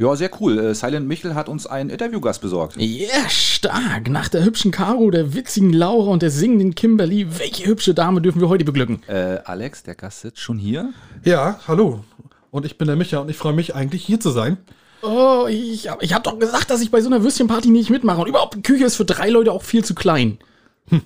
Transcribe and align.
Ja, 0.00 0.16
sehr 0.16 0.30
cool. 0.40 0.58
Äh, 0.58 0.74
Silent 0.74 1.06
Michel 1.06 1.34
hat 1.34 1.50
uns 1.50 1.66
einen 1.66 1.90
Interviewgast 1.90 2.40
besorgt. 2.40 2.76
Ja, 2.78 3.18
yeah, 3.18 3.28
stark. 3.28 4.08
Nach 4.08 4.28
der 4.28 4.42
hübschen 4.46 4.70
Caro, 4.70 5.10
der 5.10 5.34
witzigen 5.34 5.74
Laura 5.74 6.10
und 6.10 6.22
der 6.22 6.30
singenden 6.30 6.74
Kimberly, 6.74 7.38
welche 7.38 7.66
hübsche 7.66 7.92
Dame 7.92 8.22
dürfen 8.22 8.40
wir 8.40 8.48
heute 8.48 8.64
beglücken? 8.64 9.02
Äh, 9.08 9.40
Alex, 9.44 9.82
der 9.82 9.94
Gast 9.94 10.22
sitzt 10.22 10.38
schon 10.38 10.56
hier. 10.56 10.94
Ja, 11.22 11.60
hallo. 11.68 12.02
Und 12.50 12.64
ich 12.64 12.78
bin 12.78 12.86
der 12.86 12.96
Micha 12.96 13.18
und 13.18 13.28
ich 13.28 13.36
freue 13.36 13.52
mich 13.52 13.74
eigentlich 13.74 14.02
hier 14.02 14.18
zu 14.18 14.30
sein. 14.30 14.56
Oh, 15.02 15.44
ich, 15.50 15.90
ich 16.00 16.14
habe 16.14 16.22
doch 16.22 16.38
gesagt, 16.38 16.70
dass 16.70 16.80
ich 16.80 16.90
bei 16.90 17.02
so 17.02 17.08
einer 17.10 17.22
Würstchenparty 17.22 17.68
nicht 17.68 17.90
mitmache. 17.90 18.22
Und 18.22 18.28
überhaupt, 18.28 18.54
die 18.54 18.62
Küche 18.62 18.86
ist 18.86 18.96
für 18.96 19.04
drei 19.04 19.28
Leute 19.28 19.52
auch 19.52 19.62
viel 19.62 19.84
zu 19.84 19.94
klein. 19.94 20.38
Hm. 20.88 21.02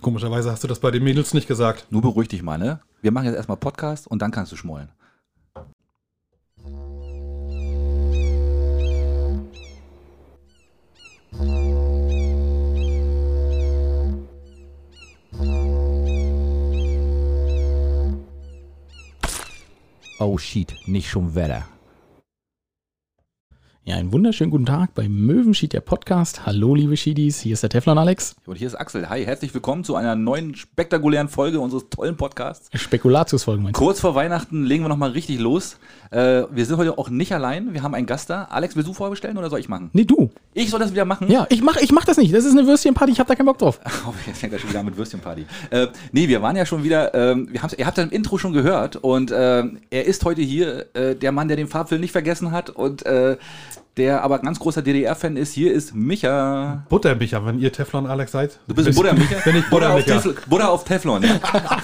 Komischerweise 0.00 0.52
hast 0.52 0.62
du 0.62 0.68
das 0.68 0.78
bei 0.78 0.92
den 0.92 1.02
Mädels 1.02 1.34
nicht 1.34 1.48
gesagt. 1.48 1.86
Nur 1.90 2.02
beruhig 2.02 2.28
dich 2.28 2.44
mal, 2.44 2.58
ne? 2.58 2.78
Wir 3.02 3.10
machen 3.10 3.26
jetzt 3.26 3.34
erstmal 3.34 3.56
Podcast 3.56 4.06
und 4.06 4.22
dann 4.22 4.30
kannst 4.30 4.52
du 4.52 4.56
schmollen. 4.56 4.88
Oh 20.18 20.38
shit, 20.38 20.74
nicht 20.86 21.10
schon 21.10 21.34
Wetter. 21.34 21.66
Ja, 23.88 23.94
einen 23.94 24.12
wunderschönen 24.12 24.50
guten 24.50 24.66
Tag 24.66 24.94
bei 24.96 25.08
Möwenschied, 25.08 25.72
der 25.72 25.80
Podcast. 25.80 26.44
Hallo, 26.44 26.74
liebe 26.74 26.96
Schiedis, 26.96 27.38
hier 27.38 27.52
ist 27.52 27.62
der 27.62 27.70
Teflon 27.70 27.98
Alex. 27.98 28.34
Und 28.44 28.56
hier 28.56 28.66
ist 28.66 28.74
Axel. 28.74 29.08
Hi, 29.08 29.24
herzlich 29.24 29.54
willkommen 29.54 29.84
zu 29.84 29.94
einer 29.94 30.16
neuen 30.16 30.56
spektakulären 30.56 31.28
Folge 31.28 31.60
unseres 31.60 31.88
tollen 31.88 32.16
Podcasts. 32.16 32.68
Spekulatiusfolge, 32.74 33.62
meinst 33.62 33.80
du? 33.80 33.84
Kurz 33.84 34.00
vor 34.00 34.16
Weihnachten 34.16 34.64
legen 34.64 34.82
wir 34.82 34.88
nochmal 34.88 35.12
richtig 35.12 35.38
los. 35.38 35.78
Äh, 36.10 36.42
wir 36.50 36.66
sind 36.66 36.78
heute 36.78 36.98
auch 36.98 37.10
nicht 37.10 37.30
allein, 37.30 37.74
wir 37.74 37.84
haben 37.84 37.94
einen 37.94 38.06
Gast 38.06 38.28
da. 38.28 38.48
Alex, 38.50 38.74
willst 38.74 38.88
du 38.88 38.92
vorbestellen 38.92 39.38
oder 39.38 39.50
soll 39.50 39.60
ich 39.60 39.68
machen? 39.68 39.90
Nee, 39.92 40.02
du. 40.02 40.32
Ich 40.52 40.70
soll 40.70 40.80
das 40.80 40.90
wieder 40.90 41.04
machen? 41.04 41.30
Ja, 41.30 41.46
ich 41.48 41.62
mach, 41.62 41.76
ich 41.76 41.92
mach 41.92 42.04
das 42.04 42.16
nicht. 42.16 42.34
Das 42.34 42.44
ist 42.44 42.58
eine 42.58 42.66
Würstchenparty, 42.66 43.12
ich 43.12 43.20
hab 43.20 43.28
da 43.28 43.36
keinen 43.36 43.46
Bock 43.46 43.58
drauf. 43.58 43.78
Oh, 44.08 44.14
jetzt 44.26 44.38
fängt 44.38 44.52
er 44.52 44.58
schon 44.58 44.70
wieder 44.70 44.80
an 44.80 44.86
mit 44.86 44.96
Würstchenparty. 44.96 45.46
Äh, 45.70 45.86
nee, 46.10 46.26
wir 46.26 46.42
waren 46.42 46.56
ja 46.56 46.66
schon 46.66 46.82
wieder, 46.82 47.14
äh, 47.14 47.36
wir 47.36 47.60
ihr 47.76 47.86
habt 47.86 47.98
das 47.98 48.04
im 48.04 48.10
Intro 48.10 48.36
schon 48.36 48.52
gehört 48.52 48.96
und 48.96 49.30
äh, 49.30 49.64
er 49.90 50.04
ist 50.06 50.24
heute 50.24 50.42
hier, 50.42 50.86
äh, 50.94 51.14
der 51.14 51.30
Mann, 51.30 51.46
der 51.46 51.56
den 51.56 51.68
Farbfilm 51.68 52.00
nicht 52.00 52.12
vergessen 52.12 52.50
hat 52.50 52.70
und 52.70 53.04
äh, 53.06 53.36
der 53.96 54.22
aber 54.22 54.40
ganz 54.40 54.58
großer 54.58 54.82
DDR-Fan 54.82 55.36
ist. 55.38 55.54
Hier 55.54 55.72
ist 55.72 55.94
Micha. 55.94 56.84
Buttermicha, 56.90 57.44
wenn 57.46 57.58
ihr 57.58 57.72
Teflon 57.72 58.06
Alex 58.06 58.32
seid. 58.32 58.58
Du 58.68 58.74
bist 58.74 58.88
ein 58.88 58.94
Buttermicha? 58.94 59.36
Bin 59.42 59.56
ich 59.56 59.70
Butter, 59.70 59.94
auf 59.94 60.04
Teflon, 60.04 60.34
Butter 60.46 60.70
auf 60.70 60.84
Teflon. 60.84 61.22
Ja. 61.22 61.40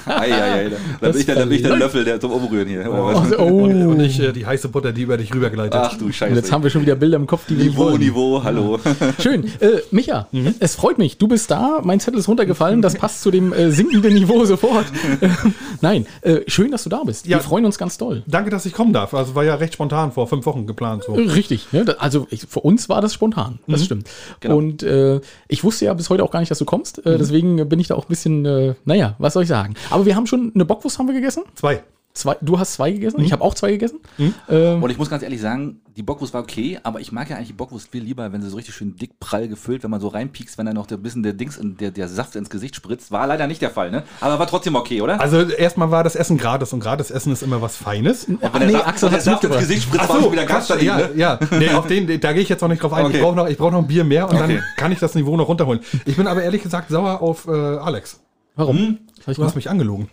ei, 0.06 0.30
ei, 0.30 0.52
ei, 0.52 0.72
da, 1.00 1.08
bin 1.08 1.20
ich 1.20 1.26
der, 1.26 1.36
da 1.36 1.44
bin 1.44 1.52
ich 1.52 1.62
der 1.62 1.76
Löffel 1.76 2.04
der 2.04 2.20
zum 2.20 2.32
Umrühren 2.32 2.68
hier. 2.68 2.84
Oh, 2.86 3.14
oh. 3.38 3.42
Und, 3.42 3.86
und, 3.86 4.00
ich 4.00 4.20
äh, 4.20 4.32
die 4.32 4.44
heiße 4.44 4.68
Butter, 4.68 4.92
die 4.92 5.02
über 5.02 5.16
dich 5.16 5.34
rübergeleitet. 5.34 5.74
Ach 5.74 5.96
du 5.96 6.12
Scheiße. 6.12 6.30
Und 6.30 6.36
jetzt 6.36 6.52
haben 6.52 6.62
wir 6.62 6.68
schon 6.68 6.82
wieder 6.82 6.96
Bilder 6.96 7.16
im 7.16 7.26
Kopf, 7.26 7.46
die 7.48 7.56
wir 7.56 7.64
Niveau, 7.64 7.96
Niveau, 7.96 8.44
hallo. 8.44 8.78
Schön. 9.18 9.44
Äh, 9.60 9.80
Micha, 9.90 10.28
mhm. 10.32 10.54
es 10.60 10.74
freut 10.74 10.98
mich. 10.98 11.16
Du 11.16 11.28
bist 11.28 11.50
da. 11.50 11.80
Mein 11.82 11.98
Zettel 11.98 12.20
ist 12.20 12.28
runtergefallen. 12.28 12.82
Das 12.82 12.94
passt 12.94 13.22
zu 13.22 13.30
dem 13.30 13.54
äh, 13.54 13.70
sinkenden 13.70 14.12
Niveau 14.12 14.44
sofort. 14.44 14.84
Nein, 15.80 16.06
äh, 16.20 16.40
schön, 16.46 16.70
dass 16.70 16.84
du 16.84 16.90
da 16.90 17.04
bist. 17.04 17.26
Ja, 17.26 17.38
wir 17.38 17.42
freuen 17.42 17.64
uns 17.64 17.78
ganz 17.78 17.96
doll. 17.96 18.22
Danke, 18.26 18.50
dass 18.50 18.66
ich 18.66 18.74
kommen 18.74 18.92
darf. 18.92 19.14
Also 19.14 19.34
war 19.34 19.44
ja 19.44 19.54
recht 19.54 19.72
spontan 19.74 20.12
vor 20.12 20.28
fünf 20.28 20.44
Wochen 20.44 20.66
geplant. 20.66 21.04
So. 21.04 21.14
Richtig. 21.14 21.72
Ne? 21.72 21.84
Also 22.02 22.26
ich, 22.30 22.42
für 22.42 22.60
uns 22.60 22.88
war 22.88 23.00
das 23.00 23.14
spontan. 23.14 23.60
Das 23.68 23.80
mhm. 23.80 23.84
stimmt. 23.84 24.10
Genau. 24.40 24.56
Und 24.56 24.82
äh, 24.82 25.20
ich 25.46 25.62
wusste 25.62 25.84
ja 25.84 25.94
bis 25.94 26.10
heute 26.10 26.24
auch 26.24 26.32
gar 26.32 26.40
nicht, 26.40 26.50
dass 26.50 26.58
du 26.58 26.64
kommst. 26.64 27.06
Äh, 27.06 27.10
mhm. 27.10 27.18
Deswegen 27.18 27.68
bin 27.68 27.78
ich 27.78 27.86
da 27.86 27.94
auch 27.94 28.06
ein 28.06 28.08
bisschen, 28.08 28.44
äh, 28.44 28.74
naja, 28.84 29.14
was 29.18 29.34
soll 29.34 29.44
ich 29.44 29.48
sagen. 29.48 29.74
Aber 29.88 30.04
wir 30.04 30.16
haben 30.16 30.26
schon 30.26 30.50
eine 30.52 30.64
Bockwurst 30.64 30.98
haben 30.98 31.06
wir 31.06 31.14
gegessen. 31.14 31.44
Zwei. 31.54 31.84
Zwei, 32.14 32.36
du 32.42 32.58
hast 32.58 32.74
zwei 32.74 32.90
gegessen, 32.90 33.20
mhm. 33.20 33.24
ich 33.24 33.32
habe 33.32 33.42
auch 33.42 33.54
zwei 33.54 33.70
gegessen. 33.70 34.00
Mhm. 34.18 34.34
Ähm, 34.50 34.82
und 34.82 34.90
ich 34.90 34.98
muss 34.98 35.08
ganz 35.08 35.22
ehrlich 35.22 35.40
sagen, 35.40 35.80
die 35.96 36.02
Bockwurst 36.02 36.34
war 36.34 36.42
okay, 36.42 36.78
aber 36.82 37.00
ich 37.00 37.10
mag 37.10 37.30
ja 37.30 37.36
eigentlich 37.36 37.48
die 37.48 37.54
Bockwurst 37.54 37.88
viel 37.90 38.02
lieber, 38.02 38.32
wenn 38.32 38.42
sie 38.42 38.50
so 38.50 38.56
richtig 38.56 38.74
schön 38.74 38.96
dick 38.96 39.18
prall 39.18 39.48
gefüllt, 39.48 39.82
wenn 39.82 39.90
man 39.90 40.00
so 40.00 40.08
reinpiekst, 40.08 40.58
wenn 40.58 40.66
dann 40.66 40.74
noch 40.74 40.90
ein 40.90 41.02
bisschen 41.02 41.22
der 41.22 41.32
Dings, 41.32 41.56
in, 41.56 41.78
der, 41.78 41.90
der 41.90 42.08
Saft 42.08 42.36
ins 42.36 42.50
Gesicht 42.50 42.76
spritzt. 42.76 43.12
War 43.12 43.26
leider 43.26 43.46
nicht 43.46 43.62
der 43.62 43.70
Fall, 43.70 43.90
ne? 43.90 44.02
Aber 44.20 44.38
war 44.38 44.46
trotzdem 44.46 44.74
okay, 44.74 45.00
oder? 45.00 45.20
Also 45.20 45.40
erstmal 45.40 45.90
war 45.90 46.04
das 46.04 46.14
Essen 46.14 46.36
gratis 46.36 46.74
und 46.74 46.80
gratis 46.80 47.10
Essen 47.10 47.32
ist 47.32 47.42
immer 47.42 47.62
was 47.62 47.76
Feines. 47.76 48.26
Und 48.26 48.42
wenn 48.42 48.66
nee, 48.66 48.72
der, 48.72 48.86
Axel 48.86 49.08
der 49.08 49.20
Saft 49.20 49.44
ins 49.44 49.58
Gesicht 49.58 49.84
spritzt, 49.84 50.04
Ach 50.06 50.14
so, 50.14 50.24
war 50.24 50.32
wieder 50.32 50.44
ganz 50.44 50.66
daneben, 50.66 50.86
ja, 50.86 50.96
ne? 50.96 51.10
ja, 51.16 51.38
nee, 51.58 51.70
auf 51.70 51.86
den, 51.86 52.20
da 52.20 52.32
gehe 52.34 52.42
ich 52.42 52.48
jetzt 52.50 52.60
noch 52.60 52.68
nicht 52.68 52.82
drauf 52.82 52.92
ein. 52.92 53.06
Okay. 53.06 53.16
Ich 53.16 53.22
brauche 53.22 53.36
noch, 53.36 53.50
brauch 53.56 53.70
noch 53.70 53.78
ein 53.78 53.86
Bier 53.86 54.04
mehr 54.04 54.28
und 54.28 54.36
okay. 54.36 54.56
dann 54.56 54.62
kann 54.76 54.92
ich 54.92 54.98
das 54.98 55.14
Niveau 55.14 55.36
noch 55.36 55.48
runterholen. 55.48 55.80
Ich 56.04 56.16
bin 56.16 56.26
aber 56.26 56.42
ehrlich 56.42 56.62
gesagt 56.62 56.90
sauer 56.90 57.22
auf 57.22 57.46
äh, 57.46 57.50
Alex. 57.50 58.20
Warum? 58.54 58.76
Hm? 58.76 58.98
Du 59.34 59.44
hast 59.44 59.56
mich 59.56 59.70
angelogen. 59.70 60.08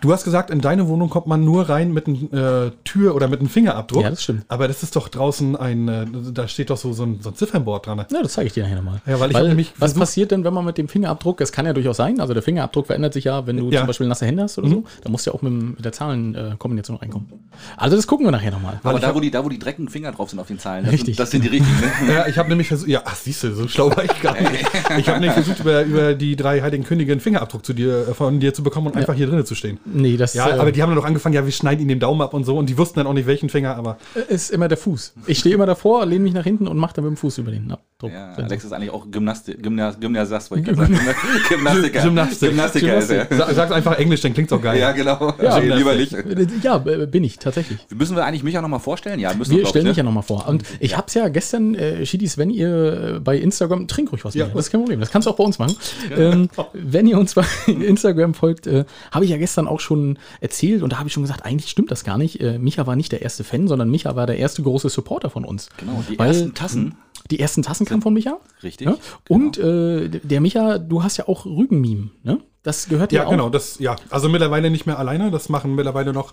Du 0.00 0.12
hast 0.12 0.24
gesagt, 0.24 0.50
in 0.50 0.60
deine 0.60 0.88
Wohnung 0.88 1.10
kommt 1.10 1.26
man 1.26 1.44
nur 1.44 1.68
rein 1.68 1.92
mit 1.92 2.06
einer 2.06 2.66
äh, 2.66 2.70
Tür 2.84 3.14
oder 3.14 3.28
mit 3.28 3.40
einem 3.40 3.48
Fingerabdruck. 3.48 4.02
Ja, 4.02 4.10
das 4.10 4.22
stimmt. 4.22 4.44
Aber 4.48 4.68
das 4.68 4.82
ist 4.82 4.96
doch 4.96 5.08
draußen 5.08 5.56
ein, 5.56 5.88
äh, 5.88 6.06
da 6.32 6.48
steht 6.48 6.70
doch 6.70 6.76
so, 6.76 6.92
so, 6.92 7.04
ein, 7.04 7.20
so 7.20 7.30
ein 7.30 7.34
Ziffernboard 7.34 7.86
dran. 7.86 8.04
Ja, 8.10 8.22
das 8.22 8.32
zeige 8.34 8.48
ich 8.48 8.52
dir 8.52 8.64
nachher 8.64 8.76
nochmal. 8.76 9.00
Ja, 9.06 9.20
weil 9.20 9.30
ich 9.30 9.34
weil, 9.34 9.48
nämlich 9.48 9.72
was 9.78 9.94
passiert 9.94 10.30
denn, 10.30 10.44
wenn 10.44 10.54
man 10.54 10.64
mit 10.64 10.78
dem 10.78 10.88
Fingerabdruck, 10.88 11.40
es 11.40 11.52
kann 11.52 11.66
ja 11.66 11.72
durchaus 11.72 11.96
sein, 11.96 12.20
also 12.20 12.34
der 12.34 12.42
Fingerabdruck 12.42 12.86
verändert 12.86 13.14
sich 13.14 13.24
ja, 13.24 13.46
wenn 13.46 13.56
du 13.56 13.70
ja. 13.70 13.80
zum 13.80 13.86
Beispiel 13.86 14.06
nasse 14.06 14.26
Hände 14.26 14.42
hast 14.42 14.58
oder 14.58 14.68
mhm. 14.68 14.72
so, 14.72 14.84
dann 15.02 15.12
musst 15.12 15.26
du 15.26 15.30
ja 15.30 15.34
auch 15.36 15.42
mit, 15.42 15.52
mit 15.52 15.84
der 15.84 15.92
Zahlenkombination 15.92 16.96
reinkommen. 16.96 17.28
Also 17.76 17.96
das 17.96 18.06
gucken 18.06 18.26
wir 18.26 18.30
nachher 18.32 18.50
nochmal. 18.50 18.80
Aber 18.82 18.98
da 18.98 19.14
wo, 19.14 19.20
die, 19.20 19.30
da, 19.30 19.44
wo 19.44 19.48
die 19.48 19.58
dreckigen 19.58 19.88
Finger 19.88 20.12
drauf 20.12 20.30
sind 20.30 20.38
auf 20.38 20.48
den 20.48 20.58
Zahlen, 20.58 20.84
das, 20.84 20.92
Richtig. 20.92 21.16
Sind, 21.16 21.20
das 21.20 21.30
sind 21.30 21.44
die 21.44 21.48
richtigen. 21.48 21.80
Ne? 22.06 22.12
ja, 22.14 22.26
ich 22.26 22.38
habe 22.38 22.48
nämlich 22.48 22.68
versucht, 22.68 22.88
ja, 22.88 23.02
ach, 23.04 23.16
siehst 23.16 23.42
du, 23.42 23.54
so 23.54 23.68
schlau 23.68 23.90
war 23.90 24.04
ich 24.04 24.22
gar 24.22 24.40
nicht. 24.40 24.64
ich 24.98 25.08
habe 25.08 25.20
nämlich 25.20 25.32
versucht, 25.32 25.60
über, 25.60 25.82
über 25.82 26.14
die 26.14 26.36
drei 26.36 26.60
heiligen 26.60 26.84
Könige 26.84 27.12
einen 27.12 27.20
Fingerabdruck 27.20 27.64
zu 27.64 27.72
dir, 27.72 28.08
äh, 28.08 28.14
von 28.14 28.40
dir 28.40 28.54
zu 28.54 28.62
bekommen 28.62 28.88
und 28.88 28.94
ja. 28.94 29.00
einfach 29.00 29.14
hier 29.14 29.26
drinnen 29.26 29.46
zu 29.46 29.54
stehen. 29.54 29.78
Nee, 29.86 30.16
das 30.16 30.34
ja, 30.34 30.46
aber 30.58 30.72
die 30.72 30.82
haben 30.82 30.90
dann 30.90 30.98
auch 30.98 31.04
angefangen, 31.04 31.34
ja, 31.34 31.44
wir 31.44 31.52
schneiden 31.52 31.80
ihnen 31.80 31.88
den 31.88 32.00
Daumen 32.00 32.22
ab 32.22 32.32
und 32.34 32.44
so 32.44 32.56
und 32.56 32.68
die 32.68 32.78
wussten 32.78 33.00
dann 33.00 33.06
auch 33.06 33.12
nicht, 33.12 33.26
welchen 33.26 33.48
Finger, 33.48 33.76
aber. 33.76 33.98
Ist 34.28 34.50
immer 34.50 34.68
der 34.68 34.78
Fuß. 34.78 35.14
Ich 35.26 35.40
stehe 35.40 35.54
immer 35.54 35.66
davor, 35.66 36.06
lehne 36.06 36.24
mich 36.24 36.32
nach 36.32 36.44
hinten 36.44 36.66
und 36.66 36.78
mache 36.78 36.94
dann 36.94 37.04
mit 37.04 37.14
dem 37.14 37.16
Fuß 37.16 37.38
über 37.38 37.50
den 37.50 37.70
Abdruck. 37.70 38.12
Ja, 38.12 38.34
Alex 38.34 38.64
ist 38.64 38.72
eigentlich 38.72 38.90
auch 38.90 39.10
Gymnastik, 39.10 39.62
Gymnas, 39.62 40.00
Gymnasiast, 40.00 40.50
wollte 40.50 40.70
ich 40.70 40.76
sagen. 40.76 40.98
Gymnastiker. 41.48 42.02
Gymnastik. 42.02 42.48
Gymnastiker 42.50 42.86
Gymnastik. 42.86 43.30
ist 43.30 43.40
er. 43.40 43.54
Sag's 43.54 43.72
einfach 43.72 43.98
Englisch, 43.98 44.22
dann 44.22 44.32
klingt's 44.32 44.52
auch 44.52 44.62
geil. 44.62 44.80
Ja, 44.80 44.92
genau. 44.92 45.34
Ja, 45.42 45.60
nee, 45.60 45.74
lieber 45.74 45.94
nicht. 45.94 46.14
Ja, 46.62 46.78
bin 46.78 47.24
ich, 47.24 47.38
tatsächlich. 47.38 47.78
Müssen 47.94 48.16
wir 48.16 48.24
eigentlich 48.24 48.42
mich 48.42 48.56
auch 48.56 48.62
nochmal 48.62 48.80
vorstellen? 48.80 49.20
Ja, 49.20 49.34
müssen 49.34 49.52
wir. 49.52 49.58
Wir 49.58 49.66
stellen 49.66 49.84
ne? 49.84 49.90
mich 49.90 49.98
ja 49.98 50.02
nochmal 50.02 50.22
vor. 50.22 50.48
Und 50.48 50.64
ich 50.80 50.92
ja. 50.92 50.98
hab's 50.98 51.14
ja 51.14 51.28
gestern, 51.28 51.74
äh, 51.74 52.06
Schiedis, 52.06 52.38
wenn 52.38 52.50
ihr 52.50 53.20
bei 53.22 53.36
Instagram, 53.36 53.88
trink 53.88 54.12
ruhig 54.12 54.24
was 54.24 54.34
ja. 54.34 54.46
mehr, 54.46 54.54
das 54.54 54.66
ist 54.66 54.72
kein 54.72 54.80
Problem. 54.80 55.00
Das 55.00 55.10
kannst 55.10 55.26
du 55.26 55.30
auch 55.30 55.36
bei 55.36 55.44
uns 55.44 55.58
machen. 55.58 55.76
Ähm, 56.16 56.48
wenn 56.72 57.06
ihr 57.06 57.18
uns 57.18 57.34
bei 57.34 57.44
Instagram 57.66 58.34
folgt, 58.34 58.66
äh, 58.66 58.84
habe 59.10 59.24
ich 59.24 59.30
ja 59.30 59.36
gestern 59.36 59.66
auch 59.66 59.73
schon 59.80 60.18
erzählt 60.40 60.82
und 60.82 60.92
da 60.92 60.98
habe 60.98 61.08
ich 61.08 61.12
schon 61.12 61.22
gesagt, 61.22 61.44
eigentlich 61.44 61.70
stimmt 61.70 61.90
das 61.90 62.04
gar 62.04 62.18
nicht. 62.18 62.40
Äh, 62.40 62.58
Micha 62.58 62.86
war 62.86 62.96
nicht 62.96 63.12
der 63.12 63.22
erste 63.22 63.44
Fan, 63.44 63.68
sondern 63.68 63.90
Micha 63.90 64.16
war 64.16 64.26
der 64.26 64.38
erste 64.38 64.62
große 64.62 64.88
Supporter 64.88 65.30
von 65.30 65.44
uns. 65.44 65.68
Genau, 65.76 66.02
die 66.08 66.18
Weil, 66.18 66.28
ersten 66.28 66.54
Tassen. 66.54 66.94
Die 67.30 67.40
ersten 67.40 67.62
Tassen 67.62 67.86
kamen 67.86 68.02
von 68.02 68.12
Micha. 68.12 68.38
Richtig. 68.62 68.86
Ja? 68.86 68.96
Genau. 69.24 69.40
Und 69.40 69.58
äh, 69.58 70.08
der 70.08 70.40
Micha, 70.40 70.78
du 70.78 71.02
hast 71.02 71.16
ja 71.16 71.28
auch 71.28 71.46
Rügenmeme, 71.46 72.10
ne? 72.22 72.40
Das 72.62 72.88
gehört 72.88 73.12
ja, 73.12 73.20
ja 73.20 73.26
auch. 73.26 73.30
Ja, 73.30 73.36
genau, 73.36 73.50
das, 73.50 73.78
ja. 73.78 73.96
Also 74.08 74.28
mittlerweile 74.28 74.70
nicht 74.70 74.86
mehr 74.86 74.98
alleine, 74.98 75.30
das 75.30 75.50
machen 75.50 75.74
mittlerweile 75.74 76.12
noch, 76.14 76.32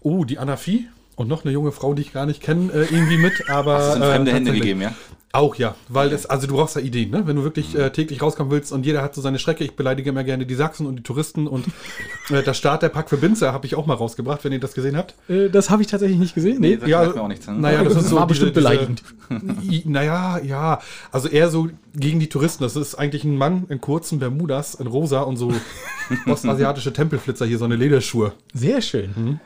oh, 0.00 0.24
die 0.24 0.38
Anna 0.38 0.56
Vieh 0.56 0.88
und 1.20 1.28
noch 1.28 1.44
eine 1.44 1.52
junge 1.52 1.72
Frau, 1.72 1.94
die 1.94 2.02
ich 2.02 2.12
gar 2.12 2.26
nicht 2.26 2.42
kenne, 2.42 2.72
äh, 2.72 2.82
irgendwie 2.90 3.18
mit, 3.18 3.48
aber. 3.48 3.78
Hast 3.78 3.96
du 3.96 4.02
in 4.02 4.10
fremde 4.10 4.30
äh, 4.30 4.34
Hände 4.34 4.52
gegeben, 4.52 4.80
ja? 4.80 4.94
Auch 5.32 5.54
ja, 5.54 5.76
weil 5.88 6.08
okay. 6.08 6.16
es, 6.16 6.26
also 6.26 6.48
du 6.48 6.56
brauchst 6.56 6.74
ja 6.74 6.82
Ideen, 6.82 7.10
ne? 7.10 7.24
Wenn 7.24 7.36
du 7.36 7.44
wirklich 7.44 7.76
äh, 7.76 7.90
täglich 7.90 8.20
rauskommen 8.20 8.50
willst 8.50 8.72
und 8.72 8.84
jeder 8.84 9.00
hat 9.00 9.14
so 9.14 9.20
seine 9.20 9.38
Strecke, 9.38 9.62
ich 9.62 9.76
beleidige 9.76 10.10
immer 10.10 10.24
gerne 10.24 10.44
die 10.44 10.56
Sachsen 10.56 10.86
und 10.86 10.96
die 10.96 11.02
Touristen 11.04 11.46
und 11.46 11.66
äh, 12.30 12.42
das 12.42 12.58
Starterpack 12.58 13.08
für 13.08 13.16
Binzer 13.16 13.52
habe 13.52 13.64
ich 13.64 13.76
auch 13.76 13.86
mal 13.86 13.94
rausgebracht, 13.94 14.42
wenn 14.42 14.52
ihr 14.52 14.58
das 14.58 14.74
gesehen 14.74 14.96
habt. 14.96 15.14
Äh, 15.28 15.48
das 15.48 15.70
habe 15.70 15.82
ich 15.82 15.88
tatsächlich 15.88 16.18
nicht 16.18 16.34
gesehen. 16.34 16.60
Nee, 16.60 16.80
nee 16.82 16.90
ja, 16.90 17.04
mir 17.04 17.22
auch 17.22 17.28
nichts. 17.28 17.46
Ne? 17.46 17.54
Naja, 17.54 17.84
das, 17.84 17.94
das 17.94 18.04
ist 18.04 18.10
so 18.10 18.16
war 18.16 18.26
bestimmt 18.26 18.56
diese, 18.56 18.60
beleidigend. 18.60 19.04
Diese, 19.62 19.88
naja, 19.88 20.38
ja, 20.38 20.80
also 21.12 21.28
eher 21.28 21.48
so 21.48 21.68
gegen 21.94 22.18
die 22.18 22.28
Touristen. 22.28 22.64
Das 22.64 22.74
ist 22.74 22.96
eigentlich 22.96 23.22
ein 23.22 23.36
Mann 23.36 23.66
in 23.68 23.80
kurzen 23.80 24.18
Bermudas, 24.18 24.74
in 24.74 24.88
rosa 24.88 25.20
und 25.20 25.36
so 25.36 25.52
ostasiatische 26.26 26.92
Tempelflitzer 26.92 27.46
hier, 27.46 27.58
so 27.58 27.66
eine 27.66 27.76
Lederschuhe. 27.76 28.32
Sehr 28.52 28.82
schön. 28.82 29.14
Mhm. 29.14 29.40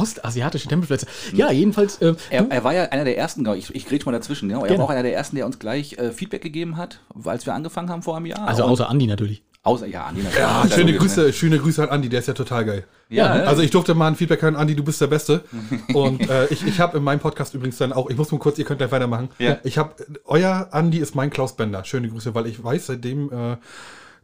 Ostasiatische 0.00 0.68
Tempelplätze. 0.68 1.06
Ja, 1.32 1.50
jedenfalls. 1.50 1.98
Äh, 1.98 2.14
er, 2.30 2.50
er, 2.50 2.64
war 2.64 2.74
ja 2.74 2.84
einer 2.84 3.04
der 3.04 3.16
ersten, 3.18 3.46
ich, 3.54 3.74
ich 3.74 3.86
grätsch 3.86 4.06
mal 4.06 4.12
dazwischen. 4.12 4.50
Ja, 4.50 4.60
er 4.60 4.66
genau. 4.66 4.80
war 4.80 4.86
auch 4.86 4.90
einer 4.90 5.02
der 5.02 5.14
ersten, 5.14 5.36
der 5.36 5.46
uns 5.46 5.58
gleich 5.58 5.98
äh, 5.98 6.12
Feedback 6.12 6.42
gegeben 6.42 6.76
hat, 6.76 7.00
als 7.24 7.46
wir 7.46 7.54
angefangen 7.54 7.90
haben 7.90 8.02
vor 8.02 8.16
einem 8.16 8.26
Jahr. 8.26 8.46
Also 8.46 8.64
außer 8.64 8.88
Andi 8.88 9.06
natürlich. 9.06 9.42
Außer, 9.62 9.86
ja, 9.86 10.04
Andi 10.04 10.22
natürlich. 10.22 10.40
Ja, 10.40 10.64
ja 10.64 10.70
schöne, 10.70 10.94
Grüße, 10.94 11.20
ne? 11.22 11.32
schöne 11.32 11.58
Grüße 11.58 11.82
an 11.82 11.88
Andi, 11.90 12.08
der 12.08 12.20
ist 12.20 12.26
ja 12.26 12.34
total 12.34 12.64
geil. 12.64 12.84
Ja, 13.10 13.36
ja 13.36 13.44
also 13.44 13.60
ich 13.60 13.70
durfte 13.70 13.94
mal 13.94 14.06
ein 14.06 14.14
Feedback 14.14 14.40
hören, 14.42 14.56
Andi, 14.56 14.74
du 14.74 14.84
bist 14.84 15.00
der 15.00 15.08
Beste. 15.08 15.44
Und 15.92 16.28
äh, 16.28 16.46
ich, 16.46 16.66
ich 16.66 16.80
habe 16.80 16.98
in 16.98 17.04
meinem 17.04 17.20
Podcast 17.20 17.54
übrigens 17.54 17.76
dann 17.76 17.92
auch, 17.92 18.08
ich 18.08 18.16
muss 18.16 18.32
mal 18.32 18.38
kurz, 18.38 18.58
ihr 18.58 18.64
könnt 18.64 18.78
gleich 18.78 18.92
weitermachen. 18.92 19.28
Ja. 19.38 19.58
Ich 19.64 19.76
habe, 19.76 19.94
euer 20.24 20.68
Andi 20.70 20.98
ist 20.98 21.14
mein 21.14 21.30
Klaus 21.30 21.56
Bender. 21.56 21.84
Schöne 21.84 22.08
Grüße, 22.08 22.34
weil 22.34 22.46
ich 22.46 22.62
weiß, 22.62 22.86
seitdem 22.86 23.30
äh, 23.32 23.56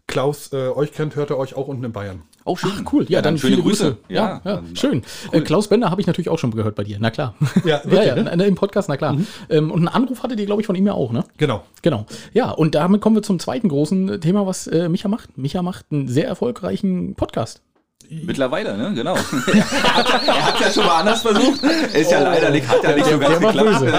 Klaus 0.07 0.53
äh, 0.53 0.69
euch 0.69 0.93
kennt, 0.93 1.17
hört 1.17 1.31
er 1.31 1.39
euch 1.39 1.55
auch 1.55 1.67
unten 1.67 1.85
in 1.85 1.93
Bayern. 1.93 2.23
Oh, 2.47 2.57
schön. 2.57 2.71
Ach, 2.75 2.93
cool. 2.93 3.07
Ja, 3.09 3.23
dann, 3.23 3.35
dann 3.35 3.39
schöne 3.39 3.57
Grüße. 3.57 3.85
Grüße. 3.85 3.97
Ja, 4.09 4.43
ja, 4.45 4.53
ja 4.53 4.63
schön. 4.75 5.03
Cool. 5.33 5.41
Äh, 5.41 5.41
Klaus 5.41 5.69
Bender 5.69 5.91
habe 5.91 6.01
ich 6.01 6.07
natürlich 6.07 6.29
auch 6.29 6.39
schon 6.39 6.51
gehört 6.51 6.75
bei 6.75 6.85
dir. 6.85 6.99
Na 7.01 7.11
klar. 7.11 7.35
Ja, 7.65 7.81
wirklich, 7.85 8.07
ja, 8.07 8.17
ja 8.17 8.37
ne? 8.37 8.45
im 8.45 8.55
Podcast, 8.55 8.89
na 8.89 8.99
klar. 8.99 9.15
Mhm. 9.15 9.27
Ähm, 9.49 9.71
und 9.71 9.79
einen 9.79 9.89
Anruf 9.89 10.23
hattet 10.23 10.39
ihr, 10.39 10.47
glaube 10.47 10.61
ich, 10.61 10.67
von 10.67 10.77
ihm 10.77 10.87
ja 10.87 10.93
auch, 10.93 11.11
ne? 11.11 11.25
Genau. 11.39 11.65
Genau. 11.81 12.07
Ja, 12.35 12.51
und 12.51 12.75
damit 12.75 13.01
kommen 13.01 13.17
wir 13.17 13.23
zum 13.23 13.39
zweiten 13.39 13.69
großen 13.69 14.21
Thema, 14.21 14.47
was 14.47 14.67
äh, 14.67 14.89
Micha 14.91 15.09
macht. 15.09 15.39
Micha 15.39 15.63
macht 15.63 15.87
einen 15.91 16.09
sehr 16.09 16.27
erfolgreichen 16.27 17.15
Podcast. 17.15 17.63
Mittlerweile, 18.11 18.77
ne? 18.77 18.93
Genau. 18.95 19.15
er 19.55 20.47
hat 20.47 20.61
ja 20.61 20.71
schon 20.71 20.87
mal 20.87 21.01
anders 21.01 21.23
versucht. 21.23 21.63
Ist 21.63 22.11
ja 22.11 22.21
leider 22.21 22.51
nicht, 22.51 22.69
hat 22.69 22.83
ja 22.83 22.95
nicht 22.95 23.07
so 23.07 23.19
ganz 23.19 23.39
geklappt. 23.41 23.95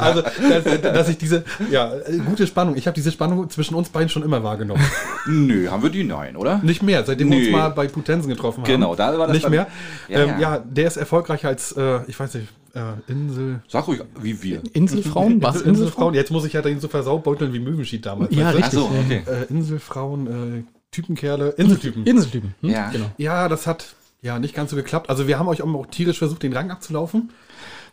Also, 0.00 0.22
dass, 0.22 0.80
dass 0.80 1.08
ich 1.08 1.18
diese, 1.18 1.44
ja, 1.70 1.92
gute 2.26 2.46
Spannung. 2.46 2.76
Ich 2.76 2.86
habe 2.86 2.94
diese 2.94 3.12
Spannung 3.12 3.48
zwischen 3.50 3.74
uns 3.74 3.88
beiden 3.88 4.08
schon 4.08 4.22
immer 4.22 4.42
wahrgenommen. 4.42 4.82
Nö, 5.26 5.68
haben 5.68 5.82
wir 5.82 5.90
die? 5.90 6.04
Nein, 6.04 6.36
oder? 6.36 6.60
Nicht 6.62 6.82
mehr, 6.82 7.04
seitdem 7.04 7.30
wir 7.30 7.38
uns 7.38 7.50
mal 7.50 7.68
bei 7.70 7.88
Putensen 7.88 8.28
getroffen 8.28 8.62
haben. 8.62 8.70
Genau, 8.70 8.94
da 8.94 9.18
war 9.18 9.26
das 9.26 9.34
Nicht 9.34 9.44
dann- 9.44 9.52
mehr. 9.52 9.66
Ja, 10.08 10.20
ähm, 10.20 10.28
ja. 10.28 10.38
ja. 10.38 10.58
der 10.58 10.86
ist 10.86 10.96
erfolgreicher 10.96 11.48
als, 11.48 11.72
äh, 11.72 12.00
ich 12.06 12.18
weiß 12.18 12.34
nicht, 12.34 12.48
äh, 12.74 13.10
Insel. 13.10 13.60
Sag 13.68 13.86
ruhig, 13.86 14.00
wie 14.20 14.42
wir. 14.42 14.62
Inselfrauen? 14.72 15.42
Was? 15.42 15.56
Insel, 15.56 15.68
Inselfrauen. 15.70 16.14
Jetzt 16.14 16.30
muss 16.30 16.44
ich 16.44 16.54
ja 16.54 16.62
den 16.62 16.80
so 16.80 16.88
versaubeuteln 16.88 17.52
wie 17.52 17.58
Möwenschied 17.58 18.06
damals. 18.06 18.34
Ja, 18.34 18.46
weißt 18.46 18.56
richtig. 18.58 18.78
Ach 18.78 18.90
so, 18.90 18.98
okay. 19.04 19.22
Äh, 19.26 19.52
Inselfrauen, 19.52 20.26
äh, 20.26 20.64
Typenkerle, 20.92 21.50
Inseltypen. 21.56 22.06
Inseltypen. 22.06 22.54
Hm? 22.60 22.70
Ja. 22.70 22.90
Genau. 22.90 23.10
Ja, 23.18 23.48
das 23.48 23.66
hat 23.66 23.96
ja 24.20 24.38
nicht 24.38 24.54
ganz 24.54 24.70
so 24.70 24.76
geklappt. 24.76 25.10
Also 25.10 25.26
wir 25.26 25.38
haben 25.38 25.48
euch 25.48 25.62
auch 25.62 25.86
tierisch 25.86 26.18
versucht, 26.18 26.42
den 26.44 26.52
Rang 26.52 26.70
abzulaufen. 26.70 27.30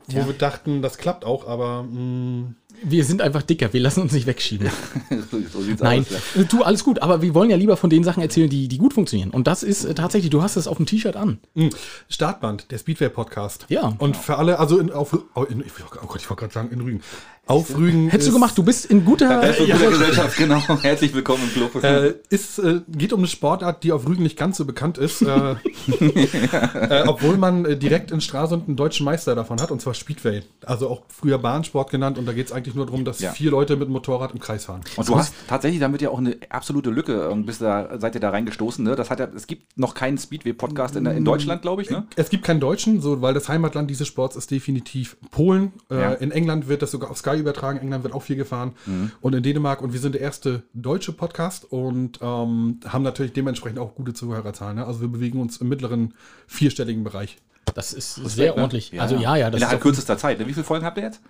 Wo 0.07 0.19
Ja. 0.19 0.27
wir 0.27 0.33
dachten, 0.33 0.81
das 0.81 0.97
klappt 0.97 1.25
auch, 1.25 1.47
aber 1.47 1.83
mh, 1.83 2.53
Wir 2.83 3.03
sind 3.03 3.21
einfach 3.21 3.41
dicker, 3.41 3.73
wir 3.73 3.81
lassen 3.81 4.01
uns 4.01 4.13
nicht 4.13 4.27
wegschieben. 4.27 4.69
so 5.51 5.61
sieht's 5.61 5.81
Nein, 5.81 6.01
aus. 6.01 6.35
Ja. 6.35 6.41
äh, 6.41 6.45
du, 6.45 6.63
alles 6.63 6.83
gut, 6.83 7.01
aber 7.01 7.21
wir 7.21 7.33
wollen 7.33 7.49
ja 7.49 7.57
lieber 7.57 7.77
von 7.77 7.89
den 7.89 8.03
Sachen 8.03 8.21
erzählen, 8.21 8.49
die, 8.49 8.67
die 8.67 8.77
gut 8.77 8.93
funktionieren. 8.93 9.31
Und 9.31 9.47
das 9.47 9.63
ist 9.63 9.85
äh, 9.85 9.95
tatsächlich, 9.95 10.29
du 10.29 10.43
hast 10.43 10.55
es 10.55 10.67
auf 10.67 10.77
dem 10.77 10.85
T-Shirt 10.85 11.15
an. 11.15 11.39
mh, 11.55 11.69
Startband, 12.09 12.71
der 12.71 12.77
Speedway-Podcast. 12.77 13.65
Ja. 13.69 13.95
Und 13.97 14.15
für 14.15 14.37
alle, 14.37 14.59
also 14.59 14.77
in, 14.77 14.91
auf, 14.91 15.17
oh, 15.33 15.43
in, 15.43 15.63
oh 15.63 16.05
Gott, 16.07 16.21
ich 16.21 16.29
wollte 16.29 16.41
gerade 16.41 16.53
sagen, 16.53 16.69
in 16.71 16.81
Rügen. 16.81 17.01
Auf 17.49 17.75
Rügen. 17.75 18.09
Hättest 18.09 18.29
du 18.29 18.33
gemacht, 18.33 18.55
du 18.55 18.61
bist 18.61 18.85
in 18.85 19.03
guter. 19.03 19.41
Das 19.41 19.57
ist 19.57 19.71
eine 19.71 19.73
gute 19.73 19.89
Gesellschaft, 19.89 20.37
genau. 20.37 20.59
Herzlich 20.83 21.15
willkommen 21.15 21.41
im 21.45 21.51
Club. 21.51 21.83
Äh, 21.83 22.13
ist, 22.29 22.59
äh, 22.59 22.81
geht 22.87 23.11
um 23.11 23.21
eine 23.21 23.27
Sportart, 23.27 23.83
die 23.83 23.91
auf 23.91 24.07
Rügen 24.07 24.21
nicht 24.21 24.37
ganz 24.37 24.57
so 24.57 24.65
bekannt 24.65 24.99
ist, 24.99 25.23
äh, 25.23 25.53
äh, 25.99 27.07
obwohl 27.07 27.37
man 27.37 27.65
äh, 27.65 27.75
direkt 27.75 28.11
in 28.11 28.21
Stralsund 28.21 28.67
einen 28.67 28.77
deutschen 28.77 29.03
Meister 29.03 29.33
davon 29.33 29.59
hat, 29.59 29.71
und 29.71 29.81
zwar 29.81 29.95
Speedway. 29.95 30.43
Also 30.63 30.89
auch 30.89 31.01
früher 31.07 31.39
Bahnsport 31.39 31.89
genannt, 31.89 32.19
und 32.19 32.27
da 32.27 32.33
geht 32.33 32.45
es 32.45 32.51
eigentlich 32.59 32.75
nur 32.75 32.85
darum, 32.85 33.05
dass 33.05 33.19
Ja. 33.19 33.31
vier 33.31 33.51
Leute 33.51 33.75
mit 33.75 33.87
dem 33.87 33.93
Motorrad 33.93 34.31
im 34.33 34.39
Kreis 34.39 34.65
fahren. 34.65 34.81
Und 34.95 35.07
du 35.07 35.15
hast 35.17 35.33
tatsächlich 35.47 35.79
damit 35.79 36.01
ja 36.01 36.09
auch 36.09 36.19
eine 36.19 36.37
absolute 36.49 36.89
Lücke, 36.89 37.29
ähm, 37.31 37.45
bist 37.45 37.61
da, 37.61 37.99
seid 37.99 38.15
ihr 38.15 38.21
da 38.21 38.29
reingestoßen, 38.29 38.83
ne? 38.83 38.95
Das 38.95 39.09
hat 39.09 39.19
ja, 39.19 39.27
es 39.35 39.47
gibt 39.47 39.77
noch 39.77 39.93
keinen 39.93 40.17
Speedway-Podcast 40.17 40.95
in, 40.95 41.05
in 41.05 41.25
Deutschland, 41.25 41.61
glaube 41.61 41.81
ich, 41.81 41.89
ne? 41.89 42.05
Es 42.15 42.29
gibt 42.29 42.43
keinen 42.43 42.59
Deutschen, 42.59 43.01
so, 43.01 43.21
weil 43.21 43.33
das 43.33 43.49
Heimatland 43.49 43.89
dieses 43.89 44.07
Sports 44.07 44.35
ist 44.35 44.51
definitiv 44.51 45.17
Polen. 45.31 45.73
Äh, 45.89 45.99
Ja. 46.01 46.11
In 46.13 46.31
England 46.31 46.67
wird 46.67 46.81
das 46.81 46.91
sogar 46.91 47.09
auf 47.11 47.17
Sky 47.17 47.37
übertragen. 47.39 47.79
England 47.79 48.03
wird 48.03 48.13
auch 48.13 48.23
viel 48.23 48.35
gefahren. 48.35 48.73
Und 49.21 49.33
in 49.35 49.43
Dänemark. 49.43 49.81
Und 49.81 49.93
wir 49.93 49.99
sind 49.99 50.13
der 50.13 50.21
erste 50.21 50.63
deutsche 50.73 51.11
Podcast 51.13 51.65
und 51.71 52.19
ähm, 52.21 52.79
haben 52.87 53.03
natürlich 53.03 53.33
dementsprechend 53.33 53.79
auch 53.79 53.95
gute 53.95 54.13
Zuhörerzahlen. 54.13 54.75
Ne? 54.77 54.85
Also 54.85 55.01
wir 55.01 55.07
bewegen 55.07 55.39
uns 55.39 55.57
im 55.57 55.69
mittleren 55.69 56.13
vierstelligen 56.47 57.03
Bereich. 57.03 57.37
Das 57.75 57.93
ist 57.93 58.15
sehr 58.15 58.55
ne? 58.55 58.61
ordentlich. 58.61 58.99
Also 58.99 59.15
ja, 59.15 59.35
ja, 59.35 59.45
das 59.49 59.55
ist 59.57 59.61
Innerhalb 59.61 59.81
kürzester 59.81 60.17
Zeit. 60.17 60.39
Ne? 60.39 60.47
Wie 60.47 60.53
viele 60.53 60.63
Folgen 60.65 60.85
habt 60.85 60.97
ihr 60.97 61.03
jetzt? 61.03 61.21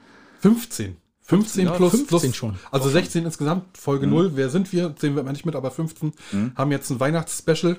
15. 0.42 0.96
15 1.30 1.66
Ja, 1.66 1.72
plus, 1.74 1.92
15 1.92 2.08
plus 2.08 2.36
schon. 2.36 2.56
Also 2.72 2.90
16 2.90 3.24
insgesamt, 3.24 3.78
Folge 3.78 4.08
0. 4.08 4.32
Wer 4.36 4.50
sind 4.50 4.74
wir? 4.74 4.96
Zählen 4.96 5.14
wir 5.16 5.22
immer 5.22 5.32
nicht 5.32 5.46
mit, 5.46 5.56
aber 5.56 5.70
15. 5.70 6.14
Haben 6.56 6.72
jetzt 6.72 6.90
ein 6.90 7.00
Weihnachtsspecial. 7.00 7.78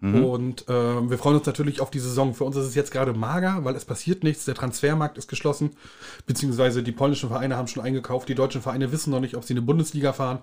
Und 0.00 0.64
ähm, 0.68 1.10
wir 1.10 1.18
freuen 1.18 1.36
uns 1.38 1.46
natürlich 1.46 1.80
auf 1.80 1.90
die 1.90 1.98
Saison. 1.98 2.32
Für 2.32 2.44
uns 2.44 2.54
ist 2.56 2.66
es 2.66 2.74
jetzt 2.76 2.92
gerade 2.92 3.12
mager, 3.14 3.64
weil 3.64 3.74
es 3.74 3.84
passiert 3.84 4.22
nichts. 4.22 4.44
Der 4.44 4.54
Transfermarkt 4.54 5.18
ist 5.18 5.28
geschlossen, 5.28 5.70
beziehungsweise 6.24 6.84
die 6.84 6.92
polnischen 6.92 7.28
Vereine 7.28 7.56
haben 7.56 7.66
schon 7.66 7.82
eingekauft. 7.82 8.28
Die 8.28 8.36
deutschen 8.36 8.62
Vereine 8.62 8.92
wissen 8.92 9.10
noch 9.10 9.18
nicht, 9.18 9.36
ob 9.36 9.42
sie 9.42 9.54
in 9.54 9.56
die 9.56 9.64
Bundesliga 9.64 10.12
fahren. 10.12 10.38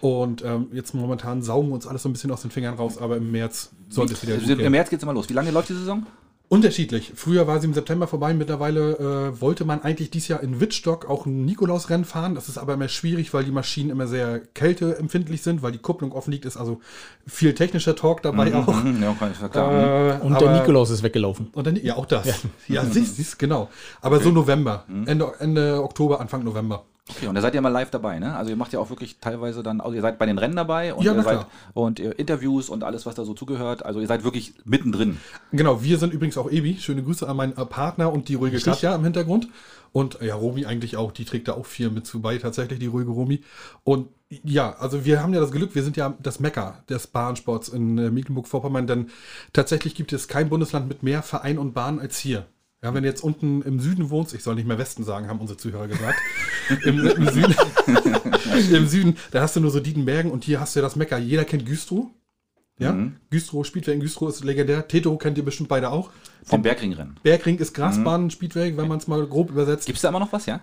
Und 0.00 0.42
ähm, 0.44 0.68
jetzt 0.72 0.94
momentan 0.94 1.42
saugen 1.42 1.68
wir 1.68 1.74
uns 1.74 1.86
alles 1.86 2.02
so 2.02 2.08
ein 2.08 2.12
bisschen 2.12 2.30
aus 2.30 2.42
den 2.42 2.50
Fingern 2.50 2.74
raus, 2.74 2.96
aber 2.98 3.16
im 3.16 3.30
März 3.30 3.70
sollte 3.88 4.14
es 4.14 4.22
wieder 4.22 4.64
Im. 4.64 4.72
März 4.72 4.90
geht's 4.90 5.02
immer 5.02 5.14
los. 5.14 5.28
Wie 5.28 5.34
lange 5.34 5.50
läuft 5.50 5.68
die 5.68 5.74
Saison? 5.74 6.06
Unterschiedlich. 6.48 7.12
Früher 7.16 7.48
war 7.48 7.58
sie 7.58 7.66
im 7.66 7.74
September 7.74 8.06
vorbei. 8.06 8.32
Mittlerweile 8.32 9.32
äh, 9.34 9.40
wollte 9.40 9.64
man 9.64 9.82
eigentlich 9.82 10.10
dieses 10.10 10.28
Jahr 10.28 10.42
in 10.44 10.60
Wittstock 10.60 11.10
auch 11.10 11.26
ein 11.26 11.44
Nikolausrennen 11.44 12.04
fahren. 12.04 12.36
Das 12.36 12.48
ist 12.48 12.56
aber 12.56 12.74
immer 12.74 12.86
schwierig, 12.88 13.34
weil 13.34 13.42
die 13.42 13.50
Maschinen 13.50 13.90
immer 13.90 14.06
sehr 14.06 14.38
kälteempfindlich 14.54 15.42
sind, 15.42 15.62
weil 15.62 15.72
die 15.72 15.78
Kupplung 15.78 16.12
offen 16.12 16.30
liegt. 16.30 16.44
Ist 16.44 16.56
also 16.56 16.80
viel 17.26 17.52
technischer 17.54 17.96
Talk 17.96 18.22
dabei 18.22 18.54
auch. 18.54 18.66
Hm, 18.68 19.02
ja, 19.02 19.12
kann 19.18 19.32
ich 19.32 19.38
verklagen. 19.38 20.20
Äh, 20.20 20.24
und 20.24 20.34
aber- 20.34 20.46
der 20.46 20.60
Nikolaus 20.60 20.90
ist 20.90 21.02
weggelaufen. 21.02 21.48
Und 21.52 21.66
dann, 21.66 21.74
ja, 21.82 21.96
auch 21.96 22.06
das. 22.06 22.26
Ja, 22.68 22.84
siehst 22.84 23.16
siehst, 23.16 23.38
genau. 23.40 23.68
Aber 24.00 24.20
so 24.20 24.30
November. 24.30 24.84
Ende, 25.06 25.32
Ende 25.40 25.82
Oktober, 25.82 26.20
Anfang 26.20 26.44
November. 26.44 26.84
Okay, 27.08 27.28
und 27.28 27.36
da 27.36 27.40
seid 27.40 27.54
ihr 27.54 27.60
mal 27.60 27.68
live 27.68 27.90
dabei, 27.90 28.18
ne? 28.18 28.34
Also 28.34 28.50
ihr 28.50 28.56
macht 28.56 28.72
ja 28.72 28.80
auch 28.80 28.90
wirklich 28.90 29.18
teilweise 29.20 29.62
dann, 29.62 29.80
also 29.80 29.94
ihr 29.94 30.02
seid 30.02 30.18
bei 30.18 30.26
den 30.26 30.38
Rennen 30.38 30.56
dabei 30.56 30.92
und 30.92 31.04
Ja, 31.04 31.14
ihr 31.14 31.22
seid 31.22 31.46
und 31.72 32.00
ihr 32.00 32.18
Interviews 32.18 32.68
und 32.68 32.82
alles, 32.82 33.06
was 33.06 33.14
da 33.14 33.24
so 33.24 33.32
zugehört. 33.32 33.84
Also 33.84 34.00
ihr 34.00 34.08
seid 34.08 34.24
wirklich 34.24 34.54
mittendrin. 34.64 35.18
Genau, 35.52 35.84
wir 35.84 35.98
sind 35.98 36.12
übrigens 36.12 36.36
auch 36.36 36.50
Ebi. 36.50 36.78
Schöne 36.80 37.04
Grüße 37.04 37.28
an 37.28 37.36
meinen 37.36 37.56
äh, 37.56 37.64
Partner 37.64 38.12
und 38.12 38.28
die 38.28 38.34
ruhige 38.34 38.56
Richtig. 38.56 38.72
Katja 38.72 38.94
im 38.94 39.04
Hintergrund. 39.04 39.48
Und 39.92 40.20
äh, 40.20 40.26
ja, 40.26 40.34
Romi 40.34 40.66
eigentlich 40.66 40.96
auch, 40.96 41.12
die 41.12 41.24
trägt 41.24 41.46
da 41.46 41.52
auch 41.52 41.66
viel 41.66 41.90
mit 41.90 42.06
zu 42.06 42.20
bei, 42.20 42.38
tatsächlich, 42.38 42.80
die 42.80 42.86
ruhige 42.86 43.12
Romi. 43.12 43.44
Und 43.84 44.08
ja, 44.42 44.74
also 44.78 45.04
wir 45.04 45.22
haben 45.22 45.32
ja 45.32 45.40
das 45.40 45.52
Glück, 45.52 45.76
wir 45.76 45.84
sind 45.84 45.96
ja 45.96 46.14
das 46.20 46.40
Mekka 46.40 46.82
des 46.88 47.06
Bahnsports 47.06 47.68
in 47.68 47.96
äh, 47.98 48.10
Mecklenburg-Vorpommern, 48.10 48.88
denn 48.88 49.10
tatsächlich 49.52 49.94
gibt 49.94 50.12
es 50.12 50.26
kein 50.26 50.48
Bundesland 50.48 50.88
mit 50.88 51.04
mehr 51.04 51.22
Verein 51.22 51.58
und 51.58 51.72
Bahn 51.72 52.00
als 52.00 52.18
hier. 52.18 52.46
Ja, 52.86 52.94
wenn 52.94 53.02
du 53.02 53.08
jetzt 53.08 53.24
unten 53.24 53.62
im 53.62 53.80
Süden 53.80 54.10
wohnst, 54.10 54.32
ich 54.32 54.44
soll 54.44 54.54
nicht 54.54 54.68
mehr 54.68 54.78
Westen 54.78 55.02
sagen, 55.02 55.26
haben 55.26 55.40
unsere 55.40 55.58
Zuhörer 55.58 55.88
gesagt. 55.88 56.16
Im, 56.84 57.04
Im 57.04 57.28
Süden, 57.30 57.54
Im 58.76 58.86
Süden, 58.86 59.16
da 59.32 59.42
hast 59.42 59.56
du 59.56 59.60
nur 59.60 59.72
so 59.72 59.80
Dietenbergen 59.80 60.30
und 60.30 60.44
hier 60.44 60.60
hast 60.60 60.76
du 60.76 60.78
ja 60.78 60.84
das 60.84 60.94
Mekka. 60.94 61.18
Jeder 61.18 61.44
kennt 61.44 61.66
Güstrow. 61.66 62.06
Ja, 62.78 62.96
Güstrow, 63.30 63.66
Speedway 63.66 63.94
in 63.94 64.00
Güstrow 64.00 64.28
ist 64.28 64.44
legendär. 64.44 64.86
Tetero 64.86 65.16
kennt 65.16 65.36
ihr 65.36 65.44
bestimmt 65.44 65.68
beide 65.68 65.90
auch. 65.90 66.10
Vom 66.44 66.62
Bergringrennen. 66.62 67.18
Bergring 67.24 67.58
ist 67.58 67.74
Grasbahn, 67.74 68.30
Speedway, 68.30 68.76
wenn 68.76 68.86
man 68.86 68.98
es 68.98 69.08
mal 69.08 69.26
grob 69.26 69.50
übersetzt. 69.50 69.86
Gibt's 69.86 70.02
da 70.02 70.10
immer 70.10 70.20
noch 70.20 70.32
was, 70.32 70.46
ja? 70.46 70.60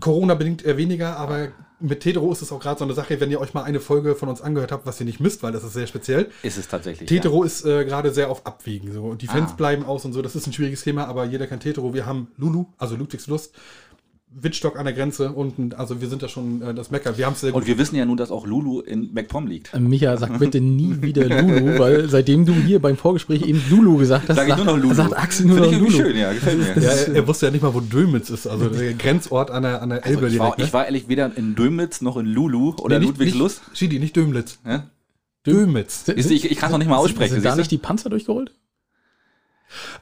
Corona 0.00 0.34
bedingt 0.34 0.66
eher 0.66 0.76
weniger, 0.76 1.16
aber 1.16 1.48
mit 1.80 2.00
Tetero 2.00 2.32
ist 2.32 2.42
es 2.42 2.50
auch 2.52 2.60
gerade 2.60 2.78
so 2.78 2.84
eine 2.84 2.94
Sache, 2.94 3.20
wenn 3.20 3.30
ihr 3.30 3.40
euch 3.40 3.52
mal 3.54 3.62
eine 3.62 3.80
Folge 3.80 4.14
von 4.14 4.28
uns 4.28 4.40
angehört 4.40 4.72
habt, 4.72 4.86
was 4.86 4.98
ihr 5.00 5.06
nicht 5.06 5.20
müsst, 5.20 5.42
weil 5.42 5.52
das 5.52 5.62
ist 5.64 5.74
sehr 5.74 5.86
speziell. 5.86 6.30
Ist 6.42 6.56
es 6.56 6.68
tatsächlich. 6.68 7.08
Tetero 7.08 7.42
ist 7.42 7.64
äh, 7.66 7.84
gerade 7.84 8.12
sehr 8.12 8.30
auf 8.30 8.46
Abwägen. 8.46 8.92
So. 8.92 9.02
Und 9.04 9.22
die 9.22 9.26
Fans 9.26 9.52
Ah. 9.52 9.56
bleiben 9.56 9.84
aus 9.84 10.04
und 10.04 10.12
so. 10.12 10.22
Das 10.22 10.34
ist 10.34 10.46
ein 10.46 10.52
schwieriges 10.52 10.82
Thema, 10.82 11.06
aber 11.06 11.24
jeder 11.26 11.46
kennt 11.46 11.62
Tetero. 11.62 11.92
Wir 11.92 12.06
haben 12.06 12.28
Lulu, 12.38 12.66
also 12.78 12.96
Ludwigslust, 12.96 13.54
Wittstock 14.28 14.76
an 14.78 14.84
der 14.84 14.92
Grenze 14.92 15.30
und 15.32 15.74
also 15.78 16.00
wir 16.00 16.08
sind 16.08 16.22
da 16.22 16.28
schon 16.28 16.60
äh, 16.60 16.74
das 16.74 16.90
Mecker. 16.90 17.16
Wir 17.16 17.26
haben 17.26 17.32
es 17.34 17.40
sehr 17.40 17.50
Ja. 17.50 17.56
Und 17.56 17.66
wir 17.66 17.78
wissen 17.78 17.96
ja 17.96 18.04
nun, 18.04 18.16
dass 18.16 18.30
auch 18.30 18.44
Lulu 18.46 18.80
in 18.80 19.14
MacPom 19.14 19.46
liegt. 19.46 19.72
Äh, 19.72 19.78
Micha, 19.80 20.16
sag 20.16 20.38
bitte 20.38 20.60
nie 20.60 21.00
wieder 21.00 21.24
Lulu, 21.26 21.78
weil 21.78 22.08
seitdem 22.10 22.44
du 22.44 22.52
hier 22.52 22.80
beim 22.82 22.96
Vorgespräch 22.96 23.42
eben 23.42 23.62
Lulu 23.70 23.96
gesagt 23.98 24.28
hast, 24.28 24.36
Sag 24.36 24.48
ich 24.48 24.56
nur 24.56 24.64
noch 24.66 24.76
Lulu. 24.76 24.94
sagt 24.94 25.16
Axel 25.16 25.46
nur 25.46 25.56
Finde 25.56 25.68
noch 25.68 25.72
ich 25.72 25.78
irgendwie 25.80 25.96
Lulu. 25.98 26.08
schön, 26.10 26.18
ja, 26.18 26.32
gefällt 26.32 26.76
mir. 26.76 26.82
Ja, 26.82 26.90
er, 26.90 27.14
er 27.14 27.26
wusste 27.28 27.46
ja 27.46 27.52
nicht 27.52 27.62
mal, 27.62 27.72
wo 27.72 27.80
Dömitz 27.80 28.28
ist, 28.30 28.46
also 28.46 28.68
der 28.68 28.94
Grenzort 28.94 29.50
an 29.50 29.62
der, 29.62 29.80
an 29.80 29.88
der 29.90 30.04
Elbe 30.04 30.24
Also 30.24 30.34
ich, 30.34 30.38
war, 30.40 30.46
direkt. 30.46 30.58
ne? 30.58 30.64
ich 30.66 30.72
war 30.72 30.84
ehrlich 30.86 31.08
weder 31.08 31.34
in 31.36 31.54
Dömitz 31.54 32.00
noch 32.02 32.16
in 32.16 32.26
Lulu 32.26 32.74
oder 32.80 32.98
Nee, 32.98 33.06
Ludwigslust. 33.06 33.62
Nicht, 33.68 33.78
Schidi, 33.78 33.98
nicht 34.00 34.16
Dömlitz. 34.16 34.58
Ja? 34.66 34.90
Dömitz. 35.46 36.04
Siehst 36.06 36.28
du, 36.30 36.34
Ich, 36.34 36.50
ich 36.50 36.58
kann 36.58 36.66
es 36.68 36.72
noch 36.72 36.78
nicht 36.78 36.88
mal 36.88 36.96
aussprechen. 36.96 37.34
Sind 37.34 37.44
da 37.44 37.50
siehst 37.50 37.56
du? 37.58 37.60
nicht 37.60 37.70
die 37.70 37.78
Panzer 37.78 38.10
durchgerollt? 38.10 38.52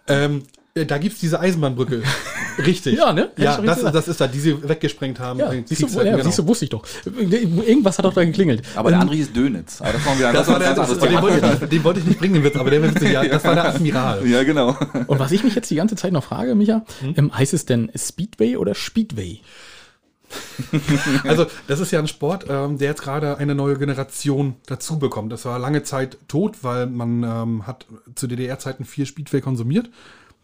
Ähm, 0.09 0.39
äh, 0.39 0.43
da 0.75 0.99
gibt 0.99 1.15
es 1.15 1.21
diese 1.21 1.39
Eisenbahnbrücke. 1.39 2.03
Richtig. 2.67 2.99
Ja, 2.99 3.13
ne? 3.13 3.23
Hätte 3.23 3.33
ich 3.37 3.45
Ja, 3.45 3.61
das, 3.61 3.81
das 3.81 4.09
ist 4.09 4.21
da, 4.21 4.27
die 4.27 4.41
sie 4.41 4.69
weggesprengt 4.69 5.21
haben. 5.21 5.39
Ja, 5.39 5.53
siehst 5.65 5.83
du, 5.83 6.01
ja, 6.03 6.17
genau. 6.17 6.25
siehst 6.25 6.41
du, 6.41 6.47
wusste 6.49 6.65
ich 6.65 6.71
doch. 6.71 6.85
Irgendwas 7.07 7.97
hat 7.97 8.05
doch 8.05 8.13
da 8.13 8.25
geklingelt. 8.25 8.63
Aber 8.75 8.91
der 8.91 8.99
andere 8.99 9.15
hieß 9.17 9.33
Dönitz. 9.33 9.81
Aber 9.81 9.93
das, 9.93 10.19
wir 10.19 10.33
Das 10.33 10.49
war 10.49 10.59
der, 10.59 10.75
das 10.75 10.89
das, 10.89 10.99
ist 10.99 11.03
den, 11.05 11.23
wollte 11.23 11.67
den 11.69 11.85
wollte 11.85 12.01
ich 12.01 12.07
nicht 12.07 12.19
bringen, 12.19 12.35
den 12.35 12.45
Witz, 12.45 12.57
aber 12.57 12.71
der 12.71 12.83
Witz, 12.83 13.01
ja, 13.03 13.23
das 13.29 13.45
war 13.45 13.55
der 13.55 13.67
Admiral. 13.69 14.27
Ja, 14.27 14.43
genau. 14.43 14.77
Und 15.07 15.19
was 15.21 15.31
ich 15.31 15.45
mich 15.45 15.55
jetzt 15.55 15.71
die 15.71 15.77
ganze 15.77 15.95
Zeit 15.95 16.13
noch 16.13 16.25
frage, 16.25 16.57
Micha, 16.57 16.85
Hm? 17.01 17.15
ähm, 17.17 17.39
heißt 17.39 17.55
es 17.55 17.67
denn 17.67 17.93
Speedway 17.97 18.57
oder 18.57 18.75
Speedway? 18.75 19.41
Also, 21.25 21.47
das 21.69 21.79
ist 21.79 21.93
ja 21.93 22.01
ein 22.01 22.09
Sport, 22.09 22.47
ähm, 22.49 22.79
der 22.79 22.89
jetzt 22.89 23.03
gerade 23.03 23.39
eine 23.39 23.55
neue 23.55 23.79
Generation 23.79 24.57
dazu 24.67 24.99
bekommt. 24.99 25.31
Das 25.31 25.45
war 25.45 25.59
lange 25.61 25.85
Zeit 25.85 26.19
tot, 26.27 26.59
weil 26.63 26.87
man 26.87 27.23
ähm, 27.23 27.67
hat 27.67 27.87
zu 28.17 28.27
DDR-Zeiten 28.27 28.85
viel 28.85 29.07
Speedway 29.07 29.41
konsumiert, 29.41 29.91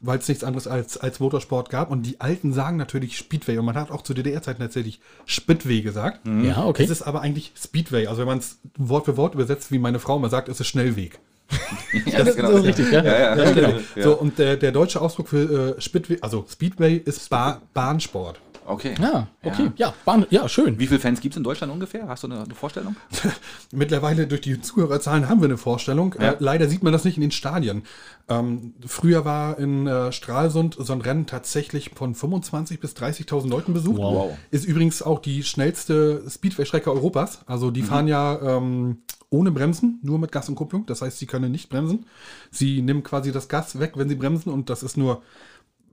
weil 0.00 0.18
es 0.18 0.28
nichts 0.28 0.44
anderes 0.44 0.66
als, 0.66 0.96
als 0.96 1.20
Motorsport 1.20 1.70
gab. 1.70 1.90
Und 1.90 2.02
die 2.02 2.20
Alten 2.20 2.52
sagen 2.52 2.76
natürlich 2.76 3.16
Speedway. 3.16 3.58
Und 3.58 3.66
man 3.66 3.76
hat 3.76 3.90
auch 3.90 4.02
zu 4.02 4.14
DDR-Zeiten 4.14 4.60
tatsächlich 4.60 5.00
Spitway 5.26 5.82
gesagt. 5.82 6.20
Ja, 6.26 6.64
okay. 6.64 6.84
Es 6.84 6.90
ist 6.90 7.02
aber 7.02 7.20
eigentlich 7.20 7.52
Speedway. 7.56 8.06
Also, 8.06 8.20
wenn 8.20 8.28
man 8.28 8.38
es 8.38 8.58
Wort 8.76 9.04
für 9.04 9.16
Wort 9.16 9.34
übersetzt, 9.34 9.70
wie 9.70 9.78
meine 9.78 9.98
Frau 9.98 10.16
immer 10.16 10.30
sagt, 10.30 10.48
ist 10.48 10.60
es 10.60 10.66
Schnellweg. 10.66 11.18
Ja, 12.06 12.22
das, 12.22 12.36
das 12.36 12.50
ist 12.50 12.64
richtig, 12.64 12.92
ja. 12.92 13.02
Ja, 13.02 13.36
ja. 13.36 13.50
Genau. 13.52 13.72
So, 14.00 14.16
und 14.16 14.38
der, 14.38 14.56
der 14.56 14.70
deutsche 14.70 15.00
Ausdruck 15.00 15.28
für 15.28 15.76
äh, 15.76 15.80
Speedway, 15.80 16.18
also 16.20 16.46
Speedway 16.48 16.96
ist 16.96 17.28
ba 17.28 17.60
Bahnsport. 17.74 18.40
Okay. 18.70 18.94
Ah, 19.02 19.26
okay. 19.42 19.70
Ja, 19.76 19.92
Bahn, 20.04 20.26
ja 20.30 20.48
schön. 20.48 20.78
Wie 20.78 20.86
viele 20.86 21.00
Fans 21.00 21.20
gibt 21.20 21.34
es 21.34 21.36
in 21.36 21.44
Deutschland 21.44 21.72
ungefähr? 21.72 22.06
Hast 22.08 22.22
du 22.22 22.28
eine, 22.28 22.42
eine 22.44 22.54
Vorstellung? 22.54 22.96
Mittlerweile 23.72 24.26
durch 24.26 24.40
die 24.40 24.60
Zuhörerzahlen 24.60 25.28
haben 25.28 25.40
wir 25.40 25.46
eine 25.48 25.56
Vorstellung. 25.58 26.14
Ja. 26.18 26.32
Äh, 26.32 26.36
leider 26.38 26.68
sieht 26.68 26.82
man 26.82 26.92
das 26.92 27.04
nicht 27.04 27.16
in 27.16 27.22
den 27.22 27.30
Stadien. 27.32 27.82
Ähm, 28.28 28.74
früher 28.86 29.24
war 29.24 29.58
in 29.58 29.86
äh, 29.86 30.12
Stralsund 30.12 30.76
so 30.78 30.92
ein 30.92 31.00
Rennen 31.00 31.26
tatsächlich 31.26 31.90
von 31.94 32.14
25.000 32.14 32.78
bis 32.80 32.92
30.000 32.94 33.48
Leuten 33.48 33.72
besucht. 33.74 33.98
Wow. 33.98 34.36
Ist 34.50 34.64
übrigens 34.64 35.02
auch 35.02 35.18
die 35.18 35.42
schnellste 35.42 36.22
Speedway-Strecke 36.28 36.90
Europas. 36.92 37.40
Also 37.46 37.68
Mhm. 37.68 37.74
die 37.74 37.82
fahren 37.82 38.08
ja 38.08 38.40
ähm, 38.56 38.98
ohne 39.30 39.50
Bremsen, 39.52 40.00
nur 40.02 40.18
mit 40.18 40.32
Gas 40.32 40.48
und 40.48 40.56
Kupplung. 40.56 40.86
Das 40.86 41.02
heißt, 41.02 41.18
sie 41.18 41.26
können 41.26 41.52
nicht 41.52 41.68
bremsen. 41.70 42.06
Sie 42.50 42.82
nehmen 42.82 43.02
quasi 43.02 43.30
das 43.32 43.48
Gas 43.48 43.78
weg, 43.78 43.92
wenn 43.96 44.08
sie 44.08 44.16
bremsen 44.16 44.50
und 44.52 44.70
das 44.70 44.82
ist 44.82 44.96
nur, 44.96 45.22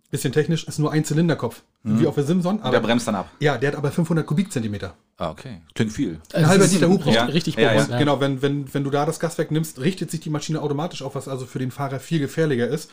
bisschen 0.09 0.31
technisch, 0.31 0.65
ist 0.65 0.79
nur 0.79 0.91
ein 0.91 1.03
Zylinderkopf, 1.03 1.63
mhm. 1.83 1.99
wie 1.99 2.07
auf 2.07 2.15
der 2.15 2.23
Simson. 2.23 2.61
Aber 2.61 2.71
der 2.71 2.79
bremst 2.79 3.07
dann 3.07 3.15
ab. 3.15 3.29
Ja, 3.39 3.57
der 3.57 3.71
hat 3.71 3.77
aber 3.77 3.91
500 3.91 4.25
Kubikzentimeter. 4.25 4.95
Ah, 5.17 5.31
okay. 5.31 5.61
Klingt 5.73 5.91
viel. 5.91 6.19
Ein 6.33 6.45
also 6.45 6.49
halber 6.49 6.67
Liter 6.67 6.89
Hubraum. 6.89 7.13
Ja. 7.13 7.25
Richtig 7.25 7.55
ja, 7.55 7.73
ja. 7.73 7.97
Genau, 7.97 8.19
wenn, 8.19 8.41
wenn, 8.41 8.73
wenn 8.73 8.83
du 8.83 8.89
da 8.89 9.05
das 9.05 9.19
Gas 9.19 9.37
wegnimmst, 9.37 9.79
richtet 9.79 10.11
sich 10.11 10.19
die 10.19 10.29
Maschine 10.29 10.61
automatisch 10.61 11.01
auf, 11.01 11.15
was 11.15 11.27
also 11.27 11.45
für 11.45 11.59
den 11.59 11.71
Fahrer 11.71 11.99
viel 11.99 12.19
gefährlicher 12.19 12.67
ist. 12.67 12.91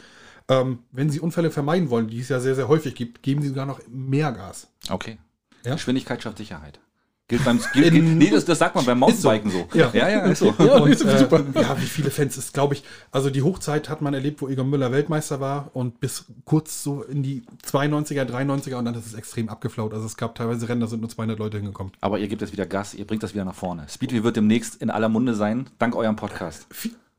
Ähm, 0.49 0.81
wenn 0.93 1.09
Sie 1.09 1.21
Unfälle 1.21 1.51
vermeiden 1.51 1.91
wollen, 1.91 2.09
die 2.09 2.21
es 2.21 2.29
ja 2.29 2.41
sehr, 2.41 2.55
sehr 2.55 2.69
häufig 2.69 2.95
gibt, 2.95 3.23
geben 3.23 3.43
Sie 3.43 3.49
sogar 3.49 3.67
noch 3.67 3.81
mehr 3.89 4.33
Gas. 4.33 4.69
Okay. 4.91 5.19
Ja? 5.65 5.75
Geschwindigkeit 5.75 6.23
schafft 6.23 6.39
Sicherheit. 6.39 6.81
Gilt 7.27 7.43
beim 7.43 7.59
gilt, 7.73 7.93
gilt, 7.93 8.05
nee, 8.05 8.29
das, 8.29 8.45
das 8.45 8.59
sagt 8.59 8.75
man 8.75 8.85
beim 8.85 8.99
Mountainbiken 8.99 9.51
so. 9.51 9.67
so. 9.73 9.79
Ja. 9.79 9.91
ja, 9.95 10.11
ja, 10.11 10.19
ist 10.27 10.41
so. 10.41 10.55
Ja, 10.59 10.77
und, 10.77 10.91
äh, 10.91 11.19
super. 11.19 11.43
ja, 11.55 11.75
wie 11.81 11.87
viele 11.87 12.11
Fans 12.11 12.37
ist, 12.37 12.53
glaube 12.53 12.75
ich, 12.75 12.85
also 13.13 13.31
die 13.31 13.41
Hochzeit 13.41 13.89
hat 13.89 14.03
man 14.03 14.13
erlebt, 14.13 14.43
wo 14.43 14.49
Egon 14.49 14.69
Müller 14.69 14.93
Weltmeister 14.93 15.41
war 15.41 15.71
und 15.73 16.01
bis 16.01 16.27
kurz 16.45 16.83
so 16.83 17.03
in 17.03 17.23
die 17.23 17.43
92er, 17.67 18.25
93er 18.25 18.77
und 18.77 18.85
dann 18.85 18.95
ist 18.95 19.07
es 19.07 19.15
extrem 19.15 19.49
abgeflaut. 19.49 19.95
Also 19.95 20.05
es 20.05 20.19
gab 20.19 20.35
teilweise 20.35 20.69
Rennen, 20.69 20.83
da 20.83 20.87
sind 20.87 21.01
nur 21.01 21.09
200 21.09 21.39
Leute 21.39 21.57
hingekommen. 21.57 21.95
Aber 22.03 22.19
ihr 22.19 22.29
gebt 22.29 22.43
jetzt 22.43 22.53
wieder 22.53 22.67
Gas, 22.67 22.93
ihr 22.93 23.07
bringt 23.07 23.23
das 23.23 23.33
wieder 23.33 23.47
nach 23.47 23.55
vorne. 23.55 23.87
Speedway 23.89 24.23
wird 24.23 24.37
demnächst 24.37 24.83
in 24.83 24.91
aller 24.91 25.09
Munde 25.09 25.35
sein, 25.35 25.71
dank 25.79 25.97
eurem 25.97 26.17
Podcast. 26.17 26.67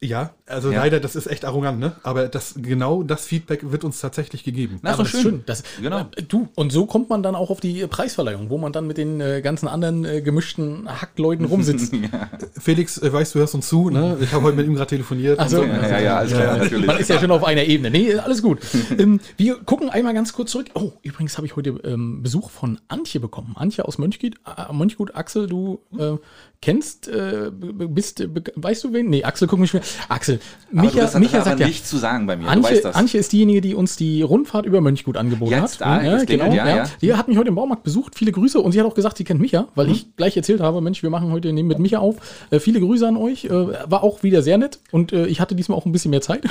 Ja, 0.05 0.31
also 0.45 0.71
ja. 0.71 0.79
leider, 0.79 0.99
das 0.99 1.15
ist 1.15 1.27
echt 1.27 1.45
arrogant, 1.45 1.79
ne? 1.79 1.93
Aber 2.03 2.27
das, 2.27 2.55
genau 2.57 3.01
das 3.03 3.25
Feedback 3.25 3.71
wird 3.71 3.83
uns 3.83 3.99
tatsächlich 3.99 4.43
gegeben. 4.43 4.79
Na, 4.83 4.91
ist 4.91 4.99
doch 4.99 5.07
schön. 5.07 5.21
schön. 5.21 5.43
Das, 5.45 5.63
genau. 5.81 6.01
Äh, 6.15 6.23
du, 6.23 6.47
und 6.55 6.71
so 6.71 6.85
kommt 6.85 7.09
man 7.09 7.23
dann 7.23 7.35
auch 7.35 7.49
auf 7.49 7.59
die 7.59 7.87
Preisverleihung, 7.87 8.49
wo 8.49 8.57
man 8.57 8.71
dann 8.71 8.85
mit 8.85 8.97
den 8.97 9.19
äh, 9.21 9.41
ganzen 9.41 9.67
anderen 9.67 10.05
äh, 10.05 10.21
gemischten 10.21 10.87
Hackleuten 10.87 11.45
rumsitzt. 11.45 11.93
ja. 11.93 12.29
Felix, 12.59 12.97
äh, 12.99 13.11
weißt 13.11 13.33
du, 13.33 13.39
hörst 13.39 13.55
uns 13.55 13.67
zu, 13.67 13.89
ne? 13.89 14.17
Ich 14.21 14.31
habe 14.33 14.43
heute 14.43 14.57
mit 14.57 14.67
ihm 14.67 14.75
gerade 14.75 14.89
telefoniert. 14.89 15.39
Also, 15.39 15.57
so. 15.57 15.63
ja, 15.63 15.87
ja, 15.87 15.99
ja, 15.99 16.17
alles 16.17 16.33
klar, 16.33 16.57
natürlich. 16.57 16.85
Man 16.85 16.97
ist 16.97 17.09
ja 17.09 17.19
schon 17.19 17.31
auf 17.31 17.43
einer 17.43 17.63
Ebene. 17.63 17.89
Nee, 17.89 18.15
alles 18.15 18.41
gut. 18.41 18.59
ähm, 18.97 19.19
wir 19.37 19.55
gucken 19.63 19.89
einmal 19.89 20.13
ganz 20.13 20.33
kurz 20.33 20.51
zurück. 20.51 20.67
Oh, 20.75 20.91
übrigens 21.01 21.37
habe 21.37 21.47
ich 21.47 21.55
heute 21.55 21.71
ähm, 21.83 22.21
Besuch 22.21 22.49
von 22.51 22.79
Antje 22.87 23.19
bekommen. 23.19 23.55
Antje 23.57 23.85
aus 23.85 23.97
Mönchgut. 23.97 24.35
Äh, 24.45 24.71
Mönchgut, 24.73 25.15
Axel, 25.15 25.47
du 25.47 25.79
äh, 25.97 26.17
kennst, 26.61 27.07
äh, 27.07 27.51
bist, 27.51 28.21
äh, 28.21 28.29
weißt 28.55 28.83
du 28.83 28.93
wen? 28.93 29.09
Nee, 29.09 29.23
Axel, 29.23 29.47
guck 29.47 29.59
mich 29.59 29.73
mehr. 29.73 29.83
Axel, 30.09 30.39
Micha, 30.71 31.05
Aber 31.05 31.19
Micha 31.19 31.41
sagt 31.41 31.59
ja, 31.59 31.67
nichts 31.67 31.89
zu 31.89 31.97
sagen 31.97 32.27
bei 32.27 32.35
mir. 32.35 32.47
Antje, 32.47 32.93
Antje 32.93 33.19
ist 33.19 33.31
diejenige, 33.31 33.61
die 33.61 33.75
uns 33.75 33.95
die 33.95 34.21
Rundfahrt 34.21 34.65
über 34.65 34.81
Mönchgut 34.81 35.17
angeboten 35.17 35.51
Jetzt, 35.51 35.81
hat. 35.81 36.03
Da, 36.03 36.03
ja, 36.03 36.23
genau. 36.23 36.51
Ja, 36.53 36.67
ja. 36.67 36.83
Die 37.01 37.13
hat 37.13 37.27
mich 37.27 37.37
heute 37.37 37.49
im 37.49 37.55
Baumarkt 37.55 37.83
besucht. 37.83 38.15
Viele 38.15 38.31
Grüße 38.31 38.59
und 38.59 38.71
sie 38.71 38.79
hat 38.79 38.87
auch 38.87 38.95
gesagt, 38.95 39.17
sie 39.17 39.23
kennt 39.23 39.41
Micha, 39.41 39.67
weil 39.75 39.87
mhm. 39.87 39.93
ich 39.93 40.15
gleich 40.15 40.35
erzählt 40.35 40.61
habe, 40.61 40.81
Mensch, 40.81 41.03
wir 41.03 41.09
machen 41.09 41.31
heute 41.31 41.53
nehmen 41.53 41.69
mit 41.69 41.79
Micha 41.79 41.99
auf. 41.99 42.15
Äh, 42.49 42.59
viele 42.59 42.79
Grüße 42.79 43.07
an 43.07 43.17
euch. 43.17 43.45
Äh, 43.45 43.49
war 43.49 44.03
auch 44.03 44.23
wieder 44.23 44.41
sehr 44.41 44.57
nett 44.57 44.79
und 44.91 45.13
äh, 45.13 45.27
ich 45.27 45.39
hatte 45.39 45.55
diesmal 45.55 45.77
auch 45.77 45.85
ein 45.85 45.91
bisschen 45.91 46.11
mehr 46.11 46.21
Zeit. 46.21 46.43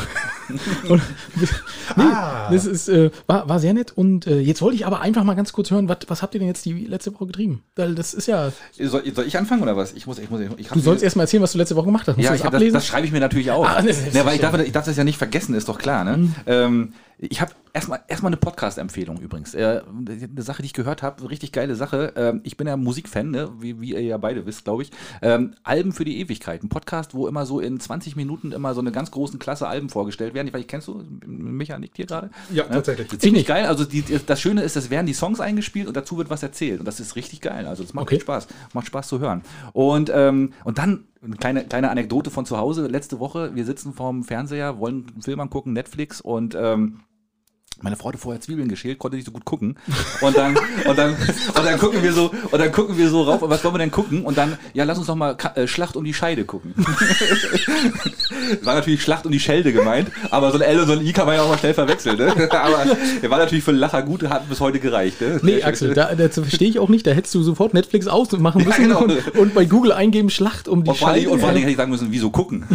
und, 0.89 1.03
nee, 1.97 2.03
ah. 2.03 2.51
das 2.51 2.67
ist, 2.67 2.89
äh, 2.89 3.11
war, 3.27 3.49
war 3.49 3.59
sehr 3.59 3.75
nett 3.75 3.93
und 3.97 4.27
jetzt 4.27 4.63
wollte 4.63 4.77
ich 4.77 4.87
aber 4.87 5.01
einfach 5.01 5.25
mal 5.25 5.35
ganz 5.35 5.53
kurz 5.53 5.71
hören, 5.71 5.89
wat, 5.89 6.09
was 6.09 6.23
habt 6.23 6.35
ihr 6.35 6.41
denn 6.41 6.49
jetzt 6.49 6.65
die 6.65 6.73
letzte 6.87 7.15
Woche 7.15 7.27
getrieben? 7.27 7.63
Weil 7.77 7.95
das 7.95 8.15
ist 8.15 8.27
ja. 8.27 8.53
Soll, 8.79 9.03
soll 9.15 9.27
ich 9.27 9.37
anfangen 9.37 9.63
oder 9.63 9.77
was? 9.77 9.94
Ich 9.95 10.07
muss, 10.07 10.19
ich 10.19 10.31
muss, 10.31 10.41
ich 10.57 10.69
du 10.69 10.81
sollst 10.81 11.03
erst 11.03 11.17
mal 11.17 11.23
erzählen, 11.25 11.43
was 11.43 11.53
du 11.53 11.59
letzte 11.59 11.77
Woche 11.77 11.87
gemacht 11.87 12.07
hast. 12.09 12.17
Musst 12.17 12.29
ja, 12.29 12.37
das, 12.37 12.51
das, 12.51 12.73
das, 12.73 12.87
schreibe 12.87 13.07
ich 13.07 13.13
mir 13.13 13.21
natürlich 13.21 13.51
auch. 13.51 13.67
Ah, 13.67 13.83
ne, 13.83 13.93
weil 14.25 14.35
ich 14.35 14.41
darf, 14.41 14.59
ich 14.59 14.73
darf 14.73 14.85
das 14.85 14.97
ja 14.97 15.05
nicht 15.05 15.19
vergessen, 15.19 15.55
ist 15.55 15.69
doch 15.69 15.79
klar. 15.79 16.05
Ne? 16.05 16.17
Mhm. 16.17 16.35
Ähm, 16.47 16.93
ich 17.19 17.41
habe 17.41 17.53
erstmal 17.73 18.01
erstmal 18.09 18.31
eine 18.31 18.37
Podcast-Empfehlung 18.37 19.19
übrigens. 19.19 19.55
Äh, 19.55 19.83
eine 19.87 20.43
Sache, 20.43 20.63
die 20.63 20.67
ich 20.67 20.73
gehört 20.73 21.03
habe, 21.03 21.29
richtig 21.29 21.53
geile 21.53 21.75
Sache. 21.77 22.13
Ähm, 22.17 22.41
ich 22.45 22.57
bin 22.57 22.67
ja 22.67 22.77
Musikfan, 22.77 23.31
ne? 23.31 23.53
wie, 23.59 23.81
wie 23.81 23.93
ihr 23.93 24.03
ja 24.03 24.17
beide 24.17 24.47
wisst, 24.47 24.65
glaube 24.65 24.83
ich. 24.83 24.91
Ähm, 25.23 25.55
Alben 25.63 25.93
für 25.93 26.05
die 26.05 26.21
Ewigkeit. 26.21 26.63
Ein 26.63 26.69
Podcast, 26.69 27.15
wo 27.15 27.29
immer 27.29 27.47
so 27.47 27.61
in 27.61 27.79
20 27.79 28.17
Minuten 28.17 28.53
immer 28.53 28.75
so 28.75 28.81
eine 28.81 28.93
ganz 28.93 29.11
großen 29.11 29.39
Klasse 29.39 29.69
Alben 29.69 29.89
vorgestellt 29.89 30.35
werden. 30.35 30.49
Ich 30.49 30.55
weiß, 30.55 30.65
kennst 30.67 30.89
du 30.89 31.05
Micha 31.27 31.79
nickt 31.79 31.97
hier 31.97 32.07
gerade? 32.07 32.31
Ja, 32.53 32.65
tatsächlich. 32.65 33.11
Ja, 33.13 33.19
ziemlich 33.19 33.47
geil. 33.47 33.67
Also 33.67 33.85
die, 33.85 34.03
das 34.03 34.41
Schöne 34.41 34.63
ist, 34.63 34.77
es 34.77 34.91
werden 34.91 35.07
die 35.07 35.15
Songs 35.15 35.41
eingespielt 35.41 35.87
und 35.87 35.97
dazu 35.97 36.19
wird 36.19 36.31
was 36.31 36.43
erzählt. 36.43 36.81
Und 36.81 36.87
das 36.87 37.01
ist 37.01 37.17
richtig 37.17 37.41
geil. 37.41 37.67
Also 37.67 37.83
das 37.83 37.95
macht 37.95 38.07
okay. 38.07 38.21
Spaß. 38.21 38.49
Macht 38.73 38.87
Spaß 38.87 39.09
zu 39.09 39.21
hören. 39.21 39.43
Und, 39.73 40.11
ähm, 40.15 40.53
und 40.65 40.79
dann 40.79 41.05
eine 41.25 41.37
kleine, 41.37 41.65
kleine 41.65 41.91
Anekdote 41.91 42.31
von 42.31 42.47
zu 42.47 42.59
Hause. 42.59 42.87
Letzte 42.87 43.19
Woche, 43.19 43.55
wir 43.55 43.65
sitzen 43.65 43.93
vorm 43.93 44.25
Fernseher, 44.25 44.79
wollen 44.79 45.07
einen 45.13 45.23
Film 45.23 45.41
angucken, 45.41 45.73
Netflix 45.73 46.21
und 46.21 46.55
ähm, 46.55 47.01
meine 47.85 47.97
Frau 47.97 48.09
hatte 48.09 48.19
vorher 48.19 48.41
Zwiebeln 48.41 48.69
geschält, 48.69 48.99
konnte 48.99 49.17
nicht 49.17 49.27
so 49.27 49.31
gut 49.31 49.45
gucken. 49.45 49.77
Und 50.23 50.35
dann, 50.35 50.57
und 50.87 50.99
dann, 50.99 51.11
und 51.11 51.65
dann 51.65 51.79
gucken 51.79 52.03
wir 52.03 52.15
so, 52.15 52.33
und 52.51 52.59
dann 52.59 52.73
gucken 52.73 52.97
wir 52.97 53.11
so 53.11 53.23
rauf, 53.23 53.43
was 53.43 53.63
wollen 53.63 53.75
wir 53.75 53.79
denn 53.79 53.91
gucken? 53.91 54.25
Und 54.25 54.39
dann, 54.39 54.57
ja, 54.73 54.85
lass 54.85 54.97
uns 54.97 55.07
doch 55.07 55.15
mal 55.15 55.37
äh, 55.55 55.67
Schlacht 55.67 55.95
um 55.95 56.03
die 56.03 56.15
Scheide 56.15 56.47
gucken. 56.47 56.75
war 58.63 58.75
natürlich 58.75 59.03
Schlacht 59.03 59.27
um 59.27 59.33
die 59.33 59.41
Schelde 59.41 59.75
gemeint, 59.75 60.11
aber 60.31 60.51
so 60.51 60.57
ein 60.57 60.63
L 60.63 60.81
und 60.81 60.87
so 60.87 60.95
ein 60.95 61.05
I 61.07 61.13
kann 61.13 61.27
man 61.27 61.37
ja 61.37 61.43
auch 61.43 61.51
mal 61.51 61.59
schnell 61.59 61.75
verwechseln, 61.75 62.17
ne? 62.17 62.33
Aber 62.51 62.87
der 63.23 63.31
war 63.31 63.39
natürlich 63.39 63.65
für 63.65 63.73
Lacher 63.73 64.03
gut, 64.03 64.23
hat 64.25 64.49
bis 64.49 64.61
heute 64.61 64.81
gereicht, 64.81 65.21
ne? 65.21 65.39
Nee, 65.43 65.63
Axel, 65.63 65.93
da, 65.93 66.15
das 66.15 66.35
verstehe 66.35 66.69
ich 66.69 66.79
auch 66.79 66.89
nicht. 66.89 67.07
Da 67.07 67.11
hättest 67.11 67.35
du 67.35 67.43
sofort 67.43 67.75
Netflix 67.75 68.07
ausmachen 68.07 68.65
müssen 68.65 68.89
ja, 68.89 68.99
genau. 68.99 69.03
und, 69.03 69.37
und, 69.37 69.55
bei 69.55 69.67
Google 69.67 69.93
eingeben 69.93 70.31
Schlacht 70.31 70.69
um 70.69 70.85
die 70.85 70.91
und 70.91 70.97
Scheide. 70.97 71.29
und 71.29 71.41
vor 71.41 71.49
allen 71.49 71.57
Dingen 71.57 71.65
hätte 71.65 71.73
ich 71.73 71.77
sagen 71.77 71.91
müssen, 71.91 72.07
wieso 72.11 72.31
gucken? 72.31 72.65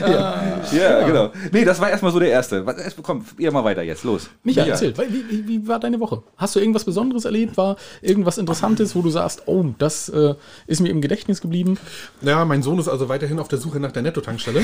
ja. 0.00 0.62
ja, 0.72 1.06
genau. 1.06 1.30
Nee, 1.52 1.64
das 1.64 1.78
war 1.80 1.90
erstmal 1.90 2.12
so 2.12 2.20
der 2.20 2.30
erste 2.30 2.53
erste. 2.58 3.02
Komm, 3.02 3.24
ihr 3.38 3.52
mal 3.52 3.64
weiter 3.64 3.82
jetzt, 3.82 4.04
los. 4.04 4.30
Micha, 4.42 4.62
erzähl, 4.62 4.94
wie, 4.96 5.30
wie, 5.30 5.48
wie, 5.48 5.68
war 5.68 5.80
deine 5.80 6.00
Woche? 6.00 6.22
Hast 6.36 6.54
du 6.56 6.60
irgendwas 6.60 6.84
Besonderes 6.84 7.24
erlebt? 7.24 7.56
War 7.56 7.76
irgendwas 8.02 8.38
Interessantes, 8.38 8.94
wo 8.94 9.02
du 9.02 9.10
sagst, 9.10 9.42
oh, 9.46 9.64
das 9.78 10.08
äh, 10.08 10.34
ist 10.66 10.80
mir 10.80 10.88
im 10.88 11.00
Gedächtnis 11.00 11.40
geblieben? 11.40 11.78
Ja, 12.22 12.44
mein 12.44 12.62
Sohn 12.62 12.78
ist 12.78 12.88
also 12.88 13.08
weiterhin 13.08 13.38
auf 13.38 13.48
der 13.48 13.58
Suche 13.58 13.80
nach 13.80 13.92
der 13.92 14.02
Netto-Tankstelle. 14.02 14.62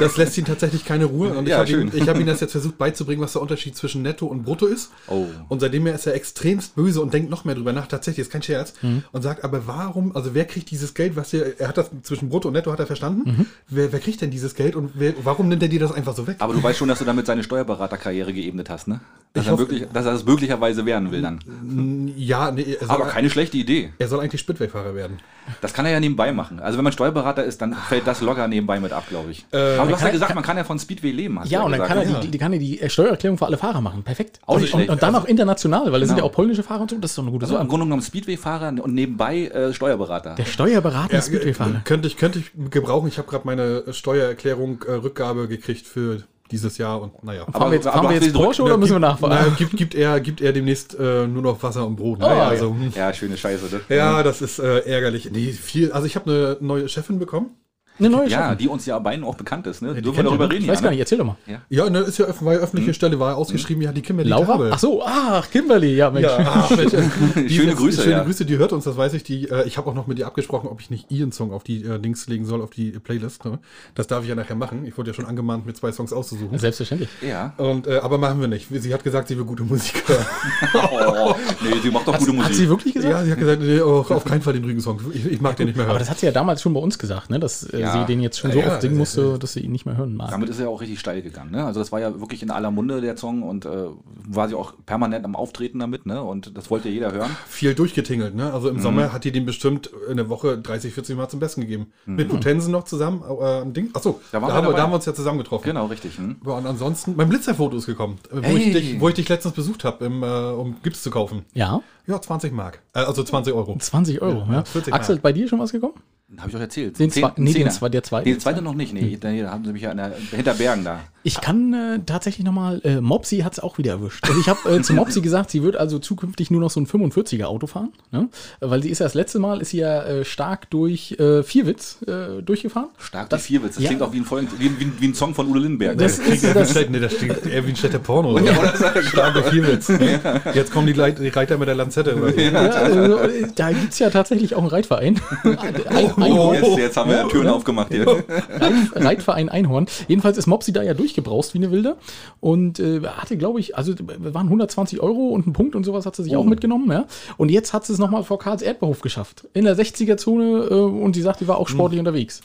das 0.00 0.16
lässt 0.16 0.36
ihn 0.38 0.44
tatsächlich 0.44 0.84
keine 0.84 1.06
Ruhe. 1.06 1.30
Und 1.30 1.48
ja, 1.48 1.62
ich 1.62 1.72
habe 1.72 1.82
ihm, 1.82 2.08
hab 2.08 2.18
ihm 2.18 2.26
das 2.26 2.40
jetzt 2.40 2.52
versucht 2.52 2.78
beizubringen, 2.78 3.22
was 3.22 3.32
der 3.32 3.42
Unterschied 3.42 3.76
zwischen 3.76 4.02
Netto 4.02 4.26
und 4.26 4.44
Brutto 4.44 4.66
ist. 4.66 4.90
Oh. 5.08 5.26
Und 5.48 5.60
seitdem 5.60 5.86
er 5.86 5.94
ist 5.94 6.06
er 6.06 6.14
extremst 6.14 6.74
böse 6.74 7.00
und 7.00 7.12
denkt 7.12 7.30
noch 7.30 7.44
mehr 7.44 7.54
drüber 7.54 7.72
nach. 7.72 7.86
Tatsächlich, 7.86 8.26
ist 8.26 8.32
kein 8.32 8.42
Scherz. 8.42 8.74
Mhm. 8.82 9.04
Und 9.12 9.22
sagt, 9.22 9.44
aber 9.44 9.66
warum, 9.66 10.14
also 10.14 10.34
wer 10.34 10.44
kriegt 10.44 10.70
dieses 10.70 10.94
Geld, 10.94 11.16
was 11.16 11.32
er, 11.32 11.58
er 11.60 11.68
hat 11.68 11.76
das 11.76 11.90
zwischen 12.02 12.28
Brutto 12.28 12.48
und 12.48 12.54
Netto, 12.54 12.72
hat 12.72 12.80
er 12.80 12.86
verstanden. 12.86 13.30
Mhm. 13.30 13.46
Wer, 13.68 13.92
wer 13.92 14.00
kriegt 14.00 14.20
denn 14.20 14.30
dieses 14.30 14.54
Geld 14.54 14.76
und 14.76 14.92
wer, 14.94 15.14
warum 15.22 15.48
nimmt 15.48 15.62
er 15.62 15.68
dir 15.68 15.80
das 15.80 15.92
einfach 15.92 16.14
so 16.14 16.26
weg? 16.26 16.36
Aber 16.38 16.54
du 16.54 16.62
weißt 16.62 16.75
schon, 16.76 16.88
dass 16.88 16.98
du 16.98 17.04
damit 17.04 17.26
seine 17.26 17.42
Steuerberaterkarriere 17.42 18.32
geebnet 18.32 18.70
hast, 18.70 18.88
ne? 18.88 19.00
Dass, 19.32 19.46
er, 19.46 19.52
hoffe, 19.52 19.62
wirklich, 19.68 19.86
dass 19.92 20.06
er 20.06 20.12
das 20.12 20.24
möglicherweise 20.24 20.86
werden 20.86 21.10
will 21.12 21.20
dann. 21.20 22.12
Ja, 22.16 22.50
nee, 22.50 22.78
aber 22.88 23.04
keine 23.06 23.28
schlechte 23.28 23.58
Idee. 23.58 23.92
Er 23.98 24.08
soll 24.08 24.20
eigentlich 24.20 24.40
Spitway-Fahrer 24.40 24.94
werden. 24.94 25.18
Das 25.60 25.74
kann 25.74 25.84
er 25.84 25.92
ja 25.92 26.00
nebenbei 26.00 26.32
machen. 26.32 26.58
Also 26.58 26.78
wenn 26.78 26.84
man 26.84 26.92
Steuerberater 26.92 27.44
ist, 27.44 27.60
dann 27.60 27.74
fällt 27.74 28.06
das 28.06 28.22
locker 28.22 28.48
nebenbei 28.48 28.80
mit 28.80 28.92
ab, 28.92 29.04
glaube 29.08 29.30
ich. 29.30 29.44
Äh, 29.52 29.76
aber 29.76 29.88
du 29.88 29.94
hast 29.94 30.02
ja 30.02 30.10
gesagt, 30.10 30.34
man 30.34 30.42
kann 30.42 30.56
ja 30.56 30.64
von 30.64 30.78
Speedway 30.78 31.10
leben. 31.10 31.38
ja, 31.44 31.62
und 31.62 31.72
dann 31.72 31.80
gesagt. 31.80 32.00
kann 32.00 32.14
er, 32.14 32.20
die, 32.20 32.28
die, 32.28 32.38
kann 32.38 32.52
er 32.54 32.58
die 32.58 32.80
äh, 32.80 32.88
Steuererklärung 32.88 33.36
für 33.36 33.46
alle 33.46 33.58
Fahrer 33.58 33.82
machen. 33.82 34.02
Perfekt. 34.02 34.40
Auch 34.46 34.58
nicht 34.58 34.72
und, 34.72 34.88
und 34.88 35.02
dann 35.02 35.14
also, 35.14 35.26
auch 35.26 35.28
international, 35.28 35.92
weil 35.92 36.00
das 36.00 36.08
genau. 36.08 36.08
sind 36.08 36.18
ja 36.18 36.24
auch 36.24 36.32
polnische 36.32 36.62
Fahrer 36.62 36.80
und 36.82 36.90
so. 36.90 36.96
Das 36.96 37.10
ist 37.10 37.18
doch 37.18 37.22
eine 37.22 37.30
gute 37.30 37.44
also 37.44 37.54
Sache. 37.54 37.62
im 37.62 37.68
Grunde 37.68 37.86
genommen 37.86 38.02
Speedway-Fahrer 38.02 38.82
und 38.82 38.94
nebenbei 38.94 39.48
äh, 39.48 39.72
Steuerberater. 39.74 40.34
Der 40.34 40.46
Steuerberater 40.46 41.14
ja, 41.14 41.20
Speedway-Fahrer. 41.20 41.82
Könnte 41.84 42.08
ich, 42.08 42.16
könnte 42.16 42.38
ich 42.38 42.52
gebrauchen. 42.70 43.08
Ich 43.08 43.18
habe 43.18 43.28
gerade 43.28 43.46
meine 43.46 43.92
Steuererklärung 43.92 44.82
äh, 44.88 44.92
Rückgabe 44.92 45.46
gekriegt 45.46 45.86
für 45.86 46.22
dieses 46.50 46.78
Jahr 46.78 47.00
und 47.00 47.22
naja. 47.22 47.46
aber, 47.52 47.70
wir 47.70 47.76
jetzt, 47.76 47.84
fahren 47.84 48.08
wir 48.08 48.16
jetzt 48.16 48.32
Porsche 48.32 48.62
oder 48.62 48.76
müssen 48.76 48.94
wir 48.94 49.00
nachfahren? 49.00 49.48
Na, 49.48 49.54
gibt, 49.56 49.76
gibt, 49.76 49.94
er, 49.94 50.20
gibt 50.20 50.40
er 50.40 50.52
demnächst 50.52 50.98
äh, 50.98 51.26
nur 51.26 51.42
noch 51.42 51.62
Wasser 51.62 51.86
und 51.86 51.96
Brot. 51.96 52.18
Ne? 52.18 52.26
Oh, 52.26 52.28
ja, 52.28 52.48
also, 52.48 52.70
hm. 52.70 52.92
ja, 52.94 53.12
schöne 53.12 53.36
Scheiße. 53.36 53.66
Ne? 53.88 53.96
Ja, 53.96 54.22
das 54.22 54.42
ist 54.42 54.58
äh, 54.58 54.80
ärgerlich. 54.80 55.30
Nee, 55.30 55.52
viel, 55.52 55.92
also 55.92 56.06
ich 56.06 56.16
habe 56.16 56.30
eine 56.30 56.56
neue 56.60 56.88
Chefin 56.88 57.18
bekommen. 57.18 57.50
Eine 57.98 58.10
neue 58.10 58.28
Ja, 58.28 58.54
die 58.54 58.68
uns 58.68 58.86
ja 58.86 58.98
beiden 58.98 59.24
auch 59.24 59.34
bekannt 59.34 59.66
ist. 59.66 59.82
Ne? 59.82 59.94
Ja, 59.94 60.00
Dürfen 60.00 60.16
wir 60.16 60.24
darüber 60.24 60.50
reden? 60.50 60.62
Ich 60.62 60.68
weiß 60.68 60.78
ja, 60.78 60.84
gar 60.84 60.90
nicht, 60.90 61.00
erzähl 61.00 61.18
doch 61.18 61.24
mal. 61.24 61.36
Ja, 61.46 61.62
ja 61.68 61.90
ne, 61.90 62.00
ist 62.00 62.18
ja, 62.18 62.26
war 62.40 62.54
ja 62.54 62.60
öffentliche 62.60 62.88
hm. 62.88 62.94
Stelle, 62.94 63.18
war 63.18 63.32
ja 63.32 63.36
ausgeschrieben, 63.36 63.82
ja, 63.82 63.92
die 63.92 64.02
Kimberly 64.02 64.28
Laura? 64.28 64.52
Kabel. 64.52 64.70
Ach 64.72 64.78
so, 64.78 65.02
ach, 65.04 65.50
Kimberly, 65.50 65.96
ja, 65.96 66.10
Mensch. 66.10 66.26
Ja, 66.26 66.38
ach, 66.38 66.70
Mensch. 66.70 66.92
schöne 67.52 67.74
Grüße. 67.74 68.02
Schöne 68.02 68.16
ja. 68.16 68.24
Grüße, 68.24 68.44
die 68.44 68.58
hört 68.58 68.72
uns, 68.72 68.84
das 68.84 68.96
weiß 68.96 69.14
ich. 69.14 69.22
Die, 69.22 69.48
äh, 69.48 69.66
ich 69.66 69.78
habe 69.78 69.90
auch 69.90 69.94
noch 69.94 70.06
mit 70.06 70.18
ihr 70.18 70.26
abgesprochen, 70.26 70.68
ob 70.68 70.80
ich 70.80 70.90
nicht 70.90 71.10
ihren 71.10 71.32
Song 71.32 71.52
auf 71.52 71.64
die 71.64 71.84
äh, 71.84 71.96
Links 71.96 72.26
legen 72.28 72.44
soll, 72.44 72.62
auf 72.62 72.70
die 72.70 72.90
Playlist. 72.92 73.44
Ne? 73.44 73.58
Das 73.94 74.06
darf 74.06 74.22
ich 74.22 74.28
ja 74.28 74.34
nachher 74.34 74.56
machen. 74.56 74.84
Ich 74.86 74.96
wurde 74.98 75.10
ja 75.10 75.14
schon 75.14 75.26
angemahnt, 75.26 75.66
mir 75.66 75.74
zwei 75.74 75.92
Songs 75.92 76.12
auszusuchen. 76.12 76.58
Selbstverständlich. 76.58 77.08
Ja. 77.22 77.54
Und, 77.56 77.86
äh, 77.86 77.98
aber 77.98 78.18
machen 78.18 78.40
wir 78.40 78.48
nicht. 78.48 78.68
Sie 78.70 78.92
hat 78.92 79.04
gesagt, 79.04 79.28
sie 79.28 79.36
will 79.36 79.44
gute 79.44 79.64
Musik 79.64 80.02
hören. 80.06 80.26
oh, 80.92 81.34
nee, 81.62 81.78
sie 81.82 81.90
macht 81.90 82.06
doch 82.06 82.14
hat, 82.14 82.20
gute 82.20 82.32
Musik. 82.32 82.50
Hat 82.50 82.54
sie 82.54 82.68
wirklich 82.68 82.94
gesagt? 82.94 83.12
Ja, 83.12 83.24
sie 83.24 83.30
hat 83.32 83.38
gesagt, 83.38 83.62
nee, 83.62 83.80
oh, 83.80 84.04
auf 84.08 84.24
keinen 84.24 84.42
Fall 84.42 84.52
den 84.52 84.64
Rügen-Song. 84.64 85.00
Ich, 85.12 85.26
ich, 85.26 85.40
mag 85.40 85.56
den 85.56 85.66
nicht 85.66 85.76
mehr 85.76 85.86
hören. 85.86 85.90
Aber 85.90 85.98
das 85.98 86.10
hat 86.10 86.18
sie 86.18 86.26
ja 86.26 86.32
damals 86.32 86.62
schon 86.62 86.74
bei 86.74 86.80
uns 86.80 86.98
gesagt, 86.98 87.30
ne? 87.30 87.38
Das, 87.40 87.64
äh, 87.64 87.85
ja. 87.86 88.00
sie 88.00 88.06
den 88.06 88.20
jetzt 88.20 88.38
schon 88.38 88.52
so 88.52 88.58
oft 88.60 88.80
singen 88.80 88.96
musste, 88.96 89.38
dass 89.38 89.52
sie 89.52 89.60
ihn 89.60 89.72
nicht 89.72 89.86
mehr 89.86 89.96
hören 89.96 90.14
mag. 90.14 90.30
Damit 90.30 90.48
ist 90.48 90.60
er 90.60 90.68
auch 90.68 90.80
richtig 90.80 91.00
steil 91.00 91.22
gegangen. 91.22 91.50
Ne? 91.50 91.64
Also 91.64 91.80
das 91.80 91.92
war 91.92 92.00
ja 92.00 92.20
wirklich 92.20 92.42
in 92.42 92.50
aller 92.50 92.70
Munde, 92.70 93.00
der 93.00 93.16
Song, 93.16 93.42
und 93.42 93.64
äh, 93.64 93.86
war 94.28 94.48
sie 94.48 94.54
auch 94.54 94.74
permanent 94.84 95.24
am 95.24 95.36
Auftreten 95.36 95.78
damit, 95.78 96.06
ne? 96.06 96.22
Und 96.22 96.56
das 96.56 96.70
wollte 96.70 96.88
jeder 96.88 97.12
hören. 97.12 97.30
Viel 97.48 97.74
durchgetingelt, 97.74 98.34
ne? 98.34 98.52
Also 98.52 98.68
im 98.68 98.76
mhm. 98.76 98.80
Sommer 98.80 99.12
hat 99.12 99.24
die 99.24 99.32
den 99.32 99.46
bestimmt 99.46 99.90
in 100.10 100.16
der 100.16 100.28
Woche 100.28 100.58
30, 100.58 100.92
40 100.94 101.16
Mal 101.16 101.28
zum 101.28 101.40
Besten 101.40 101.60
gegeben. 101.62 101.92
Mhm. 102.04 102.16
Mit 102.16 102.28
Potensen 102.28 102.72
noch 102.72 102.84
zusammen 102.84 103.22
äh, 103.22 103.44
am 103.44 103.72
Ding. 103.72 103.90
Achso, 103.94 104.20
da, 104.32 104.40
da, 104.40 104.52
haben 104.52 104.66
wir, 104.66 104.72
da 104.74 104.82
haben 104.82 104.90
wir 104.90 104.96
uns 104.96 105.06
ja 105.06 105.14
zusammen 105.14 105.38
getroffen. 105.38 105.64
Genau, 105.64 105.86
richtig. 105.86 106.18
Hm? 106.18 106.36
Und 106.44 106.66
ansonsten, 106.66 107.14
mein 107.16 107.28
Blitzerfoto 107.28 107.76
ist 107.76 107.86
gekommen, 107.86 108.18
äh, 108.30 108.36
wo, 108.36 108.42
hey. 108.42 108.56
ich 108.56 108.72
dich, 108.72 109.00
wo 109.00 109.08
ich 109.08 109.14
dich 109.14 109.28
letztens 109.28 109.54
besucht 109.54 109.84
habe, 109.84 110.04
äh, 110.04 110.60
um 110.60 110.76
Gips 110.82 111.02
zu 111.02 111.10
kaufen. 111.10 111.44
Ja. 111.54 111.80
Ja, 112.06 112.20
20 112.20 112.52
Mark. 112.52 112.80
Äh, 112.94 113.00
also 113.00 113.22
20 113.22 113.52
Euro. 113.52 113.76
20 113.78 114.22
Euro, 114.22 114.46
ja. 114.50 114.64
ja. 114.74 114.92
Axel, 114.92 115.18
bei 115.18 115.32
dir 115.32 115.48
schon 115.48 115.58
was 115.58 115.72
gekommen? 115.72 115.94
Habe 116.38 116.48
ich 116.48 116.54
doch 116.54 116.60
erzählt. 116.60 116.98
Den, 116.98 117.10
zwei, 117.10 117.32
nee, 117.36 117.52
den 117.52 117.70
zweite. 117.70 118.02
Der 118.24 118.38
zweite 118.38 118.60
noch 118.60 118.74
nicht. 118.74 118.92
Nee, 118.92 119.12
hm. 119.12 119.20
da 119.20 119.50
haben 119.50 119.64
sie 119.64 119.72
mich 119.72 119.82
ja 119.82 119.94
der, 119.94 120.12
hinter 120.32 120.54
Bergen 120.54 120.84
da. 120.84 121.00
Ich 121.26 121.40
kann 121.40 121.74
äh, 121.74 121.98
tatsächlich 122.04 122.44
nochmal, 122.44 122.80
äh, 122.84 123.00
Mopsi 123.00 123.38
hat 123.38 123.52
es 123.52 123.60
auch 123.60 123.78
wieder 123.78 123.92
erwischt. 123.92 124.24
Also 124.26 124.40
ich 124.40 124.48
habe 124.48 124.76
äh, 124.76 124.82
zu 124.82 124.94
Mopsi 124.94 125.20
gesagt, 125.20 125.50
sie 125.50 125.62
wird 125.62 125.76
also 125.76 125.98
zukünftig 125.98 126.50
nur 126.50 126.60
noch 126.60 126.70
so 126.70 126.80
ein 126.80 126.86
45er 126.86 127.44
Auto 127.44 127.66
fahren. 127.66 127.92
Ne? 128.10 128.28
Weil 128.60 128.82
sie 128.82 128.90
ist 128.90 129.00
ja 129.00 129.06
das 129.06 129.14
letzte 129.14 129.38
Mal, 129.38 129.60
ist 129.60 129.70
sie 129.70 129.78
ja 129.78 130.02
äh, 130.04 130.24
stark 130.24 130.70
durch 130.70 131.12
äh, 131.18 131.42
Vierwitz 131.42 131.98
äh, 132.02 132.42
durchgefahren. 132.42 132.88
Stark 132.98 133.30
das, 133.30 133.40
durch 133.40 133.48
Vierwitz. 133.48 133.74
Das 133.74 133.84
ja. 133.84 133.88
klingt 133.88 134.02
auch 134.02 134.12
wie 134.12 134.18
ein, 134.18 134.24
Vollen, 134.24 134.48
wie, 134.58 134.70
wie, 134.78 135.00
wie, 135.00 135.08
ein 135.08 135.14
Song 135.14 135.34
von 135.34 135.48
Udo 135.48 135.58
Lindenberg. 135.58 135.98
Das, 135.98 136.18
das, 136.18 136.28
ist, 136.28 136.56
das, 136.56 136.74
nee, 136.88 137.00
das 137.00 137.14
klingt 137.16 137.46
eher 137.46 137.66
wie 137.66 137.70
ein 137.70 137.76
schlechter 137.76 137.98
Porno. 137.98 138.32
Oder? 138.32 138.44
Ja, 138.44 139.02
stark 139.02 139.34
durch 139.34 139.46
Vierwitz. 139.46 139.88
Ja. 139.88 140.52
Jetzt 140.54 140.72
kommen 140.72 140.86
die, 140.86 140.92
Leit 140.92 141.18
die, 141.18 141.28
Reiter 141.28 141.58
mit 141.58 141.68
der 141.68 141.74
Lanzette. 141.74 142.16
Ja, 142.36 142.52
also, 142.52 143.18
da 143.54 143.70
gibt 143.70 143.92
es 143.92 143.98
ja 143.98 144.10
tatsächlich 144.10 144.54
auch 144.54 144.60
einen 144.60 144.68
Reitverein. 144.68 145.20
Ein, 145.88 146.32
oh, 146.32 146.52
jetzt, 146.52 146.76
jetzt 146.76 146.96
jetzt 146.96 146.96
haben 146.96 147.10
wir 147.10 147.18
ja, 147.18 147.28
Türen 147.28 147.48
aufgemacht 147.48 147.92
hier. 147.92 148.06
Reit, 148.06 148.72
Reitverein 148.94 149.48
Einhorn. 149.48 149.86
Jedenfalls 150.08 150.38
ist 150.38 150.46
Mopsi 150.46 150.72
da 150.72 150.82
ja 150.82 150.94
durchgebraust 151.16 151.54
wie 151.54 151.58
eine 151.58 151.70
Wilde 151.70 151.96
und 152.40 152.78
äh, 152.78 153.00
hatte, 153.02 153.36
glaube 153.36 153.60
ich, 153.60 153.76
also 153.76 153.94
waren 153.98 154.46
120 154.46 155.00
Euro 155.00 155.28
und 155.28 155.46
ein 155.46 155.52
Punkt 155.52 155.74
und 155.74 155.84
sowas 155.84 156.06
hat 156.06 156.16
sie 156.16 156.22
sich 156.22 156.36
oh. 156.36 156.40
auch 156.40 156.44
mitgenommen. 156.44 156.90
Ja? 156.90 157.06
Und 157.36 157.50
jetzt 157.50 157.72
hat 157.72 157.84
sie 157.86 157.92
es 157.92 157.98
nochmal 157.98 158.22
vor 158.22 158.38
Karls 158.38 158.62
Erdbehof 158.62 159.00
geschafft. 159.00 159.48
In 159.54 159.64
der 159.64 159.76
60er-Zone 159.76 160.68
äh, 160.70 160.74
und 160.74 161.14
sie 161.14 161.22
sagt, 161.22 161.40
die 161.40 161.48
war 161.48 161.58
auch 161.58 161.68
sportlich 161.68 161.98
hm. 161.98 162.06
unterwegs. 162.06 162.42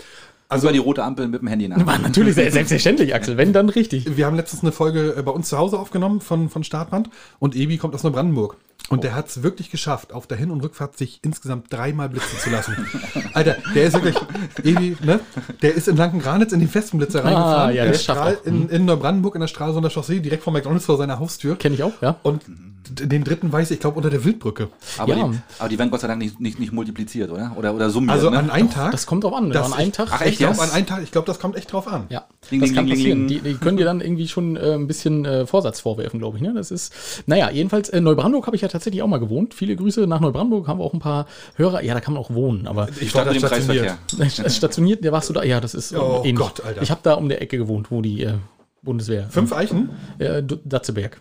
Also 0.51 0.67
Über 0.67 0.73
die 0.73 0.79
rote 0.79 1.01
Ampel 1.01 1.29
mit 1.29 1.39
dem 1.39 1.47
Handy 1.47 1.69
nach. 1.69 1.85
War 1.85 1.97
natürlich 1.97 2.35
selbstverständlich, 2.35 3.15
Axel, 3.15 3.37
wenn 3.37 3.53
dann 3.53 3.69
richtig. 3.69 4.17
Wir 4.17 4.25
haben 4.25 4.35
letztens 4.35 4.63
eine 4.63 4.73
Folge 4.73 5.15
äh, 5.17 5.21
bei 5.21 5.31
uns 5.31 5.47
zu 5.47 5.57
Hause 5.57 5.79
aufgenommen 5.79 6.19
von, 6.19 6.49
von 6.49 6.65
Startband 6.65 7.09
und 7.39 7.55
Ebi 7.55 7.77
kommt 7.77 7.95
aus 7.95 8.03
Neubrandenburg. 8.03 8.57
Und 8.89 8.99
oh. 8.99 9.01
der 9.01 9.15
hat 9.15 9.29
es 9.29 9.43
wirklich 9.43 9.71
geschafft, 9.71 10.11
auf 10.11 10.27
der 10.27 10.37
Hin- 10.37 10.51
und 10.51 10.61
Rückfahrt 10.61 10.97
sich 10.97 11.19
insgesamt 11.21 11.71
dreimal 11.71 12.09
blitzen 12.09 12.37
zu 12.37 12.49
lassen. 12.49 12.75
Alter, 13.33 13.55
der 13.73 13.85
ist 13.85 13.93
wirklich, 13.93 14.17
Ebi, 14.61 14.97
ne? 15.05 15.21
Der 15.61 15.73
ist 15.73 15.87
in 15.87 15.95
Lankengranitz 15.95 16.51
in 16.51 16.59
den 16.59 16.67
Festenblitzer 16.67 17.19
ah, 17.19 17.27
reingefahren. 17.29 17.75
Ja, 17.75 17.85
der 17.85 17.93
Strahl 17.93 18.37
in, 18.43 18.67
in 18.67 18.83
Neubrandenburg 18.83 19.35
in 19.35 19.41
der 19.41 19.47
Stralsunder 19.47 19.89
Chaussee, 19.89 20.19
direkt 20.19 20.43
vor 20.43 20.51
McDonalds 20.51 20.85
vor 20.85 20.97
seiner 20.97 21.19
Haustür. 21.19 21.55
Kenne 21.55 21.75
ich 21.75 21.83
auch, 21.83 21.93
ja. 22.01 22.17
Und 22.23 22.41
den 22.89 23.23
dritten 23.23 23.51
weiß 23.51 23.71
ich, 23.71 23.75
ich 23.75 23.79
glaube, 23.79 23.97
unter 23.97 24.09
der 24.09 24.23
Wildbrücke. 24.23 24.69
Aber, 24.97 25.15
ja. 25.15 25.27
die, 25.27 25.39
aber 25.59 25.69
die 25.69 25.79
werden 25.79 25.91
Gott 25.91 26.01
sei 26.01 26.07
Dank 26.07 26.19
nicht, 26.19 26.39
nicht, 26.39 26.59
nicht 26.59 26.73
multipliziert, 26.73 27.31
oder? 27.31 27.53
Oder, 27.55 27.73
oder 27.73 27.89
summiert. 27.89 28.13
Also 28.13 28.29
ne? 28.29 28.39
an 28.39 28.49
einem 28.49 28.69
Tag. 28.69 28.91
Das 28.91 29.05
kommt 29.05 29.23
drauf 29.23 29.33
an. 29.33 29.49
Das 29.51 29.71
an 29.71 29.73
einem 29.73 29.91
Tag. 29.91 30.09
Ach, 30.11 30.21
echt? 30.21 30.40
Ich 30.49 30.55
glaube, 30.55 30.69
an 30.69 30.75
einem 30.75 30.85
Tag, 30.85 31.03
ich 31.03 31.11
glaube, 31.11 31.27
das 31.27 31.39
kommt 31.39 31.55
echt 31.55 31.71
drauf 31.71 31.87
an. 31.87 32.05
Ja. 32.09 32.25
Ding, 32.49 32.59
das 32.59 32.69
ding, 32.69 32.75
kann 32.75 32.85
ding, 32.85 32.95
passieren. 32.95 33.27
Die, 33.27 33.39
die, 33.39 33.53
können 33.55 33.77
dir 33.77 33.85
dann 33.85 34.01
irgendwie 34.01 34.27
schon 34.27 34.55
äh, 34.55 34.73
ein 34.73 34.87
bisschen 34.87 35.25
äh, 35.25 35.45
Vorsatz 35.45 35.79
vorwerfen, 35.79 36.19
glaube 36.19 36.37
ich. 36.37 36.43
Ne? 36.43 36.53
Das 36.53 36.71
ist, 36.71 36.93
naja, 37.27 37.49
jedenfalls, 37.49 37.89
äh, 37.89 38.01
Neubrandenburg 38.01 38.47
habe 38.47 38.55
ich 38.55 38.61
ja 38.61 38.67
tatsächlich 38.67 39.01
auch 39.01 39.07
mal 39.07 39.19
gewohnt. 39.19 39.53
Viele 39.53 39.75
Grüße 39.75 40.07
nach 40.07 40.19
Neubrandenburg, 40.19 40.67
haben 40.67 40.79
wir 40.79 40.83
auch 40.83 40.93
ein 40.93 40.99
paar 40.99 41.27
Hörer. 41.55 41.83
Ja, 41.83 41.93
da 41.93 42.01
kann 42.01 42.13
man 42.13 42.23
auch 42.23 42.33
wohnen, 42.33 42.67
aber. 42.67 42.89
Ich 42.99 43.13
war 43.15 43.25
da 43.25 43.33
stationiert. 43.33 43.97
Stationiert, 44.51 45.03
der 45.03 45.11
warst 45.11 45.29
du 45.29 45.33
da? 45.33 45.43
Ja, 45.43 45.59
das 45.59 45.73
ist 45.73 45.93
oh, 45.95 46.21
ähnlich. 46.23 46.35
Gott, 46.35 46.63
Alter. 46.65 46.81
Ich 46.81 46.91
habe 46.91 47.01
da 47.03 47.13
um 47.13 47.29
der 47.29 47.41
Ecke 47.41 47.57
gewohnt, 47.57 47.91
wo 47.91 48.01
die 48.01 48.23
äh, 48.23 48.33
Bundeswehr. 48.81 49.27
Fünf 49.29 49.53
Eichen? 49.53 49.89
Äh, 50.17 50.43
Datzeberg. 50.43 51.19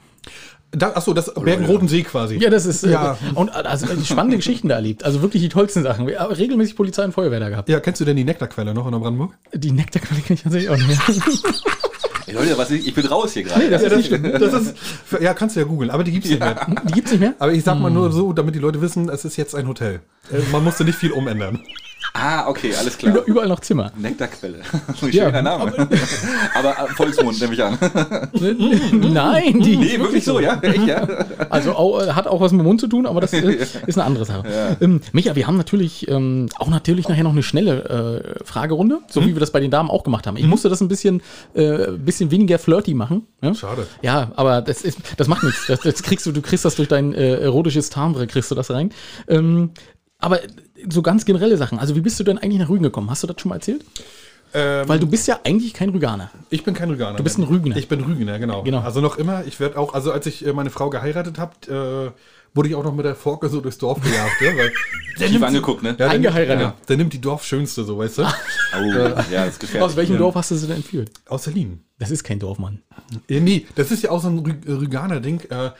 Da, 0.73 0.93
achso, 0.93 1.13
das 1.15 1.35
Bergen-Roten 1.35 1.89
See 1.89 2.03
quasi. 2.03 2.37
Ja, 2.37 2.49
das 2.49 2.65
ist. 2.65 2.85
Äh, 2.85 2.93
ja. 2.93 3.13
Äh, 3.13 3.35
und 3.35 3.51
also 3.51 3.87
spannende 4.05 4.37
Geschichten 4.37 4.69
da 4.69 4.77
erlebt. 4.77 5.05
Also 5.05 5.21
wirklich 5.21 5.43
die 5.43 5.49
tollsten 5.49 5.83
Sachen. 5.83 6.07
Wir 6.07 6.21
haben 6.21 6.33
regelmäßig 6.33 6.77
Polizei 6.77 7.05
und 7.05 7.13
Feuerwehr 7.13 7.41
da 7.41 7.49
gehabt. 7.49 7.69
Ja, 7.69 7.81
kennst 7.81 8.01
du 8.01 8.05
denn 8.05 8.17
die 8.17 8.25
Nektarquelle 8.25 8.73
noch 8.73 8.87
in 8.87 8.93
der 8.93 9.01
Brandenburg? 9.01 9.35
Die 9.53 9.73
Nektarquelle 9.73 10.21
kenne 10.21 10.35
ich 10.35 10.43
tatsächlich 10.43 10.71
auch 10.71 10.77
nicht. 10.77 11.01
Ey, 12.27 12.35
Leute, 12.35 12.57
was 12.57 12.71
ich, 12.71 12.87
ich 12.87 12.95
bin 12.95 13.07
raus 13.07 13.33
hier 13.33 13.43
gerade. 13.43 13.65
Nee, 13.65 13.71
das, 13.71 13.83
ja, 13.83 13.89
das, 13.89 14.53
das 14.53 14.63
ist, 14.63 14.77
ja, 15.21 15.35
kannst 15.35 15.57
du 15.57 15.61
ja 15.61 15.67
googeln, 15.67 15.91
aber 15.91 16.05
die 16.05 16.13
gibt 16.13 16.27
es 16.27 16.31
nicht 16.31 16.41
mehr. 16.41 16.67
Die 16.85 16.93
gibt 16.93 17.07
es 17.07 17.13
nicht 17.13 17.21
mehr? 17.21 17.35
Aber 17.41 17.53
ich 17.53 17.65
sag 17.65 17.81
mal 17.81 17.91
nur 17.91 18.07
hm. 18.07 18.13
so, 18.13 18.33
damit 18.33 18.55
die 18.55 18.61
Leute 18.61 18.81
wissen, 18.81 19.09
es 19.09 19.25
ist 19.25 19.37
jetzt 19.37 19.57
ein 19.57 19.67
Hotel. 19.67 20.01
Äh, 20.31 20.39
man 20.53 20.63
musste 20.63 20.85
nicht 20.85 20.97
viel 20.97 21.11
umändern. 21.11 21.61
Ah, 22.13 22.49
okay, 22.49 22.75
alles 22.75 22.99
klar. 22.99 23.15
Über, 23.15 23.27
überall 23.27 23.49
noch 23.49 23.61
Zimmer. 23.61 23.93
Nektarquelle. 23.97 24.61
Schöner 24.99 25.13
ja, 25.13 25.43
Name. 25.43 25.73
Aber, 25.73 25.89
aber 26.55 26.71
äh, 26.71 26.95
Volksmund 26.95 27.41
nehme 27.41 27.55
ich 27.55 27.63
an. 27.63 27.79
Nein, 29.13 29.61
die. 29.61 29.77
Nee, 29.77 29.99
wirklich 29.99 30.25
so, 30.25 30.41
ja. 30.41 30.59
Echt, 30.61 30.87
ja. 30.87 31.07
Also 31.51 31.73
auch, 31.73 32.03
äh, 32.03 32.13
hat 32.13 32.27
auch 32.27 32.41
was 32.41 32.53
mit 32.53 32.61
dem 32.61 32.67
Mund 32.67 32.81
zu 32.81 32.89
tun, 32.89 33.07
aber 33.07 33.21
das 33.21 33.33
äh, 33.33 33.67
ist 33.87 33.97
eine 33.97 34.05
andere 34.05 34.25
Sache. 34.25 34.45
Ja. 34.49 34.77
Ähm, 34.81 35.01
Micha, 35.13 35.37
wir 35.37 35.47
haben 35.47 35.57
natürlich 35.57 36.09
ähm, 36.09 36.49
auch 36.57 36.69
natürlich 36.69 37.09
nachher 37.09 37.25
noch 37.25 37.33
eine 37.33 37.43
schnelle 37.43 38.35
äh, 38.41 38.45
Fragerunde, 38.45 39.01
so 39.09 39.21
mhm. 39.21 39.27
wie 39.27 39.33
wir 39.35 39.41
das 39.41 39.53
bei 39.53 39.61
den 39.61 39.71
Damen 39.71 39.91
auch 39.91 40.03
gemacht 40.03 40.27
haben. 40.27 40.37
Ich 40.37 40.45
mhm. 40.45 40.51
musste 40.51 40.69
das 40.69 40.81
ein 40.81 40.89
bisschen, 40.89 41.23
äh, 41.55 41.93
bisschen 41.93 42.31
weniger 42.31 42.59
flirty 42.59 42.95
machen. 42.95 43.27
Ja? 43.43 43.55
Schade. 43.55 43.87
Ja, 44.03 44.33
aber 44.37 44.63
das, 44.63 44.83
ist, 44.83 44.99
das 45.17 45.29
macht 45.29 45.43
nichts. 45.43 45.67
Das, 45.69 45.81
das 45.81 46.03
kriegst 46.03 46.27
du, 46.27 46.33
du 46.33 46.43
kriegst 46.43 46.65
das 46.65 46.75
durch 46.75 46.89
dein 46.89 47.15
äh, 47.15 47.37
erotisches 47.37 47.91
Timbre, 47.91 48.27
kriegst 48.27 48.51
du 48.51 48.55
das 48.55 48.71
rein. 48.71 48.91
Ähm, 49.29 49.71
aber 50.21 50.41
so 50.89 51.03
ganz 51.03 51.25
generelle 51.25 51.57
Sachen. 51.57 51.79
Also, 51.79 51.97
wie 51.97 52.01
bist 52.01 52.19
du 52.21 52.25
denn 52.25 52.39
eigentlich 52.39 52.61
nach 52.61 52.69
Rügen 52.69 52.83
gekommen? 52.83 53.11
Hast 53.11 53.23
du 53.23 53.27
das 53.27 53.41
schon 53.41 53.51
mal 53.51 53.57
erzählt? 53.57 53.85
Ähm, 54.53 54.89
Weil 54.89 54.99
du 54.99 55.07
bist 55.07 55.29
ja 55.29 55.41
eigentlich 55.45 55.75
kein 55.75 55.91
Rüganer. 55.91 56.31
Ich 56.51 56.65
bin 56.65 56.75
kein 56.75 56.91
Rüganer. 56.91 57.17
Du 57.17 57.23
bist 57.23 57.39
ein 57.39 57.45
Rügener. 57.45 57.77
Ich 57.77 57.89
bin 57.89 58.01
Rügener, 58.01 58.39
genau. 58.39 58.63
genau. 58.63 58.81
Also 58.81 59.01
noch 59.01 59.17
immer, 59.17 59.45
ich 59.47 59.61
werde 59.61 59.79
auch, 59.79 59.95
also 59.95 60.11
als 60.11 60.27
ich 60.27 60.45
äh, 60.45 60.53
meine 60.53 60.71
Frau 60.71 60.91
geheiratet 60.91 61.39
habe, 61.39 62.13
äh, 62.13 62.57
wurde 62.57 62.69
ich 62.69 62.75
auch 62.75 62.83
noch 62.83 62.95
mit 62.95 63.05
der 63.05 63.15
Forke 63.15 63.49
so 63.49 63.61
durchs 63.61 63.79
Dorf 63.79 64.01
gejagt. 64.01 64.41
ja, 64.41 64.57
weil 64.57 64.73
nimmt 65.31 65.45
angeguckt, 65.45 65.85
ne? 65.85 65.95
Ja, 65.97 66.09
Eingeheiratet. 66.09 66.59
Nimmt, 66.59 66.75
ja, 66.81 66.87
der 66.89 66.97
nimmt 66.97 67.13
die 67.13 67.21
Dorfschönste, 67.21 67.85
so, 67.85 67.99
weißt 67.99 68.19
du? 68.19 68.23
oh, 68.79 68.85
ja, 69.31 69.47
das 69.47 69.59
gefällt 69.59 69.85
Aus 69.85 69.95
welchem 69.95 70.19
Dorf 70.19 70.35
hast 70.35 70.51
du 70.51 70.57
sie 70.57 70.67
denn 70.67 70.77
entführt? 70.77 71.11
Aus 71.29 71.45
Berlin. 71.45 71.85
Das 72.01 72.11
ist 72.11 72.25
kein 72.25 72.41
Dorf, 72.41 72.59
Mann. 72.59 72.83
Ja, 73.29 73.39
nee, 73.39 73.67
das 73.77 73.93
ist 73.93 74.03
ja 74.03 74.11
auch 74.11 74.21
so 74.21 74.29
ein 74.29 74.39
Rü 74.41 74.55
Rüganer-Ding. 74.67 75.43
Äh, 75.51 75.71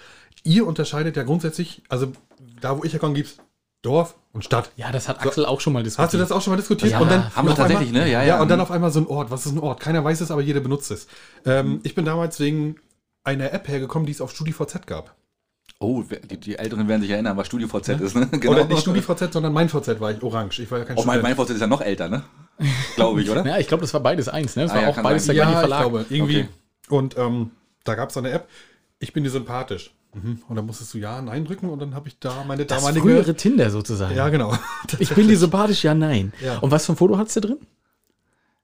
ihr 0.45 0.65
unterscheidet 0.65 1.17
ja 1.17 1.25
grundsätzlich, 1.25 1.83
also 1.89 2.13
da, 2.61 2.79
wo 2.79 2.85
ich 2.85 2.93
herkomme, 2.93 3.15
gibt 3.15 3.31
es 3.31 3.39
Dorf 3.83 4.17
und 4.33 4.45
Stadt. 4.45 4.71
Ja, 4.77 4.93
das 4.93 5.09
hat 5.09 5.21
Axel 5.21 5.45
so, 5.45 5.49
auch 5.49 5.61
schon 5.61 5.73
mal 5.73 5.83
diskutiert. 5.83 6.07
Hast 6.07 6.15
du 6.15 6.19
das 6.19 6.33
auch 6.33 6.43
schon 6.43 6.53
mal 6.53 6.57
diskutiert? 6.57 6.93
Ja, 6.93 7.01
und 7.01 7.11
dann 7.11 7.35
haben 7.35 7.49
wir 7.49 7.55
tatsächlich, 7.55 7.89
einmal, 7.89 8.05
ne? 8.05 8.13
Ja, 8.13 8.21
ja. 8.21 8.37
Ja, 8.37 8.43
und 8.43 8.49
dann 8.49 8.61
auf 8.61 8.71
einmal 8.71 8.91
so 8.91 9.01
ein 9.01 9.07
Ort. 9.07 9.31
Was 9.31 9.47
ist 9.47 9.53
ein 9.53 9.59
Ort? 9.59 9.81
Keiner 9.81 10.05
weiß 10.05 10.21
es, 10.21 10.31
aber 10.31 10.43
jeder 10.43 10.61
benutzt 10.61 10.91
es. 10.91 11.07
Ähm, 11.47 11.81
ich 11.83 11.95
bin 11.95 12.05
damals 12.05 12.39
wegen 12.41 12.77
einer 13.25 13.53
App 13.53 13.69
hergekommen, 13.69 14.07
die 14.07 14.13
es 14.13 14.21
auf 14.21 14.31
StudiVZ 14.31 14.87
gab. 14.87 15.15
Oh, 15.79 16.03
die, 16.03 16.37
die, 16.39 16.59
Älteren 16.59 16.89
werden 16.89 17.01
sich 17.01 17.11
erinnern, 17.11 17.39
was 17.39 17.47
StudiVZ 17.47 17.89
ja? 17.89 17.95
ist, 17.95 18.15
ne? 18.15 18.27
Genau. 18.33 18.53
Oder 18.53 18.65
nicht 18.67 18.81
StudiVZ, 18.81 19.33
sondern 19.33 19.53
mein 19.53 19.71
VZ 19.71 19.99
war 19.99 20.11
ich 20.11 20.23
orange. 20.23 20.61
Ich 20.61 20.71
war 20.71 20.79
ja 20.79 20.85
kein 20.85 20.99
Oh, 20.99 21.05
mein, 21.05 21.23
mein 21.23 21.35
VZ 21.35 21.51
ist 21.51 21.61
ja 21.61 21.67
noch 21.67 21.81
älter, 21.81 22.09
ne? 22.09 22.25
glaube 22.97 23.23
ich, 23.23 23.31
oder? 23.31 23.47
ja, 23.47 23.59
ich 23.59 23.67
glaube, 23.67 23.81
das 23.81 23.95
war 23.95 24.01
beides 24.01 24.29
eins, 24.29 24.57
ne? 24.57 24.65
Das 24.65 24.73
ah, 24.73 24.75
war 24.75 24.83
ja, 24.83 24.89
auch 24.91 25.03
beides 25.03 25.25
sein. 25.25 25.37
der 25.37 25.47
gleiche 25.47 25.61
Verlag. 25.61 25.79
Ich 25.79 25.91
glaube, 25.91 26.07
irgendwie. 26.11 26.41
Okay. 26.41 26.49
Und 26.91 27.17
ähm, 27.17 27.53
da 27.85 27.95
gab 27.95 28.11
es 28.11 28.17
eine 28.19 28.31
App. 28.31 28.49
Ich 28.99 29.15
bin 29.15 29.25
dir 29.25 29.31
sympathisch. 29.31 29.95
Mhm. 30.15 30.43
Und 30.49 30.57
dann 30.57 30.67
musstest 30.67 30.93
du 30.95 30.99
Ja, 30.99 31.23
Nein 31.23 31.45
drücken 31.45 31.69
und 31.69 31.79
dann 31.81 31.95
habe 31.95 32.09
ich 32.09 32.19
da 32.19 32.45
meine 32.47 32.67
das 32.67 32.79
damalige. 32.79 33.03
frühere 33.03 33.35
Tinder 33.35 33.71
sozusagen. 33.71 34.15
Ja, 34.15 34.29
genau. 34.29 34.55
ich 34.99 35.15
bin 35.15 35.29
dir 35.29 35.39
sympathisch, 35.39 35.85
ja, 35.85 35.95
nein. 35.95 36.33
Ja. 36.45 36.59
Und 36.59 36.71
was 36.71 36.87
für 36.87 36.93
ein 36.93 36.97
Foto 36.97 37.17
hast 37.17 37.37
du 37.37 37.41
drin? 37.41 37.59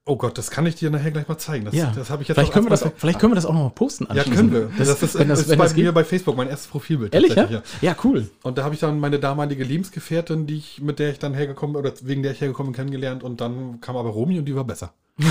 Oh 0.08 0.14
Gott, 0.14 0.38
das 0.38 0.52
kann 0.52 0.64
ich 0.66 0.76
dir 0.76 0.88
nachher 0.88 1.10
gleich 1.10 1.26
mal 1.26 1.36
zeigen. 1.36 1.64
Das, 1.64 1.74
ja. 1.74 1.92
das 1.92 2.10
habe 2.10 2.22
ich 2.22 2.28
jetzt 2.28 2.36
vielleicht 2.36 2.52
können, 2.52 2.66
wir 2.66 2.70
das 2.70 2.84
auch, 2.84 2.92
vielleicht 2.96 3.18
können 3.18 3.32
wir 3.32 3.34
das 3.34 3.44
auch 3.44 3.52
noch 3.52 3.64
mal 3.64 3.70
posten. 3.70 4.06
Ja, 4.14 4.22
können 4.22 4.52
wir. 4.52 4.70
Das, 4.78 4.86
das 4.86 5.02
ist, 5.02 5.18
wenn 5.18 5.28
das, 5.28 5.40
ist 5.40 5.48
wenn 5.48 5.58
bei 5.58 5.72
mir 5.74 5.90
bei 5.90 6.04
Facebook 6.04 6.36
mein 6.36 6.48
erstes 6.48 6.68
Profilbild. 6.68 7.12
Ehrlich, 7.12 7.34
ja? 7.34 7.46
ja? 7.46 7.62
ja? 7.80 7.96
cool. 8.04 8.30
Und 8.44 8.56
da 8.56 8.62
habe 8.62 8.74
ich 8.74 8.80
dann 8.80 9.00
meine 9.00 9.18
damalige 9.18 9.64
Lebensgefährtin, 9.64 10.46
die 10.46 10.58
ich, 10.58 10.80
mit 10.80 11.00
der 11.00 11.10
ich 11.10 11.18
dann 11.18 11.34
hergekommen 11.34 11.74
oder 11.74 11.92
wegen 12.02 12.22
der 12.22 12.30
ich 12.30 12.40
hergekommen 12.40 12.70
bin, 12.70 12.76
kennengelernt. 12.76 13.24
Und 13.24 13.40
dann 13.40 13.80
kam 13.80 13.96
aber 13.96 14.10
Romy 14.10 14.38
und 14.38 14.44
die 14.44 14.54
war 14.54 14.62
besser. 14.62 14.92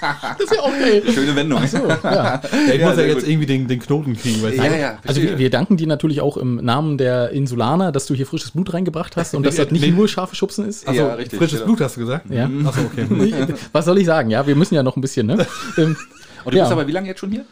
das 0.00 0.40
ist 0.40 0.54
ja 0.54 0.60
auch 0.60 0.72
geil. 0.72 1.02
Schöne 1.12 1.36
Wendung. 1.36 1.66
So, 1.66 1.78
ja. 2.04 2.40
ich 2.72 2.80
ja, 2.80 2.88
muss 2.88 2.96
ja 2.98 3.04
jetzt 3.04 3.20
gut. 3.20 3.28
irgendwie 3.28 3.46
den, 3.46 3.68
den 3.68 3.80
Knoten 3.80 4.16
kriegen. 4.16 4.40
Du? 4.40 4.48
ja, 4.48 4.76
ja, 4.76 4.98
also 5.06 5.22
wir, 5.22 5.38
wir, 5.38 5.50
danken 5.50 5.76
dir 5.76 5.86
natürlich 5.86 6.20
auch 6.20 6.36
im 6.36 6.56
Namen 6.56 6.98
der 6.98 7.30
Insulaner, 7.30 7.92
dass 7.92 8.06
du 8.06 8.14
hier 8.14 8.26
frisches 8.26 8.52
Blut 8.52 8.72
reingebracht 8.72 9.16
hast 9.16 9.34
und 9.34 9.44
dass 9.44 9.56
das 9.56 9.70
nicht 9.70 9.82
nee. 9.82 9.90
nur 9.90 10.08
scharfe 10.08 10.34
Schubsen 10.34 10.66
ist. 10.66 10.86
Also 10.86 11.00
ja, 11.00 11.14
richtig, 11.14 11.38
frisches 11.38 11.60
genau. 11.60 11.66
Blut 11.66 11.80
hast 11.80 11.96
du 11.96 12.00
gesagt? 12.00 12.30
Ja. 12.30 12.48
Achso, 12.64 12.80
okay. 12.82 13.06
Was 13.72 13.84
soll 13.84 13.98
ich 13.98 14.06
sagen? 14.06 14.30
Ja, 14.30 14.46
wir 14.46 14.54
müssen 14.54 14.74
ja 14.74 14.82
noch 14.82 14.96
ein 14.96 15.00
bisschen, 15.00 15.26
ne? 15.26 15.46
Ähm, 15.78 15.96
und 16.44 16.54
du 16.54 16.58
bist 16.58 16.72
aber 16.72 16.86
wie 16.86 16.92
lange 16.92 17.06
jetzt 17.06 17.20
schon 17.20 17.30
hier? 17.30 17.44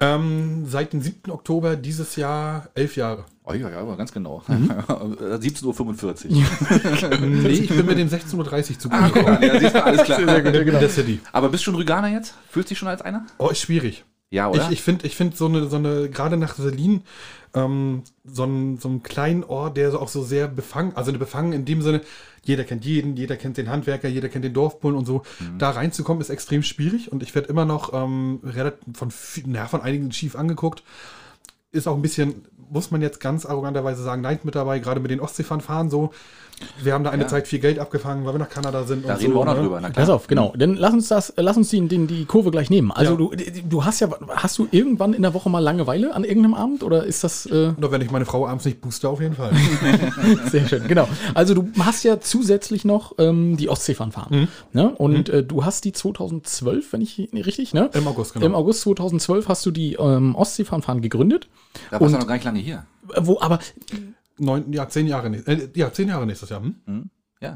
Ähm, 0.00 0.64
seit 0.66 0.92
dem 0.92 1.00
7. 1.00 1.30
Oktober 1.32 1.74
dieses 1.74 2.14
Jahr 2.14 2.68
elf 2.74 2.94
Jahre. 2.96 3.24
Oh 3.44 3.52
ja, 3.52 3.68
ja, 3.68 3.80
aber 3.80 3.96
ganz 3.96 4.12
genau. 4.12 4.42
Mhm. 4.46 4.70
17.45 4.86 6.30
Uhr. 6.30 7.18
nee, 7.26 7.48
ich 7.48 7.68
bin 7.68 7.84
mit 7.84 7.98
dem 7.98 8.08
16.30 8.08 8.36
Uhr 8.36 8.78
zu 8.78 8.90
ah, 8.90 9.10
ja, 9.40 9.58
siehst 9.58 9.74
du, 9.74 9.84
alles 9.84 10.04
klar. 10.04 10.20
Sehr 10.24 10.42
gut, 10.42 10.52
genau. 10.52 10.78
Der 10.78 10.88
City. 10.88 11.20
Aber 11.32 11.48
bist 11.48 11.62
du 11.62 11.64
schon 11.66 11.74
Rüganer 11.74 12.08
jetzt? 12.08 12.34
Fühlst 12.50 12.68
du 12.68 12.72
dich 12.72 12.78
schon 12.78 12.88
als 12.88 13.02
einer? 13.02 13.26
Oh, 13.38 13.48
ist 13.48 13.60
schwierig. 13.60 14.04
Ja, 14.30 14.48
oder? 14.48 14.66
Ich, 14.66 14.70
ich 14.70 14.82
finde, 14.82 15.06
ich 15.06 15.16
find 15.16 15.36
so 15.36 15.46
eine, 15.46 15.68
so 15.68 15.76
eine 15.76 16.10
gerade 16.10 16.36
nach 16.36 16.54
Selin, 16.54 17.02
ähm, 17.54 18.02
so, 18.24 18.44
ein, 18.44 18.78
so 18.78 18.88
einen 18.88 19.02
kleinen 19.02 19.42
Ort, 19.42 19.76
der 19.76 19.90
so 19.90 19.98
auch 19.98 20.08
so 20.08 20.22
sehr 20.22 20.46
befangen, 20.48 20.92
also 20.94 21.10
eine 21.10 21.18
Befangen 21.18 21.52
in 21.52 21.64
dem 21.64 21.82
Sinne, 21.82 22.02
jeder 22.44 22.64
kennt 22.64 22.84
jeden, 22.84 23.16
jeder 23.16 23.36
kennt 23.36 23.56
den 23.56 23.70
Handwerker, 23.70 24.08
jeder 24.08 24.28
kennt 24.28 24.44
den 24.44 24.54
Dorfbullen 24.54 24.96
und 24.96 25.06
so. 25.06 25.22
Mhm. 25.40 25.58
Da 25.58 25.70
reinzukommen 25.70 26.20
ist 26.20 26.30
extrem 26.30 26.62
schwierig 26.62 27.10
und 27.12 27.22
ich 27.22 27.34
werde 27.34 27.48
immer 27.48 27.64
noch 27.64 27.92
ähm, 27.92 28.40
von, 28.94 29.12
na, 29.46 29.66
von 29.66 29.80
einigen 29.80 30.12
schief 30.12 30.36
angeguckt. 30.36 30.82
Ist 31.70 31.86
auch 31.86 31.96
ein 31.96 32.02
bisschen, 32.02 32.46
muss 32.70 32.90
man 32.90 33.02
jetzt 33.02 33.20
ganz 33.20 33.44
arroganterweise 33.44 34.02
sagen, 34.02 34.22
Neid 34.22 34.44
mit 34.44 34.54
dabei, 34.54 34.78
gerade 34.78 35.00
mit 35.00 35.10
den 35.10 35.20
Ostseefahren 35.20 35.90
so. 35.90 36.12
Wir 36.82 36.92
haben 36.94 37.04
da 37.04 37.10
eine 37.10 37.22
Ja. 37.22 37.28
Zeit 37.28 37.48
viel 37.48 37.58
Geld 37.58 37.78
abgefangen, 37.78 38.24
weil 38.24 38.34
wir 38.34 38.38
nach 38.38 38.48
Kanada 38.48 38.84
sind 38.84 39.04
da 39.06 39.14
und 39.14 39.20
reden 39.20 39.32
so. 39.32 39.36
wir 39.38 39.40
auch 39.40 39.44
noch 39.46 39.54
ne? 39.54 39.60
drüber. 39.62 39.80
Na 39.80 39.88
Pass 39.90 40.04
klar. 40.04 40.16
auf, 40.16 40.26
genau. 40.26 40.52
Dann 40.56 40.74
lass 40.74 40.92
uns 40.92 41.08
das, 41.08 41.32
lass 41.36 41.56
uns 41.56 41.68
die, 41.70 41.86
den, 41.88 42.06
die 42.06 42.24
Kurve 42.24 42.50
gleich 42.50 42.70
nehmen. 42.70 42.90
Also 42.92 43.12
Ja. 43.12 43.16
du, 43.18 43.30
du 43.68 43.84
hast 43.84 44.00
ja, 44.00 44.08
hast 44.28 44.58
du 44.58 44.68
irgendwann 44.70 45.14
in 45.14 45.22
der 45.22 45.34
Woche 45.34 45.50
mal 45.50 45.60
Langeweile 45.60 46.14
an 46.14 46.24
irgendeinem 46.24 46.54
Abend 46.54 46.82
oder 46.82 47.04
ist 47.04 47.24
das 47.24 47.46
äh, 47.46 47.72
Nur 47.78 47.92
wenn 47.92 48.00
ich 48.00 48.10
meine 48.10 48.24
Frau 48.24 48.46
abends 48.46 48.64
nicht 48.64 48.80
booste, 48.80 49.08
auf 49.08 49.20
jeden 49.20 49.34
Fall. 49.34 49.52
sehr 50.50 50.66
schön? 50.68 50.86
Genau. 50.88 51.08
Also 51.34 51.54
du 51.54 51.68
hast 51.80 52.04
ja 52.04 52.20
zusätzlich 52.20 52.84
noch 52.84 53.14
ähm, 53.18 53.56
die 53.56 53.68
Ostseefahren 53.68 54.12
fahren. 54.12 54.48
Ne? 54.72 54.90
Und 54.96 55.28
äh, 55.28 55.42
du 55.42 55.64
hast 55.64 55.84
die 55.84 55.92
2012, 55.92 56.92
wenn 56.92 57.00
ich 57.00 57.28
nee, 57.32 57.40
richtig, 57.40 57.74
ne? 57.74 57.90
Im 57.94 58.06
August, 58.08 58.34
genau. 58.34 58.46
Im 58.46 58.54
August 58.54 58.80
2012 58.82 59.48
hast 59.48 59.64
du 59.66 59.70
die 59.70 59.94
ähm, 59.94 60.34
Ostseefahren 60.34 60.82
fahren 60.82 61.02
gegründet. 61.02 61.48
Da 61.90 62.00
warst 62.00 62.14
du 62.14 62.18
noch 62.18 62.26
gar 62.26 62.34
nicht 62.34 62.44
lange 62.44 62.58
hier. 62.60 62.84
Äh, 63.14 63.20
Wo 63.22 63.38
aber 63.40 63.58
Neun, 64.38 64.72
ja, 64.72 64.88
zehn 64.88 65.06
Jahre, 65.06 65.28
äh, 65.28 65.68
ja, 65.74 65.92
zehn 65.92 66.08
Jahre 66.08 66.26
nächstes 66.26 66.50
Jahr. 66.50 66.62
Hm? 66.62 67.10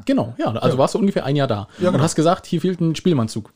genau, 0.05 0.33
ja, 0.37 0.47
also 0.47 0.77
warst 0.77 0.95
du 0.95 0.99
ungefähr 0.99 1.25
ein 1.25 1.35
Jahr 1.35 1.47
da 1.47 1.67
Ja, 1.79 1.87
und 1.89 1.93
genau. 1.93 2.03
hast 2.03 2.15
gesagt, 2.15 2.45
hier 2.45 2.61
fehlt 2.61 2.79
ein 2.79 2.95
Spielmannzug. 2.95 3.53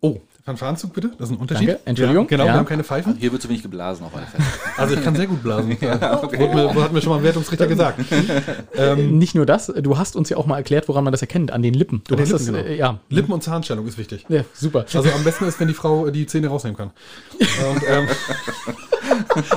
Oh, 0.00 0.20
Fanfarenzug 0.44 0.92
bitte, 0.92 1.12
das 1.18 1.28
ist 1.30 1.36
ein 1.36 1.40
Unterschied. 1.40 1.68
Danke, 1.68 1.82
Entschuldigung. 1.84 2.24
Ja, 2.24 2.28
genau, 2.30 2.44
Ja. 2.46 2.52
wir 2.54 2.58
haben 2.58 2.66
keine 2.66 2.82
Pfeifen. 2.82 3.16
Hier 3.16 3.30
wird 3.30 3.40
zu 3.42 3.48
wenig 3.48 3.62
geblasen 3.62 4.04
auf 4.04 4.14
alle 4.16 4.26
Fälle. 4.26 4.42
Also 4.76 4.94
ich 4.96 5.02
kann 5.04 5.14
sehr 5.14 5.26
gut 5.28 5.40
blasen. 5.42 5.70
Wurde 5.80 6.54
mir, 6.74 6.82
hat 6.82 6.92
mir 6.92 7.00
schon 7.00 7.10
mal 7.10 7.18
ein 7.18 7.22
Wertungsrichter 7.24 7.66
gesagt. 7.68 8.00
Ähm, 8.74 9.18
Nicht 9.18 9.34
nur 9.34 9.46
das, 9.46 9.66
du 9.66 9.98
hast 9.98 10.16
uns 10.16 10.28
ja 10.30 10.36
auch 10.36 10.46
mal 10.46 10.56
erklärt, 10.56 10.88
woran 10.88 11.04
man 11.04 11.12
das 11.12 11.20
erkennt, 11.20 11.52
an 11.52 11.62
den 11.62 11.74
Lippen. 11.74 12.02
Du 12.08 12.14
An 12.14 12.18
den 12.24 12.32
hast 12.32 12.40
Lippen, 12.46 12.54
das, 12.54 12.62
genau. 12.64 12.74
äh, 12.74 12.76
ja. 12.78 12.98
Lippen- 13.10 13.32
und 13.32 13.42
Zahnstellung 13.42 13.86
ist 13.86 13.98
wichtig. 13.98 14.24
ja, 14.28 14.44
super. 14.54 14.86
Also 14.92 15.10
am 15.10 15.22
besten 15.24 15.44
ist, 15.44 15.60
wenn 15.60 15.68
die 15.68 15.74
Frau 15.74 16.10
die 16.10 16.26
Zähne 16.26 16.48
rausnehmen 16.48 16.76
kann. 16.76 16.90
Und, 17.38 17.82
ähm, 17.88 18.08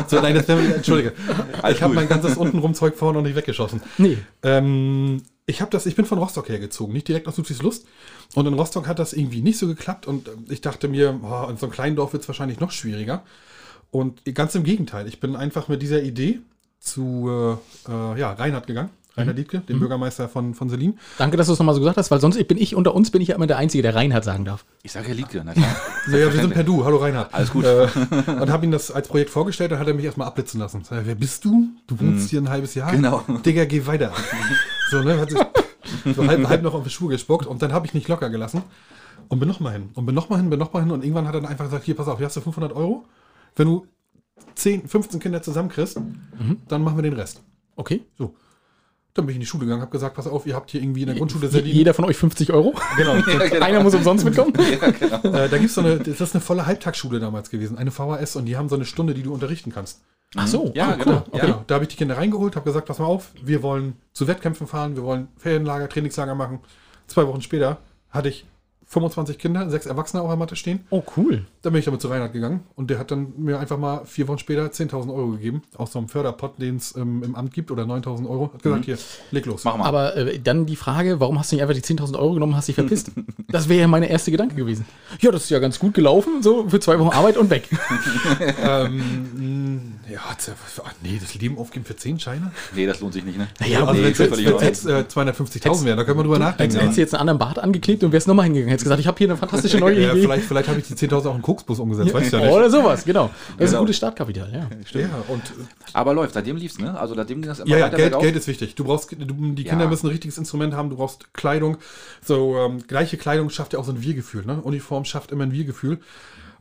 so, 0.07 0.19
nein, 0.21 0.35
das 0.35 0.47
entschuldige. 0.49 1.13
Ich 1.71 1.81
habe 1.81 1.93
mein 1.93 2.07
ganzes 2.09 2.37
untenrum 2.37 2.73
Zeug 2.73 2.95
vorne 2.95 3.17
noch 3.19 3.25
nicht 3.25 3.35
weggeschossen. 3.35 3.81
Nee. 3.97 4.17
Ähm, 4.43 5.21
ich 5.47 5.61
habe 5.61 5.71
das, 5.71 5.85
ich 5.85 5.95
bin 5.95 6.05
von 6.05 6.17
Rostock 6.17 6.49
hergezogen, 6.49 6.93
nicht 6.93 7.07
direkt 7.07 7.27
aus 7.27 7.37
Ludwigslust. 7.37 7.85
Und 8.35 8.45
in 8.45 8.53
Rostock 8.53 8.87
hat 8.87 8.99
das 8.99 9.13
irgendwie 9.13 9.41
nicht 9.41 9.57
so 9.57 9.65
geklappt 9.65 10.05
und 10.05 10.27
ähm, 10.27 10.45
ich 10.49 10.61
dachte 10.61 10.87
mir, 10.87 11.19
oh, 11.23 11.49
in 11.49 11.57
so 11.57 11.65
einem 11.65 11.73
kleinen 11.73 11.95
Dorf 11.95 12.13
wird 12.13 12.21
es 12.21 12.29
wahrscheinlich 12.29 12.59
noch 12.59 12.71
schwieriger. 12.71 13.23
Und 13.91 14.23
ganz 14.35 14.53
im 14.55 14.63
Gegenteil, 14.63 15.07
ich 15.07 15.19
bin 15.19 15.35
einfach 15.35 15.69
mit 15.69 15.81
dieser 15.81 16.03
Idee 16.03 16.39
zu 16.79 17.57
äh, 17.87 17.91
äh, 17.91 18.19
ja, 18.19 18.33
Reinhard 18.33 18.67
gegangen. 18.67 18.89
Reinhard 19.17 19.37
Liedke, 19.37 19.59
dem 19.59 19.79
Bürgermeister 19.79 20.27
von, 20.27 20.53
von 20.53 20.69
Selin. 20.69 20.99
Danke, 21.17 21.37
dass 21.37 21.47
du 21.47 21.53
es 21.53 21.59
nochmal 21.59 21.73
so 21.73 21.79
gesagt 21.79 21.97
hast, 21.97 22.11
weil 22.11 22.19
sonst 22.19 22.45
bin 22.49 22.57
ich 22.57 22.75
unter 22.75 22.93
uns 22.93 23.11
bin 23.11 23.21
ich 23.21 23.29
ja 23.29 23.35
immer 23.35 23.47
der 23.47 23.55
Einzige, 23.57 23.81
der 23.81 23.95
Reinhard 23.95 24.25
sagen 24.25 24.43
darf. 24.43 24.65
Ich 24.83 24.91
sage 24.91 25.07
ja 25.07 25.13
Liedke, 25.13 25.41
na 25.45 25.53
klar. 25.53 25.73
Naja, 26.07 26.33
wir 26.33 26.41
sind 26.41 26.53
per 26.53 26.65
Du. 26.65 26.83
Hallo 26.83 26.97
Reinhard. 26.97 27.33
Alles 27.33 27.49
gut. 27.51 27.63
Äh, 27.63 27.87
und 28.27 28.49
habe 28.49 28.65
ihm 28.65 28.71
das 28.71 28.91
als 28.91 29.07
Projekt 29.07 29.29
vorgestellt, 29.29 29.71
dann 29.71 29.79
hat 29.79 29.87
er 29.87 29.93
mich 29.93 30.03
erstmal 30.03 30.27
abblitzen 30.27 30.59
lassen. 30.59 30.83
Sag, 30.83 31.05
wer 31.05 31.15
bist 31.15 31.45
du? 31.45 31.69
Du 31.87 31.97
wohnst 31.97 32.29
hier 32.29 32.41
ein 32.41 32.49
halbes 32.49 32.75
Jahr? 32.75 32.91
Genau. 32.91 33.23
Digga, 33.45 33.63
geh 33.63 33.85
weiter. 33.85 34.11
So, 34.91 35.01
ne, 35.01 35.19
hat 35.19 35.31
sich 35.31 35.39
so 36.15 36.27
halb, 36.27 36.47
halb 36.47 36.63
noch 36.63 36.73
auf 36.73 36.83
die 36.83 36.89
Schuhe 36.89 37.09
gespuckt 37.09 37.45
und 37.45 37.61
dann 37.61 37.73
habe 37.73 37.85
ich 37.85 37.93
nicht 37.93 38.07
locker 38.07 38.29
gelassen 38.29 38.63
und 39.27 39.39
bin 39.39 39.47
nochmal 39.47 39.73
hin. 39.73 39.89
Und 39.93 40.05
bin 40.05 40.15
nochmal 40.15 40.39
hin, 40.39 40.49
bin 40.49 40.59
nochmal 40.59 40.83
hin 40.83 40.91
und 40.91 41.03
irgendwann 41.03 41.27
hat 41.27 41.35
er 41.35 41.41
dann 41.41 41.49
einfach 41.49 41.65
gesagt, 41.65 41.85
hier, 41.85 41.95
pass 41.95 42.07
auf, 42.07 42.17
hier 42.17 42.27
hast 42.27 42.35
du 42.35 42.41
500 42.41 42.73
Euro. 42.73 43.05
Wenn 43.55 43.67
du 43.67 43.87
10, 44.55 44.87
15 44.87 45.19
Kinder 45.19 45.41
zusammenkriegst, 45.41 45.99
dann 46.67 46.83
machen 46.83 46.97
wir 46.97 47.03
den 47.03 47.13
Rest. 47.13 47.41
Okay. 47.75 48.03
So. 48.17 48.35
Dann 49.15 49.25
bin 49.25 49.31
ich 49.31 49.37
in 49.37 49.39
die 49.39 49.47
Schule 49.47 49.63
gegangen, 49.63 49.81
habe 49.81 49.91
gesagt, 49.91 50.13
pass 50.15 50.27
auf, 50.27 50.45
ihr 50.45 50.55
habt 50.55 50.71
hier 50.71 50.81
irgendwie 50.81 51.03
in 51.03 51.07
der 51.07 51.15
Grundschule 51.15 51.47
Selin. 51.47 51.73
Jeder 51.73 51.93
von 51.93 52.03
euch 52.03 52.17
50 52.17 52.51
Euro. 52.51 52.75
Genau. 52.97 53.13
Einer 53.61 53.79
muss 53.83 53.95
umsonst 53.95 54.25
mitkommen. 54.25 54.53
Äh, 54.55 55.49
da 55.49 55.57
gibt's 55.57 55.75
so 55.75 55.81
eine, 55.81 55.99
das 55.99 56.19
ist 56.19 56.35
eine 56.35 56.41
volle 56.41 56.65
Halbtagsschule 56.65 57.19
damals 57.21 57.49
gewesen, 57.49 57.77
eine 57.77 57.91
VHS, 57.91 58.35
und 58.35 58.45
die 58.45 58.57
haben 58.57 58.67
so 58.67 58.75
eine 58.75 58.85
Stunde, 58.85 59.13
die 59.13 59.23
du 59.23 59.33
unterrichten 59.33 59.71
kannst. 59.71 60.01
Ach 60.35 60.47
so. 60.47 60.71
Ja, 60.75 60.89
ah, 60.89 60.95
genau. 60.95 61.23
Okay. 61.31 61.45
Genau. 61.45 61.63
Da 61.65 61.75
habe 61.75 61.85
ich 61.85 61.89
die 61.89 61.95
Kinder 61.95 62.17
reingeholt, 62.17 62.57
habe 62.57 62.65
gesagt, 62.65 62.87
pass 62.87 62.99
mal 62.99 63.05
auf, 63.05 63.31
wir 63.41 63.63
wollen 63.63 63.95
zu 64.11 64.27
Wettkämpfen 64.27 64.67
fahren, 64.67 64.97
wir 64.97 65.03
wollen 65.03 65.29
Ferienlager, 65.37 65.87
Trainingslager 65.87 66.35
machen. 66.35 66.59
Zwei 67.07 67.25
Wochen 67.25 67.41
später 67.41 67.77
hatte 68.09 68.29
ich 68.29 68.45
25 68.87 69.37
Kinder, 69.37 69.69
sechs 69.69 69.85
Erwachsene 69.85 70.21
auf 70.21 70.29
der 70.29 70.37
Matte 70.37 70.55
stehen. 70.55 70.81
Oh, 70.89 71.03
cool. 71.17 71.45
Dann 71.63 71.73
bin 71.73 71.79
ich 71.79 71.85
damit 71.85 72.01
zu 72.01 72.07
Reinhard 72.07 72.33
gegangen 72.33 72.61
und 72.75 72.89
der 72.89 72.99
hat 72.99 73.11
dann 73.11 73.33
mir 73.37 73.59
einfach 73.59 73.77
mal 73.77 74.05
vier 74.05 74.27
Wochen 74.27 74.37
später 74.37 74.65
10.000 74.65 75.13
Euro 75.13 75.31
gegeben, 75.31 75.63
aus 75.75 75.91
so 75.91 75.99
einem 75.99 76.07
Förderpot, 76.07 76.61
den 76.61 76.77
es 76.77 76.95
ähm, 76.95 77.23
im 77.23 77.35
Amt 77.35 77.53
gibt, 77.53 77.71
oder 77.71 77.83
9.000 77.83 78.29
Euro. 78.29 78.51
Hat 78.53 78.61
gesagt, 78.63 78.85
hier, 78.85 78.97
leg 79.31 79.45
los. 79.45 79.63
Mach 79.63 79.77
mal. 79.77 79.85
Aber 79.85 80.15
äh, 80.15 80.39
dann 80.39 80.65
die 80.65 80.75
Frage, 80.75 81.19
warum 81.19 81.39
hast 81.39 81.51
du 81.51 81.55
nicht 81.55 81.63
einfach 81.63 81.75
die 81.75 81.81
10.000 81.81 82.17
Euro 82.17 82.33
genommen 82.33 82.53
und 82.53 82.57
hast 82.57 82.67
dich 82.67 82.75
verpisst? 82.75 83.11
Das 83.47 83.69
wäre 83.69 83.81
ja 83.81 83.87
meine 83.87 84.09
erste 84.09 84.31
Gedanke 84.31 84.55
gewesen. 84.55 84.85
Ja, 85.19 85.31
das 85.31 85.43
ist 85.43 85.49
ja 85.49 85.59
ganz 85.59 85.79
gut 85.79 85.93
gelaufen, 85.93 86.43
so 86.43 86.69
für 86.69 86.79
zwei 86.79 86.99
Wochen 86.99 87.09
Arbeit 87.15 87.37
und 87.37 87.49
weg. 87.49 87.69
ähm, 88.63 89.95
mh, 90.05 90.11
ja, 90.13 90.19
ach 90.27 90.93
nee, 91.01 91.17
das 91.19 91.33
Leben 91.35 91.57
aufgeben 91.57 91.85
für 91.85 91.95
10 91.95 92.19
Scheine? 92.19 92.51
nee, 92.75 92.85
das 92.85 92.99
lohnt 92.99 93.13
sich 93.13 93.23
nicht, 93.23 93.37
ne? 93.37 93.47
Naja, 93.59 93.79
Also 93.85 93.93
nee, 93.93 94.03
wenn 94.03 94.11
es 94.11 94.61
jetzt, 94.61 94.85
äh, 94.85 95.05
250.000 95.07 95.85
wären, 95.85 95.97
da 95.97 96.03
können 96.03 96.19
wir 96.19 96.23
drüber 96.23 96.39
nachdenken. 96.39 96.75
Hättest 96.75 96.81
hättest 96.81 96.97
du 96.97 97.01
jetzt 97.01 97.13
einen 97.13 97.21
anderen 97.21 97.39
Bart 97.39 97.59
angeklebt 97.59 98.03
und 98.03 98.11
wärst 98.11 98.27
nochmal 98.27 98.45
hingegangen. 98.45 98.74
Hättest 98.75 98.83
gesagt, 98.85 98.99
ich 99.01 99.07
habe 99.07 99.17
hier 99.17 99.27
eine 99.27 99.37
fantastische 99.37 99.77
neue 99.79 99.99
Ja, 100.01 100.11
Idee. 100.11 100.21
vielleicht 100.21 100.45
vielleicht 100.45 100.69
habe 100.69 100.79
ich 100.79 100.87
die 100.87 100.93
10.000 100.93 101.27
auch 101.29 101.35
in 101.35 101.41
Koksbus 101.41 101.79
umgesetzt, 101.79 102.13
weißt 102.13 102.31
du 102.33 102.37
ja 102.37 102.43
nicht. 102.45 102.53
Oder 102.53 102.69
sowas, 102.69 103.03
genau. 103.03 103.29
Das 103.57 103.65
ist 103.65 103.71
Genau. 103.71 103.77
ein 103.77 103.79
gutes 103.85 103.97
Startkapital, 103.97 104.49
ja. 104.53 104.99
Ja, 105.01 105.09
und 105.27 105.41
Aber 105.93 106.13
läuft, 106.13 106.33
seitdem 106.33 106.57
lief's, 106.57 106.77
ne? 106.79 106.97
Also 106.99 107.15
seitdem 107.15 107.41
ging 107.41 107.49
das 107.49 107.59
immer 107.59 107.69
ja, 107.69 107.77
ja 107.77 107.85
weiter 107.85 107.97
Geld. 107.97 108.19
Geld 108.19 108.35
ist 108.35 108.47
wichtig. 108.47 108.75
Du 108.75 108.83
brauchst, 108.83 109.11
du, 109.11 109.17
die 109.17 109.63
Kinder 109.63 109.85
Ja. 109.85 109.89
müssen 109.89 110.05
ein 110.07 110.11
richtiges 110.11 110.37
Instrument 110.37 110.73
haben, 110.75 110.89
du 110.89 110.97
brauchst 110.97 111.33
Kleidung. 111.33 111.77
So, 112.23 112.57
ähm, 112.57 112.85
gleiche 112.87 113.17
Kleidung 113.17 113.49
schafft 113.49 113.73
ja 113.73 113.79
auch 113.79 113.85
so 113.85 113.91
ein 113.91 114.01
Wir-Gefühl. 114.01 114.45
Ne? 114.45 114.61
Uniform 114.61 115.05
schafft 115.05 115.31
immer 115.31 115.43
ein 115.43 115.51
Wir-Gefühl. 115.51 115.99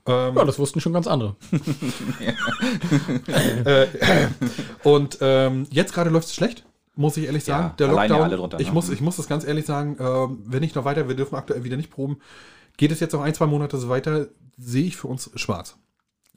Ähm, 0.07 0.37
Ja, 0.37 0.44
das 0.44 0.59
wussten 0.59 0.81
schon 0.81 0.92
ganz 0.92 1.07
andere. 1.07 1.35
äh, 3.64 3.87
und 4.83 5.18
ähm, 5.20 5.66
jetzt 5.70 5.94
gerade 5.94 6.11
läuft 6.11 6.29
es 6.29 6.35
schlecht, 6.35 6.64
muss 6.96 7.16
ich 7.16 7.24
ehrlich 7.24 7.44
sagen. 7.44 7.68
Ja, 7.68 7.74
Der 7.78 7.88
Lockdown, 7.88 8.22
alle 8.22 8.37
drunter, 8.37 8.61
ich, 8.61 8.68
ne? 8.68 8.72
muss, 8.72 8.88
ich 8.88 9.00
muss 9.00 9.16
das 9.16 9.26
ganz 9.28 9.44
ehrlich 9.44 9.66
sagen, 9.66 9.96
ähm, 9.98 10.42
wenn 10.46 10.61
nicht 10.61 10.74
noch 10.76 10.85
weiter, 10.85 11.09
wir 11.09 11.16
dürfen 11.16 11.35
aktuell 11.35 11.64
wieder 11.64 11.76
nicht 11.76 11.90
proben, 11.90 12.18
geht 12.76 12.92
es 12.92 13.00
jetzt 13.00 13.12
noch 13.12 13.22
ein, 13.22 13.35
zwei 13.35 13.46
Monate 13.46 13.76
so 13.78 13.88
weiter, 13.88 14.28
sehe 14.59 14.85
ich 14.85 14.96
für 14.96 15.09
uns 15.09 15.30
schwarz. 15.35 15.76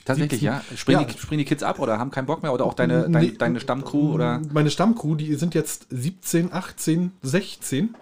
Tatsächlich, 0.05 0.41
ja. 0.41 0.61
Springen, 0.75 1.01
Ja. 1.01 1.07
Die, 1.07 1.17
springen 1.17 1.39
die 1.39 1.45
Kids 1.45 1.63
ab 1.63 1.79
oder 1.79 1.99
haben 1.99 2.11
keinen 2.11 2.27
Bock 2.27 2.41
mehr 2.41 2.53
oder 2.53 2.65
auch 2.65 2.73
deine, 2.75 3.09
dein, 3.09 3.23
Nee. 3.23 3.31
deine 3.37 3.59
Stammcrew 3.59 4.13
oder? 4.13 4.41
Meine 4.53 4.69
Stammcrew, 4.69 5.15
die 5.15 5.33
sind 5.35 5.53
jetzt 5.53 5.87
17, 5.89 6.53
18, 6.53 7.11
16. 7.23 7.95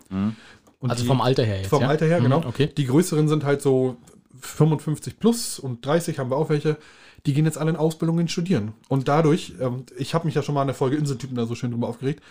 Und 0.79 0.89
Also 0.91 1.01
die- 1.03 1.07
vom 1.07 1.21
Alter 1.21 1.43
her 1.43 1.57
jetzt. 1.57 1.69
Vom 1.69 1.81
ja? 1.81 1.87
Alter 1.87 2.05
her, 2.05 2.19
Mhm, 2.19 2.23
genau. 2.23 2.43
Okay. 2.45 2.67
Die 2.77 2.85
größeren 2.85 3.27
sind 3.27 3.43
halt 3.43 3.61
so 3.61 3.97
55 4.39 5.19
plus 5.19 5.57
und 5.57 5.85
30 5.85 6.19
haben 6.19 6.29
wir 6.29 6.37
auch 6.37 6.49
welche. 6.49 6.77
Die 7.25 7.33
gehen 7.33 7.45
jetzt 7.45 7.57
alle 7.57 7.71
in 7.71 7.75
Ausbildungen 7.75 8.27
studieren. 8.27 8.73
Und 8.88 9.07
dadurch, 9.07 9.53
ähm, 9.59 9.83
ich 9.97 10.13
habe 10.13 10.25
mich 10.25 10.35
ja 10.35 10.41
schon 10.43 10.53
mal 10.55 10.61
in 10.61 10.67
der 10.67 10.75
Folge 10.75 10.95
Inseltypen 10.97 11.35
da 11.35 11.45
so 11.45 11.55
schön 11.55 11.71
drüber 11.71 11.88
aufgeregt, 11.88 12.21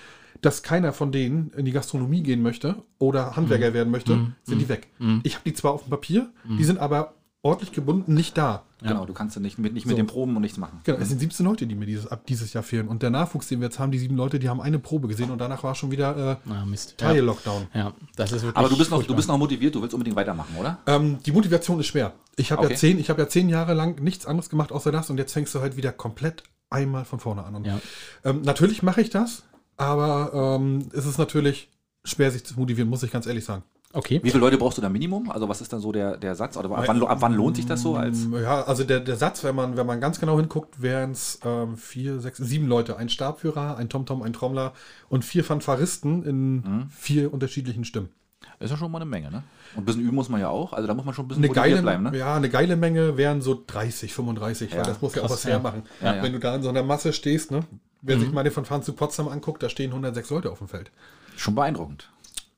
dass 0.40 0.62
keiner 0.62 0.92
von 0.92 1.10
denen 1.12 1.50
in 1.56 1.64
die 1.64 1.72
Gastronomie 1.72 2.22
gehen 2.22 2.42
möchte 2.42 2.82
oder 2.98 3.36
Handwerker 3.36 3.70
Mhm. 3.70 3.74
werden 3.74 3.90
möchte, 3.90 4.12
sind 4.42 4.58
die 4.60 4.68
weg. 4.68 4.88
Ich 5.22 5.34
habe 5.34 5.44
die 5.44 5.54
zwar 5.54 5.72
auf 5.72 5.82
dem 5.84 5.90
Papier, 5.90 6.30
die 6.58 6.64
sind 6.64 6.78
aber 6.78 7.14
ordentlich 7.44 7.72
gebunden 7.72 8.14
nicht 8.14 8.36
da. 8.36 8.64
Genau, 8.82 9.06
du 9.06 9.12
kannst 9.14 9.36
ja 9.36 9.40
nicht 9.40 9.58
mit, 9.58 9.72
nicht 9.72 9.86
mit 9.86 9.92
So. 9.92 9.96
den 9.96 10.06
Proben 10.06 10.34
und 10.36 10.42
nichts 10.42 10.58
machen. 10.58 10.80
Genau, 10.84 10.98
es 10.98 11.08
sind 11.08 11.18
17 11.18 11.46
Leute, 11.46 11.66
die 11.66 11.74
mir 11.74 11.86
dieses, 11.86 12.06
ab 12.06 12.26
dieses 12.26 12.52
Jahr 12.52 12.62
fehlen. 12.62 12.86
Und 12.88 13.02
der 13.02 13.08
Nachwuchs, 13.10 13.48
den 13.48 13.60
wir 13.60 13.66
jetzt 13.66 13.78
haben, 13.78 13.92
die 13.92 13.98
sieben 13.98 14.16
Leute, 14.16 14.38
die 14.38 14.48
haben 14.48 14.60
eine 14.60 14.78
Probe 14.78 15.08
gesehen 15.08 15.30
und 15.30 15.38
danach 15.38 15.62
war 15.62 15.74
schon 15.74 15.90
wieder 15.90 16.38
äh, 16.46 16.50
Ah. 16.50 16.64
Teil-Lockdown. 16.98 17.68
Ja. 17.72 17.80
ja, 17.80 17.92
das 18.16 18.32
ist 18.32 18.42
wirklich. 18.42 18.56
Aber 18.56 18.68
du 18.68 18.76
bist 18.76 18.90
noch, 18.90 19.02
du 19.02 19.14
bist 19.16 19.28
noch 19.28 19.38
motiviert, 19.38 19.74
du 19.74 19.80
willst 19.80 19.94
unbedingt 19.94 20.16
weitermachen, 20.16 20.54
oder? 20.58 20.78
Ähm, 20.86 21.18
die 21.24 21.32
Motivation 21.32 21.80
ist 21.80 21.86
schwer. 21.86 22.12
Ich 22.36 22.50
habe 22.52 22.62
Okay. 22.64 22.72
ja 22.72 22.78
zehn, 22.78 22.98
ich 22.98 23.08
habe 23.10 23.22
ja 23.22 23.28
zehn 23.28 23.48
Jahre 23.48 23.74
lang 23.74 24.02
nichts 24.02 24.26
anderes 24.26 24.50
gemacht 24.50 24.72
außer 24.72 24.90
das 24.92 25.08
und 25.10 25.18
jetzt 25.18 25.32
fängst 25.32 25.54
du 25.54 25.60
halt 25.60 25.76
wieder 25.76 25.92
komplett 25.92 26.42
einmal 26.70 27.04
von 27.04 27.20
vorne 27.20 27.44
an. 27.44 27.54
Und, 27.54 27.66
Ja. 27.66 27.80
ähm, 28.24 28.42
natürlich 28.42 28.82
mache 28.82 29.00
ich 29.00 29.10
das, 29.10 29.44
aber 29.76 30.58
ähm, 30.60 30.88
es 30.92 31.06
ist 31.06 31.18
natürlich 31.18 31.70
schwer, 32.04 32.30
sich 32.30 32.44
zu 32.44 32.54
motivieren, 32.58 32.90
muss 32.90 33.02
ich 33.02 33.10
ganz 33.12 33.26
ehrlich 33.26 33.44
sagen. 33.44 33.62
Okay. 33.94 34.20
Wie 34.22 34.30
viele 34.30 34.40
Leute 34.40 34.58
brauchst 34.58 34.76
du 34.76 34.82
da 34.82 34.88
Minimum? 34.88 35.30
Also 35.30 35.48
was 35.48 35.60
ist 35.60 35.72
dann 35.72 35.80
so 35.80 35.92
der, 35.92 36.16
der 36.16 36.34
Satz? 36.34 36.56
Oder 36.56 36.68
ab 36.70 36.84
wann, 36.86 37.02
ab 37.02 37.18
wann 37.20 37.34
lohnt 37.34 37.56
sich 37.56 37.64
das 37.66 37.80
so 37.80 37.94
als? 37.96 38.26
Ja, 38.42 38.62
also 38.62 38.82
der, 38.84 39.00
der 39.00 39.16
Satz, 39.16 39.44
wenn 39.44 39.54
man, 39.54 39.76
wenn 39.76 39.86
man 39.86 40.00
ganz 40.00 40.18
genau 40.18 40.36
hinguckt, 40.36 40.82
wären 40.82 41.12
es 41.12 41.38
ähm, 41.44 41.76
vier, 41.76 42.18
sechs, 42.20 42.38
sieben 42.38 42.66
Leute. 42.66 42.96
Ein 42.96 43.08
Stabführer, 43.08 43.76
ein 43.76 43.88
TomTom, 43.88 44.22
ein 44.22 44.32
Trommler 44.32 44.72
und 45.08 45.24
vier 45.24 45.44
Fanfaristen 45.44 46.24
in 46.24 46.54
Mhm. 46.54 46.88
vier 46.90 47.32
unterschiedlichen 47.32 47.84
Stimmen. 47.84 48.08
Ist 48.60 48.70
ja 48.70 48.76
schon 48.76 48.90
mal 48.90 48.98
eine 48.98 49.06
Menge, 49.06 49.30
ne? 49.30 49.42
Und 49.74 49.82
ein 49.82 49.84
bisschen 49.84 50.02
üben 50.02 50.14
muss 50.14 50.28
man 50.28 50.40
ja 50.40 50.48
auch. 50.48 50.72
Also 50.72 50.86
da 50.86 50.94
muss 50.94 51.04
man 51.04 51.14
schon 51.14 51.24
ein 51.24 51.28
bisschen 51.28 51.44
Eine 51.44 51.52
geile, 51.52 51.82
bleiben, 51.82 52.02
ne? 52.04 52.16
ja, 52.16 52.34
eine 52.36 52.48
geile 52.50 52.76
Menge 52.76 53.16
wären 53.16 53.42
so 53.42 53.62
30, 53.66 54.12
35, 54.12 54.70
Ja, 54.70 54.78
weil 54.78 54.84
das 54.84 55.00
muss 55.02 55.14
ja 55.14 55.22
auch 55.22 55.30
was 55.30 55.44
hermachen. 55.44 55.82
Ja, 56.02 56.16
ja. 56.16 56.22
Wenn 56.22 56.32
du 56.32 56.38
da 56.38 56.54
in 56.54 56.62
so 56.62 56.68
einer 56.68 56.82
Masse 56.82 57.12
stehst, 57.12 57.50
ne? 57.50 57.60
Wer 58.02 58.18
sich 58.18 58.30
mal 58.32 58.42
den 58.44 58.52
von 58.52 58.64
Fahren 58.66 58.82
zu 58.82 58.92
Potsdam 58.92 59.28
anguckt, 59.28 59.62
da 59.62 59.68
stehen 59.70 59.90
106 59.90 60.28
Leute 60.30 60.50
auf 60.52 60.58
dem 60.58 60.68
Feld. 60.68 60.90
Schon 61.36 61.54
beeindruckend. 61.54 62.10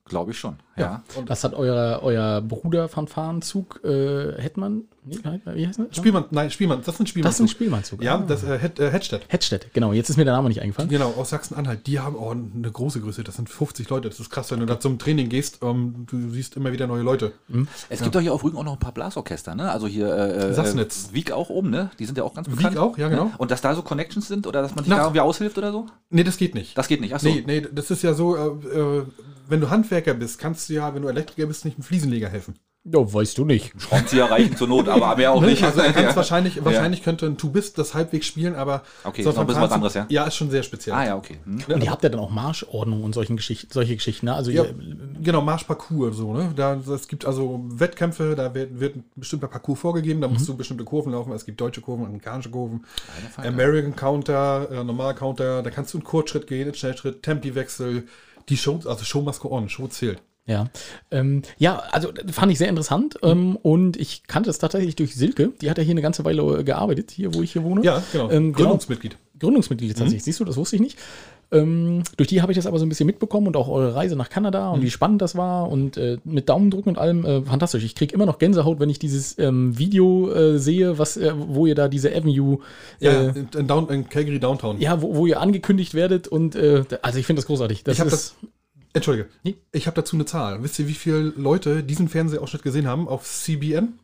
Glaube 0.09 0.31
ich 0.31 0.39
schon. 0.39 0.57
Ja. 0.77 1.03
Und 1.17 1.31
das 1.31 1.43
hat 1.43 1.55
euer, 1.55 2.01
euer 2.03 2.41
Bruder 2.41 2.89
Fanfarenzug, 2.89 3.81
äh, 3.83 4.41
Hetman, 4.41 4.85
nee, 5.05 5.17
wie 5.55 5.67
heißt 5.67 5.81
das? 5.81 5.97
Spielmann, 5.97 6.27
nein, 6.31 6.51
Spielmann, 6.51 6.83
das 6.85 6.95
ist 6.95 7.01
ein 7.01 7.07
Spielmannzug. 7.07 7.25
Das 7.25 7.35
ist 7.35 7.41
ein 7.41 7.49
Spielmannzug. 7.49 8.03
Ja, 8.03 8.17
ah. 8.17 8.25
das 8.27 8.45
äh, 8.45 8.55
äh, 8.55 8.91
Hettstedt. 8.91 9.23
Hettstedt, 9.29 9.73
genau. 9.73 9.93
Jetzt 9.93 10.11
ist 10.11 10.17
mir 10.17 10.25
der 10.25 10.35
Name 10.35 10.49
nicht 10.49 10.61
eingefallen. 10.61 10.89
Genau, 10.89 11.15
aus 11.17 11.31
Sachsen-Anhalt. 11.31 11.87
Die 11.87 11.99
haben 11.99 12.17
auch 12.17 12.33
eine 12.33 12.71
große 12.71 13.01
Größe. 13.01 13.25
Das 13.25 13.37
sind 13.37 13.49
50 13.49 13.89
Leute. 13.89 14.09
Das 14.09 14.21
ist 14.21 14.31
krass, 14.31 14.51
wenn 14.51 14.61
du 14.61 14.67
da 14.67 14.79
zum 14.79 14.99
Training 14.99 15.29
gehst. 15.29 15.61
Ähm, 15.63 16.07
du 16.09 16.31
siehst 16.31 16.57
immer 16.57 16.73
wieder 16.73 16.87
neue 16.87 17.03
Leute. 17.03 17.33
Mhm. 17.49 17.67
Es 17.89 17.99
ja. 17.99 18.05
gibt 18.05 18.15
doch 18.15 18.21
hier 18.21 18.35
auf 18.35 18.45
Rügen 18.45 18.59
auch 18.59 18.65
noch 18.65 18.75
ein 18.75 18.79
paar 18.79 18.93
Blasorchester, 18.93 19.55
ne? 19.55 19.71
Also 19.73 19.87
hier 19.87 20.09
äh, 20.09 20.51
äh 20.51 20.53
Sassnitz. 20.53 21.11
Wieg 21.13 21.33
auch 21.33 21.49
oben, 21.49 21.71
ne? 21.71 21.91
Die 21.99 22.05
sind 22.05 22.19
ja 22.19 22.25
auch 22.25 22.35
ganz 22.35 22.49
bekannt. 22.49 22.75
Wieg 22.75 22.81
auch, 22.81 22.99
ja 22.99 23.09
genau. 23.09 23.33
Und 23.39 23.51
dass 23.51 23.61
da 23.61 23.75
so 23.75 23.83
Connections 23.83 24.29
sind 24.29 24.47
oder 24.47 24.63
dass 24.63 24.75
man 24.75 24.85
sich 24.85 24.93
da 24.93 25.01
irgendwie 25.03 25.21
aushilft 25.21 25.59
oder 25.59 25.73
so? 25.73 25.87
Nee, 26.11 26.23
das 26.23 26.37
geht 26.37 26.55
nicht. 26.55 26.77
Das 26.77 26.87
geht 26.87 27.01
nicht, 27.01 27.15
achso. 27.15 27.29
Nee, 27.29 27.43
nee, 27.47 27.67
das 27.73 27.91
ist 27.91 28.03
ja 28.03 28.15
so, 28.15 28.37
äh, 28.37 28.41
äh 28.79 29.05
wenn 29.49 29.61
du 29.61 29.71
Handwerker 29.71 30.15
bist, 30.15 30.39
kannst 30.39 30.69
du 30.69 30.75
ja, 30.75 30.95
wenn 30.95 31.03
du 31.03 31.09
Elektriker 31.09 31.47
bist, 31.47 31.65
nicht 31.65 31.77
einem 31.77 31.85
Fliesenleger 31.85 32.29
helfen. 32.29 32.55
Ja, 32.89 33.01
weißt 33.01 33.37
du 33.37 33.45
nicht. 33.45 33.73
Schraubenzieher 33.81 34.31
reichen 34.31 34.57
zur 34.57 34.69
Not, 34.69 34.89
aber 34.89 35.17
mehr 35.17 35.33
auch 35.33 35.43
nicht. 35.43 35.61
Also 35.65 35.81
er 35.81 35.91
ja. 36.01 36.15
wahrscheinlich, 36.15 36.65
wahrscheinlich 36.65 37.03
könnte 37.03 37.27
ein 37.27 37.37
Tubist 37.37 37.79
das 37.79 37.95
halbwegs 37.95 38.27
spielen, 38.27 38.55
aber 38.55 38.83
okay, 39.03 39.25
so 39.25 39.31
ist 39.31 39.35
noch 39.35 39.43
ein 39.43 39.47
bisschen 39.49 39.63
was 39.63 39.73
anderes, 39.73 39.95
ja? 39.95 40.07
Ja, 40.09 40.25
ist 40.25 40.37
schon 40.37 40.51
sehr 40.51 40.63
speziell. 40.63 40.95
Ah 40.95 41.05
ja, 41.05 41.17
okay. 41.17 41.41
Hm. 41.45 41.65
Und 41.75 41.83
ihr 41.83 41.91
habt 41.91 42.05
ja 42.05 42.09
dann 42.11 42.21
auch 42.21 42.31
Marschordnung 42.31 43.03
und 43.03 43.13
solchen 43.13 43.37
Geschichten, 43.37 43.73
solche 43.73 43.97
Geschichten, 43.97 44.27
ne? 44.27 44.35
Also 44.35 44.53
ja, 44.53 44.67
genau, 45.21 45.41
Marschparcours 45.41 46.17
so, 46.17 46.33
ne? 46.33 46.53
Da, 46.55 46.75
es 46.75 47.09
gibt 47.09 47.25
also 47.25 47.65
Wettkämpfe, 47.67 48.37
da 48.37 48.55
wird, 48.55 48.79
wird 48.79 48.95
ein 48.95 49.05
bestimmter 49.17 49.49
Parcours 49.49 49.81
vorgegeben, 49.81 50.21
da 50.21 50.29
musst 50.29 50.43
mhm. 50.43 50.53
du 50.53 50.57
bestimmte 50.59 50.85
Kurven 50.85 51.11
laufen. 51.11 51.33
Es 51.33 51.45
gibt 51.45 51.61
deutsche 51.61 51.81
Kurven, 51.81 52.07
amerikanische 52.07 52.51
Kurven, 52.51 52.85
American 53.39 53.97
Counter, 53.97 54.69
äh, 54.71 54.85
normal 54.85 55.17
Counter, 55.17 55.65
da 55.65 55.71
kannst 55.71 55.93
du 55.93 55.99
einen 55.99 56.05
Kurzschritt 56.05 56.47
gehen, 56.47 56.69
einen 56.69 56.75
Schnellschritt, 56.75 57.25
Tempi-Wechsel, 57.25 58.05
die 58.49 58.57
Show, 58.57 58.81
also 58.85 59.05
Show 59.05 59.23
must 59.23 59.41
go 59.41 59.51
on, 59.51 59.69
Show 59.69 59.87
zählt. 59.89 60.21
Ja, 60.47 60.69
ähm, 61.11 61.43
ja, 61.59 61.79
also 61.91 62.13
fand 62.31 62.53
ich 62.53 62.59
sehr 62.59 62.69
interessant 62.69 63.19
ähm, 63.23 63.57
und 63.57 63.97
ich 63.97 64.29
kannte 64.29 64.49
es 64.49 64.59
tatsächlich 64.59 64.95
durch 64.95 65.17
Silke. 65.17 65.53
Die 65.61 65.69
hat 65.69 65.79
ja 65.79 65.83
hier 65.83 65.91
eine 65.93 66.03
ganze 66.03 66.25
Weile 66.25 66.61
äh, 66.61 66.63
gearbeitet, 66.63 67.11
hier 67.11 67.35
wo 67.35 67.43
ich 67.43 67.53
hier 67.53 67.65
wohne. 67.65 67.83
Ja, 67.83 68.01
genau. 68.13 68.31
Ähm, 68.31 68.53
genau. 68.53 68.69
Gründungsmitglied. 68.69 69.17
Gründungsmitglied 69.41 69.91
tatsächlich. 69.91 70.23
Mhm. 70.23 70.25
Siehst 70.25 70.39
du, 70.39 70.45
das 70.45 70.57
wusste 70.57 70.77
ich 70.77 70.83
nicht. 70.83 70.99
Ähm, 71.53 72.03
durch 72.17 72.29
die 72.29 72.43
habe 72.43 72.51
ich 72.51 72.57
das 72.57 72.67
aber 72.67 72.79
so 72.79 72.85
ein 72.85 72.89
bisschen 72.89 73.07
mitbekommen 73.07 73.47
und 73.47 73.57
auch 73.57 73.69
eure 73.69 73.95
Reise 73.95 74.17
nach 74.17 74.29
Kanada 74.29 74.71
und 74.71 74.81
mhm. 74.81 74.85
wie 74.85 74.91
spannend 74.91 75.23
das 75.23 75.37
war 75.37 75.71
und 75.71 75.97
äh, 75.97 76.19
mit 76.25 76.49
Daumendrücken 76.49 76.91
und 76.91 76.99
allem 76.99 77.25
äh, 77.25 77.43
fantastisch. 77.43 77.85
Ich 77.85 77.95
kriege 77.95 78.15
immer 78.15 78.27
noch 78.27 78.39
Gänsehaut, 78.39 78.81
wenn 78.81 78.91
ich 78.91 78.99
dieses 78.99 79.39
ähm, 79.39 79.79
Video 79.79 80.33
äh, 80.33 80.59
sehe, 80.59 80.99
was, 80.99 81.17
äh, 81.17 81.33
wo 81.37 81.67
ihr 81.67 81.75
da 81.75 81.89
diese 81.89 82.11
Avenue. 82.11 82.59
ja, 82.99 83.29
in, 83.29 83.49
in, 83.57 83.67
Down, 83.67 83.89
in 83.91 84.09
Calgary 84.09 84.41
Downtown. 84.41 84.81
Ja, 84.81 85.01
wo, 85.01 85.15
wo 85.15 85.27
ihr 85.27 85.41
angekündigt 85.41 85.95
werdet 85.95 86.27
und 86.27 86.57
äh, 86.57 86.85
also 87.03 87.19
ich 87.19 87.27
finde 87.27 87.41
das 87.41 87.47
großartig. 87.47 87.85
Das 87.85 87.95
ich 87.95 88.01
habe 88.01 88.11
das 88.11 88.35
Entschuldige. 88.97 89.29
Nee. 89.45 89.57
Ich 89.73 89.87
habe 89.87 89.95
dazu 89.95 90.17
eine 90.17 90.25
Zahl. 90.25 90.63
Wisst 90.63 90.79
ihr, 90.79 90.89
wie 90.89 90.95
viele 90.95 91.33
Leute 91.37 91.83
diesen 91.83 92.09
Fernsehausschnitt 92.09 92.63
gesehen 92.63 92.87
haben 92.87 93.09
auf 93.09 93.25
CBN? 93.25 93.99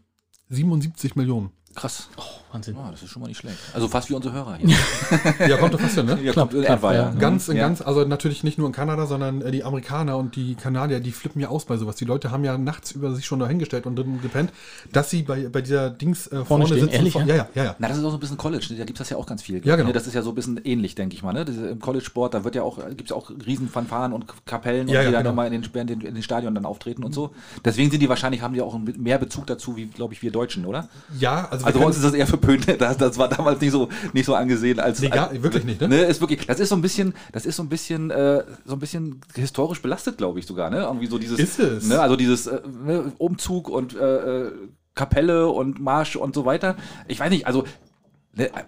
77 0.51 1.17
Millionen. 1.17 1.51
Krass. 1.75 2.09
Oh, 2.17 2.23
Wahnsinn. 2.53 2.77
Oh, 2.77 2.91
das 2.91 3.03
ist 3.03 3.11
schon 3.11 3.23
mal 3.23 3.29
nicht 3.29 3.39
schlecht. 3.39 3.57
Also 3.73 3.89
fast 3.89 4.11
wie 4.11 4.15
unsere 4.15 4.35
Hörer 4.35 4.57
hier. 4.57 4.77
ja, 5.49 5.57
kommt 5.57 5.73
doch 5.73 5.81
fast 5.81 5.95
hin, 5.95 6.07
ne? 6.07 6.19
Ja, 6.23 6.33
knapp, 6.33 6.51
knapp, 6.51 6.83
ja. 6.83 7.11
Ganz, 7.19 7.47
ja. 7.47 7.55
ganz, 7.55 7.81
also 7.81 8.05
natürlich 8.05 8.45
nicht 8.45 8.59
nur 8.59 8.67
in 8.67 8.75
Kanada, 8.75 9.07
sondern 9.07 9.41
äh, 9.41 9.51
die 9.51 9.65
Amerikaner 9.65 10.19
und 10.19 10.37
die 10.37 10.55
Kanadier, 10.55 11.01
die 11.01 11.13
flippen 11.13 11.41
ja 11.41 11.49
aus 11.49 11.65
bei 11.65 11.77
sowas. 11.79 11.97
Die 11.97 12.05
Leute 12.05 12.31
haben 12.31 12.45
ja 12.45 12.59
nachts 12.59 12.93
über 12.93 13.15
sich 13.15 13.25
schon 13.25 13.39
dahingestellt 13.39 13.87
und 13.87 13.97
drin 13.97 14.21
gepennt, 14.21 14.53
dass 14.93 15.09
sie 15.09 15.23
bei, 15.23 15.49
bei 15.49 15.63
dieser 15.63 15.89
Dings 15.89 16.27
äh, 16.27 16.31
vorne, 16.31 16.47
vorne 16.47 16.67
stehen, 16.67 16.81
sitzen. 16.81 16.95
Ehrlich, 16.95 17.13
vor, 17.15 17.23
ja? 17.23 17.37
ja, 17.37 17.49
ja, 17.55 17.65
ja. 17.65 17.77
Na, 17.79 17.89
das 17.89 17.99
ist 17.99 18.05
auch 18.05 18.11
so 18.11 18.17
ein 18.17 18.21
bisschen 18.21 18.37
College. 18.37 18.67
Da 18.71 18.85
gibt 18.85 18.99
es 18.99 18.99
das 18.99 19.11
ja 19.11 19.17
auch 19.17 19.27
ganz 19.27 19.43
viel. 19.43 19.65
Ja, 19.67 19.77
genau. 19.77 19.93
Das 19.93 20.07
ist 20.07 20.15
ja 20.15 20.23
so 20.23 20.31
ein 20.31 20.35
bisschen 20.35 20.61
ähnlich, 20.65 20.95
denke 20.95 21.15
ich 21.15 21.23
mal. 21.23 21.33
Ne? 21.33 21.47
Im 21.71 21.81
College-Sport, 21.81 22.35
da 22.35 22.45
wird 22.45 22.55
ja 22.55 22.63
auch, 22.63 22.79
gibt 22.89 23.11
es 23.11 23.13
auch 23.13 23.31
Riesenfanfaren 23.31 24.13
und 24.13 24.27
Kapellen, 24.45 24.89
ja, 24.89 25.01
und 25.01 25.07
die 25.07 25.13
ja, 25.13 25.23
dann 25.23 25.35
genau. 25.35 25.43
in 25.47 25.63
den, 25.63 25.65
in, 25.73 25.87
den, 25.87 26.01
in 26.03 26.15
den 26.15 26.23
Stadion 26.23 26.55
dann 26.55 26.67
auftreten 26.67 27.03
und 27.03 27.15
so. 27.15 27.31
Deswegen 27.65 27.91
sind 27.91 28.01
die 28.01 28.09
wahrscheinlich, 28.09 28.43
haben 28.43 28.55
die 28.55 28.61
auch 28.61 28.79
mehr 28.79 29.19
Bezug 29.19 29.47
dazu, 29.47 29.77
wie, 29.77 29.87
glaube 29.87 30.13
ich, 30.13 30.23
wir 30.23 30.31
Deutschen, 30.31 30.67
oder? 30.67 30.89
Ja, 31.19 31.49
also, 31.51 31.62
also 31.65 31.79
bei 31.79 31.87
uns 31.87 31.97
ist 31.97 32.05
das 32.05 32.15
eher 32.15 32.27
verpönt. 32.27 32.67
Das, 32.83 32.97
das 32.97 33.19
war 33.19 33.29
damals 33.29 33.61
nicht 33.61 33.71
so, 33.71 33.89
nicht 34.13 34.25
so 34.25 34.35
angesehen 34.35 34.81
als. 34.81 35.01
Nee, 35.01 35.09
gar, 35.09 35.31
als, 35.31 35.43
wirklich 35.43 35.65
nicht, 35.65 35.81
ne? 35.81 35.89
ne? 35.89 36.03
Ist 36.03 36.21
wirklich, 36.21 36.47
das 36.47 36.59
ist 36.59 36.71
so 36.71 36.75
ein 36.75 36.83
bisschen, 36.83 37.15
das 37.33 37.47
ist 37.47 37.57
so 37.57 37.63
ein 37.63 37.69
bisschen, 37.69 38.11
äh, 38.11 38.45
so 38.65 38.75
ein 38.75 38.79
bisschen 38.79 39.21
historisch 39.35 39.83
belastet, 39.83 40.19
glaube 40.19 40.39
ich 40.39 40.47
sogar, 40.47 40.71
ne? 40.71 40.79
Irgendwie 40.79 41.07
so 41.07 41.19
dieses. 41.19 41.39
Ist 41.39 41.59
es? 41.59 41.87
Ne? 41.87 42.01
Also 42.01 42.17
dieses 42.17 42.47
äh, 42.47 42.61
ne? 42.85 43.13
Umzug 43.19 43.69
und 43.69 43.95
äh, 43.95 44.47
äh 44.47 44.53
Kapelle 44.95 45.49
und 45.49 45.81
Marsch 45.81 46.17
und 46.17 46.35
so 46.35 46.45
weiter. 46.45 46.77
Ich 47.09 47.19
weiß 47.19 47.31
nicht, 47.31 47.47
also 47.47 47.65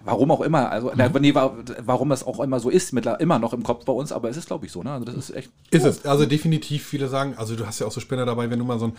warum 0.03 0.29
auch 0.29 0.41
immer, 0.41 0.69
also 0.69 0.91
mhm. 0.91 1.21
nee, 1.21 1.33
warum 1.33 2.09
das 2.09 2.25
auch 2.25 2.39
immer 2.39 2.59
so 2.59 2.69
ist, 2.69 2.93
mit, 2.93 3.07
immer 3.19 3.39
noch 3.39 3.53
im 3.53 3.63
Kopf 3.63 3.83
bei 3.85 3.93
uns, 3.93 4.11
aber 4.11 4.29
es 4.29 4.37
ist, 4.37 4.47
glaube 4.47 4.67
ich, 4.67 4.71
so, 4.71 4.83
ne? 4.83 4.91
Also 4.91 5.05
das 5.05 5.15
ist 5.15 5.35
echt. 5.35 5.51
Ist 5.71 5.85
oh. 5.85 5.89
es, 5.89 6.05
also 6.05 6.25
definitiv, 6.25 6.85
viele 6.85 7.07
sagen, 7.07 7.33
also 7.37 7.55
du 7.55 7.65
hast 7.65 7.79
ja 7.79 7.87
auch 7.87 7.91
so 7.91 7.99
Spinner 7.99 8.25
dabei, 8.25 8.49
wenn 8.51 8.59
du 8.59 8.65
mal 8.65 8.77
so 8.77 8.87
ein, 8.87 8.93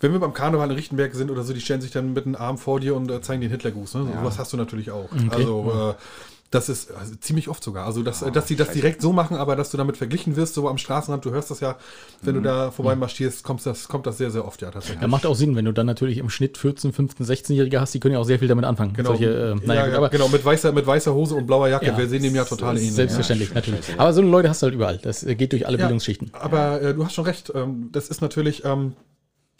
wenn 0.00 0.12
wir 0.12 0.20
beim 0.20 0.32
Karneval 0.32 0.70
in 0.70 0.76
Richtenberg 0.76 1.14
sind 1.14 1.30
oder 1.30 1.42
so, 1.42 1.52
die 1.52 1.60
stellen 1.60 1.82
sich 1.82 1.90
dann 1.90 2.14
mit 2.14 2.24
einem 2.24 2.36
Arm 2.36 2.56
vor 2.56 2.80
dir 2.80 2.96
und 2.96 3.10
äh, 3.10 3.20
zeigen 3.20 3.42
den 3.42 3.50
Hitlergruß, 3.50 3.94
ne? 3.94 4.08
Ja. 4.10 4.20
So 4.20 4.26
was 4.26 4.38
hast 4.38 4.52
du 4.54 4.56
natürlich 4.56 4.90
auch. 4.90 5.04
Okay. 5.12 5.28
Also 5.30 5.94
äh, 5.98 6.02
das 6.50 6.68
ist 6.68 6.92
also 6.92 7.14
ziemlich 7.16 7.48
oft 7.48 7.62
sogar. 7.62 7.86
Also, 7.86 8.02
dass, 8.02 8.22
oh, 8.22 8.30
dass 8.30 8.46
sie 8.46 8.56
das 8.56 8.70
direkt 8.70 9.02
so 9.02 9.12
machen, 9.12 9.36
aber 9.36 9.56
dass 9.56 9.70
du 9.70 9.76
damit 9.76 9.96
verglichen 9.96 10.36
wirst, 10.36 10.54
so 10.54 10.68
am 10.68 10.78
Straßenrand, 10.78 11.24
du 11.24 11.30
hörst 11.30 11.50
das 11.50 11.60
ja, 11.60 11.76
wenn 12.22 12.36
mhm. 12.36 12.42
du 12.42 12.48
da 12.48 12.70
vorbei 12.70 12.94
marschierst, 12.94 13.42
kommt 13.42 13.64
das, 13.66 13.88
kommt 13.88 14.06
das 14.06 14.18
sehr, 14.18 14.30
sehr 14.30 14.46
oft, 14.46 14.62
ja, 14.62 14.70
tatsächlich. 14.70 15.02
Ja, 15.02 15.08
macht 15.08 15.26
auch 15.26 15.34
Sinn, 15.34 15.56
wenn 15.56 15.64
du 15.64 15.72
dann 15.72 15.86
natürlich 15.86 16.18
im 16.18 16.30
Schnitt 16.30 16.56
14, 16.56 16.92
15, 16.92 17.26
16-Jährige 17.26 17.80
hast, 17.80 17.94
die 17.94 18.00
können 18.00 18.14
ja 18.14 18.20
auch 18.20 18.24
sehr 18.24 18.38
viel 18.38 18.48
damit 18.48 18.64
anfangen. 18.64 18.94
Genau, 18.94 19.10
Solche, 19.10 19.56
äh, 19.60 19.66
naja, 19.66 19.88
ja, 19.88 19.96
aber, 19.96 20.08
genau 20.08 20.28
mit, 20.28 20.44
weißer, 20.44 20.72
mit 20.72 20.86
weißer 20.86 21.12
Hose 21.12 21.34
und 21.34 21.46
blauer 21.46 21.68
Jacke. 21.68 21.86
Ja, 21.86 21.98
Wir 21.98 22.08
sehen 22.08 22.22
dem 22.22 22.34
ja 22.34 22.44
total 22.44 22.76
ähnlich. 22.76 22.92
Selbstverständlich, 22.92 23.52
natürlich. 23.52 23.80
Aber 23.98 24.12
so 24.12 24.22
Leute 24.22 24.48
hast 24.48 24.62
du 24.62 24.66
halt 24.66 24.74
überall. 24.74 24.98
Das 24.98 25.24
äh, 25.24 25.34
geht 25.34 25.52
durch 25.52 25.66
alle 25.66 25.78
Bildungsschichten. 25.78 26.30
Aber 26.32 26.80
äh, 26.80 26.94
du 26.94 27.04
hast 27.04 27.14
schon 27.14 27.24
recht. 27.24 27.52
Ähm, 27.54 27.90
das 27.92 28.08
ist 28.08 28.20
natürlich, 28.20 28.64
ähm, 28.64 28.92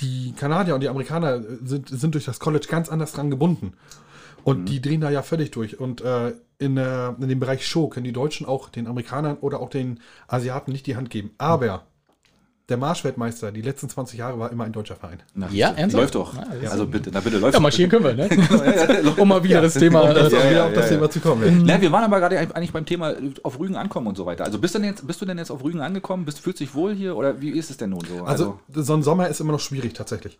die 0.00 0.34
Kanadier 0.38 0.74
und 0.74 0.82
die 0.82 0.88
Amerikaner 0.88 1.42
sind, 1.64 1.88
sind 1.88 2.14
durch 2.14 2.24
das 2.24 2.38
College 2.38 2.66
ganz 2.68 2.88
anders 2.88 3.12
dran 3.12 3.30
gebunden. 3.30 3.72
Und 4.44 4.60
mhm. 4.60 4.64
die 4.66 4.80
drehen 4.80 5.00
da 5.00 5.10
ja 5.10 5.22
völlig 5.22 5.50
durch. 5.50 5.80
Und 5.80 6.02
äh, 6.02 6.32
in, 6.58 6.76
äh, 6.76 7.08
in 7.08 7.28
dem 7.28 7.40
Bereich 7.40 7.66
Show 7.66 7.88
können 7.88 8.04
die 8.04 8.12
Deutschen 8.12 8.46
auch 8.46 8.68
den 8.68 8.86
Amerikanern 8.86 9.36
oder 9.38 9.60
auch 9.60 9.70
den 9.70 10.00
Asiaten 10.28 10.72
nicht 10.72 10.86
die 10.86 10.96
Hand 10.96 11.10
geben. 11.10 11.30
Aber 11.38 11.84
der 12.68 12.76
Marschweltmeister 12.76 13.52
die 13.52 13.62
letzten 13.62 13.88
20 13.88 14.18
Jahre 14.18 14.38
war 14.40 14.50
immer 14.50 14.64
ein 14.64 14.72
deutscher 14.72 14.96
Verein. 14.96 15.22
Na, 15.34 15.48
ja, 15.50 15.68
ernsthaft? 15.68 16.02
Läuft 16.02 16.14
doch. 16.16 16.36
Ah, 16.36 16.46
ja. 16.60 16.70
Also 16.70 16.86
bitte, 16.86 17.10
na 17.12 17.20
bitte 17.20 17.38
läuft. 17.38 17.54
Ja, 17.54 17.60
marschieren 17.60 17.90
können 17.90 18.04
wir, 18.04 18.14
ne? 18.14 18.28
um 19.16 19.28
mal 19.28 19.42
wieder 19.44 19.60
das 19.60 19.74
Thema, 19.74 20.00
um 20.00 20.14
das, 20.14 20.32
äh, 20.32 20.50
wieder 20.50 20.66
auf 20.66 20.72
das 20.72 20.88
Thema 20.88 21.08
zu 21.08 21.20
kommen. 21.20 21.66
Ja. 21.66 21.80
wir 21.80 21.92
waren 21.92 22.04
aber 22.04 22.18
gerade 22.18 22.38
eigentlich 22.38 22.72
beim 22.72 22.84
Thema 22.84 23.14
auf 23.44 23.58
Rügen 23.60 23.76
ankommen 23.76 24.08
und 24.08 24.16
so 24.16 24.26
weiter. 24.26 24.44
Also 24.44 24.58
bist 24.58 24.74
du 24.74 24.80
denn 24.80 24.88
jetzt, 24.88 25.06
bist 25.06 25.20
du 25.20 25.26
denn 25.26 25.38
jetzt 25.38 25.50
auf 25.50 25.62
Rügen 25.62 25.80
angekommen? 25.80 26.24
Bist, 26.24 26.40
fühlst 26.40 26.60
du 26.60 26.64
dich 26.64 26.74
wohl 26.74 26.92
hier 26.92 27.16
oder 27.16 27.40
wie 27.40 27.50
ist 27.50 27.70
es 27.70 27.76
denn 27.76 27.90
nun 27.90 28.00
so? 28.00 28.24
Also, 28.24 28.58
also 28.68 28.82
so 28.82 28.94
ein 28.94 29.02
Sommer 29.04 29.28
ist 29.28 29.40
immer 29.40 29.52
noch 29.52 29.60
schwierig 29.60 29.94
tatsächlich. 29.94 30.38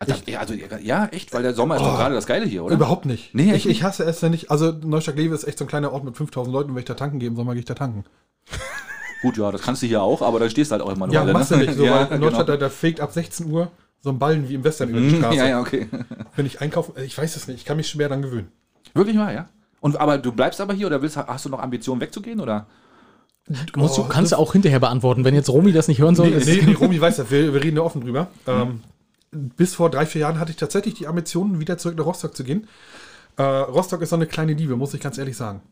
Also, 0.00 0.14
ich, 0.26 0.38
also, 0.38 0.54
ja, 0.54 1.06
echt, 1.06 1.32
weil 1.34 1.42
der 1.42 1.54
Sommer 1.54 1.74
ist 1.74 1.82
oh, 1.82 1.86
doch 1.86 1.96
gerade 1.96 2.14
das 2.14 2.26
Geile 2.26 2.46
hier, 2.46 2.62
oder? 2.62 2.74
Überhaupt 2.74 3.04
nicht. 3.04 3.34
Nee, 3.34 3.52
ich, 3.54 3.68
ich 3.68 3.82
hasse 3.82 4.04
es, 4.04 4.22
wenn 4.22 4.32
ich, 4.32 4.48
also 4.48 4.70
Neustadt-Lewe 4.70 5.34
ist 5.34 5.42
echt 5.42 5.58
so 5.58 5.64
ein 5.64 5.68
kleiner 5.68 5.92
Ort 5.92 6.04
mit 6.04 6.16
5000 6.16 6.52
Leuten, 6.52 6.70
wenn 6.70 6.78
ich 6.78 6.84
da 6.84 6.94
tanken 6.94 7.18
gehen 7.18 7.34
soll, 7.34 7.44
mal 7.44 7.54
gehe 7.54 7.60
ich 7.60 7.66
da 7.66 7.74
tanken. 7.74 8.04
Gut, 9.22 9.36
ja, 9.36 9.50
das 9.50 9.62
kannst 9.62 9.82
du 9.82 9.88
hier 9.88 10.00
auch, 10.00 10.22
aber 10.22 10.38
da 10.38 10.48
stehst 10.48 10.70
du 10.70 10.74
halt 10.74 10.82
auch 10.82 10.92
immer 10.92 11.08
noch. 11.08 11.14
Ja, 11.14 11.22
Weile, 11.22 11.32
machst 11.32 11.50
ne? 11.50 11.58
du 11.58 11.64
nicht. 11.64 11.74
So, 11.76 11.84
ja, 11.84 12.04
in 12.04 12.20
Neustadt, 12.20 12.46
genau. 12.46 12.56
da, 12.58 12.66
da 12.66 12.68
fegt 12.68 13.00
ab 13.00 13.12
16 13.12 13.50
Uhr 13.50 13.72
so 14.00 14.10
ein 14.10 14.20
Ballen 14.20 14.48
wie 14.48 14.54
im 14.54 14.62
Western 14.62 14.90
über 14.90 15.00
die 15.00 15.06
mhm, 15.06 15.16
Straße. 15.18 15.36
Ja, 15.36 15.48
ja, 15.48 15.60
okay. 15.60 15.88
Wenn 16.36 16.46
ich 16.46 16.60
einkaufen, 16.60 16.92
ich 17.04 17.18
weiß 17.18 17.34
es 17.34 17.48
nicht, 17.48 17.58
ich 17.58 17.64
kann 17.64 17.76
mich 17.76 17.88
schwer 17.88 18.08
dann 18.08 18.22
gewöhnen. 18.22 18.52
Wirklich 18.94 19.16
mal, 19.16 19.34
ja? 19.34 19.48
Und 19.80 20.00
aber 20.00 20.18
du 20.18 20.30
bleibst 20.30 20.60
aber 20.60 20.74
hier 20.74 20.86
oder 20.86 21.02
willst, 21.02 21.16
hast 21.16 21.44
du 21.44 21.48
noch 21.48 21.60
Ambitionen 21.60 22.00
wegzugehen 22.00 22.40
oder? 22.40 22.66
Du, 23.46 23.80
musst, 23.80 23.98
oh, 23.98 24.02
du 24.02 24.08
kannst 24.08 24.32
du 24.32 24.36
auch 24.36 24.52
hinterher 24.52 24.78
beantworten, 24.78 25.24
wenn 25.24 25.34
jetzt 25.34 25.48
Romy 25.48 25.72
das 25.72 25.88
nicht 25.88 26.00
hören 26.00 26.14
soll. 26.14 26.30
Nee, 26.30 26.42
nee, 26.44 26.62
nee 26.66 26.72
Romy 26.74 27.00
weiß 27.00 27.16
das, 27.16 27.30
wir, 27.30 27.52
wir 27.52 27.62
reden 27.62 27.76
ja 27.76 27.82
offen 27.82 28.02
drüber. 28.02 28.28
Mhm. 28.46 28.52
Ähm, 28.52 28.80
bis 29.30 29.74
vor 29.74 29.90
drei, 29.90 30.06
vier 30.06 30.22
Jahren 30.22 30.38
hatte 30.38 30.50
ich 30.50 30.56
tatsächlich 30.56 30.94
die 30.94 31.06
Ambitionen, 31.06 31.60
wieder 31.60 31.78
zurück 31.78 31.96
nach 31.96 32.06
Rostock 32.06 32.36
zu 32.36 32.44
gehen. 32.44 32.68
Äh, 33.36 33.42
Rostock 33.42 34.02
ist 34.02 34.10
so 34.10 34.16
eine 34.16 34.26
kleine 34.26 34.54
Liebe, 34.54 34.76
muss 34.76 34.94
ich 34.94 35.00
ganz 35.00 35.18
ehrlich 35.18 35.36
sagen. 35.36 35.62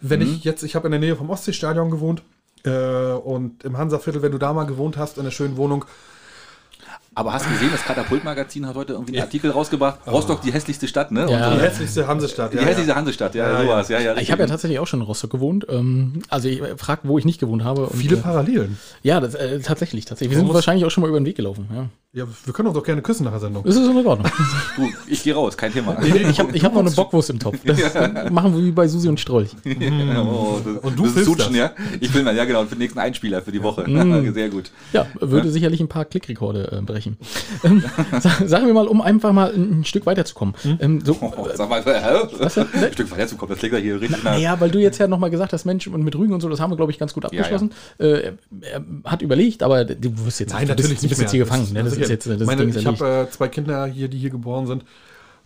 Wenn 0.00 0.20
mhm. 0.20 0.26
ich 0.26 0.44
jetzt, 0.44 0.62
ich 0.62 0.74
habe 0.74 0.88
in 0.88 0.92
der 0.92 1.00
Nähe 1.00 1.16
vom 1.16 1.30
Ostseestadion 1.30 1.90
gewohnt 1.90 2.22
äh, 2.64 2.70
und 2.70 3.64
im 3.64 3.76
Hansaviertel, 3.78 4.22
wenn 4.22 4.32
du 4.32 4.38
da 4.38 4.52
mal 4.52 4.64
gewohnt 4.64 4.96
hast, 4.96 5.16
in 5.16 5.22
einer 5.22 5.30
schönen 5.30 5.56
Wohnung, 5.56 5.84
aber 7.18 7.32
hast 7.32 7.46
du 7.46 7.50
gesehen, 7.50 7.70
das 7.72 7.82
Katapultmagazin 7.82 8.64
hat 8.64 8.76
heute 8.76 8.92
irgendwie 8.92 9.14
einen 9.14 9.22
Artikel 9.22 9.50
rausgebracht. 9.50 9.98
Oh. 10.06 10.12
Rostock, 10.12 10.40
die 10.40 10.52
hässlichste 10.52 10.86
Stadt, 10.86 11.10
ne? 11.10 11.26
Ja. 11.28 11.52
Die 11.52 11.60
hässlichste 11.60 12.06
Hansestadt. 12.06 12.52
Die 12.52 12.58
ja, 12.58 12.62
hässlichste 12.62 12.92
ja. 12.92 12.96
Hansestadt, 12.96 13.34
ja, 13.34 13.50
ja, 13.50 13.62
sowas. 13.62 13.88
Ja, 13.88 13.98
ja, 13.98 14.16
ich 14.18 14.30
habe 14.30 14.42
ja 14.42 14.46
tatsächlich 14.48 14.78
auch 14.78 14.86
schon 14.86 15.00
in 15.00 15.06
Rostock 15.06 15.32
gewohnt. 15.32 15.66
Ähm, 15.68 16.22
also 16.28 16.48
ich 16.48 16.62
frage, 16.76 17.00
wo 17.02 17.18
ich 17.18 17.24
nicht 17.24 17.40
gewohnt 17.40 17.64
habe. 17.64 17.86
Und, 17.86 17.96
Viele 17.96 18.18
äh, 18.18 18.20
Parallelen. 18.20 18.78
Ja, 19.02 19.18
das, 19.18 19.34
äh, 19.34 19.58
tatsächlich, 19.58 20.04
tatsächlich. 20.04 20.36
Wir 20.36 20.44
sind 20.44 20.54
wahrscheinlich 20.54 20.84
auch 20.84 20.90
schon 20.90 21.02
mal 21.02 21.08
über 21.08 21.18
den 21.18 21.26
Weg 21.26 21.34
gelaufen. 21.34 21.90
Ja. 22.14 22.24
Ja, 22.24 22.26
wir 22.44 22.54
können 22.54 22.68
uns 22.68 22.74
doch 22.76 22.84
gerne 22.84 23.02
küssen 23.02 23.24
nach 23.24 23.32
der 23.32 23.40
Sendung. 23.40 23.64
Das 23.64 23.76
ist 23.76 23.86
in 23.86 23.94
Ordnung. 24.06 24.30
Du, 24.76 24.88
ich 25.08 25.22
gehe 25.24 25.34
raus, 25.34 25.56
kein 25.56 25.72
Thema. 25.72 25.96
Ich 26.02 26.38
habe 26.38 26.56
ich 26.56 26.64
hab 26.64 26.72
noch 26.72 26.80
eine 26.80 26.90
Bockwurst 26.90 27.28
im 27.30 27.38
Topf. 27.38 27.58
Das 27.64 27.78
machen 28.30 28.56
wir 28.56 28.64
wie 28.64 28.70
bei 28.70 28.86
Susi 28.88 29.08
und 29.08 29.18
Strolch. 29.20 29.50
oh, 29.66 30.58
das, 30.64 30.76
Und 30.84 30.98
du 30.98 31.02
das 31.02 31.08
ist 31.08 31.12
filmst 31.14 31.24
Sutschen, 31.24 31.54
ja? 31.56 31.72
Ich 32.00 32.14
will 32.14 32.22
mal, 32.22 32.34
ja 32.34 32.44
genau, 32.44 32.62
für 32.64 32.76
den 32.76 32.78
nächsten 32.78 32.98
Einspieler 32.98 33.42
für 33.42 33.52
die 33.52 33.62
Woche. 33.62 33.84
Sehr 34.32 34.48
gut. 34.48 34.70
Ja, 34.92 35.06
würde 35.20 35.50
sicherlich 35.50 35.80
ein 35.80 35.88
paar 35.88 36.04
Klickrekorde 36.06 36.78
äh, 36.78 36.80
brechen. 36.80 37.18
Ähm, 37.62 37.82
sa- 38.20 38.46
sagen 38.46 38.66
wir 38.66 38.74
mal, 38.74 38.86
um 38.86 39.02
einfach 39.02 39.32
mal 39.32 39.52
ein, 39.52 39.80
ein 39.80 39.84
Stück 39.84 40.06
weiterzukommen. 40.06 40.54
Ähm, 40.80 41.02
so, 41.04 41.16
Oh, 41.20 41.46
sag 41.54 41.68
mal, 41.68 41.82
hä? 41.84 41.90
Ein 42.84 42.92
Stück 42.92 43.10
weiter 43.10 43.26
zu 43.26 43.36
kommen, 43.36 43.50
das 43.50 43.58
klingt 43.58 43.74
ja 43.74 43.80
hier 43.80 44.00
richtig 44.00 44.22
nach. 44.24 44.32
Naja, 44.32 44.58
weil 44.60 44.70
du 44.70 44.78
jetzt 44.78 44.98
ja 44.98 45.08
nochmal 45.08 45.30
gesagt 45.30 45.52
hast, 45.52 45.64
Mensch, 45.66 45.86
und 45.88 46.02
mit 46.04 46.16
Rügen 46.16 46.32
und 46.32 46.40
so, 46.40 46.48
das 46.48 46.60
haben 46.60 46.70
wir, 46.70 46.76
glaube 46.76 46.92
ich, 46.92 46.98
ganz 46.98 47.12
gut 47.12 47.24
abgeschlossen. 47.26 47.72
Äh, 47.98 48.06
er, 48.06 48.32
er 48.62 48.84
hat 49.04 49.20
überlegt, 49.22 49.62
aber 49.62 49.84
du 49.84 50.24
wirst 50.24 50.40
jetzt 50.40 50.52
Nein, 50.52 50.68
du 50.68 50.74
bist, 50.74 50.88
natürlich 50.88 51.00
du 51.02 51.08
bist 51.08 51.20
jetzt 51.20 51.30
hier 51.32 51.40
gefangen. 51.44 51.72
Ne? 51.72 51.84
Das 51.84 51.97
ist 52.02 52.08
jetzt 52.10 52.26
das 52.28 52.40
Meine, 52.46 52.66
Ding 52.66 52.76
ich 52.76 52.86
habe 52.86 53.26
äh, 53.28 53.30
zwei 53.30 53.48
Kinder 53.48 53.86
hier, 53.86 54.08
die 54.08 54.18
hier 54.18 54.30
geboren 54.30 54.66
sind. 54.66 54.84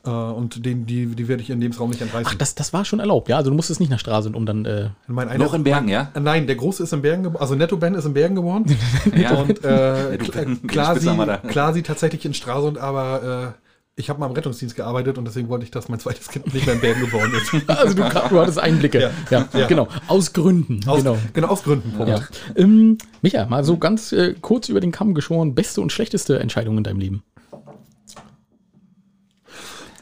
Äh, 0.05 0.11
und 0.11 0.65
den, 0.67 0.85
die, 0.85 1.07
die 1.07 1.29
werde 1.29 1.43
ich 1.43 1.51
in 1.51 1.61
Lebensraum 1.61 1.91
nicht 1.91 2.03
entreißen. 2.03 2.27
Ach, 2.29 2.35
das, 2.35 2.57
das 2.57 2.73
war 2.73 2.85
schon 2.85 2.99
erlaubt, 2.99 3.29
ja? 3.29 3.37
Also 3.37 3.51
du 3.51 3.57
musstest 3.57 3.79
nicht 3.79 3.91
nach 3.91 4.01
Stralsund, 4.01 4.35
um 4.35 4.45
dann. 4.47 4.65
Äh, 4.65 4.89
mein 5.07 5.29
einer, 5.29 5.45
Noch 5.45 5.55
in 5.55 5.63
Bergen, 5.63 5.87
ja? 5.89 6.11
Äh, 6.15 6.21
Nein, 6.21 6.47
der 6.49 6.57
Große 6.57 6.83
ist 6.83 6.93
in 6.93 7.03
Bergen 7.03 7.23
geboren. 7.23 7.41
Also 7.41 7.55
Netto 7.55 7.77
Ben 7.77 7.95
ist 7.95 8.05
in 8.05 8.13
Bergen 8.15 8.35
geboren. 8.35 8.65
Ja. 9.17 9.35
Und 9.35 9.65
äh, 9.65 10.11
Netto 10.11 10.33
Kla- 10.33 10.45
Ben, 10.45 10.67
klar, 10.67 10.95
den 10.95 11.01
sie, 11.01 11.07
Spitznamen 11.07 11.31
hat 11.31 11.49
klar 11.49 11.73
sie 11.73 11.83
tatsächlich 11.83 12.25
in 12.25 12.35
Stralsund, 12.35 12.79
aber 12.79 13.55
äh, 13.55 13.62
ich 13.95 14.09
habe 14.09 14.19
mal 14.19 14.27
im 14.27 14.33
Rettungsdienst 14.33 14.75
gearbeitet 14.75 15.19
und 15.19 15.27
deswegen 15.27 15.49
wollte 15.49 15.65
ich, 15.65 15.71
dass 15.71 15.89
mein 15.89 16.01
zweites 16.01 16.29
Kind 16.29 16.53
nicht 16.55 16.65
mehr 16.65 16.77
in 16.77 16.81
Bergen 16.81 17.01
geboren 17.03 17.33
ist. 17.35 17.53
also 17.69 17.95
du, 17.95 18.03
du 18.03 18.41
hattest 18.41 18.59
Einblicke. 18.59 19.01
Ja, 19.01 19.11
Ja. 19.31 19.49
Ja. 19.53 19.67
genau. 19.67 19.89
Aus 20.09 20.33
Gründen. 20.33 20.81
Aus, 20.87 20.99
genau. 20.99 21.19
genau. 21.35 21.49
aus 21.49 21.63
Gründen. 21.63 21.95
Ja. 22.07 22.23
Ähm, 22.57 22.97
Micha, 23.21 23.45
mal 23.47 23.65
so 23.65 23.77
ganz 23.77 24.13
äh, 24.13 24.35
kurz 24.41 24.71
über 24.71 24.81
den 24.81 24.93
Kamm 24.93 25.13
geschoren, 25.15 25.55
beste 25.55 25.83
und 25.83 25.93
schlechteste 25.93 26.39
Entscheidung 26.39 26.79
in 26.79 26.85
deinem 26.85 27.01
Leben. 27.01 27.23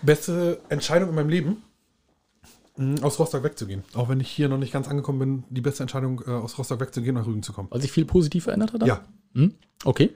Beste 0.03 0.61
Entscheidung 0.69 1.11
in 1.11 1.15
meinem 1.17 1.29
Leben, 1.29 1.63
mh, 2.77 3.03
aus 3.03 3.19
Rostock 3.19 3.43
wegzugehen. 3.43 3.83
Auch 3.95 4.09
wenn 4.09 4.21
ich 4.21 4.31
hier 4.31 4.49
noch 4.49 4.59
nicht 4.59 4.73
ganz 4.73 4.89
angekommen 4.89 5.19
bin, 5.19 5.45
die 5.51 5.61
beste 5.61 5.83
Entscheidung, 5.83 6.23
äh, 6.27 6.31
aus 6.31 6.57
Rostock 6.59 6.81
wegzugehen 6.81 7.17
und 7.17 7.23
nach 7.23 7.29
Rügen 7.29 7.43
zu 7.43 7.53
kommen. 7.53 7.69
Weil 7.73 7.81
sich 7.81 7.93
viel 7.93 8.05
positiv 8.05 8.45
verändert 8.45 8.73
hat? 8.73 8.83
dann? 8.83 8.89
Ja. 8.89 9.01
Hm? 9.35 9.55
Okay. 9.85 10.11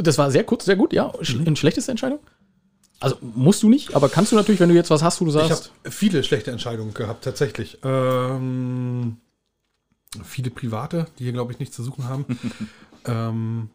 Das 0.00 0.18
war 0.18 0.30
sehr 0.30 0.44
kurz, 0.44 0.66
sehr 0.66 0.76
gut, 0.76 0.92
ja. 0.92 1.12
Sch 1.22 1.36
Eine 1.38 1.56
schlechteste 1.56 1.90
Entscheidung? 1.90 2.20
Also 3.00 3.16
musst 3.20 3.62
du 3.62 3.68
nicht, 3.68 3.94
aber 3.94 4.08
kannst 4.08 4.32
du 4.32 4.36
natürlich, 4.36 4.60
wenn 4.60 4.68
du 4.70 4.74
jetzt 4.74 4.90
was 4.90 5.02
hast, 5.02 5.20
wo 5.20 5.24
du 5.24 5.30
Ich 5.30 5.36
habe 5.36 5.48
sagst, 5.48 5.72
viele 5.88 6.24
schlechte 6.24 6.50
Entscheidungen 6.50 6.94
gehabt, 6.94 7.24
tatsächlich. 7.24 7.78
Ähm, 7.84 9.18
viele 10.24 10.50
private, 10.50 11.06
die 11.18 11.24
hier, 11.24 11.32
glaube 11.32 11.52
ich, 11.52 11.58
nichts 11.60 11.76
zu 11.76 11.84
suchen 11.84 12.08
haben. 12.08 12.24
ähm, 13.04 13.70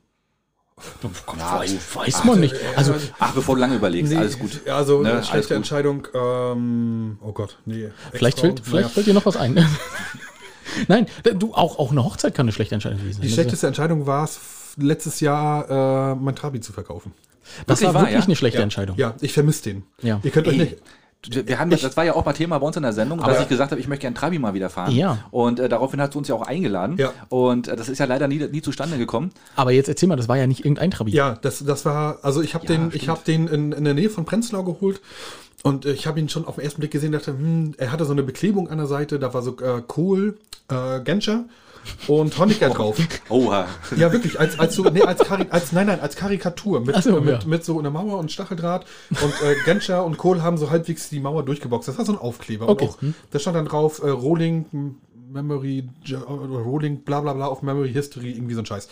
weiß, 1.38 1.96
weiß 1.96 2.24
man 2.26 2.40
nicht. 2.40 2.56
Also 2.76 2.96
Ach, 3.20 3.34
bevor 3.34 3.56
du 3.56 3.62
lange 3.62 3.76
überlegst, 3.76 4.12
nee, 4.12 4.18
alles 4.18 4.38
gut. 4.40 4.68
Also, 4.68 5.02
Ne, 5.02 5.10
eine 5.10 5.14
alles 5.18 5.28
schlechte 5.30 5.50
gut. 5.54 5.58
Entscheidung. 5.58 6.08
Ähm, 6.14 7.18
oh 7.22 7.32
Gott, 7.32 7.60
nee. 7.66 7.90
vielleicht, 8.12 8.40
fällt, 8.40 8.60
vielleicht 8.60 8.74
naja. 8.74 8.90
fällt 8.90 9.08
dir 9.08 9.14
noch 9.14 9.26
was 9.26 9.38
ein. 9.38 9.54
Nein, 10.88 11.06
du, 11.36 11.54
auch, 11.54 11.78
auch 11.80 11.92
eine 11.92 12.04
Hochzeit 12.04 12.34
kann 12.34 12.46
eine 12.46 12.52
schlechte 12.52 12.74
Entscheidung 12.76 12.98
gewesen 13.00 13.18
sein. 13.18 13.22
Die 13.22 13.28
Das- 13.28 13.36
schlechteste 13.36 13.68
Entscheidung 13.68 14.06
war 14.08 14.24
es, 14.26 14.40
letztes 14.78 15.20
Jahr 15.20 16.14
äh, 16.14 16.16
mein 16.16 16.36
Trabi 16.36 16.60
zu 16.62 16.74
verkaufen. 16.74 17.14
Das 17.68 17.82
Wirklich 17.82 17.88
war 17.88 17.94
wahr, 17.94 18.02
wirklich 18.04 18.22
ja? 18.22 18.26
eine 18.26 18.36
schlechte 18.36 18.60
ja. 18.60 18.64
Entscheidung. 18.64 18.98
Ja, 18.98 19.16
ich 19.22 19.34
vermisse 19.34 19.64
den. 19.64 19.84
Ja. 20.02 20.20
Ihr 20.24 20.32
könnt 20.32 20.48
euch 20.48 20.60
Ey, 20.60 20.66
nicht. 20.66 20.78
Wir 21.48 21.58
haben, 21.58 21.70
das 21.70 21.82
das 21.82 21.96
war 21.96 22.04
ja 22.04 22.16
auch 22.16 22.26
mal 22.26 22.34
Thema 22.34 22.60
bei 22.60 22.68
uns 22.68 22.76
in 22.76 22.84
der 22.84 22.92
Sendung, 22.92 23.20
dass 23.20 23.40
ich 23.40 23.48
gesagt 23.48 23.72
habe, 23.72 23.80
ich 23.80 23.88
möchte 23.88 24.02
gerne 24.02 24.14
Trabi 24.14 24.40
mal 24.40 24.54
wieder 24.54 24.70
fahren. 24.70 24.92
Ja. 24.92 25.20
Und 25.32 25.58
äh, 25.58 25.70
daraufhin 25.70 26.02
hat 26.02 26.12
sie 26.12 26.18
uns 26.18 26.28
ja 26.28 26.36
auch 26.36 26.42
eingeladen. 26.42 26.98
Ja. 26.98 27.14
Und 27.30 27.70
äh, 27.70 27.78
das 27.78 27.88
ist 27.88 28.00
ja 28.00 28.06
leider 28.06 28.28
nie, 28.28 28.46
nie 28.48 28.62
zustande 28.62 28.98
gekommen. 28.98 29.32
Aber 29.56 29.72
jetzt 29.72 29.88
erzähl 29.88 30.10
mal, 30.10 30.18
das 30.18 30.28
war 30.28 30.38
ja 30.38 30.48
nicht 30.48 30.66
irgendein 30.66 30.92
Trabi. 30.92 31.12
Ja, 31.12 31.38
das, 31.42 31.64
das 31.64 31.86
war, 31.86 32.20
also 32.24 32.42
ich 32.42 32.56
habe 32.56 32.68
den, 32.68 32.92
ich 32.94 33.08
habe 33.08 33.22
den 33.26 33.48
in, 33.48 33.72
in 33.72 33.86
der 33.86 33.94
Nähe 33.94 34.10
von 34.10 34.26
Prenzlau 34.26 34.64
geholt 34.64 35.00
und 35.64 35.86
äh, 35.86 35.94
ich 35.94 36.08
habe 36.08 36.20
ihn 36.20 36.28
schon 36.28 36.46
auf 36.46 36.56
den 36.56 36.66
ersten 36.66 36.82
Blick 36.82 36.92
gesehen, 36.92 37.14
dachte, 37.14 37.32
hm, 37.32 37.74
er 37.78 37.94
hatte 37.94 38.04
so 38.04 38.12
eine 38.12 38.24
Beklebung 38.24 38.70
an 38.70 38.78
der 38.78 38.88
Seite, 38.88 39.18
da 39.18 39.34
war 39.34 39.42
so 39.42 39.58
äh, 39.60 39.82
Kohl, 39.88 40.38
äh, 40.70 41.00
Genscher 41.00 41.46
und 42.08 42.38
Honecker 42.38 42.70
drauf. 42.70 42.98
Oha. 43.30 43.68
Ja, 43.96 44.12
wirklich, 44.12 44.40
als, 44.40 44.60
als, 44.60 44.76
so, 44.76 44.84
nee, 44.84 45.02
als, 45.02 45.20
Kari 45.20 45.46
als, 45.50 45.72
nein, 45.72 45.88
nein, 45.88 46.00
als 46.00 46.16
Karikatur 46.16 46.82
mit, 46.82 47.02
so, 47.04 47.20
mit, 47.22 47.44
ja. 47.44 47.48
mit 47.48 47.64
so 47.64 47.80
einer 47.80 47.90
Mauer 47.90 48.20
und 48.20 48.32
Stacheldraht 48.32 48.86
und 49.10 49.34
äh, 49.44 49.56
Genscher 49.66 50.06
und 50.06 50.18
Kohl 50.18 50.42
haben 50.42 50.58
so 50.58 50.70
halbwegs 50.70 51.10
die 51.10 51.20
Mauer 51.20 51.44
durchgeboxt. 51.44 51.88
Das 51.88 51.98
war 51.98 52.06
so 52.06 52.14
ein 52.14 52.18
Aufkleber. 52.18 52.70
Okay. 52.70 52.86
Und 52.86 52.92
auch, 52.92 52.98
da 53.32 53.40
stand 53.40 53.56
dann 53.56 53.66
drauf, 53.66 54.02
äh, 54.04 54.10
Rolling 54.10 54.98
Memory, 55.34 55.90
Rolling 56.12 57.04
bla 57.04 57.22
bla 57.22 57.34
bla 57.34 57.48
auf 57.48 57.64
Memory 57.64 57.92
History, 57.92 58.32
irgendwie 58.32 58.54
so 58.54 58.62
ein 58.62 58.66
Scheiß. 58.66 58.88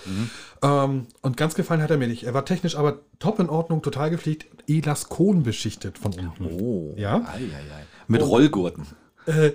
Ähm, 0.64 1.06
und 1.22 1.38
ganz 1.38 1.54
gefallen 1.56 1.82
hat 1.82 1.92
er 1.92 1.98
mir 1.98 2.08
nicht. 2.08 2.24
Er 2.24 2.34
war 2.34 2.46
technisch 2.46 2.76
aber 2.76 3.00
top 3.20 3.40
in 3.40 3.50
Ordnung, 3.50 3.82
total 3.82 4.10
gepflegt, 4.10 4.48
Elaskon 4.68 5.44
beschichtet 5.44 5.98
von 5.98 6.14
unten. 6.14 6.46
Oh. 6.46 6.94
Ja? 6.98 7.18
Ei, 7.18 7.38
ei, 7.38 7.76
ei. 7.76 7.86
Mit 8.08 8.22
Rollgurten. 8.22 8.86
Äh, 9.28 9.52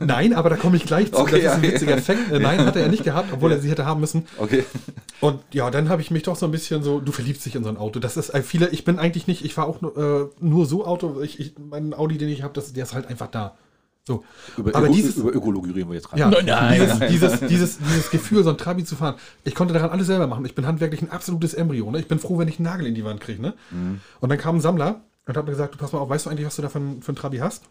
nein, 0.00 0.34
aber 0.34 0.50
da 0.50 0.56
komme 0.56 0.76
ich 0.76 0.84
gleich 0.84 1.10
zu. 1.10 1.18
Okay, 1.18 1.40
das 1.42 1.52
ist 1.54 1.58
ein 1.58 1.64
ja. 1.64 1.72
witziger 1.72 1.96
Effekt. 1.96 2.30
Äh, 2.30 2.38
nein, 2.38 2.58
hat 2.64 2.76
er 2.76 2.88
nicht 2.88 3.04
gehabt, 3.04 3.32
obwohl 3.32 3.52
er 3.52 3.60
sie 3.60 3.70
hätte 3.70 3.86
haben 3.86 4.00
müssen. 4.00 4.26
Okay. 4.38 4.64
Und 5.20 5.40
ja, 5.52 5.70
dann 5.70 5.88
habe 5.88 6.02
ich 6.02 6.10
mich 6.10 6.22
doch 6.24 6.36
so 6.36 6.46
ein 6.46 6.52
bisschen 6.52 6.82
so, 6.82 7.00
du 7.00 7.10
verliebst 7.12 7.44
dich 7.46 7.54
in 7.54 7.64
so 7.64 7.70
ein 7.70 7.76
Auto. 7.78 7.98
Das 7.98 8.16
ist 8.16 8.30
äh, 8.30 8.42
viele, 8.42 8.68
ich 8.68 8.84
bin 8.84 8.98
eigentlich 8.98 9.26
nicht, 9.26 9.44
ich 9.44 9.54
fahre 9.54 9.68
auch 9.68 9.80
nur, 9.80 9.96
äh, 9.96 10.44
nur 10.44 10.66
so 10.66 10.84
Auto. 10.86 11.22
Ich, 11.22 11.40
ich, 11.40 11.54
mein 11.58 11.94
Audi, 11.94 12.18
den 12.18 12.28
ich 12.28 12.42
habe, 12.42 12.60
der 12.60 12.82
ist 12.84 12.94
halt 12.94 13.06
einfach 13.06 13.28
da. 13.28 13.56
So. 14.06 14.22
Über, 14.58 14.74
Aber 14.74 14.84
Öko, 14.86 14.94
dieses- 14.94 15.16
über 15.16 15.34
Ökologie 15.34 15.70
reden 15.70 15.88
wir 15.88 15.94
jetzt 15.94 16.10
gerade. 16.10 16.20
Ja, 16.20 16.28
Nein, 16.30 16.44
nein. 16.44 17.08
Dieses, 17.10 17.38
dieses, 17.38 17.40
dieses, 17.48 17.78
dieses 17.78 18.10
Gefühl, 18.10 18.44
so 18.44 18.50
ein 18.50 18.58
Trabi 18.58 18.84
zu 18.84 18.96
fahren. 18.96 19.14
Ich 19.44 19.54
konnte 19.54 19.72
daran 19.72 19.88
alles 19.88 20.06
selber 20.08 20.26
machen. 20.26 20.44
Ich 20.44 20.54
bin 20.54 20.66
handwerklich 20.66 21.00
ein 21.00 21.10
absolutes 21.10 21.54
Embryo. 21.54 21.90
Ne? 21.90 22.00
Ich 22.00 22.08
bin 22.08 22.18
froh, 22.18 22.36
wenn 22.36 22.48
ich 22.48 22.58
einen 22.58 22.66
Nagel 22.66 22.86
in 22.86 22.94
die 22.94 23.04
Wand 23.04 23.22
kriege. 23.22 23.40
Ne? 23.40 23.54
Und 24.20 24.28
dann 24.28 24.36
kam 24.38 24.56
ein 24.56 24.60
Sammler 24.60 25.00
und 25.26 25.36
hat 25.38 25.44
mir 25.46 25.52
gesagt, 25.52 25.72
du 25.72 25.78
pass 25.78 25.92
mal 25.92 26.00
auf, 26.00 26.10
weißt 26.10 26.26
du 26.26 26.30
eigentlich, 26.30 26.46
was 26.46 26.54
du 26.56 26.60
da 26.60 26.68
für, 26.68 26.80
für 27.00 27.08
einen 27.08 27.16
Trabi 27.16 27.38
hast? 27.38 27.62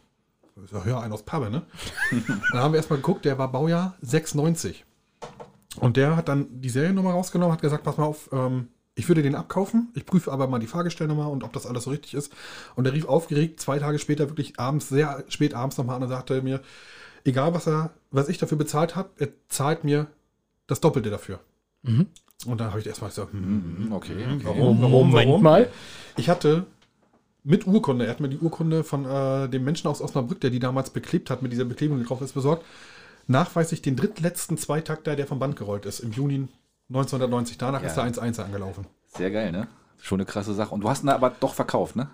Ich 0.63 0.71
sag, 0.71 0.85
ja, 0.85 0.99
einen 0.99 1.13
aus 1.13 1.23
Pabe, 1.23 1.49
ne? 1.49 1.63
dann 2.51 2.61
haben 2.61 2.73
wir 2.73 2.77
erstmal 2.77 2.97
geguckt, 2.99 3.25
der 3.25 3.37
war 3.37 3.51
Baujahr 3.51 3.95
96. 4.01 4.85
Und 5.79 5.97
der 5.97 6.15
hat 6.15 6.27
dann 6.27 6.61
die 6.61 6.69
Seriennummer 6.69 7.11
rausgenommen, 7.11 7.53
hat 7.53 7.61
gesagt, 7.61 7.83
pass 7.83 7.97
mal 7.97 8.05
auf, 8.05 8.29
ähm, 8.31 8.67
ich 8.95 9.07
würde 9.07 9.23
den 9.23 9.33
abkaufen, 9.33 9.89
ich 9.95 10.05
prüfe 10.05 10.31
aber 10.31 10.47
mal 10.47 10.59
die 10.59 10.67
Fahrgestellnummer 10.67 11.29
und 11.31 11.43
ob 11.43 11.51
das 11.53 11.65
alles 11.65 11.85
so 11.85 11.89
richtig 11.89 12.13
ist. 12.13 12.31
Und 12.75 12.85
er 12.85 12.93
rief 12.93 13.05
aufgeregt 13.05 13.59
zwei 13.59 13.79
Tage 13.79 13.97
später, 13.97 14.29
wirklich 14.29 14.59
abends, 14.59 14.89
sehr 14.89 15.23
spät 15.29 15.55
abends 15.55 15.77
nochmal 15.79 15.95
an 15.95 16.03
und 16.03 16.09
sagte 16.09 16.39
mir, 16.43 16.61
egal 17.25 17.55
was 17.55 17.67
er, 17.67 17.89
was 18.11 18.29
ich 18.29 18.37
dafür 18.37 18.59
bezahlt 18.59 18.95
habe, 18.95 19.09
er 19.17 19.29
zahlt 19.49 19.83
mir 19.83 20.05
das 20.67 20.79
Doppelte 20.79 21.09
dafür. 21.09 21.39
Und 21.83 22.07
dann 22.61 22.69
habe 22.69 22.79
ich 22.79 22.85
erstmal 22.85 23.09
gesagt, 23.09 23.33
hm, 23.33 23.85
Mhm, 23.87 23.91
Okay. 23.93 24.15
warum, 24.43 24.79
warum, 24.79 25.09
Moment 25.09 25.27
warum? 25.27 25.43
mal. 25.43 25.69
Ich 26.17 26.29
hatte 26.29 26.67
mit 27.43 27.67
Urkunde, 27.67 28.05
er 28.05 28.11
hat 28.11 28.19
mir 28.19 28.29
die 28.29 28.39
Urkunde 28.39 28.83
von 28.83 29.05
äh, 29.05 29.49
dem 29.49 29.63
Menschen 29.63 29.87
aus 29.87 30.01
Osnabrück, 30.01 30.39
der 30.41 30.49
die 30.49 30.59
damals 30.59 30.89
beklebt 30.91 31.29
hat, 31.29 31.41
mit 31.41 31.51
dieser 31.51 31.65
Beklebung, 31.65 31.99
die 31.99 32.05
drauf 32.05 32.21
ist, 32.21 32.33
besorgt. 32.33 32.63
Nachweislich 33.27 33.81
den 33.81 33.95
drittletzten 33.95 34.57
Zweitakter, 34.57 35.15
der 35.15 35.27
vom 35.27 35.39
Band 35.39 35.55
gerollt 35.55 35.85
ist, 35.85 35.99
im 35.99 36.11
Juni 36.11 36.47
1990. 36.89 37.57
Danach 37.57 37.81
Ja. 37.81 37.87
ist 37.87 37.95
der 37.95 38.03
1-1 38.05 38.39
angelaufen. 38.41 38.85
Sehr 39.07 39.31
geil, 39.31 39.51
ne? 39.51 39.67
Schon 40.01 40.19
eine 40.19 40.25
krasse 40.25 40.53
Sache. 40.53 40.73
Und 40.73 40.81
du 40.81 40.89
hast 40.89 41.03
ihn 41.03 41.09
aber 41.09 41.29
doch 41.29 41.53
verkauft, 41.53 41.95
ne? 41.95 42.09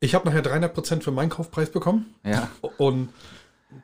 Ich 0.00 0.14
habe 0.14 0.26
nachher 0.28 0.42
300% 0.44 1.02
für 1.02 1.10
meinen 1.10 1.30
Kaufpreis 1.30 1.70
bekommen 1.70 2.14
Ja. 2.24 2.48
und 2.76 3.08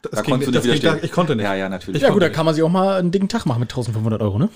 das 0.02 0.12
Da 0.12 0.22
ging 0.22 0.30
konntest 0.30 0.48
du 0.48 0.52
das 0.52 0.64
nicht 0.64 0.82
ging, 0.82 0.98
ich 1.02 1.12
konnte 1.12 1.36
nicht. 1.36 1.44
Ja, 1.44 1.54
ja, 1.54 1.68
natürlich. 1.68 2.00
Ja 2.02 2.10
gut, 2.10 2.22
da 2.22 2.28
kann 2.28 2.46
man 2.46 2.54
sich 2.54 2.62
auch 2.62 2.68
mal 2.70 2.98
einen 2.98 3.10
dicken 3.10 3.28
Tag 3.28 3.46
machen 3.46 3.60
mit 3.60 3.70
1500 3.70 4.20
Euro, 4.22 4.38
ne? 4.38 4.48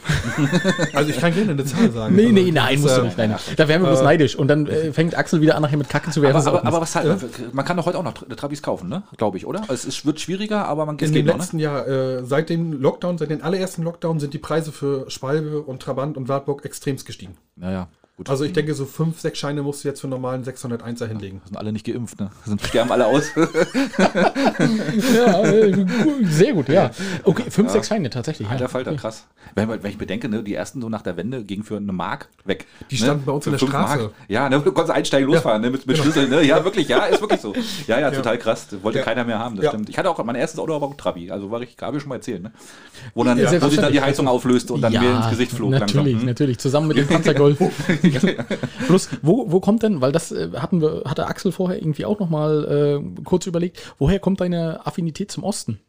Also 0.92 1.10
ich 1.10 1.18
kann 1.18 1.34
gerne 1.34 1.52
eine 1.52 1.64
Zahl 1.64 1.90
sagen. 1.90 2.14
Nee, 2.14 2.30
nee, 2.32 2.50
nein, 2.52 2.76
ist, 2.76 2.82
musst 2.82 2.96
du 2.96 3.00
äh, 3.02 3.04
nicht. 3.04 3.18
Nein. 3.18 3.34
Da 3.56 3.68
wären 3.68 3.82
wir 3.82 3.88
bloß 3.88 4.02
neidisch. 4.02 4.36
Und 4.36 4.48
dann 4.48 4.66
äh, 4.66 4.92
fängt 4.92 5.16
Axel 5.16 5.40
wieder 5.40 5.56
an, 5.56 5.62
nachher 5.62 5.76
mit 5.76 5.88
Kacke 5.88 6.10
zu 6.10 6.22
werfen. 6.22 6.36
Aber, 6.46 6.58
aber, 6.60 6.66
aber 6.68 6.80
was 6.80 6.94
halt, 6.94 7.54
man 7.54 7.64
kann 7.64 7.76
doch 7.76 7.86
heute 7.86 7.98
auch 7.98 8.04
noch 8.04 8.14
Tra- 8.14 8.34
Trabis 8.34 8.62
kaufen, 8.62 8.88
ne? 8.88 9.02
Glaube 9.16 9.36
ich, 9.36 9.46
oder? 9.46 9.60
Also 9.62 9.74
Es 9.74 9.84
ist, 9.84 10.06
wird 10.06 10.20
schwieriger, 10.20 10.66
aber 10.66 10.86
man 10.86 10.96
es 10.96 11.02
In 11.08 11.12
geht 11.14 11.22
dem 11.22 11.26
noch, 11.26 11.34
ne? 11.34 11.40
letzten 11.40 11.58
Jahr, 11.58 11.86
äh, 11.86 12.24
seit 12.24 12.48
dem 12.48 12.72
Lockdown, 12.80 13.18
seit 13.18 13.30
den 13.30 13.42
allerersten 13.42 13.82
Lockdown, 13.82 14.20
sind 14.20 14.32
die 14.32 14.38
Preise 14.38 14.72
für 14.72 15.10
Schwalbe 15.10 15.60
und 15.62 15.82
Trabant 15.82 16.16
und 16.16 16.28
Wartburg 16.28 16.64
extremst 16.64 17.04
gestiegen. 17.06 17.36
Naja, 17.56 17.88
gut. 18.16 18.28
Also 18.30 18.44
ich 18.44 18.52
denke, 18.52 18.74
so 18.74 18.84
fünf, 18.86 19.20
sechs 19.20 19.38
Scheine 19.38 19.62
musst 19.62 19.84
du 19.84 19.88
jetzt 19.88 20.00
für 20.00 20.06
einen 20.06 20.12
normalen 20.12 20.44
601er 20.44 21.06
hinlegen. 21.06 21.40
sind 21.44 21.56
alle 21.56 21.72
nicht 21.72 21.86
geimpft, 21.86 22.18
ne? 22.20 22.30
Sind, 22.44 22.62
sterben 22.62 22.90
alle 22.92 23.06
aus. 23.06 23.24
ja, 25.14 25.42
äh, 25.44 25.86
sehr 26.24 26.52
gut, 26.54 26.68
ja. 26.68 26.90
Okay, 27.24 27.44
fünf, 27.50 27.70
sechs 27.70 27.88
Scheine 27.88 28.10
tatsächlich. 28.10 28.48
Alter 28.48 28.62
Ja. 28.64 28.68
Falter, 28.68 28.94
krass. 28.94 29.26
Wenn, 29.54 29.68
wenn 29.68 29.90
ich 29.90 29.98
bedenke, 29.98 30.28
ne, 30.28 30.42
die 30.42 30.54
ersten 30.54 30.80
so 30.80 30.88
nach 30.88 31.02
der 31.02 31.16
Wende 31.16 31.44
gingen 31.44 31.62
für 31.62 31.76
eine 31.76 31.92
Mark 31.92 32.28
weg. 32.44 32.66
Die 32.90 32.96
ne? 32.96 33.00
standen 33.02 33.24
bei 33.24 33.32
uns 33.32 33.46
in 33.46 33.52
Für 33.52 33.58
der 33.58 33.58
fünf 33.60 33.70
Straße. 33.70 34.02
Mark. 34.02 34.12
Ja, 34.28 34.48
ne, 34.48 34.60
du 34.60 34.72
konntest 34.72 34.96
einsteigen, 34.96 35.28
losfahren, 35.30 35.62
ne, 35.62 35.70
mit, 35.70 35.86
mit 35.86 35.96
Schlüsseln, 35.96 36.30
ne? 36.30 36.42
Ja, 36.42 36.64
wirklich, 36.64 36.88
ja, 36.88 37.04
ist 37.06 37.20
wirklich 37.20 37.40
so. 37.40 37.54
Ja, 37.86 38.00
ja, 38.00 38.10
total 38.10 38.38
krass. 38.38 38.66
Das 38.70 38.82
wollte 38.82 38.98
Ja. 38.98 39.04
keiner 39.04 39.24
mehr 39.24 39.38
haben, 39.38 39.56
das 39.56 39.64
Ja. 39.66 39.70
stimmt. 39.70 39.88
Ich 39.88 39.96
hatte 39.98 40.10
auch, 40.10 40.22
mein 40.24 40.34
erstes 40.36 40.58
Auto 40.58 40.72
war 40.72 40.82
auch 40.88 40.94
Trabi, 40.96 41.30
also 41.30 41.50
war 41.50 41.60
ich, 41.62 41.76
habe 41.80 41.96
ich 41.96 42.02
schon 42.02 42.08
mal 42.08 42.16
erzählt, 42.16 42.42
ne? 42.42 42.50
Wo 43.14 43.22
dann, 43.24 43.38
Ja, 43.38 43.44
wo 43.62 43.68
sich 43.68 43.78
dann 43.80 43.92
die. 43.92 44.00
Heizung 44.00 44.28
auflöste 44.28 44.72
und 44.72 44.80
dann 44.82 44.92
mir 44.92 45.16
ins 45.16 45.30
Gesicht 45.30 45.52
flog. 45.52 45.70
Natürlich, 45.70 45.94
langsam. 45.94 46.20
Hm? 46.20 46.26
natürlich. 46.26 46.58
Zusammen 46.58 46.88
mit 46.88 46.96
dem 46.98 47.06
Panzergolf. 47.08 47.58
Plus, 48.86 49.08
wo, 49.22 49.50
wo 49.50 49.60
kommt 49.60 49.82
denn, 49.82 50.00
weil 50.00 50.12
das 50.12 50.32
äh, 50.32 50.50
hatten 50.56 50.80
wir, 50.80 51.02
hatte 51.06 51.26
Axel 51.26 51.52
vorher 51.52 51.78
irgendwie 51.78 52.04
auch 52.04 52.18
noch 52.18 52.30
mal 52.30 53.02
äh, 53.02 53.22
kurz 53.24 53.46
überlegt, 53.46 53.94
woher 53.98 54.18
kommt 54.18 54.40
deine 54.40 54.86
Affinität 54.86 55.30
zum 55.30 55.44
Osten? 55.44 55.80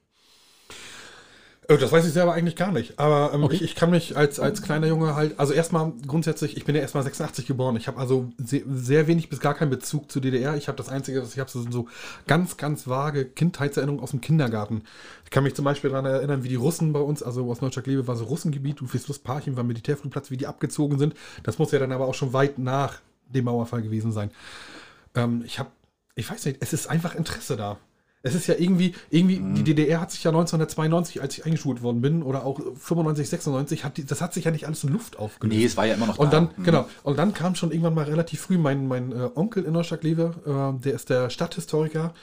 Äh, 1.67 1.77
das 1.77 1.91
weiß 1.91 2.05
ich 2.05 2.13
selber 2.13 2.33
eigentlich 2.33 2.55
gar 2.55 2.71
nicht. 2.71 2.97
Aber 2.99 3.33
ähm, 3.33 3.43
okay. 3.43 3.55
ich, 3.55 3.61
ich, 3.61 3.75
kann 3.75 3.89
mich 3.89 4.15
als, 4.15 4.39
als 4.39 4.61
kleiner 4.61 4.87
Junge 4.87 5.15
halt, 5.15 5.39
also 5.39 5.53
erstmal 5.53 5.91
grundsätzlich, 6.05 6.57
ich 6.57 6.65
bin 6.65 6.75
ja 6.75 6.81
erstmal 6.81 7.03
86 7.03 7.45
geboren. 7.45 7.75
Ich 7.75 7.87
habe 7.87 7.99
also 7.99 8.29
sehr, 8.37 8.61
sehr, 8.67 9.07
wenig 9.07 9.29
bis 9.29 9.39
gar 9.39 9.53
keinen 9.53 9.69
Bezug 9.69 10.11
zur 10.11 10.21
DDR. 10.21 10.55
Ich 10.55 10.67
habe 10.67 10.77
das 10.77 10.89
Einzige, 10.89 11.21
was 11.21 11.33
ich 11.33 11.39
habe, 11.39 11.49
sind 11.49 11.71
so 11.71 11.87
ganz, 12.25 12.57
ganz 12.57 12.87
vage 12.87 13.25
Kindheitserinnerungen 13.25 14.03
aus 14.03 14.11
dem 14.11 14.21
Kindergarten. 14.21 14.83
Ich 15.25 15.31
kann 15.31 15.43
mich 15.43 15.55
zum 15.55 15.65
Beispiel 15.65 15.89
daran 15.89 16.05
erinnern, 16.05 16.43
wie 16.43 16.49
die 16.49 16.55
Russen 16.55 16.93
bei 16.93 16.99
uns, 16.99 17.21
also 17.21 17.49
aus 17.51 17.61
Neustadt-Kleve 17.61 18.07
war 18.07 18.15
so 18.15 18.25
Russengebiet, 18.25 18.79
Ludwigslust-Parchim 18.79 19.57
war 19.57 19.63
Militärflugplatz, 19.63 20.31
wie 20.31 20.37
die 20.37 20.47
abgezogen 20.47 20.97
sind. 20.99 21.15
Das 21.43 21.59
muss 21.59 21.71
ja 21.71 21.79
dann 21.79 21.91
aber 21.91 22.07
auch 22.07 22.15
schon 22.15 22.33
weit 22.33 22.57
nach 22.59 23.01
dem 23.29 23.45
Mauerfall 23.45 23.81
gewesen 23.81 24.13
sein. 24.13 24.31
Ähm, 25.15 25.43
ich 25.45 25.59
habe, 25.59 25.69
ich 26.15 26.29
weiß 26.29 26.45
nicht, 26.45 26.59
es 26.61 26.71
ist 26.71 26.87
einfach 26.87 27.13
Interesse 27.15 27.57
da. 27.57 27.77
Es 28.23 28.35
ist 28.35 28.47
ja 28.47 28.55
irgendwie, 28.57 28.93
irgendwie, 29.09 29.39
mhm. 29.39 29.55
die 29.55 29.63
DDR 29.63 30.01
hat 30.01 30.11
sich 30.11 30.23
ja 30.23 30.31
1992, 30.31 31.21
als 31.21 31.37
ich 31.37 31.45
eingeschult 31.45 31.81
worden 31.81 32.01
bin, 32.01 32.23
oder 32.23 32.45
auch 32.45 32.59
95, 32.59 33.29
96, 33.29 33.83
hat 33.83 33.97
die, 33.97 34.05
das 34.05 34.21
hat 34.21 34.33
sich 34.33 34.45
ja 34.45 34.51
nicht 34.51 34.65
alles 34.65 34.83
in 34.83 34.91
Luft 34.91 35.19
aufgelöst. 35.19 35.57
Nee, 35.57 35.65
es 35.65 35.77
war 35.77 35.85
ja 35.85 35.93
immer 35.93 36.07
noch 36.07 36.17
Und 36.17 36.33
da. 36.33 36.39
dann, 36.39 36.49
mhm. 36.57 36.63
genau, 36.63 36.89
und 37.03 37.17
dann 37.17 37.33
kam 37.33 37.55
schon 37.55 37.71
irgendwann 37.71 37.93
mal 37.93 38.05
relativ 38.05 38.41
früh 38.41 38.57
mein, 38.57 38.87
mein 38.87 39.11
äh, 39.11 39.29
Onkel 39.35 39.63
in 39.63 39.73
Neustadt-Lewe, 39.73 40.77
äh, 40.77 40.83
der 40.83 40.93
ist 40.93 41.09
der 41.09 41.29
Stadthistoriker, 41.29 42.13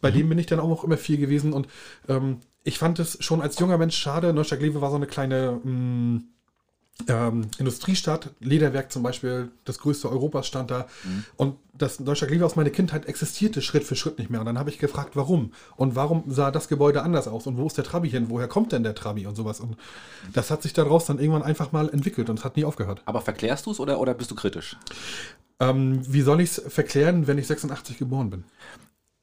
bei 0.00 0.10
mhm. 0.10 0.16
dem 0.16 0.28
bin 0.30 0.38
ich 0.38 0.46
dann 0.46 0.60
auch 0.60 0.68
noch 0.68 0.84
immer 0.84 0.96
viel 0.96 1.18
gewesen 1.18 1.52
und 1.52 1.68
ähm, 2.08 2.38
ich 2.62 2.78
fand 2.78 2.98
es 2.98 3.18
schon 3.20 3.40
als 3.40 3.58
junger 3.58 3.78
Mensch 3.78 3.96
schade, 3.96 4.32
Neustadt-Lewe 4.32 4.80
war 4.80 4.90
so 4.90 4.96
eine 4.96 5.06
kleine, 5.06 5.60
mh, 5.62 5.70
mm, 5.72 6.24
ähm, 7.08 7.48
Industriestadt, 7.58 8.30
Lederwerk 8.40 8.92
zum 8.92 9.02
Beispiel, 9.02 9.50
das 9.64 9.78
größte 9.78 10.10
Europas 10.10 10.46
stand 10.46 10.70
da. 10.70 10.86
Mhm. 11.04 11.24
Und 11.36 11.56
das 11.72 11.98
Deutscher 11.98 12.26
Glied 12.26 12.42
aus 12.42 12.56
meiner 12.56 12.70
Kindheit 12.70 13.06
existierte 13.06 13.62
Schritt 13.62 13.84
für 13.84 13.96
Schritt 13.96 14.18
nicht 14.18 14.30
mehr. 14.30 14.40
Und 14.40 14.46
dann 14.46 14.58
habe 14.58 14.70
ich 14.70 14.78
gefragt, 14.78 15.16
warum? 15.16 15.52
Und 15.76 15.96
warum 15.96 16.24
sah 16.28 16.50
das 16.50 16.68
Gebäude 16.68 17.02
anders 17.02 17.28
aus? 17.28 17.46
Und 17.46 17.56
wo 17.56 17.66
ist 17.66 17.76
der 17.76 17.84
Trabi 17.84 18.10
hin? 18.10 18.26
Woher 18.28 18.48
kommt 18.48 18.72
denn 18.72 18.82
der 18.82 18.94
Trabi 18.94 19.26
und 19.26 19.34
sowas? 19.34 19.60
Und 19.60 19.76
das 20.32 20.50
hat 20.50 20.62
sich 20.62 20.72
daraus 20.72 21.06
dann 21.06 21.18
irgendwann 21.18 21.42
einfach 21.42 21.72
mal 21.72 21.88
entwickelt 21.88 22.28
und 22.28 22.38
es 22.38 22.44
hat 22.44 22.56
nie 22.56 22.64
aufgehört. 22.64 23.02
Aber 23.06 23.20
verklärst 23.20 23.66
du 23.66 23.70
es 23.70 23.80
oder, 23.80 23.98
oder 23.98 24.14
bist 24.14 24.30
du 24.30 24.34
kritisch? 24.34 24.76
Ähm, 25.58 26.00
wie 26.06 26.22
soll 26.22 26.40
ich 26.40 26.50
es 26.50 26.62
verklären, 26.68 27.26
wenn 27.26 27.38
ich 27.38 27.46
86 27.46 27.98
geboren 27.98 28.30
bin? 28.30 28.44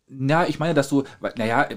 Ja, 0.09 0.45
ich 0.45 0.57
meine, 0.57 0.73
dass 0.73 0.87
du, 0.87 1.03
naja, 1.35 1.67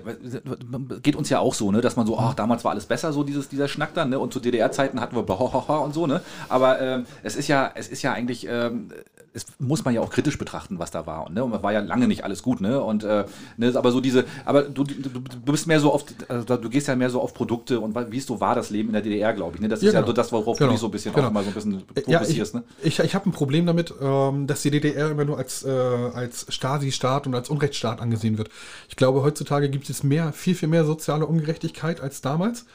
geht 1.02 1.16
uns 1.16 1.30
ja 1.30 1.40
auch 1.40 1.52
so, 1.52 1.72
ne, 1.72 1.80
dass 1.80 1.96
man 1.96 2.06
so, 2.06 2.16
ach, 2.16 2.34
damals 2.34 2.62
war 2.62 2.70
alles 2.70 2.86
besser, 2.86 3.12
so 3.12 3.24
dieses, 3.24 3.48
dieser 3.48 3.66
Schnack 3.66 3.92
dann, 3.94 4.10
ne, 4.10 4.20
und 4.20 4.32
zu 4.32 4.38
DDR-Zeiten 4.38 5.00
hatten 5.00 5.16
wir 5.16 5.24
blahaha 5.24 5.78
und 5.78 5.94
so, 5.94 6.06
ne, 6.06 6.20
aber 6.48 6.80
ähm, 6.80 7.06
es 7.24 7.34
ist 7.34 7.48
ja, 7.48 7.72
es 7.74 7.88
ist 7.88 8.02
ja 8.02 8.12
eigentlich, 8.12 8.46
ähm, 8.48 8.92
es 9.32 9.46
muss 9.58 9.84
man 9.84 9.94
ja 9.94 10.00
auch 10.00 10.10
kritisch 10.10 10.38
betrachten, 10.38 10.78
was 10.78 10.90
da 10.90 11.06
war. 11.06 11.30
Ne? 11.30 11.44
Und 11.44 11.62
war 11.62 11.72
ja 11.72 11.80
lange 11.80 12.08
nicht 12.08 12.24
alles 12.24 12.42
gut, 12.42 12.60
ne? 12.60 12.82
Und 12.82 13.04
äh, 13.04 13.24
ne, 13.56 13.72
aber 13.76 13.92
so 13.92 14.00
diese, 14.00 14.24
aber 14.44 14.62
du, 14.62 14.82
du, 14.82 15.52
bist 15.52 15.66
mehr 15.66 15.78
so 15.78 15.92
auf, 15.92 16.04
also 16.28 16.56
du 16.56 16.68
gehst 16.68 16.88
ja 16.88 16.96
mehr 16.96 17.10
so 17.10 17.20
auf 17.20 17.32
Produkte 17.32 17.78
und 17.78 17.94
wie 18.10 18.18
es 18.18 18.26
so 18.26 18.40
war, 18.40 18.54
das 18.54 18.70
Leben 18.70 18.88
in 18.88 18.94
der 18.94 19.02
DDR, 19.02 19.32
glaube 19.32 19.56
ich. 19.56 19.60
Ne? 19.60 19.68
Das 19.68 19.82
ja, 19.82 19.88
ist 19.88 19.92
genau. 19.92 20.02
ja 20.02 20.06
so 20.08 20.12
das, 20.12 20.32
worauf 20.32 20.58
genau. 20.58 20.70
du 20.70 20.74
dich 20.74 20.80
so 20.80 20.88
ein 20.88 20.90
bisschen 20.90 21.14
genau. 21.14 21.28
auch 21.28 21.32
mal 21.32 21.44
so 21.44 21.50
ein 21.50 21.54
bisschen 21.54 21.80
fokussierst. 21.80 22.54
Ja, 22.54 22.60
ich, 22.60 22.66
ne? 22.66 22.74
ich, 22.82 22.98
ich 22.98 23.14
habe 23.14 23.28
ein 23.28 23.32
Problem 23.32 23.66
damit, 23.66 23.94
ähm, 24.00 24.46
dass 24.46 24.62
die 24.62 24.70
DDR 24.70 25.10
immer 25.10 25.24
nur 25.24 25.38
als, 25.38 25.64
äh, 25.64 25.70
als 25.70 26.46
Stasi-Staat 26.48 27.26
und 27.26 27.34
als 27.34 27.48
Unrechtsstaat 27.50 28.00
angesehen 28.00 28.36
wird. 28.36 28.50
Ich 28.88 28.96
glaube, 28.96 29.22
heutzutage 29.22 29.68
gibt 29.68 29.88
es 29.90 30.02
mehr, 30.02 30.32
viel, 30.32 30.54
viel 30.54 30.68
mehr 30.68 30.84
soziale 30.84 31.26
Ungerechtigkeit 31.26 32.00
als 32.00 32.20
damals. 32.20 32.66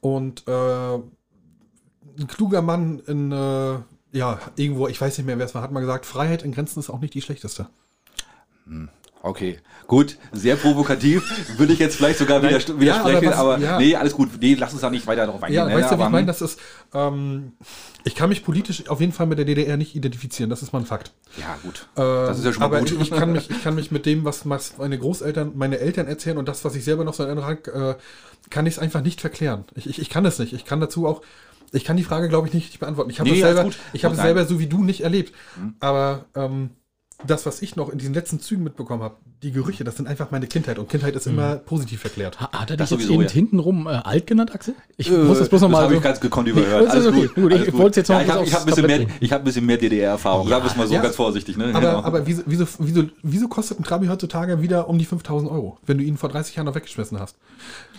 Und 0.00 0.46
äh, 0.46 0.94
ein 2.20 2.26
kluger 2.28 2.62
Mann 2.62 3.00
in 3.06 3.32
äh, 3.32 3.78
ja, 4.12 4.38
irgendwo, 4.56 4.88
ich 4.88 5.00
weiß 5.00 5.18
nicht 5.18 5.26
mehr, 5.26 5.38
wer 5.38 5.46
es 5.46 5.54
war, 5.54 5.62
hat 5.62 5.72
mal 5.72 5.80
gesagt, 5.80 6.06
Freiheit 6.06 6.42
in 6.42 6.52
Grenzen 6.52 6.80
ist 6.80 6.90
auch 6.90 7.00
nicht 7.00 7.14
die 7.14 7.22
schlechteste. 7.22 7.68
Hm. 8.66 8.88
Okay, 9.20 9.58
gut, 9.88 10.16
sehr 10.30 10.54
provokativ, 10.54 11.58
würde 11.58 11.72
ich 11.72 11.80
jetzt 11.80 11.96
vielleicht 11.96 12.20
sogar 12.20 12.38
Nein, 12.40 12.50
widersprechen, 12.50 12.82
ja, 12.82 13.02
aber, 13.02 13.22
was, 13.22 13.36
aber 13.36 13.58
ja. 13.58 13.78
nee, 13.78 13.96
alles 13.96 14.12
gut, 14.12 14.30
nee, 14.40 14.54
lass 14.54 14.72
uns 14.72 14.82
da 14.82 14.90
nicht 14.90 15.08
weiter 15.08 15.26
darauf 15.26 15.42
eingehen. 15.42 15.56
Ja, 15.56 15.66
ne? 15.66 15.74
weißt 15.74 15.90
du, 15.90 15.98
wie 15.98 16.02
ich 16.04 16.08
meine, 16.08 16.26
das 16.28 16.40
ist, 16.40 16.60
ähm, 16.94 17.52
ich 18.04 18.14
kann 18.14 18.28
mich 18.28 18.44
politisch 18.44 18.88
auf 18.88 19.00
jeden 19.00 19.12
Fall 19.12 19.26
mit 19.26 19.38
der 19.38 19.44
DDR 19.44 19.76
nicht 19.76 19.96
identifizieren, 19.96 20.50
das 20.50 20.62
ist 20.62 20.72
mal 20.72 20.78
ein 20.78 20.86
Fakt. 20.86 21.10
Ja, 21.36 21.58
gut, 21.64 21.88
ähm, 21.96 22.04
das 22.04 22.38
ist 22.38 22.44
ja 22.44 22.52
schon 22.52 22.60
mal 22.60 22.66
aber 22.66 22.78
gut. 22.78 22.92
Ich, 23.00 23.10
kann 23.10 23.32
mich, 23.32 23.50
ich 23.50 23.62
kann 23.62 23.74
mich 23.74 23.90
mit 23.90 24.06
dem, 24.06 24.24
was 24.24 24.44
meine 24.44 24.98
Großeltern, 24.98 25.52
meine 25.56 25.80
Eltern 25.80 26.06
erzählen 26.06 26.38
und 26.38 26.46
das, 26.46 26.64
was 26.64 26.76
ich 26.76 26.84
selber 26.84 27.02
noch 27.02 27.14
so 27.14 27.24
erinnere, 27.24 27.52
äh, 27.52 27.94
kann 28.50 28.66
ich 28.66 28.74
es 28.74 28.78
einfach 28.78 29.02
nicht 29.02 29.20
verklären. 29.20 29.64
Ich, 29.74 29.88
ich, 29.88 29.98
ich 29.98 30.10
kann 30.10 30.24
es 30.26 30.38
nicht, 30.38 30.52
ich 30.52 30.64
kann 30.64 30.80
dazu 30.80 31.08
auch 31.08 31.22
ich 31.72 31.84
kann 31.84 31.96
die 31.96 32.04
Frage, 32.04 32.28
glaube 32.28 32.48
ich, 32.48 32.54
nicht 32.54 32.78
beantworten. 32.78 33.10
Ich 33.10 33.20
habe 33.20 33.30
nee, 33.30 33.36
es 33.36 33.42
selber, 33.42 33.70
ich 33.92 34.04
habe 34.04 34.14
es 34.14 34.20
selber 34.20 34.44
so 34.46 34.58
wie 34.58 34.66
du 34.66 34.82
nicht 34.82 35.02
erlebt. 35.02 35.32
Mhm. 35.56 35.74
Aber 35.80 36.26
ähm, 36.34 36.70
das, 37.26 37.46
was 37.46 37.62
ich 37.62 37.74
noch 37.74 37.88
in 37.88 37.98
diesen 37.98 38.14
letzten 38.14 38.38
Zügen 38.38 38.62
mitbekommen 38.62 39.02
habe, 39.02 39.16
die 39.42 39.50
Gerüche, 39.50 39.82
das 39.82 39.96
sind 39.96 40.06
einfach 40.06 40.30
meine 40.30 40.46
Kindheit. 40.46 40.78
Und 40.78 40.88
Kindheit 40.88 41.16
ist 41.16 41.26
mhm. 41.26 41.34
immer 41.34 41.56
positiv 41.56 42.04
erklärt. 42.04 42.40
Ha, 42.40 42.50
hat 42.52 42.70
er 42.70 42.76
dich 42.76 42.90
jetzt 42.90 43.10
eben 43.10 43.22
ja. 43.22 43.28
hintenrum 43.28 43.86
äh, 43.86 43.90
alt 43.90 44.26
genannt, 44.26 44.54
Axel? 44.54 44.74
Ich 44.96 45.10
äh, 45.10 45.16
muss 45.16 45.38
das 45.38 45.48
bloß 45.48 45.62
nochmal. 45.62 45.82
Das 45.82 45.84
habe 45.84 45.94
so 45.94 45.98
ich 45.98 46.04
ganz 46.04 46.20
gekonnt 46.20 46.48
überhört. 46.48 46.68
Nee, 46.88 46.90
alles 46.90 47.12
gut. 47.12 47.34
gut. 47.34 47.52
Ich 47.52 47.72
wollte 47.72 48.00
jetzt 48.00 48.08
noch 48.08 48.20
ja, 48.20 48.22
Ich 48.22 48.30
habe 48.30 48.50
hab 48.50 48.60
ein, 48.60 48.66
bisschen 48.66 48.86
mehr, 48.86 49.06
ich 49.20 49.32
hab 49.32 49.40
ein 49.40 49.44
bisschen 49.44 49.66
mehr 49.66 49.76
DDR-Erfahrung. 49.78 50.48
Ja, 50.48 50.58
Sag 50.58 50.66
es 50.66 50.76
mal 50.76 50.86
so 50.86 50.94
ja. 50.94 51.02
ganz 51.02 51.16
vorsichtig. 51.16 51.56
Ne? 51.56 51.66
Aber, 51.66 51.80
genau. 51.80 52.02
aber 52.02 52.26
wieso, 52.26 52.42
wieso, 52.46 52.66
wieso, 52.78 53.04
wieso 53.22 53.48
kostet 53.48 53.80
ein 53.80 53.84
Trabi 53.84 54.06
heutzutage 54.06 54.62
wieder 54.62 54.88
um 54.88 54.98
die 54.98 55.04
5000 55.04 55.50
Euro, 55.50 55.78
wenn 55.86 55.98
du 55.98 56.04
ihn 56.04 56.16
vor 56.16 56.28
30 56.28 56.56
Jahren 56.56 56.66
noch 56.66 56.74
weggeschmissen 56.74 57.18
hast? 57.18 57.36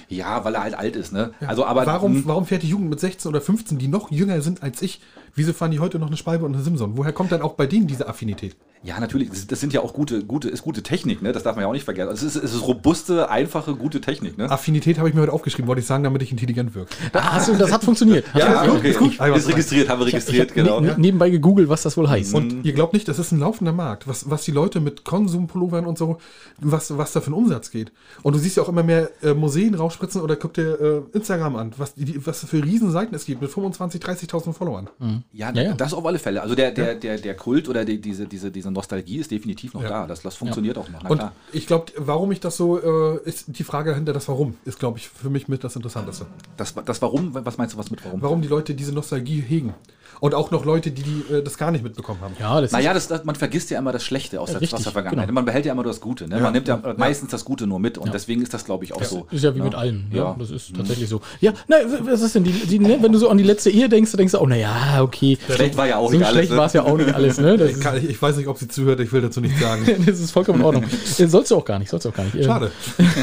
Ja, 0.10 0.44
weil 0.44 0.56
er 0.56 0.64
halt 0.64 0.76
alt 0.76 0.96
ist, 0.96 1.14
ne? 1.14 1.34
Ja. 1.40 1.48
Also, 1.48 1.66
aber, 1.66 1.86
warum, 1.86 2.26
warum 2.26 2.46
fährt 2.46 2.64
die 2.64 2.70
Jugend 2.70 2.90
mit 2.90 3.00
16 3.00 3.30
oder 3.30 3.42
15, 3.42 3.78
die 3.78 3.88
noch 3.88 4.12
jünger 4.12 4.42
sind 4.42 4.64
als 4.64 4.82
ich, 4.82 5.02
wieso 5.36 5.54
fahren 5.54 5.72
die 5.72 5.80
heute 5.80 6.00
noch 6.00 6.08
eine 6.08 6.18
Spalbe 6.18 6.46
und 6.46 6.54
eine 6.54 6.64
Simson? 6.64 6.98
Woher 6.98 7.14
kommt 7.14 7.32
dann 7.32 7.42
auch 7.42 7.54
bei 7.54 7.68
denen 7.68 7.88
diese 7.88 8.08
Affinität? 8.08 8.56
Ja, 8.82 8.98
natürlich. 9.00 9.30
Das, 9.30 9.46
das, 9.46 9.60
sind 9.60 9.74
ja 9.74 9.82
auch 9.82 9.94
gute, 9.94 10.24
gute, 10.24 10.48
ist 10.48 10.62
gute 10.62 10.82
Technik, 10.82 11.22
ne? 11.22 11.34
Das 11.34 11.44
darf 11.44 11.56
man 11.58 11.64
ja 11.64 11.68
auch 11.68 11.74
nicht 11.74 11.84
vergessen. 11.84 12.08
Also 12.08 12.26
es, 12.26 12.38
ist, 12.38 12.44
es 12.44 12.54
ist 12.54 12.66
robuste, 12.66 13.30
einfache, 13.30 13.76
gute 13.76 14.00
Technik, 14.00 14.38
ne? 14.38 14.50
Affinität 14.50 14.98
habe 14.98 15.10
ich 15.10 15.16
mir 15.16 15.22
heute 15.22 15.34
aufgeschrieben, 15.34 15.68
wollte 15.68 15.82
ich 15.82 15.86
sagen, 15.86 16.06
damit 16.06 16.22
ich 16.22 16.32
intelligent 16.32 16.74
wirke. 16.76 16.96
Ah, 17.12 17.34
hast 17.34 17.50
du, 17.50 17.56
das 17.56 17.74
hat 17.74 17.84
funktioniert. 17.84 18.26
ja, 18.34 18.64
ja, 18.64 18.72
okay. 18.72 18.92
Ist, 18.92 19.00
gut. 19.00 19.20
ist 19.20 19.50
registriert, 19.50 19.90
haben 19.90 20.00
wir 20.00 20.08
registriert, 20.08 20.52
ich 20.52 20.58
hab, 20.58 20.66
genau. 20.66 20.80
Ne, 20.80 20.96
nebenbei 20.98 21.30
gegoogelt, 21.30 21.68
was 21.68 21.82
das 21.82 21.98
wohl 21.98 22.10
heißt. 22.10 22.34
Und 22.34 22.64
ihr 22.64 22.72
glaubt 22.72 22.94
nicht, 22.94 23.08
das 23.10 23.20
ist 23.20 23.34
ein 23.34 23.40
laufender 23.40 23.74
Markt, 23.74 24.08
was, 24.08 24.30
was 24.30 24.46
die 24.46 24.52
Leute 24.52 24.80
mit 24.80 25.04
Konsumpullovern 25.04 25.86
und 25.86 25.98
so, 25.98 26.18
was, 26.60 26.98
was 26.98 27.12
da 27.12 27.20
für 27.20 27.32
ein 27.32 27.34
Umsatz 27.34 27.72
geht. 27.72 27.92
Und 28.24 28.34
du 28.34 28.40
siehst 28.40 28.56
ja 28.56 28.64
auch 28.64 28.70
immer 28.70 28.84
mehr 28.84 29.10
äh, 29.22 29.34
Museen 29.34 29.76
rausspritzen 29.76 30.22
oder 30.22 30.38
guck 30.38 30.54
dir 30.54 30.80
äh, 30.80 31.18
Instagram 31.18 31.58
an, 31.58 31.74
was, 31.76 31.96
die, 31.96 32.26
was 32.26 32.46
für 32.46 32.64
Riesenseiten 32.64 33.14
es 33.14 33.26
gibt 33.26 33.42
mit 33.42 33.52
25.000, 33.52 34.02
30.000 34.02 34.54
Followern. 34.54 34.90
Mhm. 35.00 35.24
Ja, 35.34 35.52
ja, 35.52 35.74
das 35.74 35.94
auf 35.94 36.06
alle 36.06 36.20
Fälle. 36.20 36.42
Also 36.42 36.56
der, 36.56 36.72
der, 36.72 36.96
der, 36.96 37.18
der 37.18 37.36
Kult 37.36 37.68
oder 37.68 37.84
die, 37.84 38.00
diese, 38.00 38.26
diese, 38.26 38.52
diese 38.52 38.69
Nostalgie 38.72 39.18
ist 39.18 39.32
definitiv 39.32 39.74
noch 39.74 39.84
ja. 39.84 39.90
da. 39.90 40.08
Das, 40.08 40.22
das 40.22 40.36
funktioniert 40.36 40.78
ja. 40.78 40.84
auch 40.84 40.90
noch. 40.90 41.10
Und 41.10 41.24
ich 41.52 41.68
glaube, 41.68 41.92
warum 41.98 42.32
ich 42.32 42.40
das 42.40 42.58
so, 42.58 42.80
äh, 42.80 43.20
ist 43.24 43.46
die 43.48 43.64
Frage 43.64 43.96
hinter 43.96 44.14
das 44.14 44.28
Warum, 44.28 44.58
ist, 44.66 44.80
glaube 44.80 45.00
ich, 45.00 45.10
für 45.10 45.30
mich 45.30 45.48
mit 45.48 45.64
das 45.64 45.76
Interessanteste. 45.76 46.26
Das, 46.58 46.74
das 46.74 47.02
Warum, 47.02 47.34
was 47.34 47.58
meinst 47.58 47.76
du 47.76 47.78
was 47.78 47.92
mit 47.92 48.04
Warum? 48.06 48.22
Warum 48.22 48.42
die 48.42 48.48
Leute 48.48 48.76
diese 48.76 48.94
Nostalgie 48.94 49.42
hegen. 49.42 49.74
Und 50.20 50.36
auch 50.36 50.52
noch 50.52 50.66
Leute, 50.66 50.92
die, 50.92 51.04
die 51.04 51.34
äh, 51.34 51.42
das 51.42 51.58
gar 51.58 51.72
nicht 51.72 51.84
mitbekommen 51.84 52.20
haben. 52.22 52.36
Ja, 52.40 52.60
das 52.60 52.72
naja, 52.72 52.94
das, 52.94 53.08
das, 53.08 53.24
man 53.24 53.36
vergisst 53.36 53.70
ja 53.70 53.80
immer 53.80 53.94
das 53.94 54.04
Schlechte 54.04 54.42
aus, 54.42 54.52
der, 54.52 54.62
aus 54.62 54.84
der 54.84 54.92
Vergangenheit. 54.92 55.28
Genau. 55.28 55.36
Man 55.36 55.46
behält 55.46 55.66
ja 55.66 55.72
immer 55.72 55.84
nur 55.84 55.92
das 55.92 56.02
Gute. 56.02 56.28
Ne? 56.28 56.38
Ja, 56.38 56.42
man 56.42 56.54
nimmt 56.54 56.68
ja, 56.68 56.80
ja, 56.84 56.94
meistens 56.98 57.32
das 57.32 57.46
Gute 57.46 57.68
nur 57.68 57.80
mit 57.80 57.98
und 57.98 58.14
deswegen 58.14 58.42
ist 58.42 58.54
das, 58.54 58.66
glaube 58.66 58.84
ich, 58.84 58.94
auch 58.94 59.04
so. 59.04 59.28
Ist 59.32 59.44
ja 59.44 59.56
wie 59.56 59.62
mit 59.62 59.76
allem. 59.76 60.08
Ja, 60.12 60.36
das 60.38 60.52
ist 60.52 60.76
tatsächlich 60.76 61.08
so. 61.08 61.22
Ja, 61.40 61.54
na, 61.68 61.78
was 62.02 62.22
ist 62.22 62.36
denn 62.36 62.44
die, 62.44 62.52
die 62.52 62.80
ne? 62.80 62.98
wenn 63.02 63.14
du 63.14 63.20
so 63.20 63.30
an 63.30 63.38
die 63.38 63.44
letzte 63.46 63.70
Ehe 63.70 63.88
denkst, 63.88 64.12
denkst 64.12 64.34
du, 64.34 64.40
oh, 64.40 64.46
naja, 64.46 65.02
okay. 65.02 65.38
Schlecht 65.50 65.78
war 65.78 65.88
ja 65.88 65.98
auch 65.98 66.12
so 66.12 66.18
nicht 66.18 66.26
alles. 66.26 66.36
Schlecht 66.36 66.52
ne? 66.52 66.58
war 66.58 66.66
es 66.66 66.74
ja 66.74 66.84
auch 66.84 66.98
nicht 66.98 67.14
alles. 67.14 67.38
Ne? 67.38 67.50
Ich, 67.70 67.80
kann, 67.82 67.98
ich, 67.98 68.22
weiß 68.22 68.38
nicht, 68.38 68.48
ob 68.48 68.59
sie 68.60 68.68
zuhört, 68.68 69.00
ich 69.00 69.12
will 69.12 69.22
dazu 69.22 69.42
nichts 69.42 69.60
sagen. 69.60 69.86
das 70.06 70.20
ist 70.20 70.32
vollkommen 70.32 70.60
in 70.60 70.66
Ordnung. 70.66 70.86
sollst 71.04 71.52
du 71.52 71.56
auch 71.56 71.66
gar 71.66 71.80
nicht, 71.80 71.90
sollst 71.90 72.06
du 72.06 72.10
auch 72.10 72.14
gar 72.14 72.26
nicht. 72.26 72.44
Schade. 72.44 72.72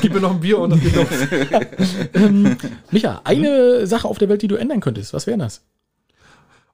Gib 0.00 0.14
mir 0.14 0.20
noch 0.20 0.32
ein 0.32 0.40
Bier 0.40 0.58
und 0.58 0.70
das 0.70 0.80
geht 0.80 0.96
los. 0.96 1.06
ähm, 2.14 2.56
Micha, 2.90 3.20
eine 3.24 3.86
Sache 3.86 4.08
auf 4.08 4.18
der 4.18 4.28
Welt, 4.28 4.42
die 4.42 4.48
du 4.48 4.56
ändern 4.56 4.80
könntest, 4.80 5.12
was 5.12 5.26
wäre 5.26 5.38
das? 5.38 5.62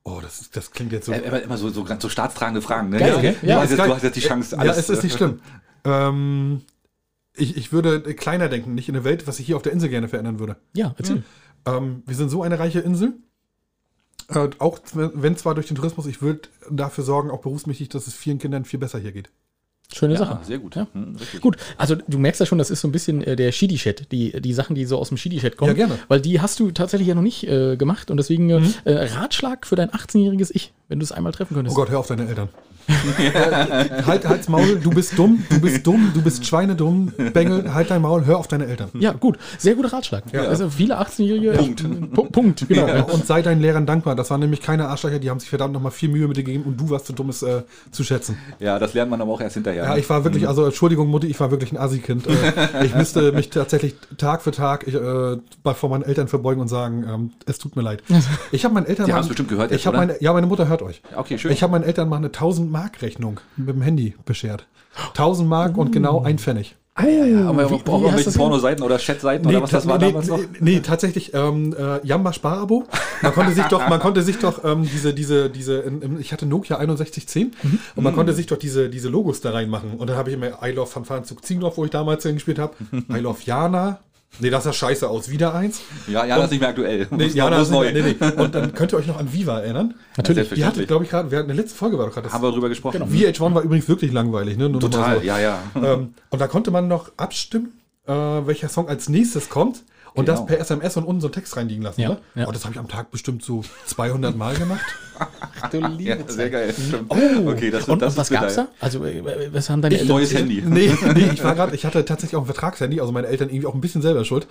Oh, 0.05 0.19
das, 0.21 0.51
das 0.51 0.71
klingt 0.71 0.93
jetzt 0.93 1.07
so. 1.07 1.13
Immer, 1.13 1.43
immer 1.43 1.57
so, 1.57 1.69
so, 1.71 1.87
so 1.99 2.09
staatstragende 2.09 2.61
Fragen, 2.61 2.89
ne? 2.91 2.99
Geil, 2.99 3.37
ja, 3.43 3.49
ja, 3.49 3.55
du, 3.57 3.63
hast 3.63 3.71
jetzt, 3.71 3.79
du 3.79 3.95
hast 3.95 4.03
jetzt 4.03 4.17
die 4.17 4.21
Chance, 4.21 4.59
alles. 4.59 4.77
Ja, 4.77 4.81
es 4.81 4.91
ist 4.91 5.05
nicht 5.05 5.17
schlimm. 5.17 5.41
ähm, 5.85 6.63
ich, 7.35 7.57
ich 7.57 7.73
würde 7.73 8.01
kleiner 8.15 8.49
denken, 8.49 8.75
nicht 8.75 8.89
in 8.89 8.95
der 8.95 9.05
Welt, 9.05 9.27
was 9.27 9.39
ich 9.39 9.47
hier 9.47 9.57
auf 9.57 9.63
der 9.63 9.73
Insel 9.73 9.89
gerne 9.89 10.09
verändern 10.09 10.39
würde. 10.39 10.57
Ja, 10.75 10.95
erzähl. 10.99 11.23
Ähm, 11.67 12.03
wir 12.07 12.17
sind 12.17 12.29
so 12.29 12.43
eine 12.43 12.59
reiche 12.59 12.81
Insel. 12.81 13.15
Äh, 14.37 14.51
auch 14.59 14.81
wenn 14.95 15.37
zwar 15.37 15.55
durch 15.55 15.67
den 15.67 15.77
Tourismus, 15.77 16.07
ich 16.07 16.23
würde 16.23 16.43
dafür 16.71 17.05
sorgen, 17.05 17.31
auch 17.31 17.41
berufsmäßig, 17.41 17.89
dass 17.89 18.07
es 18.07 18.15
vielen 18.15 18.39
Kindern 18.39 18.65
viel 18.65 18.79
besser 18.79 18.99
hier 18.99 19.13
geht. 19.13 19.31
Schöne 19.95 20.15
ja, 20.15 20.21
Sache. 20.21 20.39
Sehr 20.43 20.59
gut. 20.59 20.77
Ja. 20.77 20.87
Hm, 20.93 21.17
gut, 21.41 21.57
also 21.77 21.95
du 21.95 22.19
merkst 22.19 22.41
ja 22.41 22.47
schon, 22.47 22.59
das 22.59 22.71
ist 22.71 22.81
so 22.81 22.89
ein 22.89 22.93
bisschen 22.93 23.23
äh, 23.23 23.37
der 23.37 23.53
Shidi-Chat, 23.53 24.11
die, 24.11 24.41
die 24.41 24.55
Sachen, 24.55 24.75
die 24.75 24.85
so 24.85 24.99
aus 24.99 25.09
dem 25.09 25.19
Shidi-Chat 25.19 25.57
kommen. 25.57 25.71
Ja, 25.71 25.87
gerne. 25.87 25.99
Weil 26.09 26.21
die 26.21 26.41
hast 26.41 26.59
du 26.61 26.71
tatsächlich 26.71 27.09
ja 27.09 27.15
noch 27.15 27.23
nicht 27.23 27.47
äh, 27.47 27.77
gemacht 27.77 28.11
und 28.11 28.17
deswegen 28.17 28.49
äh, 28.51 28.61
mhm. 28.61 28.75
äh, 28.85 28.93
Ratschlag 28.93 29.67
für 29.67 29.77
dein 29.77 29.91
18-jähriges 29.91 30.51
Ich 30.55 30.73
wenn 30.93 30.99
du 30.99 31.05
es 31.05 31.13
einmal 31.13 31.33
treffen 31.33 31.55
könntest. 31.55 31.75
Oh 31.75 31.81
Gott, 31.81 31.91
hör 31.91 32.01
auf 32.01 32.07
deine 32.07 32.29
Eltern. 32.29 32.51
halt, 34.07 34.29
halt's 34.29 34.49
Maul, 34.49 34.79
du 34.83 34.91
bist 34.91 35.17
dumm, 35.19 35.45
du 35.49 35.61
bist 35.61 35.87
dumm, 35.87 36.11
du 36.15 36.21
bist 36.21 36.45
schweinedumm, 36.45 37.13
Bengel, 37.33 37.73
halt 37.73 37.91
dein 37.91 38.03
Maul, 38.03 38.27
hör 38.27 38.39
auf 38.39 38.49
deine 38.49 38.67
Eltern. 38.67 38.91
Ja, 38.95 39.13
gut. 39.13 39.39
Sehr 39.57 39.75
guter 39.75 39.93
Ratschlag. 39.93 40.25
Ja. 40.33 40.43
Also 40.43 40.69
viele 40.69 41.01
18-Jährige. 41.01 41.53
Punkt. 42.13 42.33
Punkt, 42.33 42.69
genau. 42.69 42.89
Ja, 42.89 43.03
und 43.05 43.27
sei 43.27 43.41
deinen 43.41 43.61
Lehrern 43.61 43.87
dankbar. 43.87 44.17
Das 44.17 44.31
waren 44.31 44.41
nämlich 44.41 44.61
keine 44.61 44.89
Arschlöcher, 44.89 45.19
die 45.19 45.31
haben 45.31 45.41
sich 45.41 45.49
verdammt 45.49 45.73
nochmal 45.73 45.93
viel 45.93 46.09
Mühe 46.09 46.27
mit 46.27 46.37
dir 46.37 46.43
gegeben 46.43 46.65
und 46.65 46.81
du 46.81 46.91
warst 46.91 47.07
zu 47.07 47.13
dumm, 47.13 47.29
es 47.29 47.43
äh, 47.43 47.63
zu 47.91 48.05
schätzen. 48.05 48.37
Ja, 48.59 48.79
das 48.79 48.95
lernt 48.95 49.11
man 49.11 49.21
aber 49.21 49.33
auch 49.33 49.41
erst 49.41 49.55
hinterher. 49.55 49.85
Ja, 49.85 49.97
ich 49.97 50.09
war 50.11 50.25
wirklich, 50.25 50.49
also 50.49 50.65
Entschuldigung, 50.65 51.09
Mutti, 51.09 51.29
ich 51.29 51.39
war 51.39 51.51
wirklich 51.51 51.73
ein 51.73 51.79
Assi-Kind. 51.79 52.27
Äh, 52.27 52.85
ich 52.85 52.95
müsste 52.95 53.33
mich 53.33 53.51
tatsächlich 53.51 53.95
Tag 54.19 54.43
für 54.43 54.51
Tag 54.51 54.87
ich, 54.87 54.95
äh, 54.95 55.37
vor 55.75 55.89
meinen 55.89 56.03
Eltern 56.03 56.29
verbeugen 56.29 56.61
und 56.61 56.69
sagen, 56.69 57.05
ähm, 57.09 57.31
es 57.47 57.59
tut 57.59 57.77
mir 57.77 57.83
leid. 57.83 58.03
Ich 58.51 58.65
habe 58.65 58.75
meinen 58.75 58.87
Eltern. 58.87 59.07
Die 59.07 59.13
mal- 59.13 59.19
haben's 59.19 59.29
bestimmt 59.29 59.49
gehört 59.49 59.71
jetzt, 59.71 59.81
Ich 59.81 59.87
habe 59.87 59.97
oder? 59.97 60.07
meine, 60.07 60.23
ja, 60.23 60.33
meine 60.33 60.47
Mutter 60.47 60.69
hört 60.69 60.82
euch. 60.83 61.03
Okay, 61.17 61.39
schön. 61.39 61.53
Ich 61.53 61.63
habe 61.63 61.71
meinen 61.73 61.85
Eltern 61.85 62.09
mal 62.09 62.17
eine 62.17 62.27
1000 62.27 62.71
Mark 62.71 63.03
Rechnung 63.03 63.41
mit 63.57 63.69
dem 63.75 63.83
Handy 63.83 64.15
beschert. 64.25 64.67
1000 65.15 65.49
Mark 65.49 65.77
und 65.79 65.91
genau 65.93 66.23
ein 66.23 66.39
Pfennig. 66.39 66.77
aber 66.95 67.71
wie- 67.71 67.79
brauchen 67.79 68.03
wie 68.03 68.09
wir 68.09 68.13
hast 68.13 68.27
mit 68.27 68.37
Pornoseiten 68.37 68.85
oder 68.85 68.99
Chatseiten 68.99 69.47
oder 69.47 69.63
was 69.63 69.71
das 69.71 69.87
war 69.87 69.97
nee, 69.97 70.09
damals 70.09 70.29
noch? 70.29 70.37
nee, 70.37 70.45
nee, 70.61 70.81
tatsächlich 70.81 71.33
ähm, 71.33 71.75
äh, 71.79 72.07
Jamba 72.07 72.35
Sparabo. 72.35 72.85
Man 73.23 73.33
konnte 73.33 73.53
sich 73.55 73.65
doch, 73.65 73.89
man 73.89 73.99
konnte 73.99 74.21
sich 74.21 74.39
doch 74.39 74.63
ähm, 74.63 74.83
diese, 74.83 75.15
diese, 75.15 75.49
diese, 75.49 75.79
in, 75.79 76.03
in, 76.03 76.21
ich 76.21 76.33
hatte 76.35 76.45
Nokia 76.45 76.77
6110 76.77 77.53
Mhm. 77.63 77.79
und 77.97 78.05
man 78.05 78.15
konnte 78.15 78.35
sich 78.35 78.47
doch 78.47 78.59
diese, 78.59 78.91
diese 78.91 79.09
Logos 79.09 79.41
da 79.41 79.53
reinmachen. 79.53 79.95
Und 79.95 80.11
dann 80.11 80.19
habe 80.19 80.29
ich 80.29 80.37
immer 80.37 80.63
I 80.63 80.73
Love 80.73 80.87
Fanfarenzug 80.91 81.43
Ziegendorf, 81.47 81.79
wo 81.79 81.85
ich 81.87 81.91
damals 81.91 82.25
gespielt 82.25 82.59
habe. 82.59 82.75
I 83.11 83.19
Love 83.21 83.39
Jana. 83.43 84.01
Nee, 84.39 84.51
das 84.51 84.65
sah 84.65 84.73
scheiße 84.73 85.09
aus. 85.09 85.29
Wieder 85.29 85.55
eins. 85.55 85.81
Ja, 86.09 86.25
ja, 86.25 86.37
das 86.37 86.47
ist 86.47 86.51
nicht 86.53 86.61
mehr 86.61 86.71
aktuell. 86.71 87.07
Nee, 87.11 87.27
Jana 87.27 87.57
noch- 87.59 87.63
ist 87.63 87.71
nicht, 87.71 87.95
nee, 87.95 88.17
nee. 88.19 88.43
Und 88.43 88.55
dann 88.55 88.73
könnt 88.75 88.93
ihr 88.93 88.99
euch 88.99 89.07
noch 89.07 89.19
an 89.19 89.33
Viva 89.33 89.61
erinnern. 89.61 89.95
Natürlich. 90.17 90.49
Die 90.51 90.65
hatte, 90.65 90.87
glaube 90.87 91.05
ich, 91.05 91.11
gerade, 91.11 91.31
wir 91.31 91.39
hatten 91.39 91.51
eine 91.51 91.61
letzte 91.61 91.77
Folge 91.77 91.99
war 91.99 92.07
doch 92.07 92.15
gerade 92.15 92.25
das. 92.27 92.33
Haben 92.35 92.43
wir 92.43 92.51
drüber 92.53 92.69
gesprochen. 92.69 93.03
VH1 93.03 93.55
war 93.55 93.63
übrigens 93.63 93.89
wirklich 93.89 94.11
langweilig, 94.13 94.57
ne? 94.57 94.69
Nur 94.69 94.81
Total, 94.81 95.19
so. 95.19 95.23
ja, 95.25 95.39
ja. 95.39 95.59
Ähm, 95.77 96.15
und 96.31 96.39
da 96.41 96.49
konnte 96.49 96.71
man 96.71 96.89
noch 96.89 97.13
abstimmen, 97.19 97.73
äh, 98.07 98.13
welcher 98.13 98.69
Song 98.69 98.89
als 98.89 99.09
nächstes 99.09 99.49
kommt 99.49 99.83
und 100.15 100.27
Genau. 100.27 100.39
das 100.39 100.47
per 100.47 100.59
SMS 100.61 100.97
und 100.97 101.05
unten 101.05 101.21
so 101.21 101.29
einen 101.29 101.35
Text 101.35 101.57
reinliegen 101.57 101.83
lassen. 101.83 102.01
Ja, 102.01 102.09
ne? 102.11 102.19
ja. 102.35 102.47
Und 102.47 102.55
das 102.55 102.65
habe 102.65 102.75
ich 102.75 102.79
am 102.81 102.89
Tag 102.89 103.11
bestimmt 103.11 103.43
so 103.45 103.63
200 103.87 104.37
Mal 104.37 104.55
gemacht. 104.55 104.81
Du 105.71 105.79
Ja, 105.79 105.87
liebe 105.87 106.25
sehr 106.33 106.51
geil. 106.51 106.75
Stimmt. 106.75 107.05
Oh, 107.09 107.51
okay, 107.51 107.71
das, 107.71 107.89
und, 107.89 108.03
das 108.03 108.15
und 108.15 108.19
was 108.21 108.31
gab's 108.31 108.57
geil. 108.57 108.67
da? 108.81 108.85
Also, 108.85 109.05
äh, 109.05 109.23
was 109.53 109.71
haben 109.71 109.81
deine 109.81 110.01
Ein 110.01 110.07
neues 110.09 110.33
erzählt? 110.33 110.65
Handy. 110.65 110.89
Nee, 110.89 110.93
nee, 111.15 111.31
ich 111.33 111.45
war 111.45 111.55
gerade, 111.55 111.75
ich 111.77 111.85
hatte 111.85 112.05
tatsächlich 112.05 112.35
auch 112.37 112.43
ein 112.43 112.47
Vertragshandy, 112.47 113.01
also 113.01 113.13
meine 113.13 113.29
Eltern 113.29 113.49
irgendwie 113.49 113.67
auch 113.67 113.75
ein 113.75 113.81
bisschen 113.81 114.03
selber 114.03 114.25
schuld. 114.25 114.47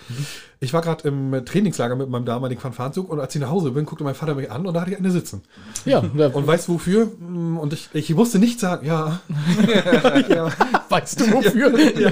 Ich 0.61 0.71
war 0.73 0.81
gerade 0.81 1.05
im 1.07 1.33
äh, 1.33 1.41
Trainingslager 1.43 1.95
mit 1.97 2.09
meinem 2.09 2.23
damaligen 2.25 2.61
Fanfarenzug 2.61 3.09
und 3.09 3.19
als 3.19 3.35
ich 3.35 3.41
nach 3.41 3.49
Hause 3.49 3.71
bin, 3.71 3.85
guckte 3.85 4.03
mein 4.05 4.15
Vater 4.15 4.35
mich 4.35 4.49
an 4.49 4.65
und 4.65 4.73
da 4.73 4.81
hatte 4.81 4.91
ich 4.91 4.97
eine 4.97 5.11
sitzen. 5.11 5.41
Ja, 5.85 5.99
Und 5.99 6.47
weißt 6.47 6.67
du 6.69 6.73
wofür? 6.75 7.07
Mm, 7.19 7.57
Und 7.57 7.73
ich, 7.73 7.89
ich 7.93 8.13
musste 8.15 8.39
nicht 8.39 8.59
sagen, 8.59 8.85
ja, 8.87 9.19
ja, 10.29 10.49
weißt 10.89 11.19
du 11.19 11.25
wofür? 11.33 11.77
ja, 11.99 12.11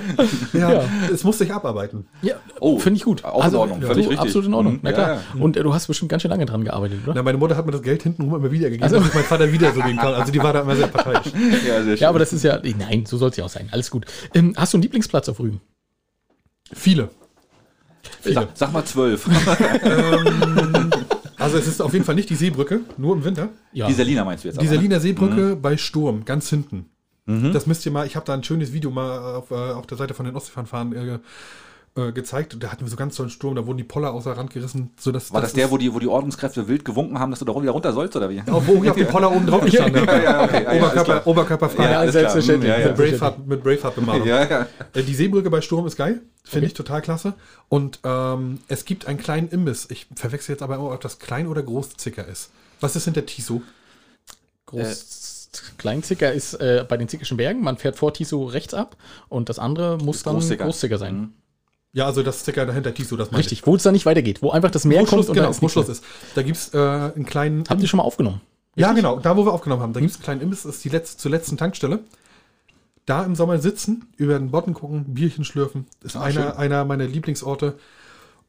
ja, 0.53 0.73
Ja. 0.73 0.83
es 1.13 1.23
musste 1.23 1.43
ich 1.45 1.53
abarbeiten. 1.53 2.07
Ja, 2.21 2.35
Oh, 2.59 2.77
finde 2.79 2.97
ich 2.97 3.03
gut. 3.05 3.23
Auch 3.39 3.47
in 3.47 3.55
Ordnung, 3.55 3.81
ja, 3.81 3.87
völlig 3.87 4.05
du, 4.05 4.09
richtig. 4.11 4.25
Absolut 4.27 4.47
in 4.47 4.53
Ordnung, 4.53 4.73
Mhm. 4.75 4.79
na 4.83 4.91
klar. 4.91 5.07
Ja, 5.09 5.13
ja. 5.35 5.41
Und 5.43 5.57
äh, 5.57 5.63
du 5.63 5.73
hast 5.73 5.87
bestimmt 5.87 6.09
ganz 6.09 6.21
schön 6.21 6.31
lange 6.31 6.45
dran 6.45 6.63
gearbeitet, 6.63 6.99
oder? 7.03 7.13
Na, 7.15 7.23
meine 7.23 7.37
Mutter 7.37 7.55
hat 7.57 7.65
mir 7.65 7.71
das 7.71 7.81
Geld 7.81 8.03
hintenrum 8.03 8.35
immer 8.35 8.51
wieder 8.51 8.65
gegeben, 8.69 8.83
Also- 8.83 8.95
damit 8.97 9.09
ich 9.09 9.15
mein 9.15 9.23
Vater 9.23 9.51
wieder 9.51 9.73
so 9.73 9.81
gehen 9.81 9.97
kann. 9.97 10.13
Also 10.13 10.31
die 10.31 10.39
war 10.43 10.53
da 10.53 10.61
immer 10.61 10.75
sehr 10.75 10.87
parteiisch. 10.87 11.33
Ja, 11.67 11.83
sehr 11.83 11.83
schön. 11.83 11.97
Ja, 11.97 12.09
aber 12.09 12.19
das 12.19 12.33
ist 12.33 12.43
ja, 12.43 12.59
nein, 12.77 13.05
so 13.05 13.17
soll 13.17 13.29
es 13.29 13.37
ja 13.37 13.45
auch 13.45 13.49
sein. 13.49 13.69
Alles 13.71 13.89
gut. 13.91 14.05
Ähm, 14.33 14.53
hast 14.57 14.73
du 14.73 14.77
einen 14.77 14.83
Lieblingsplatz 14.83 15.29
auf 15.29 15.39
Rügen? 15.39 15.61
Viele. 16.71 17.09
Viele. 18.21 18.35
sag, 18.35 18.47
sag 18.53 18.73
mal 18.73 18.85
zwölf. 18.85 19.27
Also 21.37 21.57
es 21.57 21.67
ist 21.67 21.81
auf 21.81 21.93
jeden 21.93 22.03
Fall 22.03 22.15
nicht 22.15 22.29
die 22.29 22.35
Seebrücke, 22.35 22.81
nur 22.97 23.15
im 23.15 23.23
Winter. 23.23 23.47
Ja. 23.71 23.87
Die 23.87 23.93
Selina 23.93 24.25
meinst 24.25 24.43
du 24.43 24.49
jetzt 24.49 24.57
Die 24.57 24.65
aber, 24.67 24.71
ne? 24.71 24.75
Seliner 24.81 24.99
Seebrücke 24.99 25.55
bei 25.55 25.77
Sturm, 25.77 26.25
ganz 26.25 26.49
hinten. 26.49 26.85
Das 27.53 27.67
müsst 27.67 27.85
ihr 27.85 27.91
mal, 27.91 28.07
ich 28.07 28.15
habe 28.15 28.25
da 28.25 28.33
ein 28.33 28.43
schönes 28.43 28.73
Video 28.73 28.89
mal 28.89 29.35
auf, 29.35 29.51
äh, 29.51 29.53
auf 29.53 29.85
der 29.85 29.97
Seite 29.99 30.15
von 30.15 30.25
den 30.25 30.35
Ostseefahren 30.35 30.93
äh, 30.93 31.19
äh, 31.95 32.11
gezeigt. 32.11 32.55
Da 32.59 32.71
hatten 32.71 32.81
wir 32.85 32.89
so 32.89 32.95
ganz 32.95 33.15
tollen 33.15 33.29
Sturm, 33.29 33.55
da 33.55 33.65
wurden 33.65 33.77
die 33.77 33.83
Poller 33.83 34.13
außer 34.13 34.31
Rand 34.37 34.51
gerissen. 34.51 34.91
Sodass, 34.99 35.33
War 35.33 35.41
das 35.41 35.53
der, 35.53 35.71
wo 35.71 35.77
die, 35.77 35.93
wo 35.93 35.99
die 35.99 36.07
Ordnungskräfte 36.07 36.67
wild 36.67 36.85
gewunken 36.85 37.19
haben, 37.19 37.31
dass 37.31 37.39
du 37.39 37.45
da 37.45 37.59
wieder 37.61 37.71
runter 37.71 37.93
sollst, 37.93 38.15
oder 38.15 38.29
wie? 38.29 38.41
Auf, 38.49 38.67
wo 38.67 38.83
ich 38.83 38.89
auf 38.89 38.95
dem 38.95 39.07
Poller 39.07 39.31
oben 39.31 39.45
drauf 39.47 39.61
gestanden 39.65 40.05
habe. 40.07 40.23
ja, 40.23 40.43
okay, 40.43 40.53
ja, 40.55 40.61
ja, 40.61 40.67
alles 40.69 40.83
Oberkörper. 40.83 41.27
Oberkörper 41.27 41.69
frei. 41.69 41.91
Ja, 41.91 42.11
selbstverständlich. 42.11 42.69
Ja, 42.71 42.79
ja. 42.79 42.87
Mit 42.87 42.95
Braveheart, 42.97 43.47
mit 43.47 43.63
Braveheart 43.63 43.95
bemalung. 43.95 44.27
Ja, 44.27 44.45
ja. 44.47 44.67
Äh, 44.93 45.03
Die 45.03 45.15
Seebrücke 45.15 45.49
bei 45.49 45.61
Sturm 45.61 45.85
ist 45.87 45.95
geil. 45.97 46.21
Finde 46.43 46.67
ich 46.67 46.73
total 46.73 47.01
klasse. 47.01 47.33
Und 47.67 47.99
ähm, 48.03 48.59
es 48.67 48.85
gibt 48.85 49.07
einen 49.07 49.19
kleinen 49.19 49.49
Imbiss. 49.49 49.87
Ich 49.91 50.07
verwechsel 50.15 50.53
jetzt 50.53 50.61
aber 50.63 50.75
immer, 50.75 50.91
ob 50.91 51.01
das 51.01 51.19
Klein- 51.19 51.47
oder 51.47 51.61
Großzicker 51.61 52.27
ist. 52.27 52.49
Was 52.79 52.95
ist 52.95 53.05
hinter 53.05 53.25
Tiso? 53.25 53.61
Groß, 54.65 55.49
Kleinzicker 55.77 56.31
ist 56.31 56.53
äh, 56.55 56.85
bei 56.87 56.97
den 56.97 57.07
Zickerschen 57.07 57.37
Bergen. 57.37 57.61
Man 57.61 57.77
fährt 57.77 57.95
vor 57.97 58.13
Tiso 58.13 58.45
rechts 58.45 58.73
ab 58.73 58.95
und 59.29 59.49
das 59.49 59.57
andere 59.59 59.97
muss 59.97 60.23
dann 60.23 60.35
Großzicker. 60.35 60.65
Großzicker, 60.65 60.97
sein. 60.97 61.15
Mhm. 61.15 61.33
Ja, 61.91 62.05
also 62.05 62.21
das 62.21 62.43
Zicker 62.43 62.65
dahinter 62.65 62.93
Tiso, 62.93 63.17
das 63.17 63.31
meine 63.31 63.39
Richtig, 63.39 63.65
wo 63.65 63.75
es 63.75 63.83
dann 63.83 63.93
nicht 63.93 64.05
weitergeht, 64.05 64.41
wo 64.43 64.51
einfach 64.51 64.69
das 64.71 64.85
Meer 64.85 65.01
Wo 65.01 65.05
Schluss, 65.07 65.25
kommt 65.27 65.29
und 65.39 65.43
genau, 65.43 65.61
wo 65.61 65.69
Schluss 65.69 65.87
mehr. 65.87 65.93
ist. 65.93 66.03
Da 66.35 66.43
gibt 66.43 66.57
es 66.57 66.73
äh, 66.73 66.77
einen 66.77 67.25
kleinen. 67.25 67.63
Habt 67.67 67.81
ihr 67.81 67.87
schon 67.87 67.97
mal 67.97 68.03
aufgenommen? 68.03 68.41
ja, 68.75 68.93
genau, 68.93 69.19
da 69.19 69.35
wo 69.35 69.45
wir 69.45 69.51
aufgenommen 69.53 69.81
haben. 69.81 69.93
Da 69.93 69.99
gibt 69.99 70.11
es 70.11 70.17
einen 70.17 70.23
kleinen 70.23 70.41
Imbiss, 70.41 70.63
das 70.63 70.75
ist 70.75 70.85
die 70.85 70.89
letzte, 70.89 71.17
zur 71.17 71.31
letzten 71.31 71.57
Tankstelle. 71.57 71.99
Da 73.05 73.23
im 73.23 73.33
Sommer 73.35 73.57
sitzen, 73.57 74.05
über 74.17 74.37
den 74.37 74.51
Botten 74.51 74.75
gucken, 74.75 75.05
Bierchen 75.15 75.43
schlürfen. 75.43 75.87
Ist 76.03 76.15
Ah, 76.15 76.21
einer, 76.21 76.43
schön. 76.49 76.51
einer 76.57 76.85
meiner 76.85 77.05
Lieblingsorte. 77.07 77.79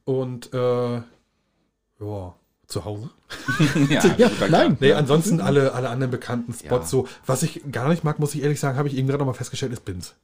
Und 0.05 0.53
äh, 0.53 0.97
ja, 0.97 2.35
zu 2.67 2.85
Hause. 2.85 3.09
ja, 3.89 4.03
Ja, 4.19 4.31
nein. 4.51 4.77
Nee, 4.81 4.93
ansonsten 4.93 5.41
alle, 5.41 5.73
alle 5.73 5.89
anderen 5.89 6.11
bekannten 6.11 6.53
Spots 6.53 6.85
Ja. 6.93 6.99
so. 6.99 7.09
Was 7.25 7.43
ich 7.43 7.63
gar 7.73 7.89
nicht 7.89 8.05
mag, 8.05 8.19
muss 8.19 8.35
ich 8.35 8.43
ehrlich 8.43 8.61
sagen, 8.61 8.77
habe 8.77 8.89
ich 8.89 8.97
eben 8.97 9.09
gerade 9.09 9.21
noch 9.21 9.27
mal 9.27 9.33
festgestellt, 9.33 9.73
ist 9.73 9.85
Bins. 9.87 10.15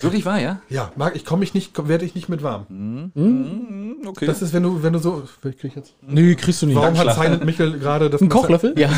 Wirklich 0.00 0.24
wahr, 0.24 0.40
ja? 0.40 0.60
Ja, 0.68 0.92
mag 0.96 1.14
ich, 1.16 1.24
komme 1.24 1.44
ich 1.44 1.52
nicht, 1.54 1.72
werde 1.88 2.04
ich 2.04 2.14
nicht 2.14 2.28
mit 2.28 2.42
warm. 2.42 2.66
Mhm, 2.68 3.80
Okay. 4.06 4.24
Das 4.24 4.40
ist, 4.40 4.54
wenn 4.54 4.62
du, 4.62 4.82
wenn 4.82 4.94
du 4.94 4.98
so. 4.98 5.24
Ich 5.44 5.58
krieg 5.58 5.76
jetzt. 5.76 5.92
Nö, 6.08 6.34
kriegst 6.34 6.62
du 6.62 6.66
nicht. 6.66 6.74
Warum 6.76 6.96
hat 6.96 7.14
Silent 7.14 7.44
Michel 7.44 7.78
gerade 7.78 8.08
das 8.08 8.22
Ein 8.22 8.28
Messer- 8.28 8.40
Kochlöffel? 8.40 8.74
Ja. 8.78 8.88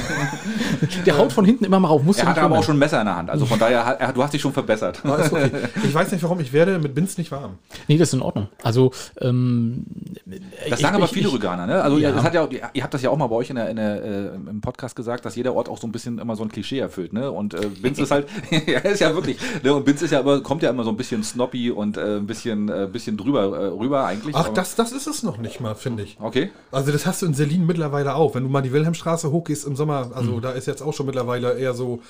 Der 1.06 1.18
haut 1.18 1.32
von 1.32 1.44
hinten 1.44 1.64
immer 1.64 1.80
mal 1.80 1.88
rauf. 1.88 2.02
Musst 2.04 2.20
du 2.20 2.24
er 2.24 2.30
hat 2.30 2.38
aber 2.38 2.58
auch 2.58 2.62
schon 2.64 2.76
ein 2.76 2.78
Messer 2.78 3.00
in 3.00 3.06
der 3.06 3.16
Hand. 3.16 3.28
Also 3.30 3.44
von 3.44 3.58
daher, 3.58 3.80
er, 3.80 4.12
du 4.12 4.22
hast 4.22 4.32
dich 4.32 4.40
schon 4.40 4.52
verbessert. 4.52 5.02
Ist 5.04 5.32
okay. 5.32 5.50
Ich 5.84 5.92
weiß 5.94 6.12
nicht 6.12 6.22
warum, 6.22 6.38
ich 6.40 6.52
werde 6.52 6.78
mit 6.78 6.94
Bins 6.94 7.18
nicht 7.18 7.32
warm. 7.32 7.58
Nee, 7.88 7.98
das 7.98 8.08
ist 8.10 8.14
in 8.14 8.22
Ordnung. 8.22 8.46
Also, 8.62 8.92
ähm, 9.20 9.84
Das 10.24 10.78
ich- 10.78 10.84
sagen 10.84 10.94
aber 10.96 11.06
ich- 11.06 11.10
viele 11.10 11.28
ich- 11.28 11.34
Rüganer, 11.34 11.66
ne? 11.66 11.82
Also 11.82 11.98
Ja. 11.98 12.10
ihr, 12.10 12.14
das 12.14 12.24
hat 12.24 12.34
ja, 12.34 12.42
auch- 12.44 12.48
ihr 12.72 12.82
habt 12.82 12.94
das 12.94 13.02
ja 13.02 13.10
auch 13.10 13.16
mal 13.16 13.26
bei 13.26 13.36
euch 13.36 13.50
in 13.50 13.56
der, 13.56 13.68
in 13.70 13.76
der, 13.76 14.04
äh, 14.04 14.26
im 14.50 14.60
Podcast 14.60 14.94
gesagt, 14.96 15.24
dass 15.24 15.34
jeder 15.34 15.54
Ort 15.54 15.68
auch 15.68 15.78
so 15.78 15.86
ein 15.88 15.92
bisschen 15.92 16.18
immer 16.20 16.36
so 16.36 16.44
ein 16.44 16.48
Klischee 16.48 16.78
erfüllt, 16.78 17.12
ne? 17.12 17.30
Und 17.30 17.54
äh, 17.54 17.66
Binz 17.82 17.98
ist 17.98 18.10
halt, 18.12 18.28
ja, 18.66 18.78
ist 18.78 19.00
ja 19.00 19.12
wirklich, 19.14 19.36
ne? 19.64 19.74
Und 19.74 19.84
Binz 19.84 20.00
ist 20.02 20.12
ja 20.12 20.20
immer, 20.20 20.40
kommt 20.40 20.62
ja 20.62 20.70
immer 20.70 20.84
so 20.84 20.91
ein 20.92 20.96
bisschen 20.96 21.22
snobby 21.24 21.70
und 21.70 21.96
äh, 21.96 22.16
ein 22.18 22.26
bisschen, 22.26 22.68
äh, 22.68 22.88
bisschen 22.90 23.16
drüber 23.16 23.44
äh, 23.58 23.66
rüber 23.66 24.04
eigentlich. 24.06 24.34
Ach, 24.36 24.48
das, 24.50 24.74
das 24.76 24.92
ist 24.92 25.06
es 25.06 25.22
noch 25.22 25.38
nicht 25.38 25.60
mal, 25.60 25.74
finde 25.74 26.02
ich. 26.04 26.16
Okay. 26.20 26.50
Also 26.70 26.92
das 26.92 27.06
hast 27.06 27.22
du 27.22 27.26
in 27.26 27.34
Selin 27.34 27.66
mittlerweile 27.66 28.14
auch. 28.14 28.34
Wenn 28.34 28.44
du 28.44 28.48
mal 28.48 28.62
die 28.62 28.72
Wilhelmstraße 28.72 29.30
hochgehst 29.30 29.66
im 29.66 29.76
Sommer, 29.76 30.10
also 30.14 30.40
da 30.40 30.52
ist 30.52 30.66
jetzt 30.66 30.82
auch 30.82 30.92
schon 30.94 31.06
mittlerweile 31.06 31.58
eher 31.58 31.74
so 31.74 32.00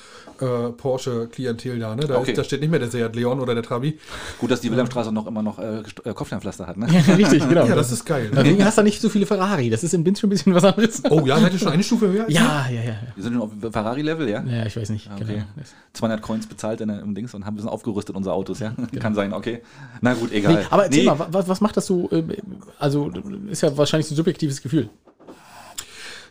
äh, 0.41 0.71
Porsche-Klientel 0.71 1.79
da, 1.79 1.95
ne? 1.95 2.07
Da, 2.07 2.19
Okay. 2.19 2.33
ist, 2.33 2.39
da 2.39 2.45
steht 2.45 2.61
nicht 2.61 2.71
mehr 2.71 2.79
der 2.79 2.91
Seat 2.91 3.17
Leon 3.17 3.41
oder 3.41 3.55
der 3.55 3.63
Trabi. 3.63 3.99
Gut, 4.39 4.51
dass 4.51 4.61
die 4.61 4.71
Wilhelmstraße 4.71 5.11
noch 5.13 5.27
immer 5.27 5.43
noch 5.43 5.59
äh, 5.59 5.81
äh, 6.05 6.13
Kopfsteinpflaster 6.15 6.67
hat, 6.67 6.77
ne? 6.77 6.87
Ja, 6.93 7.15
richtig, 7.15 7.49
genau. 7.49 7.67
Ja, 7.67 7.75
das 7.75 7.91
ist 7.91 8.05
geil. 8.05 8.31
Deswegen 8.35 8.65
hast 8.65 8.79
du 8.79 8.83
nicht 8.83 9.01
so 9.01 9.09
viele 9.09 9.27
Ferrari. 9.27 9.71
Das 9.71 9.83
ist 9.83 9.95
im 9.95 10.05
Binz 10.05 10.21
schon 10.21 10.29
ein 10.29 10.31
bisschen 10.31 10.55
was 10.55 10.65
anderes. 10.65 11.03
Oh 11.11 11.23
ja, 11.27 11.39
ihr 11.39 11.59
schon 11.59 11.69
eine 11.69 11.83
Stufe 11.83 12.09
höher? 12.09 12.25
als 12.25 12.33
Ja, 12.35 12.67
ja, 12.71 12.83
ja. 12.83 12.95
Wir 13.15 13.23
sind 13.25 13.41
auf 13.41 13.51
Ferrari-Level, 13.71 14.29
ja? 14.29 14.43
Ja, 14.43 14.67
ich 14.67 14.77
weiß 14.77 14.91
nicht. 14.91 15.11
Okay. 15.15 15.25
Genau. 15.55 15.67
200 15.95 16.23
Coins 16.23 16.47
bezahlt 16.47 16.81
in, 16.81 16.89
im 16.89 17.15
Dings 17.15 17.35
und 17.35 17.45
haben 17.45 17.55
ein 17.55 17.57
bisschen 17.57 17.71
aufgerüstet 17.71 18.17
unsere 18.17 18.35
Autos, 18.35 18.61
ja? 18.61 18.72
Kann 19.01 19.15
sein, 19.15 19.33
okay. 19.33 19.63
Na 20.01 20.15
gut, 20.15 20.33
egal. 20.33 20.55
Nee, 20.55 20.67
aber 20.71 20.85
erzähl 20.85 21.05
Nee, 21.05 21.11
mal, 21.11 21.27
was, 21.31 21.49
was 21.49 21.61
macht 21.61 21.77
das 21.77 21.87
so? 21.87 22.11
äh, 22.11 22.23
Also, 22.79 23.11
ist 23.49 23.63
ja 23.63 23.77
wahrscheinlich 23.77 24.07
so 24.07 24.15
ein 24.15 24.17
subjektives 24.17 24.63
Gefühl. 24.63 24.91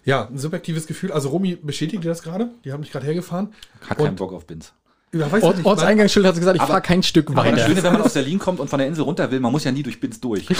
Ja, 0.03 0.27
ein 0.27 0.37
subjektives 0.37 0.87
Gefühl. 0.87 1.11
Also 1.11 1.29
Romy 1.29 1.55
bestätigt 1.55 2.03
dir 2.03 2.09
das 2.09 2.23
gerade. 2.23 2.49
Die 2.65 2.71
haben 2.71 2.79
mich 2.79 2.91
gerade 2.91 3.05
hergefahren. 3.05 3.53
Hat 3.87 3.97
keinen 3.97 4.15
Bock 4.15 4.33
auf 4.33 4.45
Binz. 4.47 4.73
Ja, 5.13 5.29
weiß 5.29 5.43
Ort, 5.43 5.57
nicht, 5.57 5.65
Ortseingangsschild 5.65 6.25
hat 6.25 6.35
gesagt, 6.35 6.55
ich 6.55 6.63
fahre 6.63 6.81
kein 6.81 7.03
Stück 7.03 7.29
Aber 7.31 7.43
das 7.43 7.53
weiter. 7.53 7.67
Schöne, 7.67 7.83
wenn 7.83 7.93
man 7.93 8.01
aus 8.01 8.13
Berlin 8.13 8.39
kommt 8.39 8.59
und 8.61 8.69
von 8.69 8.79
der 8.79 8.87
Insel 8.87 9.03
runter 9.03 9.29
will, 9.29 9.41
man 9.41 9.51
muss 9.51 9.65
ja 9.65 9.71
nie 9.71 9.83
durch 9.83 9.99
Binz 9.99 10.21
durch. 10.21 10.45
Den 10.47 10.55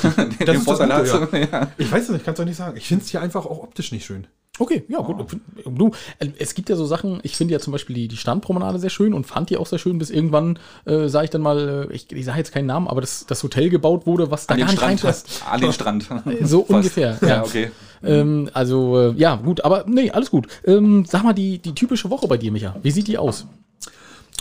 Das 0.45 0.57
ist 0.57 0.67
das 0.67 0.79
Gute, 0.79 1.27
du, 1.31 1.37
ja. 1.37 1.71
Ich 1.77 1.89
weiß 1.89 2.03
es 2.03 2.09
nicht, 2.09 2.25
kannst 2.25 2.39
du 2.39 2.43
nicht 2.43 2.57
sagen. 2.57 2.75
Ich 2.75 2.85
finde 2.87 3.03
es 3.05 3.09
hier 3.11 3.21
einfach 3.21 3.45
auch 3.45 3.63
optisch 3.63 3.93
nicht 3.93 4.05
schön. 4.05 4.27
Okay, 4.59 4.83
ja, 4.89 4.99
gut. 4.99 5.39
Du, 5.65 5.91
äh, 6.19 6.27
es 6.37 6.53
gibt 6.53 6.69
ja 6.69 6.75
so 6.75 6.85
Sachen, 6.85 7.21
ich 7.23 7.37
finde 7.37 7.53
ja 7.53 7.59
zum 7.59 7.71
Beispiel 7.71 7.95
die, 7.95 8.07
die 8.09 8.17
Strandpromenade 8.17 8.77
sehr 8.77 8.89
schön 8.89 9.13
und 9.13 9.25
fand 9.25 9.49
die 9.49 9.55
auch 9.57 9.65
sehr 9.65 9.79
schön, 9.79 9.97
bis 9.97 10.09
irgendwann 10.09 10.59
äh, 10.85 11.07
sah 11.07 11.23
ich 11.23 11.29
dann 11.29 11.41
mal, 11.41 11.87
äh, 11.89 11.93
ich, 11.95 12.11
ich 12.11 12.25
sage 12.25 12.39
jetzt 12.39 12.51
keinen 12.51 12.65
Namen, 12.65 12.89
aber 12.89 12.99
das, 12.99 13.25
das 13.25 13.41
Hotel 13.43 13.69
gebaut 13.69 14.05
wurde, 14.05 14.29
was 14.29 14.47
da 14.47 14.53
An 14.53 14.59
den 14.59 14.65
gar 14.67 14.71
nicht 14.71 14.79
Strand 14.79 15.03
reinpasst. 15.03 15.43
An 15.49 15.61
den 15.61 15.73
Strand. 15.73 16.09
So 16.43 16.59
Fast. 16.65 16.69
ungefähr, 16.69 17.17
Ja, 17.21 17.27
ja. 17.27 17.43
okay. 17.43 17.71
Ähm, 18.03 18.49
also, 18.53 18.99
äh, 18.99 19.13
ja, 19.15 19.35
gut, 19.37 19.63
aber 19.63 19.85
nee, 19.87 20.11
alles 20.11 20.29
gut. 20.29 20.47
Ähm, 20.65 21.05
sag 21.07 21.23
mal, 21.23 21.33
die, 21.33 21.59
die 21.59 21.73
typische 21.73 22.09
Woche 22.09 22.27
bei 22.27 22.37
dir, 22.37 22.51
Micha, 22.51 22.75
wie 22.83 22.91
sieht 22.91 23.07
die 23.07 23.17
aus? 23.17 23.47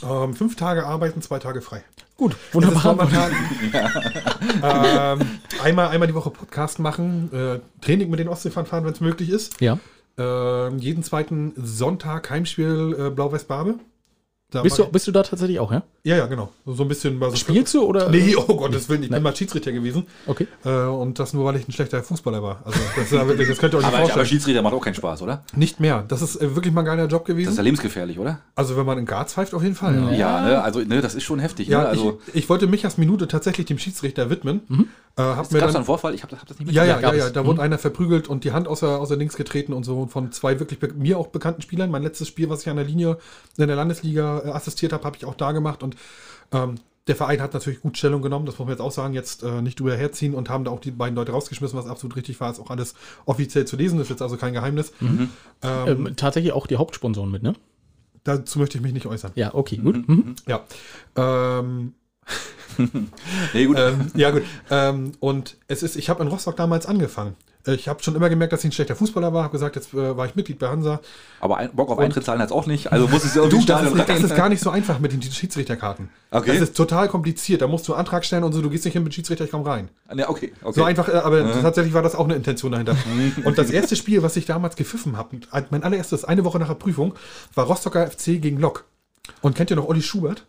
Ähm, 0.02 0.34
fünf 0.34 0.56
Tage 0.56 0.86
arbeiten, 0.86 1.22
zwei 1.22 1.38
Tage 1.38 1.60
frei. 1.60 1.82
Gut, 2.16 2.36
wunderbar. 2.52 2.98
ähm, 4.62 5.20
einmal, 5.62 5.88
einmal 5.88 6.06
die 6.06 6.14
Woche 6.14 6.30
Podcast 6.30 6.78
machen, 6.78 7.30
äh, 7.32 7.60
Training 7.84 8.10
mit 8.10 8.20
den 8.20 8.28
Ostseefahren 8.28 8.66
fahren, 8.66 8.84
wenn 8.84 8.92
es 8.92 9.00
möglich 9.00 9.30
ist. 9.30 9.60
Ja, 9.60 9.78
äh, 10.20 10.74
jeden 10.76 11.02
zweiten 11.02 11.54
Sonntag 11.56 12.30
Heimspiel 12.30 12.96
äh, 12.98 13.10
Blau-Weiß-Barbe. 13.10 13.76
Da 14.50 14.62
bist, 14.62 14.78
du, 14.78 14.86
bist 14.86 15.06
du 15.06 15.12
da 15.12 15.22
tatsächlich 15.22 15.60
auch, 15.60 15.70
ja? 15.70 15.82
Ja, 16.02 16.16
ja, 16.16 16.26
genau. 16.26 16.50
So 16.66 16.82
ein 16.82 16.88
bisschen. 16.88 17.20
So 17.20 17.36
Spielst 17.36 17.72
du 17.74 17.84
oder? 17.84 18.08
Nee, 18.08 18.34
oh 18.36 18.56
Gottes 18.56 18.88
Willen, 18.88 19.04
ich 19.04 19.10
Nein. 19.10 19.18
bin 19.18 19.30
mal 19.30 19.36
Schiedsrichter 19.36 19.70
gewesen. 19.70 20.06
Okay. 20.26 20.48
Äh, 20.64 20.70
und 20.70 21.18
das 21.18 21.32
nur, 21.32 21.44
weil 21.44 21.56
ich 21.56 21.68
ein 21.68 21.72
schlechter 21.72 22.02
Fußballer 22.02 22.42
war. 22.42 22.62
Also 22.64 22.80
das, 22.96 23.10
ja 23.10 23.28
wirklich, 23.28 23.48
das 23.48 23.58
könnt 23.58 23.74
ihr 23.74 23.78
euch 23.78 23.84
nicht 23.84 23.88
aber, 23.88 23.98
vorstellen. 23.98 24.20
Aber 24.20 24.26
Schiedsrichter 24.26 24.62
macht 24.62 24.74
auch 24.74 24.82
keinen 24.82 24.94
Spaß, 24.94 25.22
oder? 25.22 25.44
Nicht 25.54 25.78
mehr. 25.78 26.04
Das 26.08 26.20
ist 26.20 26.36
äh, 26.36 26.56
wirklich 26.56 26.74
mal 26.74 26.80
ein 26.80 26.86
geiler 26.86 27.06
Job 27.06 27.24
gewesen. 27.24 27.46
Das 27.46 27.54
ist 27.54 27.58
ja 27.58 27.64
lebensgefährlich, 27.64 28.18
oder? 28.18 28.40
Also 28.56 28.76
wenn 28.76 28.86
man 28.86 28.98
in 28.98 29.06
Garz 29.06 29.34
pfeift, 29.34 29.54
auf 29.54 29.62
jeden 29.62 29.76
Fall. 29.76 29.94
Ja, 29.94 30.12
ja 30.12 30.40
ne? 30.40 30.62
also 30.62 30.80
ne, 30.80 31.00
das 31.00 31.14
ist 31.14 31.22
schon 31.22 31.38
heftig. 31.38 31.68
Ja, 31.68 31.82
ne? 31.82 31.88
also, 31.88 32.20
ich, 32.28 32.34
ich, 32.34 32.48
wollte 32.48 32.66
mich 32.66 32.84
als 32.84 32.98
Minute 32.98 33.28
tatsächlich 33.28 33.66
dem 33.66 33.78
Schiedsrichter 33.78 34.30
widmen. 34.30 34.62
Mhm. 34.68 34.88
Äh, 35.20 35.36
hab 35.36 35.52
mir 35.52 35.60
dann, 35.60 35.74
einen 35.74 35.84
Vorfall? 35.84 36.14
Ich 36.14 36.22
habe 36.22 36.36
hab 36.36 36.46
das 36.46 36.58
nicht 36.58 36.66
mitgekriegt. 36.66 36.88
Ja, 36.88 37.00
ja, 37.00 37.14
ja, 37.14 37.26
ja, 37.26 37.30
da 37.30 37.42
mhm. 37.42 37.46
wurde 37.48 37.62
einer 37.62 37.78
verprügelt 37.78 38.28
und 38.28 38.44
die 38.44 38.52
Hand 38.52 38.68
außer, 38.68 39.00
außer 39.00 39.16
links 39.16 39.36
getreten 39.36 39.72
und 39.72 39.84
so 39.84 40.06
von 40.06 40.32
zwei 40.32 40.58
wirklich 40.60 40.80
mir 40.94 41.18
auch 41.18 41.28
bekannten 41.28 41.62
Spielern. 41.62 41.90
Mein 41.90 42.02
letztes 42.02 42.28
Spiel, 42.28 42.48
was 42.48 42.62
ich 42.62 42.68
an 42.68 42.76
der 42.76 42.86
Linie 42.86 43.18
in 43.56 43.66
der 43.66 43.76
Landesliga 43.76 44.42
äh, 44.44 44.48
assistiert 44.50 44.92
habe, 44.92 45.04
habe 45.04 45.16
ich 45.16 45.24
auch 45.24 45.34
da 45.34 45.52
gemacht 45.52 45.82
und 45.82 45.96
ähm, 46.52 46.76
der 47.06 47.16
Verein 47.16 47.40
hat 47.40 47.54
natürlich 47.54 47.80
gut 47.80 47.98
Stellung 47.98 48.22
genommen, 48.22 48.46
das 48.46 48.58
muss 48.58 48.66
man 48.66 48.74
jetzt 48.74 48.80
auch 48.80 48.92
sagen, 48.92 49.14
jetzt 49.14 49.42
äh, 49.42 49.62
nicht 49.62 49.80
drüber 49.80 49.96
herziehen 49.96 50.34
und 50.34 50.48
haben 50.48 50.64
da 50.64 50.70
auch 50.70 50.80
die 50.80 50.90
beiden 50.90 51.16
Leute 51.16 51.32
rausgeschmissen, 51.32 51.78
was 51.78 51.86
absolut 51.86 52.14
richtig 52.16 52.38
war, 52.40 52.50
ist 52.50 52.60
auch 52.60 52.70
alles 52.70 52.94
offiziell 53.24 53.64
zu 53.64 53.76
lesen, 53.76 53.98
das 53.98 54.06
ist 54.06 54.10
jetzt 54.10 54.22
also 54.22 54.36
kein 54.36 54.52
Geheimnis. 54.52 54.92
Mhm. 55.00 55.30
Ähm, 55.62 56.06
ähm, 56.06 56.16
tatsächlich 56.16 56.52
auch 56.52 56.66
die 56.66 56.76
Hauptsponsoren 56.76 57.30
mit, 57.30 57.42
ne? 57.42 57.54
Dazu 58.22 58.58
möchte 58.58 58.76
ich 58.76 58.82
mich 58.82 58.92
nicht 58.92 59.06
äußern. 59.06 59.32
Ja, 59.34 59.54
okay, 59.54 59.78
gut. 59.78 60.06
Mhm. 60.06 60.14
mhm. 60.14 60.34
Ja. 60.46 60.60
Ähm, 61.16 61.94
nee, 63.54 63.66
gut. 63.66 63.78
Ähm, 63.78 64.10
ja, 64.14 64.30
gut. 64.30 64.42
Ähm, 64.70 65.12
und 65.20 65.56
es 65.68 65.82
ist, 65.82 65.96
ich 65.96 66.08
habe 66.08 66.22
in 66.22 66.28
Rostock 66.28 66.56
damals 66.56 66.86
angefangen. 66.86 67.36
Ich 67.66 67.88
habe 67.88 68.02
schon 68.02 68.14
immer 68.14 68.30
gemerkt, 68.30 68.54
dass 68.54 68.60
ich 68.60 68.70
ein 68.70 68.72
schlechter 68.72 68.96
Fußballer 68.96 69.34
war. 69.34 69.42
Habe 69.42 69.52
gesagt, 69.52 69.76
jetzt 69.76 69.92
äh, 69.92 70.16
war 70.16 70.24
ich 70.24 70.34
Mitglied 70.34 70.58
bei 70.58 70.68
Hansa. 70.68 71.00
Aber 71.40 71.58
ein, 71.58 71.70
Bock 71.72 71.90
auf 71.90 71.98
Eintritt 71.98 72.24
zahlen 72.24 72.40
hat 72.40 72.46
es 72.46 72.52
auch 72.52 72.66
nicht. 72.66 72.90
Also 72.90 73.06
muss 73.06 73.22
es 73.22 73.36
irgendwie 73.36 73.58
du, 73.58 73.66
das, 73.66 73.82
ist, 73.82 74.08
das 74.08 74.22
ist 74.22 74.34
gar 74.34 74.48
nicht 74.48 74.62
so 74.62 74.70
einfach 74.70 74.98
mit 74.98 75.12
den 75.12 75.20
Schiedsrichterkarten. 75.20 76.08
Okay. 76.30 76.52
Das 76.52 76.60
ist 76.62 76.76
total 76.76 77.08
kompliziert. 77.08 77.60
Da 77.60 77.66
musst 77.66 77.86
du 77.86 77.92
einen 77.92 78.00
Antrag 78.00 78.24
stellen 78.24 78.44
und 78.44 78.54
so. 78.54 78.62
Du 78.62 78.70
gehst 78.70 78.86
nicht 78.86 78.94
hin 78.94 79.04
mit 79.04 79.12
Schiedsrichter, 79.12 79.44
ich 79.44 79.50
komme 79.50 79.66
rein. 79.66 79.90
Ja, 80.14 80.30
okay, 80.30 80.54
okay. 80.62 80.80
So 80.80 80.84
einfach, 80.84 81.08
äh, 81.08 81.18
aber 81.18 81.44
mhm. 81.44 81.60
tatsächlich 81.60 81.92
war 81.92 82.02
das 82.02 82.14
auch 82.14 82.24
eine 82.24 82.34
Intention 82.34 82.72
dahinter. 82.72 82.96
und 83.44 83.58
das 83.58 83.70
erste 83.70 83.94
Spiel, 83.94 84.22
was 84.22 84.36
ich 84.36 84.46
damals 84.46 84.74
gepfiffen 84.74 85.18
habe, 85.18 85.40
mein 85.68 85.82
allererstes, 85.82 86.24
eine 86.24 86.44
Woche 86.44 86.58
nach 86.58 86.68
der 86.68 86.74
Prüfung, 86.74 87.14
war 87.54 87.66
Rostocker 87.66 88.06
FC 88.10 88.40
gegen 88.40 88.58
Lok. 88.58 88.86
Und 89.42 89.54
kennt 89.54 89.70
ihr 89.70 89.76
noch 89.76 89.86
Olli 89.86 90.02
Schubert? 90.02 90.46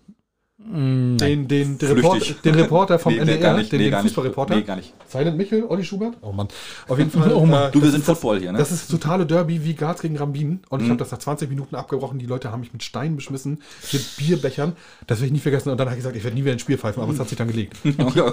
Mm, 0.63 1.17
den, 1.17 1.47
den, 1.47 1.77
den, 1.77 1.91
Report, 1.91 2.45
den 2.45 2.55
Reporter 2.55 2.99
vom 2.99 3.13
nee, 3.13 3.19
NDR, 3.19 3.57
nicht, 3.57 3.71
den, 3.71 3.79
nee, 3.81 3.89
den 3.89 3.99
Fußballreporter. 4.01 4.55
Nee, 4.55 4.61
gar 4.61 4.75
nicht. 4.75 4.93
Silent 5.07 5.35
Michel, 5.35 5.65
Olli 5.67 5.83
Schubert? 5.83 6.15
Oh 6.21 6.31
Mann. 6.31 6.47
Auf 6.87 6.97
jeden 6.97 7.11
Fall. 7.19 7.33
oh 7.33 7.45
Mann. 7.45 7.69
Äh, 7.69 7.71
du, 7.71 7.81
wir 7.81 7.89
sind 7.89 8.03
Football 8.03 8.39
hier, 8.39 8.51
ne? 8.51 8.59
Das 8.59 8.71
ist 8.71 8.89
totale 8.89 9.25
Derby 9.25 9.63
wie 9.65 9.73
Garz 9.73 10.01
gegen 10.01 10.17
Rambin. 10.17 10.59
Und 10.69 10.79
mhm. 10.79 10.85
ich 10.85 10.89
habe 10.91 10.99
das 10.99 11.11
nach 11.11 11.17
20 11.17 11.49
Minuten 11.49 11.75
abgebrochen. 11.75 12.19
Die 12.19 12.25
Leute 12.25 12.51
haben 12.51 12.61
mich 12.61 12.73
mit 12.73 12.83
Steinen 12.83 13.15
beschmissen, 13.15 13.61
mit 13.91 14.17
Bierbechern. 14.17 14.73
Das 15.07 15.19
werde 15.19 15.27
ich 15.27 15.33
nie 15.33 15.39
vergessen. 15.39 15.69
Und 15.71 15.79
dann 15.79 15.87
habe 15.87 15.95
ich 15.95 15.99
gesagt, 15.99 16.15
ich 16.15 16.23
werde 16.23 16.35
nie 16.35 16.43
wieder 16.43 16.53
ein 16.53 16.59
Spiel 16.59 16.77
pfeifen. 16.77 17.01
Aber 17.01 17.11
es 17.11 17.19
hat 17.19 17.27
sich 17.27 17.37
dann 17.37 17.47
gelegt. 17.47 17.77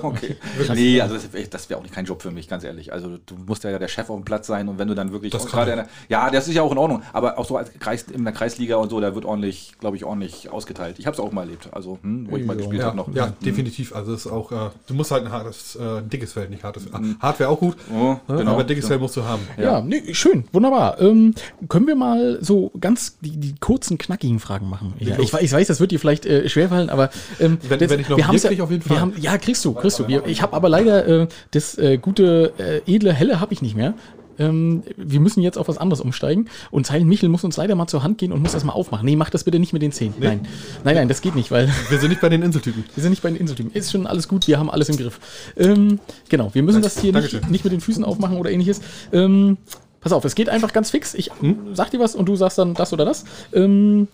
okay. 0.02 0.36
nee, 0.74 1.00
also 1.00 1.14
das, 1.14 1.50
das 1.50 1.70
wäre 1.70 1.80
auch 1.80 1.82
nicht 1.82 1.94
kein 1.94 2.04
Job 2.04 2.22
für 2.22 2.30
mich, 2.30 2.46
ganz 2.46 2.62
ehrlich. 2.62 2.92
Also 2.92 3.16
du 3.24 3.36
musst 3.46 3.64
ja 3.64 3.78
der 3.78 3.88
Chef 3.88 4.10
auf 4.10 4.16
dem 4.16 4.24
Platz 4.24 4.46
sein. 4.46 4.68
Und 4.68 4.78
wenn 4.78 4.88
du 4.88 4.94
dann 4.94 5.12
wirklich 5.12 5.32
das 5.32 5.46
gerade 5.46 5.74
der, 5.74 5.88
Ja, 6.08 6.30
das 6.30 6.46
ist 6.46 6.54
ja 6.54 6.62
auch 6.62 6.72
in 6.72 6.78
Ordnung. 6.78 7.02
Aber 7.12 7.38
auch 7.38 7.46
so 7.46 7.56
als 7.56 7.72
Kreis, 7.78 8.04
in 8.04 8.22
der 8.24 8.32
Kreisliga 8.32 8.76
und 8.76 8.90
so, 8.90 9.00
da 9.00 9.14
wird 9.14 9.24
ordentlich, 9.24 9.72
glaube 9.80 9.96
ich, 9.96 10.04
ordentlich 10.04 10.50
ausgeteilt. 10.50 10.98
Ich 10.98 11.06
habe 11.06 11.14
es 11.14 11.20
auch 11.20 11.32
mal 11.32 11.42
erlebt. 11.42 11.68
Also, 11.72 11.98
hm, 12.02 12.17
wo 12.28 12.36
ich 12.36 12.44
mal 12.44 12.56
gespielt 12.56 12.80
ja, 12.80 12.86
habe 12.86 12.96
noch. 12.96 13.14
Ja, 13.14 13.32
definitiv. 13.44 13.94
Also 13.94 14.12
es 14.12 14.26
ist 14.26 14.32
auch, 14.32 14.50
äh, 14.52 14.70
du 14.86 14.94
musst 14.94 15.10
halt 15.10 15.24
ein 15.24 15.32
hartes, 15.32 15.76
äh, 15.76 16.02
dickes 16.02 16.32
Feld, 16.32 16.50
nicht 16.50 16.64
hartes. 16.64 16.90
Mhm. 16.90 17.16
Hart 17.20 17.38
wäre 17.38 17.50
auch 17.50 17.60
gut, 17.60 17.76
oh, 17.92 18.16
ne? 18.28 18.38
genau, 18.38 18.52
aber 18.52 18.64
dickes 18.64 18.86
Feld 18.86 19.00
musst 19.00 19.16
du 19.16 19.24
haben. 19.24 19.42
Ja, 19.56 19.64
ja 19.64 19.80
nee, 19.80 20.14
schön, 20.14 20.44
wunderbar. 20.52 21.00
Ähm, 21.00 21.34
können 21.68 21.86
wir 21.86 21.96
mal 21.96 22.38
so 22.40 22.72
ganz 22.80 23.18
die, 23.20 23.36
die 23.36 23.54
kurzen, 23.60 23.98
knackigen 23.98 24.40
Fragen 24.40 24.68
machen? 24.68 24.94
Ja, 24.98 25.18
ich, 25.18 25.32
ich, 25.32 25.52
weiß, 25.52 25.66
das 25.66 25.80
wird 25.80 25.90
dir 25.90 26.00
vielleicht 26.00 26.26
äh, 26.26 26.48
schwerfallen, 26.48 26.90
aber 26.90 27.10
ähm, 27.40 27.58
wenn, 27.68 27.78
das, 27.78 27.90
wenn 27.90 28.00
ich 28.00 28.08
noch 28.08 28.16
wir 28.16 28.26
haben 28.26 28.36
ja, 28.36 28.64
auf 28.64 28.70
jeden 28.70 28.82
Fall. 28.82 29.00
Haben, 29.00 29.12
ja, 29.18 29.36
kriegst 29.38 29.64
du, 29.64 29.74
kriegst 29.74 29.98
du. 29.98 30.08
Wir, 30.08 30.26
ich 30.26 30.42
habe 30.42 30.54
aber 30.54 30.68
leider 30.68 31.06
äh, 31.06 31.28
das 31.50 31.76
äh, 31.78 31.98
gute, 31.98 32.52
äh, 32.58 32.92
edle, 32.92 33.12
helle 33.12 33.40
habe 33.40 33.52
ich 33.52 33.62
nicht 33.62 33.76
mehr 33.76 33.94
ähm, 34.38 34.82
wir 34.96 35.20
müssen 35.20 35.42
jetzt 35.42 35.58
auf 35.58 35.68
was 35.68 35.78
anderes 35.78 36.00
umsteigen. 36.00 36.48
Und 36.70 36.86
Silent 36.86 37.08
Michel 37.08 37.28
muss 37.28 37.44
uns 37.44 37.56
leider 37.56 37.74
mal 37.74 37.86
zur 37.86 38.02
Hand 38.02 38.18
gehen 38.18 38.32
und 38.32 38.42
muss 38.42 38.52
das 38.52 38.64
mal 38.64 38.72
aufmachen. 38.72 39.04
Nee, 39.04 39.16
mach 39.16 39.30
das 39.30 39.44
bitte 39.44 39.58
nicht 39.58 39.72
mit 39.72 39.82
den 39.82 39.92
Zehen. 39.92 40.14
Nee. 40.18 40.26
Nein. 40.26 40.48
Nein, 40.84 40.94
nein, 40.94 41.08
das 41.08 41.20
geht 41.20 41.34
nicht, 41.34 41.50
weil. 41.50 41.72
Wir 41.88 41.98
sind 41.98 42.10
nicht 42.10 42.20
bei 42.20 42.28
den 42.28 42.42
Inseltypen. 42.42 42.84
Wir 42.94 43.02
sind 43.02 43.10
nicht 43.10 43.22
bei 43.22 43.30
den 43.30 43.36
Inseltypen. 43.36 43.72
Ist 43.72 43.92
schon 43.92 44.06
alles 44.06 44.28
gut, 44.28 44.46
wir 44.48 44.58
haben 44.58 44.70
alles 44.70 44.88
im 44.88 44.96
Griff. 44.96 45.20
Ähm, 45.56 46.00
genau, 46.28 46.50
wir 46.54 46.62
müssen 46.62 46.82
das 46.82 47.00
hier 47.00 47.12
nicht, 47.12 47.50
nicht, 47.50 47.64
mit 47.64 47.72
den 47.72 47.80
Füßen 47.80 48.04
aufmachen 48.04 48.36
oder 48.36 48.50
ähnliches. 48.50 48.80
Ähm, 49.12 49.58
pass 50.00 50.12
auf, 50.12 50.24
es 50.24 50.34
geht 50.34 50.48
einfach 50.48 50.72
ganz 50.72 50.90
fix. 50.90 51.14
Ich 51.14 51.30
hm? 51.40 51.74
sag 51.74 51.90
dir 51.90 52.00
was 52.00 52.14
und 52.14 52.26
du 52.26 52.36
sagst 52.36 52.58
dann 52.58 52.74
das 52.74 52.92
oder 52.92 53.04
das. 53.04 53.24
Ähm, 53.52 54.08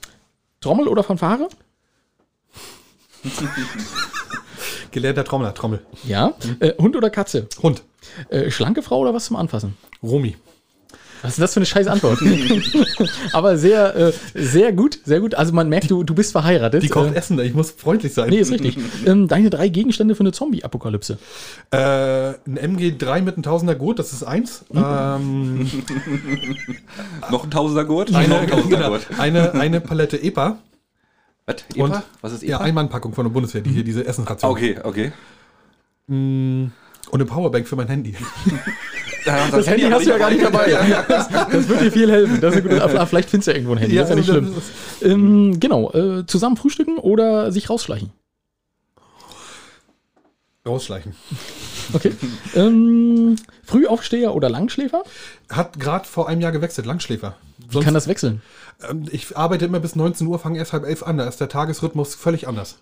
Trommel 0.60 0.88
oder 0.88 1.02
Fanfare? 1.02 1.48
Gelernter 4.94 5.24
Trommler, 5.24 5.52
Trommel. 5.54 5.80
Ja. 6.06 6.34
Äh, 6.60 6.74
Hund 6.78 6.94
oder 6.94 7.10
Katze? 7.10 7.48
Hund. 7.60 7.82
Äh, 8.28 8.48
schlanke 8.52 8.80
Frau 8.80 9.00
oder 9.00 9.12
was 9.12 9.24
zum 9.24 9.34
Anfassen? 9.34 9.76
Romi. 10.04 10.36
Was 11.22 11.32
ist 11.32 11.40
das 11.40 11.54
für 11.54 11.58
eine 11.58 11.66
scheiß 11.66 11.88
Antwort? 11.88 12.20
Aber 13.32 13.58
sehr, 13.58 13.96
äh, 13.96 14.12
sehr 14.34 14.72
gut, 14.72 15.00
sehr 15.04 15.18
gut. 15.18 15.34
Also 15.34 15.52
man 15.52 15.68
merkt, 15.68 15.90
du, 15.90 16.04
du 16.04 16.14
bist 16.14 16.30
verheiratet. 16.30 16.84
Die 16.84 16.88
kocht 16.88 17.12
äh, 17.12 17.16
Essen, 17.16 17.40
ich 17.40 17.54
muss 17.54 17.72
freundlich 17.72 18.14
sein. 18.14 18.30
Nee, 18.30 18.38
ist 18.38 18.52
richtig. 18.52 18.78
Ähm, 19.04 19.26
deine 19.26 19.50
drei 19.50 19.66
Gegenstände 19.68 20.14
für 20.14 20.20
eine 20.20 20.30
Zombie-Apokalypse. 20.30 21.18
Äh, 21.72 21.76
ein 21.76 22.78
MG3 22.78 23.22
mit 23.22 23.34
einem 23.34 23.42
Tausender 23.42 23.74
Gurt, 23.74 23.98
das 23.98 24.12
ist 24.12 24.22
eins. 24.22 24.64
Mhm. 24.70 24.84
Ähm, 24.86 25.70
noch 27.32 27.42
ein 27.42 27.50
Tausender 27.50 27.84
Gurt? 27.84 28.14
Eine, 28.14 28.46
genau, 28.68 28.96
eine, 29.18 29.54
eine 29.54 29.80
Palette 29.80 30.22
EPA. 30.22 30.58
Was? 31.46 31.56
EPA? 31.74 31.84
Und, 31.84 32.02
Was 32.20 32.32
ist 32.32 32.42
EPA? 32.42 32.50
Ja, 32.50 32.60
Einmannpackung 32.60 33.12
von 33.12 33.24
der 33.24 33.30
Bundeswehr, 33.30 33.60
die 33.60 33.70
hier 33.70 33.84
diese 33.84 34.06
Essensration. 34.06 34.50
Okay, 34.50 34.78
okay. 34.82 35.12
Mm, 36.06 36.66
und 37.10 37.20
eine 37.20 37.24
Powerbank 37.24 37.68
für 37.68 37.76
mein 37.76 37.88
Handy. 37.88 38.14
Ja, 39.26 39.36
das, 39.36 39.52
das, 39.52 39.66
Handy, 39.68 39.82
Handy 39.82 39.94
hast 39.94 40.04
du 40.04 40.10
ja 40.10 40.18
gar 40.18 40.30
nicht 40.30 40.44
dabei. 40.44 40.70
Das, 41.08 41.28
das, 41.50 41.66
wird 41.66 41.80
dir 41.80 41.90
viel 41.90 42.10
helfen. 42.10 42.42
Das 42.42 42.56
ist 42.56 42.62
gut. 42.62 43.08
Vielleicht 43.08 43.30
findest 43.30 43.46
du 43.46 43.52
ja 43.52 43.56
irgendwo 43.56 43.72
ein 43.72 43.78
Handy. 43.78 43.96
Ja, 43.96 44.02
das 44.02 44.10
ist 44.10 44.28
ja 44.28 44.40
nicht 44.40 44.52
schlimm. 45.00 45.10
Ähm, 45.10 45.60
genau. 45.60 45.90
Äh, 45.92 46.26
zusammen 46.26 46.58
frühstücken 46.58 46.98
oder 46.98 47.50
sich 47.50 47.70
rausschleichen? 47.70 48.10
Rausschleichen. 50.66 51.14
Okay. 51.92 52.12
ähm, 52.54 53.36
Frühaufsteher 53.64 54.34
oder 54.34 54.48
Langschläfer? 54.48 55.04
Hat 55.48 55.78
gerade 55.78 56.06
vor 56.06 56.28
einem 56.28 56.40
Jahr 56.40 56.52
gewechselt, 56.52 56.86
Langschläfer. 56.86 57.36
Wie 57.68 57.80
kann 57.80 57.94
das 57.94 58.08
wechseln? 58.08 58.42
Ähm, 58.88 59.06
ich 59.10 59.36
arbeite 59.36 59.64
immer 59.64 59.80
bis 59.80 59.96
19 59.96 60.26
Uhr, 60.26 60.38
fange 60.38 60.58
erst 60.58 60.72
halb 60.72 60.84
elf 60.84 61.02
an. 61.02 61.18
Da 61.18 61.26
ist 61.26 61.40
der 61.40 61.48
Tagesrhythmus 61.48 62.14
völlig 62.14 62.48
anders. 62.48 62.78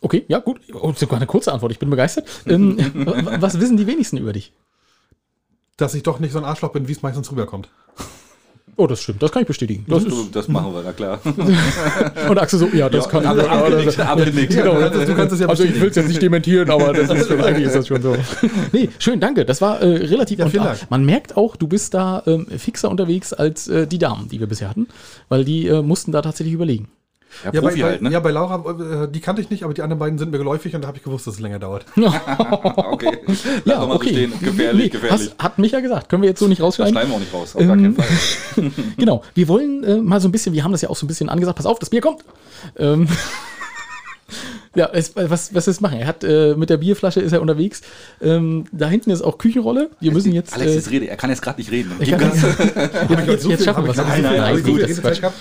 Okay, 0.00 0.24
ja, 0.28 0.38
gut. 0.38 0.60
Oh, 0.74 0.92
sogar 0.92 1.16
eine 1.16 1.26
kurze 1.26 1.52
Antwort. 1.52 1.72
Ich 1.72 1.78
bin 1.78 1.90
begeistert. 1.90 2.28
Ähm, 2.46 2.76
was 3.40 3.60
wissen 3.60 3.76
die 3.76 3.86
wenigsten 3.86 4.18
über 4.18 4.32
dich? 4.32 4.52
Dass 5.76 5.94
ich 5.94 6.02
doch 6.02 6.20
nicht 6.20 6.32
so 6.32 6.38
ein 6.38 6.44
Arschloch 6.44 6.72
bin, 6.72 6.88
wie 6.88 6.92
es 6.92 7.02
meistens 7.02 7.30
rüberkommt. 7.30 7.68
Oh, 8.74 8.86
das 8.86 9.00
stimmt, 9.00 9.22
das 9.22 9.32
kann 9.32 9.42
ich 9.42 9.48
bestätigen. 9.48 9.86
Das, 9.88 10.04
das, 10.04 10.30
das 10.32 10.48
machen 10.48 10.74
wir, 10.74 10.82
na 10.84 10.92
klar. 10.92 11.20
Und 12.28 12.38
Axel 12.38 12.58
so, 12.58 12.66
ja, 12.74 12.90
das 12.90 13.04
ja, 13.04 13.10
kann 13.10 13.22
ich. 13.22 13.28
Aber, 13.28 13.50
aber, 13.50 13.70
das, 13.70 13.98
abgenickt. 13.98 14.54
Genau, 14.54 14.74
du 14.74 15.14
kannst 15.14 15.32
es 15.32 15.40
ja 15.40 15.48
also 15.48 15.64
ich 15.64 15.80
will 15.80 15.88
es 15.88 15.96
jetzt 15.96 16.08
nicht 16.08 16.20
dementieren, 16.20 16.68
aber 16.68 16.92
das 16.92 17.08
ist 17.08 17.28
schon, 17.28 17.40
eigentlich 17.44 17.66
ist 17.66 17.76
das 17.76 17.86
schon 17.86 18.02
so. 18.02 18.16
Nee, 18.72 18.90
schön, 18.98 19.18
danke. 19.18 19.46
Das 19.46 19.62
war 19.62 19.80
äh, 19.80 19.86
relativ 20.06 20.38
ja, 20.38 20.48
Dank. 20.48 20.90
Man 20.90 21.06
merkt 21.06 21.36
auch, 21.36 21.56
du 21.56 21.68
bist 21.68 21.94
da 21.94 22.22
ähm, 22.26 22.46
fixer 22.58 22.90
unterwegs 22.90 23.32
als 23.32 23.68
äh, 23.68 23.86
die 23.86 23.98
Damen, 23.98 24.28
die 24.28 24.40
wir 24.40 24.46
bisher 24.46 24.68
hatten, 24.68 24.88
weil 25.28 25.44
die 25.44 25.68
äh, 25.68 25.80
mussten 25.80 26.12
da 26.12 26.20
tatsächlich 26.20 26.52
überlegen. 26.52 26.88
Ja, 27.44 27.52
ja, 27.52 27.60
bei, 27.60 27.72
halt, 27.72 28.02
ne? 28.02 28.10
ja, 28.10 28.20
bei 28.20 28.30
Laura, 28.30 29.04
äh, 29.04 29.08
die 29.08 29.20
kannte 29.20 29.42
ich 29.42 29.50
nicht, 29.50 29.62
aber 29.62 29.74
die 29.74 29.82
anderen 29.82 29.98
beiden 29.98 30.18
sind 30.18 30.30
mir 30.30 30.38
geläufig 30.38 30.74
und 30.74 30.82
da 30.82 30.88
habe 30.88 30.96
ich 30.96 31.04
gewusst, 31.04 31.26
dass 31.26 31.34
es 31.34 31.40
länger 31.40 31.58
dauert. 31.58 31.84
okay. 31.96 33.18
ja, 33.64 33.82
okay. 33.82 34.30
So 34.32 34.46
gefährlich, 34.46 34.84
nee, 34.84 34.88
gefährlich. 34.88 35.30
Hast, 35.32 35.38
hat 35.42 35.58
mich 35.58 35.72
ja 35.72 35.80
gesagt. 35.80 36.08
Können 36.08 36.22
wir 36.22 36.30
jetzt 36.30 36.40
so 36.40 36.48
nicht 36.48 36.62
rausschneiden? 36.62 36.94
Das 36.94 37.02
schneiden 37.02 37.10
wir 37.10 37.16
auch 37.16 37.20
nicht 37.20 37.34
raus, 37.34 37.54
auf 37.54 37.60
ähm, 37.60 37.68
gar 37.68 37.76
keinen 37.76 37.94
Fall. 37.94 38.72
genau. 38.96 39.22
Wir 39.34 39.48
wollen 39.48 39.84
äh, 39.84 39.96
mal 39.98 40.20
so 40.20 40.28
ein 40.28 40.32
bisschen, 40.32 40.54
wir 40.54 40.64
haben 40.64 40.72
das 40.72 40.80
ja 40.80 40.88
auch 40.88 40.96
so 40.96 41.04
ein 41.04 41.08
bisschen 41.08 41.28
angesagt, 41.28 41.56
pass 41.56 41.66
auf, 41.66 41.78
das 41.78 41.90
Bier 41.90 42.00
kommt. 42.00 42.24
Ähm, 42.78 43.06
Ja, 44.76 44.90
es, 44.92 45.16
was, 45.16 45.54
was 45.54 45.68
ist 45.68 45.80
machen? 45.80 45.98
Er 45.98 46.06
hat 46.06 46.22
äh, 46.22 46.54
mit 46.56 46.70
der 46.70 46.76
Bierflasche 46.76 47.20
ist 47.20 47.32
er 47.32 47.40
unterwegs. 47.40 47.82
Ähm, 48.20 48.66
da 48.72 48.88
hinten 48.88 49.10
ist 49.10 49.22
auch 49.22 49.38
Küchenrolle. 49.38 49.90
Wir 50.00 50.12
müssen 50.12 50.32
jetzt. 50.32 50.54
Alex, 50.54 50.74
jetzt 50.74 50.86
äh, 50.86 50.90
rede. 50.90 51.08
Er 51.08 51.16
kann 51.16 51.30
jetzt 51.30 51.42
gerade 51.42 51.58
nicht 51.58 51.70
reden. 51.70 51.92
Ich 51.98 52.10
kann, 52.10 52.20
ja, 52.20 53.22
jetzt, 53.22 53.46
jetzt 53.46 53.64
schaffen 53.64 53.84
wir 53.84 53.90
es. 53.90 53.96
Nein, 53.96 54.22
nein, 54.22 54.36
nein, 54.36 54.62
gut, 54.62 54.80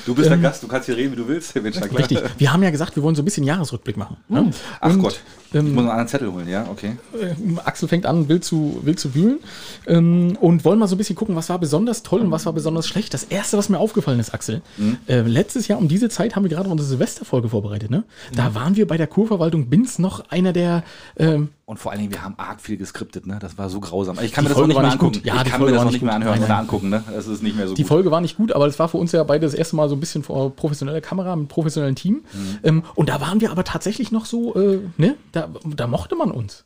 du 0.05 0.15
bist 0.15 0.29
der 0.29 0.37
ähm, 0.37 0.41
Gast, 0.41 0.63
du 0.63 0.67
kannst 0.67 0.85
hier 0.87 0.97
reden, 0.97 1.11
wie 1.11 1.17
du 1.17 1.27
willst. 1.27 1.55
Mensch, 1.55 1.77
Richtig. 1.81 2.19
Wir 2.37 2.53
haben 2.53 2.63
ja 2.63 2.69
gesagt, 2.69 2.95
wir 2.95 3.03
wollen 3.03 3.15
so 3.15 3.21
ein 3.21 3.25
bisschen 3.25 3.43
Jahresrückblick 3.43 3.97
machen. 3.97 4.17
Ne? 4.27 4.51
Ach 4.79 4.89
Und 4.89 4.99
Gott. 4.99 5.19
Ähm, 5.53 5.67
ich 5.67 5.73
muss 5.73 5.81
einen 5.81 5.89
anderen 5.89 6.07
Zettel 6.07 6.31
holen, 6.31 6.49
ja, 6.49 6.67
okay. 6.69 6.97
Äh, 7.13 7.33
Axel 7.63 7.87
fängt 7.87 8.05
an, 8.05 8.27
will 8.27 8.41
zu, 8.41 8.79
will 8.83 8.95
zu 8.95 9.15
wühlen. 9.15 9.39
Ähm, 9.87 10.37
und 10.41 10.65
wollen 10.65 10.79
mal 10.79 10.87
so 10.87 10.95
ein 10.95 10.97
bisschen 10.97 11.15
gucken, 11.15 11.35
was 11.35 11.49
war 11.49 11.59
besonders 11.59 12.03
toll 12.03 12.21
und 12.21 12.31
was 12.31 12.45
war 12.45 12.53
besonders 12.53 12.87
schlecht. 12.87 13.13
Das 13.13 13.23
erste, 13.23 13.57
was 13.57 13.69
mir 13.69 13.79
aufgefallen 13.79 14.19
ist, 14.19 14.33
Axel, 14.33 14.61
mhm. 14.77 14.97
äh, 15.07 15.21
letztes 15.21 15.67
Jahr 15.67 15.79
um 15.79 15.87
diese 15.87 16.09
Zeit 16.09 16.35
haben 16.35 16.43
wir 16.43 16.49
gerade 16.49 16.69
unsere 16.69 16.87
Silvesterfolge 16.87 17.49
vorbereitet, 17.49 17.89
ne? 17.89 18.03
Da 18.33 18.49
mhm. 18.49 18.55
waren 18.55 18.75
wir 18.75 18.87
bei 18.87 18.97
der 18.97 19.07
Kurverwaltung 19.27 19.69
Binz 19.69 19.99
noch 19.99 20.29
einer 20.29 20.53
der. 20.53 20.83
Ähm, 21.17 21.49
und 21.65 21.79
vor 21.79 21.91
allen 21.91 22.01
Dingen, 22.01 22.13
wir 22.13 22.23
haben 22.23 22.35
arg 22.37 22.61
viel 22.61 22.77
geskriptet, 22.77 23.25
ne? 23.25 23.39
Das 23.39 23.57
war 23.57 23.69
so 23.69 23.79
grausam. 23.79 24.19
Ich 24.21 24.31
kann 24.31 24.43
mir 24.43 24.51
das 24.51 24.59
auch 24.59 24.67
nicht 24.67 24.79
mehr 24.79 24.91
angucken. 24.91 25.21
Ja, 25.23 25.41
ich 25.43 25.51
kann 25.51 25.61
mir 25.61 25.71
das 25.71 25.81
auch 25.81 25.89
nicht 25.89 26.03
mehr 26.03 26.13
anhören 26.13 26.43
oder 26.43 26.57
angucken, 26.57 26.89
ne? 26.89 27.03
Das 27.11 27.27
ist 27.27 27.41
nicht 27.41 27.57
mehr 27.57 27.67
so 27.67 27.73
Die 27.73 27.81
gut. 27.81 27.89
Folge 27.89 28.11
war 28.11 28.21
nicht 28.21 28.37
gut, 28.37 28.51
aber 28.51 28.67
das 28.67 28.77
war 28.77 28.87
für 28.87 28.97
uns 28.97 29.11
ja 29.11 29.23
beide 29.23 29.45
das 29.47 29.55
erste 29.55 29.75
Mal 29.75 29.89
so 29.89 29.95
ein 29.95 29.99
bisschen 29.99 30.21
vor 30.21 30.55
professioneller 30.55 31.01
Kamera, 31.01 31.35
mit 31.35 31.47
professionellem 31.47 31.95
Team. 31.95 32.23
Mhm. 32.33 32.59
Ähm, 32.63 32.83
und 32.93 33.09
da 33.09 33.19
waren 33.19 33.41
wir 33.41 33.49
aber 33.49 33.63
tatsächlich 33.63 34.11
noch 34.11 34.25
so, 34.25 34.53
äh, 34.55 34.79
ne? 34.97 35.15
Da, 35.31 35.49
da 35.63 35.87
mochte 35.87 36.15
man 36.15 36.29
uns. 36.29 36.64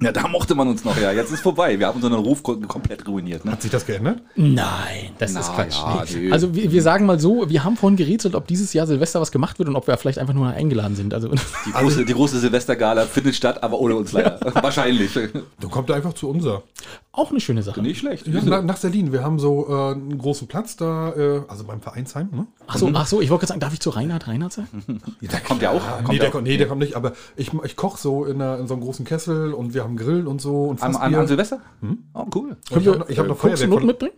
Ja, 0.00 0.12
da 0.12 0.28
mochte 0.28 0.54
man 0.54 0.68
uns 0.68 0.84
noch, 0.84 0.96
ja. 0.96 1.10
Jetzt 1.10 1.32
ist 1.32 1.40
vorbei. 1.40 1.78
Wir 1.78 1.88
haben 1.88 1.96
unseren 1.96 2.14
Ruf 2.14 2.42
komplett 2.42 3.06
ruiniert. 3.08 3.44
Ne? 3.44 3.52
Hat 3.52 3.62
sich 3.62 3.70
das 3.70 3.84
geändert? 3.84 4.22
Nein, 4.36 5.10
das 5.18 5.32
Na, 5.32 5.40
ist 5.40 5.52
Quatsch. 5.52 6.14
Ja, 6.14 6.32
also 6.32 6.54
wir, 6.54 6.70
wir, 6.70 6.82
sagen 6.82 7.04
mal 7.04 7.18
so, 7.18 7.50
wir 7.50 7.64
haben 7.64 7.76
vorhin 7.76 7.96
gerätselt, 7.96 8.36
ob 8.36 8.46
dieses 8.46 8.72
Jahr 8.72 8.86
Silvester 8.86 9.20
was 9.20 9.32
gemacht 9.32 9.58
wird 9.58 9.68
und 9.68 9.74
ob 9.76 9.88
wir 9.88 9.96
vielleicht 9.96 10.18
einfach 10.18 10.34
nur 10.34 10.48
eingeladen 10.48 10.94
sind. 10.94 11.14
Also 11.14 11.28
die 11.66 11.72
große, 11.72 12.04
die 12.04 12.12
große 12.12 12.38
Silvestergala 12.38 13.06
findet 13.06 13.34
statt, 13.34 13.62
aber 13.62 13.80
ohne 13.80 13.96
uns 13.96 14.12
leider. 14.12 14.38
Ja. 14.44 14.54
Wahrscheinlich. 14.62 15.12
Dann 15.14 15.70
kommt 15.70 15.90
er 15.90 15.96
einfach 15.96 16.12
zu 16.12 16.28
unser. 16.28 16.62
Auch 17.10 17.30
eine 17.30 17.40
schöne 17.40 17.62
Sache. 17.62 17.80
Nicht 17.82 17.98
schlecht. 17.98 18.26
Ja, 18.26 18.42
nach, 18.42 18.62
nach 18.62 18.78
Berlin. 18.78 19.12
Wir 19.12 19.24
haben 19.24 19.38
so 19.38 19.66
äh, 19.68 19.92
einen 19.92 20.18
großen 20.18 20.46
Platz 20.46 20.76
da, 20.76 21.12
äh, 21.14 21.42
also 21.48 21.64
beim 21.64 21.80
Vereinsheim. 21.80 22.28
Ne? 22.30 22.46
Ach 22.66 22.76
so, 22.76 22.86
mhm. 22.86 22.96
ach 22.96 23.06
so 23.06 23.20
ich 23.20 23.30
wollte 23.30 23.46
sagen, 23.46 23.60
darf 23.60 23.72
ich 23.72 23.80
zu 23.80 23.90
Reinhard 23.90 24.28
Reinhard 24.28 24.52
sein? 24.52 24.68
Ja, 25.20 25.30
der 25.30 25.40
kommt 25.40 25.62
ja 25.62 25.70
auch. 25.70 25.80
kommt 25.80 26.08
nee, 26.08 26.18
der, 26.18 26.34
auch. 26.34 26.40
nee, 26.40 26.56
der 26.56 26.68
kommt 26.68 26.80
nicht, 26.80 26.94
aber 26.94 27.12
ich, 27.36 27.50
ich 27.64 27.76
koche 27.76 27.98
so 27.98 28.24
in, 28.24 28.40
einer, 28.40 28.58
in 28.58 28.66
so 28.66 28.74
einem 28.74 28.82
großen 28.82 29.04
Kessel 29.04 29.52
und 29.52 29.74
wir 29.74 29.82
haben 29.82 29.96
Grill 29.96 30.26
und 30.26 30.40
so 30.40 30.64
und 30.64 30.82
an, 30.82 30.94
an, 30.96 31.14
an 31.14 31.26
Silvester? 31.26 31.60
Hm? 31.80 31.98
Oh, 32.14 32.26
cool. 32.34 32.56
ich 32.68 32.76
habe 32.76 32.98
noch, 32.98 33.08
ich 33.08 33.18
hab 33.18 33.26
noch 33.26 33.36
Feuerwehr. 33.36 33.80
mitbringen? 33.80 34.14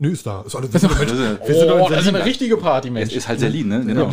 Nö, 0.00 0.10
ist 0.10 0.24
da. 0.24 0.42
Ist 0.42 0.54
alles, 0.54 0.72
wir 0.72 0.78
sind, 0.78 0.96
Mensch, 0.98 1.10
wir 1.10 1.54
sind 1.54 1.70
oh, 1.72 1.88
das 1.88 2.02
ist 2.02 2.08
eine 2.08 2.24
richtige 2.24 2.56
Party, 2.56 2.88
Mensch. 2.90 3.10
Ist, 3.10 3.16
ist 3.16 3.28
halt 3.28 3.40
Berlin, 3.40 3.66
ne? 3.66 3.84
Genau. 3.84 4.12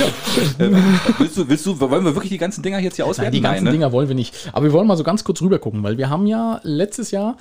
ja. 0.00 0.66
äh, 0.66 0.72
willst, 1.18 1.36
du, 1.36 1.48
willst 1.48 1.66
du, 1.66 1.78
wollen 1.80 2.04
wir 2.04 2.14
wirklich 2.14 2.30
die 2.30 2.38
ganzen 2.38 2.62
Dinger 2.62 2.78
jetzt 2.78 2.96
hier 2.96 3.06
auswerten? 3.06 3.26
Nein, 3.26 3.32
die 3.32 3.40
ganzen 3.40 3.64
Nein, 3.64 3.72
ne? 3.72 3.78
Dinger 3.78 3.92
wollen 3.92 4.08
wir 4.08 4.14
nicht. 4.14 4.34
Aber 4.52 4.64
wir 4.64 4.72
wollen 4.72 4.86
mal 4.86 4.96
so 4.96 5.04
ganz 5.04 5.24
kurz 5.24 5.40
rüber 5.42 5.58
gucken, 5.58 5.82
weil 5.82 5.98
wir 5.98 6.10
haben 6.10 6.26
ja 6.26 6.60
letztes 6.62 7.10
Jahr 7.10 7.36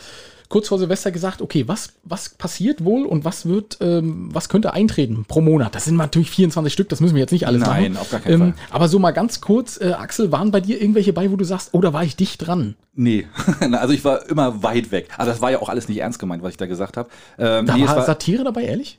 kurz 0.50 0.68
vor 0.68 0.80
Silvester 0.80 1.12
gesagt, 1.12 1.42
okay, 1.42 1.68
was, 1.68 1.94
was 2.04 2.30
passiert 2.30 2.84
wohl 2.84 3.06
und 3.06 3.24
was 3.24 3.46
wird, 3.46 3.78
ähm, 3.82 4.30
was 4.34 4.50
könnte 4.50 4.74
eintreten 4.74 5.26
pro 5.28 5.42
Monat? 5.42 5.76
Das 5.76 5.86
sind 5.86 5.96
natürlich 5.96 6.32
24 6.32 6.74
Stück, 6.74 6.90
das 6.90 7.00
müssen 7.00 7.16
wir 7.16 7.22
jetzt 7.22 7.32
nicht 7.32 7.48
alles 7.48 7.62
Nein, 7.62 7.94
machen. 7.94 8.02
auf 8.02 8.10
gar 8.10 8.20
keinen 8.20 8.34
ähm, 8.34 8.40
Fall. 8.40 8.54
Aber 8.72 8.88
so 8.88 9.00
mal 9.00 9.12
ganz 9.12 9.42
kurz, 9.42 9.80
äh, 9.80 9.92
Axel, 9.92 10.32
waren 10.32 10.52
bei 10.52 10.60
dir 10.60 10.82
irgendwelche 10.82 11.14
bei, 11.14 11.32
wo 11.32 11.36
du 11.36 11.46
sagst, 11.46 11.70
oh, 11.74 11.82
da 11.82 11.94
war 11.94 12.04
ich 12.04 12.16
dicht 12.16 12.46
dran? 12.46 12.76
Nee, 12.96 13.28
also 13.72 13.94
ich 13.94 14.04
war 14.04 14.28
immer 14.28 14.64
weit 14.64 14.92
weg. 14.92 15.10
Aber 15.16 15.28
das 15.28 15.40
war 15.42 15.52
ja 15.52 15.62
auch 15.62 15.70
alles 15.70 15.88
nicht 15.88 16.00
ernst 16.00 16.20
gemeint, 16.20 16.44
was 16.44 16.52
ich 16.52 16.58
da 16.58 16.66
gesagt 16.66 16.98
habe. 16.98 17.10
Ähm, 17.38 17.68
da 17.68 17.78
nee, 17.78 17.88
war 17.88 18.04
Satire 18.04 18.44
dabei, 18.44 18.64
ehrlich? 18.64 18.98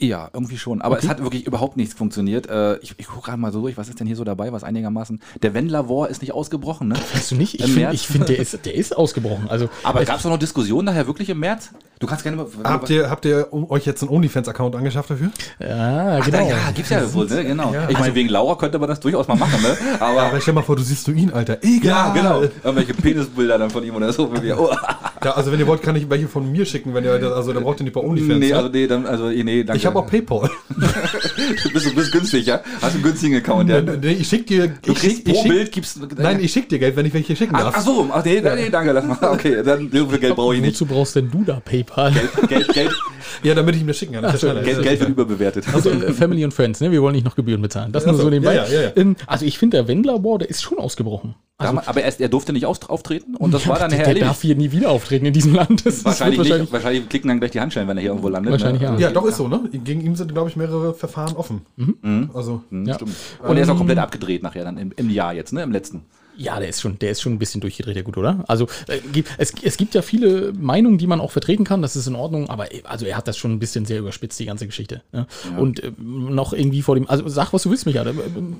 Ja, 0.00 0.30
irgendwie 0.32 0.58
schon. 0.58 0.80
Aber 0.80 0.96
okay. 0.96 1.06
es 1.06 1.10
hat 1.10 1.22
wirklich 1.22 1.46
überhaupt 1.46 1.76
nichts 1.76 1.94
funktioniert. 1.94 2.48
Äh, 2.48 2.78
ich 2.78 2.94
ich 2.98 3.08
gucke 3.08 3.26
gerade 3.26 3.38
mal 3.38 3.52
so 3.52 3.60
durch, 3.60 3.76
was 3.76 3.88
ist 3.88 3.98
denn 3.98 4.06
hier 4.06 4.16
so 4.16 4.24
dabei, 4.24 4.52
was 4.52 4.62
einigermaßen. 4.62 5.20
Der 5.42 5.54
Wendler 5.54 5.88
War 5.88 6.08
ist 6.08 6.22
nicht 6.22 6.32
ausgebrochen, 6.32 6.88
ne? 6.88 6.96
Weißt 7.14 7.32
du 7.32 7.34
nicht? 7.34 7.54
Ich 7.54 7.72
finde, 7.72 7.96
find, 7.98 8.28
der, 8.28 8.38
ist, 8.38 8.64
der 8.64 8.74
ist 8.74 8.96
ausgebrochen. 8.96 9.48
Also, 9.48 9.68
aber 9.82 10.04
gab 10.04 10.18
es 10.18 10.22
doch 10.22 10.30
noch 10.30 10.38
Diskussionen 10.38 10.86
daher 10.86 11.06
wirklich 11.06 11.30
im 11.30 11.40
März? 11.40 11.70
Du 11.98 12.06
kannst 12.06 12.22
gerne 12.22 12.36
mal. 12.36 12.46
Habt 12.64 12.90
ihr, 12.90 13.10
habt 13.10 13.24
ihr 13.24 13.48
euch 13.52 13.84
jetzt 13.84 14.02
einen 14.02 14.10
OnlyFans-Account 14.10 14.76
angeschafft 14.76 15.10
dafür? 15.10 15.30
Ja, 15.58 16.18
Ach, 16.20 16.24
genau. 16.24 16.38
Da, 16.38 16.44
ja, 16.44 16.70
gibt's 16.72 16.90
ja 16.90 17.12
wohl, 17.12 17.26
ne? 17.26 17.44
Genau. 17.44 17.72
Ja, 17.72 17.84
ich 17.84 17.94
meine, 17.94 17.98
also, 17.98 18.14
wegen 18.14 18.28
Laura 18.28 18.54
könnte 18.54 18.78
man 18.78 18.88
das 18.88 19.00
durchaus 19.00 19.26
mal 19.26 19.36
machen, 19.36 19.60
ne? 19.62 19.76
Aber, 19.98 20.22
aber 20.22 20.40
stell 20.40 20.54
mal 20.54 20.62
vor, 20.62 20.76
du 20.76 20.82
siehst 20.82 21.06
du 21.08 21.12
ihn, 21.12 21.32
Alter. 21.32 21.58
Egal. 21.62 21.82
Ja, 21.82 22.12
genau. 22.12 22.42
Irgendwelche 22.42 22.94
Penisbilder 22.94 23.58
dann 23.58 23.70
von 23.70 23.82
ihm 23.82 23.96
oder 23.96 24.12
so. 24.12 24.30
Oh. 24.56 24.70
Ja, 25.24 25.32
also 25.32 25.50
wenn 25.50 25.58
ihr 25.58 25.66
wollt, 25.66 25.82
kann 25.82 25.96
ich 25.96 26.08
welche 26.08 26.28
von 26.28 26.48
mir 26.52 26.64
schicken, 26.64 26.94
wenn 26.94 27.02
ihr, 27.02 27.10
also 27.10 27.52
dann 27.52 27.64
braucht 27.64 27.80
ihr 27.80 27.84
nicht 27.84 27.92
bei 27.92 28.00
OnlyFans. 28.00 28.38
Nee, 28.38 28.50
ne? 28.50 28.56
also 28.56 28.68
nee, 28.68 28.86
dann, 28.86 29.04
also 29.04 29.26
nee, 29.26 29.64
danke. 29.64 29.76
Ich 29.76 29.84
habe 29.84 29.98
auch 29.98 30.06
PayPal. 30.06 30.48
du, 31.62 31.70
bist, 31.70 31.86
du 31.86 31.94
bist 31.94 32.12
günstig, 32.12 32.46
ja? 32.46 32.60
Hast 32.80 32.94
einen 32.94 33.02
günstigen 33.02 33.36
Account, 33.36 33.70
ja? 33.70 33.80
Nee, 33.80 34.12
ich 34.12 34.28
schick 34.28 34.46
dir. 34.46 34.68
Du 34.68 34.92
ich 34.92 34.98
kriegst 34.98 35.24
pro 35.24 35.34
schick, 35.34 35.50
Bild 35.50 35.72
gibst. 35.72 36.00
Nein, 36.18 36.40
ich 36.40 36.52
schick 36.52 36.68
dir 36.68 36.78
Geld, 36.78 36.96
wenn 36.96 37.06
ich 37.06 37.14
welche 37.14 37.36
schicken 37.36 37.54
darf. 37.54 37.74
Ach, 37.74 37.78
ach 37.78 37.82
so, 37.82 38.10
ach 38.12 38.24
nee, 38.24 38.40
nee, 38.40 38.70
danke, 38.70 38.92
lass 38.92 39.04
mal. 39.04 39.18
Okay, 39.22 39.62
dann 39.62 39.90
so 39.92 40.08
viel 40.08 40.18
Geld 40.18 40.36
brauche 40.36 40.54
ich 40.54 40.60
nicht. 40.60 40.74
Wozu 40.74 40.86
brauchst 40.86 41.16
denn 41.16 41.30
du 41.30 41.44
da 41.44 41.60
PayPal? 41.60 42.12
Geld, 42.12 42.48
Geld, 42.48 42.68
Geld. 42.74 42.94
Ja, 43.42 43.54
damit 43.54 43.74
ich 43.74 43.82
ihm 43.82 43.86
das 43.86 43.98
schicken 43.98 44.14
kann. 44.14 44.22
Das 44.22 44.40
Geld, 44.40 44.82
Geld 44.82 45.00
wird 45.00 45.10
überbewertet. 45.10 45.66
Also 45.72 45.90
äh, 45.90 46.12
Family 46.12 46.42
and 46.42 46.54
Friends, 46.54 46.80
ne? 46.80 46.90
Wir 46.90 47.02
wollen 47.02 47.14
nicht 47.14 47.24
noch 47.24 47.36
Gebühren 47.36 47.60
bezahlen. 47.62 47.92
Das 47.92 48.06
nur 48.06 48.14
so 48.14 48.30
nebenbei. 48.30 48.54
Ja, 48.54 48.66
ja, 48.66 48.82
ja. 48.96 49.14
Also 49.26 49.44
ich 49.44 49.58
finde, 49.58 49.76
der 49.76 49.88
Wendler, 49.88 50.18
boah, 50.18 50.38
der 50.38 50.48
ist 50.48 50.62
schon 50.62 50.78
ausgebrochen. 50.78 51.34
Also, 51.60 51.80
aber 51.86 52.02
er, 52.02 52.20
er, 52.20 52.28
durfte 52.28 52.52
nicht 52.52 52.66
auftreten 52.66 53.34
und 53.34 53.52
das 53.52 53.64
ja, 53.64 53.70
war 53.70 53.80
dann 53.80 53.90
der, 53.90 54.14
der 54.14 54.26
darf 54.26 54.42
hier 54.42 54.54
nie 54.54 54.70
wieder 54.70 54.90
auftreten 54.90 55.26
in 55.26 55.32
diesem 55.32 55.54
Land. 55.54 55.84
Das 55.84 56.04
wahrscheinlich, 56.04 56.38
wahrscheinlich, 56.38 56.60
nicht, 56.60 56.72
wahrscheinlich 56.72 57.08
klicken 57.08 57.26
dann 57.26 57.40
gleich 57.40 57.50
die 57.50 57.60
Handschellen, 57.60 57.88
wenn 57.88 57.96
er 57.96 58.00
hier 58.00 58.10
irgendwo 58.10 58.28
landet. 58.28 58.52
Wahrscheinlich 58.52 58.82
ne? 58.82 58.90
ja. 58.92 58.98
Ja, 58.98 59.10
doch 59.10 59.24
ist 59.24 59.38
so, 59.38 59.48
ne? 59.48 59.68
Gegen 59.72 60.00
ihn 60.00 60.14
sind, 60.14 60.32
glaube 60.32 60.50
ich, 60.50 60.54
mehrere 60.54 60.94
Verfahren 60.94 61.34
offen. 61.34 61.62
Mhm. 61.74 61.96
mhm. 62.00 62.30
Also, 62.32 62.62
mhm, 62.70 62.86
ja. 62.86 62.94
stimmt. 62.94 63.10
Und 63.42 63.56
er 63.56 63.64
ist 63.64 63.68
auch 63.68 63.72
ähm, 63.72 63.78
komplett 63.78 63.98
abgedreht 63.98 64.44
nachher 64.44 64.62
dann 64.62 64.78
im, 64.78 64.92
im 64.94 65.10
Jahr 65.10 65.34
jetzt, 65.34 65.52
ne? 65.52 65.64
Im 65.64 65.72
letzten. 65.72 66.02
Ja, 66.38 66.60
der 66.60 66.68
ist 66.68 66.80
schon, 66.80 66.98
der 67.00 67.10
ist 67.10 67.20
schon 67.20 67.32
ein 67.32 67.38
bisschen 67.38 67.60
durchgedreht, 67.60 67.96
ja 67.96 68.02
gut, 68.02 68.16
oder? 68.16 68.44
Also 68.46 68.68
äh, 68.86 69.00
es, 69.38 69.52
es 69.60 69.76
gibt 69.76 69.94
ja 69.94 70.02
viele 70.02 70.52
Meinungen, 70.52 70.96
die 70.96 71.08
man 71.08 71.20
auch 71.20 71.32
vertreten 71.32 71.64
kann, 71.64 71.82
das 71.82 71.96
ist 71.96 72.06
in 72.06 72.14
Ordnung, 72.14 72.48
aber 72.48 72.72
äh, 72.72 72.82
also 72.84 73.06
er 73.06 73.16
hat 73.16 73.26
das 73.26 73.36
schon 73.36 73.52
ein 73.52 73.58
bisschen 73.58 73.84
sehr 73.86 73.98
überspitzt, 73.98 74.38
die 74.38 74.46
ganze 74.46 74.66
Geschichte. 74.66 75.02
Ne? 75.12 75.26
Ja. 75.50 75.58
Und 75.58 75.82
äh, 75.82 75.90
noch 75.98 76.52
irgendwie 76.52 76.82
vor 76.82 76.94
dem, 76.94 77.08
also 77.10 77.28
sag, 77.28 77.52
was 77.52 77.64
du 77.64 77.70
willst, 77.70 77.86
Michael. 77.86 78.08
Äh, 78.08 78.12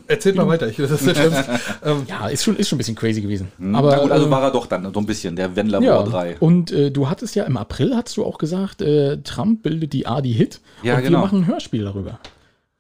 Erzähl 0.08 0.34
mal 0.34 0.48
weiter, 0.48 0.66
ich, 0.66 0.76
das 0.76 0.90
ist 0.90 1.06
ähm, 1.84 2.02
Ja, 2.08 2.28
ist 2.28 2.42
schon, 2.42 2.56
ist 2.56 2.68
schon 2.68 2.76
ein 2.76 2.78
bisschen 2.78 2.96
crazy 2.96 3.20
gewesen. 3.20 3.52
Mhm. 3.58 3.76
Aber, 3.76 3.96
gut, 4.00 4.10
also 4.10 4.28
war 4.28 4.42
er 4.42 4.50
doch 4.50 4.66
dann 4.66 4.92
so 4.92 4.98
ein 4.98 5.06
bisschen, 5.06 5.36
der 5.36 5.54
Wendler 5.54 5.80
ja, 5.80 5.98
War 5.98 6.04
3. 6.04 6.38
Und 6.40 6.72
äh, 6.72 6.90
du 6.90 7.08
hattest 7.08 7.36
ja 7.36 7.44
im 7.44 7.56
April, 7.56 7.94
hast 7.94 8.16
du 8.16 8.24
auch 8.24 8.38
gesagt, 8.38 8.82
äh, 8.82 9.18
Trump 9.18 9.62
bildet 9.62 9.92
die 9.92 10.06
Adi-Hit 10.06 10.60
ja, 10.82 10.96
und 10.96 11.02
genau. 11.02 11.18
wir 11.18 11.22
machen 11.22 11.38
ein 11.42 11.46
Hörspiel 11.46 11.84
darüber. 11.84 12.18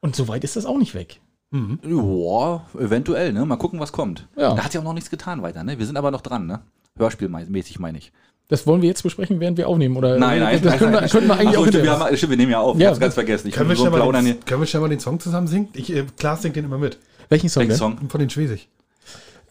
Und 0.00 0.16
soweit 0.16 0.44
ist 0.44 0.56
das 0.56 0.66
auch 0.66 0.78
nicht 0.78 0.94
weg. 0.94 1.20
Mhm. 1.50 1.78
Ja, 1.82 2.66
eventuell, 2.78 3.32
ne? 3.32 3.46
Mal 3.46 3.56
gucken, 3.56 3.80
was 3.80 3.92
kommt. 3.92 4.28
Ja. 4.36 4.54
Da 4.54 4.64
hat 4.64 4.72
sich 4.72 4.78
auch 4.78 4.84
noch 4.84 4.92
nichts 4.92 5.10
getan 5.10 5.42
weiter, 5.42 5.64
ne? 5.64 5.78
Wir 5.78 5.86
sind 5.86 5.96
aber 5.96 6.10
noch 6.10 6.20
dran, 6.20 6.46
ne? 6.46 6.60
Hörspielmäßig 6.98 7.78
meine 7.78 7.98
ich. 7.98 8.12
Das 8.48 8.66
wollen 8.66 8.80
wir 8.80 8.88
jetzt 8.88 9.02
besprechen, 9.02 9.40
während 9.40 9.58
wir 9.58 9.68
aufnehmen, 9.68 9.96
oder? 9.96 10.18
Nein, 10.18 10.40
nein, 10.40 10.60
das 10.62 10.78
können, 10.78 10.92
wir, 10.92 11.06
können 11.06 11.28
wir 11.28 11.34
eigentlich 11.34 11.56
Ach, 11.56 11.60
auch 11.60 11.66
stimmt, 11.66 11.84
wir, 11.84 11.98
haben, 11.98 12.16
stimmt, 12.16 12.30
wir 12.30 12.36
nehmen 12.38 12.52
ja 12.52 12.60
auf. 12.60 12.76
Ja. 12.76 12.80
Ich 12.80 12.86
hab's 12.88 13.00
ganz 13.00 13.14
vergessen. 13.14 13.48
Ich 13.48 13.54
können, 13.54 13.68
wir 13.68 13.76
so 13.76 13.90
den, 13.90 14.24
hier. 14.24 14.34
können 14.46 14.62
wir 14.62 14.66
schon 14.66 14.80
mal 14.80 14.88
den 14.88 15.00
Song 15.00 15.20
zusammen 15.20 15.46
singen? 15.46 15.68
Ich, 15.74 15.94
äh, 15.94 16.04
Klaas 16.18 16.42
singt 16.42 16.56
den 16.56 16.64
immer 16.64 16.78
mit. 16.78 16.98
Welchen 17.28 17.50
Song? 17.50 17.62
Welchen 17.62 17.76
Song? 17.76 18.08
Von 18.08 18.20
den 18.20 18.30
Schwesig. 18.30 18.68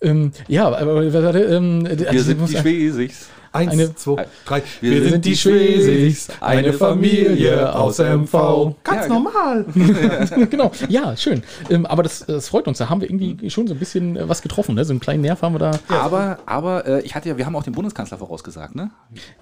Ähm, 0.01 0.31
ja, 0.47 0.67
aber 0.67 1.13
warte, 1.13 1.39
ähm, 1.39 1.87
wir 1.87 2.23
sind 2.23 2.49
die 2.49 2.57
Schwesigs. 2.57 3.29
Eins, 3.57 3.71
eine, 3.71 3.95
zwei, 3.95 4.27
drei. 4.45 4.63
Wir, 4.81 4.91
wir 4.91 5.09
sind 5.09 5.25
die 5.25 5.35
Schwesigs, 5.35 6.27
eine 6.39 6.73
Familie 6.73 7.73
aus 7.73 7.99
MV. 7.99 8.75
Ganz 8.83 9.03
ja, 9.03 9.07
normal. 9.07 9.65
genau, 10.49 10.71
ja, 10.89 11.15
schön. 11.17 11.43
Ähm, 11.69 11.85
aber 11.85 12.03
das, 12.03 12.25
das, 12.25 12.49
freut 12.49 12.67
uns. 12.67 12.77
Da 12.77 12.89
haben 12.89 13.01
wir 13.01 13.09
irgendwie 13.09 13.49
schon 13.49 13.67
so 13.67 13.73
ein 13.73 13.79
bisschen 13.79 14.15
äh, 14.15 14.29
was 14.29 14.41
getroffen. 14.41 14.75
Ne? 14.75 14.85
So 14.85 14.93
einen 14.93 14.99
kleinen 14.99 15.21
Nerv 15.21 15.41
haben 15.41 15.55
wir 15.55 15.59
da. 15.59 15.71
Aber, 15.89 16.39
aber 16.45 16.85
äh, 16.85 17.01
ich 17.01 17.15
hatte 17.15 17.29
ja, 17.29 17.37
wir 17.37 17.45
haben 17.45 17.55
auch 17.55 17.63
den 17.63 17.73
Bundeskanzler 17.73 18.17
vorausgesagt, 18.17 18.75
ne? 18.75 18.91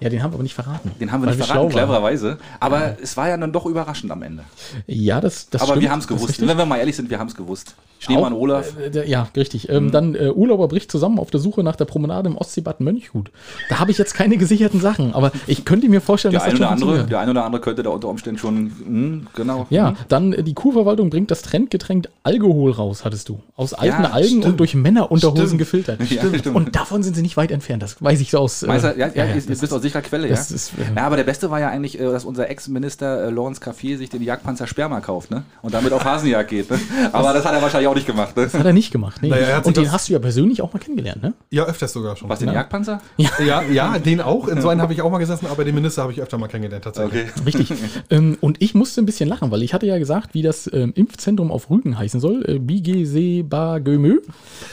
Ja, 0.00 0.08
den 0.08 0.22
haben 0.22 0.32
wir 0.32 0.36
aber 0.36 0.42
nicht 0.42 0.54
verraten. 0.54 0.92
Den 1.00 1.12
haben 1.12 1.22
wir 1.22 1.30
nicht 1.30 1.44
verraten, 1.44 1.70
clevererweise. 1.70 2.38
Aber 2.60 2.78
ja. 2.78 2.96
es 3.02 3.16
war 3.16 3.28
ja 3.28 3.36
dann 3.36 3.52
doch 3.52 3.66
überraschend 3.66 4.10
am 4.10 4.22
Ende. 4.22 4.44
Ja, 4.86 5.20
das, 5.20 5.48
das 5.50 5.62
Aber 5.62 5.72
stimmt, 5.72 5.82
wir 5.82 5.90
haben 5.90 6.00
es 6.00 6.08
gewusst. 6.08 6.40
Wenn 6.40 6.58
wir 6.58 6.66
mal 6.66 6.78
ehrlich 6.78 6.96
sind, 6.96 7.10
wir 7.10 7.18
haben 7.18 7.28
es 7.28 7.34
gewusst. 7.34 7.74
Schneemann 7.98 8.32
auch, 8.32 8.38
Olaf. 8.38 8.74
Äh, 8.78 9.08
ja, 9.08 9.28
richtig. 9.36 9.68
Ähm, 9.68 9.86
mhm. 9.86 9.90
Dann 9.90 10.14
äh, 10.14 10.30
Urlauber 10.30 10.68
bricht 10.68 10.90
zusammen 10.90 11.18
auf 11.18 11.30
der 11.30 11.40
Suche 11.40 11.62
nach 11.62 11.76
der 11.76 11.86
Promenade 11.86 12.28
im 12.28 12.36
Ostseebad 12.36 12.80
Mönchgut. 12.80 13.30
Da 13.68 13.78
habe 13.78 13.90
ich 13.90 13.98
jetzt 13.98 14.05
keine 14.14 14.36
gesicherten 14.36 14.80
Sachen, 14.80 15.14
aber 15.14 15.32
ich 15.46 15.64
könnte 15.64 15.88
mir 15.88 16.00
vorstellen, 16.00 16.32
der 16.32 16.40
dass 16.40 16.50
das 16.50 16.58
schon 16.58 16.66
andere, 16.66 17.06
Der 17.06 17.20
eine 17.20 17.30
oder 17.30 17.44
andere 17.44 17.60
könnte 17.60 17.82
da 17.82 17.90
unter 17.90 18.08
Umständen 18.08 18.38
schon, 18.38 18.64
mh, 18.64 18.70
hm, 18.84 19.26
genau. 19.34 19.66
Ja, 19.70 19.90
mhm. 19.90 19.96
dann 20.08 20.32
äh, 20.32 20.42
die 20.42 20.54
Kurverwaltung 20.54 21.10
bringt 21.10 21.30
das 21.30 21.42
Trendgetränk 21.42 22.08
Alkohol 22.22 22.72
raus, 22.72 23.04
hattest 23.04 23.28
du. 23.28 23.40
Aus 23.56 23.74
alten 23.74 24.02
ja, 24.02 24.10
Algen 24.10 24.28
stimmt. 24.28 24.44
und 24.44 24.60
durch 24.60 24.74
Männerunterhosen 24.74 25.46
stimmt. 25.46 25.58
gefiltert. 25.58 26.00
Ja, 26.16 26.22
stimmt. 26.38 26.56
Und 26.56 26.76
davon 26.76 27.02
sind 27.02 27.14
sie 27.14 27.20
nicht 27.20 27.36
weit 27.36 27.50
entfernt, 27.50 27.82
das 27.82 28.02
weiß 28.02 28.20
ich 28.20 28.30
so 28.30 28.38
aus. 28.38 28.62
Äh, 28.62 28.68
Meister, 28.68 28.96
ja, 28.96 29.08
ja, 29.08 29.24
ja, 29.26 29.34
ist, 29.34 29.50
ist 29.50 29.72
aus 29.72 29.82
sicherer 29.82 30.02
Quelle, 30.02 30.28
ja. 30.28 30.34
Ist, 30.34 30.72
ja. 30.78 31.02
Aber 31.04 31.16
der 31.16 31.24
Beste 31.24 31.50
war 31.50 31.60
ja 31.60 31.68
eigentlich, 31.68 31.98
äh, 31.98 32.04
dass 32.04 32.24
unser 32.24 32.48
Ex-Minister 32.48 33.26
äh, 33.26 33.30
Lawrence 33.30 33.60
Café 33.60 33.96
sich 33.96 34.08
den 34.08 34.22
Jagdpanzer 34.22 34.66
Sperma 34.66 35.00
kauft, 35.00 35.30
ne? 35.30 35.42
Und 35.62 35.74
damit 35.74 35.92
auf 35.92 36.04
Hasenjagd 36.04 36.50
geht. 36.50 36.70
Ne? 36.70 36.78
Aber 37.12 37.32
das 37.32 37.44
hat 37.44 37.54
er 37.54 37.62
wahrscheinlich 37.62 37.88
auch 37.88 37.94
nicht 37.94 38.06
gemacht, 38.06 38.36
ne? 38.36 38.44
Das 38.44 38.54
hat 38.54 38.64
er 38.64 38.72
nicht 38.72 38.90
gemacht, 38.92 39.22
ne? 39.22 39.28
Naja, 39.28 39.60
und 39.62 39.76
den 39.76 39.92
hast 39.92 40.08
du 40.08 40.12
ja 40.12 40.18
persönlich 40.18 40.62
auch 40.62 40.72
mal 40.72 40.78
kennengelernt, 40.78 41.22
ne? 41.22 41.34
Ja, 41.50 41.64
öfters 41.64 41.92
sogar 41.92 42.16
schon. 42.16 42.28
Was, 42.28 42.38
den 42.38 42.52
Jagdpanzer? 42.52 43.00
Ja, 43.16 43.30
ja, 43.44 43.62
ja 43.94 43.98
den 43.98 44.20
auch. 44.20 44.48
In 44.48 44.60
so 44.60 44.68
einen 44.68 44.80
habe 44.80 44.92
ich 44.92 45.02
auch 45.02 45.10
mal 45.10 45.18
gesessen, 45.18 45.46
aber 45.46 45.64
den 45.64 45.74
Minister 45.74 46.02
habe 46.02 46.12
ich 46.12 46.20
öfter 46.20 46.38
mal 46.38 46.48
kennengelernt, 46.48 46.84
tatsächlich. 46.84 47.26
Okay. 47.36 47.42
Richtig. 47.44 47.72
ähm, 48.10 48.38
und 48.40 48.62
ich 48.62 48.74
musste 48.74 49.02
ein 49.02 49.06
bisschen 49.06 49.28
lachen, 49.28 49.50
weil 49.50 49.62
ich 49.62 49.74
hatte 49.74 49.86
ja 49.86 49.98
gesagt, 49.98 50.34
wie 50.34 50.42
das 50.42 50.70
ähm, 50.72 50.92
Impfzentrum 50.94 51.50
auf 51.50 51.70
Rügen 51.70 51.98
heißen 51.98 52.20
soll, 52.20 52.44
äh, 52.46 52.58
Bigesebagömö, 52.58 54.20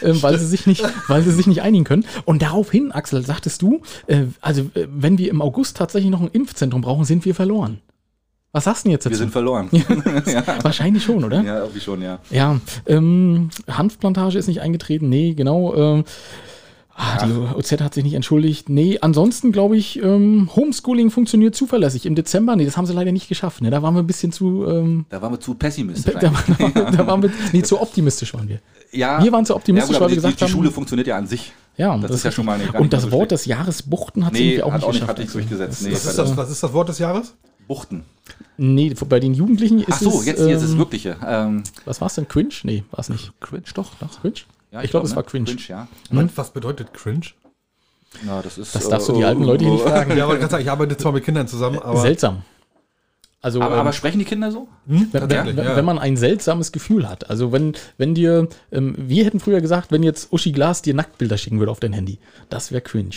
äh, 0.02 0.14
weil 0.22 0.38
sie 0.40 0.48
sich 0.48 0.68
nicht, 0.68 0.84
weil 1.08 1.22
sie 1.22 1.32
sich 1.32 1.48
nicht 1.48 1.62
einigen 1.62 1.84
können. 1.84 2.06
Und 2.26 2.42
daraufhin, 2.42 2.92
Axel, 2.92 3.26
sagtest 3.26 3.62
du, 3.62 3.82
äh, 4.08 4.26
also 4.42 4.64
äh, 4.74 4.88
wenn 4.90 5.18
wir 5.18 5.30
im 5.30 5.42
August 5.42 5.78
tatsächlich 5.78 6.12
noch 6.12 6.22
ein 6.22 6.30
Impfzentrum 6.32 6.82
brauchen, 6.82 7.06
sind 7.06 7.26
wir 7.26 7.36
verloren. 7.36 7.80
Was 8.54 8.66
sagst 8.66 8.84
du 8.84 8.88
denn 8.88 8.92
jetzt 8.92 9.06
dazu? 9.06 9.14
Wir 9.14 9.18
sind 9.18 9.32
verloren. 9.32 9.70
ja. 10.28 10.44
Wahrscheinlich 10.64 11.04
schon, 11.04 11.24
oder? 11.24 11.42
Ja, 11.42 11.60
irgendwie 11.62 11.80
schon, 11.80 12.04
ja. 12.04 12.20
Ja, 12.30 12.60
ähm, 12.86 13.50
Hanfplantage 13.68 14.38
ist 14.38 14.48
nicht 14.48 14.62
eingetreten. 14.62 15.10
Nee, 15.10 15.34
genau. 15.34 15.74
Ähm, 15.76 16.04
ah, 16.96 17.26
die 17.26 17.32
OZ 17.56 17.72
hat 17.82 17.94
sich 17.94 18.04
nicht 18.04 18.14
entschuldigt. 18.14 18.70
Nee, 18.70 19.00
ansonsten 19.02 19.52
glaube 19.52 19.78
ich, 19.78 20.02
ähm, 20.02 20.50
Homeschooling 20.56 21.10
funktioniert 21.12 21.56
zuverlässig. 21.56 22.06
Im 22.06 22.16
Dezember, 22.16 22.56
nee, 22.56 22.66
das 22.66 22.78
haben 22.78 22.86
sie 22.86 22.94
leider 22.94 23.12
nicht 23.12 23.28
geschafft. 23.30 23.62
Ne? 23.62 23.70
Da 23.70 23.82
waren 23.82 23.94
wir 23.96 24.02
ein 24.04 24.08
bisschen 24.08 24.32
zu. 24.32 24.66
Ähm, 24.68 25.06
Da 25.10 25.22
waren 25.22 25.32
wir 25.34 25.40
zu 25.40 25.56
pessimistisch. 25.56 26.14
da, 26.20 26.32
da, 26.70 26.92
da 26.92 27.08
waren 27.08 27.22
wir, 27.22 27.32
nee, 27.54 27.62
zu 27.64 27.82
optimistisch 27.82 28.34
waren 28.34 28.48
wir. 28.48 28.60
ja, 28.92 29.24
Wir 29.24 29.32
waren 29.32 29.46
zu 29.46 29.56
optimistisch, 29.56 29.94
ja, 29.94 30.00
gut, 30.00 30.02
weil 30.04 30.10
wir 30.10 30.16
die, 30.16 30.16
gesagt 30.16 30.34
die, 30.34 30.38
die 30.38 30.44
haben- 30.46 30.52
Schule 30.52 30.72
funktioniert 30.72 31.08
ja 31.08 31.18
an 31.18 31.28
sich. 31.28 31.52
Ja, 31.76 31.98
Das 31.98 32.12
ist 32.12 32.24
ja 32.24 32.32
schon 32.32 32.46
mal 32.46 32.60
eine 32.60 32.72
Und 32.80 32.94
das 32.94 33.04
so 33.04 33.12
Wort 33.12 33.32
des 33.32 33.46
Jahres 33.46 33.82
Buchten 33.82 34.26
hat 34.26 34.36
sie 34.36 34.42
Nee, 34.44 34.50
irgendwie 34.58 34.64
auch 34.64 34.72
hat 34.74 34.78
nicht 34.82 34.84
auch 34.86 34.92
nicht, 34.92 35.02
geschafft. 35.02 35.10
hat 35.10 35.20
nicht 35.26 35.34
durchgesetzt. 35.34 35.82
Nee, 35.84 35.92
Was 35.94 36.06
ist, 36.06 36.18
das, 36.20 36.38
was 36.38 36.50
ist 36.52 36.62
das 36.62 36.72
Wort 36.74 36.90
des 36.90 37.00
Jahres? 37.00 37.34
Buchten. 37.68 38.04
Nee, 38.58 38.94
bei 39.10 39.20
den 39.20 39.34
Jugendlichen 39.34 39.80
ist 39.80 39.88
Ach 39.94 40.00
so, 40.02 40.20
es. 40.20 40.26
jetzt, 40.26 40.40
jetzt 40.42 40.58
ist 40.62 40.64
es 40.64 40.72
ähm, 40.74 40.78
wirkliche. 40.80 41.16
Ähm, 41.26 41.64
Was 41.86 42.00
war 42.02 42.08
es 42.08 42.16
denn? 42.16 42.28
Cringe? 42.28 42.50
Nee, 42.64 42.84
war 42.92 43.00
es 43.00 43.10
nicht. 43.10 43.32
cringe, 43.40 43.64
doch, 43.74 43.90
doch. 44.00 44.22
Cringe? 44.22 44.36
Ja, 44.74 44.82
ich 44.82 44.90
glaube, 44.90 45.06
es 45.06 45.12
ne? 45.12 45.18
war 45.18 45.24
cringe. 45.24 45.46
Cringe, 45.46 45.62
ja. 45.70 45.88
Und 46.10 46.36
was 46.36 46.50
bedeutet 46.50 46.94
cringe? 46.94 47.28
Na, 48.24 48.42
das 48.42 48.58
ist, 48.58 48.74
Das 48.74 48.86
äh, 48.86 48.90
darfst 48.90 49.08
du 49.08 49.14
die 49.14 49.22
äh, 49.22 49.26
alten 49.26 49.44
Leute 49.44 49.66
hier 49.66 49.74
nicht 49.74 49.86
äh, 49.86 49.90
fragen. 49.90 50.18
Ja, 50.18 50.26
aber 50.26 50.60
ich 50.60 50.70
arbeite 50.70 50.98
zwar 50.98 51.12
mit 51.12 51.24
Kindern 51.24 51.48
zusammen, 51.48 51.80
aber 51.80 52.02
Seltsam. 52.02 52.42
Also, 53.44 53.62
Aber, 53.62 53.76
ähm, 53.76 53.82
aber 53.82 53.92
sprechen 53.92 54.20
die 54.20 54.26
Kinder 54.26 54.52
so? 54.52 54.70
hm, 54.88 55.10
wenn, 55.12 55.30
wenn, 55.30 55.58
ja. 55.58 55.76
wenn 55.76 55.86
man 55.86 56.00
ein 56.00 56.18
seltsames 56.18 56.72
Gefühl 56.72 57.10
hat. 57.10 57.30
Also 57.30 57.52
wenn, 57.52 57.74
wenn 57.98 58.16
dir, 58.16 58.48
ähm, 58.72 58.96
wir 58.98 59.26
hätten 59.26 59.42
früher 59.42 59.62
gesagt, 59.62 59.92
wenn 59.92 60.02
jetzt 60.02 60.32
Uschi 60.32 60.52
Glas 60.52 60.82
dir 60.82 60.94
Nacktbilder 60.94 61.38
schicken 61.38 61.60
würde 61.60 61.72
auf 61.72 61.80
dein 61.80 61.94
Handy, 61.94 62.20
das 62.50 62.72
wäre 62.72 62.82
cringe. 62.82 63.12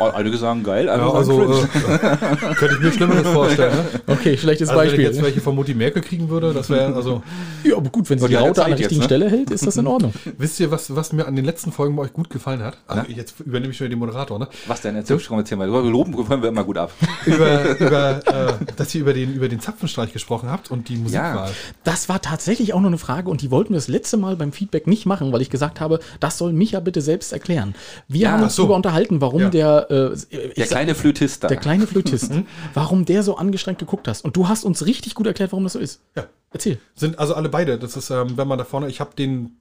Oh, 0.00 0.10
einige 0.14 0.36
sagen 0.38 0.64
geil, 0.64 0.86
ja, 0.86 0.94
andere 0.94 1.16
also 1.16 1.54
sagen 1.54 1.68
äh, 1.74 2.54
könnte 2.54 2.74
ich 2.74 2.80
mir 2.80 2.92
Schlimmeres 2.92 3.28
vorstellen. 3.32 3.76
Ne? 3.76 3.84
Okay, 4.08 4.36
schlechtes 4.36 4.68
Also 4.68 4.80
wenn 4.80 4.86
ich 4.86 4.92
Beispiel. 4.92 5.04
jetzt 5.06 5.22
welche 5.22 5.40
von 5.40 5.54
Mutti 5.54 5.74
Merkel 5.74 6.02
kriegen 6.02 6.28
würde, 6.28 6.52
das 6.52 6.68
wäre 6.68 6.94
also. 6.94 7.22
ja, 7.62 7.76
aber 7.76 7.90
gut, 7.90 8.10
wenn 8.10 8.18
sie 8.18 8.26
die 8.28 8.34
Raute 8.34 8.64
an 8.64 8.70
der 8.70 8.78
Zeit 8.78 8.80
jetzt, 8.80 8.80
richtigen 8.80 9.00
ne? 9.00 9.04
Stelle 9.04 9.30
hält, 9.30 9.50
ist 9.50 9.66
das 9.66 9.76
in 9.76 9.86
Ordnung. 9.86 10.12
Wisst 10.38 10.58
ihr, 10.58 10.72
was, 10.72 10.94
was 10.94 11.12
mir 11.12 11.26
an 11.26 11.36
den 11.36 11.44
letzten 11.44 11.70
Folgen 11.70 11.94
bei 11.94 12.02
euch 12.02 12.12
gut 12.12 12.30
gefallen 12.30 12.62
hat? 12.62 12.78
Also 12.88 13.04
jetzt 13.08 13.34
übernehme 13.40 13.70
ich 13.70 13.76
schon 13.76 13.90
den 13.90 13.98
Moderator, 13.98 14.38
ne? 14.38 14.48
Was 14.66 14.80
denn? 14.80 14.96
Erzähl, 14.96 15.20
komm, 15.26 15.38
erzähl 15.38 15.56
mal. 15.56 15.68
Loben 15.68 16.16
können 16.26 16.42
wir 16.42 16.48
immer 16.48 16.64
gut 16.64 16.78
ab. 16.78 16.92
Über, 17.24 17.78
über 17.78 18.20
äh, 18.26 18.52
dass 18.76 18.94
ihr 18.94 19.02
über 19.02 19.12
den, 19.12 19.34
über 19.36 19.48
den 19.48 19.60
Zapfenstreich 19.60 20.12
gesprochen 20.12 20.50
habt 20.50 20.70
und 20.70 20.88
die 20.88 20.96
Musikwahl. 20.96 21.52
Das 21.84 22.08
war 22.08 22.20
tatsächlich 22.20 22.72
auch 22.74 22.80
noch 22.80 22.88
eine 22.88 22.98
Frage 22.98 23.30
und 23.30 23.42
die 23.42 23.50
wollten 23.50 23.70
wir 23.70 23.76
das 23.76 23.88
letzte 23.88 24.16
Mal 24.16 24.34
beim 24.36 24.50
Feedback 24.52 24.86
nicht 24.86 25.06
machen, 25.06 25.32
weil 25.32 25.42
ich 25.42 25.50
gesagt 25.50 25.80
habe, 25.80 26.00
das 26.18 26.38
soll 26.38 26.52
Micha 26.52 26.80
bitte 26.80 27.00
selbst 27.02 27.32
erklären. 27.32 27.74
Wir 28.08 28.22
Ja, 28.22 28.30
haben 28.32 28.42
uns 28.42 28.56
so. 28.56 28.62
darüber 28.62 28.76
unterhalten, 28.76 29.20
warum 29.20 29.42
Ja. 29.42 29.48
der, 29.50 29.90
äh, 29.90 30.16
Der 30.56 30.66
kleine 30.66 30.94
Flötist 30.94 31.44
da. 31.44 31.48
der 31.48 31.58
kleine 31.58 31.86
Flötist, 31.86 32.32
warum 32.74 33.04
der 33.04 33.22
so 33.22 33.36
angestrengt 33.36 33.78
geguckt 33.78 34.08
hast. 34.08 34.24
Und 34.24 34.34
du 34.36 34.48
hast 34.48 34.64
uns 34.64 34.84
richtig 34.86 35.14
gut 35.14 35.26
erklärt, 35.26 35.52
warum 35.52 35.64
das 35.64 35.74
so 35.74 35.78
ist. 35.78 36.00
Ja. 36.16 36.24
Erzähl. 36.52 36.78
Sind 36.94 37.18
also 37.18 37.34
alle 37.34 37.48
beide. 37.48 37.78
Das 37.78 37.96
ist, 37.96 38.08
ähm, 38.10 38.36
wenn 38.36 38.48
man 38.48 38.56
da 38.58 38.64
vorne, 38.64 38.88
ich 38.88 39.00
habe 39.00 39.10
den 39.16 39.56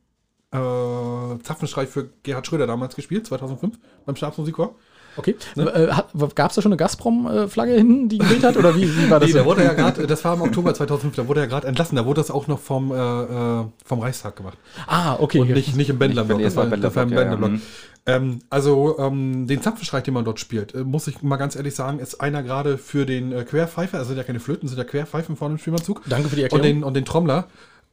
äh, 0.52 0.58
Zapfenstreich 1.44 1.90
für 1.90 2.10
Gerhard 2.24 2.48
Schröder 2.48 2.68
damals 2.68 2.96
gespielt, 2.96 3.28
2005, 3.28 3.78
beim 4.06 4.16
Stabsmusikchor. 4.16 4.76
Okay. 5.18 5.36
Äh, 5.56 5.88
Gab 6.36 6.50
es 6.50 6.56
da 6.56 6.62
schon 6.62 6.72
eine 6.72 6.78
Gazprom-Flagge 6.78 7.74
hinten, 7.74 8.10
die 8.10 8.18
geweht 8.18 8.44
hat? 8.44 8.58
Oder 8.58 8.76
wie, 8.76 8.84
wie 8.84 9.10
war 9.10 9.20
das? 9.20 9.30
Nee, 9.30 9.34
der 9.34 9.46
wurde 9.46 9.64
ja 9.64 9.74
gerade, 9.74 10.08
das 10.08 10.24
war 10.26 10.36
im 10.36 10.42
Oktober 10.42 10.74
2005, 10.74 11.16
da 11.16 11.28
wurde 11.28 11.42
er 11.42 11.48
gerade 11.48 11.68
entlassen. 11.68 11.96
Da 11.96 12.06
wurde 12.06 12.22
das 12.22 12.32
auch 12.32 12.48
noch 12.48 12.60
vom, 12.60 12.92
äh, 12.92 12.96
äh, 12.96 13.66
vom 13.86 14.00
Reichstag 14.00 14.36
gemacht. 14.36 14.58
ah, 14.88 15.18
okay. 15.20 15.40
Und 15.40 15.50
nicht, 15.52 15.76
nicht 15.76 15.90
im 15.90 16.00
Bändlerblock. 16.00 16.42
Das 16.42 16.56
war, 16.56 16.66
das 16.66 16.96
war 16.96 17.04
im 17.04 17.10
ja, 17.10 17.16
ja, 17.16 17.22
Bändlerblock. 17.22 17.52
mhm. 17.52 17.62
Ähm, 18.08 18.40
also 18.50 18.98
ähm, 19.00 19.48
den 19.48 19.62
Zapfenstreich, 19.62 20.04
den 20.04 20.14
man 20.14 20.26
dort 20.26 20.40
spielt, 20.40 20.76
äh, 20.76 20.84
muss 20.84 21.08
ich 21.08 21.24
mal 21.24 21.38
ganz 21.38 21.56
ehrlich 21.56 21.74
sagen, 21.74 21.98
ist 22.00 22.22
einer 22.22 22.44
gerade 22.44 22.78
für 22.78 23.06
den 23.06 23.32
äh, 23.32 23.44
Querpfeifer, 23.44 23.98
also 23.98 24.10
sind 24.10 24.18
ja 24.18 24.24
keine 24.24 24.40
Flöten, 24.40 24.68
sind 24.68 24.78
ja 24.78 24.84
Querpfeifen 24.84 25.36
vorne 25.36 25.56
im 25.56 25.58
Spielmannzug. 25.58 26.02
Danke 26.06 26.30
für 26.30 26.36
die 26.36 26.44
Und 26.44 26.52
Erklärung. 26.52 26.82
den, 26.82 26.84
und 26.84 26.94
den 26.94 27.06
Trommler. 27.06 27.48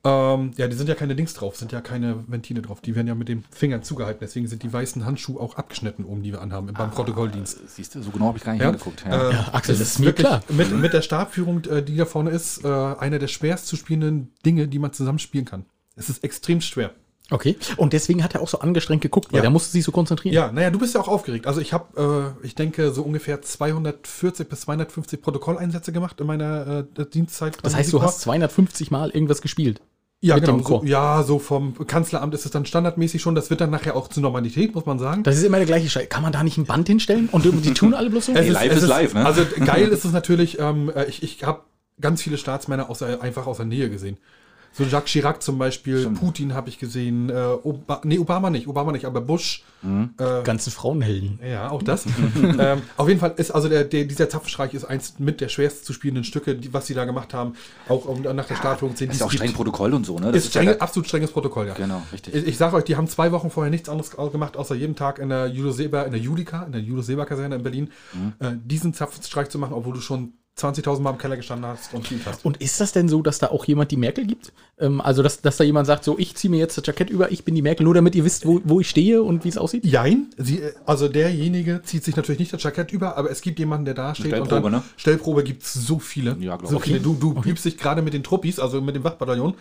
Ähm, 0.04 0.50
ja, 0.56 0.66
die 0.66 0.74
sind 0.76 0.88
ja 0.88 0.96
keine 0.96 1.14
Dings 1.14 1.32
drauf, 1.34 1.56
sind 1.56 1.70
ja 1.70 1.80
keine 1.80 2.24
Ventile 2.26 2.60
drauf. 2.60 2.80
Die 2.80 2.96
werden 2.96 3.06
ja 3.06 3.14
mit 3.14 3.28
den 3.28 3.44
Fingern 3.52 3.84
zugehalten. 3.84 4.18
Deswegen 4.20 4.48
sind 4.48 4.64
die 4.64 4.72
weißen 4.72 5.04
Handschuhe 5.04 5.40
auch 5.40 5.54
abgeschnitten, 5.54 6.04
oben, 6.04 6.24
die 6.24 6.32
wir 6.32 6.40
anhaben 6.40 6.72
beim 6.72 6.90
Protokolldienst. 6.90 7.60
Siehst 7.68 7.94
du, 7.94 8.02
so 8.02 8.10
genau 8.10 8.26
habe 8.26 8.38
ich 8.38 8.42
gar 8.44 8.52
nicht 8.52 8.62
Ja. 8.62 8.70
hingeguckt. 8.70 9.04
Ja. 9.06 9.30
Äh, 9.30 9.32
Ja, 9.32 9.48
Axel, 9.52 9.76
das 9.76 9.86
ist 9.88 9.98
mir 10.00 10.06
wirklich 10.06 10.26
klar. 10.26 10.42
Mit, 10.48 10.72
mit 10.76 10.92
der 10.92 11.02
Stabführung, 11.02 11.62
äh, 11.66 11.82
die 11.84 11.96
da 11.96 12.04
vorne 12.04 12.30
ist, 12.30 12.64
äh, 12.64 12.68
einer 12.68 13.20
der 13.20 13.28
schwerst 13.28 13.68
zu 13.68 13.76
spielenden 13.76 14.32
Dinge, 14.44 14.66
die 14.66 14.80
man 14.80 14.92
zusammen 14.92 15.20
spielen 15.20 15.44
kann. 15.44 15.66
Es 15.94 16.08
ist 16.08 16.24
extrem 16.24 16.60
schwer. 16.60 16.90
Okay. 17.30 17.56
Und 17.76 17.92
deswegen 17.92 18.24
hat 18.24 18.34
er 18.34 18.42
auch 18.42 18.48
so 18.48 18.58
angestrengt 18.58 19.02
geguckt, 19.02 19.28
weil 19.32 19.36
Ja. 19.38 19.42
der 19.42 19.50
musste 19.50 19.70
sich 19.70 19.84
so 19.84 19.92
konzentrieren. 19.92 20.34
Ja, 20.34 20.50
naja, 20.50 20.70
du 20.70 20.78
bist 20.80 20.94
ja 20.94 21.00
auch 21.00 21.08
aufgeregt. 21.08 21.46
Also 21.46 21.60
ich 21.60 21.72
habe, 21.72 22.34
äh, 22.42 22.44
ich 22.46 22.54
denke, 22.56 22.90
so 22.92 23.02
ungefähr 23.02 23.40
240 23.40 24.48
bis 24.48 24.62
250 24.62 25.22
Protokolleinsätze 25.22 25.92
gemacht 25.92 26.20
in 26.20 26.26
meiner 26.26 26.84
äh, 26.98 27.06
Dienstzeit. 27.06 27.56
Das 27.62 27.74
heißt, 27.76 27.92
du 27.92 28.02
hast 28.02 28.20
250 28.22 28.90
Mal 28.90 29.10
irgendwas 29.10 29.40
gespielt. 29.40 29.80
Ja, 30.22 30.36
mit 30.36 30.44
genau, 30.44 30.58
dem 30.58 30.64
Chor. 30.64 30.80
So, 30.80 30.86
ja, 30.86 31.22
so 31.24 31.38
vom 31.40 31.86
Kanzleramt 31.86 32.32
ist 32.32 32.44
es 32.44 32.52
dann 32.52 32.64
standardmäßig 32.64 33.20
schon. 33.20 33.34
Das 33.34 33.50
wird 33.50 33.60
dann 33.60 33.70
nachher 33.70 33.96
auch 33.96 34.06
zur 34.06 34.22
Normalität, 34.22 34.72
muss 34.72 34.86
man 34.86 35.00
sagen. 35.00 35.24
Das 35.24 35.36
ist 35.36 35.42
immer 35.42 35.56
der 35.56 35.66
gleiche 35.66 35.90
Scheiß. 35.90 36.08
Kann 36.08 36.22
man 36.22 36.32
da 36.32 36.44
nicht 36.44 36.58
ein 36.58 36.64
Band 36.64 36.86
hinstellen? 36.86 37.28
Und 37.32 37.44
die 37.44 37.74
tun 37.74 37.92
alle 37.92 38.08
bloß 38.08 38.26
so? 38.26 38.32
Es 38.42 38.46
Ey, 38.46 38.50
live 38.50 38.72
ist 38.72 38.86
live, 38.86 39.14
ne? 39.14 39.26
Also 39.26 39.42
geil 39.64 39.88
ist 39.88 40.04
es 40.04 40.12
natürlich, 40.12 40.60
ähm, 40.60 40.92
äh, 40.94 41.06
ich, 41.06 41.24
ich 41.24 41.42
habe 41.42 41.62
ganz 42.00 42.22
viele 42.22 42.38
Staatsmänner 42.38 42.88
aus, 42.88 43.02
einfach 43.02 43.46
aus 43.46 43.56
der 43.56 43.66
Nähe 43.66 43.90
gesehen. 43.90 44.16
So 44.74 44.84
Jacques 44.84 45.10
Chirac 45.12 45.42
zum 45.42 45.58
Beispiel, 45.58 46.08
Putin 46.10 46.54
habe 46.54 46.68
ich 46.70 46.78
gesehen, 46.78 47.28
äh, 47.28 47.34
Oba 47.62 48.00
nee, 48.04 48.18
Obama 48.18 48.48
nicht, 48.50 48.66
Obama 48.68 48.92
nicht, 48.92 49.04
aber 49.04 49.20
Bush. 49.20 49.64
Äh, 49.82 50.42
Ganzen 50.44 50.70
Frauenhelden. 50.70 51.40
ja, 51.44 51.70
auch 51.70 51.82
das. 51.82 52.06
ähm, 52.58 52.82
auf 52.96 53.08
jeden 53.08 53.18
Fall 53.20 53.34
ist 53.36 53.50
also 53.50 53.68
der, 53.68 53.84
der, 53.84 54.04
dieser 54.04 54.28
Zapfenstreich 54.28 54.74
ist 54.74 54.84
eins 54.84 55.18
mit 55.18 55.40
der 55.40 55.48
schwerst 55.48 55.84
zu 55.84 55.92
spielenden 55.92 56.24
Stücke, 56.24 56.54
die, 56.54 56.72
was 56.72 56.86
sie 56.86 56.94
da 56.94 57.04
gemacht 57.04 57.34
haben, 57.34 57.54
auch 57.88 58.04
um, 58.04 58.22
nach 58.22 58.46
der 58.46 58.56
10. 58.56 59.08
Das 59.08 59.16
ist 59.16 59.20
ja 59.20 59.26
auch 59.26 59.32
streng 59.32 59.52
Protokoll 59.52 59.92
und 59.92 60.06
so, 60.06 60.18
ne? 60.18 60.30
ist 60.30 60.50
streng, 60.50 60.68
ja, 60.68 60.76
absolut 60.78 61.08
strenges 61.08 61.32
Protokoll, 61.32 61.66
ja. 61.66 61.74
Genau, 61.74 62.00
richtig. 62.12 62.34
Ich, 62.34 62.46
ich 62.46 62.56
sage 62.56 62.76
euch, 62.76 62.84
die 62.84 62.96
haben 62.96 63.08
zwei 63.08 63.32
Wochen 63.32 63.50
vorher 63.50 63.70
nichts 63.70 63.88
anderes 63.88 64.10
gemacht, 64.10 64.56
außer 64.56 64.74
jeden 64.76 64.94
Tag 64.94 65.18
in 65.18 65.28
der 65.28 65.48
Julius 65.48 65.76
Seber, 65.76 66.06
in 66.06 66.12
der 66.12 66.20
Judika, 66.20 66.62
in 66.62 66.72
der 66.72 66.80
Julius 66.80 67.06
Seber 67.06 67.26
Kaserne 67.26 67.56
in 67.56 67.62
Berlin, 67.62 67.90
Mhm. 68.14 68.32
äh, 68.38 68.52
diesen 68.64 68.94
Zapfenstreich 68.94 69.48
zu 69.48 69.58
machen, 69.58 69.72
obwohl 69.74 69.94
du 69.94 70.00
schon 70.00 70.32
20.000 70.58 71.00
Mal 71.00 71.10
im 71.10 71.18
Keller 71.18 71.36
gestanden 71.36 71.66
hast 71.66 71.94
und 71.94 72.08
geübt 72.08 72.26
hast. 72.26 72.44
Und 72.44 72.58
ist 72.58 72.78
das 72.80 72.92
denn 72.92 73.08
so, 73.08 73.22
dass 73.22 73.38
da 73.38 73.48
auch 73.48 73.64
jemand 73.64 73.90
die 73.90 73.96
Merkel 73.96 74.26
gibt? 74.26 74.52
Ähm, 74.78 75.00
also, 75.00 75.22
dass, 75.22 75.40
dass 75.40 75.56
da 75.56 75.64
jemand 75.64 75.86
sagt, 75.86 76.04
so, 76.04 76.18
ich 76.18 76.34
ziehe 76.34 76.50
mir 76.50 76.58
jetzt 76.58 76.76
das 76.76 76.86
Jackett 76.86 77.08
über, 77.08 77.32
ich 77.32 77.44
bin 77.44 77.54
die 77.54 77.62
Merkel, 77.62 77.84
nur 77.84 77.94
damit 77.94 78.14
ihr 78.14 78.24
wisst, 78.24 78.46
wo, 78.46 78.60
wo 78.64 78.80
ich 78.80 78.88
stehe 78.88 79.22
und 79.22 79.44
wie 79.44 79.48
es 79.48 79.56
aussieht? 79.56 79.84
Jein, 79.84 80.26
sie, 80.36 80.60
also 80.84 81.08
derjenige 81.08 81.80
zieht 81.82 82.04
sich 82.04 82.16
natürlich 82.16 82.38
nicht 82.38 82.52
das 82.52 82.62
Jackett 82.62 82.92
über, 82.92 83.16
aber 83.16 83.30
es 83.30 83.40
gibt 83.40 83.58
jemanden, 83.58 83.86
der 83.86 83.94
da 83.94 84.14
steht. 84.14 84.26
Stellprobe, 84.26 84.56
und 84.56 84.62
dann, 84.64 84.72
ne? 84.72 84.82
Stellprobe 84.96 85.42
gibt 85.42 85.62
es 85.62 85.72
so 85.72 85.98
viele. 85.98 86.36
Ja, 86.40 86.56
glaub 86.56 86.70
so 86.70 86.76
ich. 86.76 86.84
viele. 86.84 87.00
Du, 87.00 87.14
du 87.14 87.42
übst 87.44 87.64
dich 87.64 87.78
gerade 87.78 88.02
mit 88.02 88.12
den 88.12 88.22
Truppis, 88.22 88.58
also 88.58 88.82
mit 88.82 88.94
dem 88.94 89.04
Wachbataillon, 89.04 89.54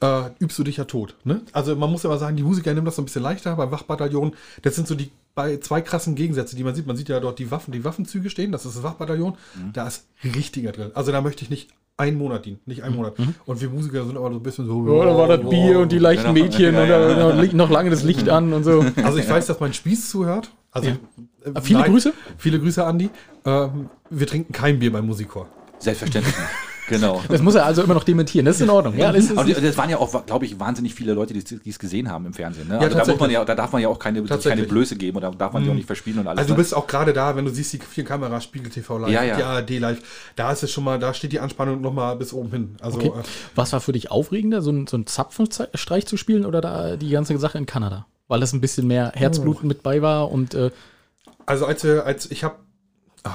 äh, 0.00 0.22
übst 0.38 0.58
du 0.58 0.64
dich 0.64 0.76
ja 0.76 0.84
tot. 0.84 1.16
Ne? 1.24 1.40
Also 1.52 1.76
man 1.76 1.90
muss 1.90 2.02
ja 2.02 2.10
mal 2.10 2.18
sagen, 2.18 2.36
die 2.36 2.42
Musiker 2.42 2.72
nehmen 2.74 2.84
das 2.86 2.96
so 2.96 3.02
ein 3.02 3.06
bisschen 3.06 3.22
leichter. 3.22 3.56
Beim 3.56 3.70
Wachbataillon, 3.70 4.34
das 4.62 4.74
sind 4.76 4.86
so 4.88 4.94
die 4.94 5.10
bei 5.34 5.56
zwei 5.56 5.80
krassen 5.80 6.14
Gegensätze, 6.14 6.54
die 6.56 6.62
man 6.64 6.74
sieht. 6.74 6.86
Man 6.86 6.96
sieht 6.96 7.08
ja 7.08 7.18
dort 7.20 7.38
die 7.40 7.50
Waffen, 7.50 7.72
die 7.72 7.84
Waffenzüge 7.84 8.30
stehen, 8.30 8.52
das 8.52 8.64
ist 8.66 8.76
das 8.76 8.82
Wachbataillon. 8.84 9.32
Mhm. 9.56 9.72
Da 9.72 9.86
ist 9.86 10.06
richtiger 10.22 10.72
drin. 10.72 10.90
Also 10.94 11.10
da 11.12 11.20
möchte 11.20 11.42
ich 11.44 11.50
nicht 11.50 11.70
einen 11.96 12.18
Monat 12.18 12.44
dienen, 12.44 12.58
nicht 12.66 12.82
einen 12.82 12.96
Monat. 12.96 13.14
Und 13.46 13.60
wir 13.60 13.68
Musiker 13.70 14.04
sind 14.04 14.16
aber 14.16 14.28
so 14.30 14.36
ein 14.36 14.42
bisschen 14.42 14.66
so. 14.66 14.98
Ja, 14.98 15.04
da 15.06 15.16
war 15.16 15.28
das 15.28 15.48
Bier 15.48 15.78
und 15.80 15.92
die 15.92 15.98
leichten 15.98 16.34
Genau. 16.34 16.44
Mädchen 16.44 16.74
Ja, 16.74 16.82
und 16.82 16.88
ja. 16.88 17.14
da- 17.14 17.32
da 17.42 17.52
noch 17.52 17.70
lange 17.70 17.90
das 17.90 18.02
Licht 18.02 18.28
an 18.28 18.52
und 18.52 18.64
so. 18.64 18.84
Also 19.04 19.18
ich 19.18 19.28
weiß, 19.28 19.46
dass 19.46 19.60
mein 19.60 19.72
Spieß 19.72 20.10
zuhört. 20.10 20.50
Also 20.72 20.88
äh, 20.90 20.96
Viele 21.62 21.84
Grüße? 21.84 22.12
Viele 22.36 22.58
Grüße, 22.58 22.84
Andi. 22.84 23.10
Ähm, 23.44 23.90
wir 24.10 24.26
trinken 24.26 24.52
kein 24.52 24.80
Bier 24.80 24.90
beim 24.92 25.06
Musikchor. 25.06 25.48
Selbstverständlich. 25.78 26.34
nicht. 26.36 26.48
Genau. 26.88 27.22
Das 27.28 27.42
muss 27.42 27.54
er 27.54 27.64
also 27.64 27.82
immer 27.82 27.94
noch 27.94 28.04
dementieren. 28.04 28.44
Das 28.46 28.56
ist 28.56 28.62
in 28.62 28.70
Ordnung. 28.70 28.96
Ja, 28.96 29.12
das 29.12 29.24
ist, 29.24 29.38
Aber 29.38 29.48
das 29.52 29.76
waren 29.76 29.90
ja 29.90 29.98
auch, 29.98 30.26
glaube 30.26 30.44
ich, 30.44 30.58
wahnsinnig 30.60 30.94
viele 30.94 31.12
Leute, 31.14 31.34
die 31.34 31.70
es 31.70 31.78
gesehen 31.78 32.10
haben 32.10 32.26
im 32.26 32.34
Fernsehen. 32.34 32.68
Ne? 32.68 32.74
Ja, 32.74 32.80
also 32.80 32.98
da, 32.98 33.06
muss 33.06 33.20
man 33.20 33.30
ja, 33.30 33.44
da 33.44 33.54
darf 33.54 33.72
man 33.72 33.82
ja 33.82 33.88
auch 33.88 33.98
keine, 33.98 34.22
keine. 34.22 34.62
Blöße 34.64 34.96
geben 34.96 35.16
oder 35.16 35.30
darf 35.30 35.52
man 35.52 35.64
die 35.64 35.70
auch 35.70 35.74
nicht 35.74 35.86
verspielen 35.86 36.20
und 36.20 36.28
alles. 36.28 36.38
Also 36.38 36.48
du 36.48 36.54
ne? 36.54 36.62
bist 36.62 36.74
auch 36.74 36.86
gerade 36.86 37.12
da, 37.12 37.36
wenn 37.36 37.44
du 37.44 37.50
siehst 37.50 37.72
die 37.72 37.78
vier 37.78 38.04
Kameras, 38.04 38.44
Spiegel 38.44 38.70
TV 38.70 38.98
live, 38.98 39.10
Ja, 39.10 39.22
ja. 39.22 39.36
die 39.36 39.42
ARD 39.42 39.70
live, 39.80 40.02
da 40.36 40.52
ist 40.52 40.62
es 40.62 40.70
schon 40.70 40.84
mal, 40.84 40.98
da 40.98 41.14
steht 41.14 41.32
die 41.32 41.40
Anspannung 41.40 41.80
noch 41.80 41.92
mal 41.92 42.16
bis 42.16 42.32
oben 42.32 42.50
hin. 42.50 42.76
Also, 42.80 42.98
okay. 42.98 43.08
äh, 43.08 43.22
Was 43.54 43.72
war 43.72 43.80
für 43.80 43.92
dich 43.92 44.10
aufregender, 44.10 44.62
so 44.62 44.70
ein, 44.70 44.86
so 44.86 44.96
ein 44.96 45.06
Zapfenstreich 45.06 46.06
zu 46.06 46.16
spielen 46.16 46.44
oder 46.44 46.60
da 46.60 46.96
die 46.96 47.10
ganze 47.10 47.36
Sache 47.38 47.58
in 47.58 47.66
Kanada? 47.66 48.06
Weil 48.28 48.40
das 48.40 48.52
ein 48.52 48.60
bisschen 48.60 48.86
mehr 48.86 49.12
Herzblut 49.14 49.58
Oh. 49.62 49.66
mit 49.66 49.82
bei 49.82 50.00
war 50.00 50.30
und 50.30 50.54
äh, 50.54 50.70
also 51.46 51.66
als 51.66 51.84
wir, 51.84 52.06
als 52.06 52.30
ich 52.30 52.42
habe, 52.44 52.56
ah, 53.24 53.32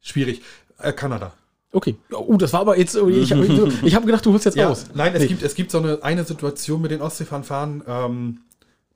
schwierig, 0.00 0.42
äh, 0.78 0.92
Kanada. 0.92 1.32
Okay. 1.72 1.96
Oh, 2.12 2.36
das 2.36 2.52
war 2.52 2.60
aber 2.60 2.78
jetzt, 2.78 2.94
ich 2.96 3.32
habe 3.32 3.70
ich 3.82 3.94
hab 3.94 4.04
gedacht, 4.06 4.24
du 4.26 4.32
holst 4.32 4.44
jetzt 4.44 4.56
Ja, 4.56 4.68
aus. 4.70 4.86
nein, 4.94 5.12
es 5.14 5.22
Nee. 5.22 5.28
gibt, 5.28 5.42
es 5.42 5.54
gibt 5.54 5.70
so 5.70 5.78
eine, 5.78 6.02
eine 6.02 6.24
Situation 6.24 6.80
mit 6.80 6.90
den 6.90 7.00
Ostseefanfaren, 7.02 7.82
ähm, 7.86 8.40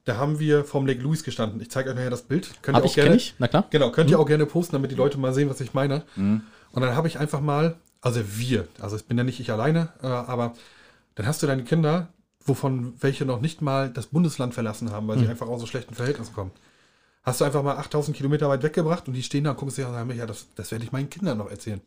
da 0.04 0.16
haben 0.16 0.40
wir 0.40 0.64
vom 0.64 0.84
Lake 0.86 1.00
Louis 1.00 1.22
gestanden. 1.22 1.60
Ich 1.60 1.70
zeige 1.70 1.90
euch 1.90 1.94
nachher 1.94 2.10
das 2.10 2.22
Bild. 2.22 2.50
Könnt 2.62 2.76
Hab 2.76 2.82
ihr 2.82 2.86
auch 2.86 2.90
ich, 2.90 2.94
gerne. 2.96 3.14
ich, 3.16 3.34
na 3.38 3.46
klar. 3.46 3.66
Genau, 3.70 3.90
könnt 3.92 4.10
ihr 4.10 4.18
auch 4.18 4.26
gerne 4.26 4.46
posten, 4.46 4.72
damit 4.72 4.90
die 4.90 4.96
Leute 4.96 5.16
mal 5.16 5.32
sehen, 5.32 5.48
was 5.48 5.60
ich 5.60 5.74
meine. 5.74 6.02
Und 6.16 6.42
dann 6.74 6.96
habe 6.96 7.06
ich 7.06 7.20
einfach 7.20 7.40
mal, 7.40 7.76
also 8.00 8.20
wir, 8.36 8.66
also 8.80 8.96
ich 8.96 9.04
bin 9.04 9.16
ja 9.16 9.22
nicht 9.22 9.38
ich 9.38 9.52
alleine, 9.52 9.90
äh, 10.02 10.06
aber 10.08 10.54
dann 11.14 11.26
hast 11.26 11.40
du 11.42 11.46
deine 11.46 11.62
Kinder, 11.62 12.08
wovon 12.44 12.94
welche 13.00 13.24
noch 13.24 13.40
nicht 13.40 13.62
mal 13.62 13.90
das 13.90 14.06
Bundesland 14.06 14.54
verlassen 14.54 14.90
haben, 14.90 15.06
weil 15.06 15.18
sie 15.18 15.28
einfach 15.28 15.46
aus 15.46 15.60
so 15.60 15.66
schlechten 15.68 15.94
Verhältnissen 15.94 16.34
kommen. 16.34 16.50
Hast 17.22 17.40
du 17.40 17.44
einfach 17.44 17.62
mal 17.62 17.76
8000 17.76 18.16
Kilometer 18.16 18.48
weit 18.48 18.64
weggebracht 18.64 19.06
und 19.06 19.14
die 19.14 19.22
stehen 19.22 19.44
da 19.44 19.50
und 19.50 19.56
gucken 19.56 19.72
sich 19.72 19.84
an 19.84 19.92
und 19.92 19.96
sagen, 19.98 20.18
ja, 20.18 20.26
das, 20.26 20.46
das 20.56 20.72
werde 20.72 20.84
ich 20.84 20.90
meinen 20.90 21.08
Kindern 21.10 21.38
noch 21.38 21.48
erzählen. 21.48 21.80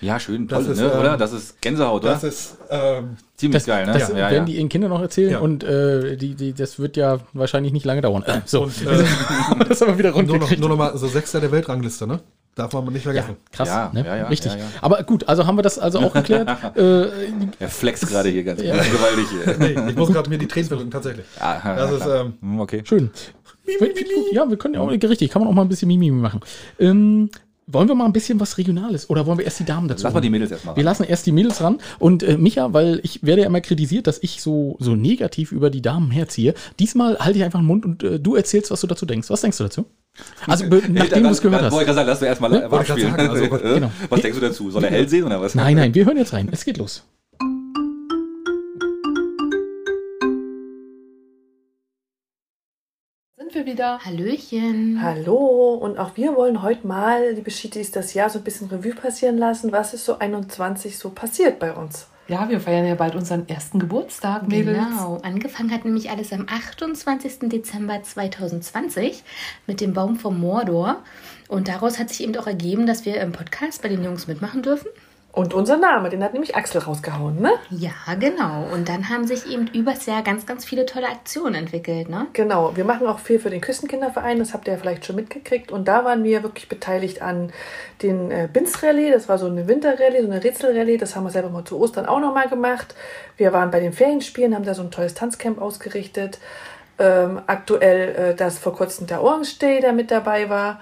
Ja, 0.00 0.20
schön, 0.20 0.46
Das 0.46 0.64
toll, 0.64 0.72
ist, 0.74 0.80
ne? 0.80 0.90
ähm, 0.92 1.00
oder? 1.00 1.16
Das 1.16 1.32
ist 1.32 1.60
Gänsehaut, 1.62 2.02
oder? 2.02 2.12
Das 2.12 2.22
ist, 2.24 2.58
ähm, 2.70 3.16
Ziemlich 3.36 3.62
Das, 3.62 3.66
geil, 3.66 3.86
ne? 3.86 3.92
das 3.92 4.08
ja, 4.08 4.14
werden 4.14 4.34
ja. 4.34 4.44
die 4.44 4.56
ihren 4.56 4.68
Kindern 4.68 4.90
noch 4.90 5.00
erzählen 5.00 5.30
Ja. 5.32 5.38
und 5.40 5.64
äh, 5.64 6.16
die, 6.16 6.34
die, 6.34 6.52
das 6.52 6.78
wird 6.78 6.96
ja 6.96 7.18
wahrscheinlich 7.32 7.72
nicht 7.72 7.84
lange 7.86 8.00
dauern. 8.02 8.22
Äh, 8.24 8.40
so, 8.44 8.62
und, 8.64 8.72
äh, 8.86 9.04
das 9.68 9.80
haben 9.80 9.88
wir 9.92 9.98
wieder 9.98 10.10
nur 10.12 10.22
noch, 10.22 10.30
rundgekriegt. 10.32 10.60
nur 10.60 10.68
noch 10.70 10.76
mal 10.76 10.96
so 10.98 11.06
Sechster 11.08 11.40
der 11.40 11.50
Weltrangliste, 11.52 12.06
ne? 12.06 12.20
Darf 12.54 12.72
man 12.72 12.84
nicht 12.86 13.04
Ja, 13.04 13.12
vergessen. 13.12 13.36
krass, 13.52 13.68
Ja, 13.68 13.90
ne? 13.92 14.04
ja, 14.06 14.16
ja, 14.16 14.26
richtig. 14.28 14.52
ja, 14.52 14.58
ja. 14.58 14.64
Aber 14.80 15.02
gut, 15.02 15.28
also 15.28 15.46
haben 15.46 15.56
wir 15.58 15.62
das 15.62 15.78
also 15.78 15.98
auch 16.00 16.12
geklärt. 16.14 16.48
äh, 16.76 17.02
Er 17.58 17.68
flext 17.68 18.08
gerade 18.08 18.30
hier 18.30 18.44
ganz 18.44 18.62
Ja. 18.62 18.74
gewaltig. 18.82 19.26
hier. 19.30 19.56
Nee, 19.58 19.90
ich 19.90 19.96
muss 19.96 20.10
gerade 20.10 20.30
mir 20.30 20.38
die 20.38 20.48
Tränen 20.48 20.68
verdrücken, 20.68 20.90
tatsächlich. 20.90 21.26
Ah, 21.38 21.74
Das 21.76 21.90
ist, 21.92 22.06
ähm, 22.06 22.34
Hm, 22.40 22.60
okay. 22.60 22.82
schön. 22.86 23.10
Ja, 24.32 24.48
wir 24.48 24.56
können 24.56 24.74
ja 24.74 24.80
auch, 24.80 24.88
richtig, 24.90 25.30
kann 25.30 25.42
man 25.42 25.50
auch 25.50 25.54
mal 25.54 25.62
ein 25.62 25.68
bisschen 25.68 25.88
Mimimi 25.88 26.16
machen. 26.20 26.40
Ähm, 26.78 27.28
wollen 27.66 27.88
wir 27.88 27.94
mal 27.96 28.04
ein 28.04 28.12
bisschen 28.12 28.38
was 28.38 28.58
Regionales 28.58 29.10
oder 29.10 29.26
wollen 29.26 29.38
wir 29.38 29.44
erst 29.44 29.58
die 29.58 29.64
Damen 29.64 29.88
dazu? 29.88 30.04
Lass 30.04 30.14
mal 30.14 30.20
die? 30.20 30.30
Mädels 30.30 30.52
erstmal 30.52 30.76
Wir 30.76 30.84
lassen 30.84 31.02
erst 31.02 31.26
die 31.26 31.32
Mädels 31.32 31.60
ran. 31.60 31.78
Und 31.98 32.22
äh, 32.22 32.38
Micha, 32.38 32.72
weil 32.72 33.00
ich 33.02 33.24
werde 33.24 33.42
ja 33.42 33.48
immer 33.48 33.60
kritisiert, 33.60 34.06
dass 34.06 34.22
ich 34.22 34.40
so, 34.40 34.76
so 34.78 34.94
negativ 34.94 35.50
über 35.50 35.68
die 35.68 35.82
Damen 35.82 36.10
herziehe. 36.10 36.54
Diesmal 36.78 37.18
halte 37.18 37.38
ich 37.38 37.44
einfach 37.44 37.58
den 37.58 37.66
Mund 37.66 37.84
und 37.84 38.02
äh, 38.04 38.20
du 38.20 38.36
erzählst, 38.36 38.70
was 38.70 38.80
du 38.80 38.86
dazu 38.86 39.04
denkst. 39.04 39.30
Was 39.30 39.40
denkst 39.40 39.58
du 39.58 39.64
dazu? 39.64 39.86
Also, 40.46 40.64
nachdem 40.88 41.24
du 41.24 41.30
es 41.30 41.42
gehört 41.42 41.62
hast. 41.62 41.72
Wollte 41.72 41.90
ich 41.90 41.96
gerade 41.96 41.96
sagen, 41.96 42.08
lass 42.08 42.20
wir 42.20 42.28
erstmal 42.28 42.50
Ne? 42.50 42.64
Abspielen. 42.70 43.10
sagen, 43.10 43.28
also, 43.28 43.48
genau. 43.74 43.90
Was 44.08 44.20
denkst 44.20 44.38
du 44.38 44.46
dazu? 44.46 44.70
Soll 44.70 44.84
er 44.84 44.90
hell 44.90 45.08
sehen 45.08 45.24
oder 45.24 45.40
was? 45.40 45.54
Nein, 45.54 45.76
nein, 45.76 45.94
wir 45.94 46.04
hören 46.06 46.16
jetzt 46.16 46.32
rein. 46.32 46.48
Es 46.52 46.64
geht 46.64 46.78
los. 46.78 47.04
Wieder? 53.66 53.98
Hallöchen. 54.04 55.02
Hallo, 55.02 55.74
und 55.74 55.98
auch 55.98 56.16
wir 56.16 56.36
wollen 56.36 56.62
heute 56.62 56.86
mal, 56.86 57.32
liebe 57.34 57.50
Schitis, 57.50 57.90
das 57.90 58.14
Jahr 58.14 58.30
so 58.30 58.38
ein 58.38 58.44
bisschen 58.44 58.68
Revue 58.68 58.94
passieren 58.94 59.36
lassen. 59.36 59.72
Was 59.72 59.92
ist 59.92 60.04
so 60.04 60.18
21 60.18 60.96
so 60.96 61.10
passiert 61.10 61.58
bei 61.58 61.72
uns? 61.72 62.06
Ja, 62.28 62.48
wir 62.48 62.60
feiern 62.60 62.86
ja 62.86 62.94
bald 62.94 63.16
unseren 63.16 63.48
ersten 63.48 63.80
Geburtstag, 63.80 64.48
Mädels. 64.48 64.78
Genau. 64.78 65.18
Angefangen 65.22 65.72
hat 65.72 65.84
nämlich 65.84 66.10
alles 66.10 66.32
am 66.32 66.46
28. 66.48 67.50
Dezember 67.50 68.02
2020 68.02 69.24
mit 69.66 69.80
dem 69.80 69.92
Baum 69.92 70.16
vom 70.16 70.40
Mordor. 70.40 71.02
Und 71.48 71.68
daraus 71.68 71.98
hat 71.98 72.08
sich 72.08 72.22
eben 72.22 72.36
auch 72.36 72.46
ergeben, 72.46 72.86
dass 72.86 73.04
wir 73.04 73.20
im 73.20 73.32
Podcast 73.32 73.82
bei 73.82 73.88
den 73.88 74.02
Jungs 74.02 74.28
mitmachen 74.28 74.62
dürfen. 74.62 74.88
Und 75.36 75.52
unser 75.52 75.76
Name, 75.76 76.08
den 76.08 76.24
hat 76.24 76.32
nämlich 76.32 76.56
Axel 76.56 76.80
rausgehauen, 76.80 77.42
ne? 77.42 77.52
Ja, 77.68 77.92
genau. 78.18 78.64
Und 78.72 78.88
dann 78.88 79.10
haben 79.10 79.26
sich 79.26 79.46
eben 79.46 79.66
übers 79.66 80.06
Jahr 80.06 80.22
ganz, 80.22 80.46
ganz 80.46 80.64
viele 80.64 80.86
tolle 80.86 81.08
Aktionen 81.08 81.54
entwickelt, 81.54 82.08
ne? 82.08 82.26
Genau, 82.32 82.74
wir 82.74 82.86
machen 82.86 83.06
auch 83.06 83.18
viel 83.18 83.38
für 83.38 83.50
den 83.50 83.60
Küstenkinderverein, 83.60 84.38
das 84.38 84.54
habt 84.54 84.66
ihr 84.66 84.72
ja 84.72 84.78
vielleicht 84.78 85.04
schon 85.04 85.14
mitgekriegt. 85.14 85.70
Und 85.70 85.88
da 85.88 86.06
waren 86.06 86.24
wir 86.24 86.42
wirklich 86.42 86.70
beteiligt 86.70 87.20
an 87.20 87.52
den 88.00 88.30
äh, 88.30 88.48
Bins-Rallye, 88.50 89.10
das 89.10 89.28
war 89.28 89.36
so 89.36 89.44
eine 89.44 89.68
Winterrallye, 89.68 90.22
so 90.22 90.30
eine 90.30 90.42
Rätselrallye, 90.42 90.96
das 90.96 91.14
haben 91.14 91.24
wir 91.24 91.30
selber 91.30 91.50
mal 91.50 91.66
zu 91.66 91.78
Ostern 91.78 92.06
auch 92.06 92.20
nochmal 92.20 92.48
gemacht. 92.48 92.94
Wir 93.36 93.52
waren 93.52 93.70
bei 93.70 93.80
den 93.80 93.92
Ferienspielen, 93.92 94.54
haben 94.54 94.64
da 94.64 94.72
so 94.72 94.80
ein 94.80 94.90
tolles 94.90 95.12
Tanzcamp 95.12 95.60
ausgerichtet. 95.60 96.38
Ähm, 96.98 97.42
aktuell, 97.46 98.30
äh, 98.30 98.34
dass 98.34 98.58
vor 98.58 98.74
kurzem 98.74 99.06
der 99.06 99.22
Orange 99.22 99.58
Day 99.58 99.80
da 99.80 99.92
mit 99.92 100.10
dabei 100.10 100.48
war. 100.48 100.80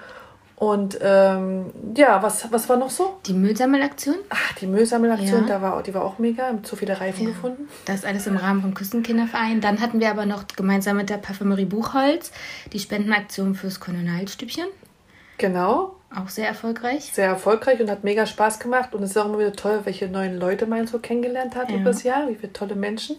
Und 0.57 0.99
ähm, 1.03 1.73
ja, 1.97 2.23
was, 2.23 2.51
was 2.53 2.69
war 2.69 2.77
noch 2.77 2.91
so? 2.91 3.19
Die 3.27 3.33
Müllsammelaktion. 3.33 4.15
Ach, 4.31 4.53
die 4.55 4.67
Müllsammelaktion, 4.69 5.43
Ja. 5.43 5.47
da 5.59 5.63
war, 5.63 5.83
die 5.83 5.93
war 5.95 6.05
auch 6.05 6.19
mega, 6.19 6.51
zu 6.63 6.77
viele 6.77 7.01
Reifen 7.01 7.27
gefunden. 7.27 7.69
Das 7.87 7.97
ist 7.97 8.07
alles 8.07 8.27
im 8.29 8.37
Rahmen 8.37 8.63
vom 8.63 8.73
Küstenkinderverein. 8.73 9.61
Dann 9.61 9.81
hatten 9.81 9.99
wir 10.01 10.11
aber 10.11 10.27
noch 10.27 10.45
gemeinsam 10.57 10.97
mit 10.97 11.11
der 11.11 11.17
Parfümerie 11.19 11.65
Buchholz 11.65 12.31
die 12.73 12.79
Spendenaktion 12.79 13.55
fürs 13.57 13.81
Kolonialstübchen. 13.81 14.67
Genau, 15.39 15.97
Auch 16.15 16.29
sehr 16.29 16.47
erfolgreich. 16.47 17.11
sehr 17.13 17.27
erfolgreich 17.27 17.81
und 17.81 17.91
hat 17.91 18.05
mega 18.05 18.25
Spaß 18.25 18.61
gemacht. 18.61 18.95
Und 18.95 19.03
es 19.03 19.11
ist 19.11 19.17
auch 19.17 19.27
immer 19.27 19.41
wieder 19.41 19.53
toll, 19.55 19.81
welche 19.83 20.07
neuen 20.09 20.39
Leute 20.39 20.67
man 20.67 20.87
so 20.87 21.01
kennengelernt 21.01 21.57
hat 21.57 21.71
Ja. 21.71 21.77
übers 21.79 22.05
Jahr, 22.05 22.29
wie 22.29 22.37
viele 22.37 22.53
tolle 22.53 22.77
Menschen. 22.77 23.17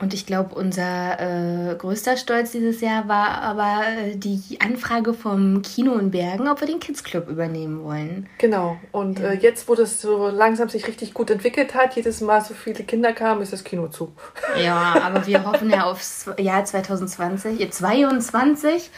Und 0.00 0.14
ich 0.14 0.26
glaube, 0.26 0.54
unser 0.54 1.18
äh, 1.18 1.74
größter 1.74 2.16
Stolz 2.16 2.52
dieses 2.52 2.80
Jahr 2.80 3.08
war 3.08 3.42
aber 3.42 3.82
äh, 3.86 4.16
die 4.16 4.58
Anfrage 4.60 5.12
vom 5.12 5.62
Kino 5.62 5.94
in 5.94 6.12
Bergen, 6.12 6.46
ob 6.48 6.60
wir 6.60 6.68
den 6.68 6.78
Kids 6.78 7.02
Club 7.02 7.28
übernehmen 7.28 7.82
wollen. 7.82 8.28
Genau. 8.38 8.76
Und 8.92 9.18
äh, 9.18 9.34
jetzt, 9.34 9.68
wo 9.68 9.74
das 9.74 10.00
so 10.00 10.28
langsam 10.28 10.68
sich 10.68 10.86
richtig 10.86 11.14
gut 11.14 11.30
entwickelt 11.30 11.74
hat, 11.74 11.96
jedes 11.96 12.20
Mal 12.20 12.42
so 12.42 12.54
viele 12.54 12.84
Kinder 12.84 13.12
kamen, 13.12 13.42
ist 13.42 13.52
das 13.52 13.64
Kino 13.64 13.88
zu. 13.88 14.12
Ja, 14.62 14.96
aber 15.02 15.26
wir 15.26 15.44
hoffen 15.44 15.70
ja 15.70 15.84
aufs 15.84 16.28
Jahr 16.38 16.64
2020, 16.64 17.60
äh, 17.60 17.70
22 17.70 18.90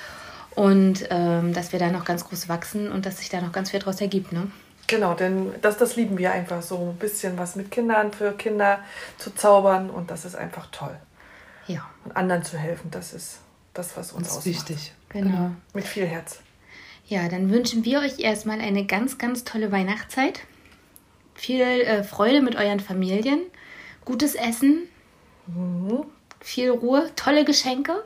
und 0.54 1.06
ähm, 1.10 1.52
dass 1.52 1.72
wir 1.72 1.78
da 1.78 1.90
noch 1.90 2.04
ganz 2.04 2.24
groß 2.28 2.48
wachsen 2.48 2.90
und 2.90 3.04
dass 3.06 3.18
sich 3.18 3.28
da 3.28 3.40
noch 3.40 3.52
ganz 3.52 3.70
viel 3.70 3.80
draus 3.80 4.00
ergibt, 4.00 4.32
ne? 4.32 4.50
Genau, 4.90 5.14
denn 5.14 5.54
das, 5.62 5.76
das 5.78 5.94
lieben 5.94 6.18
wir 6.18 6.32
einfach 6.32 6.62
so 6.62 6.76
ein 6.90 6.96
bisschen 6.96 7.38
was 7.38 7.54
mit 7.54 7.70
Kindern, 7.70 8.12
für 8.12 8.32
Kinder 8.32 8.80
zu 9.18 9.32
zaubern 9.32 9.88
und 9.88 10.10
das 10.10 10.24
ist 10.24 10.34
einfach 10.34 10.66
toll. 10.72 10.96
Ja, 11.68 11.88
Und 12.04 12.16
anderen 12.16 12.42
zu 12.42 12.58
helfen, 12.58 12.90
das 12.90 13.12
ist 13.12 13.38
das, 13.72 13.96
was 13.96 14.10
uns 14.10 14.26
Das 14.26 14.32
ist 14.38 14.38
ausmacht. 14.48 14.70
wichtig. 14.70 14.92
genau. 15.08 15.52
Mit 15.74 15.84
viel 15.86 16.06
Herz. 16.06 16.40
Ja, 17.06 17.28
dann 17.28 17.50
wünschen 17.50 17.84
wir 17.84 18.00
euch 18.00 18.18
erstmal 18.18 18.60
eine 18.60 18.84
ganz, 18.84 19.16
ganz 19.16 19.44
tolle 19.44 19.70
Weihnachtszeit. 19.70 20.40
Viel 21.34 21.62
äh, 21.62 22.02
Freude 22.02 22.42
mit 22.42 22.56
euren 22.56 22.80
Familien, 22.80 23.42
gutes 24.04 24.34
Essen, 24.34 24.88
viel 26.40 26.70
Ruhe, 26.70 27.10
tolle 27.14 27.44
Geschenke. 27.44 28.02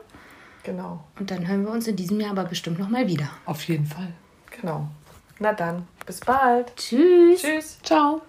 Genau, 0.61 1.03
Und 1.19 1.31
dann 1.31 1.47
hören 1.47 1.63
wir 1.65 1.71
uns 1.71 1.87
in 1.87 1.95
diesem 1.95 2.19
Jahr 2.19 2.31
aber 2.31 2.45
bestimmt 2.45 2.77
nochmal 2.77 3.07
wieder. 3.07 3.29
Auf 3.45 3.63
jeden 3.67 3.87
Fall. 3.87 4.13
genau. 4.61 4.87
Na 5.39 5.51
dann, 5.51 5.87
bis 6.05 6.21
bald. 6.21 6.75
Tschüss. 6.77 7.41
Tschüss. 7.41 7.77
Ciao. 7.83 8.21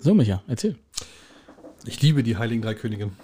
So, 0.00 0.14
Micha, 0.14 0.42
erzähl. 0.48 0.76
Ich 1.84 2.00
liebe 2.00 2.22
die 2.22 2.36
Heiligen 2.36 2.62
Drei 2.62 2.74
Königinnen. 2.74 3.16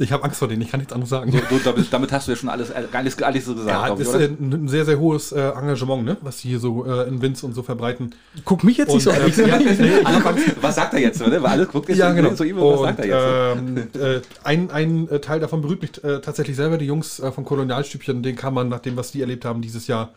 Ich 0.00 0.12
habe 0.12 0.24
Angst 0.24 0.38
vor 0.38 0.48
denen, 0.48 0.62
ich 0.62 0.70
kann 0.70 0.80
nichts 0.80 0.92
anderes 0.94 1.10
sagen. 1.10 1.30
So, 1.30 1.38
so, 1.50 1.58
damit, 1.62 1.92
damit 1.92 2.10
hast 2.10 2.26
du 2.26 2.32
ja 2.32 2.36
schon 2.36 2.48
alles, 2.48 2.70
äh, 2.70 2.86
alles, 2.90 3.22
alles 3.22 3.44
so 3.44 3.54
gesagt, 3.54 3.68
ja, 3.88 3.90
das 3.94 4.00
ist 4.00 4.14
oder? 4.14 4.24
ein 4.24 4.66
sehr, 4.66 4.86
sehr 4.86 4.98
hohes 4.98 5.30
äh, 5.32 5.40
Engagement, 5.50 6.04
ne? 6.04 6.16
was 6.22 6.38
sie 6.40 6.48
hier 6.48 6.58
so 6.58 6.86
äh, 6.86 7.06
in 7.06 7.20
Winz 7.20 7.42
und 7.42 7.52
so 7.52 7.62
verbreiten. 7.62 8.14
Guck 8.46 8.64
mich 8.64 8.78
jetzt 8.78 8.94
nicht 8.94 9.02
so 9.02 9.10
Und, 9.10 9.20
an. 9.20 9.30
äh, 9.30 9.48
ja, 9.48 9.58
nee. 9.58 9.90
Was 10.62 10.76
sagt 10.76 10.94
er 10.94 11.00
jetzt, 11.00 11.20
oder? 11.20 11.42
Weil 11.42 11.50
alles 11.50 11.68
guckt 11.68 11.88
jetzt 11.90 11.98
Ja, 11.98 12.12
genau. 12.12 12.34
so 12.34 12.44
immer, 12.44 12.62
was 12.62 12.80
Und, 12.80 12.86
sagt 12.86 13.00
er 13.00 13.54
jetzt? 13.54 13.58
ähm, 13.58 13.76
äh, 14.00 14.20
ein, 14.42 14.70
ein 14.70 15.08
Teil 15.20 15.38
davon 15.40 15.60
berührt 15.60 15.82
mich 15.82 16.02
äh, 16.02 16.20
tatsächlich 16.20 16.56
selber. 16.56 16.78
Die 16.78 16.86
Jungs 16.86 17.20
äh, 17.20 17.30
vom 17.30 17.44
Kolonialstübchen, 17.44 18.22
den 18.22 18.36
kann 18.36 18.54
man 18.54 18.68
nach 18.70 18.80
dem, 18.80 18.96
was 18.96 19.12
die 19.12 19.20
erlebt 19.20 19.44
haben 19.44 19.60
dieses 19.60 19.86
Jahr, 19.86 20.10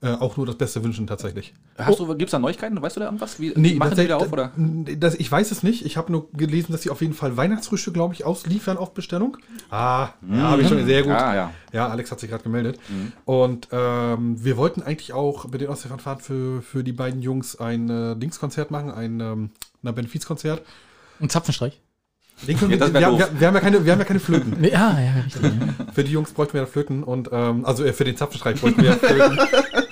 äh, 0.00 0.10
auch 0.10 0.36
nur 0.36 0.46
das 0.46 0.56
Beste 0.56 0.82
wünschen 0.84 1.06
tatsächlich. 1.06 1.54
Hast 1.76 1.98
du, 1.98 2.14
gibt's 2.16 2.32
da 2.32 2.38
Neuigkeiten? 2.38 2.80
Weißt 2.80 2.96
du 2.96 3.00
da 3.00 3.06
irgendwas? 3.06 3.40
Wie, 3.40 3.52
Nee, 3.56 3.74
machen 3.74 3.94
die 3.96 4.04
wieder 4.04 4.16
auf, 4.16 4.30
tatsächlich- 4.30 4.88
oder? 4.88 4.96
Das, 4.96 5.14
ich 5.16 5.30
weiß 5.30 5.50
es 5.50 5.62
nicht. 5.62 5.84
Ich 5.84 5.96
habe 5.96 6.12
nur 6.12 6.30
gelesen, 6.32 6.72
dass 6.72 6.82
sie 6.82 6.90
auf 6.90 7.00
jeden 7.00 7.14
Fall 7.14 7.36
Weihnachtsfrühstück, 7.36 7.94
glaube 7.94 8.14
ich, 8.14 8.24
ausliefern 8.24 8.76
auf 8.76 8.94
Bestellung. 8.94 9.36
Ah, 9.70 10.10
ja, 10.30 10.36
habe 10.38 10.62
ich 10.62 10.68
schon 10.68 10.84
sehr 10.86 11.02
gut. 11.02 11.12
Ah, 11.12 11.34
ja. 11.34 11.50
Ja, 11.72 11.88
Alex 11.88 12.10
hat 12.10 12.20
sich 12.20 12.30
gerade 12.30 12.42
gemeldet. 12.42 12.78
Und 13.24 13.68
ähm, 13.72 14.42
wir 14.42 14.56
wollten 14.56 14.82
eigentlich 14.82 15.12
auch 15.12 15.46
mit 15.48 15.60
den 15.60 15.68
Ostseefahrten 15.68 16.24
für, 16.24 16.62
für 16.62 16.84
die 16.84 16.92
beiden 16.92 17.20
Jungs 17.20 17.56
ein 17.56 17.90
äh, 17.90 18.16
Dingskonzert 18.16 18.70
machen, 18.70 18.90
ein 18.90 19.20
ähm, 19.20 19.50
ein 19.84 19.94
Benefizkonzert. 19.94 20.62
Ein 21.20 21.30
Zapfenstreich. 21.30 21.80
Ja, 22.46 22.60
wir, 22.60 22.70
wir, 22.70 22.80
wir, 22.80 22.92
wir, 22.94 23.46
haben 23.48 23.54
ja 23.54 23.60
keine, 23.60 23.84
wir 23.84 23.92
haben 23.92 23.98
ja 23.98 24.04
keine 24.04 24.20
Flöten. 24.20 24.56
Nee, 24.60 24.72
ah, 24.72 24.96
ja, 25.00 25.22
richtig. 25.24 25.42
Ja. 25.42 25.86
Für 25.92 26.04
die 26.04 26.12
Jungs 26.12 26.30
bräuchten 26.32 26.54
wir 26.54 26.60
ja 26.60 26.66
Flöten 26.66 27.02
und 27.02 27.30
ähm, 27.32 27.64
also 27.64 27.84
äh, 27.84 27.92
für 27.92 28.04
den 28.04 28.16
Zapfenstreich 28.16 28.60
bräuchten 28.60 28.82
wir 28.82 28.90
ja 28.90 28.96
Flöten. 28.96 29.38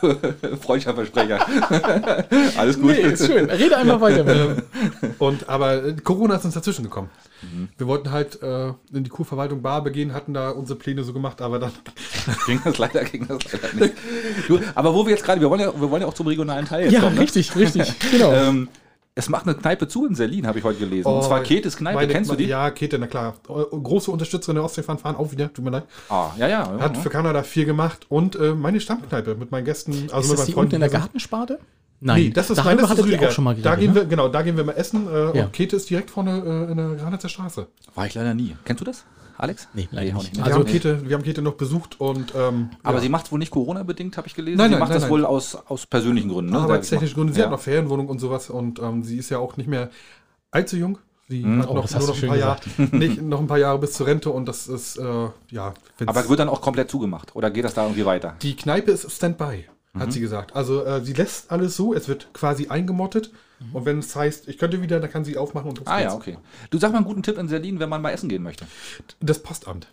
Freundlicher 0.60 0.94
Versprecher. 0.94 1.38
alles 2.56 2.80
gut. 2.80 2.92
Nee, 2.92 3.00
ist 3.00 3.26
schön. 3.26 3.48
Rede 3.50 3.76
einfach 3.76 4.00
weiter. 4.00 4.24
Micha. 4.24 4.56
Und 5.18 5.48
aber 5.48 5.84
äh, 5.84 5.92
Corona 6.02 6.36
ist 6.36 6.44
uns 6.44 6.54
dazwischen 6.54 6.84
gekommen. 6.84 7.10
Wir 7.78 7.86
wollten 7.86 8.10
halt 8.10 8.42
äh, 8.42 8.68
in 8.92 9.02
die 9.04 9.08
Kurverwaltung 9.08 9.62
Barbe 9.62 9.90
gehen, 9.90 10.12
hatten 10.12 10.34
da 10.34 10.50
unsere 10.50 10.78
Pläne 10.78 11.04
so 11.04 11.12
gemacht, 11.14 11.40
aber 11.40 11.58
dann 11.58 11.72
ging 12.46 12.60
das 12.62 12.76
leider, 12.76 13.02
ging 13.04 13.26
das 13.26 13.38
leider 13.50 13.74
nicht. 13.74 13.94
Du, 14.46 14.60
aber 14.74 14.94
wo 14.94 15.06
wir 15.06 15.12
jetzt 15.12 15.24
gerade, 15.24 15.40
wir 15.40 15.48
wollen 15.48 15.60
ja, 15.60 15.72
wir 15.80 15.90
wollen 15.90 16.02
ja 16.02 16.08
auch 16.08 16.14
zum 16.14 16.26
regionalen 16.26 16.66
Teil 16.66 16.84
jetzt 16.84 16.92
Ja, 16.92 17.00
kommen. 17.00 17.14
ne? 17.14 17.22
richtig, 17.22 17.56
richtig. 17.56 17.94
Genau. 18.10 18.32
Ähm, 18.32 18.68
es 19.20 19.28
macht 19.28 19.46
eine 19.46 19.54
Kneipe 19.54 19.86
zu 19.88 20.06
in 20.06 20.14
Berlin, 20.14 20.46
habe 20.46 20.58
ich 20.58 20.64
heute 20.64 20.78
gelesen. 20.80 21.06
Und 21.08 21.22
zwar 21.24 21.42
Ketes 21.42 21.76
Kneipe, 21.76 21.96
Oh, 21.96 22.00
meine- 22.00 22.12
kennst 22.12 22.30
du 22.30 22.34
die? 22.34 22.46
Ja, 22.46 22.70
Kete, 22.70 22.98
na 22.98 23.06
klar. 23.06 23.34
Äh, 23.48 23.52
Große 23.76 24.10
Unterstützerin 24.10 24.56
der 24.56 24.64
Ostseefahren 24.64 24.98
fahren 24.98 25.16
auch 25.16 25.30
wieder, 25.32 25.52
tut 25.52 25.64
mir 25.64 25.70
leid. 25.70 25.84
Ah, 26.08 26.30
ja, 26.38 26.48
ja. 26.48 26.78
Hat 26.80 26.96
ja. 26.96 27.02
für 27.02 27.10
Kanada 27.10 27.42
viel 27.42 27.64
gemacht 27.64 28.06
und 28.08 28.36
äh, 28.36 28.54
meine 28.54 28.80
Stammkneipe 28.80 29.34
mit 29.36 29.50
meinen 29.52 29.64
Gästen, 29.64 29.92
also 29.92 30.02
ist 30.02 30.08
mit 30.08 30.18
das 30.18 30.38
meinen 30.38 30.46
die 30.46 30.52
Freunden. 30.52 30.58
unten 30.58 30.74
in 30.76 30.80
der. 30.80 30.90
Gartensparte? 30.90 31.58
Nein, 32.02 32.22
Nee, 32.22 32.30
das 32.30 32.48
ist, 32.48 32.56
darüber 32.56 32.70
nein, 32.70 32.78
das 32.78 32.90
ist 32.98 33.22
auch 33.28 33.30
schon 33.30 33.44
mal 33.44 33.54
da 33.54 33.74
geredet. 33.74 33.78
gehen 33.80 33.88
ne? 33.90 33.94
wir, 33.96 34.04
genau, 34.06 34.28
da 34.28 34.40
gehen 34.40 34.56
wir 34.56 34.64
mal 34.64 34.72
essen. 34.72 35.06
Äh, 35.06 35.36
Ja. 35.36 35.44
Und 35.44 35.52
Kete 35.52 35.76
ist 35.76 35.90
direkt 35.90 36.10
vorne 36.10 36.30
äh, 36.68 36.70
in 36.70 36.76
der 36.78 36.88
Granitzer 36.96 37.28
Straße. 37.28 37.66
War 37.94 38.06
ich 38.06 38.14
leider 38.14 38.32
nie. 38.32 38.56
Kennst 38.64 38.80
du 38.80 38.84
das, 38.86 39.04
Alex? 39.42 39.68
Nee, 39.74 39.88
leider 39.90 40.16
auch 40.16 40.22
nicht. 40.22 40.36
Wir, 40.36 40.44
Also- 40.44 40.58
haben 40.58 40.66
Kete, 40.66 41.08
wir 41.08 41.16
haben 41.16 41.22
Kete 41.24 41.42
noch 41.42 41.54
besucht 41.54 42.00
und 42.00 42.32
ähm, 42.36 42.70
Aber 42.82 42.96
ja. 42.98 43.02
sie 43.02 43.08
macht 43.08 43.26
es 43.26 43.32
wohl 43.32 43.38
nicht 43.38 43.50
Corona-bedingt, 43.50 44.16
habe 44.16 44.26
ich 44.28 44.34
gelesen. 44.34 44.58
Nein, 44.58 44.68
sie 44.68 44.72
nein, 44.72 44.80
macht 44.80 44.90
nein, 44.90 44.96
das 44.96 45.02
nein. 45.04 45.10
wohl 45.10 45.24
aus, 45.24 45.54
aus 45.54 45.86
persönlichen 45.86 46.28
Gründen. 46.30 46.52
Ne? 46.52 46.58
arbeitstechnisch 46.58 47.14
Gründe. 47.14 47.32
Sie 47.32 47.40
Ja. 47.40 47.46
hat 47.46 47.52
noch 47.52 47.60
Ferienwohnung 47.60 48.08
und 48.08 48.18
sowas 48.18 48.50
und 48.50 48.78
ähm, 48.78 49.02
sie 49.02 49.16
ist 49.16 49.30
ja 49.30 49.38
auch 49.38 49.56
nicht 49.56 49.68
mehr 49.68 49.90
allzu 50.50 50.76
jung. 50.76 50.98
Sie 51.28 51.44
hat 51.44 51.68
oh, 51.68 51.74
noch, 51.74 51.88
nur 51.88 52.06
noch 52.08 52.22
ein, 52.22 52.28
paar 52.28 52.36
Jahre, 52.36 52.60
nicht, 52.92 53.22
noch 53.22 53.38
ein 53.40 53.46
paar 53.46 53.58
Jahre 53.58 53.78
bis 53.78 53.92
zur 53.92 54.06
Rente 54.08 54.30
und 54.30 54.46
das 54.46 54.66
ist, 54.66 54.96
äh, 54.98 55.02
ja. 55.50 55.74
wenn's- 55.98 56.08
Aber 56.08 56.28
wird 56.28 56.40
dann 56.40 56.48
auch 56.48 56.60
komplett 56.60 56.90
zugemacht? 56.90 57.36
Oder 57.36 57.50
geht 57.52 57.64
das 57.64 57.74
da 57.74 57.84
irgendwie 57.84 58.04
weiter? 58.04 58.34
die 58.42 58.56
Kneipe 58.56 58.90
ist 58.90 59.10
Standby. 59.10 59.66
hat 59.98 60.08
Mhm. 60.08 60.10
sie 60.10 60.20
gesagt. 60.20 60.54
Also 60.56 60.84
äh, 60.84 61.04
sie 61.04 61.12
lässt 61.12 61.50
alles 61.52 61.76
so, 61.76 61.94
es 61.94 62.08
wird 62.08 62.28
quasi 62.32 62.66
eingemottet. 62.68 63.30
Und 63.72 63.84
wenn 63.84 63.98
es 63.98 64.14
heißt, 64.16 64.48
ich 64.48 64.58
könnte 64.58 64.80
wieder, 64.82 65.00
dann 65.00 65.10
kann 65.10 65.24
sie 65.24 65.36
aufmachen 65.36 65.68
und 65.70 65.80
Mhm. 65.80 65.86
Ah 65.86 66.00
ja, 66.00 66.14
okay. 66.14 66.38
Du 66.70 66.78
sag 66.78 66.92
mal 66.92 66.98
einen 66.98 67.06
guten 67.06 67.22
Tipp 67.22 67.36
in 67.38 67.48
Berlin, 67.48 67.78
wenn 67.80 67.88
man 67.88 68.00
mal 68.02 68.10
essen 68.10 68.28
gehen 68.28 68.42
möchte. 68.42 68.66
Das 69.20 69.42
Postamt. 69.42 69.86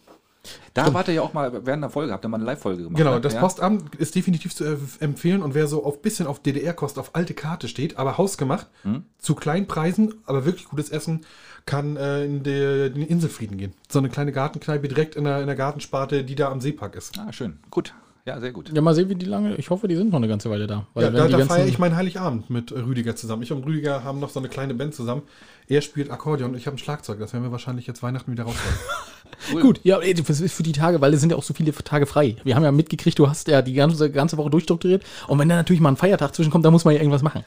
Da 0.73 0.93
wart 0.93 1.09
ihr 1.09 1.15
ja 1.15 1.21
auch 1.23 1.33
mal 1.33 1.65
während 1.65 1.83
der 1.83 1.89
Folge, 1.89 2.13
habt 2.13 2.23
ihr 2.23 2.29
mal 2.29 2.37
eine 2.37 2.45
Live-Folge 2.45 2.83
gemacht. 2.83 2.95
Genau, 2.97 3.15
ne? 3.15 3.21
das 3.21 3.33
ja? 3.33 3.41
Postamt 3.41 3.95
ist 3.95 4.15
definitiv 4.15 4.55
zu 4.55 4.63
äh, 4.63 4.77
empfehlen 5.01 5.41
und 5.41 5.55
wer 5.55 5.67
so 5.67 5.83
auf 5.83 6.01
bisschen 6.01 6.25
auf 6.25 6.39
DDR-Kost 6.41 6.97
auf 6.99 7.15
alte 7.15 7.33
Karte 7.33 7.67
steht, 7.67 7.97
aber 7.97 8.17
hausgemacht, 8.17 8.67
Hm? 8.83 9.03
zu 9.17 9.35
kleinen 9.35 9.67
Preisen, 9.67 10.13
aber 10.25 10.45
wirklich 10.45 10.69
gutes 10.69 10.89
Essen, 10.89 11.25
kann 11.65 11.97
äh, 11.97 12.23
in 12.23 12.43
der- 12.43 12.89
den 12.91 13.01
Inselfrieden 13.03 13.57
gehen. 13.57 13.73
So 13.89 13.99
eine 13.99 14.07
kleine 14.07 14.31
Gartenkneipe 14.31 14.87
direkt 14.87 15.15
in 15.17 15.25
der, 15.25 15.41
in 15.41 15.47
der 15.47 15.57
Gartensparte, 15.57 16.23
die 16.23 16.35
da 16.35 16.49
am 16.49 16.61
Seepark 16.61 16.95
ist. 16.95 17.19
Ah, 17.19 17.33
schön. 17.33 17.59
Gut. 17.69 17.93
Ja, 18.27 18.41
sehr 18.41 18.51
gut. 18.51 18.69
Ja, 18.73 18.81
mal 18.81 18.93
sehen, 18.93 19.07
wie 19.07 19.15
die 19.15 19.25
lange. 19.25 19.55
Ich 19.55 19.69
hoffe, 19.69 19.87
die 19.87 19.95
sind 19.95 20.09
noch 20.09 20.17
eine 20.17 20.27
ganze 20.27 20.49
Weile 20.49 20.67
da. 20.67 20.85
Weil 20.93 21.05
Ja, 21.05 21.13
wenn 21.13 21.31
da, 21.31 21.37
da 21.37 21.45
feiere 21.45 21.65
ich 21.65 21.79
meinen 21.79 21.95
Heiligabend 21.95 22.49
mit 22.49 22.73
Rüdiger 22.73 23.15
zusammen. 23.15 23.41
Ich 23.41 23.53
und 23.53 23.65
Rüdiger 23.65 24.03
haben 24.03 24.19
noch 24.19 24.29
so 24.29 24.39
eine 24.39 24.49
kleine 24.49 24.73
Band 24.73 24.93
zusammen. 24.93 25.21
Er 25.69 25.79
spielt 25.79 26.11
Akkordeon 26.11 26.51
und 26.51 26.57
ich 26.57 26.67
habe 26.67 26.75
ein 26.75 26.77
Schlagzeug. 26.77 27.19
Das 27.19 27.31
werden 27.31 27.43
wir 27.43 27.53
wahrscheinlich 27.53 27.87
jetzt 27.87 28.03
Weihnachten 28.03 28.29
wieder 28.29 28.43
rausholen. 28.43 29.61
Gut, 29.61 29.79
ja, 29.83 29.97
ey, 29.99 30.13
das 30.13 30.41
ist 30.41 30.53
für 30.53 30.63
die 30.63 30.73
Tage, 30.73 30.99
weil 30.99 31.13
es 31.13 31.21
sind 31.21 31.29
ja 31.29 31.37
auch 31.37 31.43
so 31.43 31.53
viele 31.53 31.71
Tage 31.71 32.05
frei. 32.05 32.35
Wir 32.43 32.57
haben 32.57 32.63
ja 32.63 32.73
mitgekriegt, 32.73 33.17
du 33.17 33.29
hast 33.29 33.47
ja 33.47 33.61
die 33.61 33.73
ganze, 33.73 34.11
ganze 34.11 34.35
Woche 34.35 34.49
durchstrukturiert. 34.49 35.03
Und 35.29 35.39
wenn 35.39 35.47
da 35.47 35.55
natürlich 35.55 35.79
mal 35.79 35.91
ein 35.91 35.97
Feiertag 35.97 36.35
zwischenkommt, 36.35 36.65
dann 36.65 36.73
muss 36.73 36.83
man 36.83 36.95
ja 36.95 36.99
irgendwas 36.99 37.21
machen. 37.23 37.45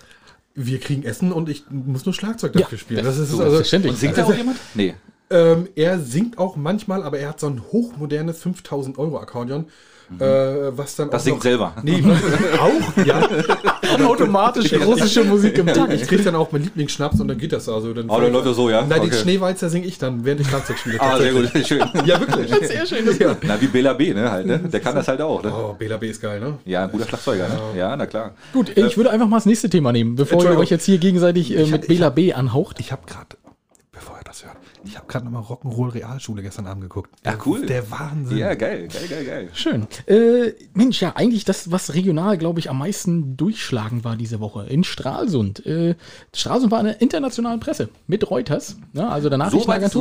wir 0.55 0.81
kriegen 0.81 1.03
Essen 1.03 1.31
und 1.31 1.51
ich 1.51 1.65
muss 1.69 2.07
nur 2.07 2.15
Schlagzeug 2.15 2.55
dafür 2.55 2.79
spielen. 2.79 3.05
Das 3.05 3.19
ist 3.19 3.31
So, 3.33 3.37
also, 3.37 3.51
selbstverständlich. 3.51 3.93
Und 3.93 3.99
singt 3.99 4.17
da 4.17 4.25
auch 4.25 4.35
jemand? 4.35 4.57
Nee. 4.75 4.95
Ähm, 5.29 5.69
er 5.77 6.01
singt 6.01 6.39
auch 6.39 6.57
manchmal, 6.57 7.03
aber 7.03 7.19
er 7.19 7.29
hat 7.29 7.41
so 7.41 7.49
ein 7.49 7.63
hochmodernes 7.71 8.41
5000 8.43 8.99
Euro 8.99 9.19
Akkordeon, 9.21 9.67
äh, 10.19 10.77
was 10.77 10.97
dann 10.97 11.07
Mhm. 11.09 11.11
Das 11.13 11.23
auch 11.23 11.25
singt 11.25 11.37
noch, 11.37 11.43
selber. 11.43 11.73
Nee, 11.83 12.03
was, 12.03 12.59
auch, 12.61 13.05
ja. 13.07 13.29
automatisch 14.07 14.73
russische 14.75 15.25
Musik 15.25 15.59
im 15.59 15.67
Takt. 15.67 15.93
Ich 15.93 16.03
krieg 16.07 16.25
dann 16.25 16.35
auch 16.35 16.51
meinen 16.53 16.65
Lieblingsschnaps 16.65 17.21
und 17.21 17.29
dann 17.29 17.39
geht 17.39 17.53
das 17.53 17.69
also. 17.69 17.93
Dann 17.93 18.09
Oh, 18.09 18.21
dann 18.21 18.33
läuft 18.33 18.47
das 18.47 18.57
so, 18.57 18.71
ja? 18.71 18.81
Nein, 18.83 19.01
den 19.03 19.11
Okay. 19.11 19.23
Schneewalzer 19.23 19.69
singe 19.69 19.87
ich 19.87 19.99
dann, 19.99 20.25
während 20.25 20.41
ich 20.41 20.49
Schlagzeug 20.49 20.79
spiele. 20.79 21.01
Ah, 21.01 21.19
sehr 21.19 21.33
gut. 21.33 21.51
Schön. 21.67 21.83
Ja, 22.05 22.21
wirklich. 22.21 22.51
Sehr 22.69 22.87
schön. 22.87 23.05
Ja. 23.19 23.37
Na, 23.43 23.61
wie 23.61 23.67
Bela 23.67 23.93
B, 23.93 24.13
ne? 24.15 24.31
Halt, 24.31 24.47
ne? 24.47 24.59
Der 24.59 24.81
kann 24.81 24.95
das 24.95 25.09
halt 25.09 25.21
auch, 25.21 25.43
ne? 25.43 25.53
Oh, 25.53 25.75
Bela 25.75 25.97
B 25.97 26.09
ist 26.09 26.21
geil, 26.21 26.41
ne? 26.41 26.59
Ja, 26.65 26.85
ein 26.85 26.91
guter 26.93 27.07
Schlagzeuger, 27.07 27.49
ne? 27.49 27.59
Ja, 27.77 27.97
na 27.97 28.07
klar. 28.07 28.35
Gut, 28.53 28.77
ich 28.77 28.97
würde 28.97 29.11
einfach 29.11 29.27
mal 29.29 29.37
das 29.39 29.47
nächste 29.47 29.69
Thema 29.71 29.93
nehmen, 29.93 30.15
bevor 30.17 30.45
ihr 30.45 30.57
euch 30.59 30.71
jetzt 30.71 30.85
hier 30.85 30.99
gegenseitig 30.99 31.57
äh, 31.57 31.67
mit 31.67 31.89
Bela 31.89 32.11
B 32.11 32.33
anhaucht. 32.33 32.79
Ich 32.81 32.93
habe 32.93 33.03
gerade, 33.07 33.37
bevor 33.93 34.17
er 34.19 34.25
das 34.25 34.45
hört, 34.45 34.57
ich 34.85 34.97
habe 34.97 35.07
gerade 35.07 35.25
nochmal 35.25 35.43
Rock'n'Roll 35.43 35.95
Realschule 35.95 36.43
gestern 36.43 36.67
Abend 36.67 36.83
geguckt. 36.83 37.11
Ja, 37.25 37.37
cool. 37.47 37.67
Der 37.67 37.91
Wahnsinn. 37.91 38.39
Ja, 38.39 38.55
geil, 38.55 38.89
geil, 38.89 39.07
geil, 39.09 39.25
geil. 39.25 39.49
Schön. 39.53 39.87
Äh, 40.07 40.53
Mensch, 40.75 41.01
ja, 41.03 41.17
eigentlich 41.17 41.45
das, 41.45 41.71
was 41.71 41.95
regional, 41.95 42.39
glaube 42.39 42.61
ich, 42.61 42.71
am 42.71 42.79
meisten 42.79 43.37
durchschlagen 43.37 44.05
war 44.05 44.17
diese 44.17 44.41
Woche. 44.41 44.67
In 44.67 44.85
Stralsund. 44.85 45.65
Äh, 45.67 45.95
Stralsund 46.35 46.71
war 46.71 46.81
in 46.81 46.87
der 46.87 47.01
internationalen 47.01 47.61
Presse 47.61 47.89
mit 48.07 48.31
Reuters, 48.31 48.77
ne, 48.93 49.09
also 49.09 49.29
der 49.29 49.51
So, 49.51 49.61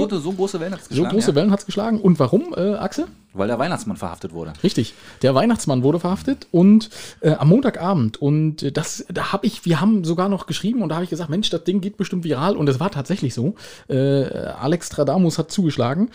so, 0.09 0.19
so 0.19 0.31
große 0.31 0.59
Wellen 0.59 0.73
hat 0.73 0.79
es 0.81 0.85
So 0.85 0.89
geschlagen. 0.89 1.15
große 1.15 1.29
ja? 1.31 1.35
Wellen 1.35 1.51
hat 1.51 1.59
es 1.59 1.65
geschlagen. 1.65 2.01
Und 2.01 2.19
warum, 2.19 2.53
äh, 2.55 2.75
Axel? 2.75 3.07
Weil 3.33 3.47
der 3.47 3.59
Weihnachtsmann 3.59 3.97
verhaftet 3.97 4.33
wurde. 4.33 4.53
Richtig. 4.63 4.95
Der 5.21 5.35
Weihnachtsmann 5.35 5.83
wurde 5.83 5.99
verhaftet 5.99 6.47
und 6.51 6.89
äh, 7.21 7.31
am 7.31 7.49
Montagabend 7.49 8.17
und 8.17 8.63
äh, 8.63 8.71
das, 8.71 9.05
da 9.07 9.31
habe 9.31 9.45
ich, 9.45 9.65
wir 9.65 9.79
haben 9.79 10.03
sogar 10.03 10.29
noch 10.29 10.47
geschrieben 10.47 10.81
und 10.81 10.89
da 10.89 10.95
habe 10.95 11.03
ich 11.03 11.11
gesagt, 11.11 11.29
Mensch, 11.29 11.49
das 11.51 11.63
Ding 11.63 11.79
geht 11.79 11.97
bestimmt 11.97 12.23
viral 12.23 12.57
und 12.57 12.67
es 12.67 12.79
war 12.79 12.89
tatsächlich 12.89 13.35
so. 13.35 13.53
Äh, 13.87 14.23
Alex 14.25 14.87
Stradamus 14.87 15.37
hat 15.37 15.51
zugeschlagen 15.51 16.09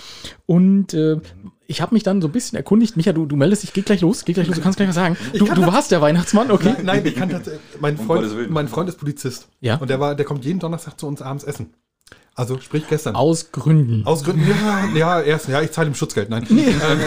und 0.46 0.92
äh, 0.94 1.20
ich 1.66 1.80
habe 1.80 1.94
mich 1.94 2.02
dann 2.02 2.20
so 2.20 2.28
ein 2.28 2.32
bisschen 2.32 2.56
erkundigt. 2.56 2.96
Micha, 2.96 3.12
du, 3.12 3.26
du 3.26 3.36
meldest 3.36 3.62
dich, 3.62 3.72
geht 3.72 3.86
gleich 3.86 4.00
los, 4.00 4.24
geht 4.24 4.34
gleich 4.34 4.48
los, 4.48 4.56
du 4.56 4.62
kannst 4.62 4.76
gleich 4.76 4.88
was 4.88 4.96
sagen. 4.96 5.16
Du, 5.32 5.46
du 5.46 5.66
warst 5.66 5.90
der 5.92 6.00
Weihnachtsmann, 6.00 6.50
okay? 6.50 6.74
Nein, 6.76 6.86
nein, 6.86 7.06
ich 7.06 7.14
kann 7.14 7.28
tatsächlich. 7.28 7.62
Mein 7.80 7.96
Freund, 7.96 8.50
mein 8.50 8.68
Freund 8.68 8.88
ist 8.88 8.98
Polizist. 8.98 9.48
Ja. 9.60 9.76
Und 9.76 9.88
der 9.88 10.00
war, 10.00 10.14
der 10.14 10.26
kommt 10.26 10.44
jeden 10.44 10.58
Donnerstag 10.58 10.98
zu 10.98 11.06
uns 11.06 11.22
abends 11.22 11.44
essen. 11.44 11.72
Also 12.36 12.58
sprich 12.60 12.84
gestern. 12.88 13.14
Aus 13.14 13.52
Gründen. 13.52 14.04
Aus 14.06 14.24
Gründen, 14.24 14.44
ja, 14.48 14.88
ja, 14.94 15.20
erst, 15.20 15.48
ja, 15.48 15.62
ich 15.62 15.70
zahle 15.70 15.88
ihm 15.88 15.94
Schutzgeld, 15.94 16.30
nein. 16.30 16.46
Ähm, 16.50 17.00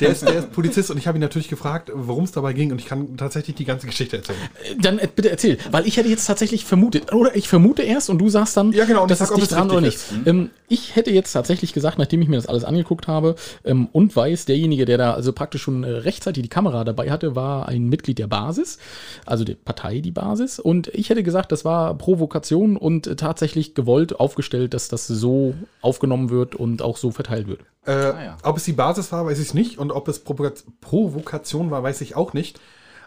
der, 0.00 0.10
ist, 0.10 0.22
der 0.22 0.38
ist 0.38 0.52
Polizist 0.52 0.90
und 0.90 0.98
ich 0.98 1.06
habe 1.06 1.18
ihn 1.18 1.20
natürlich 1.20 1.48
gefragt, 1.48 1.90
worum 1.94 2.24
es 2.24 2.32
dabei 2.32 2.52
ging 2.52 2.72
und 2.72 2.80
ich 2.80 2.86
kann 2.86 3.16
tatsächlich 3.16 3.56
die 3.56 3.64
ganze 3.64 3.86
Geschichte 3.86 4.18
erzählen. 4.18 4.38
Dann 4.80 4.98
äh, 4.98 5.08
bitte 5.14 5.30
erzähl, 5.30 5.58
weil 5.70 5.86
ich 5.86 5.96
hätte 5.96 6.08
jetzt 6.08 6.26
tatsächlich 6.26 6.64
vermutet, 6.64 7.12
oder 7.12 7.34
ich 7.36 7.48
vermute 7.48 7.82
erst 7.82 8.10
und 8.10 8.18
du 8.18 8.28
sagst 8.28 8.56
dann, 8.56 8.72
Ja, 8.72 8.84
genau, 8.84 9.02
und 9.02 9.10
das 9.10 9.18
ich 9.18 9.22
ist 9.22 9.28
sag, 9.28 9.34
ob 9.34 9.40
dicht 9.40 9.50
es 9.50 9.56
dran 9.56 9.70
oder 9.70 9.80
nicht. 9.80 9.98
Ähm, 10.26 10.50
ich 10.68 10.96
hätte 10.96 11.10
jetzt 11.10 11.32
tatsächlich 11.32 11.72
gesagt, 11.72 11.98
nachdem 11.98 12.22
ich 12.22 12.28
mir 12.28 12.36
das 12.36 12.46
alles 12.46 12.64
angeguckt 12.64 13.08
habe 13.08 13.36
ähm, 13.64 13.88
und 13.92 14.14
weiß, 14.14 14.44
derjenige, 14.44 14.84
der 14.84 14.98
da 14.98 15.14
also 15.14 15.32
praktisch 15.32 15.62
schon 15.62 15.84
äh, 15.84 15.88
rechtzeitig 15.88 16.42
die 16.42 16.48
Kamera 16.48 16.84
dabei 16.84 17.10
hatte, 17.10 17.34
war 17.34 17.68
ein 17.68 17.88
Mitglied 17.88 18.18
der 18.18 18.26
Basis, 18.26 18.78
also 19.26 19.44
der 19.44 19.54
Partei, 19.54 20.00
die 20.00 20.10
Basis. 20.10 20.58
Und 20.58 20.88
ich 20.88 21.10
hätte 21.10 21.22
gesagt, 21.22 21.52
das 21.52 21.64
war 21.64 21.96
Provokation 21.96 22.76
und 22.76 23.06
äh, 23.06 23.16
tatsächlich 23.16 23.74
gewollt 23.74 24.18
aufgestellt, 24.18 24.74
dass 24.74 24.88
das 24.88 25.06
so 25.06 25.54
aufgenommen 25.80 26.30
wird 26.30 26.54
und 26.54 26.82
auch 26.82 26.96
so 26.96 27.10
verteilt 27.10 27.48
wird. 27.48 27.60
Äh, 27.86 27.92
ja. 27.92 28.36
Ob 28.42 28.58
es 28.58 28.64
die 28.64 28.72
Basis 28.72 29.10
war, 29.12 29.24
weiß 29.24 29.38
ich 29.38 29.54
nicht. 29.54 29.78
Und 29.78 29.87
ob 29.90 30.08
es 30.08 30.24
Provoka- 30.24 30.52
Provokation 30.80 31.70
war, 31.70 31.82
weiß 31.82 32.00
ich 32.00 32.16
auch 32.16 32.32
nicht. 32.32 32.60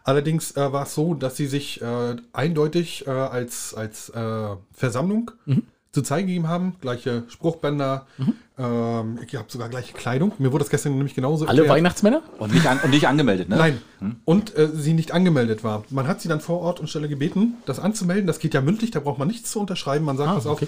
Allerdings 0.04 0.56
äh, 0.58 0.72
war 0.74 0.84
es 0.84 0.96
so, 0.96 1.14
dass 1.14 1.38
sie 1.38 1.46
sich 1.48 1.82
äh, 1.82 2.16
eindeutig 2.34 3.06
äh, 3.08 3.12
als, 3.12 3.74
als 3.76 4.10
äh, 4.10 4.48
Versammlung 4.74 5.32
Mhm. 5.46 5.64
zu 5.92 6.02
zeigen 6.02 6.28
gegeben 6.28 6.48
haben. 6.48 6.76
Gleiche 6.82 7.24
Spruchbänder. 7.28 8.08
Ähm, 8.58 9.20
ich 9.26 9.36
habe 9.36 9.46
sogar 9.50 9.70
gleiche 9.70 9.94
Kleidung. 9.94 10.32
Mir 10.40 10.52
wurde 10.52 10.64
das 10.64 10.70
gestern 10.72 10.94
nämlich 10.96 11.14
genauso 11.16 11.46
Alle 11.46 11.60
erklärt. 11.60 11.78
Weihnachtsmänner? 11.78 12.22
Und 12.40 12.54
nicht, 12.54 12.66
an, 12.66 12.80
und 12.84 12.90
nicht 12.92 13.08
angemeldet, 13.08 13.50
ne? 13.50 13.58
Nein. 13.58 13.82
Und 14.26 14.56
äh, 14.58 14.70
sie 14.74 14.94
nicht 14.94 15.12
angemeldet 15.12 15.64
war. 15.64 15.84
Man 15.90 16.08
hat 16.08 16.22
sie 16.22 16.28
dann 16.30 16.42
vor 16.42 16.62
Ort 16.62 16.80
und 16.80 16.88
Stelle 16.90 17.08
gebeten, 17.08 17.56
das 17.66 17.80
anzumelden. 17.80 18.26
Das 18.28 18.40
geht 18.40 18.54
ja 18.56 18.62
mündlich, 18.62 18.90
da 18.92 19.00
braucht 19.02 19.20
man 19.20 19.28
nichts 19.28 19.52
zu 19.52 19.60
unterschreiben. 19.60 20.04
Man 20.06 20.18
sagt, 20.18 20.30
Ah, 20.30 20.34
pass 20.36 20.48
auf, 20.48 20.54
okay. 20.62 20.68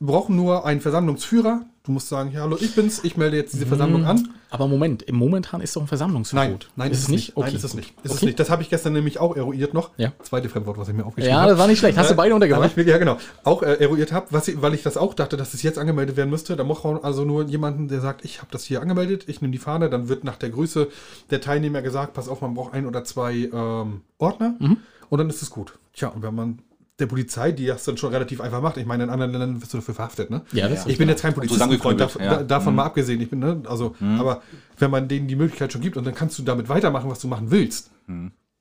Wir 0.00 0.06
brauchen 0.08 0.36
nur 0.36 0.64
einen 0.66 0.80
Versammlungsführer. 0.80 1.62
Du 1.84 1.92
musst 1.92 2.08
sagen, 2.08 2.30
ja, 2.32 2.40
hallo, 2.40 2.56
ich 2.58 2.74
bin's, 2.74 3.04
ich 3.04 3.18
melde 3.18 3.36
jetzt 3.36 3.52
diese. 3.52 3.66
Versammlung 3.66 4.06
an. 4.06 4.30
Aber 4.48 4.66
Moment, 4.66 5.02
im 5.02 5.16
momentan 5.16 5.60
ist 5.60 5.76
doch 5.76 5.82
ein 5.82 5.86
Versammlungsverbot. 5.86 6.70
Nein, 6.76 6.86
nein, 6.86 6.92
ist 6.92 7.00
es 7.02 7.08
nicht. 7.08 7.36
Nein, 7.36 7.54
ist 7.54 7.62
es 7.62 7.74
nicht. 7.74 7.90
Ist 8.02 8.10
es 8.12 8.16
Okay. 8.18 8.26
nicht. 8.26 8.40
Das 8.40 8.48
habe 8.48 8.62
ich 8.62 8.70
gestern 8.70 8.94
nämlich 8.94 9.18
auch 9.20 9.36
eruiert 9.36 9.74
noch. 9.74 9.90
Ja. 9.98 10.12
Zweite 10.22 10.48
Fremdwort, 10.48 10.78
was 10.78 10.88
ich 10.88 10.94
mir 10.94 11.04
aufgeschrieben 11.04 11.34
Ja, 11.34 11.42
habe. 11.42 11.50
das 11.50 11.58
war 11.58 11.66
nicht 11.66 11.78
schlecht. 11.80 11.98
Hast 11.98 12.10
du 12.10 12.14
beide 12.14 12.34
untergebracht? 12.34 12.74
ja, 12.74 12.96
genau. 12.98 13.18
Auch 13.44 13.62
äh, 13.62 13.74
eruiert 13.74 14.12
habe, 14.12 14.28
weil 14.30 14.72
ich 14.74 14.82
das 14.82 14.96
auch 14.96 15.12
dachte, 15.12 15.36
dass 15.36 15.52
es 15.52 15.62
jetzt 15.62 15.78
angemeldet 15.78 16.16
werden 16.16 16.30
müsste. 16.30 16.56
Da 16.56 16.64
braucht 16.64 16.84
man 16.84 16.98
also 17.04 17.24
nur 17.26 17.44
jemanden, 17.44 17.88
der 17.88 18.00
sagt, 18.00 18.24
ich 18.24 18.38
habe 18.38 18.48
das 18.50 18.64
hier 18.64 18.80
angemeldet, 18.80 19.24
ich 19.28 19.42
nehme 19.42 19.52
die 19.52 19.58
Fahne. 19.58 19.90
Dann 19.90 20.08
wird 20.08 20.24
nach 20.24 20.36
der 20.36 20.48
Größe 20.50 20.88
der 21.30 21.42
Teilnehmer 21.42 21.82
gesagt, 21.82 22.14
pass 22.14 22.28
auf, 22.28 22.40
man 22.40 22.54
braucht 22.54 22.72
ein 22.72 22.86
oder 22.86 23.04
zwei 23.04 23.50
ähm, 23.52 24.00
Ordner. 24.16 24.54
Mhm. 24.58 24.78
Und 25.10 25.18
dann 25.18 25.28
ist 25.28 25.42
es 25.42 25.50
gut. 25.50 25.78
Tja, 25.92 26.08
und 26.08 26.22
wenn 26.22 26.34
man 26.34 26.58
der 26.98 27.06
Polizei, 27.06 27.50
die 27.50 27.66
das 27.66 27.84
dann 27.84 27.96
schon 27.96 28.12
relativ 28.12 28.40
einfach 28.40 28.60
macht, 28.60 28.76
ich 28.76 28.86
meine, 28.86 29.04
in 29.04 29.10
anderen 29.10 29.32
Ländern 29.32 29.60
wirst 29.60 29.72
du 29.72 29.78
dafür 29.78 29.94
verhaftet, 29.94 30.30
ne? 30.30 30.42
Ja, 30.52 30.68
das 30.68 30.86
Ich 30.86 30.96
bin 30.96 31.08
jetzt 31.08 31.22
kein 31.22 31.34
Polizistenfreund, 31.34 32.00
dav 32.00 32.16
ja. 32.20 32.36
da, 32.36 32.42
davon 32.44 32.74
mal 32.74 32.84
abgesehen. 32.84 33.20
Ich 33.20 33.30
bin, 33.30 33.40
ne, 33.40 33.62
also, 33.66 33.96
aber 34.18 34.42
wenn 34.78 34.90
man 34.90 35.08
denen 35.08 35.26
die 35.26 35.36
Möglichkeit 35.36 35.72
schon 35.72 35.80
gibt 35.80 35.96
und 35.96 36.04
dann 36.04 36.14
kannst 36.14 36.38
du 36.38 36.44
damit 36.44 36.68
weitermachen, 36.68 37.10
was 37.10 37.18
du 37.18 37.26
machen 37.26 37.50
willst, 37.50 37.90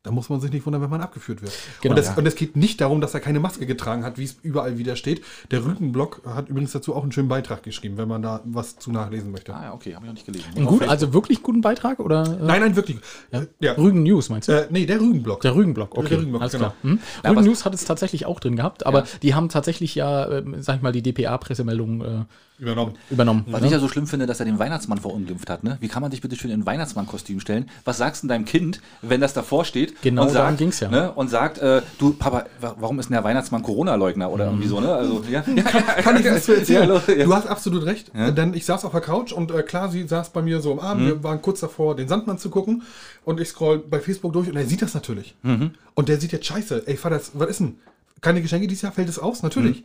dann 0.03 0.13
muss 0.13 0.27
man 0.27 0.41
sich 0.41 0.51
nicht 0.51 0.65
wundern, 0.65 0.81
wenn 0.81 0.89
man 0.89 0.99
abgeführt 0.99 1.41
wird. 1.41 1.53
Genau, 1.81 1.93
und, 1.93 1.99
es, 1.99 2.07
ja. 2.07 2.15
und 2.15 2.25
es 2.25 2.35
geht 2.35 2.57
nicht 2.57 2.81
darum, 2.81 2.99
dass 2.99 3.13
er 3.13 3.21
keine 3.21 3.39
Maske 3.39 3.65
getragen 3.65 4.03
hat, 4.03 4.17
wie 4.17 4.25
es 4.25 4.35
überall 4.43 4.77
wieder 4.77 4.97
steht. 4.97 5.23
Der 5.49 5.65
Rügenblock 5.65 6.23
hat 6.25 6.49
übrigens 6.49 6.73
dazu 6.73 6.93
auch 6.93 7.03
einen 7.03 7.13
schönen 7.13 7.29
Beitrag 7.29 7.63
geschrieben, 7.63 7.97
wenn 7.97 8.09
man 8.09 8.21
da 8.21 8.41
was 8.43 8.77
zu 8.77 8.91
nachlesen 8.91 9.31
möchte. 9.31 9.55
Ah, 9.55 9.63
ja, 9.63 9.73
okay, 9.73 9.95
habe 9.95 10.05
ich 10.05 10.09
noch 10.09 10.13
nicht 10.15 10.25
gelesen. 10.25 10.45
Ein 10.57 10.65
gut, 10.65 10.83
also 10.83 11.13
wirklich 11.13 11.41
guten 11.41 11.61
Beitrag 11.61 12.01
oder? 12.01 12.23
Äh, 12.23 12.45
Nein, 12.45 12.61
nein, 12.61 12.75
wirklich. 12.75 12.97
Ja. 13.31 13.43
ja. 13.61 13.71
Rügen 13.73 14.03
News 14.03 14.27
meinst 14.27 14.49
du? 14.49 14.51
Äh, 14.51 14.67
nee, 14.71 14.85
der 14.85 14.99
Rügenblock. 14.99 15.39
Der 15.39 15.55
Rügenblock, 15.55 15.97
okay. 15.97 16.09
Der 16.09 16.17
Rügenblock, 16.17 16.41
alles 16.41 16.51
genau. 16.51 16.65
klar. 16.65 16.75
Hm? 16.81 16.99
Ja, 17.23 17.29
Rügen 17.29 17.45
News 17.45 17.63
hat 17.63 17.73
es 17.73 17.85
tatsächlich 17.85 18.25
auch 18.25 18.41
drin 18.41 18.57
gehabt, 18.57 18.85
aber 18.85 19.05
die 19.21 19.33
haben 19.35 19.47
tatsächlich 19.47 19.95
ja, 19.95 20.29
ähm, 20.29 20.61
sag 20.61 20.75
ich 20.75 20.81
mal, 20.81 20.91
die 20.91 21.01
DPA-Pressemeldung 21.01 22.01
äh, 22.01 22.25
Übernommen. 22.59 22.93
übernommen. 23.09 23.45
Was 23.49 23.61
ne? 23.61 23.67
ich 23.67 23.73
ja 23.73 23.79
so 23.79 23.89
schlimm 23.89 24.05
finde, 24.07 24.25
dass 24.25 24.39
er 24.39 24.45
den 24.45 24.59
Weihnachtsmann 24.59 24.99
verunglimpft 24.99 25.49
hat. 25.49 25.63
Ne? 25.63 25.77
Wie 25.81 25.87
kann 25.87 26.01
man 26.01 26.11
sich 26.11 26.21
bitte 26.21 26.35
schön 26.35 26.51
in 26.51 26.61
ein 26.61 26.65
Weihnachtsmann-Kostüm 26.65 27.39
stellen? 27.39 27.69
Was 27.83 27.97
sagst 27.97 28.23
du 28.23 28.27
deinem 28.27 28.45
Kind, 28.45 28.79
wenn 29.01 29.19
das 29.21 29.33
davor 29.33 29.65
steht 29.65 30.01
Genau 30.01 30.23
und 30.23 30.29
sagt, 30.29 30.57
ging's 30.59 30.79
ja. 30.79 30.89
Ne, 30.89 31.11
und 31.11 31.29
sagt, 31.29 31.57
äh, 31.57 31.81
du 31.97 32.13
Papa, 32.13 32.45
wa- 32.61 32.75
warum 32.79 32.99
ist 32.99 33.09
denn 33.09 33.13
der 33.15 33.23
Weihnachtsmann 33.23 33.63
Corona-Leugner 33.63 34.29
oder 34.31 34.45
irgendwie 34.45 34.67
so? 34.67 34.79
Ne? 34.79 34.93
Also, 34.93 35.23
ja, 35.29 35.41
Kann 35.41 36.15
ich 36.17 36.23
das 36.23 36.45
zu 36.45 36.55
erzählen? 36.55 36.87
Ja, 36.89 37.13
ja. 37.13 37.25
Du 37.25 37.33
hast 37.33 37.47
absolut 37.47 37.85
recht. 37.85 38.11
Denn 38.13 38.53
ich 38.53 38.65
saß 38.65 38.85
auf 38.85 38.91
der 38.91 39.01
Couch 39.01 39.31
und 39.33 39.51
äh, 39.51 39.63
klar, 39.63 39.89
sie 39.89 40.07
saß 40.07 40.29
bei 40.29 40.41
mir 40.41 40.61
so 40.61 40.73
am 40.73 40.79
Abend. 40.79 41.03
Mhm. 41.03 41.07
Wir 41.07 41.23
waren 41.23 41.41
kurz 41.41 41.59
davor, 41.59 41.95
den 41.95 42.07
Sandmann 42.07 42.37
zu 42.37 42.49
gucken. 42.49 42.83
Und 43.25 43.39
ich 43.39 43.47
scroll 43.49 43.79
bei 43.79 43.99
Facebook 43.99 44.31
durch 44.33 44.47
und 44.49 44.55
er 44.55 44.65
sieht 44.65 44.81
das 44.81 44.93
natürlich. 44.93 45.33
Mhm. 45.43 45.71
Und 45.95 46.07
der 46.09 46.19
sieht 46.19 46.31
jetzt 46.31 46.45
scheiße. 46.45 46.83
Ey, 46.85 46.97
Vater, 46.97 47.19
was 47.33 47.49
ist 47.49 47.59
denn? 47.61 47.77
Keine 48.21 48.41
Geschenke 48.41 48.67
dieses 48.67 48.83
Jahr? 48.83 48.91
Fällt 48.91 49.09
es 49.09 49.17
aus? 49.19 49.43
Natürlich. 49.43 49.83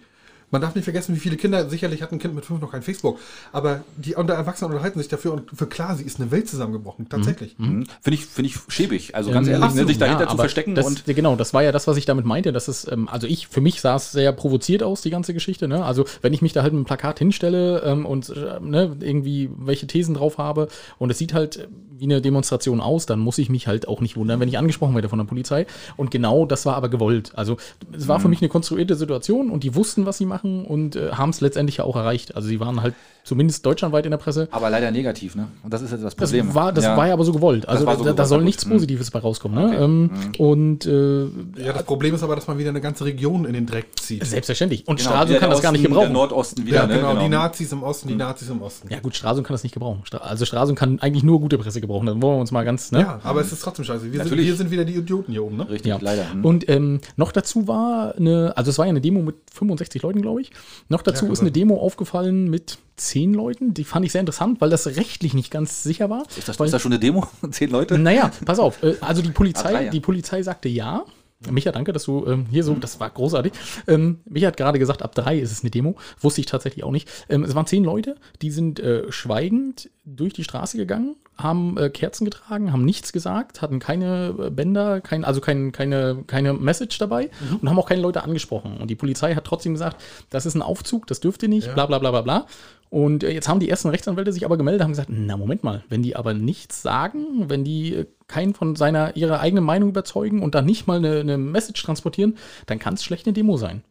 Mhm. 0.51 0.53
Man 0.53 0.61
darf 0.62 0.74
nicht 0.74 0.84
vergessen, 0.84 1.14
wie 1.14 1.20
viele 1.20 1.36
Kinder, 1.36 1.68
sicherlich 1.68 2.03
hat 2.03 2.12
ein 2.12 2.18
Kind 2.18 2.34
mit 2.34 2.44
fünf 2.44 2.61
noch 2.61 2.72
kein 2.72 2.82
Facebook, 2.82 3.18
aber 3.53 3.82
die 3.96 4.14
unter 4.14 4.34
Erwachsenen 4.34 4.70
unterhalten 4.72 4.99
sich 4.99 5.09
dafür 5.09 5.32
und 5.34 5.51
für 5.55 5.66
klar, 5.66 5.94
sie 5.96 6.05
ist 6.05 6.20
eine 6.20 6.30
Welt 6.30 6.49
zusammengebrochen, 6.49 7.09
tatsächlich. 7.09 7.59
Mhm. 7.59 7.84
Finde 8.01 8.14
ich, 8.14 8.26
finde 8.26 8.51
ich 8.51 8.59
schäbig. 8.68 9.14
Also 9.14 9.30
ganz 9.30 9.46
Ähm, 9.49 9.55
ehrlich, 9.55 9.74
ne, 9.74 9.86
sich 9.86 9.99
dahinter 9.99 10.24
ja, 10.24 10.30
zu 10.30 10.36
verstecken 10.36 10.74
das, 10.74 10.86
und 10.86 11.05
genau, 11.07 11.36
das 11.36 11.53
war 11.55 11.62
ja 11.62 11.72
das, 11.72 11.86
was 11.86 11.96
ich 11.96 12.07
damit 12.07 12.24
meinte. 12.24 12.53
Das 12.53 12.68
ist, 12.68 12.90
ähm, 12.90 13.09
also 13.09 13.26
ich, 13.26 13.49
für 13.49 13.61
mich 13.61 13.80
sah 13.80 13.96
es 13.96 14.12
sehr 14.12 14.32
provoziert 14.32 14.82
aus, 14.82 15.03
die 15.03 15.11
ganze 15.11 15.34
Geschichte. 15.34 15.68
Ne? 15.68 15.84
Also 15.84 16.05
wenn 16.22 16.32
ich 16.32 16.42
mich 16.42 16.53
da 16.53 16.62
halt 16.62 16.72
mit 16.72 16.78
einem 16.78 16.86
Plakat 16.86 17.18
hinstelle 17.18 17.82
ähm, 17.84 18.07
und 18.07 18.28
äh, 18.30 18.61
ne, 18.61 18.96
irgendwie 19.01 19.51
welche 19.59 19.86
Thesen 19.86 20.14
drauf 20.14 20.38
habe 20.38 20.68
und 20.99 21.11
es 21.11 21.18
sieht 21.18 21.34
halt 21.34 21.57
äh, 21.59 21.68
wie 21.99 22.05
eine 22.05 22.20
Demonstration 22.22 22.80
aus, 22.80 23.07
dann 23.07 23.18
muss 23.18 23.38
ich 23.38 23.51
mich 23.51 23.66
halt 23.66 23.88
auch 23.88 24.01
nicht 24.01 24.16
wundern, 24.16 24.38
wenn 24.38 24.49
ich 24.49 24.57
angesprochen 24.57 24.94
werde 24.94 25.09
von 25.09 25.18
der 25.18 25.26
Polizei. 25.26 25.66
Und 25.96 26.12
genau 26.12 26.46
das 26.46 26.64
war 26.64 26.76
aber 26.76 26.88
gewollt. 26.88 27.32
Also 27.34 27.57
es 27.92 28.07
war 28.07 28.18
Mhm. 28.18 28.22
für 28.22 28.28
mich 28.28 28.40
eine 28.40 28.49
konstruierte 28.49 28.94
Situation 28.94 29.51
und 29.51 29.64
die 29.64 29.74
wussten, 29.74 30.07
was 30.07 30.16
sie 30.18 30.24
machen 30.24 30.38
und 30.45 30.97
äh, 30.97 31.12
haben 31.12 31.30
es 31.30 31.41
letztendlich 31.41 31.78
ja 31.78 31.84
auch 31.84 31.97
erreicht. 31.97 32.36
Also 32.36 32.49
sie 32.49 32.61
waren 32.61 32.82
halt 32.82 32.95
zumindest 33.29 33.64
deutschlandweit 33.64 34.05
in 34.07 34.11
der 34.11 34.18
Presse. 34.18 34.49
aber 34.51 34.70
leider 34.70 34.91
negativ, 34.91 35.37
ne? 35.37 35.49
Und 35.62 35.72
das 35.72 35.83
ist 35.83 35.91
jetzt 35.93 36.03
das 36.03 36.16
Das 36.16 36.31
Problem. 36.31 36.55
war, 36.55 36.72
das 36.72 36.85
war 36.85 37.07
ja 37.07 37.12
aber 37.12 37.24
so 37.24 37.33
gewollt. 37.33 37.68
Also 37.68 37.85
so 37.91 38.05
da, 38.05 38.12
da 38.12 38.24
soll 38.24 38.43
nichts 38.43 38.66
Mhm. 38.66 38.70
Positives 38.70 39.11
bei 39.11 39.18
rauskommen. 39.20 39.70
Ne? 39.70 39.76
Ähm, 39.79 40.11
Und 40.39 40.87
äh, 40.87 41.24
Ja, 41.62 41.72
das 41.74 41.85
Problem 41.85 42.14
ist 42.14 42.22
aber, 42.22 42.35
dass 42.35 42.47
man 42.49 42.59
wieder 42.59 42.70
eine 42.70 42.81
ganze 42.81 43.05
Region 43.05 43.45
in 43.45 43.53
den 43.53 43.66
Dreck 43.66 43.87
zieht. 44.01 44.24
Selbstverständlich. 44.24 44.87
Und 44.89 44.97
Genau, 44.99 45.11
Stralsund 45.11 45.39
kann 45.41 45.51
das 45.51 45.62
gar 45.62 45.72
nicht 45.72 45.83
gebrauchen. 45.83 46.05
Der 46.07 46.12
Nordosten 46.12 46.66
wieder, 46.66 46.76
Ja, 46.79 46.87
ne? 46.87 46.95
genau, 46.97 47.16
die 47.18 47.29
Nazis 47.29 47.70
im 47.72 47.83
Osten, 47.83 48.09
die 48.09 48.14
Nazis 48.16 48.49
im 48.49 48.61
Osten. 48.62 48.89
Ja 48.91 49.01
gut, 49.01 49.14
Stralsund 49.14 49.47
kann 49.47 49.55
das 49.55 49.62
nicht 49.62 49.72
gebrauchen. 49.72 50.03
Also 50.20 50.45
Stralsund 50.45 50.79
kann 50.79 50.99
eigentlich 51.01 51.22
nur 51.22 51.41
gute 51.41 51.59
Presse 51.59 51.81
gebrauchen. 51.81 52.07
Dann 52.07 52.22
wollen 52.22 52.37
wir 52.37 52.41
uns 52.41 52.51
mal 52.51 52.64
ganz, 52.64 52.91
ne? 52.93 53.01
Ja, 53.01 53.20
aber 53.22 53.41
es 53.43 53.53
ist 53.53 53.62
trotzdem 53.62 53.85
scheiße. 53.85 54.11
Wir 54.12 54.24
sind, 54.24 54.37
wir 54.39 54.57
sind 54.57 54.70
wieder 54.70 54.85
die 54.85 54.95
Idioten 54.95 55.33
hier 55.33 55.45
oben, 55.45 55.57
ne? 55.59 55.68
Richtig, 55.68 55.91
Ja. 55.91 55.99
leider. 56.01 56.33
Hm. 56.33 56.45
Und 56.45 56.68
ähm, 56.68 57.01
noch 57.16 57.33
dazu 57.33 57.68
war 57.68 58.14
eine, 58.16 58.53
also 58.57 58.70
es 58.70 58.79
war 58.79 58.87
ja 58.87 58.91
eine 58.91 59.01
Demo 59.01 59.20
mit 59.22 59.37
65 59.53 60.03
Leuten, 60.03 60.22
glaube 60.22 60.41
ich. 60.41 60.51
Noch 60.89 61.03
dazu 61.03 61.26
Ja, 61.26 61.33
ist 61.33 61.41
eine 61.41 61.51
Demo 61.53 61.76
aufgefallen 61.79 62.49
mit 62.49 62.79
10 62.99 63.32
Leuten. 63.34 63.74
Die 63.74 63.84
fand 63.84 64.05
ich 64.05 64.12
sehr 64.12 64.20
interessant, 64.20 64.61
weil 64.61 64.70
das 64.70 64.86
rechtlich 64.86 65.34
nicht 65.34 65.51
ganz 65.51 65.82
sicher 65.82 66.11
war. 66.11 66.24
Ist 66.36 66.49
das, 66.49 66.59
weil, 66.61 66.66
ist 66.66 66.72
das 66.72 66.82
schon 66.82 66.92
eine 66.92 67.01
Demo? 67.01 67.26
Zehn 67.51 67.70
Leute? 67.70 67.99
Naja, 67.99 68.30
pass 68.44 68.59
auf. 68.59 68.82
äh, 68.82 68.94
Also 69.01 69.22
die 69.22 69.30
Polizei, 69.30 69.68
Ah, 69.68 69.72
drei, 69.72 69.84
ja. 69.87 69.91
die 69.91 70.00
Polizei 70.00 70.42
sagte 70.42 70.68
ja. 70.68 71.04
Micha, 71.49 71.70
danke, 71.70 71.92
dass 71.92 72.03
du 72.03 72.26
ähm, 72.26 72.46
hier 72.50 72.64
so, 72.64 72.75
das 72.75 72.99
war 72.99 73.08
großartig. 73.11 73.53
Ähm, 73.87 74.18
Micha 74.25 74.49
hat 74.49 74.57
gerade 74.57 74.80
gesagt, 74.80 75.03
ab 75.03 75.14
drei 75.14 75.38
ist 75.38 75.53
es 75.53 75.61
eine 75.62 75.70
Demo. 75.70 75.95
Wusste 76.20 76.41
ich 76.41 76.46
tatsächlich 76.49 76.83
auch 76.83 76.91
nicht. 76.91 77.08
Ähm, 77.29 77.45
es 77.45 77.54
waren 77.54 77.64
zehn 77.64 77.84
Leute, 77.84 78.16
die 78.42 78.50
sind 78.50 78.80
äh, 78.80 79.04
schweigend 79.12 79.88
durch 80.04 80.33
die 80.33 80.42
Straße 80.42 80.76
gegangen, 80.76 81.14
haben 81.37 81.76
äh, 81.79 81.91
Kerzen 81.91 82.25
getragen, 82.25 82.72
haben 82.72 82.84
nichts 82.84 83.12
gesagt, 83.12 83.62
hatten 83.62 83.79
keine 83.79 84.34
äh, 84.37 84.50
Bänder, 84.50 85.00
kein, 85.00 85.25
also 85.25 85.41
kein, 85.41 85.70
keine, 85.70 86.25
keine 86.26 86.54
Message 86.54 86.99
dabei 86.99 87.30
und 87.62 87.68
haben 87.68 87.79
auch 87.79 87.88
keine 87.88 88.03
Leute 88.03 88.25
angesprochen. 88.25 88.76
Und 88.79 88.88
die 88.91 88.96
Polizei 88.96 89.37
hat 89.37 89.45
trotzdem 89.45 89.75
gesagt, 89.75 90.03
das 90.30 90.45
ist 90.45 90.57
ein 90.57 90.62
Aufzug, 90.62 91.07
das 91.07 91.20
dürft 91.20 91.45
ihr 91.45 91.49
nicht, 91.49 91.72
bla 91.72 91.87
bla 91.87 92.00
bla 92.00 92.11
bla 92.11 92.22
bla. 92.22 92.46
Und 92.91 93.23
äh, 93.23 93.31
jetzt 93.31 93.49
haben 93.49 93.61
die 93.61 93.69
ersten 93.69 93.89
Rechtsanwälte 93.89 94.33
sich 94.33 94.45
aber 94.45 94.57
gemeldet, 94.57 94.83
haben 94.83 94.91
gesagt, 94.91 95.11
na 95.13 95.37
Moment 95.37 95.63
mal, 95.63 95.85
wenn 95.89 96.03
die 96.03 96.17
aber 96.17 96.35
nichts 96.35 96.83
sagen, 96.83 97.49
wenn 97.49 97.65
die 97.65 97.95
äh, 97.95 98.07
keinen 98.27 98.55
von 98.55 98.77
seiner 98.77 99.17
ihrer 99.17 99.41
eigenen 99.41 99.65
Meinung 99.65 99.91
überzeugen 99.91 100.43
und 100.43 100.55
dann 100.55 100.65
nicht 100.65 100.87
mal 100.87 100.99
eine, 100.99 101.21
eine 101.21 101.39
Message 101.39 101.83
transportieren, 101.83 102.37
dann 102.67 102.79
kann 102.79 102.95
es 102.95 103.05
schlecht 103.05 103.27
eine 103.27 103.35
Demo 103.35 103.57
sein. 103.57 103.83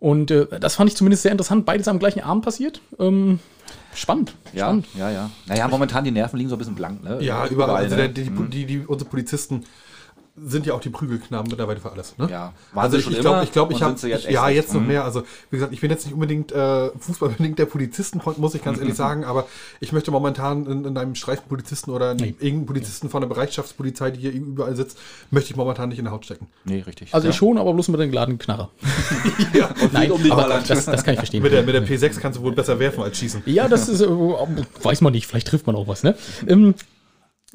Und 0.00 0.32
äh, 0.32 0.46
das 0.58 0.74
fand 0.74 0.90
ich 0.90 0.96
zumindest 0.96 1.22
sehr 1.22 1.30
interessant. 1.30 1.64
Beides 1.64 1.86
am 1.86 2.00
gleichen 2.00 2.20
Abend 2.20 2.44
passiert. 2.44 2.80
Ähm, 2.98 3.38
spannend. 3.94 4.34
Ja, 4.52 4.64
spannend. 4.64 4.86
ja, 4.98 5.10
ja. 5.10 5.30
Naja, 5.46 5.68
momentan 5.68 6.02
die 6.02 6.10
Nerven 6.10 6.38
liegen 6.38 6.50
so 6.50 6.56
ein 6.56 6.58
bisschen 6.58 6.74
blank, 6.74 7.04
ne? 7.04 7.22
Ja, 7.22 7.46
überall. 7.46 7.76
Also 7.76 7.94
ne? 7.94 8.08
der, 8.08 8.24
die, 8.24 8.30
die, 8.50 8.66
die, 8.66 8.78
unsere 8.80 9.08
Polizisten 9.08 9.64
sind 10.34 10.64
ja 10.64 10.72
auch 10.72 10.80
die 10.80 10.88
Prügelknaben 10.88 11.48
mittlerweile 11.50 11.78
für 11.78 11.92
alles. 11.92 12.16
Ne? 12.16 12.26
Ja, 12.30 12.52
waren 12.72 12.84
also 12.84 12.92
sie 12.96 12.98
ich, 13.00 13.04
schon 13.04 13.12
ich 13.12 13.20
glaube, 13.20 13.44
ich, 13.44 13.52
glaub, 13.52 13.70
ich 13.70 13.82
habe 13.82 13.96
jetzt 14.08 14.30
ja 14.30 14.48
jetzt 14.48 14.72
noch 14.72 14.80
mehr. 14.80 15.04
Also 15.04 15.22
wie 15.50 15.56
gesagt, 15.56 15.72
ich 15.74 15.80
bin 15.80 15.90
jetzt 15.90 16.06
nicht 16.06 16.14
unbedingt 16.14 16.52
äh, 16.52 16.88
fußballbedingt 16.98 17.58
der 17.58 17.66
Polizistenfreund, 17.66 18.38
muss 18.38 18.54
ich 18.54 18.64
ganz 18.64 18.78
ehrlich 18.78 18.94
sagen, 18.96 19.24
aber 19.24 19.46
ich 19.80 19.92
möchte 19.92 20.10
momentan 20.10 20.64
in, 20.66 20.84
in 20.86 20.96
einem 20.96 21.14
Streifenpolizisten 21.14 21.92
oder 21.92 22.12
in 22.12 22.16
Nee. 22.16 22.34
irgendeinem 22.38 22.66
Polizisten 22.66 23.10
von 23.10 23.20
der 23.20 23.28
Bereitschaftspolizei, 23.28 24.10
die 24.10 24.20
hier 24.20 24.32
überall 24.32 24.74
sitzt, 24.76 24.98
möchte 25.30 25.50
ich 25.50 25.56
momentan 25.56 25.90
nicht 25.90 25.98
in 25.98 26.04
der 26.06 26.12
Haut 26.12 26.24
stecken. 26.24 26.46
Nee, 26.64 26.80
richtig. 26.86 27.12
Also 27.14 27.26
ja. 27.26 27.30
ich 27.30 27.36
schon, 27.36 27.58
aber 27.58 27.74
bloß 27.74 27.88
mit 27.88 28.00
den 28.00 28.10
geladen 28.10 28.38
Knarrer. 28.38 28.70
Ja, 29.52 29.70
Nein, 29.92 30.10
um 30.12 30.22
die 30.22 30.30
aber 30.30 30.62
das, 30.66 30.86
das 30.86 31.04
kann 31.04 31.14
ich 31.14 31.20
verstehen. 31.20 31.42
mit, 31.42 31.52
der, 31.52 31.62
mit 31.62 31.74
der 31.74 31.86
P6 31.86 32.20
kannst 32.20 32.38
du 32.38 32.42
wohl 32.42 32.52
besser 32.52 32.78
werfen 32.78 33.02
als 33.02 33.18
schießen. 33.18 33.42
Ja, 33.46 33.68
das 33.68 33.88
ist, 33.88 34.00
äh, 34.00 34.08
weiß 34.08 35.00
man 35.02 35.12
nicht, 35.12 35.26
vielleicht 35.26 35.48
trifft 35.48 35.66
man 35.66 35.76
auch 35.76 35.88
was, 35.88 36.02
ne? 36.02 36.14
Ähm, 36.46 36.74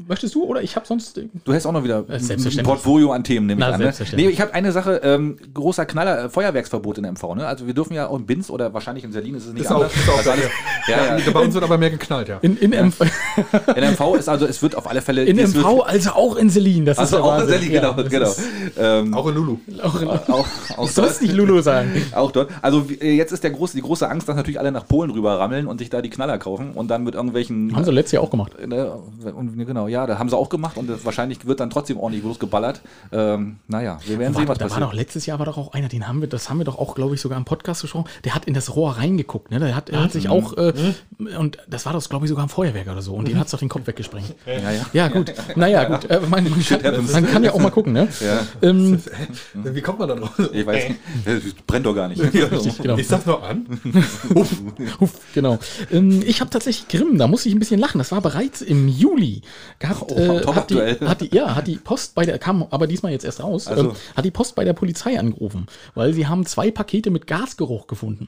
möchtest 0.08 0.36
du 0.36 0.44
oder 0.44 0.62
ich 0.62 0.76
habe 0.76 0.86
sonst. 0.86 1.18
äh, 1.18 1.28
Du 1.46 1.54
hast 1.54 1.66
auch 1.66 1.72
noch 1.72 1.84
wieder 1.84 2.00
ein 2.08 2.20
selbstverständlich. 2.20 2.64
Portfolio 2.64 3.12
an 3.12 3.24
Themen, 3.24 3.48
nehme 3.48 3.62
ich 3.62 3.68
Na, 3.68 3.74
an. 3.74 3.80
Ne? 3.82 3.94
Nee, 4.16 4.28
ich 4.30 4.42
habe 4.42 4.54
eine 4.54 4.72
Sache, 4.72 5.02
ähm, 5.04 5.38
großer 5.54 5.86
Knaller, 5.86 6.26
äh, 6.26 6.30
Feuerwerksverbot 6.30 6.98
in 7.00 7.06
MV. 7.06 7.36
Ne? 7.36 7.48
Also 7.48 7.66
wir 7.68 7.74
dürfen 7.74 7.94
ja 7.94 8.08
auch 8.08 8.18
in 8.20 8.26
Binz 8.26 8.50
oder 8.50 8.74
wahrscheinlich 8.74 9.04
in 9.04 9.12
Berlin 9.12 9.36
ist 9.36 9.46
es 9.48 9.54
nicht 9.54 9.64
Ist 9.64 9.72
auch, 9.72 9.76
anders. 9.76 9.94
ist 9.96 10.10
auch 10.10 10.18
also 10.18 10.32
alles, 10.32 10.50
ja, 10.88 11.18
ja. 11.18 11.32
Bei 11.32 11.40
uns 11.42 11.54
wird 11.54 11.64
aber 11.64 11.78
mehr 11.78 11.90
geknallt, 11.90 12.28
ja. 12.28 12.38
In, 12.42 12.58
in, 12.58 12.72
MV, 12.72 13.02
In 13.76 13.84
MV 13.92 14.16
ist 14.18 14.30
also, 14.30 14.46
es 14.46 14.62
wird 14.62 14.76
auf 14.76 14.88
alle 14.90 15.02
Fälle... 15.02 15.24
in 15.26 15.38
MV, 15.38 15.56
wird, 15.56 15.88
also 15.88 16.10
auch 16.12 16.36
in 16.36 16.50
Selin. 16.50 16.86
Das 16.86 16.98
also 17.00 17.18
ist 17.18 17.24
auch 17.24 17.42
in. 17.42 17.48
Berlin, 17.48 17.72
genau, 17.72 17.94
genau. 17.96 18.26
Ist, 18.30 18.42
Ähm, 18.78 19.14
Auch 19.14 19.28
in 19.28 19.36
Lulu. 19.36 19.58
auch 19.82 20.02
in, 20.02 20.08
auch, 20.08 20.46
auch 20.78 20.86
ich 20.86 20.92
soll 20.92 21.06
es 21.08 21.22
nicht 21.22 21.34
Lulu 21.34 21.62
sagen. 21.62 21.90
Auch 22.14 22.32
dort. 22.32 22.50
Also 22.62 22.90
wie- 22.90 22.96
jetzt 22.96 23.32
ist 23.32 23.44
der 23.44 23.52
große, 23.52 23.76
die 23.76 23.82
große 23.82 24.08
Angst, 24.10 24.28
dass 24.28 24.36
natürlich 24.36 24.60
alle 24.60 24.72
nach 24.72 24.88
Polen 24.88 25.12
rüber 25.12 25.40
rammeln 25.40 25.68
und 25.68 25.80
sich 25.80 25.90
da 25.90 26.02
die 26.02 26.10
Knaller 26.10 26.38
kaufen 26.38 26.72
und 26.74 26.90
dann 26.90 27.04
mit 27.04 27.16
irgendwelchen. 27.16 27.76
Haben 27.76 27.84
sie 27.84 27.92
letztes 27.92 28.14
Jahr 28.14 28.24
auch 28.24 28.30
gemacht. 28.30 28.54
Ne, 28.66 28.92
und, 29.36 29.58
genau, 29.66 29.87
ja, 29.88 30.06
da 30.06 30.20
haben 30.20 30.30
sie 30.30 30.38
auch 30.38 30.50
gemacht 30.50 30.78
und 30.78 30.88
das 30.88 31.06
wahrscheinlich 31.06 31.46
wird 31.46 31.60
dann 31.60 31.70
trotzdem 31.70 31.98
ordentlich 31.98 32.24
losgeballert. 32.24 32.82
Ähm, 33.12 33.58
naja, 33.68 34.00
wir 34.06 34.20
werden 34.20 34.34
War, 34.34 34.42
sehen, 34.42 34.48
was 34.48 34.58
da 34.58 34.66
war 34.66 34.70
passiert. 34.70 34.90
doch 34.90 34.94
letztes 34.94 35.26
Jahr 35.26 35.40
war 35.40 35.46
doch 35.46 35.58
auch 35.58 35.74
einer, 35.74 35.88
den 35.88 36.08
haben 36.08 36.22
wir, 36.22 36.28
das 36.28 36.50
haben 36.50 36.58
wir 36.58 36.66
doch 36.66 36.78
auch, 36.78 36.96
glaube 36.96 37.16
ich, 37.16 37.22
sogar 37.22 37.38
im 37.38 37.46
Podcast 37.46 37.82
gesprochen. 37.82 38.10
Der 38.24 38.36
hat 38.36 38.46
in 38.46 38.54
das 38.54 38.76
Rohr 38.76 38.98
reingeguckt, 38.98 39.52
ne? 39.52 39.60
Der 39.60 39.76
hat, 39.76 39.90
er 39.90 40.04
hat 40.04 40.12
sich 40.12 40.30
auch, 40.30 40.58
äh, 40.58 40.74
und 41.38 41.58
das 41.68 41.86
war 41.86 41.94
doch, 41.94 42.08
glaube 42.10 42.26
ich, 42.26 42.30
sogar 42.30 42.46
ein 42.46 42.50
Feuerwerk 42.50 42.88
oder 42.88 43.02
so. 43.02 43.14
Und 43.14 43.28
dem 43.28 43.40
hat 43.40 43.46
es 43.46 43.52
doch 43.52 43.60
den 43.60 43.70
Kopf 43.70 43.88
weggesprengt. 43.88 44.36
ja, 44.46 44.72
ja. 44.72 44.86
Ja, 44.94 45.08
gut. 45.10 45.34
Naja, 45.56 45.84
gut. 45.86 46.10
Äh, 46.10 46.22
man, 46.22 46.44
man, 46.44 47.26
kann, 47.28 47.44
ja 47.44 47.54
auch 47.54 47.60
mal 47.60 47.72
gucken, 47.72 47.94
ne? 47.94 48.08
Ja. 48.20 48.40
Ähm, 48.62 49.00
Wie 49.54 49.82
kommt 49.82 50.00
man 50.00 50.10
da 50.10 50.16
drauf? 50.16 50.32
Ich 50.54 50.66
weiß 50.66 50.90
nicht, 50.90 51.00
das 51.26 51.54
brennt 51.66 51.86
doch 51.86 51.94
gar 51.94 52.08
nicht. 52.08 52.22
richtig, 52.34 52.78
genau. 52.78 52.98
Ich 52.98 53.08
sag's 53.08 53.26
noch 53.26 53.44
an. 53.44 53.66
Huff, 55.00 55.12
genau. 55.34 55.60
Ähm, 55.92 56.22
ich 56.26 56.42
habe 56.42 56.50
tatsächlich 56.50 56.88
Grimm, 56.88 57.18
da 57.18 57.28
muss 57.28 57.46
ich 57.46 57.54
ein 57.54 57.60
bisschen 57.60 57.80
lachen. 57.80 57.98
Das 57.98 58.12
war 58.12 58.22
bereits 58.22 58.62
im 58.62 58.88
Juli. 58.88 59.42
Gehabt, 59.80 60.12
Oh, 60.12 60.16
äh, 60.16 60.44
hat, 60.46 60.70
die, 60.72 60.76
hat 60.82 61.22
die, 61.22 61.36
ja, 61.36 61.56
hat 61.56 61.68
die 61.68 61.76
Post 61.76 62.16
bei 62.16 62.26
der, 62.26 62.40
kam 62.40 62.66
aber 62.72 62.88
diesmal 62.88 63.12
jetzt 63.12 63.26
erst 63.26 63.44
raus, 63.44 63.68
Also. 63.68 63.90
ähm, 63.92 63.96
hat 64.16 64.26
die 64.26 64.32
Post 64.32 64.56
bei 64.56 64.64
der 64.64 64.74
Polizei 64.74 65.20
angerufen, 65.20 65.68
weil 65.94 66.14
sie 66.14 66.26
haben 66.28 66.46
zwei 66.48 66.72
Pakete 66.72 67.12
mit 67.12 67.28
Gasgeruch 67.28 67.86
gefunden. 67.88 68.28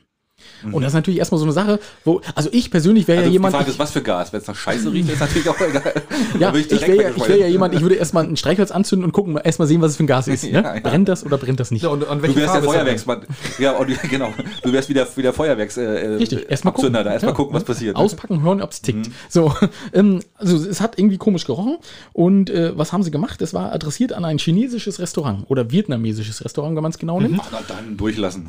Und 0.72 0.82
das 0.82 0.90
ist 0.92 0.96
natürlich 0.96 1.20
erstmal 1.20 1.40
so 1.40 1.46
eine 1.46 1.54
Sache, 1.54 1.80
wo, 2.06 2.22
also 2.36 2.50
ich 2.52 2.70
persönlich 2.72 3.08
wäre 3.08 3.20
Also 3.20 3.26
ja 3.26 3.30
die 3.30 3.34
jemand. 3.34 3.56
Frage 3.56 3.70
ist, 3.72 3.80
was 3.80 3.92
für 3.92 4.02
Gas? 4.02 4.34
Wenn 4.34 4.42
es 4.42 4.48
nach 4.48 4.56
Scheiße 4.56 4.92
riecht, 4.92 5.10
ist 5.10 5.20
natürlich 5.20 5.48
auch 5.50 5.60
egal. 5.60 5.94
ja, 6.40 6.54
ich 6.56 6.68
direkt 6.68 6.88
wäre 6.88 7.04
ja, 7.04 7.10
ich 7.16 7.28
wär 7.28 7.38
ja 7.38 7.48
jemand, 7.48 7.74
ich 7.76 7.82
würde 7.82 7.96
erstmal 7.96 8.26
ein 8.26 8.36
Streichholz 8.38 8.72
anzünden 8.72 9.06
und 9.06 9.12
gucken, 9.12 9.38
erstmal 9.38 9.68
sehen, 9.68 9.82
was 9.82 9.92
es 9.92 9.98
für 9.98 10.04
ein 10.04 10.08
Gas 10.08 10.28
ist. 10.28 10.44
Ne? 10.50 10.52
Ja, 10.64 10.74
ja. 10.76 10.80
Brennt 10.82 11.08
das 11.10 11.26
oder 11.26 11.38
brennt 11.38 11.60
das 11.60 11.70
nicht? 11.72 11.84
Ja, 11.84 11.90
und 11.90 12.08
an 12.08 12.22
Du 12.22 12.28
wärst 12.36 12.38
der 12.38 12.64
Farbe 12.64 12.68
er 12.78 12.86
denn? 12.86 12.98
Feuerwerksmann. 12.98 13.22
Ja, 13.60 13.72
und, 13.78 13.88
genau. 14.10 14.34
Du 14.64 14.72
wärst 14.74 14.90
wieder, 14.90 15.08
wieder 15.16 15.32
Feuerwerks. 15.34 15.78
Äh, 15.78 15.84
Richtig, 16.18 16.50
erstmal 16.50 16.74
gucken. 16.74 16.88
Abzünder 16.96 17.04
da. 17.04 17.12
Erstmal 17.14 17.32
Ja. 17.34 17.36
gucken, 17.38 17.54
was 17.54 17.64
passiert. 17.64 17.96
ne? 17.98 18.02
Auspacken, 18.04 18.42
hören, 18.42 18.62
ob 18.62 18.72
es 18.72 18.82
tickt. 18.82 19.10
So, 19.30 19.54
ähm, 19.94 20.22
also 20.36 20.58
es 20.58 20.82
hat 20.82 20.98
irgendwie 20.98 21.18
komisch 21.18 21.46
gerochen. 21.46 21.78
Und 22.14 22.50
äh, 22.50 22.78
was 22.78 22.92
haben 22.94 23.04
sie 23.04 23.12
gemacht? 23.12 23.42
Es 23.42 23.54
war 23.54 23.72
adressiert 23.72 24.14
an 24.14 24.26
ein 24.26 24.38
chinesisches 24.40 25.00
Restaurant 25.00 25.46
oder 25.50 25.72
vietnamesisches 25.72 26.44
Restaurant, 26.44 26.76
wenn 26.76 26.84
man 26.84 26.92
es 26.92 26.98
genau 26.98 27.20
nimmt. 27.20 27.40
Ach, 27.42 27.48
na 27.52 27.60
dann 27.68 27.98
durchlassen. 27.98 28.48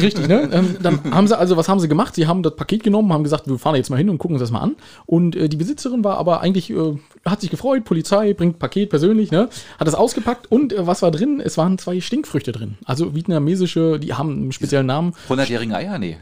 Richtig, 0.00 0.28
ne? 0.28 0.48
Ähm, 0.52 0.76
dann 0.82 1.00
haben 1.12 1.26
sie 1.26 1.31
also, 1.38 1.56
was 1.56 1.68
haben 1.68 1.80
sie 1.80 1.88
gemacht? 1.88 2.14
Sie 2.14 2.26
haben 2.26 2.42
das 2.42 2.56
Paket 2.56 2.82
genommen, 2.82 3.12
haben 3.12 3.24
gesagt, 3.24 3.46
wir 3.46 3.58
fahren 3.58 3.76
jetzt 3.76 3.90
mal 3.90 3.96
hin 3.96 4.10
und 4.10 4.18
gucken 4.18 4.36
uns 4.36 4.42
das 4.42 4.50
mal 4.50 4.60
an. 4.60 4.76
Und 5.06 5.36
äh, 5.36 5.48
die 5.48 5.56
Besitzerin 5.56 6.04
war 6.04 6.18
aber 6.18 6.40
eigentlich, 6.40 6.70
äh, 6.70 6.96
hat 7.24 7.40
sich 7.40 7.50
gefreut, 7.50 7.84
Polizei 7.84 8.32
bringt 8.34 8.58
Paket 8.58 8.90
persönlich, 8.90 9.30
ne? 9.30 9.48
Hat 9.78 9.86
das 9.86 9.94
ausgepackt 9.94 10.50
und 10.50 10.72
äh, 10.72 10.86
was 10.86 11.02
war 11.02 11.10
drin? 11.10 11.40
Es 11.44 11.58
waren 11.58 11.78
zwei 11.78 12.00
Stinkfrüchte 12.00 12.52
drin. 12.52 12.78
Also 12.84 13.14
vietnamesische, 13.14 13.98
die 13.98 14.14
haben 14.14 14.32
einen 14.32 14.52
speziellen 14.52 14.86
Namen. 14.86 15.14
100-jährigen 15.28 15.74
Eier? 15.74 15.98
Nee. 15.98 16.18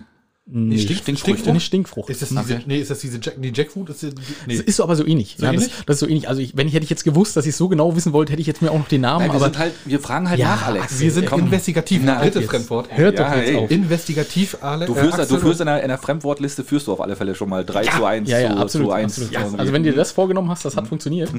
Nee, 0.53 0.79
Stink- 0.79 0.99
Stinkfrucht, 0.99 1.19
Stinkfrucht? 1.21 1.55
nicht 1.55 1.65
Stinkfrucht. 1.65 2.11
Ist 2.11 2.23
das 2.23 2.29
diese, 2.31 2.61
nee, 2.67 2.81
ist 2.81 2.91
das 2.91 2.99
diese 2.99 3.19
Jack, 3.23 3.41
die 3.41 3.53
Jackfruit? 3.55 3.89
Ist 3.89 4.03
die, 4.03 4.07
nee. 4.47 4.57
Das 4.57 4.67
ist 4.67 4.77
so 4.77 4.83
aber 4.83 4.97
so 4.97 5.07
ähnlich. 5.07 5.37
ja, 5.39 5.53
ähnlich? 5.53 5.69
Das, 5.69 5.85
das 5.87 5.95
ist 5.97 6.01
so 6.01 6.07
ähnlich. 6.07 6.29
Also 6.29 6.41
ich, 6.43 6.57
wenn 6.57 6.67
ich 6.67 6.75
hätte 6.75 6.85
ich 6.85 6.91
jetzt 6.91 7.05
gewusst, 7.05 7.37
dass 7.37 7.45
ich 7.47 7.51
es 7.51 7.59
so 7.59 7.69
genau 7.69 7.95
wissen 7.95 8.13
wollte, 8.13 8.33
hätte 8.33 8.41
ich 8.41 8.49
jetzt 8.49 8.61
mir 8.61 8.71
auch 8.73 8.79
noch 8.79 8.89
den 8.89 9.03
Namen. 9.03 9.21
Nein, 9.27 9.31
wir, 9.31 9.37
aber 9.37 9.45
sind 9.45 9.59
halt, 9.59 9.73
wir 9.85 10.01
fragen 10.01 10.29
halt 10.29 10.41
Ja, 10.41 10.49
nach, 10.57 10.67
Alex. 10.67 10.99
Wir 10.99 11.13
sind 11.13 11.27
Komm. 11.27 11.41
investigativ. 11.41 12.03
Na, 12.05 12.21
Drittes 12.21 12.43
jetzt. 12.43 12.51
Fremdwort. 12.51 12.89
hört 12.91 13.19
Ja, 13.19 13.29
doch 13.31 13.37
jetzt 13.37 13.49
ey. 13.51 13.57
auf. 13.57 13.71
Investigativ, 13.71 14.57
Ale. 14.61 14.87
Du 14.87 14.95
führst, 14.95 15.19
äh, 15.19 15.27
du 15.27 15.39
führst 15.39 15.61
in, 15.61 15.67
der, 15.67 15.83
in 15.83 15.89
der 15.89 15.99
Fremdwortliste 15.99 16.65
führst 16.65 16.87
du 16.89 16.93
auf 16.93 17.01
alle 17.01 17.15
Fälle 17.15 17.35
schon 17.37 17.49
mal 17.49 17.65
3 17.65 17.85
zu 17.85 18.05
1 18.05 18.29
Ja, 18.29 18.39
ja, 18.41 18.51
zu, 18.51 18.57
absolut. 18.59 18.89
zu 18.89 18.93
1. 18.93 19.05
absolut. 19.13 19.33
Ja, 19.33 19.41
irgendwie. 19.43 19.59
also 19.61 19.73
wenn 19.73 19.83
du 19.85 19.91
dir 19.91 19.97
das 19.97 20.11
vorgenommen 20.13 20.51
hast, 20.51 20.65
das 20.65 20.77
hat 20.77 20.89
funktioniert. 20.89 21.31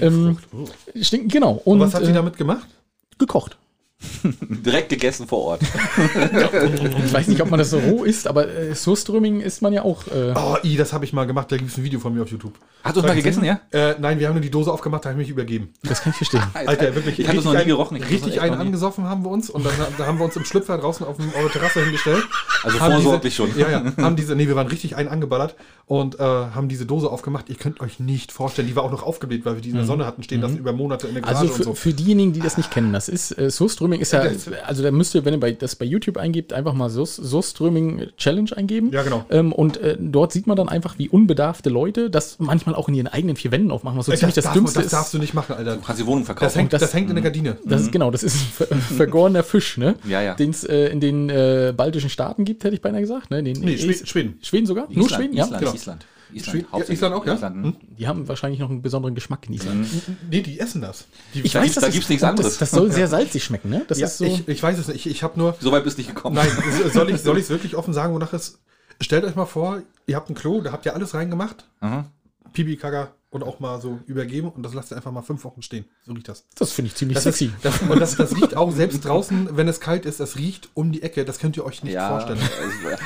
Ähm, 0.00 0.38
stinken, 1.00 1.28
genau. 1.28 1.60
Und 1.64 1.74
Und 1.74 1.80
was 1.80 1.94
hat 1.94 2.04
sie 2.04 2.10
äh, 2.10 2.14
damit 2.14 2.36
gemacht? 2.36 2.66
gekocht. 3.18 3.56
Direkt 4.64 4.88
gegessen 4.90 5.26
vor 5.26 5.40
Ort. 5.44 5.62
Ich 5.62 7.12
weiß 7.12 7.28
nicht, 7.28 7.40
ob 7.40 7.50
man 7.50 7.58
das 7.58 7.70
so 7.70 7.78
roh 7.78 8.04
isst, 8.04 8.26
aber 8.26 8.48
äh, 8.48 8.74
Surströmming 8.74 9.40
isst 9.40 9.62
man 9.62 9.72
ja 9.72 9.82
auch. 9.82 10.06
Äh, 10.08 10.32
Oh, 10.36 10.56
i, 10.64 10.76
das 10.76 10.92
habe 10.92 11.04
ich 11.04 11.12
mal 11.12 11.24
gemacht. 11.26 11.50
Da 11.50 11.56
gibt 11.56 11.70
es 11.70 11.78
ein 11.78 11.84
Video 11.84 12.00
von 12.00 12.14
mir 12.14 12.22
auf 12.22 12.30
YouTube. 12.30 12.54
Hast 12.82 12.96
du 12.96 13.00
es 13.00 13.06
mal 13.06 13.14
gegessen, 13.14 13.44
ja? 13.44 13.60
Äh, 13.70 13.94
nein, 13.98 14.18
wir 14.18 14.26
haben 14.28 14.34
nur 14.34 14.42
die 14.42 14.50
Dose 14.50 14.70
aufgemacht, 14.72 15.04
da 15.04 15.10
habe 15.10 15.20
ich 15.22 15.28
mich 15.28 15.30
übergeben. 15.32 15.70
das 15.82 16.02
kann 16.02 16.10
ich 16.10 16.16
verstehen. 16.16 16.42
Alter, 16.54 16.94
wirklich. 16.94 17.18
Ich 17.18 17.26
habe 17.26 17.36
das 17.36 17.44
noch 17.44 17.52
nie 17.52 17.58
einen- 17.58 17.68
gerochen. 17.68 17.96
Ich 17.96 18.02
das 18.02 18.10
Richtig 18.12 18.40
einen 18.40 18.56
angesoffen 18.56 19.04
haben 19.04 19.24
wir 19.24 19.30
uns 19.30 19.48
und 19.48 19.64
dann 19.64 19.72
da 19.96 20.06
haben 20.06 20.18
wir 20.18 20.24
uns 20.24 20.36
im 20.36 20.44
Schlüpfer 20.44 20.76
draußen 20.78 21.06
auf, 21.06 21.16
der 21.16 21.50
Terrasse 21.50 21.82
hingestellt. 21.82 22.24
Also 22.62 22.78
vorsorglich 22.78 23.34
diese, 23.36 23.48
schon. 23.50 23.58
Ja, 23.58 23.70
ja. 23.70 23.92
Haben 23.98 24.16
diese, 24.16 24.34
nee, 24.36 24.48
wir 24.48 24.56
waren 24.56 24.66
richtig 24.68 24.96
einen 24.96 25.08
angeballert 25.08 25.54
und 25.86 26.18
äh, 26.18 26.22
haben 26.22 26.68
diese 26.68 26.84
Dose 26.86 27.10
aufgemacht. 27.10 27.48
Ihr 27.48 27.56
könnt 27.56 27.80
euch 27.80 28.00
nicht 28.00 28.32
vorstellen, 28.32 28.68
die 28.68 28.76
war 28.76 28.82
auch 28.82 28.90
noch 28.90 29.02
aufgebläht, 29.02 29.44
weil 29.46 29.54
wir 29.54 29.62
die 29.62 29.70
in 29.70 29.76
der 29.76 29.84
Sonne 29.86 30.04
hatten 30.06 30.22
stehen 30.22 30.40
lassen 30.40 30.58
über 30.58 30.72
Monate 30.72 31.06
in 31.06 31.14
der 31.14 31.22
Garage 31.22 31.34
Mhm. 31.44 31.50
Also 31.50 31.54
für, 31.54 31.68
und 31.70 31.76
so. 31.76 31.80
für 31.80 31.92
diejenigen, 31.92 32.32
die 32.32 32.40
das 32.40 32.56
nicht 32.56 32.70
kennen, 32.70 32.92
das 32.92 33.08
ist 33.08 33.36
äh, 33.38 33.50
Surströmming 33.50 33.93
ist 34.00 34.12
ja, 34.12 34.22
also 34.66 34.82
da 34.82 34.90
müsst 34.90 35.14
ihr, 35.14 35.24
wenn 35.24 35.34
ihr 35.34 35.40
bei, 35.40 35.52
das 35.52 35.76
bei 35.76 35.84
YouTube 35.84 36.16
eingebt, 36.16 36.52
einfach 36.52 36.74
mal 36.74 36.88
Sus- 36.90 37.16
Surströmming 37.16 38.08
Challenge 38.16 38.50
eingeben. 38.56 38.90
Ja, 38.92 39.02
genau. 39.02 39.24
Ähm, 39.30 39.52
und 39.52 39.76
äh, 39.78 39.96
dort 40.00 40.32
sieht 40.32 40.46
man 40.46 40.56
dann 40.56 40.68
einfach, 40.68 40.98
wie 40.98 41.08
unbedarfte 41.08 41.70
Leute 41.70 42.10
das 42.10 42.38
manchmal 42.38 42.74
auch 42.74 42.88
in 42.88 42.94
ihren 42.94 43.06
eigenen 43.08 43.36
vier 43.36 43.52
Wänden 43.52 43.70
aufmachen, 43.70 43.98
was 43.98 44.06
so 44.06 44.12
Ey, 44.12 44.18
ziemlich 44.18 44.34
das, 44.34 44.52
Dümmste 44.52 44.78
das 44.78 44.86
ist. 44.86 44.92
darfst 44.92 45.14
du 45.14 45.18
nicht 45.18 45.34
machen, 45.34 45.54
Alter. 45.56 45.76
Du 45.76 45.82
kannst 45.82 46.00
die 46.00 46.06
Wohnung 46.06 46.24
verkaufen. 46.24 46.46
Das 46.46 46.56
hängt, 46.56 46.72
das- 46.72 46.80
das, 46.82 46.94
hängt 46.94 47.08
in 47.10 47.16
der 47.16 47.22
Gardine. 47.24 47.56
Das 47.64 47.82
ist 47.82 47.92
genau, 47.92 48.10
das 48.10 48.22
ist 48.22 48.34
ein 48.36 48.66
ver 48.66 48.66
vergorener 48.96 49.42
Fisch, 49.42 49.76
ne? 49.78 49.94
Ja, 50.08 50.20
ja. 50.22 50.34
Den 50.34 50.50
es 50.50 50.64
äh, 50.64 50.86
in 50.88 51.00
den 51.00 51.30
äh, 51.30 51.72
baltischen 51.76 52.10
Staaten 52.10 52.44
gibt, 52.44 52.64
hätte 52.64 52.74
ich 52.74 52.82
beinahe 52.82 53.00
gesagt. 53.00 53.30
Ne? 53.30 53.42
Den, 53.42 53.60
Nee, 53.60 53.76
Schweden- 53.78 54.38
Schweden. 54.42 54.66
Sogar? 54.66 54.84
Nur 54.90 55.06
Island, 55.06 55.10
Schweden, 55.22 55.36
ja. 55.36 55.44
Island, 55.44 55.60
Genau. 55.60 55.74
Island. 55.74 56.06
Island, 56.34 56.62
ja, 56.62 56.66
hauptsächlich 56.72 56.96
Island 56.98 57.14
auch, 57.14 57.26
ja? 57.26 57.34
Island, 57.34 57.64
hm. 57.64 57.76
Die 57.98 58.06
haben 58.08 58.28
wahrscheinlich 58.28 58.60
noch 58.60 58.70
einen 58.70 58.82
besonderen 58.82 59.14
Geschmack 59.14 59.46
in 59.46 59.54
Island. 59.54 59.86
Nee, 60.30 60.40
die 60.42 60.58
essen 60.60 60.80
das. 60.82 61.06
Die, 61.34 61.40
Ich 61.42 61.52
Da 61.52 61.60
weiß, 61.60 61.64
gibt's- 61.66 61.74
das 61.76 61.82
da 61.82 61.88
ist- 61.88 61.94
gibt's 61.94 62.08
nichts 62.08 62.20
das, 62.22 62.30
anderes. 62.30 62.58
Das 62.58 62.70
soll 62.70 62.90
sehr 62.92 63.08
salzig 63.08 63.44
schmecken, 63.44 63.70
ne? 63.70 63.84
Das 63.88 63.98
ja, 63.98 64.06
ist 64.06 64.18
so. 64.18 64.24
ich, 64.24 64.46
ich 64.48 64.62
weiß 64.62 64.78
es 64.78 64.88
nicht. 64.88 65.06
Ich, 65.06 65.12
ich 65.12 65.22
habe 65.22 65.38
nur. 65.38 65.56
So 65.60 65.72
weit 65.72 65.84
bist 65.84 65.96
du 65.98 66.02
nicht 66.02 66.14
gekommen. 66.14 66.36
Nein, 66.36 66.48
soll 66.92 67.10
ich 67.10 67.20
soll 67.22 67.38
ich 67.38 67.44
es 67.44 67.50
wirklich 67.50 67.76
offen 67.76 67.94
sagen, 67.94 68.12
wonach 68.14 68.32
es. 68.32 68.58
Stellt 69.00 69.24
euch 69.24 69.34
mal 69.34 69.46
vor, 69.46 69.82
ihr 70.06 70.16
habt 70.16 70.30
ein 70.30 70.34
Klo, 70.34 70.60
da 70.60 70.70
habt 70.72 70.86
ihr 70.86 70.94
alles 70.94 71.14
reingemacht. 71.14 71.66
Aha. 71.80 72.04
Pipi, 72.52 72.76
Kaga 72.76 73.08
und 73.34 73.42
auch 73.42 73.60
mal 73.60 73.80
so 73.80 73.98
übergeben 74.06 74.48
und 74.50 74.62
das 74.62 74.72
lasst 74.74 74.92
ihr 74.92 74.96
einfach 74.96 75.10
mal 75.12 75.22
fünf 75.22 75.44
Wochen 75.44 75.60
stehen. 75.60 75.84
So 76.06 76.12
riecht 76.12 76.28
das. 76.28 76.44
das 76.56 76.72
finde 76.72 76.88
ich 76.90 76.94
ziemlich 76.94 77.16
Das 77.16 77.24
sexy. 77.24 77.46
ist, 77.46 77.64
das, 77.64 77.82
und 77.82 77.98
das, 78.00 78.16
das 78.16 78.34
riecht 78.36 78.56
auch 78.56 78.70
selbst 78.72 79.04
draußen, 79.04 79.48
wenn 79.56 79.66
es 79.68 79.80
kalt 79.80 80.06
ist, 80.06 80.20
das 80.20 80.36
riecht 80.36 80.68
um 80.74 80.92
die 80.92 81.02
Ecke. 81.02 81.24
Das 81.24 81.38
könnt 81.38 81.56
ihr 81.56 81.64
euch 81.66 81.82
nicht 81.82 81.94
Ja, 81.94 82.08
vorstellen. 82.08 82.38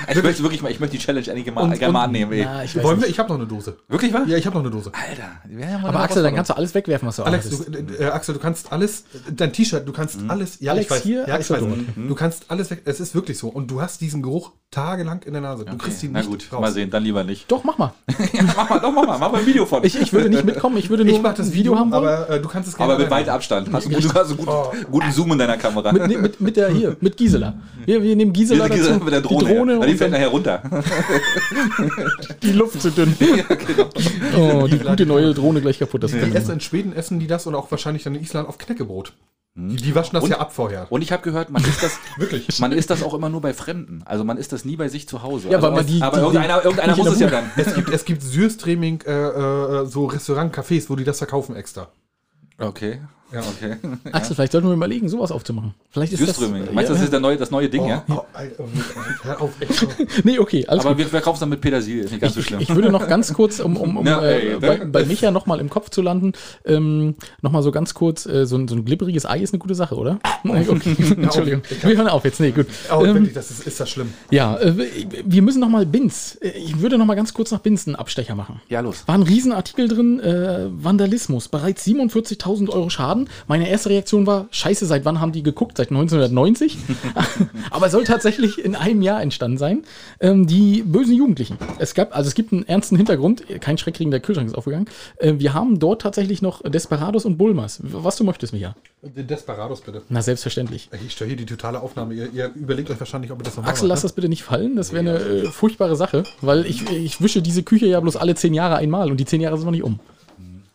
also, 0.07 0.21
ich 0.21 0.25
möchte 0.25 0.43
wirklich 0.45 0.63
mal, 0.63 0.71
ich 0.71 0.81
möchte 0.81 0.97
die 0.97 1.03
Challenge 1.03 1.27
endlich 1.27 1.53
mal, 1.55 1.63
Und- 1.63 1.79
gerne 1.79 1.93
mal 1.93 2.05
annehmen. 2.05 2.31
Ey. 2.33 2.43
Ja, 2.43 2.63
ich 2.63 2.81
Wollen 2.83 3.01
wir? 3.01 3.09
Ich 3.09 3.19
habe 3.19 3.31
noch 3.31 3.37
eine 3.39 3.47
Dose. 3.47 3.79
Wirklich 3.89 4.13
wahr? 4.13 4.25
Ja, 4.27 4.37
ich 4.37 4.47
habe 4.47 4.55
noch 4.57 4.63
eine 4.63 4.71
Dose. 4.71 4.93
Alter, 4.95 5.31
ja 5.59 5.79
Aber 5.83 6.01
Axel, 6.01 6.23
dann 6.23 6.35
kannst 6.35 6.51
du 6.51 6.57
alles 6.57 6.75
wegwerfen, 6.75 7.09
was 7.09 7.17
du 7.17 7.23
Alex, 7.23 7.49
du, 7.49 7.65
äh, 7.99 8.05
Axel, 8.07 8.35
du 8.35 8.41
kannst 8.41 8.71
alles, 8.71 9.05
dein 9.35 9.53
T-Shirt, 9.53 9.89
du 9.89 9.93
kannst 9.93 10.19
alles, 10.29 10.61
ja, 10.61 10.73
Alex 10.73 10.85
ich 10.87 10.91
weiß, 10.91 11.03
hier, 11.03 11.19
ja, 11.21 11.27
ich 11.27 11.33
Axel 11.51 11.57
weiß, 11.57 11.63
dort. 11.97 12.09
du 12.09 12.15
kannst 12.15 12.45
alles 12.51 12.71
weg, 12.71 12.83
es 12.85 13.01
ist 13.01 13.15
wirklich 13.15 13.39
so 13.39 13.49
und 13.49 13.71
du 13.71 13.81
hast 13.81 14.01
diesen 14.03 14.23
Geruch 14.23 14.53
tagelang 14.71 15.23
in 15.23 15.33
der 15.33 15.41
Nase, 15.41 15.65
du 15.65 15.77
kriegst 15.79 16.03
ihn 16.03 16.13
Na 16.13 16.19
nicht 16.21 16.29
gut, 16.31 16.53
raus. 16.53 16.61
mal 16.61 16.73
sehen, 16.73 16.91
dann 16.91 17.03
lieber 17.03 17.25
nicht. 17.25 17.51
Doch, 17.51 17.65
mach 17.65 17.79
mal. 17.79 17.95
mach 18.57 18.69
mal, 18.69 18.79
doch, 18.81 18.93
mach 18.93 19.07
mal, 19.07 19.19
mach 19.19 19.33
mal 19.33 19.41
ein 19.41 19.47
Video 19.47 19.65
von. 19.65 19.83
Ich, 19.85 19.99
ich 19.99 20.13
würde 20.19 20.31
nicht 20.31 20.45
mitkommen, 20.45 20.77
ich 20.77 20.91
würde 20.91 21.05
nur 21.05 21.15
Ich 21.15 21.23
mach 21.23 21.35
das 21.35 21.53
Video, 21.53 21.77
haben 21.79 21.91
wollen. 21.91 22.05
aber 22.05 22.31
äh, 22.31 22.41
du 22.41 22.49
kannst 22.49 22.69
es 22.69 22.77
gerne 22.77 22.93
aber 22.93 23.03
mit 23.03 23.11
weitem 23.11 23.33
Abstand. 23.33 23.73
Hast 23.73 23.87
du 23.87 23.91
gut, 23.91 24.15
hast 24.15 24.31
du 24.31 24.37
gut, 24.37 24.49
guten 24.91 25.13
Zoom 25.13 25.33
in 25.33 25.39
deiner 25.39 25.57
Kamera. 25.57 25.93
Mit, 25.93 26.09
mit, 26.09 26.23
mit, 26.23 26.41
mit 26.41 26.57
der 26.57 26.69
hier, 26.69 26.97
mit 27.01 27.17
Gisela. 27.17 27.55
Wir, 27.87 28.03
wir 28.03 28.17
nehmen 28.17 28.33
Gisela, 28.33 28.69
Kiste 28.69 28.91
dazu, 28.93 29.05
mit 29.05 29.13
der 29.13 29.21
Drohne. 29.21 29.45
die 29.47 29.55
Drohne 29.55 29.73
ja. 29.75 29.81
Die 29.81 29.93
und 29.93 29.99
fällt 29.99 30.11
nachher 30.13 30.29
runter. 30.29 30.63
die 32.43 32.53
Luft 32.53 32.83
zu 32.83 32.91
dünn. 32.91 33.15
Oh, 34.37 34.67
die 34.67 34.79
gute 34.79 35.07
neue 35.07 35.35
Drohne 35.35 35.61
gleich 35.61 35.79
kaputt. 35.79 36.03
Das 36.03 36.13
essen 36.13 36.53
in 36.53 36.61
Schweden 36.61 36.93
essen 36.93 37.19
die 37.19 37.27
das 37.27 37.47
und 37.47 37.55
auch 37.55 37.71
wahrscheinlich 37.71 38.05
dann 38.05 38.15
in 38.15 38.23
Island 38.23 38.49
auf 38.49 38.59
Knäckebrot. 38.59 39.13
Die, 39.61 39.77
die 39.77 39.95
waschen 39.95 40.15
das 40.15 40.23
Und- 40.25 40.31
ja 40.31 40.39
ab 40.39 40.53
vorher. 40.53 40.87
Und 40.91 41.03
ich 41.03 41.11
habe 41.11 41.23
gehört, 41.23 41.51
man 41.51 41.63
isst 41.65 41.83
das 41.83 41.99
Wirklich. 42.17 42.61
Man 42.61 42.71
isst 42.71 42.91
das 42.91 43.03
auch 43.03 43.13
immer 43.13 43.29
nur 43.29 43.41
bei 43.41 43.53
Fremden. 43.53 44.03
Also 44.05 44.23
man 44.23 44.37
isst 44.37 44.53
das 44.53 44.65
nie 44.65 44.77
bei 44.77 44.89
sich 44.89 45.09
zu 45.09 45.23
Hause. 45.25 45.49
Ja, 45.49 45.57
also 45.57 45.71
man 45.73 45.85
die- 45.87 46.01
aber 46.01 46.17
die- 46.19 46.23
irgendeiner, 46.23 46.65
irgendeiner 46.65 46.97
muss 46.97 47.09
es 47.09 47.19
ja 47.19 47.29
dann. 47.29 47.51
Es 47.57 47.75
gibt, 47.75 47.89
es 47.91 48.05
gibt 48.05 48.23
Sürströming, 48.23 49.01
äh, 49.05 49.11
äh, 49.11 49.87
so 49.87 50.07
Restaurant-Cafés, 50.07 50.89
wo 50.89 50.95
die 50.97 51.03
das 51.05 51.19
verkaufen 51.19 51.57
extra. 51.57 51.89
Okay. 52.59 53.01
Ja. 53.33 53.41
okay. 53.41 53.77
Axel, 54.13 54.35
vielleicht 54.37 54.53
sollten 54.53 54.69
wir 54.69 54.75
überlegen, 54.75 55.09
sowas 55.09 55.31
aufzumachen. 55.31 55.75
Vielleicht 55.91 56.13
ist 56.15 56.21
Süßströming. 56.21 56.65
das. 56.67 56.75
Meinst 56.75 56.91
du, 56.91 56.95
das 56.95 57.03
ist 57.03 57.13
der 57.13 57.21
neue, 57.21 57.37
das 57.37 57.51
neue 57.51 57.69
Ding, 57.69 57.87
ja? 57.87 58.03
Oh, 58.09 58.21
Alter, 58.33 58.65
hör 59.23 59.41
auf, 59.43 59.51
echt. 59.61 59.87
Nee, 60.25 60.39
okay, 60.39 60.67
alles 60.67 60.85
Aber 60.85 60.95
gut. 60.95 60.99
wir 61.05 61.07
verkaufen 61.09 61.35
es 61.37 61.41
dann 61.41 61.49
mit 61.51 61.61
Petersilie, 61.61 62.05
ist 62.05 62.11
nicht 62.13 62.21
ganz 62.21 62.35
so 62.35 62.43
schlimm. 62.43 62.61
Ich 62.61 62.75
würde 62.75 62.91
noch 62.91 63.07
ganz 63.07 63.33
kurz, 63.35 63.61
um, 63.61 63.77
um, 63.77 63.97
um 63.99 64.07
Ja, 64.09 64.23
äh, 64.23 64.53
ey, 64.55 64.59
bei, 64.61 64.85
bei 64.85 65.05
Micha 65.05 65.31
nochmal 65.31 65.61
im 65.61 65.69
Kopf 65.69 65.91
zu 65.91 66.01
landen, 66.03 66.33
ähm, 66.65 67.17
nochmal 67.43 67.63
so 67.63 67.71
ganz 67.71 67.95
kurz, 67.95 68.25
äh, 68.27 68.47
so, 68.47 68.57
ein, 68.57 68.67
so 68.69 68.75
ein 68.77 68.85
glibberiges 68.85 69.27
Ei 69.27 69.41
ist 69.41 69.53
eine 69.53 69.59
gute 69.59 69.75
Sache, 69.75 69.97
oder? 69.97 70.19
Okay. 70.45 70.97
Entschuldigung. 71.21 71.63
Wir 71.83 71.97
hören 71.97 72.09
auf 72.09 72.25
jetzt. 72.25 72.41
Nee, 72.41 72.53
gut. 72.53 72.67
Oh, 72.91 73.05
Ähm, 73.05 73.15
wirklich, 73.15 73.35
das 73.35 73.51
ist, 73.51 73.67
ist 73.67 73.79
das 73.81 73.91
schlimm. 73.91 74.13
ja, 74.31 74.57
äh, 74.59 74.73
wir 75.25 75.43
müssen 75.43 75.61
nochmal 75.61 75.85
Bins. 75.87 76.37
Äh, 76.37 76.51
Ich 76.51 76.81
würde 76.81 76.97
nochmal 76.99 77.17
ganz 77.17 77.35
kurz 77.35 77.51
nach 77.51 77.61
Bins 77.61 77.87
einen 77.87 77.97
Abstecher 77.97 78.35
machen. 78.35 78.61
Ja, 78.69 78.81
los. 78.81 79.03
War 79.07 79.15
ein 79.17 79.23
Riesenartikel 79.23 79.89
drin, 79.89 80.21
äh, 80.21 80.67
Vandalismus, 80.71 81.49
bereits 81.49 81.85
47.000 81.87 82.71
Euro 82.71 82.89
Schaden. 82.89 83.18
Meine 83.47 83.69
erste 83.69 83.91
Reaktion 83.91 84.27
war, 84.27 84.47
scheiße, 84.51 84.87
seit 84.87 85.05
wann 85.05 85.21
haben 85.21 85.33
die 85.33 85.43
geguckt? 85.43 85.79
Seit 85.79 85.91
1990? 85.91 86.77
Aber 87.71 87.89
soll 87.91 88.05
tatsächlich 88.05 88.65
in 88.65 88.77
einem 88.77 89.03
Jahr 89.03 89.21
entstanden 89.23 89.59
sein. 89.59 89.83
Ähm, 90.21 90.47
die 90.47 90.83
bösen 90.83 91.15
Jugendlichen. 91.15 91.59
Es 91.79 91.95
gab, 91.95 92.15
also 92.15 92.29
es 92.29 92.35
gibt 92.35 92.53
einen 92.53 92.67
ernsten 92.69 92.97
Hintergrund, 92.97 93.45
kein 93.61 93.79
Schreckkriegen, 93.79 94.11
der 94.11 94.21
Kühlschrank 94.21 94.49
ist 94.49 94.55
aufgegangen. 94.55 94.87
Äh, 95.17 95.35
wir 95.39 95.55
haben 95.55 95.79
dort 95.79 96.03
tatsächlich 96.03 96.43
noch 96.43 96.63
Desperados 96.63 97.25
und 97.25 97.39
Bulmas. 97.39 97.81
Was 97.83 98.17
du 98.17 98.25
möchtest, 98.25 98.53
Micha? 98.53 98.75
Den 99.03 99.27
Desperados 99.27 99.81
bitte. 99.81 100.03
Na, 100.09 100.23
selbstverständlich. 100.23 100.89
Ich 101.07 101.13
stelle 101.13 101.29
hier 101.29 101.37
die 101.37 101.47
totale 101.47 101.81
Aufnahme. 101.81 102.15
Ihr, 102.15 102.33
ihr 102.33 102.51
überlegt 102.55 102.91
euch 102.91 102.99
wahrscheinlich, 103.01 103.31
ob 103.31 103.41
ihr 103.41 103.45
das 103.45 103.57
noch 103.57 103.65
Axel, 103.65 103.89
lass 103.89 104.03
das 104.03 104.13
bitte 104.13 104.29
nicht 104.29 104.43
fallen. 104.43 104.77
Das 104.77 104.93
wäre 104.93 105.01
eine 105.01 105.19
äh, 105.19 105.45
furchtbare 105.47 105.97
Sache, 105.97 106.25
weil 106.41 106.67
ich, 106.67 106.91
ich 106.91 107.21
wische 107.21 107.43
diese 107.43 107.63
Küche 107.63 107.87
ja 107.87 108.01
bloß 108.01 108.17
alle 108.17 108.35
zehn 108.35 108.55
Jahre 108.55 108.77
einmal 108.77 109.11
und 109.11 109.19
die 109.19 109.25
zehn 109.25 109.41
Jahre 109.41 109.57
sind 109.57 109.67
noch 109.67 109.73
nicht 109.73 109.85
um. 109.85 110.01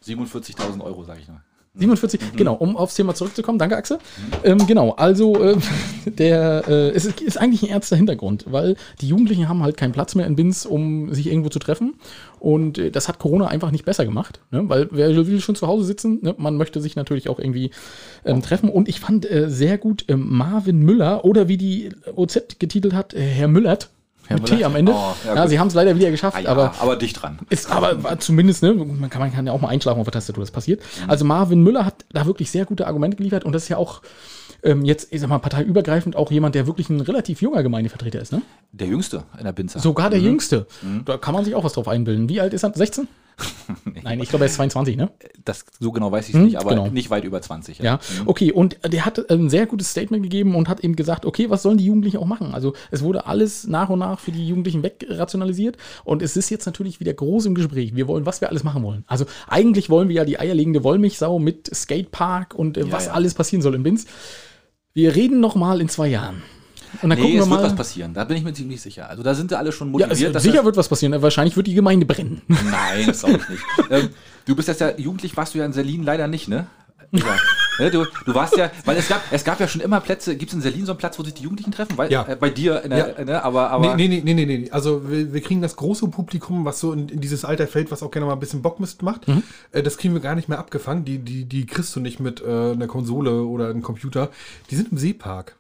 47.000 0.06 0.82
Euro, 0.82 1.04
sage 1.04 1.20
ich 1.22 1.28
mal. 1.28 1.42
47, 1.76 2.20
genau, 2.36 2.54
um 2.54 2.78
aufs 2.78 2.94
Thema 2.94 3.16
zurückzukommen. 3.16 3.58
Danke, 3.58 3.76
Axel. 3.76 3.98
Ähm, 4.44 4.68
genau, 4.68 4.92
also 4.92 5.44
äh, 5.44 5.58
der, 6.06 6.66
äh, 6.68 6.90
es 6.90 7.06
ist, 7.06 7.20
ist 7.20 7.38
eigentlich 7.38 7.64
ein 7.64 7.70
ernster 7.70 7.96
Hintergrund, 7.96 8.46
weil 8.48 8.76
die 9.02 9.08
Jugendlichen 9.08 9.50
haben 9.50 9.64
halt 9.64 9.76
keinen 9.76 9.92
Platz 9.92 10.14
mehr 10.14 10.28
in 10.28 10.36
Bins, 10.36 10.68
um 10.68 11.12
sich 11.12 11.26
irgendwo 11.26 11.50
zu 11.50 11.58
treffen. 11.58 11.96
Und 12.40 12.78
äh, 12.78 12.92
das 12.92 13.08
hat 13.08 13.18
Corona 13.18 13.48
einfach 13.48 13.72
nicht 13.72 13.86
besser 13.86 14.06
gemacht, 14.06 14.40
ne? 14.52 14.70
weil 14.70 14.88
wer 14.92 15.16
will 15.16 15.42
schon 15.42 15.56
zu 15.56 15.66
Hause 15.66 15.86
sitzen? 15.86 16.20
Ne? 16.22 16.36
Man 16.38 16.58
möchte 16.58 16.80
sich 16.80 16.96
natürlich 16.96 17.28
auch 17.28 17.40
irgendwie 17.40 17.72
ähm, 18.24 18.44
treffen. 18.44 18.70
Und 18.70 18.88
ich 18.88 19.00
fand 19.00 19.30
äh, 19.30 19.50
sehr 19.50 19.80
gut 19.80 20.06
ähm, 20.10 20.28
Marvin 20.30 20.78
Müller 20.78 21.26
oder 21.26 21.48
wie 21.48 21.58
die 21.58 21.90
OZ 22.16 22.60
getitelt 22.60 22.94
hat, 22.94 23.16
äh, 23.16 23.22
Herr 23.22 23.48
Müllert. 23.48 23.90
Herr 24.28 24.38
mit 24.40 24.44
Müllert? 24.50 24.60
T 24.60 24.66
am 24.66 24.76
Ende. 24.76 24.92
Oh, 24.94 25.14
ja, 25.26 25.36
ja, 25.36 25.48
sie 25.48 25.60
haben 25.60 25.68
es 25.68 25.74
leider 25.74 25.96
wieder 25.96 26.12
geschafft, 26.12 26.38
Ah, 26.38 26.42
ja, 26.42 26.50
aber 26.50 26.74
aber, 26.80 26.96
dicht 26.96 27.22
dran. 27.22 27.40
ist 27.50 27.70
aber 27.70 28.20
zumindest, 28.20 28.64
ne, 28.64 28.74
man 28.74 29.10
kann, 29.10 29.22
man 29.22 29.34
kann 29.34 29.46
ja 29.48 29.54
auch 29.54 29.62
mal 29.62 29.70
einschlafen 29.70 30.00
auf 30.00 30.06
der 30.06 30.14
Tastatur, 30.14 30.42
das 30.44 30.52
passiert. 30.52 30.82
Also 31.08 31.26
Marvin 31.26 31.62
Müller 31.64 31.86
hat 31.86 32.06
da 32.12 32.26
wirklich 32.26 32.50
sehr 32.52 32.66
gute 32.66 32.88
Argumente 32.88 33.18
geliefert 33.18 33.44
und 33.44 33.52
das 33.54 33.64
ist 33.64 33.70
ja 33.70 33.78
auch 33.78 34.02
ähm, 34.64 34.86
jetzt, 34.86 35.12
ich 35.12 35.20
sag 35.20 35.30
mal, 35.30 35.40
parteiübergreifend 35.40 36.16
auch 36.16 36.32
jemand, 36.32 36.56
der 36.56 36.68
wirklich 36.68 36.90
ein 36.90 37.02
relativ 37.02 37.42
junger 37.42 37.64
Gemeindevertreter 37.64 38.22
ist, 38.22 38.32
ne? 38.32 38.42
Der 38.72 38.88
Jüngste 38.88 39.24
in 39.38 39.44
der 39.44 39.52
Binzer. 39.52 39.80
Sogar 39.80 40.10
der 40.10 40.20
Jüngste. 40.20 40.68
Da 41.06 41.18
kann 41.18 41.34
man 41.34 41.44
sich 41.44 41.54
auch 41.54 41.66
was 41.66 41.74
drauf 41.74 41.88
einbilden. 41.90 42.30
Wie 42.30 42.40
alt 42.40 42.54
ist 42.54 42.64
er? 42.64 42.72
16? 42.74 43.08
Nein, 44.04 44.20
ich 44.20 44.30
glaube, 44.30 44.46
er 44.46 44.48
ist 44.48 44.56
22, 44.56 44.98
ne? 44.98 45.12
Das, 45.44 45.66
so 45.80 45.92
genau 45.92 46.12
weiß 46.12 46.30
ich 46.30 46.36
es 46.36 46.40
Hm, 46.40 46.46
nicht, 46.46 46.58
aber 46.58 46.72
genau. 46.72 46.88
nicht 46.90 47.10
weit 47.10 47.24
über 47.24 47.42
20. 47.42 47.80
Ja, 47.80 48.00
okay. 48.26 48.52
Und 48.52 48.78
der 48.86 49.06
hat 49.06 49.30
ein 49.30 49.50
sehr 49.50 49.66
gutes 49.66 49.92
Statement 49.92 50.24
gegeben 50.24 50.56
und 50.56 50.70
hat 50.70 50.82
eben 50.82 50.96
gesagt, 50.96 51.26
okay, 51.26 51.50
was 51.50 51.64
sollen 51.64 51.78
die 51.78 51.86
Jugendlichen 51.86 52.18
auch 52.18 52.26
machen? 52.26 52.54
Also 52.54 52.74
es 52.92 53.04
wurde 53.04 53.26
alles 53.26 53.68
nach 53.68 53.90
und 53.90 54.00
nach 54.00 54.20
für 54.20 54.32
die 54.32 54.48
Jugendlichen 54.48 54.84
wegrationalisiert 54.84 55.78
und 56.04 56.22
es 56.22 56.38
ist 56.38 56.50
jetzt 56.50 56.66
natürlich 56.66 57.00
wieder 57.00 57.14
groß 57.14 57.46
im 57.46 57.56
Gespräch. 57.56 57.96
Wir 57.96 58.08
wollen, 58.08 58.26
was 58.26 58.42
wir 58.42 58.50
alles 58.50 58.64
machen 58.64 58.84
wollen. 58.84 59.04
Also 59.08 59.26
eigentlich 59.48 59.90
wollen 59.90 60.10
wir 60.10 60.16
ja 60.16 60.26
die 60.26 60.40
eierlegende 60.40 60.84
Wollmilchsau 60.84 61.40
mit 61.40 61.74
Skatepark 61.74 62.56
und 62.56 62.78
äh, 62.78 62.92
was 62.92 63.08
ja. 63.08 63.14
alles 63.14 63.34
passieren 63.34 63.62
soll 63.62 63.76
im 63.76 63.84
Binz. 63.84 64.06
Wir 64.94 65.16
reden 65.16 65.40
noch 65.40 65.56
mal 65.56 65.82
in 65.82 65.90
zwei 65.90 66.08
Jahren. 66.08 66.44
Und 67.02 67.10
dann 67.10 67.18
Nee, 67.18 67.24
gucken 67.24 67.34
wir 67.38 67.44
es 67.44 67.50
wird 67.50 67.60
mal. 67.62 67.66
was 67.68 67.76
passieren. 67.76 68.14
Da 68.14 68.24
bin 68.24 68.38
ich 68.38 68.44
mir 68.44 68.54
ziemlich 68.54 68.82
sicher. 68.82 69.10
Also 69.10 69.24
da 69.24 69.34
sind 69.34 69.50
sie 69.50 69.58
alle 69.58 69.72
schon 69.72 69.88
ja, 69.88 69.92
motiviert. 70.08 70.30
es, 70.30 70.34
dass 70.34 70.44
sicher 70.44 70.64
wird 70.66 70.78
was 70.78 70.88
passieren. 70.90 71.20
Wahrscheinlich 71.22 71.56
wird 71.58 71.68
die 71.68 71.74
Gemeinde 71.74 72.06
brennen. 72.06 72.42
Nein, 72.48 73.08
das 73.08 73.22
glaube 73.22 73.40
ich 73.44 73.50
nicht. 73.50 73.64
ähm, 73.90 74.10
du 74.46 74.56
bist 74.56 74.68
jetzt 74.68 74.82
ja, 74.82 74.92
jugendlich 74.98 75.36
warst 75.36 75.54
du 75.54 75.60
ja 75.60 75.66
in 75.66 75.72
Berlin 75.74 76.04
leider 76.04 76.28
nicht, 76.28 76.48
ne? 76.48 76.68
Ja. 77.12 77.24
Ne, 77.80 77.92
du, 77.92 78.06
du 78.26 78.34
warst 78.34 78.58
ja, 78.58 78.72
weil 78.86 78.98
es 78.98 79.08
gab, 79.08 79.22
es 79.32 79.44
gab 79.44 79.60
ja 79.60 79.68
schon 79.68 79.82
immer 79.82 80.00
Plätze, 80.00 80.36
gibt 80.36 80.52
es 80.52 80.56
in 80.56 80.64
Berlin 80.64 80.86
so 80.86 80.94
einen 80.94 80.98
Platz, 81.00 81.18
wo 81.20 81.24
sich 81.24 81.36
die 81.36 81.44
Jugendlichen 81.44 81.72
treffen? 81.72 81.96
Weil, 81.96 82.12
Ja. 82.12 82.24
äh, 82.28 82.36
bei 82.36 82.50
dir, 82.50 82.82
in 82.84 82.90
der, 82.90 83.16
Ja. 83.20 83.24
ne, 83.26 83.44
aber, 83.44 83.70
aber 83.70 83.96
Nee, 83.96 84.08
nee, 84.08 84.22
nee, 84.24 84.34
nee, 84.34 84.46
nee, 84.46 84.58
nee. 84.60 84.72
Also 84.72 85.08
wir, 85.10 85.32
wir 85.32 85.42
kriegen 85.42 85.62
das 85.62 85.76
große 85.76 86.08
Publikum, 86.08 86.66
was 86.66 86.80
so 86.80 86.92
in, 86.92 87.10
in 87.10 87.20
dieses 87.22 87.46
Alter 87.46 87.68
fällt, 87.68 87.92
was 87.92 88.02
auch 88.02 88.10
gerne 88.10 88.26
mal 88.26 88.34
ein 88.34 88.40
bisschen 88.40 88.64
Bockmist 88.64 89.04
macht. 89.04 89.28
Mhm. 89.28 89.44
Äh, 89.72 89.84
das 89.84 89.98
kriegen 89.98 90.16
wir 90.16 90.22
gar 90.22 90.34
nicht 90.34 90.50
mehr 90.50 90.58
abgefangen. 90.58 91.06
Die, 91.06 91.20
die, 91.20 91.46
die 91.46 91.68
kriegst 91.68 91.96
du 91.96 92.00
nicht 92.00 92.20
mit 92.20 92.42
äh, 92.42 92.72
einer 92.72 92.88
Konsole 92.88 93.44
oder 93.44 93.70
einem 93.70 93.84
Computer. 93.84 94.30
Die 94.72 94.76
sind 94.76 94.92
im 94.92 94.98
Seepark. 94.98 95.56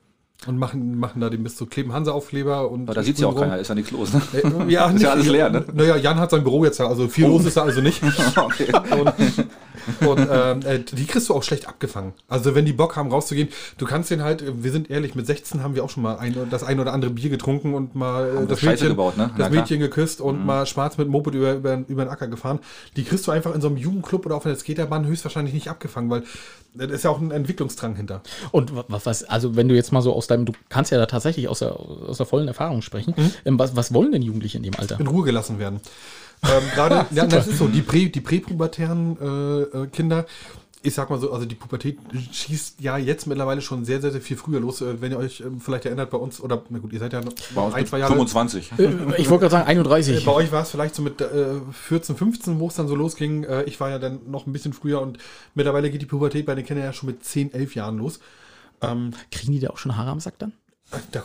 Und 0.48 0.58
machen, 0.58 0.98
machen 1.00 1.22
da 1.22 1.30
den 1.30 1.44
bis 1.44 1.56
zu 1.56 1.66
kleben 1.66 1.94
Hansa-Aufkleber 1.94 2.70
und. 2.70 2.84
Aber 2.84 2.94
da 2.96 3.04
sieht 3.04 3.20
ja 3.20 3.28
auch 3.28 3.34
rum. 3.34 3.42
keiner, 3.42 3.58
ist 3.60 3.68
ja 3.70 3.76
nichts 3.76 3.92
los. 3.92 4.14
Ne? 4.14 4.22
Äh, 4.34 4.72
Ja, 4.72 4.90
Ist 4.92 5.02
ja 5.02 5.12
alles 5.12 5.28
leer, 5.28 5.50
ne? 5.50 5.66
Naja, 5.74 5.96
Jan 5.98 6.20
hat 6.20 6.32
sein 6.32 6.44
Büro 6.44 6.64
jetzt 6.66 6.80
da, 6.80 6.88
also 6.88 7.08
viel 7.08 7.26
los 7.28 7.46
ist 7.46 7.58
da 7.58 7.64
also 7.64 7.82
nicht. 7.82 8.02
okay. 8.36 8.72
Und, 8.92 10.08
und 10.08 10.28
ähm, 10.32 10.60
äh, 10.66 10.80
die 10.80 11.06
kriegst 11.06 11.30
du 11.30 11.34
auch 11.34 11.44
schlecht 11.44 11.68
abgefangen. 11.68 12.14
Also 12.28 12.56
wenn 12.56 12.66
die 12.66 12.74
Bock 12.74 12.96
haben, 12.96 13.10
rauszugehen, 13.12 13.50
du 13.78 13.86
kannst 13.86 14.12
den 14.12 14.22
halt, 14.22 14.64
wir 14.64 14.72
sind 14.72 14.90
ehrlich, 14.90 15.16
mit 15.16 15.26
16 15.28 15.62
haben 15.64 15.76
wir 15.76 15.84
auch 15.84 15.90
schon 15.90 16.04
mal 16.04 16.18
ein, 16.18 16.36
das 16.50 16.64
ein 16.64 16.80
oder 16.80 16.94
andere 16.94 17.12
Bier 17.12 17.30
getrunken 17.30 17.74
und 17.74 17.96
mal 17.96 18.28
äh, 18.30 18.36
Haben 18.38 18.48
das, 18.48 18.60
Scheiße 18.60 18.70
Mädchen, 18.72 18.88
gebaut, 18.90 19.18
ne? 19.18 19.32
Das. 19.38 19.50
Mädchen 19.52 19.80
geküsst 19.80 20.22
und 20.22 20.46
mal 20.46 20.66
schwarz 20.66 20.98
mit 20.98 21.08
dem 21.08 21.12
Moped 21.12 21.34
über, 21.36 21.54
über, 21.54 21.84
über 21.88 22.06
den 22.06 22.10
Acker 22.10 22.28
gefahren. 22.28 22.60
Die 22.96 23.04
kriegst 23.04 23.28
du 23.28 23.32
einfach 23.32 23.54
in 23.54 23.62
so 23.62 23.68
einem 23.68 23.78
Jugendclub 23.78 24.26
oder 24.26 24.36
auf 24.36 24.46
einer 24.46 24.56
Skaterbahn 24.56 25.06
höchstwahrscheinlich 25.06 25.54
nicht 25.54 25.70
abgefangen, 25.70 26.10
weil 26.10 26.24
da 26.76 26.86
ist 26.86 27.04
ja 27.04 27.12
auch 27.12 27.20
ein 27.22 27.30
Entwicklungsdrang 27.32 27.96
hinter. 27.96 28.22
Und 28.52 28.76
wa- 28.76 28.86
was, 28.88 29.06
was, 29.06 29.24
also 29.26 29.56
wenn 29.56 29.68
du 29.68 29.76
jetzt 29.76 29.92
mal 29.92 30.02
so 30.02 30.14
aus 30.14 30.26
deinem, 30.34 30.46
du 30.46 30.54
kannst 30.70 30.92
ja 30.92 30.98
da 30.98 31.06
tatsächlich 31.06 31.48
aus 31.48 31.60
der, 31.60 31.80
aus 31.80 32.18
der 32.18 32.26
vollen 32.26 32.48
Erfahrung 32.48 32.82
sprechen. 32.82 33.14
Ähm, 33.46 33.60
was, 33.60 33.76
was 33.76 33.94
wollen 33.94 34.12
denn 34.12 34.22
Jugendliche 34.22 34.58
in 34.58 34.64
dem 34.64 34.76
Alter? 34.76 35.00
in 35.00 35.08
Ruhe 35.08 35.24
gelassen 35.24 35.60
werden. 35.60 35.80
Ähm, 36.44 36.64
Gerade, 36.76 37.06
ja, 37.12 37.26
das 37.26 37.48
ist 37.48 37.58
so, 37.58 37.68
die, 37.68 37.82
Prä, 37.82 38.10
die 38.10 38.22
präpubertären 38.22 39.18
äh, 39.22 39.62
äh, 39.84 39.88
Kinder, 39.88 40.26
ich 40.86 40.94
sag 40.94 41.10
mal 41.10 41.18
so, 41.18 41.32
also 41.32 41.46
die 41.46 41.56
Pubertät 41.56 41.98
schießt 42.34 42.82
ja 42.82 42.98
jetzt 42.98 43.26
mittlerweile 43.26 43.62
schon 43.62 43.86
sehr, 43.86 44.02
sehr, 44.02 44.12
sehr 44.12 44.20
viel 44.20 44.36
früher 44.36 44.60
los. 44.60 44.82
Äh, 44.82 45.02
wenn 45.02 45.14
ihr 45.14 45.18
euch 45.18 45.40
ähm, 45.40 45.62
vielleicht 45.62 45.86
erinnert, 45.86 46.10
bei 46.10 46.18
uns, 46.18 46.42
oder 46.42 46.62
na 46.70 46.80
gut, 46.80 46.92
ihr 46.92 47.00
seid 47.00 47.14
ja 47.14 47.22
noch 47.22 47.32
Bei 47.56 47.62
uns 47.62 47.74
ein, 47.74 47.88
zwei 47.88 48.00
Jahre. 48.00 48.12
25. 48.12 48.74
Äh, 48.78 48.90
ich 49.18 49.30
wollte 49.30 49.44
gerade 49.44 49.52
sagen, 49.52 49.68
31. 49.68 50.26
Bei 50.26 50.34
euch 50.34 50.52
war 50.52 50.64
es 50.64 50.72
vielleicht 50.72 50.96
so 50.96 51.02
mit 51.02 51.22
äh, 51.22 51.56
14, 51.72 52.18
15, 52.18 52.60
wo 52.60 52.68
es 52.68 52.76
dann 52.76 52.90
so 52.90 52.96
losging. 52.96 53.46
Ich 53.66 53.80
war 53.80 53.90
ja 53.90 54.00
dann 54.00 54.20
noch 54.28 54.46
ein 54.46 54.54
bisschen 54.54 54.74
früher 54.74 55.02
und 55.02 55.18
mittlerweile 55.56 55.90
geht 55.90 56.02
die 56.02 56.06
Pubertät 56.06 56.46
bei 56.46 56.56
den 56.56 56.66
Kindern 56.66 56.86
ja 56.86 56.94
schon 56.94 57.08
mit 57.08 57.24
10, 57.24 57.54
11 57.54 57.76
Jahren 57.76 57.98
los. 57.98 58.20
Ähm, 58.84 59.12
Kriegen 59.32 59.52
die 59.54 59.60
da 59.60 59.70
auch 59.70 59.78
schon 59.78 59.96
Haare 59.98 60.12
am 60.12 60.20
Sack 60.20 60.40
dann? 60.40 60.54
da, 61.12 61.20
äh, 61.20 61.24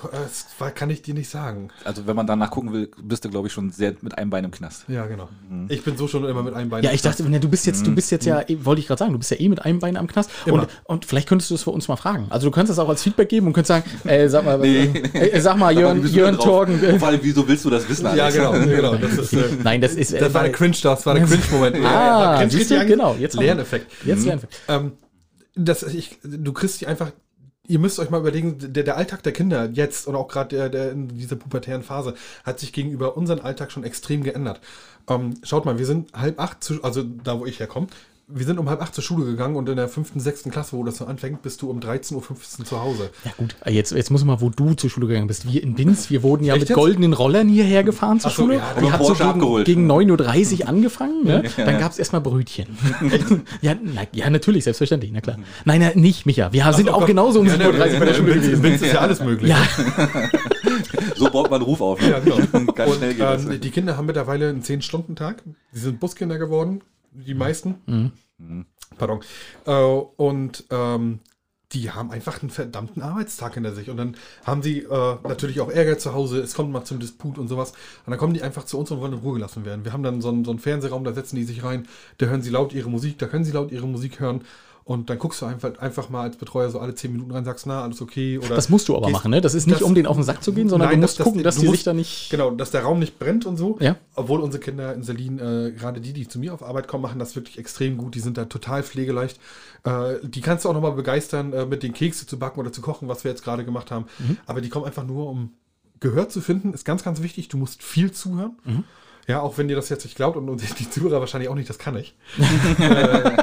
das 0.58 0.74
kann 0.74 0.90
ich 0.90 1.02
dir 1.02 1.14
nicht 1.14 1.28
sagen. 1.28 1.68
Also 1.84 2.06
wenn 2.06 2.16
man 2.16 2.26
danach 2.26 2.50
gucken 2.50 2.72
will, 2.72 2.90
bist 3.02 3.24
du, 3.24 3.30
glaube 3.30 3.48
ich, 3.48 3.52
schon 3.52 3.70
sehr 3.70 3.94
mit 4.00 4.16
einem 4.16 4.30
Bein 4.30 4.44
im 4.44 4.50
Knast. 4.50 4.84
Ja, 4.88 5.06
genau. 5.06 5.28
Ich 5.68 5.82
bin 5.82 5.96
so 5.96 6.08
schon 6.08 6.24
immer 6.24 6.42
mit 6.42 6.54
einem 6.54 6.70
Bein. 6.70 6.82
Ja, 6.82 6.92
ich 6.92 7.02
dachte, 7.02 7.28
ne, 7.28 7.40
du 7.40 7.48
bist 7.48 7.66
jetzt, 7.66 7.86
du 7.86 7.94
bist 7.94 8.10
jetzt 8.10 8.24
ja, 8.24 8.40
eh- 8.40 8.64
wollte 8.64 8.80
ich 8.80 8.86
gerade 8.86 8.98
sagen, 8.98 9.12
du 9.12 9.18
bist 9.18 9.30
ja 9.30 9.38
eh 9.38 9.48
mit 9.48 9.64
einem 9.64 9.78
Bein 9.78 9.96
am 9.96 10.06
Knast. 10.06 10.30
Immer. 10.46 10.62
Und, 10.62 10.68
und 10.84 11.04
vielleicht 11.04 11.28
könntest 11.28 11.50
du 11.50 11.54
es 11.54 11.62
für 11.62 11.70
uns 11.70 11.88
mal 11.88 11.96
fragen. 11.96 12.26
Also 12.30 12.46
du 12.46 12.50
könntest 12.50 12.78
das 12.78 12.84
auch 12.84 12.88
als 12.88 13.02
Feedback 13.02 13.28
geben 13.28 13.46
und 13.46 13.52
könntest 13.52 13.68
sagen, 13.68 13.84
äh, 14.08 14.28
sag 14.28 14.44
mal, 14.44 14.64
äh, 14.64 15.40
sag 15.40 15.56
mal, 15.58 15.76
Jörn, 15.76 16.06
Jörn 16.06 16.38
Torgen. 16.38 16.82
Äh, 16.82 16.98
Vor 16.98 17.08
allem, 17.08 17.20
wieso 17.22 17.46
willst 17.46 17.64
du 17.64 17.70
das 17.70 17.88
wissen? 17.88 18.04
Ja, 18.04 18.24
Alex? 18.24 18.36
genau. 18.36 18.52
genau. 18.64 18.96
Das, 18.96 19.12
ist, 19.12 19.32
äh, 19.34 19.44
nein, 19.62 19.80
das 19.80 19.94
ist. 19.94 20.12
äh, 20.12 20.20
das 20.20 20.32
war 20.32 20.42
der 20.44 20.52
Cringe, 20.52 20.76
das 20.82 21.04
war 21.04 21.14
der 21.14 21.24
Cringe-Moment. 21.24 21.76
Ah, 21.84 22.36
Cringe 22.38 22.50
siehst 22.50 22.70
du? 22.70 22.86
Genau, 22.86 23.14
jetzt 23.18 23.34
Lerneffekt. 23.34 23.90
Jetzt 24.04 24.24
lernen 24.24 24.42
wir. 24.42 24.74
Ähm, 24.74 24.92
das, 25.54 25.82
ich, 25.82 26.18
du 26.22 26.52
kriegst 26.52 26.80
die 26.80 26.86
einfach, 26.86 27.12
ihr 27.68 27.78
müsst 27.78 28.00
euch 28.00 28.10
mal 28.10 28.20
überlegen, 28.20 28.56
der, 28.58 28.82
der 28.82 28.96
Alltag 28.96 29.22
der 29.22 29.32
Kinder 29.32 29.70
jetzt 29.70 30.08
oder 30.08 30.18
auch 30.18 30.28
gerade 30.28 30.56
der, 30.56 30.68
der 30.68 30.90
in 30.90 31.08
dieser 31.08 31.36
pubertären 31.36 31.82
Phase 31.82 32.14
hat 32.44 32.58
sich 32.58 32.72
gegenüber 32.72 33.16
unserem 33.16 33.44
Alltag 33.44 33.70
schon 33.70 33.84
extrem 33.84 34.24
geändert. 34.24 34.60
Ähm, 35.08 35.34
schaut 35.42 35.64
mal, 35.64 35.78
wir 35.78 35.86
sind 35.86 36.12
halb 36.14 36.40
acht, 36.40 36.64
zu, 36.64 36.82
also 36.82 37.02
da 37.02 37.38
wo 37.38 37.46
ich 37.46 37.60
herkomme, 37.60 37.86
wir 38.30 38.44
sind 38.44 38.58
um 38.58 38.68
halb 38.68 38.82
acht 38.82 38.94
zur 38.94 39.02
Schule 39.02 39.24
gegangen 39.24 39.56
und 39.56 39.68
in 39.70 39.76
der 39.76 39.88
fünften, 39.88 40.20
sechsten 40.20 40.50
Klasse, 40.50 40.76
wo 40.76 40.84
das 40.84 40.98
so 40.98 41.06
anfängt, 41.06 41.40
bist 41.40 41.62
du 41.62 41.70
um 41.70 41.80
13.15 41.80 42.14
Uhr 42.60 42.64
zu 42.66 42.80
Hause. 42.80 43.08
Ja 43.24 43.32
gut, 43.38 43.56
äh, 43.64 43.72
jetzt, 43.72 43.92
jetzt 43.92 44.10
muss 44.10 44.22
mal, 44.24 44.40
wo 44.42 44.50
du 44.50 44.74
zur 44.74 44.90
Schule 44.90 45.06
gegangen 45.06 45.26
bist. 45.28 45.50
Wir 45.50 45.62
in 45.62 45.74
Binz, 45.74 46.10
wir 46.10 46.22
wurden 46.22 46.44
ja 46.44 46.52
Echt 46.54 46.60
mit 46.60 46.68
jetzt? 46.68 46.76
goldenen 46.76 47.14
Rollern 47.14 47.48
hierher 47.48 47.84
gefahren 47.84 48.20
zur 48.20 48.30
Ach 48.30 48.34
so, 48.36 48.42
Schule. 48.42 48.56
ja, 48.56 48.74
Die 48.80 48.92
hat 48.92 49.02
so 49.04 49.14
gegen, 49.14 49.24
abgeholt. 49.30 49.64
gegen 49.64 49.90
9.30 49.90 50.60
Uhr 50.60 50.68
angefangen. 50.68 51.24
Ne? 51.24 51.42
Dann 51.56 51.78
gab 51.78 51.90
es 51.92 51.98
erstmal 51.98 52.20
Brötchen. 52.20 52.66
ja, 53.62 53.74
na, 53.82 54.02
ja, 54.12 54.28
natürlich, 54.28 54.64
selbstverständlich, 54.64 55.10
na 55.12 55.20
klar. 55.22 55.38
Nein, 55.64 55.80
nein, 55.80 55.92
nicht, 55.98 56.26
Micha. 56.26 56.52
Wir 56.52 56.70
sind 56.74 56.88
oh 56.90 56.92
auch 56.92 56.98
Gott. 57.00 57.06
genauso 57.08 57.40
um 57.40 57.46
Ja, 57.46 57.54
7.30 57.54 57.58
ne, 57.58 57.66
Uhr 57.94 57.98
bei 58.00 58.04
der 58.04 58.14
Schule 58.14 58.32
in 58.32 58.40
Binz- 58.40 58.44
In 58.44 58.50
gewesen. 58.50 58.62
Binz 58.62 58.82
ist 58.82 58.92
ja 58.92 59.00
alles 59.00 59.20
möglich. 59.20 59.50
Ja, 59.50 59.58
So 61.16 61.30
baut 61.30 61.50
man 61.50 61.60
einen 61.60 61.64
Ruf 61.64 61.80
auf. 61.80 62.00
Ne? 62.00 62.10
Ja, 62.10 62.18
genau. 62.20 62.36
Ganz 62.74 62.90
Und 62.90 62.96
schnell 62.98 63.14
geht 63.14 63.50
ähm, 63.54 63.60
die 63.60 63.70
Kinder 63.70 63.96
haben 63.96 64.06
mittlerweile 64.06 64.48
einen 64.50 64.62
10-Stunden-Tag. 64.62 65.42
Sie 65.72 65.80
sind 65.80 65.98
Buskinder 66.00 66.38
geworden, 66.38 66.82
die 67.12 67.34
meisten. 67.34 67.76
Mhm. 68.38 68.66
Pardon. 68.96 69.20
Äh, 69.66 69.72
und 69.72 70.64
ähm, 70.70 71.20
die 71.72 71.90
haben 71.90 72.10
einfach 72.10 72.40
einen 72.40 72.50
verdammten 72.50 73.02
Arbeitstag 73.02 73.54
hinter 73.54 73.74
sich. 73.74 73.90
Und 73.90 73.98
dann 73.98 74.16
haben 74.44 74.62
sie 74.62 74.80
äh, 74.80 75.16
natürlich 75.24 75.60
auch 75.60 75.68
Ärger 75.68 75.98
zu 75.98 76.14
Hause. 76.14 76.40
Es 76.40 76.54
kommt 76.54 76.72
mal 76.72 76.84
zum 76.84 76.98
Disput 76.98 77.36
und 77.36 77.48
sowas. 77.48 77.72
Und 78.06 78.10
dann 78.10 78.18
kommen 78.18 78.32
die 78.32 78.42
einfach 78.42 78.64
zu 78.64 78.78
uns 78.78 78.90
und 78.90 79.00
wollen 79.00 79.12
in 79.12 79.18
Ruhe 79.18 79.34
gelassen 79.34 79.64
werden. 79.66 79.84
Wir 79.84 79.92
haben 79.92 80.02
dann 80.02 80.22
so 80.22 80.30
einen, 80.30 80.44
so 80.44 80.50
einen 80.50 80.60
Fernsehraum, 80.60 81.04
da 81.04 81.12
setzen 81.12 81.36
die 81.36 81.44
sich 81.44 81.64
rein. 81.64 81.86
Da 82.16 82.26
hören 82.26 82.42
sie 82.42 82.50
laut 82.50 82.72
ihre 82.72 82.88
Musik, 82.88 83.18
da 83.18 83.26
können 83.26 83.44
sie 83.44 83.52
laut 83.52 83.70
ihre 83.70 83.86
Musik 83.86 84.20
hören. 84.20 84.44
Und 84.88 85.10
dann 85.10 85.18
guckst 85.18 85.42
du 85.42 85.44
einfach, 85.44 85.78
einfach 85.80 86.08
mal 86.08 86.22
als 86.22 86.38
Betreuer 86.38 86.70
so 86.70 86.78
alle 86.80 86.94
10 86.94 87.12
Minuten 87.12 87.30
rein, 87.32 87.44
sagst, 87.44 87.66
na, 87.66 87.82
alles 87.82 88.00
okay. 88.00 88.38
Oder 88.38 88.54
das 88.54 88.70
musst 88.70 88.88
du 88.88 88.96
aber 88.96 89.10
machen, 89.10 89.30
ne? 89.30 89.42
Das 89.42 89.52
ist 89.52 89.66
nicht, 89.66 89.82
das- 89.82 89.86
um 89.86 89.94
den 89.94 90.06
auf 90.06 90.16
den 90.16 90.22
Sack 90.24 90.42
zu 90.42 90.54
gehen, 90.54 90.70
sondern 90.70 90.88
Nein, 90.88 90.96
du 90.96 91.02
musst 91.02 91.20
das- 91.20 91.24
gucken, 91.24 91.42
dass 91.42 91.56
die 91.58 91.66
musst- 91.66 91.76
sich 91.80 91.84
da 91.84 91.92
nicht. 91.92 92.30
Genau, 92.30 92.52
dass 92.52 92.70
der 92.70 92.84
Raum 92.84 92.98
nicht 92.98 93.18
brennt 93.18 93.44
und 93.44 93.58
so. 93.58 93.76
Ja. 93.80 93.96
Obwohl 94.14 94.40
unsere 94.40 94.62
Kinder 94.64 94.94
in 94.94 95.02
Selin, 95.02 95.38
äh, 95.40 95.72
gerade 95.72 96.00
die, 96.00 96.14
die 96.14 96.26
zu 96.26 96.38
mir 96.38 96.54
auf 96.54 96.62
Arbeit 96.62 96.88
kommen, 96.88 97.02
machen 97.02 97.18
das 97.18 97.36
wirklich 97.36 97.58
extrem 97.58 97.98
gut. 97.98 98.14
Die 98.14 98.20
sind 98.20 98.38
da 98.38 98.46
total 98.46 98.82
pflegeleicht. 98.82 99.38
Äh, 99.84 100.14
die 100.22 100.40
kannst 100.40 100.64
du 100.64 100.70
auch 100.70 100.72
nochmal 100.74 100.92
begeistern, 100.92 101.52
äh, 101.52 101.66
mit 101.66 101.82
den 101.82 101.92
Kekse 101.92 102.26
zu 102.26 102.38
backen 102.38 102.58
oder 102.58 102.72
zu 102.72 102.80
kochen, 102.80 103.08
was 103.08 103.24
wir 103.24 103.30
jetzt 103.30 103.44
gerade 103.44 103.66
gemacht 103.66 103.90
haben. 103.90 104.06
Mhm. 104.18 104.38
Aber 104.46 104.62
die 104.62 104.70
kommen 104.70 104.86
einfach 104.86 105.04
nur, 105.06 105.28
um 105.28 105.50
Gehör 106.00 106.30
zu 106.30 106.40
finden. 106.40 106.72
Ist 106.72 106.86
ganz, 106.86 107.04
ganz 107.04 107.20
wichtig. 107.20 107.48
Du 107.48 107.58
musst 107.58 107.82
viel 107.82 108.10
zuhören. 108.12 108.56
Mhm. 108.64 108.84
Ja, 109.26 109.42
auch 109.42 109.58
wenn 109.58 109.68
dir 109.68 109.76
das 109.76 109.90
jetzt 109.90 110.04
nicht 110.04 110.16
glaubt 110.16 110.38
und, 110.38 110.48
und 110.48 110.62
die 110.80 110.88
Zuhörer 110.88 111.20
wahrscheinlich 111.20 111.50
auch 111.50 111.54
nicht, 111.54 111.68
das 111.68 111.76
kann 111.76 111.94
ich. 111.96 112.16
äh, 112.78 113.36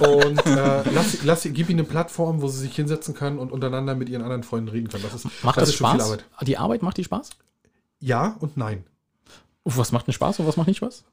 und 0.00 0.46
äh, 0.46 0.82
lass, 0.92 1.22
lass, 1.24 1.42
gib 1.44 1.68
ihnen 1.70 1.80
eine 1.80 1.88
Plattform, 1.88 2.42
wo 2.42 2.48
sie 2.48 2.60
sich 2.60 2.74
hinsetzen 2.74 3.14
können 3.14 3.38
und 3.38 3.52
untereinander 3.52 3.94
mit 3.94 4.08
ihren 4.08 4.22
anderen 4.22 4.42
Freunden 4.42 4.68
reden 4.68 4.88
können. 4.88 5.02
Das 5.02 5.14
ist, 5.14 5.44
Macht 5.44 5.58
das, 5.58 5.70
viel 5.70 5.78
Spaß? 5.78 6.02
Arbeit. 6.02 6.24
Die 6.42 6.58
Arbeit 6.58 6.82
macht 6.82 6.96
die 6.96 7.04
Spaß? 7.04 7.30
Ja 8.00 8.36
und 8.40 8.56
nein. 8.56 8.84
Was 9.64 9.92
macht 9.92 10.06
denn 10.06 10.14
Spaß 10.14 10.40
und 10.40 10.46
was 10.46 10.56
macht 10.56 10.68
nicht 10.68 10.78
Spaß? 10.78 11.04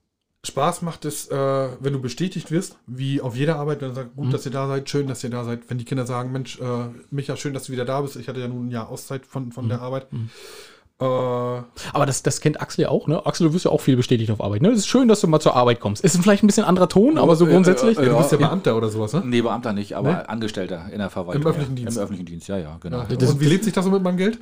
Spaß 0.46 0.82
macht 0.82 1.06
es, 1.06 1.30
äh, 1.30 1.70
wenn 1.80 1.94
du 1.94 2.02
bestätigt 2.02 2.52
wirst, 2.52 2.78
wie 2.86 3.22
auf 3.22 3.36
jeder 3.36 3.56
Arbeit, 3.56 3.82
wenn 3.82 3.90
du 3.90 3.96
sagst, 3.96 4.16
gut, 4.16 4.34
dass 4.34 4.46
ihr 4.46 4.52
da 4.52 4.68
seid, 4.68 4.90
schön, 4.90 5.08
dass 5.08 5.24
ihr 5.24 5.30
da 5.30 5.46
seid. 5.46 5.70
Wenn 5.70 5.78
die 5.78 5.86
Kinder 5.86 6.06
sagen, 6.06 6.34
Mensch, 6.34 6.60
äh, 6.60 6.90
Micha, 7.12 7.38
schön, 7.38 7.54
dass 7.54 7.66
du 7.66 7.72
wieder 7.72 7.86
da 7.86 8.02
bist. 8.02 8.18
Ich 8.18 8.28
hatte 8.28 8.42
ja 8.42 8.50
nun 8.50 8.68
ein 8.68 8.72
Jahr 8.72 8.90
Auszeit 8.90 9.26
von, 9.26 9.54
von 9.54 9.70
der 9.70 9.82
Arbeit. 9.82 10.12
Äh, 10.12 10.18
Aber 11.04 12.06
das, 12.06 12.24
das 12.24 12.42
kennt 12.42 12.62
Axel 12.62 12.84
ja 12.84 12.90
auch, 12.90 13.08
ne? 13.08 13.26
Axel, 13.26 13.48
du 13.48 13.54
wirst 13.54 13.66
ja 13.66 13.72
auch 13.72 13.82
viel 13.82 13.96
bestätigt 13.96 14.32
auf 14.32 14.42
Arbeit, 14.42 14.62
ne? 14.62 14.70
Es 14.70 14.80
ist 14.80 14.88
schön, 14.88 15.08
dass 15.08 15.22
du 15.22 15.28
mal 15.28 15.40
zur 15.40 15.56
Arbeit 15.56 15.80
kommst. 15.80 16.04
Ist 16.04 16.18
vielleicht 16.22 16.44
ein 16.44 16.48
bisschen 16.48 16.64
anderer 16.66 16.90
Ton, 16.90 17.18
aber 17.18 17.36
so 17.36 17.48
äh, 17.48 17.52
grundsätzlich. 17.52 17.98
äh, 17.98 18.06
du 18.06 18.18
bist 18.18 18.32
ja 18.32 18.38
ja. 18.40 18.48
Beamter 18.48 18.76
oder 18.78 18.90
sowas, 18.90 19.14
ne? 19.14 19.22
Nee, 19.26 19.42
Beamter 19.42 19.74
nicht, 19.74 19.96
aber 19.96 20.10
Ne? 20.14 20.30
Angestellter 20.30 20.86
in 20.92 21.00
der 21.00 21.10
Verwaltung. 21.10 21.42
Im 21.42 21.48
öffentlichen 21.48 21.78
ja. 21.78 21.84
Dienst. 21.84 21.98
Im 21.98 22.04
öffentlichen 22.04 22.26
Dienst, 22.26 22.48
ja, 22.48 22.58
ja, 22.58 22.78
genau. 22.80 23.04
das- 23.04 23.32
und 23.32 23.40
wie 23.40 23.46
lebt 23.46 23.64
sich 23.64 23.74
das 23.74 23.86
so 23.86 23.92
mit 23.92 24.04
meinem 24.04 24.18
Geld? 24.18 24.38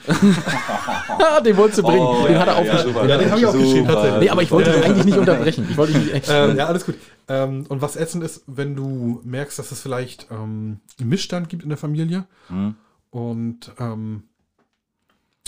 Ah, 1.19 1.39
den 1.45 1.55
wolltest 1.57 1.79
du 1.79 1.83
bringen. 1.83 1.99
Oh, 2.01 2.23
den 2.25 2.33
ja, 2.33 2.39
hat 2.39 2.47
er 2.47 2.53
ja, 2.53 2.59
aufgeschrieben. 2.61 2.93
super. 2.93 3.07
Ja, 3.07 3.17
den 3.17 3.29
habe 3.31 3.39
ich 3.39 3.45
auch 3.45 3.51
Super. 3.51 3.63
geschrieben, 3.65 3.87
tatsächlich. 3.87 4.19
Nee, 4.21 4.29
aber 4.29 4.41
ich 4.43 4.51
wollte 4.51 4.71
dich 4.71 4.85
eigentlich 4.85 5.05
nicht 5.05 5.17
unterbrechen. 5.17 5.67
Ich 5.69 5.77
wollte 5.77 5.93
dich 5.93 6.13
nicht. 6.13 6.27
Ähm, 6.29 6.57
ja, 6.57 6.65
alles 6.67 6.85
gut. 6.85 6.95
Ähm, 7.27 7.65
und 7.69 7.81
was 7.81 7.95
ätzend 7.95 8.23
ist, 8.23 8.43
wenn 8.47 8.75
du 8.75 9.21
merkst, 9.23 9.57
dass 9.59 9.71
es 9.71 9.81
vielleicht 9.81 10.27
ähm, 10.31 10.79
einen 10.99 11.09
Missstand 11.09 11.49
gibt 11.49 11.63
in 11.63 11.69
der 11.69 11.77
Familie 11.77 12.25
Mhm. 12.49 12.75
und 13.11 13.71
ähm, 13.79 14.23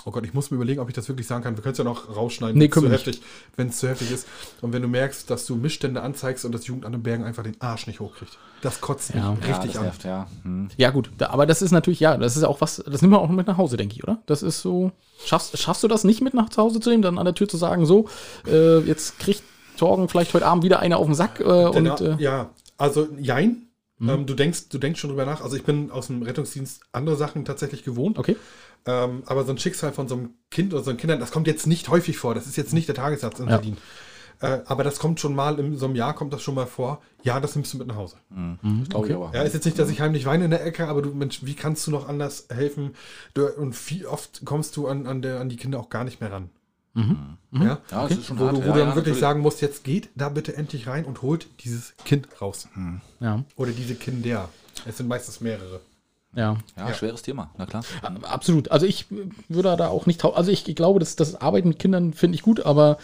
oh 0.06 0.12
Gott, 0.12 0.26
ich 0.26 0.34
muss 0.34 0.52
mir 0.52 0.56
überlegen, 0.56 0.80
ob 0.82 0.90
ich 0.90 0.96
das 0.96 1.08
wirklich 1.08 1.28
sagen 1.28 1.44
kann. 1.44 1.56
Wir 1.56 1.62
können 1.64 1.74
es 1.74 1.78
ja 1.78 1.84
noch 1.84 2.16
rausschneiden, 2.16 2.58
Nee, 2.58 2.66
zu 2.70 2.72
können 2.72 2.86
wir 2.92 2.98
nicht. 2.98 3.06
heftig, 3.08 3.22
wenn 3.56 3.68
es 3.70 3.78
zu 3.78 3.88
heftig 3.88 4.12
ist. 4.12 4.28
Und 4.62 4.74
wenn 4.74 4.82
du 4.82 4.88
merkst, 4.88 5.30
dass 5.30 5.46
du 5.46 5.56
Missstände 5.56 6.02
anzeigst 6.02 6.46
und 6.46 6.52
das 6.54 6.68
Jugendamt 6.68 6.96
in 6.96 7.04
Bergen 7.04 7.24
einfach 7.24 7.44
den 7.44 7.60
Arsch 7.62 7.88
nicht 7.88 8.00
hochkriegt. 8.00 8.38
Das 8.62 8.82
kotzt 8.82 9.14
Ja. 9.14 9.32
mich 9.32 9.46
Ja, 9.48 9.56
richtig 9.58 9.78
an. 9.78 9.84
nervt, 9.84 10.04
ja. 10.04 10.28
Hm. 10.44 10.70
Ja, 10.78 10.90
gut. 10.92 11.12
Da, 11.18 11.30
aber 11.30 11.46
das 11.46 11.62
ist 11.62 11.72
natürlich, 11.72 12.00
ja, 12.00 12.18
das 12.18 12.38
ist 12.38 12.44
auch 12.44 12.62
was, 12.62 12.84
das 12.86 13.02
nimmt 13.02 13.12
man 13.12 13.22
auch 13.22 13.30
mit 13.30 13.48
nach 13.48 13.58
Hause, 13.58 13.78
denke 13.78 13.96
ich, 13.96 14.04
oder? 14.04 14.20
Das 14.26 14.44
ist 14.44 14.62
so. 14.62 14.92
Schaffst, 15.26 15.58
schaffst 15.58 15.84
du 15.84 15.88
das 15.88 16.04
nicht 16.04 16.22
mit 16.22 16.34
nach 16.34 16.50
Hause 16.58 16.80
zu 16.80 16.90
nehmen, 16.90 17.02
dann 17.04 17.18
an 17.18 17.26
der 17.26 17.36
Tür 17.36 17.48
zu 17.48 17.58
sagen, 17.58 17.86
so, 17.86 18.08
äh, 18.48 18.80
jetzt 18.80 19.20
kriegt 19.20 19.44
Torgen 19.78 20.08
vielleicht 20.10 20.34
heute 20.34 20.46
Abend 20.46 20.64
wieder 20.64 20.80
einer 20.80 20.98
auf 20.98 21.06
den 21.06 21.16
Sack 21.16 21.40
äh, 21.40 21.44
und. 21.44 22.02
Äh, 22.02 22.16
ja, 22.20 22.50
also 22.78 23.08
jein. 23.20 23.68
Ähm, 24.10 24.26
du, 24.26 24.34
denkst, 24.34 24.70
du 24.70 24.78
denkst 24.78 25.00
schon 25.00 25.10
drüber 25.10 25.26
nach. 25.26 25.42
Also 25.42 25.56
ich 25.56 25.64
bin 25.64 25.92
aus 25.92 26.08
dem 26.08 26.22
Rettungsdienst 26.24 26.82
andere 26.92 27.16
Sachen 27.16 27.46
tatsächlich 27.46 27.84
gewohnt. 27.84 28.18
okay. 28.20 28.36
Ähm, 28.86 29.24
aber 29.28 29.46
so 29.46 29.52
ein 29.52 29.58
Schicksal 29.58 29.94
von 29.94 30.08
so 30.10 30.16
einem 30.16 30.32
Kind 30.52 30.74
oder 30.74 30.84
so 30.84 30.90
einem 30.90 31.00
Kindern, 31.00 31.20
das 31.22 31.32
kommt 31.32 31.48
jetzt 31.48 31.68
nicht 31.68 31.88
häufig 31.90 32.18
vor. 32.18 32.36
Das 32.36 32.48
ist 32.48 32.58
jetzt 32.58 32.74
nicht 32.74 32.88
der 32.90 32.96
Tagessatz 32.96 33.40
in 33.40 33.48
Ja. 33.48 33.58
Berlin. 33.58 33.78
Äh, 34.42 34.60
aber 34.66 34.84
das 34.84 35.00
kommt 35.00 35.22
schon 35.22 35.34
mal, 35.36 35.58
in 35.58 35.78
so 35.78 35.86
einem 35.86 35.96
Jahr 35.96 36.14
kommt 36.14 36.34
das 36.34 36.42
schon 36.44 36.56
mal 36.56 36.66
vor. 36.68 37.02
Ja, 37.22 37.40
das 37.40 37.56
nimmst 37.56 37.74
du 37.74 37.78
mit 37.78 37.88
nach 37.88 37.96
Hause. 37.96 38.18
Das 38.30 38.90
glaube 38.90 39.08
ich 39.08 39.14
aber. 39.16 39.32
Ja, 39.34 39.44
ist 39.44 39.54
jetzt 39.54 39.64
nicht, 39.64 39.80
dass 39.80 39.90
ich 39.90 40.02
heimlich 40.02 40.26
weine 40.26 40.44
in 40.46 40.52
der 40.52 40.66
Ecke, 40.66 40.88
aber 40.88 41.02
du, 41.02 41.12
Mensch, 41.14 41.46
wie 41.46 41.54
kannst 41.54 41.88
du 41.88 41.92
noch 41.92 42.10
anders 42.10 42.48
helfen? 42.50 42.94
Du, 43.36 43.48
und 43.48 43.74
viel 43.74 44.06
oft 44.06 44.42
kommst 44.44 44.76
du 44.76 44.88
an, 44.88 45.08
an, 45.08 45.22
der, 45.22 45.40
an 45.40 45.48
die 45.48 45.56
Kinder 45.56 45.80
auch 45.80 45.90
gar 45.90 46.04
nicht 46.04 46.20
mehr 46.20 46.32
ran. 46.32 46.50
Ja, 46.96 47.38
Ja, 47.52 47.80
das 47.90 48.12
ist 48.12 48.26
schon 48.28 48.40
wo 48.40 48.46
hart. 48.46 48.58
du, 48.58 48.62
wo 48.64 48.68
ja, 48.68 48.74
du 48.74 48.80
dann 48.80 48.80
ja, 48.80 48.86
wirklich 48.88 48.96
natürlich. 48.96 49.20
sagen 49.20 49.42
musst, 49.42 49.62
jetzt 49.62 49.84
geht 49.84 50.10
da 50.16 50.30
bitte 50.30 50.56
endlich 50.56 50.88
rein 50.88 51.06
und 51.06 51.22
holt 51.22 51.48
dieses 51.64 51.94
Kind 52.06 52.28
raus. 52.42 52.68
Ja. 53.20 53.44
Oder 53.56 53.72
diese 53.72 53.96
Kinder. 53.96 54.50
Es 54.86 54.98
sind 54.98 55.08
meistens 55.08 55.42
mehrere. 55.42 55.82
Ja. 56.36 56.58
Ja, 56.76 56.94
schweres 56.96 57.22
Thema, 57.22 57.52
na 57.58 57.66
klar. 57.68 57.84
Absolut. 58.24 58.72
Also 58.72 58.86
ich 58.88 59.06
würde 59.50 59.76
da 59.78 59.88
auch 59.90 60.08
nicht, 60.08 60.26
also 60.26 60.52
ich 60.52 60.64
glaube, 60.76 61.00
dass 61.00 61.16
das 61.16 61.36
Arbeiten 61.36 61.68
mit 61.70 61.80
Kindern 61.80 62.14
finde 62.14 62.36
ich 62.36 62.42
gut, 62.42 62.66
aber 62.66 62.98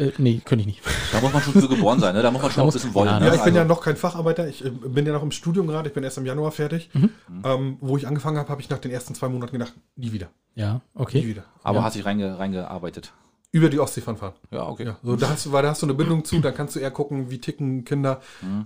Äh, 0.00 0.12
nee, 0.18 0.40
könnte 0.44 0.62
ich 0.62 0.66
nicht. 0.66 0.80
Da 1.12 1.20
muss 1.20 1.32
man 1.32 1.42
schon 1.42 1.52
für 1.52 1.68
geboren 1.68 2.00
sein, 2.00 2.14
ne? 2.14 2.22
Da 2.22 2.30
muss 2.30 2.40
man 2.42 2.50
schon 2.52 2.64
ein 2.64 2.70
bisschen 2.70 2.94
wollen. 2.94 3.08
Ja, 3.08 3.20
ne? 3.20 3.26
Ja, 3.26 3.34
ich 3.34 3.38
bin 3.40 3.48
Also- 3.48 3.58
ja 3.58 3.64
noch 3.64 3.82
kein 3.82 3.96
Facharbeiter. 3.96 4.48
Ich 4.48 4.64
äh, 4.64 4.70
bin 4.70 5.06
ja 5.06 5.12
noch 5.12 5.22
im 5.22 5.30
Studium 5.30 5.66
gerade. 5.66 5.88
Ich 5.88 5.94
bin 5.94 6.02
erst 6.02 6.16
im 6.18 6.24
Januar 6.26 6.52
fertig. 6.52 6.88
Ähm, 7.44 7.76
wo 7.80 7.96
ich 7.96 8.06
angefangen 8.06 8.38
habe, 8.38 8.48
habe 8.48 8.60
ich 8.60 8.70
nach 8.70 8.78
den 8.78 8.90
ersten 8.90 9.14
zwei 9.14 9.28
Monaten 9.28 9.52
gedacht, 9.52 9.74
nie 9.96 10.12
wieder. 10.12 10.28
Ja, 10.54 10.74
Nie 10.74 10.80
okay. 10.94 11.26
wieder. 11.26 11.44
aber 11.62 11.82
hat 11.84 11.92
sich 11.92 12.04
reinge, 12.04 12.38
reingearbeitet. 12.38 13.12
Über 13.52 13.68
die 13.68 13.80
Ostsee 13.80 14.00
fahren. 14.00 14.16
Ja, 14.52 14.68
okay. 14.68 14.84
Ja, 14.86 14.96
so, 15.02 15.16
da 15.16 15.30
hast, 15.30 15.46
du- 15.46 15.50
weil 15.52 15.64
da 15.64 15.70
hast 15.70 15.82
du 15.82 15.86
eine 15.86 15.94
Bindung 15.94 16.24
zu, 16.24 16.38
dann 16.38 16.54
kannst 16.54 16.76
du 16.76 16.78
eher 16.80 16.92
gucken, 16.92 17.30
wie 17.32 17.38
ticken 17.38 17.84
Kinder. 17.84 18.20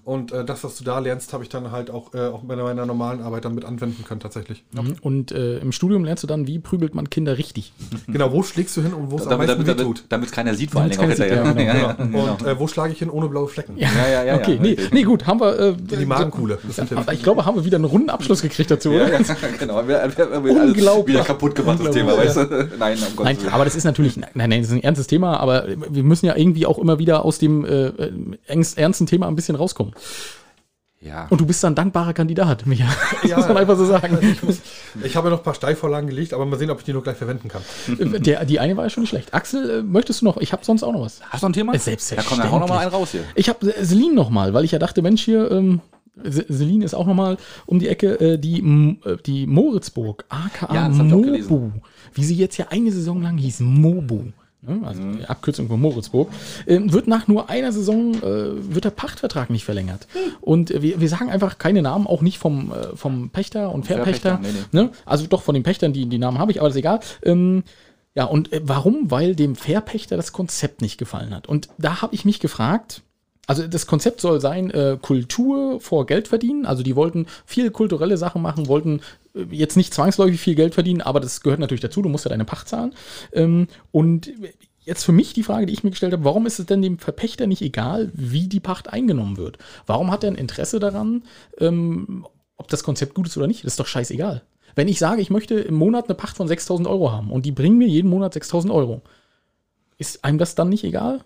Und 0.05 0.31
äh, 0.31 0.44
das, 0.44 0.62
was 0.62 0.77
du 0.77 0.85
da 0.85 0.98
lernst, 0.98 1.32
habe 1.32 1.43
ich 1.43 1.48
dann 1.48 1.73
halt 1.73 1.90
auch, 1.90 2.12
äh, 2.12 2.27
auch 2.28 2.43
bei 2.43 2.55
meiner 2.55 2.85
normalen 2.85 3.23
Arbeit 3.23 3.47
dann 3.47 3.55
mit 3.55 3.65
anwenden 3.65 4.05
können, 4.05 4.20
tatsächlich. 4.20 4.62
Mhm. 4.73 4.97
Und 5.01 5.32
äh, 5.32 5.56
im 5.61 5.73
Studium 5.73 6.05
lernst 6.05 6.23
du 6.23 6.27
dann, 6.27 6.47
wie 6.47 6.59
prügelt 6.59 6.94
man 6.94 7.09
Kinder 7.09 7.39
richtig. 7.39 7.73
Genau, 8.06 8.31
wo 8.32 8.43
schlägst 8.43 8.77
du 8.77 8.82
hin 8.82 8.93
und 8.93 9.11
wo 9.11 9.16
es 9.16 9.23
am 9.23 9.31
Damit 9.31 9.47
meisten 9.48 9.65
damit, 9.65 9.81
damit, 9.81 9.97
tut. 9.97 10.05
damit 10.11 10.32
keiner 10.32 10.55
sieht, 10.55 10.70
vor 10.70 10.82
allen 10.82 10.90
Dingen 10.90 11.11
ja, 11.19 11.52
genau. 11.94 12.27
ja, 12.27 12.32
Und 12.32 12.47
äh, 12.47 12.59
wo 12.61 12.69
schlage 12.69 12.93
ich 12.93 12.98
hin 12.98 13.09
ohne 13.11 13.28
blaue 13.28 13.48
Flecken? 13.48 13.77
Ja, 13.78 13.89
ja, 14.12 14.23
ja, 14.23 14.35
okay, 14.36 14.56
ja, 14.56 14.61
nee, 14.62 14.77
nee, 14.93 15.02
gut, 15.02 15.27
haben 15.27 15.40
wir. 15.40 15.59
Äh, 15.59 15.69
In 15.70 15.86
die 16.01 16.06
Magenkuhle. 16.06 16.59
Ich 17.12 17.23
glaube, 17.23 17.44
haben 17.47 17.56
wir 17.56 17.65
wieder 17.65 17.77
einen 17.77 17.86
runden 17.86 18.11
Abschluss 18.11 18.43
gekriegt 18.43 18.70
dazu, 18.70 18.90
oder? 18.90 19.11
Ja, 19.12 19.20
ja, 19.20 19.35
genau. 19.59 19.77
Wir, 19.89 20.02
wir, 20.16 20.16
wir 20.16 20.35
haben 20.36 20.47
alles 20.61 20.74
Unglaublich. 20.74 21.15
wieder 21.16 21.24
kaputt 21.24 21.55
gemacht, 21.55 21.81
das 21.82 21.90
Thema, 21.94 22.16
weißt 22.16 22.36
du? 22.36 22.69
Nein, 22.78 22.98
um 22.98 23.16
Gottes 23.16 23.19
Nein, 23.19 23.40
Willen. 23.40 23.48
aber 23.52 23.65
das 23.65 23.74
ist 23.74 23.85
natürlich, 23.85 24.16
nein, 24.16 24.31
nein, 24.35 24.51
das 24.62 24.70
ist 24.70 24.74
ein 24.75 24.83
ernstes 24.83 25.07
Thema, 25.07 25.39
aber 25.39 25.67
wir 25.91 26.03
müssen 26.03 26.27
ja 26.27 26.37
irgendwie 26.37 26.67
auch 26.67 26.79
immer 26.79 26.99
wieder 26.99 27.25
aus 27.25 27.39
dem 27.39 27.65
äh, 27.65 27.87
äh, 27.87 28.13
ernst- 28.47 28.79
ernsten 28.79 29.07
Thema 29.07 29.27
ein 29.29 29.37
bisschen 29.37 29.57
rauskommen. 29.57 29.95
Ja. 31.01 31.27
Und 31.29 31.39
du 31.39 31.45
bist 31.45 31.63
dann 31.63 31.73
ein 31.73 31.77
dankbarer 31.77 32.15
Kandidat, 32.15 32.65
Micha. 32.67 32.87
Das 33.23 33.31
Ja. 33.31 33.37
muss 33.37 33.49
man 33.49 33.59
einfach 33.59 33.77
so 33.77 33.85
sagen. 33.85 34.19
Ich, 34.23 34.43
muss, 34.43 34.61
ich 35.03 35.15
habe 35.17 35.27
ja 35.29 35.33
noch 35.33 35.41
ein 35.41 35.45
paar 35.45 35.55
Steilvorlagen 35.55 36.09
gelegt, 36.09 36.33
aber 36.33 36.47
mal 36.47 36.59
sehen, 36.59 36.71
ob 36.71 36.79
ich 36.79 36.85
die 36.85 36.95
noch 36.95 37.03
gleich 37.03 37.19
verwenden 37.19 37.49
kann. 37.49 37.61
Der, 38.23 38.45
die 38.47 38.59
eine 38.59 38.75
war 38.77 38.85
ja 38.85 38.91
schon 38.91 39.03
nicht 39.03 39.11
schlecht. 39.11 39.35
Axel, 39.35 39.69
äh, 39.81 39.83
möchtest 39.83 40.23
du 40.23 40.25
noch? 40.25 40.39
Ich 40.39 40.53
habe 40.53 40.65
sonst 40.65 40.83
auch 40.83 40.93
noch 40.95 41.03
was. 41.03 41.21
Hast 41.29 41.43
du 41.43 41.47
noch 41.47 41.51
ein 41.51 41.53
Thema? 41.53 41.75
Äh, 41.75 41.79
Selbstverständlich. 41.79 42.25
Ja, 42.25 42.29
komm, 42.31 42.39
dann 42.43 42.51
hau 42.53 42.59
noch 42.59 42.69
mal 42.75 42.79
einen 42.79 42.91
raus 42.91 43.11
hier. 43.13 43.25
Ich 43.35 43.51
habe 43.51 43.71
Celine 43.85 44.15
noch 44.15 44.31
mal, 44.31 44.55
weil 44.55 44.65
ich 44.65 44.71
ja 44.73 44.79
dachte, 44.79 45.03
Mensch, 45.03 45.23
hier, 45.23 45.51
ähm, 45.51 45.83
Celine 46.27 46.85
ist 46.87 46.95
auch 46.95 47.07
noch 47.07 47.15
mal 47.15 47.37
um 47.67 47.81
die 47.81 47.89
Ecke, 47.89 48.19
äh, 48.21 48.39
die, 48.39 48.97
die 49.27 49.47
Moritzburg, 49.47 50.25
aka 50.31 50.73
Ja, 50.73 50.87
auch. 50.87 50.91
Mobu, 50.91 51.71
wie 52.15 52.25
sie 52.25 52.37
jetzt 52.37 52.57
ja 52.57 52.69
eine 52.71 52.91
Saison 52.93 53.21
lang 53.21 53.37
hieß, 53.37 53.61
Mobu. 53.61 54.27
Ne, 54.66 54.86
Also 54.86 55.03
Mhm. 55.03 55.19
die 55.19 55.24
Abkürzung 55.27 55.69
von 55.69 55.81
Moritzburg, 55.81 56.28
ähm, 56.66 56.93
wird 56.93 57.07
nach 57.07 57.28
nur 57.28 57.51
einer 57.51 57.73
Saison 57.73 58.15
äh, 58.15 58.74
wird 58.74 58.85
der 58.85 58.91
Pachtvertrag 58.91 59.51
nicht 59.51 59.65
verlängert. 59.65 60.07
Und 60.41 60.70
äh, 60.70 60.82
wir, 60.82 61.01
wir 61.01 61.09
sagen 61.09 61.31
einfach 61.31 61.59
keine 61.59 61.82
Namen, 61.82 62.07
auch 62.07 62.23
nicht 62.23 62.39
vom, 62.39 62.73
äh, 62.73 62.97
vom 62.97 63.31
Pächter 63.31 63.73
und 63.73 63.86
Verpächter. 63.86 64.39
Verpächter, 64.39 64.66
nee, 64.73 64.82
Ne? 64.82 64.91
Also 65.07 65.27
doch 65.27 65.43
von 65.43 65.55
den 65.55 65.62
Pächtern, 65.62 65.93
die, 65.93 66.07
die 66.07 66.19
Namen 66.19 66.39
habe 66.39 66.51
ich, 66.53 66.59
aber 66.61 66.69
das 66.69 66.74
ist 66.77 66.81
egal. 66.81 67.01
Ähm, 67.23 67.65
ja, 68.15 68.24
und 68.24 68.53
äh, 68.53 68.61
warum? 68.65 69.11
Weil 69.11 69.35
dem 69.35 69.57
Verpächter 69.57 70.16
das 70.16 70.32
Konzept 70.32 70.81
nicht 70.82 70.99
gefallen 70.99 71.35
hat. 71.35 71.49
Und 71.49 71.69
da 71.78 72.01
habe 72.03 72.15
ich 72.15 72.24
mich 72.24 72.39
gefragt, 72.41 73.03
also 73.47 73.66
das 73.66 73.87
Konzept 73.87 74.21
soll 74.21 74.41
sein, 74.41 74.71
äh, 74.71 74.99
Kultur 75.01 75.81
vor 75.81 76.07
Geld 76.07 76.29
verdienen. 76.29 76.66
Also 76.66 76.83
die 76.83 76.97
wollten 76.97 77.27
viel 77.45 77.71
kulturelle 77.71 78.16
Sachen 78.16 78.43
machen, 78.43 78.69
wollten 78.69 79.01
äh, 79.35 79.45
jetzt 79.51 79.77
nicht 79.77 79.93
zwangsläufig 79.93 80.41
viel 80.41 80.55
Geld 80.55 80.75
verdienen, 80.75 81.01
aber 81.01 81.21
das 81.21 81.43
gehört 81.43 81.61
natürlich 81.61 81.83
dazu, 81.83 82.03
du 82.03 82.09
musst 82.09 82.25
ja 82.25 82.31
deine 82.31 82.45
Pacht 82.45 82.69
zahlen. 82.69 82.95
Ähm, 83.33 83.69
und 83.93 84.33
jetzt 84.85 85.05
für 85.05 85.12
mich 85.12 85.33
die 85.33 85.43
Frage, 85.43 85.66
die 85.66 85.73
ich 85.73 85.85
mir 85.85 85.91
gestellt 85.91 86.12
habe, 86.12 86.25
warum 86.25 86.47
ist 86.47 86.59
es 86.59 86.66
denn 86.66 86.83
dem 86.83 86.99
Verpächter 86.99 87.47
nicht 87.47 87.62
egal, 87.62 88.11
wie 88.15 88.49
die 88.49 88.61
Pacht 88.61 88.93
eingenommen 88.93 89.37
wird? 89.37 89.59
Warum 89.87 90.11
hat 90.11 90.25
er 90.25 90.31
ein 90.31 90.37
Interesse 90.37 90.81
daran, 90.81 91.25
ähm, 91.59 92.27
ob 92.57 92.69
das 92.69 92.85
Konzept 92.85 93.15
gut 93.15 93.27
ist 93.27 93.37
oder 93.37 93.47
nicht? 93.47 93.65
Das 93.65 93.75
ist 93.75 93.81
doch 93.81 93.87
scheißegal. 93.87 94.43
Wenn 94.75 94.89
ich 94.89 94.99
sage, 94.99 95.23
ich 95.23 95.31
möchte 95.31 95.55
im 95.55 95.75
Monat 95.75 96.07
eine 96.07 96.15
Pacht 96.15 96.37
von 96.37 96.49
6000 96.49 96.89
Euro 96.89 97.12
haben 97.12 97.31
und 97.31 97.47
die 97.47 97.53
bringen 97.53 97.79
mir 97.79 97.89
jeden 97.89 98.11
Monat 98.11 98.35
6000 98.35 98.73
Euro, 98.73 99.03
ist 99.99 100.25
einem 100.25 100.39
das 100.39 100.55
dann 100.55 100.69
nicht 100.69 100.85
egal? 100.85 101.21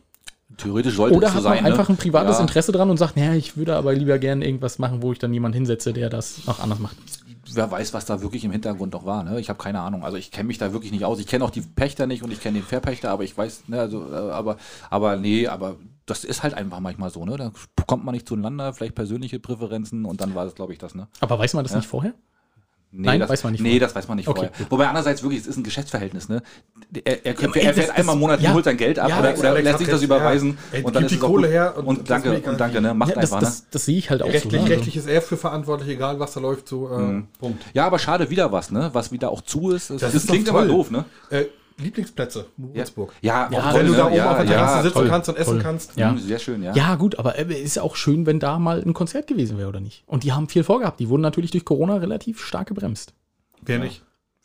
Theoretisch 0.59 0.97
sollte 0.97 1.17
Oder 1.17 1.29
es 1.29 1.33
so 1.33 1.39
hat 1.39 1.45
man 1.45 1.55
sein. 1.55 1.67
einfach 1.67 1.89
ne? 1.89 1.95
ein 1.95 1.99
privates 1.99 2.37
ja. 2.37 2.43
Interesse 2.43 2.73
dran 2.73 2.91
und 2.91 2.97
sagt, 2.97 3.17
naja, 3.17 3.33
ich 3.35 3.57
würde 3.57 3.77
aber 3.77 3.95
lieber 3.95 4.19
gerne 4.19 4.45
irgendwas 4.45 4.79
machen, 4.79 5.03
wo 5.03 5.13
ich 5.13 5.19
dann 5.19 5.33
jemanden 5.33 5.55
hinsetze, 5.55 5.93
der 5.93 6.11
das 6.11 6.47
noch 6.47 6.61
anders 6.61 6.81
macht. 6.81 6.97
Wer 7.55 7.71
weiß, 7.71 7.95
was 7.95 8.05
da 8.05 8.21
wirklich 8.21 8.45
im 8.45 8.51
Hintergrund 8.51 8.93
noch 8.93 9.07
war. 9.07 9.23
Ne? 9.23 9.41
Ich 9.41 9.49
habe 9.49 9.59
keine 9.59 9.81
Ahnung. 9.81 10.05
Also 10.05 10.19
ich 10.19 10.31
kenne 10.31 10.49
mich 10.49 10.59
da 10.59 10.73
wirklich 10.73 10.93
nicht 10.93 11.05
aus. 11.05 11.19
Ich 11.19 11.27
kenne 11.27 11.45
auch 11.45 11.51
die 11.51 11.63
Pächter 11.63 12.07
nicht 12.07 12.23
und 12.23 12.31
ich 12.33 12.41
kenne 12.41 12.59
den 12.59 12.67
Verpächter, 12.67 13.11
aber 13.11 13.25
ich 13.25 13.39
weiß, 13.39 13.69
ne, 13.69 13.81
also, 13.81 14.13
äh, 14.13 14.17
aber, 14.17 14.59
aber 14.91 15.17
nee, 15.17 15.47
aber 15.47 15.77
das 16.05 16.25
ist 16.25 16.43
halt 16.43 16.55
einfach 16.55 16.81
manchmal 16.81 17.11
so, 17.11 17.25
ne? 17.25 17.37
Da 17.37 17.53
kommt 17.87 18.05
man 18.05 18.15
nicht 18.15 18.29
zueinander, 18.29 18.73
vielleicht 18.75 18.95
persönliche 18.95 19.39
Präferenzen 19.39 20.05
und 20.05 20.21
dann 20.21 20.35
war 20.35 20.45
das, 20.45 20.55
glaube 20.55 20.73
ich, 20.73 20.79
das, 20.79 20.95
ne? 20.95 21.09
Aber 21.21 21.39
weiß 21.39 21.55
man 21.55 21.65
das 21.65 21.75
nicht 21.75 21.87
vorher? 21.87 22.15
Nee, 22.91 23.07
Nein, 23.07 23.21
das 23.21 23.29
weiß 23.29 23.45
man 23.45 23.53
nicht 23.53 23.61
Nee, 23.61 23.69
vorher. 23.69 23.81
das 23.87 23.95
weiß 23.95 24.09
man 24.09 24.17
nicht 24.17 24.29
Okay, 24.29 24.49
vorher. 24.49 24.71
Wobei 24.71 24.87
andererseits 24.89 25.23
wirklich, 25.23 25.43
es 25.43 25.47
ist 25.47 25.59
ein 25.59 25.63
Geschäftsverhältnis, 25.63 26.31
ne? 26.31 26.43
Er, 27.05 27.27
er, 27.27 27.35
aber 27.45 27.57
ey, 27.57 27.63
er 27.67 27.73
das 27.75 27.85
fährt 27.85 27.99
einmal 27.99 28.15
im 28.15 28.21
Monat, 28.21 28.41
ja. 28.41 28.55
holt 28.55 28.65
sein 28.65 28.79
Geld 28.79 28.99
ab 28.99 29.11
Ja, 29.11 29.19
oder, 29.21 29.39
oder 29.39 29.61
lässt 29.61 29.79
sich 29.81 29.89
das 29.89 30.03
überweisen 30.03 30.57
ja. 30.73 30.79
Ey, 30.79 30.85
und 30.85 30.97
dann 30.97 31.05
ist 31.05 31.11
die 31.11 31.19
Kohle 31.19 31.49
gut. 31.49 31.51
her 31.53 31.75
und 31.77 31.87
und, 31.87 31.99
das 32.09 32.23
danke, 32.23 32.49
und 32.51 32.59
danke, 32.59 32.81
ne? 32.81 32.95
Macht 32.95 33.11
Ja, 33.11 33.17
das, 33.17 33.25
einfach, 33.25 33.41
ne? 33.43 33.47
das, 33.47 33.67
das 33.71 33.85
sehe 33.85 33.99
ich 33.99 34.09
halt 34.09 34.23
auch 34.23 34.29
Rechtlich, 34.29 34.61
so. 34.63 34.67
ne? 34.67 34.71
rechtlich 34.75 34.97
ist 34.97 35.07
er 35.07 35.21
für 35.21 35.37
verantwortlich, 35.37 35.91
egal 35.91 36.19
was 36.19 36.33
da 36.33 36.41
läuft, 36.41 36.67
so 36.67 36.89
äh, 36.89 37.23
Punkt. 37.39 37.63
Ja, 37.75 37.87
aber 37.87 37.99
schade 37.99 38.31
wieder 38.31 38.53
was, 38.53 38.71
ne? 38.71 38.89
Was 38.95 39.13
wieder 39.13 39.31
auch 39.31 39.43
zu 39.43 39.71
ist. 39.71 39.91
Das, 39.91 40.01
Das 40.01 40.13
das 40.15 40.23
ist 40.25 40.31
klingt 40.31 40.49
toll. 40.49 40.69
doof, 40.69 40.91
ne? 40.91 41.05
Äh, 41.29 41.45
Lieblingsplätze, 41.79 42.47
Moritzburg. 42.57 43.13
Ja, 43.23 43.49
Ja, 43.51 43.59
auch 43.61 43.75
Wenn 43.75 43.87
toll, 43.87 43.87
du 43.87 43.93
da 43.95 44.07
oben 44.07 44.15
ja, 44.17 44.31
auf 44.31 44.37
der 44.39 44.47
Terrasse 44.47 44.77
ja, 44.77 44.83
sitzen 44.83 44.95
toll, 44.95 45.09
kannst 45.09 45.29
und 45.29 45.39
essen 45.39 45.51
toll. 45.55 45.63
kannst. 45.63 45.97
Ja. 45.97 46.11
Hm, 46.11 46.19
Sehr 46.19 46.39
schön, 46.39 46.63
ja. 46.63 46.75
Ja, 46.75 46.95
gut, 46.97 47.19
aber 47.19 47.39
äh, 47.39 47.45
ist 47.63 47.77
ja 47.77 47.83
auch 47.83 47.97
schön, 47.97 48.27
wenn 48.27 48.41
da 48.41 48.59
mal 48.59 48.83
ein 48.83 48.95
Konzert 48.95 49.27
gewesen 49.27 49.59
wäre, 49.59 49.69
oder 49.69 49.81
nicht? 49.81 50.03
Und 50.07 50.25
die 50.25 50.33
haben 50.33 50.49
viel 50.49 50.65
vorgehabt. 50.65 50.99
Die 51.01 51.09
wurden 51.09 51.23
natürlich 51.23 51.51
durch 51.53 51.65
Corona 51.65 51.97
relativ 51.97 52.45
stark 52.45 52.69
gebremst. 52.69 53.15
Wer 53.63 53.79
nicht? 53.79 54.03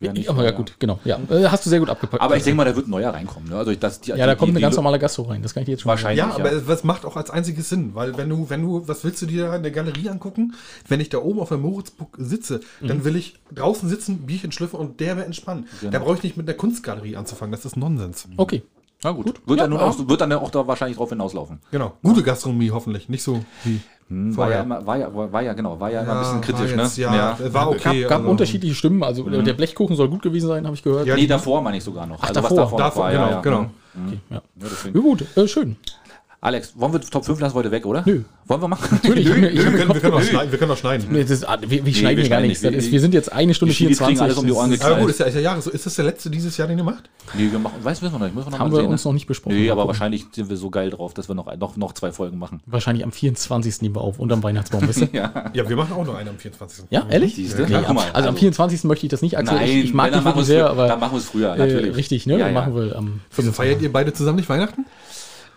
Ja, 0.07 0.13
nicht, 0.13 0.29
aber 0.29 0.43
ja, 0.43 0.51
ja. 0.51 0.55
gut, 0.55 0.75
genau. 0.79 0.99
Ja, 1.05 1.19
äh, 1.29 1.45
hast 1.45 1.65
du 1.65 1.69
sehr 1.69 1.79
gut 1.79 1.89
abgepackt. 1.89 2.21
Aber 2.21 2.35
ich 2.37 2.43
denke 2.43 2.57
mal, 2.57 2.65
da 2.65 2.75
wird 2.75 2.87
ein 2.87 2.91
neuer 2.91 3.11
reinkommen. 3.11 3.49
Ne? 3.49 3.55
Also 3.57 3.73
das, 3.75 4.01
die, 4.01 4.11
ja, 4.11 4.17
da 4.17 4.33
die- 4.33 4.37
kommt 4.39 4.49
eine 4.49 4.59
die- 4.59 4.61
ganz 4.63 4.75
normale 4.75 4.99
Gastro 4.99 5.23
rein. 5.23 5.41
Das 5.41 5.53
kann 5.53 5.61
ich 5.61 5.65
dir 5.65 5.71
jetzt 5.73 5.81
schon 5.81 5.89
Wahrscheinlich. 5.89 6.19
Ja, 6.19 6.29
Ja. 6.29 6.35
aber 6.35 6.51
es- 6.51 6.67
was 6.67 6.83
macht 6.83 7.05
auch 7.05 7.15
als 7.17 7.29
einziges 7.29 7.69
Sinn, 7.69 7.91
weil 7.95 8.17
wenn 8.17 8.29
du, 8.29 8.49
wenn 8.49 8.61
du, 8.61 8.87
was 8.87 9.03
willst 9.03 9.21
du 9.21 9.25
dir 9.25 9.53
in 9.53 9.63
der 9.63 9.71
Galerie 9.71 10.09
angucken? 10.09 10.53
Wenn 10.87 10.99
ich 10.99 11.09
da 11.09 11.19
oben 11.19 11.39
auf 11.39 11.49
der 11.49 11.57
Moritzburg 11.57 12.15
sitze, 12.17 12.61
Mhm. 12.81 12.87
dann 12.87 13.05
will 13.05 13.15
ich 13.15 13.39
draußen 13.53 13.87
sitzen, 13.89 14.19
Bierchen 14.25 14.51
schlüpfen 14.51 14.79
und 14.79 14.99
derbe 14.99 15.23
entspannen. 15.25 15.67
Genau. 15.79 15.91
Da 15.91 15.99
brauche 15.99 16.15
ich 16.17 16.23
nicht 16.23 16.37
mit 16.37 16.47
der 16.47 16.55
Kunstgalerie 16.57 17.15
anzufangen, 17.15 17.51
das 17.51 17.65
ist 17.65 17.77
Nonsens. 17.77 18.27
Okay. 18.37 18.63
Na 19.03 19.11
gut. 19.11 19.33
Wird, 19.45 19.59
Ja, 19.59 19.67
dann 19.67 19.73
ja. 19.77 19.85
auch, 19.85 20.07
wird 20.07 20.21
dann 20.21 20.31
auch 20.33 20.49
da 20.51 20.65
wahrscheinlich 20.67 20.97
drauf 20.97 21.09
hinauslaufen. 21.09 21.59
Genau. 21.71 21.93
Gute 22.03 22.23
Gastronomie 22.23 22.71
hoffentlich, 22.71 23.09
nicht 23.09 23.23
so 23.23 23.43
wie 23.63 23.79
Hm, 24.09 24.35
War 24.35 24.49
ja, 24.49 24.57
vorher. 24.57 24.63
immer, 24.63 24.85
war, 24.85 24.97
ja, 24.97 25.15
war, 25.15 25.31
war 25.31 25.41
ja 25.41 25.53
genau, 25.53 25.79
war 25.79 25.89
ja, 25.89 26.01
immer 26.01 26.11
ein 26.11 26.19
bisschen 26.19 26.33
war 26.35 26.41
kritisch, 26.41 26.75
jetzt, 26.75 26.97
ne? 26.97 27.03
Ja, 27.03 27.37
war 27.53 27.69
okay. 27.69 28.01
gab, 28.01 28.09
gab 28.09 28.19
also- 28.19 28.31
unterschiedliche 28.31 28.75
Stimmen. 28.75 29.01
Also 29.01 29.27
äh, 29.29 29.43
der 29.43 29.53
Blechkuchen 29.53 29.95
soll 29.95 30.09
gut 30.09 30.21
gewesen 30.21 30.47
sein, 30.47 30.65
habe 30.65 30.75
ich 30.75 30.83
gehört. 30.83 31.07
Ja, 31.07 31.15
Nee, 31.15 31.25
davor 31.25 31.61
meine 31.61 31.77
ich 31.77 31.83
sogar 31.85 32.05
noch. 32.05 32.21
also 32.21 32.33
davor. 32.33 32.49
was 32.49 32.55
davor, 32.57 32.79
noch 32.79 32.85
Davor, 32.85 33.03
war, 33.05 33.11
genau, 33.11 33.23
ja, 33.25 33.31
ja. 33.31 33.41
genau. 33.41 33.59
Okay, 34.07 34.19
ja. 34.29 34.41
Ja, 34.59 34.67
ja 34.93 34.99
gut, 35.01 35.25
äh, 35.37 35.47
schön. 35.47 35.77
Alex, 36.43 36.73
wollen 36.75 36.91
wir 36.91 36.99
Top 36.99 37.23
5 37.23 37.39
lassen 37.39 37.53
wir 37.55 37.59
heute 37.59 37.71
weg, 37.71 37.85
oder? 37.85 38.03
Nö. 38.05 38.23
Wollen 38.47 38.61
wir 38.61 38.67
machen? 38.67 38.99
Natürlich. 39.01 39.29
Mir- 39.29 39.49
ich 39.49 39.63
Wir 39.63 39.71
können, 39.71 39.93
wir, 39.93 40.01
können 40.01 40.13
auch 40.15 40.21
schneiden, 40.21 40.51
wir 40.51 40.59
können 40.59 40.71
auch 40.71 40.77
schneiden. 40.77 41.07
Nee, 41.09 41.21
das 41.21 41.31
ist, 41.31 41.47
wir, 41.67 41.85
wir 41.85 41.93
schneiden 41.93 42.17
wir 42.17 42.23
hier 42.23 42.29
gar 42.29 42.41
nichts. 42.41 42.61
nicht. 42.61 42.91
Wir 42.91 42.99
sind 42.99 43.13
jetzt 43.13 43.31
eine 43.31 43.53
Stunde 43.53 43.71
Die 43.71 43.77
Schiedis 43.77 43.99
24. 43.99 44.17
kriegen 44.17 44.19
alles 44.25 44.37
um 44.37 44.45
die 44.45 44.51
Ohren 44.51 44.69
Das 44.71 44.81
Aber 44.81 44.95
gut, 44.99 45.07
geknallt. 45.07 45.11
ist 45.11 45.19
ja, 45.19 45.25
ist 45.27 45.35
ja 45.35 45.39
Jahre 45.39 45.61
so. 45.61 45.71
Ist 45.71 45.85
das 45.85 45.95
der 45.95 46.03
letzte 46.03 46.29
dieses 46.29 46.57
Jahr, 46.57 46.67
den 46.67 46.77
ihr 46.77 46.83
macht? 46.83 47.09
Nee, 47.33 47.47
wir 47.49 47.59
machen, 47.59 47.75
weiß, 47.81 48.01
wissen 48.01 48.11
wir 48.15 48.19
noch 48.19 48.25
nicht. 48.25 48.35
Müssen 48.35 48.47
wir 48.47 48.51
noch 48.51 48.59
haben 48.59 48.71
mal 48.71 48.75
wir 48.77 48.81
sehen, 48.83 48.91
uns 48.91 49.05
ne? 49.05 49.09
noch 49.09 49.13
nicht 49.13 49.25
besprochen. 49.25 49.55
Nee, 49.55 49.69
aber 49.71 49.83
gucken. 49.83 49.87
wahrscheinlich 49.87 50.25
sind 50.33 50.49
wir 50.49 50.57
so 50.57 50.69
geil 50.69 50.89
drauf, 50.89 51.13
dass 51.13 51.29
wir 51.29 51.33
noch, 51.35 51.55
noch, 51.55 51.77
noch 51.77 51.93
zwei 51.93 52.11
Folgen 52.11 52.37
machen. 52.39 52.59
Wahrscheinlich 52.65 53.05
am 53.05 53.13
24. 53.13 53.81
nehmen 53.81 53.95
wir 53.95 54.01
auf, 54.01 54.19
unterm 54.19 54.43
Weihnachtsbaum, 54.43 54.85
wisst 54.85 54.99
ihr? 54.99 55.09
Ja. 55.13 55.49
Ja, 55.53 55.69
wir 55.69 55.77
machen 55.77 55.93
auch 55.93 56.05
noch 56.05 56.15
einen 56.15 56.27
am 56.27 56.37
24. 56.37 56.85
Ja, 56.89 57.05
ehrlich? 57.09 57.37
Nee, 57.37 57.43
Ja, 57.69 57.81
guck 57.83 57.95
mal, 57.95 58.01
also, 58.11 58.27
am 58.27 58.35
also- 58.35 58.39
24. 58.39 58.83
möchte 58.83 59.05
ich 59.05 59.11
das 59.11 59.21
nicht, 59.21 59.37
Axel. 59.37 59.55
Nein, 59.55 59.69
ich, 59.69 59.83
ich 59.85 59.93
mag 59.93 60.11
dich 60.11 60.15
wirklich 60.25 60.35
wir 60.35 60.43
sehr, 60.43 60.69
aber 60.69 60.89
dann 60.89 60.99
machen 60.99 61.13
wir 61.13 61.19
es 61.19 61.25
früher, 61.25 61.53
äh, 61.55 61.57
natürlich. 61.57 61.95
richtig, 61.95 62.25
ne? 62.25 62.33
Ja, 62.37 62.45
Dann 62.47 62.53
machen 62.53 62.75
wir 62.75 62.81
am 62.97 63.21
Also 63.29 63.43
25. 63.43 63.55
feiert 63.55 63.81
ihr 63.81 63.93
beide 63.93 64.11
zusammen 64.11 64.35
nicht 64.35 64.49
Weihnachten? 64.49 64.85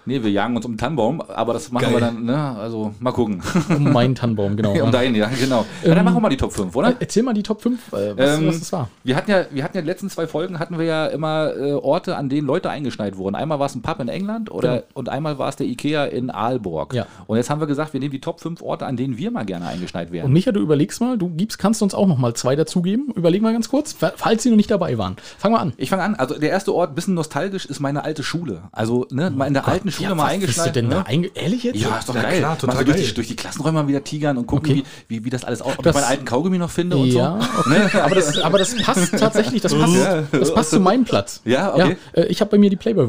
Nee, 0.07 0.23
wir 0.23 0.31
jagen 0.31 0.57
uns 0.57 0.65
um 0.65 0.73
den 0.73 0.79
Tannenbaum, 0.79 1.21
aber 1.21 1.53
das 1.53 1.71
machen 1.73 1.85
Geil. 1.85 1.93
wir 1.95 2.01
dann, 2.01 2.25
ne? 2.25 2.57
Also 2.59 2.95
mal 3.01 3.13
gucken. 3.13 3.43
um 3.69 3.93
meinen 3.93 4.15
Tannenbaum, 4.15 4.57
genau. 4.57 4.73
um 4.83 4.91
deinen, 4.93 5.15
ja, 5.15 5.29
genau. 5.39 5.67
Ja, 5.85 5.95
dann 5.95 6.05
machen 6.05 6.17
wir 6.17 6.21
mal 6.21 6.29
die 6.29 6.37
Top 6.37 6.53
5, 6.53 6.75
oder? 6.77 6.91
Äh, 6.91 6.95
Erzähl 7.01 7.23
mal 7.23 7.35
die 7.35 7.43
Top 7.43 7.61
5, 7.63 7.93
äh, 7.93 8.17
was, 8.17 8.39
Ähm, 8.39 8.47
was 8.49 8.59
das 8.61 8.73
war. 8.73 8.89
Wir 9.05 9.17
hatten 9.17 9.31
ja, 9.31 9.45
wir 9.51 9.65
hatten 9.65 9.77
ja 9.77 9.83
die 9.83 9.87
letzten 9.87 10.09
zwei 10.09 10.27
Folgen 10.27 10.59
hatten 10.59 10.79
wir 10.79 10.85
ja 10.87 11.07
immer 11.07 11.53
äh, 11.57 11.73
Orte, 11.73 12.17
an 12.17 12.29
denen 12.29 12.47
Leute 12.47 12.71
eingeschneit 12.71 13.17
wurden. 13.17 13.35
Einmal 13.35 13.59
war 13.59 13.67
es 13.67 13.75
ein 13.75 13.83
Pub 13.83 14.01
in 14.01 14.09
England 14.09 14.51
oder 14.51 14.67
Genau. 14.77 14.83
und 14.95 15.09
einmal 15.09 15.39
war 15.39 15.49
es 15.49 15.57
der 15.57 15.67
Ikea 15.67 16.05
in 16.07 16.31
Aalborg. 16.31 16.95
Ja. 16.95 17.07
Und 17.27 17.37
jetzt 17.37 17.51
haben 17.51 17.61
wir 17.61 17.67
gesagt, 17.67 17.93
wir 17.93 18.01
nehmen 18.01 18.13
die 18.13 18.21
Top 18.21 18.41
5 18.41 18.63
Orte, 18.63 18.87
an 18.87 18.97
denen 18.97 19.19
wir 19.19 19.31
mal 19.31 19.45
gerne 19.45 19.67
eingeschneit 19.67 20.09
Und 20.09 20.13
wären. 20.15 20.33
Micha, 20.33 20.53
du 20.53 20.61
überlegst 20.61 21.01
mal, 21.01 21.19
du 21.19 21.29
gibst, 21.31 21.59
kannst 21.59 21.83
uns 21.83 21.95
auch 21.95 22.07
noch 22.07 22.19
mal 22.19 22.35
zwei 22.35 22.55
dazugeben. 22.57 23.11
Überleg 23.15 23.43
mal 23.43 23.53
ganz 23.53 23.69
kurz, 23.69 23.93
fa- 23.93 24.13
falls 24.17 24.43
sie 24.45 24.51
noch 24.51 24.57
nicht 24.57 24.71
dabei 24.71 24.99
waren. 24.99 25.17
Fang 25.39 25.53
mal 25.53 25.59
an. 25.59 25.73
Ich 25.77 25.91
fange 25.91 26.03
an. 26.05 26.15
Also 26.15 26.39
der 26.39 26.51
erste 26.51 26.73
Ort, 26.75 26.95
bisschen 26.95 27.15
nostalgisch, 27.15 27.67
ist 27.67 27.81
meine 27.81 28.05
alte 28.05 28.23
Schule. 28.23 28.63
Also 28.73 29.07
ne, 29.11 29.33
in 29.47 29.55
der 29.55 29.67
alten 29.67 29.91
Schule 29.91 29.96
mal 30.01 30.25
was 30.25 30.41
bist 30.41 30.43
eingeschneit. 30.61 30.67
du 30.69 30.73
denn 30.73 30.89
ne? 30.89 30.95
da 30.97 31.03
einge 31.03 31.31
Ehrlich 31.35 31.63
jetzt? 31.65 31.81
Ja, 31.81 31.99
ist 31.99 32.09
doch 32.09 32.15
Ja, 32.15 32.23
geil. 32.23 32.39
klar, 32.39 32.51
mal 32.51 32.57
total 32.57 32.77
so 32.79 32.85
durch, 32.85 32.97
geil. 32.97 33.07
die, 33.07 33.15
durch 33.15 33.27
die 33.29 33.37
Klassenräume 33.37 33.83
mal 33.83 33.89
wieder 33.89 34.05
tigern 34.05 34.37
und 34.39 34.47
gucken, 34.47 34.71
Okay. 34.73 34.83
wie, 35.09 35.17
wie, 35.21 35.25
wie 35.25 35.31
das 35.31 35.45
alles 35.45 35.63
aussieht. 35.63 35.79
Ob 35.79 35.85
Das- 35.85 35.95
ich 35.97 36.01
meinen 36.03 36.11
alten 36.11 36.25
Kaugummi 36.25 36.59
noch 36.59 36.71
finde 36.71 36.97
und 36.97 37.07
Ja, 37.09 37.39
so. 37.41 37.61
okay. 37.71 37.99
aber, 38.01 38.15
das, 38.15 38.39
aber 38.39 38.59
das 38.59 38.77
passt 38.77 39.19
tatsächlich, 39.19 39.63
das 39.63 39.75
passt, 39.75 39.95
Ja. 39.95 40.23
das 40.33 40.53
passt 40.55 40.71
zu 40.71 40.81
meinem 40.81 41.05
Platz. 41.05 41.41
Ja, 41.45 41.75
okay. 41.75 41.97
Ja, 42.15 42.23
äh, 42.23 42.27
ich 42.27 42.41
habe 42.41 42.51
bei 42.51 42.59
mir 42.59 42.71
die 42.71 42.77
Playboy 42.77 43.09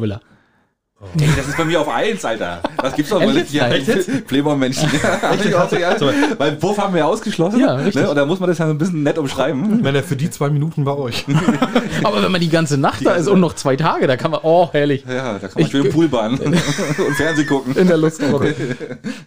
Villa. 0.99 1.30
Ey, 1.30 1.30
das 1.38 1.48
ist 1.48 1.57
bei 1.57 1.65
mir 1.65 1.80
auf 1.80 1.90
eins, 1.90 2.26
Alter. 2.26 2.60
Was 2.78 2.95
gibt's 2.95 3.11
doch 3.11 3.22
wohl 3.22 3.34
nicht 3.34 3.49
hier? 3.49 3.68
jetzt? 3.78 4.26
Playboy-Menschen. 4.28 4.90
Ja, 5.80 5.98
so, 5.98 6.10
ja. 6.10 6.14
Weil 6.38 6.53
Puff 6.53 6.78
haben 6.78 6.94
wir 6.94 6.99
ja 6.99 7.06
ausgeschlossen. 7.06 7.60
Ja, 7.60 7.76
richtig. 7.76 7.95
Ne? 8.03 8.10
Und 8.10 8.15
da 8.15 8.26
muss 8.26 8.40
man 8.40 8.49
das 8.49 8.57
ja 8.57 8.65
so 8.65 8.72
ein 8.72 8.78
bisschen 8.78 9.03
nett 9.03 9.18
umschreiben. 9.18 9.80
Wenn 9.84 9.94
er 9.95 10.03
für 10.03 10.15
die 10.15 10.30
zwei 10.30 10.49
Minuten 10.49 10.84
bei 10.86 10.94
euch. 10.94 11.26
Aber 12.03 12.22
wenn 12.24 12.32
man 12.32 12.41
die 12.41 12.49
ganze 12.49 12.78
Nacht 12.78 13.06
da 13.06 13.14
ist 13.15 13.28
und 13.28 13.40
noch 13.40 13.53
zwei 13.53 13.76
Tage, 13.76 14.07
da 14.07 14.18
kann 14.18 14.32
man, 14.32 14.41
oh, 14.44 14.69
herrlich. 14.72 15.03
Ja, 15.07 15.34
da 15.34 15.40
kann 15.40 15.52
man 15.56 15.64
Ich- 15.64 15.72
schön 15.72 15.90
Poolbahn 15.90 16.38
und 16.38 16.56
Fernsehen 17.15 17.48
gucken. 17.48 17.76
In 17.76 17.88
der 17.88 17.98
Lustgruppe. 17.98 18.56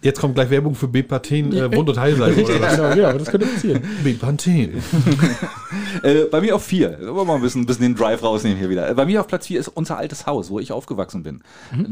Jetzt 0.01 0.19
kommt 0.19 0.35
gleich 0.35 0.49
Werbung 0.49 0.75
für 0.75 0.87
Bepanthen 0.87 1.53
äh, 1.53 1.63
Wund- 1.75 1.89
und 1.89 1.97
oder 1.97 2.19
was? 2.19 2.75
Genau, 2.75 2.93
ja, 2.93 3.13
das 3.13 3.29
könnte 3.29 3.47
passieren. 3.47 3.81
Bepanthen. 4.03 4.81
Äh, 6.03 6.25
bei 6.31 6.41
mir 6.41 6.55
auf 6.55 6.63
vier. 6.65 6.97
Wollen 7.01 7.15
wir 7.15 7.25
mal 7.25 7.35
ein 7.35 7.41
bisschen, 7.41 7.61
ein 7.61 7.65
bisschen 7.65 7.83
den 7.83 7.95
Drive 7.95 8.23
rausnehmen 8.23 8.57
hier 8.57 8.69
wieder. 8.69 8.93
Bei 8.93 9.05
mir 9.05 9.19
auf 9.21 9.27
Platz 9.27 9.47
vier 9.47 9.59
ist 9.59 9.67
unser 9.69 9.97
altes 9.97 10.25
Haus, 10.25 10.49
wo 10.49 10.59
ich 10.59 10.71
aufgewachsen 10.71 11.23
bin. 11.23 11.41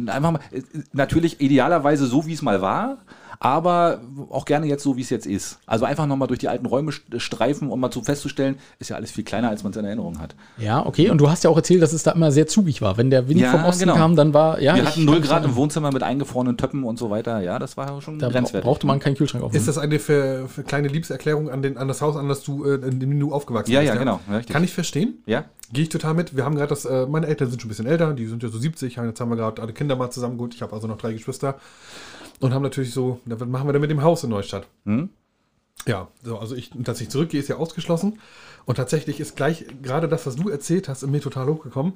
Einfach 0.08 0.32
mal, 0.32 0.42
äh, 0.52 0.62
natürlich 0.94 1.40
idealerweise 1.42 2.06
so, 2.06 2.26
wie 2.26 2.34
es 2.34 2.42
mal 2.42 2.62
war, 2.62 2.98
aber 3.40 4.00
auch 4.30 4.46
gerne 4.46 4.66
jetzt 4.66 4.84
so, 4.84 4.98
wie 4.98 5.02
es 5.02 5.10
jetzt 5.10 5.26
ist. 5.28 5.60
Also 5.66 5.86
einfach 5.86 6.08
nochmal 6.08 6.28
durch 6.28 6.40
die 6.40 6.48
alten 6.50 6.66
Räume 6.66 6.92
st- 6.92 7.20
streifen, 7.20 7.70
um 7.70 7.80
mal 7.80 7.92
zu 7.92 8.02
festzustellen, 8.02 8.56
ist 8.80 8.90
ja 8.90 8.96
alles 8.96 9.12
viel 9.12 9.24
kleiner, 9.24 9.50
als 9.50 9.64
man 9.64 9.72
es 9.72 9.78
in 9.78 9.86
Erinnerung 9.86 10.20
hat. 10.20 10.36
Ja, 10.58 10.86
okay. 10.86 11.10
Und 11.10 11.20
du 11.20 11.30
hast 11.30 11.44
ja 11.44 11.50
auch 11.50 11.58
erzählt, 11.58 11.82
dass 11.82 11.94
es 11.94 12.04
da 12.04 12.12
immer 12.12 12.32
sehr 12.32 12.48
zugig 12.48 12.82
war. 12.82 12.98
Wenn 12.98 13.10
der 13.10 13.28
Wind 13.30 13.40
Ja, 13.40 13.52
vom 13.52 13.64
Osten 13.66 13.82
genau. 13.84 13.96
kam, 13.96 14.16
dann 14.16 14.34
war, 14.34 14.62
ja. 14.62 14.76
Wir 14.76 14.84
ich 14.84 14.90
hatten 14.90 15.06
0 15.06 15.20
kann 15.20 15.28
Grad 15.30 15.46
im 15.46 15.56
Wohnzimmer 15.56 15.92
mit 15.92 16.04
eingefrorenen 16.04 16.58
Töppen 16.58 16.84
und 16.84 16.98
so 16.98 17.10
weiter. 17.10 17.40
Ja, 17.42 17.60
das 17.60 17.78
war 17.78 18.02
schon 18.02 18.20
Da 18.20 18.30
grenzwertig. 18.30 18.66
brauchte 18.66 18.88
man 18.88 19.00
keinen 19.00 19.16
Kühlschrank 19.16 19.44
aufmachen. 19.44 19.60
Ist 19.60 19.68
das 19.68 19.78
eine 19.78 20.00
für, 20.00 20.48
für 20.48 20.64
kleine 20.64 20.88
Liebeserklärung 20.88 21.50
an, 21.50 21.62
den, 21.62 21.78
an 21.78 21.88
das 21.88 22.02
Haus, 22.02 22.16
an 22.16 22.28
das 22.30 22.44
du, 22.44 22.66
äh, 22.66 22.76
in 22.76 23.00
dem 23.00 23.20
du 23.20 23.32
aufgewachsen 23.34 23.72
Ja, 23.72 23.82
bist? 23.82 23.94
ja, 23.94 24.00
genau, 24.00 24.20
ja, 24.30 24.38
richtig. 24.38 24.54
Kann 24.54 24.64
ich 24.64 24.74
verstehen. 24.74 25.20
ja? 25.26 25.46
Gehe 25.72 25.84
ich 25.84 25.90
total 25.90 26.16
mit. 26.16 26.36
Wir 26.36 26.46
haben 26.46 26.56
gerade 26.56 26.70
das, 26.70 26.86
äh, 26.86 27.06
meine 27.06 27.28
Eltern 27.28 27.50
sind 27.52 27.62
schon 27.62 27.68
ein 27.68 27.70
bisschen 27.70 27.86
älter, 27.86 28.14
die 28.14 28.26
sind 28.26 28.42
ja 28.42 28.50
so 28.50 28.58
70, 28.58 28.96
jetzt 28.96 29.22
haben 29.22 29.30
wir 29.30 29.36
gerade 29.36 29.62
alle 29.62 29.72
Kinder 29.72 29.96
mal 29.96 30.10
zusammen 30.10 30.36
gut. 30.38 30.56
Ich 30.56 30.64
habe 30.64 30.74
also 30.74 30.88
noch 30.88 30.98
drei 30.98 31.14
Geschwister 31.14 31.56
und 32.40 32.54
haben 32.54 32.64
natürlich 32.64 32.94
so, 32.94 33.20
was 33.26 33.48
machen 33.48 33.68
wir 33.68 33.74
denn 33.74 33.82
mit 33.82 33.92
dem 33.92 34.04
Haus 34.04 34.24
in 34.24 34.30
Neustadt? 34.30 34.68
Hm? 34.86 35.10
Ja, 35.88 36.10
so, 36.24 36.38
also 36.38 36.56
ich, 36.56 36.72
dass 36.74 37.02
ich 37.02 37.10
zurückgehe, 37.10 37.40
ist 37.40 37.48
ja 37.48 37.56
ausgeschlossen. 37.56 38.20
Und 38.66 38.76
tatsächlich 38.76 39.20
ist 39.20 39.36
gleich 39.36 39.66
gerade 39.82 40.08
das, 40.08 40.26
was 40.26 40.36
du 40.36 40.50
erzählt 40.50 40.90
hast, 40.90 41.04
in 41.04 41.12
mir 41.12 41.22
total 41.22 41.48
hochgekommen. 41.48 41.94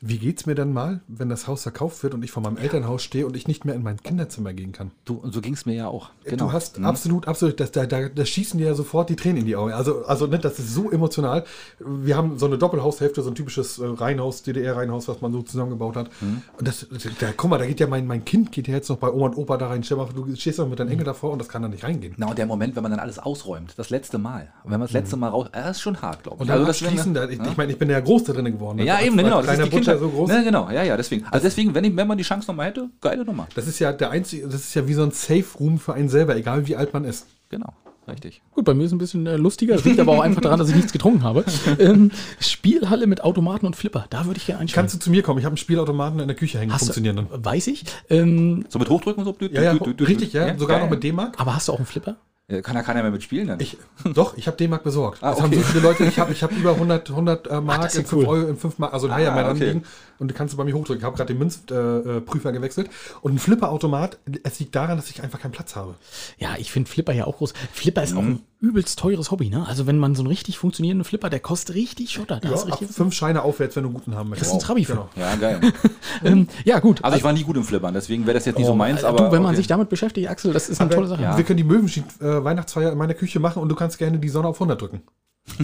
Wie 0.00 0.18
geht's 0.18 0.46
mir 0.46 0.54
dann 0.54 0.72
mal, 0.72 1.00
wenn 1.08 1.28
das 1.28 1.48
Haus 1.48 1.62
verkauft 1.64 2.02
wird 2.04 2.14
und 2.14 2.22
ich 2.24 2.30
vor 2.30 2.42
meinem 2.42 2.56
Elternhaus 2.56 3.02
stehe 3.02 3.26
und 3.26 3.36
ich 3.36 3.48
nicht 3.48 3.64
mehr 3.64 3.74
in 3.74 3.82
mein 3.82 4.00
Kinderzimmer 4.00 4.52
gehen 4.52 4.70
kann? 4.72 4.92
Du, 5.04 5.14
und 5.14 5.34
so 5.34 5.40
ging 5.40 5.54
es 5.54 5.66
mir 5.66 5.74
ja 5.74 5.88
auch. 5.88 6.10
Genau. 6.24 6.46
Du 6.46 6.52
hast 6.52 6.76
Hm? 6.76 6.84
absolut, 6.84 7.26
absolut, 7.26 7.58
das, 7.58 7.72
da, 7.72 7.86
da, 7.86 8.08
da 8.08 8.24
schießen 8.24 8.58
dir 8.58 8.68
ja 8.68 8.74
sofort 8.74 9.10
die 9.10 9.16
Tränen 9.16 9.38
in 9.38 9.46
die 9.46 9.56
Augen. 9.56 9.72
Also, 9.72 10.04
also 10.04 10.26
ne, 10.26 10.38
das 10.38 10.58
ist 10.58 10.72
so 10.72 10.90
emotional. 10.90 11.44
Wir 11.80 12.16
haben 12.16 12.38
so 12.38 12.46
eine 12.46 12.58
Doppelhaushälfte, 12.58 13.22
so 13.22 13.30
ein 13.30 13.34
typisches 13.34 13.78
äh, 13.78 13.86
Reihenhaus, 13.86 14.42
DDR-Reihenhaus, 14.44 15.08
was 15.08 15.20
man 15.20 15.32
so 15.32 15.42
zusammengebaut 15.42 15.96
hat. 15.96 16.10
Hm. 16.20 16.42
Und 16.58 16.68
das, 16.68 16.86
da, 17.18 17.28
guck 17.36 17.50
mal, 17.50 17.58
da 17.58 17.66
geht 17.66 17.80
ja 17.80 17.86
mein, 17.88 18.06
mein 18.06 18.24
Kind 18.24 18.52
geht 18.52 18.68
ja 18.68 18.74
jetzt 18.74 18.88
noch 18.88 18.98
bei 18.98 19.10
Oma 19.10 19.26
und 19.26 19.36
Opa 19.36 19.56
da 19.56 19.68
rein. 19.68 19.82
Stell 19.82 19.96
mal, 19.96 20.06
du 20.14 20.34
stehst 20.36 20.58
doch 20.60 20.68
mit 20.68 20.78
deinem 20.78 20.90
Engel 20.90 21.04
davor 21.04 21.32
und 21.32 21.40
das 21.40 21.48
kann 21.48 21.62
da 21.62 21.68
nicht 21.68 21.82
reingehen. 21.82 22.14
Na, 22.18 22.28
und 22.28 22.38
der 22.38 22.46
Moment, 22.46 22.76
wenn 22.76 22.82
man 22.82 22.92
dann 22.92 23.00
alles 23.00 23.18
ausräumt, 23.18 23.74
das 23.76 23.90
letzte 23.90 24.18
Mal. 24.18 24.52
Und 24.62 24.70
wenn 24.70 24.78
man 24.78 24.86
das 24.86 24.92
letzte 24.92 25.16
Mal 25.16 25.28
raus, 25.28 25.48
äh, 25.52 25.62
das 25.62 25.78
ist 25.78 25.82
schon 25.82 26.00
hart, 26.00 26.22
glaube 26.22 26.36
ich. 26.36 26.40
Und 26.42 26.48
dann 26.48 26.64
das 26.64 26.82
abschließen, 26.82 27.14
da, 27.14 27.28
ich, 27.28 27.40
ich 27.40 27.56
meine, 27.56 27.72
ich 27.72 27.78
bin 27.78 27.90
ja 27.90 27.98
groß 28.00 28.24
da 28.24 28.32
drin 28.32 28.44
geworden. 28.44 28.76
ne? 28.76 28.84
ja, 28.84 29.00
eben, 29.00 29.16
ne, 29.16 29.24
genau. 29.24 29.42
Das 29.42 29.58
ist 29.58 29.64
die 29.66 29.70
Butcher 29.70 29.87
Kinder, 29.92 29.98
so 29.98 30.08
groß. 30.10 30.28
Ne, 30.30 30.44
genau, 30.44 30.70
ja, 30.70 30.82
ja, 30.82 30.96
deswegen. 30.96 31.24
Also 31.30 31.44
deswegen, 31.46 31.74
wenn, 31.74 31.84
ich, 31.84 31.94
wenn 31.96 32.06
man 32.08 32.18
die 32.18 32.24
Chance 32.24 32.48
nochmal 32.50 32.66
hätte, 32.68 32.88
geile 33.00 33.24
Nummer. 33.24 33.46
Das 33.54 33.66
ist 33.66 33.78
ja 33.78 33.92
der 33.92 34.10
einzige, 34.10 34.46
das 34.46 34.56
ist 34.56 34.74
ja 34.74 34.86
wie 34.88 34.94
so 34.94 35.02
ein 35.02 35.10
Safe-Room 35.10 35.78
für 35.78 35.94
einen 35.94 36.08
selber, 36.08 36.36
egal 36.36 36.66
wie 36.66 36.76
alt 36.76 36.92
man 36.92 37.04
ist. 37.04 37.26
Genau, 37.50 37.72
richtig. 38.06 38.42
Gut, 38.54 38.64
bei 38.64 38.74
mir 38.74 38.82
ist 38.84 38.88
es 38.88 38.92
ein 38.94 38.98
bisschen 38.98 39.26
äh, 39.26 39.36
lustiger. 39.36 39.74
Das 39.74 39.84
liegt 39.84 40.00
aber 40.00 40.12
auch 40.12 40.20
einfach 40.20 40.40
daran, 40.42 40.58
dass 40.58 40.68
ich 40.68 40.74
nichts 40.76 40.92
getrunken 40.92 41.22
habe. 41.22 41.44
Ähm, 41.78 42.10
Spielhalle 42.40 43.06
mit 43.06 43.22
Automaten 43.22 43.66
und 43.66 43.76
Flipper. 43.76 44.06
Da 44.10 44.26
würde 44.26 44.38
ich 44.38 44.46
gerne 44.46 44.60
einsteigen. 44.60 44.82
Kannst 44.82 44.94
du 44.94 44.98
zu 44.98 45.10
mir 45.10 45.22
kommen? 45.22 45.38
Ich 45.38 45.44
habe 45.44 45.52
einen 45.52 45.58
Spielautomaten 45.58 46.20
in 46.20 46.26
der 46.28 46.36
Küche 46.36 46.58
hängen, 46.58 46.72
Hast 46.72 46.80
funktionieren 46.84 47.16
du, 47.16 47.44
weiß 47.44 47.66
ich. 47.68 47.84
Ähm, 48.10 48.64
So 48.68 48.78
mit 48.78 48.88
Hochdrücken 48.90 49.24
und 49.24 49.38
so? 49.40 49.46
Ja, 49.48 49.62
ja, 49.62 49.72
richtig, 49.72 50.32
ja. 50.32 50.56
Sogar 50.58 50.78
geil. 50.78 50.86
noch 50.86 50.90
mit 50.90 51.02
D-Mark. 51.04 51.38
aber 51.40 51.54
hast 51.54 51.68
du 51.68 51.72
auch 51.72 51.76
einen 51.78 51.86
Flipper? 51.86 52.16
Ja, 52.50 52.62
Kann 52.62 52.76
ja 52.76 52.82
keiner 52.82 53.02
mehr 53.02 53.10
mitspielen 53.10 53.46
dann. 53.48 53.60
Ich, 53.60 53.76
doch, 54.14 54.36
ich 54.38 54.46
habe 54.46 54.56
D-Mark 54.56 54.82
besorgt. 54.82 55.22
Ah, 55.22 55.30
Das 55.32 55.40
haben 55.42 55.48
okay. 55.52 55.56
so 55.58 55.62
viele 55.64 55.80
Leute. 55.82 56.04
Ich 56.04 56.18
habe 56.18 56.32
ich 56.32 56.42
hab 56.42 56.50
über 56.50 56.70
100, 56.72 57.10
100 57.10 57.46
äh, 57.46 57.60
Mark 57.60 57.84
ist 57.84 57.96
in 57.96 58.02
ja 58.04 58.08
5 58.08 58.12
cool. 58.22 58.26
Euro, 58.26 58.48
in 58.48 58.56
5 58.56 58.78
Mark, 58.78 58.94
also 58.94 59.06
ein 59.06 59.12
Ah, 59.12 59.16
Heier 59.16 59.32
okay. 59.32 59.40
anliegen. 59.50 59.84
Und 60.18 60.28
du 60.28 60.34
kannst 60.34 60.52
du 60.54 60.58
bei 60.58 60.64
mir 60.64 60.74
hochdrücken. 60.74 61.00
Ich 61.00 61.04
habe 61.04 61.16
gerade 61.16 61.32
den 61.32 61.38
Münzprüfer 61.38 62.48
äh, 62.48 62.52
gewechselt. 62.52 62.90
Und 63.22 63.34
ein 63.34 63.38
Flipperautomat, 63.38 64.18
es 64.42 64.58
liegt 64.58 64.74
daran, 64.74 64.96
dass 64.96 65.10
ich 65.10 65.22
einfach 65.22 65.40
keinen 65.40 65.52
Platz 65.52 65.76
habe. 65.76 65.94
Ja, 66.38 66.56
ich 66.58 66.72
finde 66.72 66.90
Flipper 66.90 67.12
ja 67.12 67.26
auch 67.26 67.36
groß. 67.36 67.52
Flipper 67.72 68.02
ist 68.02 68.16
auch 68.16 68.22
Mhm. 68.22 68.28
ein 68.28 68.40
übelst 68.60 68.98
teures 68.98 69.30
Hobby, 69.30 69.50
ne? 69.50 69.64
Also 69.68 69.86
wenn 69.86 69.98
man 69.98 70.16
so 70.16 70.22
einen 70.22 70.28
richtig 70.28 70.58
funktionierenden 70.58 71.04
Flipper, 71.04 71.30
der 71.30 71.38
kostet 71.38 71.76
richtig 71.76 72.10
Schotter. 72.10 72.40
Da 72.40 72.48
Ja, 72.50 72.56
ab 72.56 72.80
fünf 72.90 73.14
Scheine 73.14 73.42
aufwärts, 73.42 73.76
wenn 73.76 73.84
du 73.84 73.90
einen 73.90 73.98
guten 73.98 74.16
haben 74.16 74.30
möchtest. 74.30 74.50
das 74.50 74.56
ist 74.56 74.62
ein 74.64 74.66
Trabi 74.66 74.84
für. 74.84 74.92
Genau. 74.94 75.08
ja, 75.16 75.36
geil. 75.36 75.60
Ähm, 76.24 76.48
ja, 76.64 76.80
gut. 76.80 77.04
Also 77.04 77.16
ich 77.16 77.22
war 77.22 77.32
nie 77.32 77.44
gut 77.44 77.56
im 77.56 77.62
Flippern, 77.62 77.94
deswegen 77.94 78.26
wäre 78.26 78.34
das 78.34 78.44
jetzt 78.44 78.58
nicht 78.58 78.66
so 78.66 78.74
meins, 78.74 79.04
aber. 79.04 79.18
du, 79.26 79.32
wenn 79.32 79.42
man 79.42 79.50
okay. 79.50 79.58
sich 79.58 79.66
damit 79.68 79.88
beschäftigt, 79.88 80.28
Axel, 80.28 80.52
das 80.52 80.68
ist 80.68 80.80
eine 80.80 80.90
tolle 80.90 81.06
Sache. 81.06 81.22
Ja. 81.22 81.36
Wir 81.36 81.44
können 81.44 81.58
die 81.58 81.64
Möwenschied 81.64 82.04
äh, 82.20 82.42
Weihnachtsfeier 82.42 82.90
in 82.90 82.98
meiner 82.98 83.14
Küche 83.14 83.38
machen 83.38 83.62
und 83.62 83.68
du 83.68 83.76
kannst 83.76 83.98
gerne 83.98 84.18
die 84.18 84.28
Sonne 84.28 84.48
auf 84.48 84.56
100 84.56 84.80
drücken. 84.80 85.02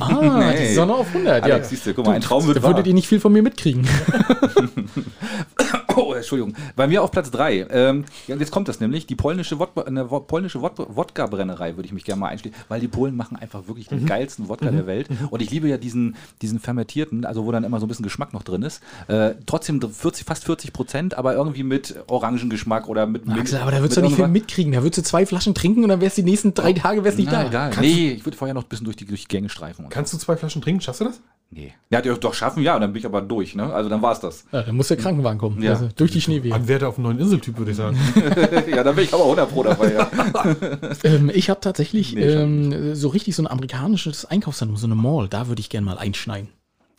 Ah, 0.00 0.50
Nee. 0.52 0.58
die 0.68 0.74
Sonne 0.74 0.94
auf 0.94 1.06
100. 1.08 1.42
Alex, 1.42 1.48
ja. 1.48 1.64
siehst 1.64 1.86
du, 1.86 1.94
guck 1.94 2.06
mal, 2.06 2.12
ein 2.14 2.20
Traum 2.20 2.46
wird 2.46 2.56
Da 2.58 2.62
wahr. 2.62 2.70
würdet 2.72 2.86
ihr 2.86 2.94
nicht 2.94 3.08
viel 3.08 3.20
von 3.20 3.32
mir 3.32 3.42
mitkriegen. 3.42 3.86
Oh, 6.04 6.12
Entschuldigung. 6.14 6.54
Bei 6.76 6.86
mir 6.86 7.02
auf 7.02 7.10
Platz 7.10 7.30
3. 7.30 7.66
Ähm, 7.70 8.04
jetzt 8.26 8.50
kommt 8.50 8.68
das 8.68 8.80
nämlich. 8.80 9.06
Die 9.06 9.14
polnische, 9.14 9.58
Wodka, 9.58 9.82
eine 9.82 10.04
polnische 10.04 10.60
Wod- 10.60 10.78
Wodka-Brennerei 10.94 11.76
würde 11.76 11.86
ich 11.86 11.92
mich 11.92 12.04
gerne 12.04 12.20
mal 12.20 12.28
einstehen, 12.28 12.54
weil 12.68 12.80
die 12.80 12.88
Polen 12.88 13.16
machen 13.16 13.36
einfach 13.36 13.66
wirklich 13.68 13.88
den 13.88 14.06
geilsten 14.06 14.48
Wodka 14.48 14.70
der 14.70 14.86
Welt. 14.86 15.08
Und 15.30 15.40
ich 15.42 15.50
liebe 15.50 15.68
ja 15.68 15.76
diesen, 15.76 16.16
diesen 16.42 16.58
fermentierten, 16.58 17.24
also 17.24 17.44
wo 17.46 17.52
dann 17.52 17.64
immer 17.64 17.78
so 17.80 17.86
ein 17.86 17.88
bisschen 17.88 18.02
Geschmack 18.02 18.32
noch 18.32 18.42
drin 18.42 18.62
ist. 18.62 18.82
Äh, 19.08 19.34
trotzdem 19.46 19.80
40, 19.80 20.24
fast 20.26 20.44
40 20.44 20.72
Prozent, 20.72 21.14
aber 21.16 21.34
irgendwie 21.34 21.62
mit 21.62 21.94
Orangengeschmack 22.08 22.88
oder 22.88 23.06
mit. 23.06 23.26
mit 23.26 23.38
Axel, 23.38 23.58
aber 23.60 23.70
da 23.70 23.78
würdest 23.80 23.96
du 23.96 24.02
nicht 24.02 24.16
viel 24.16 24.28
mitkriegen. 24.28 24.72
Da 24.72 24.82
würdest 24.82 24.98
du 24.98 25.02
zwei 25.02 25.26
Flaschen 25.26 25.54
trinken 25.54 25.82
und 25.84 25.88
dann 25.90 26.00
wärst 26.00 26.18
du 26.18 26.22
die 26.22 26.30
nächsten 26.30 26.54
drei 26.54 26.72
Tage 26.72 27.04
wärst 27.04 27.18
nicht 27.18 27.30
Na, 27.30 27.42
da. 27.44 27.48
egal. 27.48 27.72
Nee, 27.80 28.10
ich 28.12 28.24
würde 28.26 28.36
vorher 28.36 28.54
noch 28.54 28.62
ein 28.64 28.68
bisschen 28.68 28.84
durch 28.84 28.96
die, 28.96 29.04
durch 29.06 29.22
die 29.22 29.28
Gänge 29.28 29.48
streifen. 29.48 29.84
Und 29.84 29.90
Kannst 29.90 30.12
du 30.12 30.18
zwei 30.18 30.36
Flaschen 30.36 30.62
trinken? 30.62 30.80
Schaffst 30.80 31.00
du 31.00 31.04
das? 31.04 31.20
nee. 31.50 31.72
Ja, 31.90 32.00
doch, 32.02 32.18
doch 32.18 32.34
schaffen, 32.34 32.62
ja, 32.64 32.74
und 32.74 32.80
dann 32.80 32.92
bin 32.92 32.98
ich 32.98 33.06
aber 33.06 33.20
durch. 33.22 33.54
Ne? 33.54 33.72
Also 33.72 33.88
dann 33.88 34.02
war 34.02 34.10
es 34.12 34.18
das. 34.18 34.44
Ja, 34.50 34.62
dann 34.62 34.74
muss 34.74 34.88
der 34.88 34.96
Krankenwagen 34.96 35.38
kommen. 35.38 35.62
Ja. 35.62 35.83
Also, 35.84 35.96
durch 35.96 36.10
die 36.12 36.20
Schneewehe. 36.20 36.52
Anwärter 36.54 36.88
auf 36.88 36.96
einen 36.96 37.04
neuen 37.04 37.18
Inseltyp, 37.18 37.58
würde 37.58 37.70
ich 37.70 37.76
sagen. 37.76 37.96
ja, 38.70 38.82
dann 38.82 38.94
bin 38.96 39.04
ich 39.04 39.14
aber 39.14 39.22
100 39.24 39.50
Pro 39.50 39.62
dabei. 39.62 39.92
Ja. 39.92 40.10
Ähm, 41.04 41.30
ich 41.34 41.50
habe 41.50 41.60
tatsächlich 41.60 42.14
Nee, 42.14 42.22
ähm, 42.22 42.94
so 42.94 43.08
richtig 43.08 43.34
so 43.36 43.42
ein 43.42 43.46
amerikanisches 43.46 44.24
Einkaufszentrum, 44.24 44.76
so 44.76 44.86
eine 44.86 44.94
Mall. 44.94 45.28
Da 45.28 45.48
würde 45.48 45.60
ich 45.60 45.68
gerne 45.70 45.84
mal 45.86 45.98
einschneiden. 45.98 46.48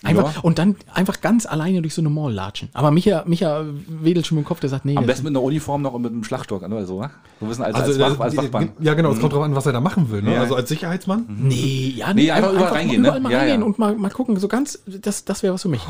Einfach, 0.03 0.35
Ja. 0.35 0.41
Und 0.41 0.59
dann 0.59 0.75
einfach 0.93 1.21
ganz 1.21 1.45
alleine 1.45 1.81
durch 1.81 1.93
so 1.93 2.01
eine 2.01 2.09
Mall 2.09 2.31
latschen. 2.33 2.69
Aber 2.73 2.91
Micha, 2.91 3.23
Micha 3.25 3.65
wedelt 3.87 4.27
schon 4.27 4.35
mit 4.37 4.43
dem 4.45 4.47
Kopf, 4.47 4.59
der 4.59 4.69
sagt, 4.69 4.85
nee. 4.85 4.95
Am 4.97 5.05
besten 5.05 5.23
mit 5.23 5.31
einer 5.31 5.41
Uniform 5.41 5.81
noch 5.81 5.93
und 5.93 6.01
mit 6.03 6.11
einem 6.11 6.23
Schlagstock 6.23 6.61
oder 6.63 6.85
so. 6.85 6.99
wa? 6.99 7.09
So 7.39 7.49
wissen 7.49 7.63
als, 7.63 7.75
als, 7.75 7.87
Also, 7.87 7.99
Wach, 8.01 8.19
äh, 8.19 8.23
als 8.23 8.31
die- 8.33 8.37
Wachmann. 8.37 8.69
ja, 8.81 8.93
genau, 8.93 9.11
es 9.11 9.19
kommt 9.19 9.33
drauf 9.33 9.43
an, 9.43 9.55
was 9.55 9.65
er 9.65 9.73
da 9.73 9.81
machen 9.81 10.11
will. 10.11 10.21
Ne? 10.21 10.33
Ja. 10.35 10.41
Also 10.41 10.55
als 10.55 10.69
Sicherheitsmann. 10.69 11.25
Nee, 11.29 11.93
ja, 11.95 12.13
Nee, 12.13 12.29
einfach 12.29 12.51
überall 12.53 12.73
reingehen, 12.73 13.01
ne? 13.01 13.07
überall 13.07 13.21
mal 13.21 13.31
Ja, 13.31 13.37
reingehen 13.39 13.61
ja. 13.61 13.65
und 13.65 13.79
mal, 13.79 13.95
mal 13.95 14.11
gucken. 14.11 14.37
So 14.37 14.47
ganz, 14.47 14.79
das, 14.85 15.25
das 15.25 15.41
wäre 15.43 15.53
was 15.53 15.61
für 15.63 15.69
mich. 15.69 15.81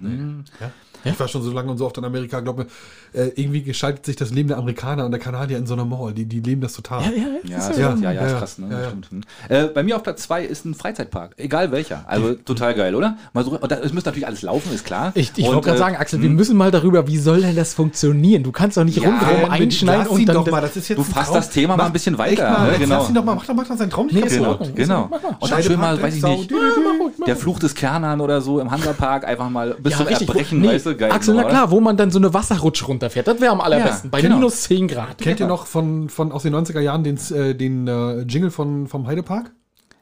Ja. 0.00 0.70
Ich 1.04 1.18
war 1.18 1.28
schon 1.28 1.42
so 1.42 1.52
lange 1.52 1.70
und 1.70 1.78
so 1.78 1.86
oft 1.86 1.96
in 1.98 2.04
Amerika, 2.04 2.40
glaube 2.40 2.66
äh, 3.12 3.28
irgendwie 3.36 3.62
gestaltet 3.62 4.04
sich 4.06 4.16
das 4.16 4.30
Leben 4.30 4.48
der 4.48 4.58
Amerikaner 4.58 5.04
und 5.04 5.10
der 5.10 5.20
Kanadier 5.20 5.58
in 5.58 5.66
so 5.66 5.74
einer 5.74 5.84
Mall. 5.84 6.12
Die, 6.12 6.24
die 6.24 6.40
leben 6.40 6.60
das 6.60 6.72
total. 6.74 7.02
Ja, 7.02 7.10
ja, 7.10 7.22
Ja, 7.44 7.56
das 7.56 7.64
ist, 7.64 7.70
ist 7.72 7.78
ja, 7.78 7.94
ja, 7.94 7.96
ja, 8.00 8.12
ja, 8.12 8.26
ist 8.26 8.32
ja, 8.32 8.38
krass, 8.38 8.58
ne? 8.58 8.68
ja, 8.70 8.80
ja. 8.80 8.88
Stimmt. 8.88 9.10
Hm. 9.10 9.22
Äh, 9.48 9.66
bei 9.68 9.82
mir 9.82 9.96
auf 9.96 10.02
Platz 10.02 10.22
2 10.22 10.44
ist 10.44 10.64
ein 10.64 10.74
Freizeitpark, 10.74 11.34
egal 11.36 11.70
welcher. 11.72 12.04
Also 12.06 12.34
total 12.34 12.74
geil, 12.74 12.94
oder? 12.94 13.16
Mal 13.32 13.44
so, 13.44 13.52
und 13.52 13.70
da, 13.70 13.76
es 13.76 13.92
muss 13.92 14.04
natürlich 14.04 14.26
alles 14.26 14.42
laufen, 14.42 14.72
ist 14.74 14.84
klar. 14.84 15.12
Ich, 15.14 15.32
ich 15.36 15.46
wollte 15.46 15.62
gerade 15.62 15.76
äh, 15.76 15.78
sagen, 15.78 15.96
Axel, 15.96 16.20
wir 16.20 16.30
müssen 16.30 16.56
mal 16.56 16.70
darüber, 16.70 17.06
wie 17.06 17.18
soll 17.18 17.40
denn 17.42 17.56
das 17.56 17.74
funktionieren? 17.74 18.42
Du 18.42 18.52
kannst 18.52 18.76
doch 18.76 18.84
nicht 18.84 18.98
Ja, 18.98 19.08
rundherum 19.08 19.50
einschneiden 19.50 20.08
und 20.08 20.26
dann. 20.28 20.36
doch 20.36 20.50
mal, 20.50 20.60
das 20.60 20.76
ist 20.76 20.88
jetzt 20.88 20.98
Du 20.98 21.04
fasst 21.04 21.34
das 21.34 21.50
Thema 21.50 21.76
mal 21.76 21.86
ein 21.86 21.92
bisschen 21.92 22.18
weiter, 22.18 22.50
mal, 22.50 22.72
ne? 22.72 22.78
Genau. 22.78 22.98
Lass 22.98 23.08
ihn 23.08 23.14
doch 23.14 23.24
mal, 23.24 23.34
mach 23.34 23.46
doch, 23.46 23.54
mach 23.54 23.66
doch 23.66 23.76
seinen 23.76 23.90
Traum 23.90 24.06
nicht 24.06 24.16
Nee, 24.16 24.38
kaputt. 24.38 24.74
Genau, 24.74 25.06
genau. 25.06 25.36
Und 25.40 25.50
dann 25.50 25.62
schön 25.62 25.78
mal, 25.78 26.00
weiß 26.00 26.16
ich 26.16 26.22
nicht, 26.22 26.50
der 27.26 27.36
Fluch 27.36 27.58
des 27.58 27.74
Kernern 27.74 28.20
oder 28.20 28.40
so 28.40 28.60
im 28.60 28.70
Hansapark 28.70 29.24
einfach 29.24 29.48
mal 29.50 29.76
bis 29.78 29.96
zum 29.96 30.06
richtig, 30.06 30.28
Erbrechen, 30.28 30.64
weißt 30.64 30.87
du, 30.88 30.96
geil. 30.96 31.12
Axel, 31.12 31.34
na 31.34 31.44
klar, 31.44 31.70
wo 31.70 31.80
man 31.80 31.96
dann 31.96 32.10
so 32.10 32.18
eine 32.18 32.32
Wasserrutsche 32.34 32.84
runterfährt. 32.86 33.26
Das 33.26 33.40
wäre 33.40 33.52
am 33.52 33.60
allerbesten. 33.60 34.10
Bei 34.10 34.20
genau. 34.20 34.36
minus 34.36 34.62
10 34.62 34.88
Grad. 34.88 35.18
Kennt 35.18 35.40
ihr 35.40 35.46
noch 35.46 35.66
von, 35.66 36.08
von 36.08 36.32
aus 36.32 36.42
den 36.42 36.54
90er 36.54 36.80
Jahren 36.80 37.04
den, 37.04 37.18
äh, 37.34 37.54
den 37.54 37.86
äh, 37.86 38.20
Jingle 38.22 38.50
von, 38.50 38.86
vom 38.86 39.06
Heidepark? 39.06 39.52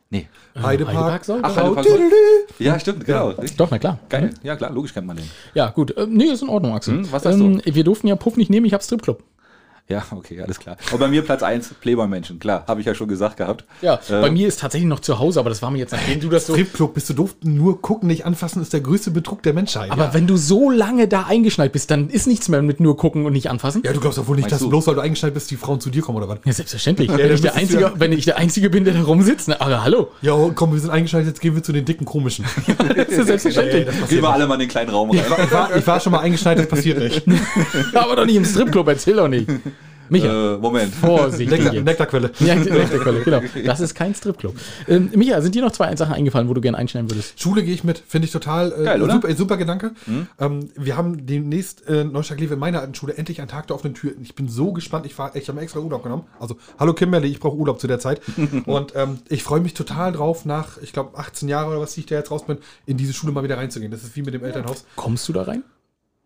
Nee. 0.09 0.29
Heidepark 0.57 1.25
soll 1.25 1.41
Ach, 1.43 1.57
Heidepark 1.57 1.85
dü. 1.85 2.65
Ja, 2.65 2.79
stimmt, 2.79 3.05
genau. 3.05 3.31
Richtig. 3.31 3.57
Doch, 3.57 3.71
na 3.71 3.79
klar. 3.79 3.99
Geil. 4.09 4.31
Ja, 4.43 4.55
klar, 4.55 4.71
logisch 4.71 4.95
kennt 4.95 5.07
man 5.07 5.17
den. 5.17 5.29
Ja, 5.55 5.71
gut. 5.71 5.95
Ähm, 5.97 6.13
nee, 6.13 6.27
ist 6.27 6.43
in 6.43 6.49
Ordnung, 6.49 6.75
Axel. 6.75 6.99
Hm, 6.99 7.13
was 7.13 7.25
sagst 7.25 7.41
ähm, 7.41 7.61
wir 7.65 7.85
durften 7.85 8.07
ja 8.07 8.15
Puff 8.15 8.37
nicht 8.37 8.51
nehmen, 8.51 8.67
ich 8.67 8.73
hab 8.73 8.83
Stripclub. 8.83 9.23
Ja, 9.89 10.05
okay, 10.11 10.43
alles 10.43 10.59
klar. 10.59 10.77
Und 10.91 10.99
bei 10.99 11.07
mir 11.07 11.23
Platz 11.23 11.45
1, 11.45 11.75
Playboy-Menschen, 11.81 12.41
klar, 12.41 12.65
habe 12.67 12.81
ich 12.81 12.87
ja 12.87 12.95
schon 12.97 13.07
gesagt 13.07 13.37
gehabt. 13.37 13.65
Ja, 13.83 14.01
bei 14.09 14.31
mir 14.33 14.49
ist 14.49 14.59
tatsächlich 14.61 14.89
noch 14.89 14.99
zu 14.99 15.21
Hause, 15.21 15.39
aber 15.39 15.49
das 15.49 15.63
war 15.63 15.71
mir 15.71 15.79
jetzt, 15.79 15.93
nachdem 15.93 16.19
du 16.19 16.29
das 16.29 16.47
so. 16.47 16.55
Stripclub, 16.55 16.95
bist 16.95 17.09
du 17.09 17.15
doof? 17.15 17.37
Nur 17.45 17.81
gucken, 17.81 18.09
nicht 18.09 18.27
anfassen, 18.27 18.61
ist 18.63 18.73
der 18.73 18.81
größte 18.81 19.13
Betrug 19.13 19.45
der 19.45 19.53
Menschheit. 19.53 19.93
Aber 19.93 20.13
wenn 20.13 20.27
du 20.27 20.37
so 20.37 20.71
lange 20.71 21.07
da 21.07 21.23
eingeschneit 21.29 21.71
bist, 21.71 21.93
dann 21.93 22.11
ist 22.11 22.27
nichts 22.27 22.49
mehr 22.49 22.63
mit 22.63 22.81
nur 22.81 22.97
gucken 22.97 23.27
und 23.27 23.33
nicht 23.33 23.49
anfassen. 23.49 23.83
ja, 23.85 23.93
du 23.93 24.01
glaubst 24.01 24.19
doch 24.19 24.27
wohl 24.27 24.35
nicht, 24.35 24.45
Meinst 24.47 24.55
dass 24.55 24.61
du? 24.61 24.71
bloß 24.71 24.89
weil 24.89 24.97
du 24.97 25.03
eingeschneit 25.03 25.35
bist, 25.35 25.53
die 25.53 25.57
Frauen 25.57 25.81
zu 25.81 25.89
dir 25.91 26.03
kommen, 26.03 26.19
oder 26.19 26.29
was? 26.29 26.39
Ja, 26.45 26.53
selbstverständlich. 26.53 27.09
wenn, 27.11 27.19
dann 27.19 27.33
ich 27.33 27.41
der 27.43 27.55
Einzige, 27.55 27.81
ja- 27.83 27.93
wenn 27.97 28.11
ich 28.11 28.25
der 28.25 28.39
Einzige 28.39 28.71
bin, 28.71 28.85
der 28.85 28.95
da 28.95 29.03
rumsitzt, 29.05 29.47
ne? 29.47 29.61
aber 29.61 29.85
hallo, 29.85 30.09
Ja, 30.21 30.35
komm, 30.53 30.73
wir 30.73 30.81
sind 30.81 30.91
eingeschaltet, 30.91 31.29
jetzt 31.29 31.41
gehen 31.41 31.55
wir 31.55 31.63
zu 31.63 31.71
den 31.73 31.85
dicken 31.85 32.05
komischen. 32.05 32.45
das 32.97 33.07
ist 33.09 33.27
selbstverständlich. 33.29 33.87
Gehen 34.09 34.23
wir 34.23 34.31
alle 34.31 34.49
mal 34.49 34.55
in 34.55 34.61
den 34.61 34.69
kleinen 34.69 34.91
Raum 34.91 35.11
rein. 35.13 35.21
Ich 35.21 35.53
war, 35.53 35.77
ich 35.77 35.87
war 35.87 36.01
schon 36.01 36.11
mal 36.11 36.21
eingeschneit, 36.21 36.59
das 36.59 36.67
passiert 36.67 36.99
nicht. 36.99 37.23
aber 37.95 38.17
doch 38.17 38.27
nicht 38.27 38.35
im 38.37 38.45
Stripclub, 38.45 38.89
erzähl 38.89 39.15
doch 39.15 39.29
nicht. 39.29 39.49
Micha, 40.09 40.55
Äh, 40.55 40.59
Moment. 40.59 40.95
Vorsichtig 40.95 41.51
Nektar. 41.63 41.83
Nektarquelle. 41.83 42.31
Ja, 42.41 42.55
Nektarquelle, 42.55 43.21
genau. 43.23 43.41
Das 43.65 43.81
ist 43.81 43.95
kein 43.95 44.15
Stripclub. 44.15 44.55
Ähm, 44.89 45.11
Micha, 45.15 45.41
sind 45.41 45.55
dir 45.55 45.63
noch 45.63 45.73
zwei 45.73 45.95
Sachen 45.97 46.15
eingefallen, 46.15 46.49
wo 46.49 46.55
du 46.55 46.61
gerne 46.61 46.79
einschneiden 46.79 47.11
würdest? 47.11 47.41
Schule 47.41 47.63
gehe 47.63 47.75
ich 47.75 47.85
mit, 47.85 48.03
finde 48.07 48.27
ich 48.27 48.33
total 48.33 48.73
äh, 48.73 48.85
Geil, 48.85 49.03
oder? 49.03 49.15
super, 49.15 49.35
super 49.35 49.57
Gedanke. 49.57 49.93
Ähm, 50.39 50.71
wir 50.77 50.97
haben 50.97 51.27
demnächst 51.27 51.87
äh, 51.89 52.05
Neustadt 52.05 52.41
in 52.41 52.59
meiner 52.59 52.81
alten 52.81 52.95
Schule 52.95 53.15
endlich 53.15 53.41
einen 53.41 53.49
Tag 53.49 53.67
der 53.67 53.77
offenen 53.77 53.95
Tür. 53.95 54.13
Ich 54.23 54.35
bin 54.35 54.49
so 54.49 54.73
gespannt. 54.73 55.07
Ich, 55.07 55.19
war, 55.19 55.35
ich 55.35 55.49
habe 55.49 55.57
mir 55.57 55.63
extra 55.63 55.81
Urlaub 55.81 56.03
genommen. 56.03 56.25
Also, 56.39 56.57
hallo 56.79 56.93
Kimberly, 56.93 57.29
ich 57.29 57.41
brauche 57.41 57.57
Urlaub 57.57 57.81
zu 57.81 57.87
der 57.87 57.99
Zeit. 57.99 58.21
Und 58.67 58.95
ähm, 58.95 59.19
ich 59.29 59.43
freue 59.43 59.61
mich 59.61 59.75
total 59.75 60.13
drauf, 60.13 60.45
nach, 60.45 60.79
ich 60.83 60.93
glaube, 60.93 61.17
18 61.19 61.49
Jahren 61.49 61.69
oder 61.69 61.81
was, 61.81 61.95
die 61.95 62.01
ich 62.01 62.07
da 62.07 62.15
jetzt 62.17 62.31
raus 62.31 62.47
bin, 62.47 62.59
in 62.87 62.97
diese 62.97 63.13
Schule 63.13 63.33
mal 63.33 63.45
wieder 63.45 63.57
reinzugehen. 63.57 63.91
Das 63.91 64.03
ist 64.03 64.17
wie 64.17 64.23
mit 64.23 64.35
dem 64.35 64.45
Elternhaus. 64.45 64.85
Kommst 64.97 65.29
du 65.29 65.33
da 65.33 65.43
rein? 65.43 65.63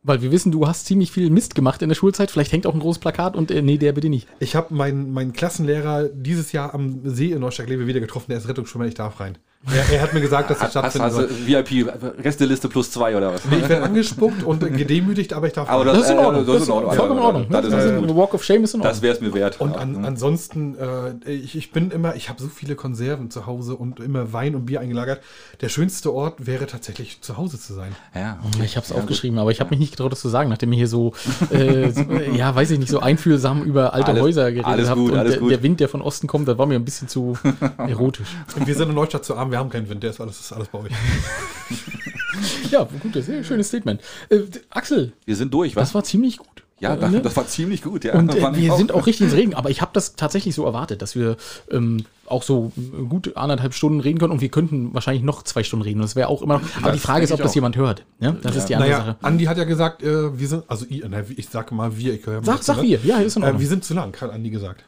Weil 0.02 0.22
wir 0.22 0.32
wissen, 0.32 0.50
du 0.50 0.66
hast 0.66 0.86
ziemlich 0.86 1.12
viel 1.12 1.28
Mist 1.28 1.54
gemacht 1.54 1.82
in 1.82 1.90
der 1.90 1.96
Schulzeit. 1.96 2.30
Vielleicht 2.30 2.52
hängt 2.52 2.66
auch 2.66 2.72
ein 2.72 2.80
großes 2.80 3.00
Plakat 3.00 3.36
und 3.36 3.50
äh, 3.50 3.60
nee, 3.60 3.76
der 3.76 3.92
bitte 3.92 4.08
nicht. 4.08 4.26
Ich 4.38 4.56
habe 4.56 4.74
meinen, 4.74 5.12
meinen 5.12 5.32
Klassenlehrer 5.32 6.08
dieses 6.08 6.52
Jahr 6.52 6.72
am 6.72 7.00
See 7.04 7.32
in 7.32 7.40
Neustadt 7.40 7.68
wieder 7.68 8.00
getroffen. 8.00 8.26
Der 8.30 8.38
ist 8.38 8.48
Rettungsschwimmer, 8.48 8.86
ich 8.86 8.94
darf 8.94 9.20
rein. 9.20 9.36
Er, 9.66 9.92
er 9.96 10.02
hat 10.02 10.14
mir 10.14 10.22
gesagt, 10.22 10.48
dass 10.48 10.58
das 10.72 10.94
soll. 11.14 11.28
du 11.28 11.46
VIP, 11.46 11.86
Resteliste 12.24 12.66
plus 12.70 12.90
zwei 12.90 13.14
oder 13.14 13.34
was? 13.34 13.44
Nee, 13.44 13.56
ich 13.58 13.68
werde 13.68 13.84
angespuckt 13.84 14.42
und 14.42 14.60
gedemütigt, 14.74 15.34
aber 15.34 15.48
ich 15.48 15.52
darf 15.52 15.68
Aber 15.68 15.84
rein. 15.86 15.94
Das 15.94 16.04
ist 16.04 16.10
in 16.10 16.16
äh, 16.16 16.20
Ordnung. 16.20 16.46
das 16.46 16.56
ist 16.62 16.66
in 16.68 16.72
Ordnung. 16.72 16.92
Vollkommen 16.94 17.18
in 17.20 17.24
Ordnung. 17.26 17.46
Das 17.50 17.64
ist 17.66 17.72
Das 17.74 17.84
ist 17.84 17.94
gut. 17.98 18.08
ein 18.08 18.16
Walk 18.16 18.32
of 18.32 18.42
Shame 18.42 18.64
ist 18.64 18.72
in 18.74 18.80
Ordnung. 18.80 18.90
Das 18.94 19.02
wäre 19.02 19.14
es 19.14 19.20
mir 19.20 19.34
wert. 19.34 19.60
Und 19.60 19.72
Ja. 19.74 19.80
an, 19.80 20.02
ansonsten, 20.06 20.76
äh, 21.26 21.30
ich, 21.30 21.56
ich 21.56 21.72
bin 21.72 21.90
immer, 21.90 22.16
ich 22.16 22.30
habe 22.30 22.40
so 22.40 22.48
viele 22.48 22.74
Konserven 22.74 23.30
zu 23.30 23.44
Hause 23.44 23.76
und 23.76 24.00
immer 24.00 24.32
Wein 24.32 24.54
und 24.54 24.64
Bier 24.64 24.80
eingelagert. 24.80 25.20
Der 25.60 25.68
schönste 25.68 26.14
Ort 26.14 26.46
wäre 26.46 26.66
tatsächlich 26.66 27.20
zu 27.20 27.36
Hause 27.36 27.60
zu 27.60 27.74
sein. 27.74 27.94
ja. 28.14 28.38
Ich 28.64 28.76
habe 28.76 28.86
es 28.86 28.92
aufgeschrieben, 28.92 29.38
aber 29.38 29.50
ich 29.50 29.60
habe 29.60 29.68
mich 29.70 29.78
nicht 29.78 29.90
getraut, 29.90 30.10
das 30.12 30.20
zu 30.20 30.30
sagen, 30.30 30.48
nachdem 30.48 30.72
ihr 30.72 30.78
hier 30.78 30.88
so, 30.88 31.12
äh, 31.50 31.90
so, 31.90 32.00
ja, 32.34 32.54
weiß 32.54 32.70
ich 32.70 32.78
nicht, 32.78 32.90
so 32.90 33.00
einfühlsam 33.00 33.62
über 33.62 33.92
alte 33.92 34.08
Alles- 34.12 34.22
Häuser 34.22 34.50
geredet 34.52 34.66
alles 34.66 34.88
habt 34.88 34.98
gut, 34.98 35.12
und 35.12 35.18
alles 35.18 35.32
der, 35.32 35.40
gut. 35.42 35.50
der 35.50 35.62
Wind, 35.62 35.80
der 35.80 35.90
von 35.90 36.00
Osten 36.00 36.26
kommt, 36.28 36.48
das 36.48 36.56
war 36.56 36.64
mir 36.64 36.76
ein 36.76 36.84
bisschen 36.86 37.08
zu 37.08 37.36
erotisch. 37.76 38.28
Und 38.56 38.66
wir 38.66 38.74
sind 38.74 38.88
in 38.88 38.94
Neustadt 38.94 39.24
zu 39.26 39.36
arm, 39.36 39.49
wir 39.50 39.58
haben 39.58 39.70
keinen 39.70 39.88
Wind, 39.88 40.02
der 40.02 40.10
ist 40.10 40.20
alles, 40.20 40.40
ist 40.40 40.52
alles 40.52 40.68
bei 40.68 40.78
euch. 40.80 40.92
Ja, 42.70 42.84
gut, 42.84 43.14
das 43.16 43.28
ist 43.28 43.34
ein 43.34 43.44
schönes 43.44 43.68
Statement. 43.68 44.00
Äh, 44.30 44.40
Axel, 44.70 45.12
Wir 45.26 45.36
sind 45.36 45.52
durch, 45.52 45.76
was? 45.76 45.88
das 45.88 45.94
war 45.94 46.04
ziemlich 46.04 46.38
gut. 46.38 46.62
ja, 46.78 46.94
Äh, 46.94 46.98
das, 46.98 47.10
ne? 47.10 47.20
das 47.20 47.36
war 47.36 47.46
ziemlich 47.46 47.82
gut, 47.82 48.04
ja. 48.04 48.14
Und 48.14 48.34
äh, 48.34 48.56
wir 48.56 48.74
sind 48.76 48.92
auch 48.92 49.06
richtig 49.06 49.26
ins 49.26 49.34
Reden, 49.36 49.52
aber 49.54 49.68
ich 49.70 49.82
habe 49.82 49.90
das 49.92 50.14
tatsächlich 50.16 50.54
so 50.54 50.64
erwartet, 50.64 51.02
dass 51.02 51.16
wir 51.16 51.36
ähm, 51.70 52.04
auch 52.26 52.42
so 52.42 52.72
äh, 52.76 53.02
gut 53.04 53.36
anderthalb 53.36 53.74
Stunden 53.74 54.00
reden 54.00 54.18
können 54.18 54.32
und 54.32 54.40
wir 54.40 54.48
könnten 54.48 54.94
wahrscheinlich 54.94 55.22
noch 55.24 55.42
zwei 55.42 55.64
Stunden 55.64 55.82
reden. 55.82 55.98
Und 55.98 56.04
das 56.04 56.16
wäre 56.16 56.28
auch 56.28 56.40
immer 56.40 56.60
noch. 56.60 56.62
Aber 56.80 56.92
die 56.92 56.98
Frage 57.00 57.24
ist, 57.24 57.32
ob 57.32 57.42
das 57.42 57.50
auch. 57.50 57.54
jemand 57.56 57.76
hört. 57.76 58.04
Ja, 58.20 58.32
das 58.32 58.56
ist 58.56 58.66
die 58.66 58.76
andere 58.76 58.90
Naja, 58.90 59.04
Sache. 59.04 59.16
Andi 59.22 59.44
hat 59.44 59.58
ja 59.58 59.64
gesagt, 59.64 60.02
äh, 60.02 60.38
wir 60.38 60.48
sind, 60.48 60.64
also 60.68 60.86
ich, 60.88 61.02
na, 61.08 61.22
ich 61.36 61.48
sage 61.48 61.74
mal 61.74 61.96
wir, 61.98 62.14
ich 62.14 62.24
höre 62.24 62.42
Sag, 62.44 62.62
sag 62.62 62.80
wir, 62.80 63.00
ja, 63.04 63.18
ist 63.18 63.36
in 63.36 63.42
Äh, 63.42 63.46
Ordnung. 63.46 63.60
wir 63.60 63.68
sind 63.68 63.84
zu 63.84 63.92
lang, 63.94 64.16
hat 64.20 64.30
Andi 64.30 64.50
gesagt. 64.50 64.84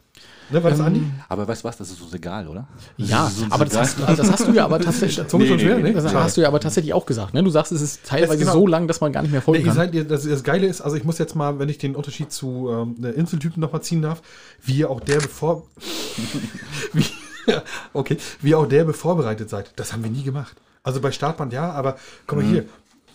Ne, 0.53 0.63
war 0.63 0.71
das 0.71 0.81
Andi? 0.81 1.03
Aber 1.29 1.49
weißt 1.49 1.63
du 1.65 1.69
was, 1.69 1.77
das 1.79 1.91
ist 1.91 2.01
uns 2.03 2.13
egal, 2.15 2.47
oder? 2.49 2.67
Ja, 2.97 3.25
Das 3.25 3.51
aber 3.51 3.65
das 3.65 3.77
hast, 3.77 4.03
also 4.03 4.23
das 4.23 4.33
hast 4.33 4.47
du 4.49 4.53
ja 4.53 4.65
aber 4.65 4.79
tatsächlich. 4.85 5.27
Zunge 5.29 5.47
schon 5.47 5.57
nee, 5.57 5.63
schwer, 5.63 5.77
nee, 5.77 5.83
ne? 5.91 5.93
Das 5.95 6.13
hast 6.15 6.37
du 6.37 6.41
ja 6.43 6.49
aber 6.49 6.61
tatsächlich 6.61 6.93
auch 6.95 7.07
gesagt. 7.07 7.35
Ne? 7.35 7.43
Du 7.43 7.51
sagst, 7.51 7.73
es 7.73 7.81
ist 7.81 8.05
teilweise 8.05 8.39
genau. 8.39 8.53
so 8.53 8.67
lang, 8.67 8.87
dass 8.87 9.01
man 9.01 9.13
gar 9.13 9.23
nicht 9.23 9.33
mehr 9.33 9.43
folgen 9.43 9.61
ihr 9.61 9.67
kann. 9.67 9.77
seid, 9.93 10.11
das, 10.11 10.25
das 10.25 10.43
Geile 10.45 10.67
ist, 10.67 10.81
also 10.81 10.97
ich 10.97 11.05
muss 11.05 11.19
jetzt 11.19 11.35
mal, 11.35 11.59
wenn 11.59 11.69
ich 11.69 11.79
den 11.79 11.97
Unterschied 11.97 12.31
zu 12.33 12.69
ähm, 12.71 12.95
der 12.99 13.15
Inseltypen 13.15 13.61
nochmal 13.61 13.83
ziehen 13.83 14.03
darf, 14.03 14.23
wie 14.63 14.75
ihr 14.79 14.91
auch 14.91 15.01
der 15.01 15.17
bevor. 15.21 15.63
wie, 16.93 17.05
okay, 17.93 18.17
wie 18.41 18.51
ihr 18.51 18.59
auch 18.59 18.67
derbe 18.69 18.93
vorbereitet 18.93 19.51
seid. 19.51 19.73
Das 19.77 19.93
haben 19.93 20.05
wir 20.05 20.11
nie 20.11 20.23
gemacht. 20.23 20.57
Also 20.85 21.01
bei 21.01 21.13
Startband 21.13 21.53
ja, 21.53 21.71
aber 21.71 21.97
guck 22.27 22.39
Mhm. 22.39 22.45
mal 22.45 22.51
hier. 22.53 22.65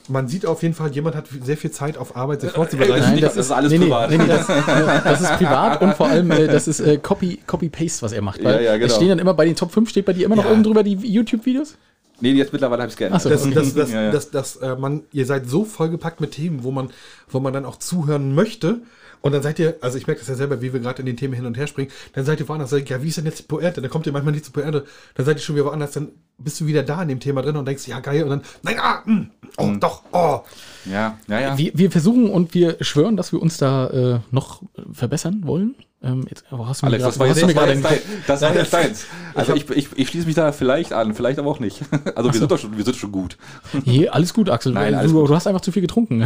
Man 0.09 0.27
sieht 0.27 0.45
auf 0.45 0.61
jeden 0.63 0.73
Fall, 0.73 0.91
jemand 0.91 1.15
hat 1.15 1.25
sehr 1.43 1.57
viel 1.57 1.71
Zeit 1.71 1.97
auf 1.97 2.15
Arbeit, 2.15 2.41
sich 2.41 2.51
vorzubereiten. 2.51 2.99
Nein, 3.01 3.19
das 3.21 3.35
ist 3.35 3.51
alles 3.51 3.71
nee, 3.71 3.77
nee, 3.77 3.85
privat. 3.85 4.09
Nee, 4.09 4.17
nee, 4.17 4.27
das, 4.27 4.47
das 4.47 5.21
ist 5.21 5.37
privat 5.37 5.81
und 5.81 5.93
vor 5.95 6.07
allem, 6.07 6.31
äh, 6.31 6.47
das 6.47 6.67
ist 6.67 6.79
äh, 6.79 6.97
Copy, 6.97 7.39
Copy-Paste, 7.45 8.01
was 8.03 8.11
er 8.13 8.21
macht. 8.21 8.43
Weil 8.43 8.55
Ja, 8.55 8.61
ja, 8.61 8.73
genau. 8.77 8.85
Es 8.87 8.95
stehen 8.95 9.09
dann 9.09 9.19
immer 9.19 9.33
bei 9.33 9.45
den 9.45 9.55
Top 9.55 9.71
5, 9.71 9.89
steht 9.89 10.05
bei 10.05 10.13
dir 10.13 10.25
immer 10.25 10.35
noch 10.35 10.45
Ja. 10.45 10.51
oben 10.51 10.63
drüber 10.63 10.83
die 10.83 10.93
YouTube-Videos? 10.93 11.75
Nee, 12.19 12.31
jetzt 12.31 12.51
mittlerweile 12.51 12.81
habe 12.81 12.87
ich 12.89 12.93
es 12.93 12.97
geändert. 12.97 13.19
Ach 13.19 13.23
so. 13.23 13.29
Das, 13.29 13.43
Okay. 13.45 13.53
das, 13.53 13.73
das, 13.73 13.91
Ja, 13.91 14.11
das, 14.11 14.31
das, 14.31 14.55
äh, 14.57 14.75
man, 14.75 15.03
ihr 15.11 15.25
seid 15.25 15.47
so 15.47 15.65
vollgepackt 15.65 16.19
mit 16.21 16.31
Themen, 16.31 16.63
wo 16.63 16.71
man, 16.71 16.89
wo 17.29 17.39
man 17.39 17.53
dann 17.53 17.65
auch 17.65 17.77
zuhören 17.77 18.33
möchte. 18.33 18.79
Und 19.21 19.33
dann 19.33 19.41
seid 19.41 19.59
ihr, 19.59 19.75
also 19.81 19.97
ich 19.97 20.07
merke 20.07 20.19
das 20.21 20.29
ja 20.29 20.35
selber, 20.35 20.61
wie 20.61 20.73
wir 20.73 20.79
gerade 20.79 20.99
in 21.01 21.05
den 21.05 21.17
Themen 21.17 21.33
hin 21.33 21.45
und 21.45 21.57
her 21.57 21.67
springen, 21.67 21.91
dann 22.13 22.23
seid 22.23 22.39
ihr 22.39 22.47
woanders, 22.47 22.69
seid, 22.69 22.89
ja, 22.89 23.01
wie 23.03 23.07
ist 23.09 23.17
denn 23.17 23.25
jetzt 23.25 23.39
die 23.39 23.43
Pointe? 23.43 23.81
Dann 23.81 23.89
kommt 23.89 24.05
ihr 24.05 24.11
manchmal 24.13 24.33
nicht 24.33 24.45
zur 24.45 24.53
Pointe, 24.53 24.85
dann 25.15 25.25
seid 25.25 25.37
ihr 25.37 25.41
schon 25.41 25.55
wieder 25.55 25.65
woanders, 25.65 25.91
dann 25.91 26.09
bist 26.37 26.59
du 26.61 26.67
wieder 26.67 26.83
da 26.83 27.01
in 27.01 27.07
dem 27.09 27.19
Thema 27.19 27.41
drin 27.41 27.55
und 27.55 27.65
denkst, 27.67 27.87
ja, 27.87 27.99
geil, 27.99 28.23
und 28.23 28.29
dann, 28.29 28.41
nein, 28.63 28.75
ah, 28.79 29.01
mh, 29.05 29.25
oh, 29.57 29.65
Mhm. 29.65 29.79
doch, 29.79 30.03
oh. 30.11 30.41
Ja, 30.85 31.17
ja, 31.27 31.39
ja. 31.39 31.57
Wir, 31.57 31.71
wir 31.75 31.91
versuchen 31.91 32.29
und 32.29 32.53
wir 32.53 32.77
schwören, 32.81 33.17
dass 33.17 33.31
wir 33.31 33.41
uns 33.41 33.57
da 33.57 33.87
äh, 33.87 34.19
noch 34.31 34.61
verbessern 34.93 35.41
wollen. 35.45 35.75
Ähm, 36.03 36.25
jetzt, 36.29 36.43
wo 36.51 36.67
hast 36.67 36.83
du 36.83 36.85
Alex, 36.85 37.01
grad- 37.01 37.09
das 37.13 37.19
war 37.19 37.25
jetzt 37.27 37.41
jetzt 37.41 37.55
dein, 37.57 37.81
das 38.27 38.41
war 38.43 38.55
jetzt 38.55 38.71
deins. 38.71 39.05
Also 39.33 39.55
ich, 39.55 39.67
ich, 39.71 39.87
ich 39.95 40.07
schließe 40.09 40.27
mich 40.27 40.35
da 40.35 40.51
vielleicht 40.51 40.93
an, 40.93 41.15
vielleicht 41.15 41.39
aber 41.39 41.49
auch 41.49 41.59
nicht. 41.59 41.81
Also 42.15 42.31
wir 42.31 42.39
sind 42.39 42.51
doch 42.51 42.59
schon, 42.59 42.77
wir 42.77 42.85
sind 42.85 42.95
schon 42.97 43.11
gut. 43.11 43.35
Hier, 43.83 44.13
alles 44.13 44.31
gut, 44.31 44.47
Axel. 44.51 44.73
Nein, 44.73 44.93
alles 44.93 45.11
du, 45.11 45.19
gut. 45.21 45.29
du 45.31 45.35
hast 45.35 45.47
einfach 45.47 45.61
zu 45.61 45.71
viel 45.71 45.81
getrunken. 45.81 46.23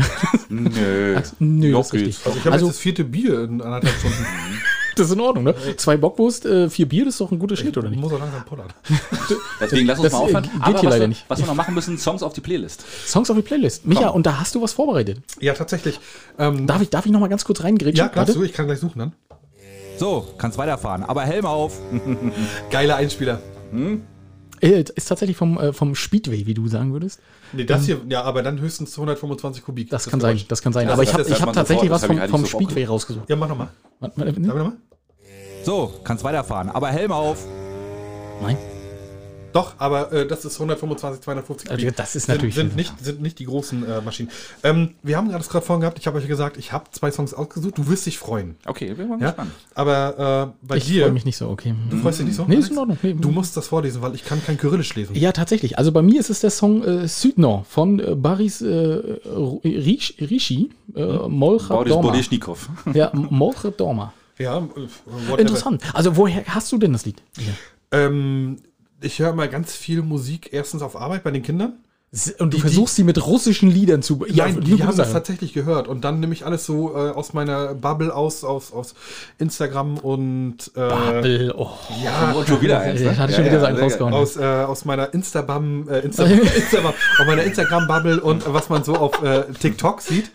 Nö. 0.49 1.15
Axel, 1.17 1.35
nö, 1.39 1.77
richtig. 1.77 2.03
geht's. 2.03 2.25
Also 2.25 2.37
ich 2.37 2.43
habe 2.45 2.53
Also- 2.53 2.65
jetzt 2.65 2.75
das 2.75 2.81
vierte 2.81 3.05
Bier 3.05 3.43
in 3.45 3.61
anderthalb 3.61 3.95
Stunden. 3.97 4.25
Das 4.95 5.07
ist 5.07 5.13
in 5.13 5.19
Ordnung, 5.21 5.45
ne? 5.45 5.55
Zwei 5.77 5.95
Bockwurst, 5.97 6.45
äh, 6.45 6.69
vier 6.69 6.87
Bier, 6.87 7.05
das 7.05 7.13
ist 7.15 7.21
doch 7.21 7.31
ein 7.31 7.39
guter 7.39 7.55
Schnitt, 7.55 7.77
oder 7.77 7.85
Ich 7.87 7.91
nicht? 7.91 8.01
muss 8.01 8.11
auch 8.13 8.19
langsam 8.19 8.43
pullern. 8.45 8.67
Deswegen 9.59 9.87
lass 9.87 9.99
uns 9.99 10.05
Das, 10.11 10.13
mal 10.13 10.19
äh, 10.19 10.23
aufhören. 10.23 10.43
geht 10.43 10.51
Aber 10.61 10.65
hier 10.67 10.75
was, 10.75 10.83
leider 10.83 10.99
wir, 10.99 11.07
nicht. 11.07 11.25
was 11.27 11.39
wir 11.39 11.47
noch 11.47 11.55
machen 11.55 11.73
müssen, 11.73 11.97
Songs 11.97 12.23
auf 12.23 12.33
die 12.33 12.41
Playlist. 12.41 12.83
Songs 13.07 13.29
auf 13.29 13.35
die 13.37 13.41
Playlist. 13.43 13.85
Micha, 13.85 14.09
und 14.09 14.25
da 14.25 14.39
hast 14.39 14.53
du 14.55 14.61
was 14.61 14.73
vorbereitet. 14.73 15.19
Ja, 15.39 15.53
tatsächlich. 15.53 15.99
Ähm, 16.37 16.67
Darf 16.67 16.81
ich, 16.81 16.89
darf 16.89 17.05
ich 17.05 17.11
noch 17.11 17.19
mal 17.19 17.29
ganz 17.29 17.45
kurz 17.45 17.63
reingrätschen? 17.63 17.97
ja, 17.97 18.09
kannst 18.09 18.35
du, 18.35 18.43
ich 18.43 18.53
kann 18.53 18.65
gleich 18.67 18.79
suchen 18.79 18.99
dann. 18.99 19.13
So, 19.97 20.27
kannst 20.37 20.57
weiterfahren. 20.57 21.03
Aber 21.03 21.21
Helm 21.23 21.45
auf. 21.45 21.77
Geiler 22.71 22.95
Einspieler. 22.97 23.39
Äh, 24.61 24.83
ist 24.95 25.07
tatsächlich 25.07 25.35
vom, 25.37 25.57
äh, 25.57 25.73
vom 25.73 25.95
Speedway, 25.95 26.45
wie 26.45 26.53
du 26.53 26.67
sagen 26.67 26.93
würdest. 26.93 27.19
Nee, 27.51 27.65
das 27.65 27.85
hier, 27.85 27.99
ja, 28.09 28.23
aber 28.23 28.43
dann 28.43 28.59
höchstens 28.59 28.91
225 28.91 29.63
Kubik. 29.63 29.89
Das, 29.89 30.07
kann 30.07 30.19
sein, 30.19 30.39
das 30.47 30.61
kann 30.61 30.71
sein. 30.71 30.87
Ja, 30.87 30.93
Aber 30.93 31.03
ich 31.03 31.09
das- 31.09 31.19
habe 31.19 31.29
das 31.29 31.37
ich 31.37 31.41
hab 31.43 31.53
tatsächlich 31.53 31.89
was 31.89 32.01
das 32.01 32.07
vom, 32.07 32.17
vom 32.29 32.41
sofort 32.45 32.63
Speedway 32.63 32.85
rausgesucht. 32.85 33.29
Ja, 33.29 33.35
mach 33.35 33.47
nochmal. 33.49 33.69
Sag 33.99 34.17
mal 34.17 34.31
nochmal. 34.31 34.73
So, 35.63 35.93
kannst 36.03 36.23
weiterfahren. 36.23 36.69
Aber 36.69 36.89
Helm 36.89 37.11
auf. 37.11 37.45
Nein. 38.41 38.57
Doch, 39.53 39.75
aber 39.77 40.11
äh, 40.13 40.27
das 40.27 40.45
ist 40.45 40.55
125, 40.55 41.21
250 41.23 41.71
Also, 41.71 41.87
das 41.95 42.15
ist 42.15 42.25
sind, 42.25 42.35
natürlich- 42.35 42.55
Sind 42.55 42.75
nicht, 42.75 42.93
sind 43.03 43.21
nicht 43.21 43.39
die 43.39 43.45
großen 43.45 43.87
äh, 43.87 44.01
Maschinen. 44.01 44.29
Ähm, 44.63 44.95
wir 45.03 45.17
haben 45.17 45.29
gerade 45.29 45.43
gerade 45.45 45.65
vorhin 45.65 45.81
gehabt, 45.81 45.99
ich 45.99 46.07
habe 46.07 46.17
euch 46.17 46.27
gesagt, 46.27 46.57
ich 46.57 46.71
habe 46.71 46.85
zwei 46.91 47.11
Songs 47.11 47.33
ausgesucht. 47.33 47.77
Du 47.77 47.87
wirst 47.87 48.05
dich 48.05 48.17
freuen. 48.17 48.55
Okay, 48.65 48.97
wir 48.97 49.09
waren 49.09 49.19
Ja? 49.19 49.27
gespannt. 49.27 49.51
Aber 49.75 50.51
äh, 50.61 50.65
bei 50.67 50.77
Ich 50.77 50.85
dir, 50.85 51.03
freue 51.03 51.11
mich 51.13 51.25
nicht 51.25 51.37
so, 51.37 51.49
okay. 51.49 51.73
du 51.89 51.97
freust 51.97 52.19
dich 52.19 52.27
nicht 52.27 52.35
so? 52.35 52.45
Nee, 52.45 52.55
ist 52.55 52.65
Alex? 52.65 52.71
in 52.71 52.77
Ordnung. 52.77 52.97
Nee. 53.01 53.13
Du 53.19 53.29
musst 53.31 53.55
das 53.57 53.67
vorlesen, 53.67 54.01
weil 54.01 54.15
ich 54.15 54.23
kann 54.25 54.43
kein 54.45 54.57
Kyrillisch 54.57 54.95
lesen. 54.95 55.15
Ja, 55.15 55.31
tatsächlich. 55.31 55.77
Also 55.77 55.91
bei 55.91 56.01
mir 56.01 56.19
ist 56.19 56.29
es 56.29 56.39
der 56.41 56.51
Song 56.51 56.83
äh, 56.83 57.07
Südnor 57.07 57.65
von 57.69 57.99
äh, 57.99 58.15
Baris 58.15 58.61
äh, 58.61 59.19
Rish, 59.63 60.13
Rishi, 60.19 60.69
äh, 60.95 61.03
Molchat 61.27 61.69
Boris 61.69 61.89
Dorma. 61.91 62.09
Bodeschnikow. 62.11 62.69
Ja, 62.93 63.11
Molchat 63.13 63.79
Dorma. 63.79 64.13
Ja, 64.37 64.57
äh, 64.57 64.61
whatever. 65.05 65.39
Interessant. 65.39 65.83
Also 65.93 66.15
woher 66.17 66.43
hast 66.47 66.71
du 66.71 66.77
denn 66.77 66.93
das 66.93 67.05
Lied? 67.05 67.21
Ja. 67.37 67.53
Ähm, 67.99 68.57
ich 69.01 69.19
höre 69.19 69.33
mal 69.33 69.49
ganz 69.49 69.75
viel 69.75 70.01
Musik, 70.01 70.53
erstens 70.53 70.81
auf 70.81 70.95
Arbeit 70.95 71.23
bei 71.23 71.31
den 71.31 71.43
Kindern. 71.43 71.83
Und 72.39 72.53
du 72.53 72.57
Die- 72.57 72.61
versuchst 72.61 72.95
sie 72.97 73.05
mit 73.05 73.25
russischen 73.25 73.69
Liedern 73.71 74.01
zu. 74.01 74.25
Nein, 74.33 74.55
nur 74.55 74.63
die 74.63 74.83
haben 74.83 74.97
das 74.97 75.13
tatsächlich 75.13 75.53
gehört. 75.53 75.87
Und 75.87 76.03
dann 76.03 76.19
nehme 76.19 76.33
ich 76.33 76.45
alles 76.45 76.65
so 76.65 76.93
äh, 76.93 77.11
aus 77.11 77.31
meiner 77.31 77.73
Bubble 77.73 78.13
aus, 78.13 78.43
aus, 78.43 78.73
aus 78.73 78.95
Instagram 79.37 79.97
und 79.97 80.71
äh, 80.75 80.79
Babel, 80.89 81.53
oh. 81.57 81.69
ja, 82.03 82.33
Und 82.33 82.49
schon 82.49 82.59
wieder 82.59 82.81
eins. 82.81 82.99
Ja, 82.99 83.11
ne? 83.11 83.17
hatte 83.17 83.33
schon 83.33 83.45
wieder 83.45 83.61
so 83.61 83.65
einen 83.65 83.77
sehr 83.77 83.85
rausgehauen. 83.85 84.13
aus, 84.13 84.35
äh, 84.35 84.43
aus 84.43 84.83
meiner 84.83 85.13
Instabam, 85.13 85.87
äh, 85.87 85.99
Insta 85.99 86.25
Instagram, 86.25 86.93
aus 87.19 87.25
meiner 87.25 87.43
Instagram-Bubble 87.43 88.19
und 88.19 88.43
was 88.53 88.67
man 88.67 88.83
so 88.83 88.95
auf 88.97 89.23
äh, 89.23 89.45
TikTok 89.53 90.01
sieht. 90.01 90.31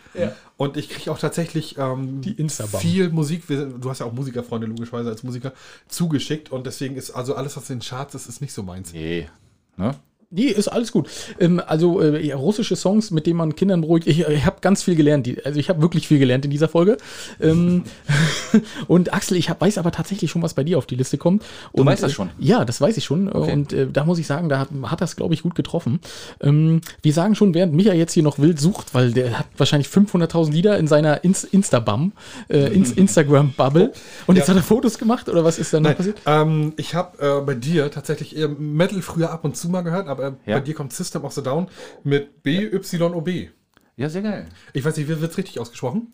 Und 0.57 0.79
ich 0.79 0.89
kriege 0.89 1.13
auch 1.13 1.19
tatsächlich 1.19 1.77
ähm, 1.77 2.23
Die 2.23 2.33
Instabam. 2.33 2.81
viel 2.81 3.11
Musik. 3.11 3.51
Wir, 3.51 3.67
du 3.67 3.91
hast 3.91 3.99
ja 3.99 4.07
auch 4.07 4.13
Musikerfreunde, 4.15 4.67
logischerweise 4.67 5.11
als 5.11 5.23
Musiker, 5.23 5.53
zugeschickt. 5.89 6.51
Und 6.51 6.65
deswegen 6.67 6.97
ist 6.97 7.11
also 7.11 7.35
alles, 7.35 7.55
was 7.59 7.69
in 7.69 7.81
den 7.81 7.87
Charts 7.87 8.15
ist, 8.15 8.27
ist 8.31 8.41
nicht 8.41 8.55
so 8.55 8.63
meins. 8.63 8.95
Nee. 8.95 9.29
Ne? 9.77 9.95
Nee, 10.31 10.47
ist 10.47 10.69
alles 10.69 10.93
gut. 10.93 11.09
Ähm, 11.39 11.63
also 11.67 12.01
äh, 12.01 12.33
russische 12.33 12.77
Songs, 12.77 13.11
mit 13.11 13.27
denen 13.27 13.37
man 13.37 13.55
Kindern 13.55 13.81
beruhigt. 13.81 14.07
Ich, 14.07 14.21
ich 14.21 14.45
habe 14.45 14.57
ganz 14.61 14.83
viel 14.83 14.97
gelernt. 14.97 15.27
Die, 15.27 15.45
also 15.45 15.59
ich 15.59 15.69
habe 15.69 15.81
wirklich 15.83 16.09
viel 16.09 16.19
gelernt 16.19 16.45
in 16.45 16.51
dieser 16.51 16.69
Folge. 16.69 16.97
Ähm, 17.41 17.85
Und 18.89 19.13
Axel, 19.13 19.37
ich 19.37 19.51
hab, 19.51 19.61
weiß 19.61 19.79
aber 19.79 19.93
tatsächlich 19.93 20.31
schon, 20.31 20.43
was 20.43 20.55
bei 20.55 20.65
dir 20.65 20.79
auf 20.79 20.87
die 20.87 20.95
Liste 20.95 21.19
kommt. 21.19 21.43
Du 21.75 21.81
und, 21.83 21.87
weißt 21.87 22.03
das 22.03 22.13
äh, 22.13 22.15
schon? 22.15 22.31
Ja, 22.39 22.65
das 22.65 22.81
weiß 22.81 22.97
ich 22.97 23.05
schon. 23.05 23.29
Okay. 23.33 23.53
Und 23.53 23.73
äh, 23.73 23.87
da 23.91 24.05
muss 24.05 24.19
ich 24.19 24.27
sagen, 24.27 24.49
da 24.49 24.59
hat, 24.59 24.69
hat 24.85 25.01
das, 25.01 25.17
glaube 25.17 25.35
ich, 25.35 25.43
gut 25.43 25.55
getroffen. 25.55 26.01
Ähm, 26.41 26.81
wir 27.03 27.13
sagen 27.13 27.35
schon, 27.35 27.55
während 27.55 27.75
Micha 27.75 27.93
jetzt 27.93 28.13
hier 28.13 28.23
noch 28.23 28.39
wild 28.39 28.61
sucht, 28.61 28.95
weil 28.95 29.13
der 29.13 29.39
hat 29.39 29.47
wahrscheinlich 29.57 29.89
500.000 29.89 30.53
Lieder 30.53 30.79
in 30.79 30.87
seiner 30.87 31.25
Ins 31.25 31.45
Instabum, 31.45 32.13
äh, 32.49 32.73
ins 32.73 32.93
Instagram-Bubble. 32.93 33.93
Und 34.27 34.37
jetzt 34.37 34.49
Ja. 34.49 34.55
hat 34.55 34.61
er 34.61 34.65
Fotos 34.65 34.99
gemacht 34.99 35.29
oder 35.29 35.45
was 35.45 35.59
ist 35.59 35.73
da 35.73 35.81
noch 35.81 35.91
Nein, 35.91 35.97
passiert? 35.97 36.19
ähm, 36.27 36.73
ich 36.77 36.95
habe 36.95 37.41
äh, 37.41 37.45
bei 37.45 37.55
dir 37.55 37.91
tatsächlich 37.91 38.37
eher 38.37 38.49
Metal 38.49 39.01
früher 39.03 39.31
ab 39.31 39.45
und 39.45 39.57
zu 39.57 39.69
mal 39.69 39.83
gehört, 39.83 40.09
aber 40.09 40.16
äh, 40.19 40.33
Ja. 40.51 40.57
bei 40.57 40.61
dir 40.61 40.75
kommt 40.75 40.93
System 40.93 41.25
of 41.25 41.33
the 41.33 41.43
Down 41.43 41.69
mit 42.05 42.43
B-Y-O-B. 42.43 43.49
Ja, 43.97 44.09
sehr 44.09 44.23
geil. 44.23 44.47
Ich 44.73 44.85
weiß 44.85 44.97
nicht, 44.97 45.09
wie 45.09 45.21
wird 45.21 45.31
es 45.33 45.39
richtig 45.39 45.59
ausgesprochen? 45.59 46.13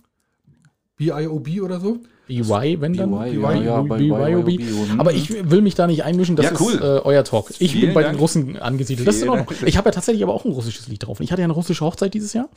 B-I-O-B 0.97 1.61
oder 1.61 1.81
so? 1.81 1.99
BY, 2.29 2.81
wenn 2.81 2.95
dann? 2.95 3.11
BYOB. 3.11 4.61
Aber 4.99 5.13
ich 5.13 5.51
will 5.51 5.61
mich 5.61 5.75
da 5.75 5.87
nicht 5.87 6.05
einmischen, 6.05 6.37
das 6.37 6.47
Ja, 6.47 6.53
cool. 6.61 6.73
ist 6.75 6.81
äh, 6.81 7.01
euer 7.05 7.25
Talk. 7.25 7.51
Ich 7.59 7.73
Vielen 7.73 7.87
bin 7.87 7.95
bei 7.95 8.03
Dank. 8.03 8.15
den 8.15 8.21
Russen 8.21 8.57
angesiedelt. 8.59 9.09
Das 9.09 9.17
ist 9.17 9.23
in 9.23 9.29
Ordnung. 9.29 9.49
Ich 9.67 9.77
habe 9.77 9.89
ja 9.89 9.93
tatsächlich 9.93 10.23
aber 10.23 10.33
auch 10.33 10.45
ein 10.45 10.53
russisches 10.53 10.87
Lied 10.89 11.05
drauf. 11.05 11.21
Ich 11.21 11.33
hatte 11.33 11.43
ja 11.43 11.45
eine 11.47 11.53
russische 11.53 11.85
Hochzeit 11.85 12.15
dieses 12.15 12.33
Jahr. 12.33 12.49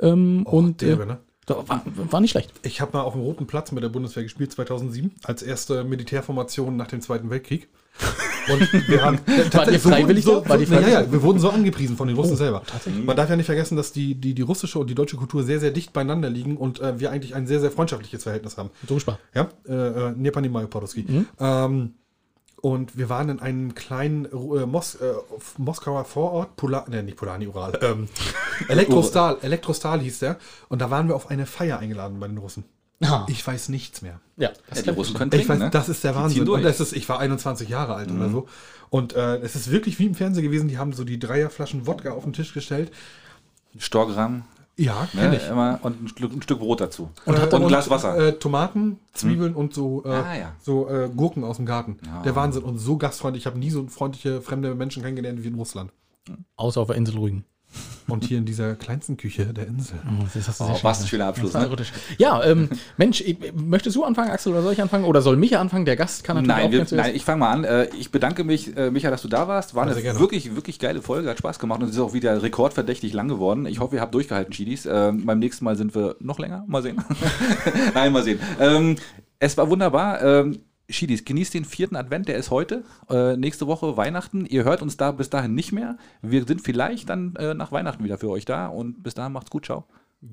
Ähm, 0.00 0.44
und 0.44 0.82
äh, 0.82 0.86
derbe, 0.88 1.06
ne? 1.06 1.18
da 1.46 1.66
war, 1.66 1.82
war 1.86 2.20
nicht 2.20 2.32
schlecht. 2.32 2.52
Ich 2.62 2.80
habe 2.82 2.92
mal 2.96 3.02
auf 3.04 3.14
dem 3.14 3.22
Roten 3.22 3.46
Platz 3.46 3.72
mit 3.72 3.82
der 3.82 3.88
Bundeswehr 3.88 4.22
gespielt 4.24 4.52
2007 4.52 5.12
als 5.24 5.42
erste 5.42 5.84
Militärformation 5.84 6.76
nach 6.76 6.88
dem 6.88 7.00
Zweiten 7.00 7.30
Weltkrieg. 7.30 7.68
Und 8.48 8.88
wir 8.88 9.02
haben 9.02 9.18
Wart 9.52 9.70
ihr 9.70 9.80
freiwillig 9.80 10.24
so, 10.24 10.34
so, 10.34 10.36
ja, 10.38 10.44
freiwillig? 10.44 10.88
ja, 10.88 11.10
wir 11.10 11.22
wurden 11.22 11.38
so 11.38 11.50
angepriesen 11.50 11.96
von 11.96 12.08
den 12.08 12.16
Russen 12.16 12.34
Oh, 12.34 12.36
selber. 12.36 12.62
Man 13.04 13.16
darf 13.16 13.30
ja 13.30 13.36
nicht 13.36 13.46
vergessen, 13.46 13.76
dass 13.76 13.92
die, 13.92 14.14
die, 14.14 14.34
die 14.34 14.42
russische 14.42 14.78
und 14.78 14.88
die 14.88 14.94
deutsche 14.94 15.16
Kultur 15.16 15.42
sehr, 15.42 15.60
sehr 15.60 15.70
dicht 15.70 15.92
beieinander 15.92 16.30
liegen 16.30 16.56
und 16.56 16.80
äh, 16.80 16.98
wir 16.98 17.10
eigentlich 17.10 17.34
ein 17.34 17.46
sehr, 17.46 17.60
sehr 17.60 17.70
freundschaftliches 17.70 18.22
Verhältnis 18.22 18.58
haben. 18.58 18.70
So 18.88 18.98
Spaß. 18.98 19.16
Ja, 19.34 19.48
äh, 19.68 19.72
äh, 19.72 20.12
Nepani 20.16 20.48
Podolski. 20.48 21.04
Mhm. 21.08 21.26
Ähm, 21.38 21.94
und 22.60 22.96
wir 22.96 23.08
waren 23.08 23.28
in 23.28 23.40
einem 23.40 23.74
kleinen 23.74 24.24
äh, 24.24 24.66
Mos 24.66 24.96
äh, 24.96 25.12
Moskauer 25.58 26.04
Vorort, 26.04 26.56
Pola 26.56 26.84
ne, 26.88 27.02
nicht 27.02 27.16
Polani 27.16 27.46
Ural, 27.46 27.78
ähm, 27.82 28.08
Elektrostal, 28.68 29.38
Elektrostal 29.42 30.00
hieß 30.00 30.20
der. 30.20 30.38
Und 30.68 30.80
da 30.80 30.90
waren 30.90 31.08
wir 31.08 31.14
auf 31.14 31.30
eine 31.30 31.46
Feier 31.46 31.78
eingeladen 31.78 32.18
bei 32.18 32.26
den 32.26 32.38
Russen. 32.38 32.64
Ah, 33.04 33.26
Ich 33.28 33.46
weiß 33.46 33.68
nichts 33.68 34.00
mehr. 34.02 34.20
ja, 34.36 34.50
Ja, 34.74 34.82
die 34.82 34.90
Russen 34.90 35.14
können 35.16 35.30
Ich 35.32 35.40
trinken, 35.46 35.52
weiß, 35.52 35.58
ne? 35.58 35.70
das 35.70 35.88
ist 35.88 36.02
der 36.04 36.14
Wahnsinn. 36.14 36.48
Und 36.48 36.64
es 36.64 36.80
ist, 36.80 36.92
ich 36.94 37.08
war 37.08 37.18
21 37.18 37.68
Jahre 37.68 37.94
alt 37.94 38.10
oder 38.10 38.30
so. 38.30 38.46
Und 38.88 39.14
äh, 39.14 39.36
es 39.38 39.54
ist 39.54 39.70
wirklich 39.70 39.98
wie 39.98 40.06
im 40.06 40.14
Fernsehen 40.14 40.44
gewesen. 40.44 40.68
Die 40.68 40.78
haben 40.78 40.92
so 40.92 41.04
die 41.04 41.18
Dreierflaschen 41.18 41.86
Wodka 41.86 42.12
auf 42.12 42.24
den 42.24 42.32
Tisch 42.32 42.54
gestellt. 42.54 42.90
Storgramm, 43.78 44.44
Ja, 44.76 45.08
kenn 45.12 45.30
ne, 45.30 45.36
ich. 45.36 45.46
immer, 45.48 45.78
und 45.82 46.02
ein 46.04 46.08
Stück, 46.08 46.32
ein 46.32 46.40
Stück 46.42 46.58
Brot 46.60 46.80
dazu. 46.80 47.10
Und, 47.26 47.36
und 47.38 47.54
ein 47.62 47.68
Glas 47.68 47.90
Wasser. 47.90 48.16
Äh, 48.18 48.32
Tomaten, 48.38 48.98
Zwiebeln 49.12 49.54
und 49.54 49.74
so, 49.74 50.02
äh, 50.04 50.08
Ah, 50.08 50.36
ja. 50.36 50.52
so 50.62 50.88
äh, 50.88 51.08
Gurken 51.14 51.44
aus 51.44 51.56
dem 51.56 51.66
Garten. 51.66 51.98
Ja. 52.06 52.22
Der 52.22 52.36
Wahnsinn 52.36 52.62
und 52.62 52.78
so 52.78 52.96
gastfreundlich. 52.96 53.42
Ich 53.42 53.46
habe 53.46 53.58
nie 53.58 53.70
so 53.70 53.86
freundliche 53.88 54.40
fremde 54.40 54.74
Menschen 54.74 55.02
kennengelernt 55.02 55.42
wie 55.42 55.48
in 55.48 55.54
Russland. 55.56 55.92
außer 56.56 56.80
auf 56.80 56.86
der 56.88 56.96
Insel 56.96 57.18
Rügen. 57.18 57.44
Und 58.08 58.24
hier 58.24 58.38
in 58.38 58.44
dieser 58.44 58.76
kleinsten 58.76 59.16
Küche 59.16 59.46
der 59.46 59.66
Insel. 59.66 59.96
Oh, 60.06 60.24
schön 60.32 60.42
was 60.82 61.00
ein 61.00 61.06
schöner 61.08 61.26
Abschluss, 61.26 61.54
ne? 61.54 61.68
Ja, 62.18 62.44
ähm, 62.44 62.68
Mensch, 62.96 63.20
ich- 63.20 63.36
möchtest 63.54 63.96
du 63.96 64.04
anfangen, 64.04 64.30
Axel, 64.30 64.52
oder 64.52 64.62
soll 64.62 64.74
ich 64.74 64.80
anfangen? 64.80 65.04
Oder 65.04 65.22
soll 65.22 65.36
Micha 65.36 65.60
anfangen? 65.60 65.84
Der 65.86 65.96
Gast 65.96 66.22
kann 66.22 66.36
natürlich 66.36 66.48
Nein, 66.56 66.66
auch 66.86 66.90
wir, 66.90 66.96
nein, 66.96 67.14
ich 67.16 67.24
fange 67.24 67.40
mal 67.40 67.50
an. 67.52 67.64
Äh, 67.64 67.88
Ich 67.98 68.12
bedanke 68.12 68.44
mich, 68.44 68.76
äh, 68.76 68.90
Micha, 68.92 69.10
dass 69.10 69.22
du 69.22 69.28
da 69.28 69.48
warst. 69.48 69.74
War 69.74 69.82
eine 69.84 70.20
wirklich, 70.20 70.54
wirklich 70.54 70.78
geile 70.78 71.02
Folge, 71.02 71.28
hat 71.28 71.38
Spaß 71.38 71.58
gemacht 71.58 71.82
und 71.82 71.88
es 71.88 71.96
ist 71.96 72.00
auch 72.00 72.12
wieder 72.12 72.40
rekordverdächtig 72.42 73.12
lang 73.12 73.26
geworden. 73.26 73.66
Ich 73.66 73.80
hoffe, 73.80 73.96
ihr 73.96 74.00
habt 74.02 74.14
durchgehalten, 74.14 74.52
Chidis. 74.52 74.86
Ähm, 74.86 75.26
beim 75.26 75.40
nächsten 75.40 75.64
Mal 75.64 75.76
sind 75.76 75.94
wir 75.94 76.14
noch 76.20 76.38
länger. 76.38 76.64
Mal 76.68 76.82
sehen. 76.82 77.02
nein, 77.94 78.12
mal 78.12 78.22
sehen. 78.22 78.38
Ähm, 78.60 78.96
es 79.40 79.56
war 79.56 79.68
wunderbar. 79.68 80.46
Chidis, 80.88 81.24
genießt 81.24 81.54
den 81.54 81.64
vierten 81.64 81.96
Advent, 81.96 82.28
der 82.28 82.36
ist 82.36 82.50
heute. 82.50 82.84
Äh, 83.10 83.36
nächste 83.36 83.66
Woche 83.66 83.96
Weihnachten. 83.96 84.46
Ihr 84.46 84.64
hört 84.64 84.82
uns 84.82 84.96
da 84.96 85.10
bis 85.12 85.30
dahin 85.30 85.54
nicht 85.54 85.72
mehr. 85.72 85.98
Wir 86.22 86.44
sind 86.46 86.60
vielleicht 86.60 87.08
dann 87.08 87.34
äh, 87.36 87.54
nach 87.54 87.72
Weihnachten 87.72 88.04
wieder 88.04 88.18
für 88.18 88.30
euch 88.30 88.44
da 88.44 88.68
und 88.68 89.02
bis 89.02 89.14
dahin 89.14 89.32
macht's 89.32 89.50
gut. 89.50 89.66
Ciao. 89.66 89.84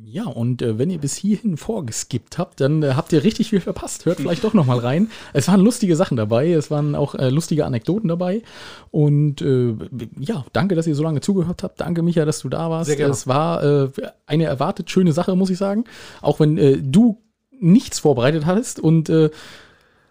Ja, 0.05 0.25
und 0.25 0.61
äh, 0.61 0.77
wenn 0.77 0.89
ihr 0.89 0.97
bis 0.97 1.15
hierhin 1.15 1.57
vorgeskippt 1.57 2.37
habt, 2.37 2.61
dann 2.61 2.83
äh, 2.83 2.93
habt 2.95 3.11
ihr 3.11 3.23
richtig 3.23 3.49
viel 3.49 3.59
verpasst. 3.59 4.05
Hört 4.05 4.19
vielleicht 4.19 4.43
doch 4.43 4.53
noch 4.53 4.65
mal 4.65 4.79
rein. 4.79 5.09
Es 5.33 5.47
waren 5.49 5.59
lustige 5.59 5.95
Sachen 5.95 6.15
dabei, 6.15 6.51
es 6.51 6.71
waren 6.71 6.95
auch 6.95 7.15
äh, 7.15 7.29
lustige 7.29 7.65
Anekdoten 7.65 8.07
dabei. 8.07 8.43
Und 8.91 9.41
äh, 9.41 9.75
ja, 10.19 10.45
danke, 10.53 10.75
dass 10.75 10.87
ihr 10.87 10.95
so 10.95 11.03
lange 11.03 11.21
zugehört 11.21 11.63
habt. 11.63 11.81
Danke, 11.81 12.01
Micha, 12.01 12.25
dass 12.25 12.39
du 12.39 12.49
da 12.49 12.69
warst. 12.69 12.87
Sehr 12.87 12.95
gerne. 12.95 13.11
Es 13.11 13.27
war 13.27 13.63
äh, 13.63 13.89
eine 14.25 14.45
erwartet 14.45 14.89
schöne 14.89 15.11
Sache, 15.11 15.35
muss 15.35 15.49
ich 15.49 15.57
sagen. 15.57 15.83
Auch 16.21 16.39
wenn 16.39 16.57
äh, 16.57 16.77
du 16.77 17.21
nichts 17.59 17.99
vorbereitet 17.99 18.45
hattest 18.45 18.79
und 18.79 19.09
äh, 19.09 19.29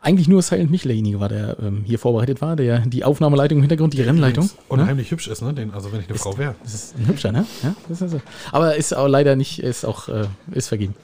eigentlich 0.03 0.29
nur 0.29 0.43
Silent 0.43 0.71
Mich 0.71 0.83
derjenige 0.83 1.21
war, 1.21 1.29
der 1.29 1.57
ähm, 1.61 1.83
hier 1.85 1.99
vorbereitet 1.99 2.41
war, 2.43 2.57
der 2.57 2.81
die 2.81 3.05
Aufnahmeleitung 3.05 3.59
im 3.59 3.63
Hintergrund, 3.63 3.95
die 3.95 4.03
Rennleitung. 4.03 4.45
Übrigens 4.45 4.65
Unheimlich 4.69 5.11
hübsch 5.11 5.29
ist, 5.29 5.41
ne? 5.43 5.55
Den, 5.55 5.71
also 5.73 5.93
wenn 5.93 6.01
ich 6.01 6.09
eine 6.09 6.19
Frau 6.19 6.37
wäre. 6.39 6.55
Das 6.63 6.75
ist 6.75 6.97
ein 6.99 7.07
hübscher, 7.07 7.33
ne? 7.33 7.47
Ja, 7.63 7.75
das 7.89 8.03
ist 8.03 8.11
so. 8.11 8.21
Aber 8.51 8.77
ist 8.77 8.95
auch 8.95 9.09
leider 9.09 9.37
nicht, 9.37 9.61
ist 9.61 9.85
auch, 9.85 10.09
äh, 10.09 10.27
ist 10.53 10.69
vergeben. 10.69 10.95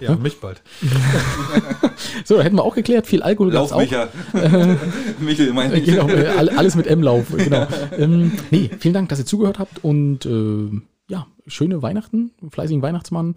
Ja, 0.00 0.14
mich 0.16 0.40
bald. 0.40 0.62
So, 2.24 2.40
hätten 2.42 2.56
wir 2.56 2.64
auch 2.64 2.74
geklärt, 2.74 3.06
viel 3.06 3.22
Alkohol 3.22 3.50
gab's 3.50 3.72
auch. 3.72 3.80
Micha. 3.80 4.08
Michel, 5.20 5.52
mein 5.52 5.72
Äh, 5.72 5.80
Genau, 5.80 6.08
äh, 6.08 6.26
all- 6.28 6.50
alles 6.50 6.74
mit 6.76 6.86
M-Lauf, 6.86 7.26
genau. 7.36 7.66
ähm, 7.96 8.32
nee, 8.50 8.70
vielen 8.78 8.94
Dank, 8.94 9.08
dass 9.08 9.18
ihr 9.18 9.26
zugehört 9.26 9.58
habt 9.58 9.82
und 9.84 10.26
äh, 10.26 10.70
ja, 11.08 11.26
schöne 11.46 11.82
Weihnachten, 11.82 12.32
fleißigen 12.50 12.82
Weihnachtsmann. 12.82 13.34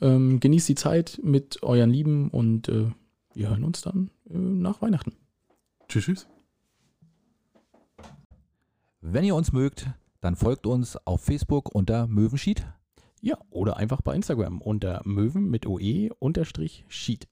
Ähm, 0.00 0.40
genießt 0.40 0.68
die 0.68 0.74
Zeit 0.74 1.20
mit 1.22 1.62
euren 1.62 1.90
Lieben 1.90 2.28
und 2.30 2.68
äh, 2.68 2.86
wir 3.34 3.48
hören 3.50 3.64
uns 3.64 3.80
dann 3.82 4.10
äh, 4.21 4.21
nach 4.32 4.82
Weihnachten. 4.82 5.14
Tschüss, 5.88 6.04
tschüss. 6.04 6.28
Wenn 9.00 9.24
ihr 9.24 9.34
uns 9.34 9.52
mögt, 9.52 9.90
dann 10.20 10.36
folgt 10.36 10.66
uns 10.66 10.96
auf 11.06 11.22
Facebook 11.22 11.74
unter 11.74 12.06
Möwenschied. 12.06 12.66
Ja, 13.20 13.38
oder 13.50 13.76
einfach 13.76 14.00
bei 14.00 14.14
Instagram 14.14 14.60
unter 14.60 15.02
Möwen 15.04 15.50
mit 15.50 15.66
OE 15.66 16.10
unterstrich 16.18 16.84
Sheet. 16.88 17.28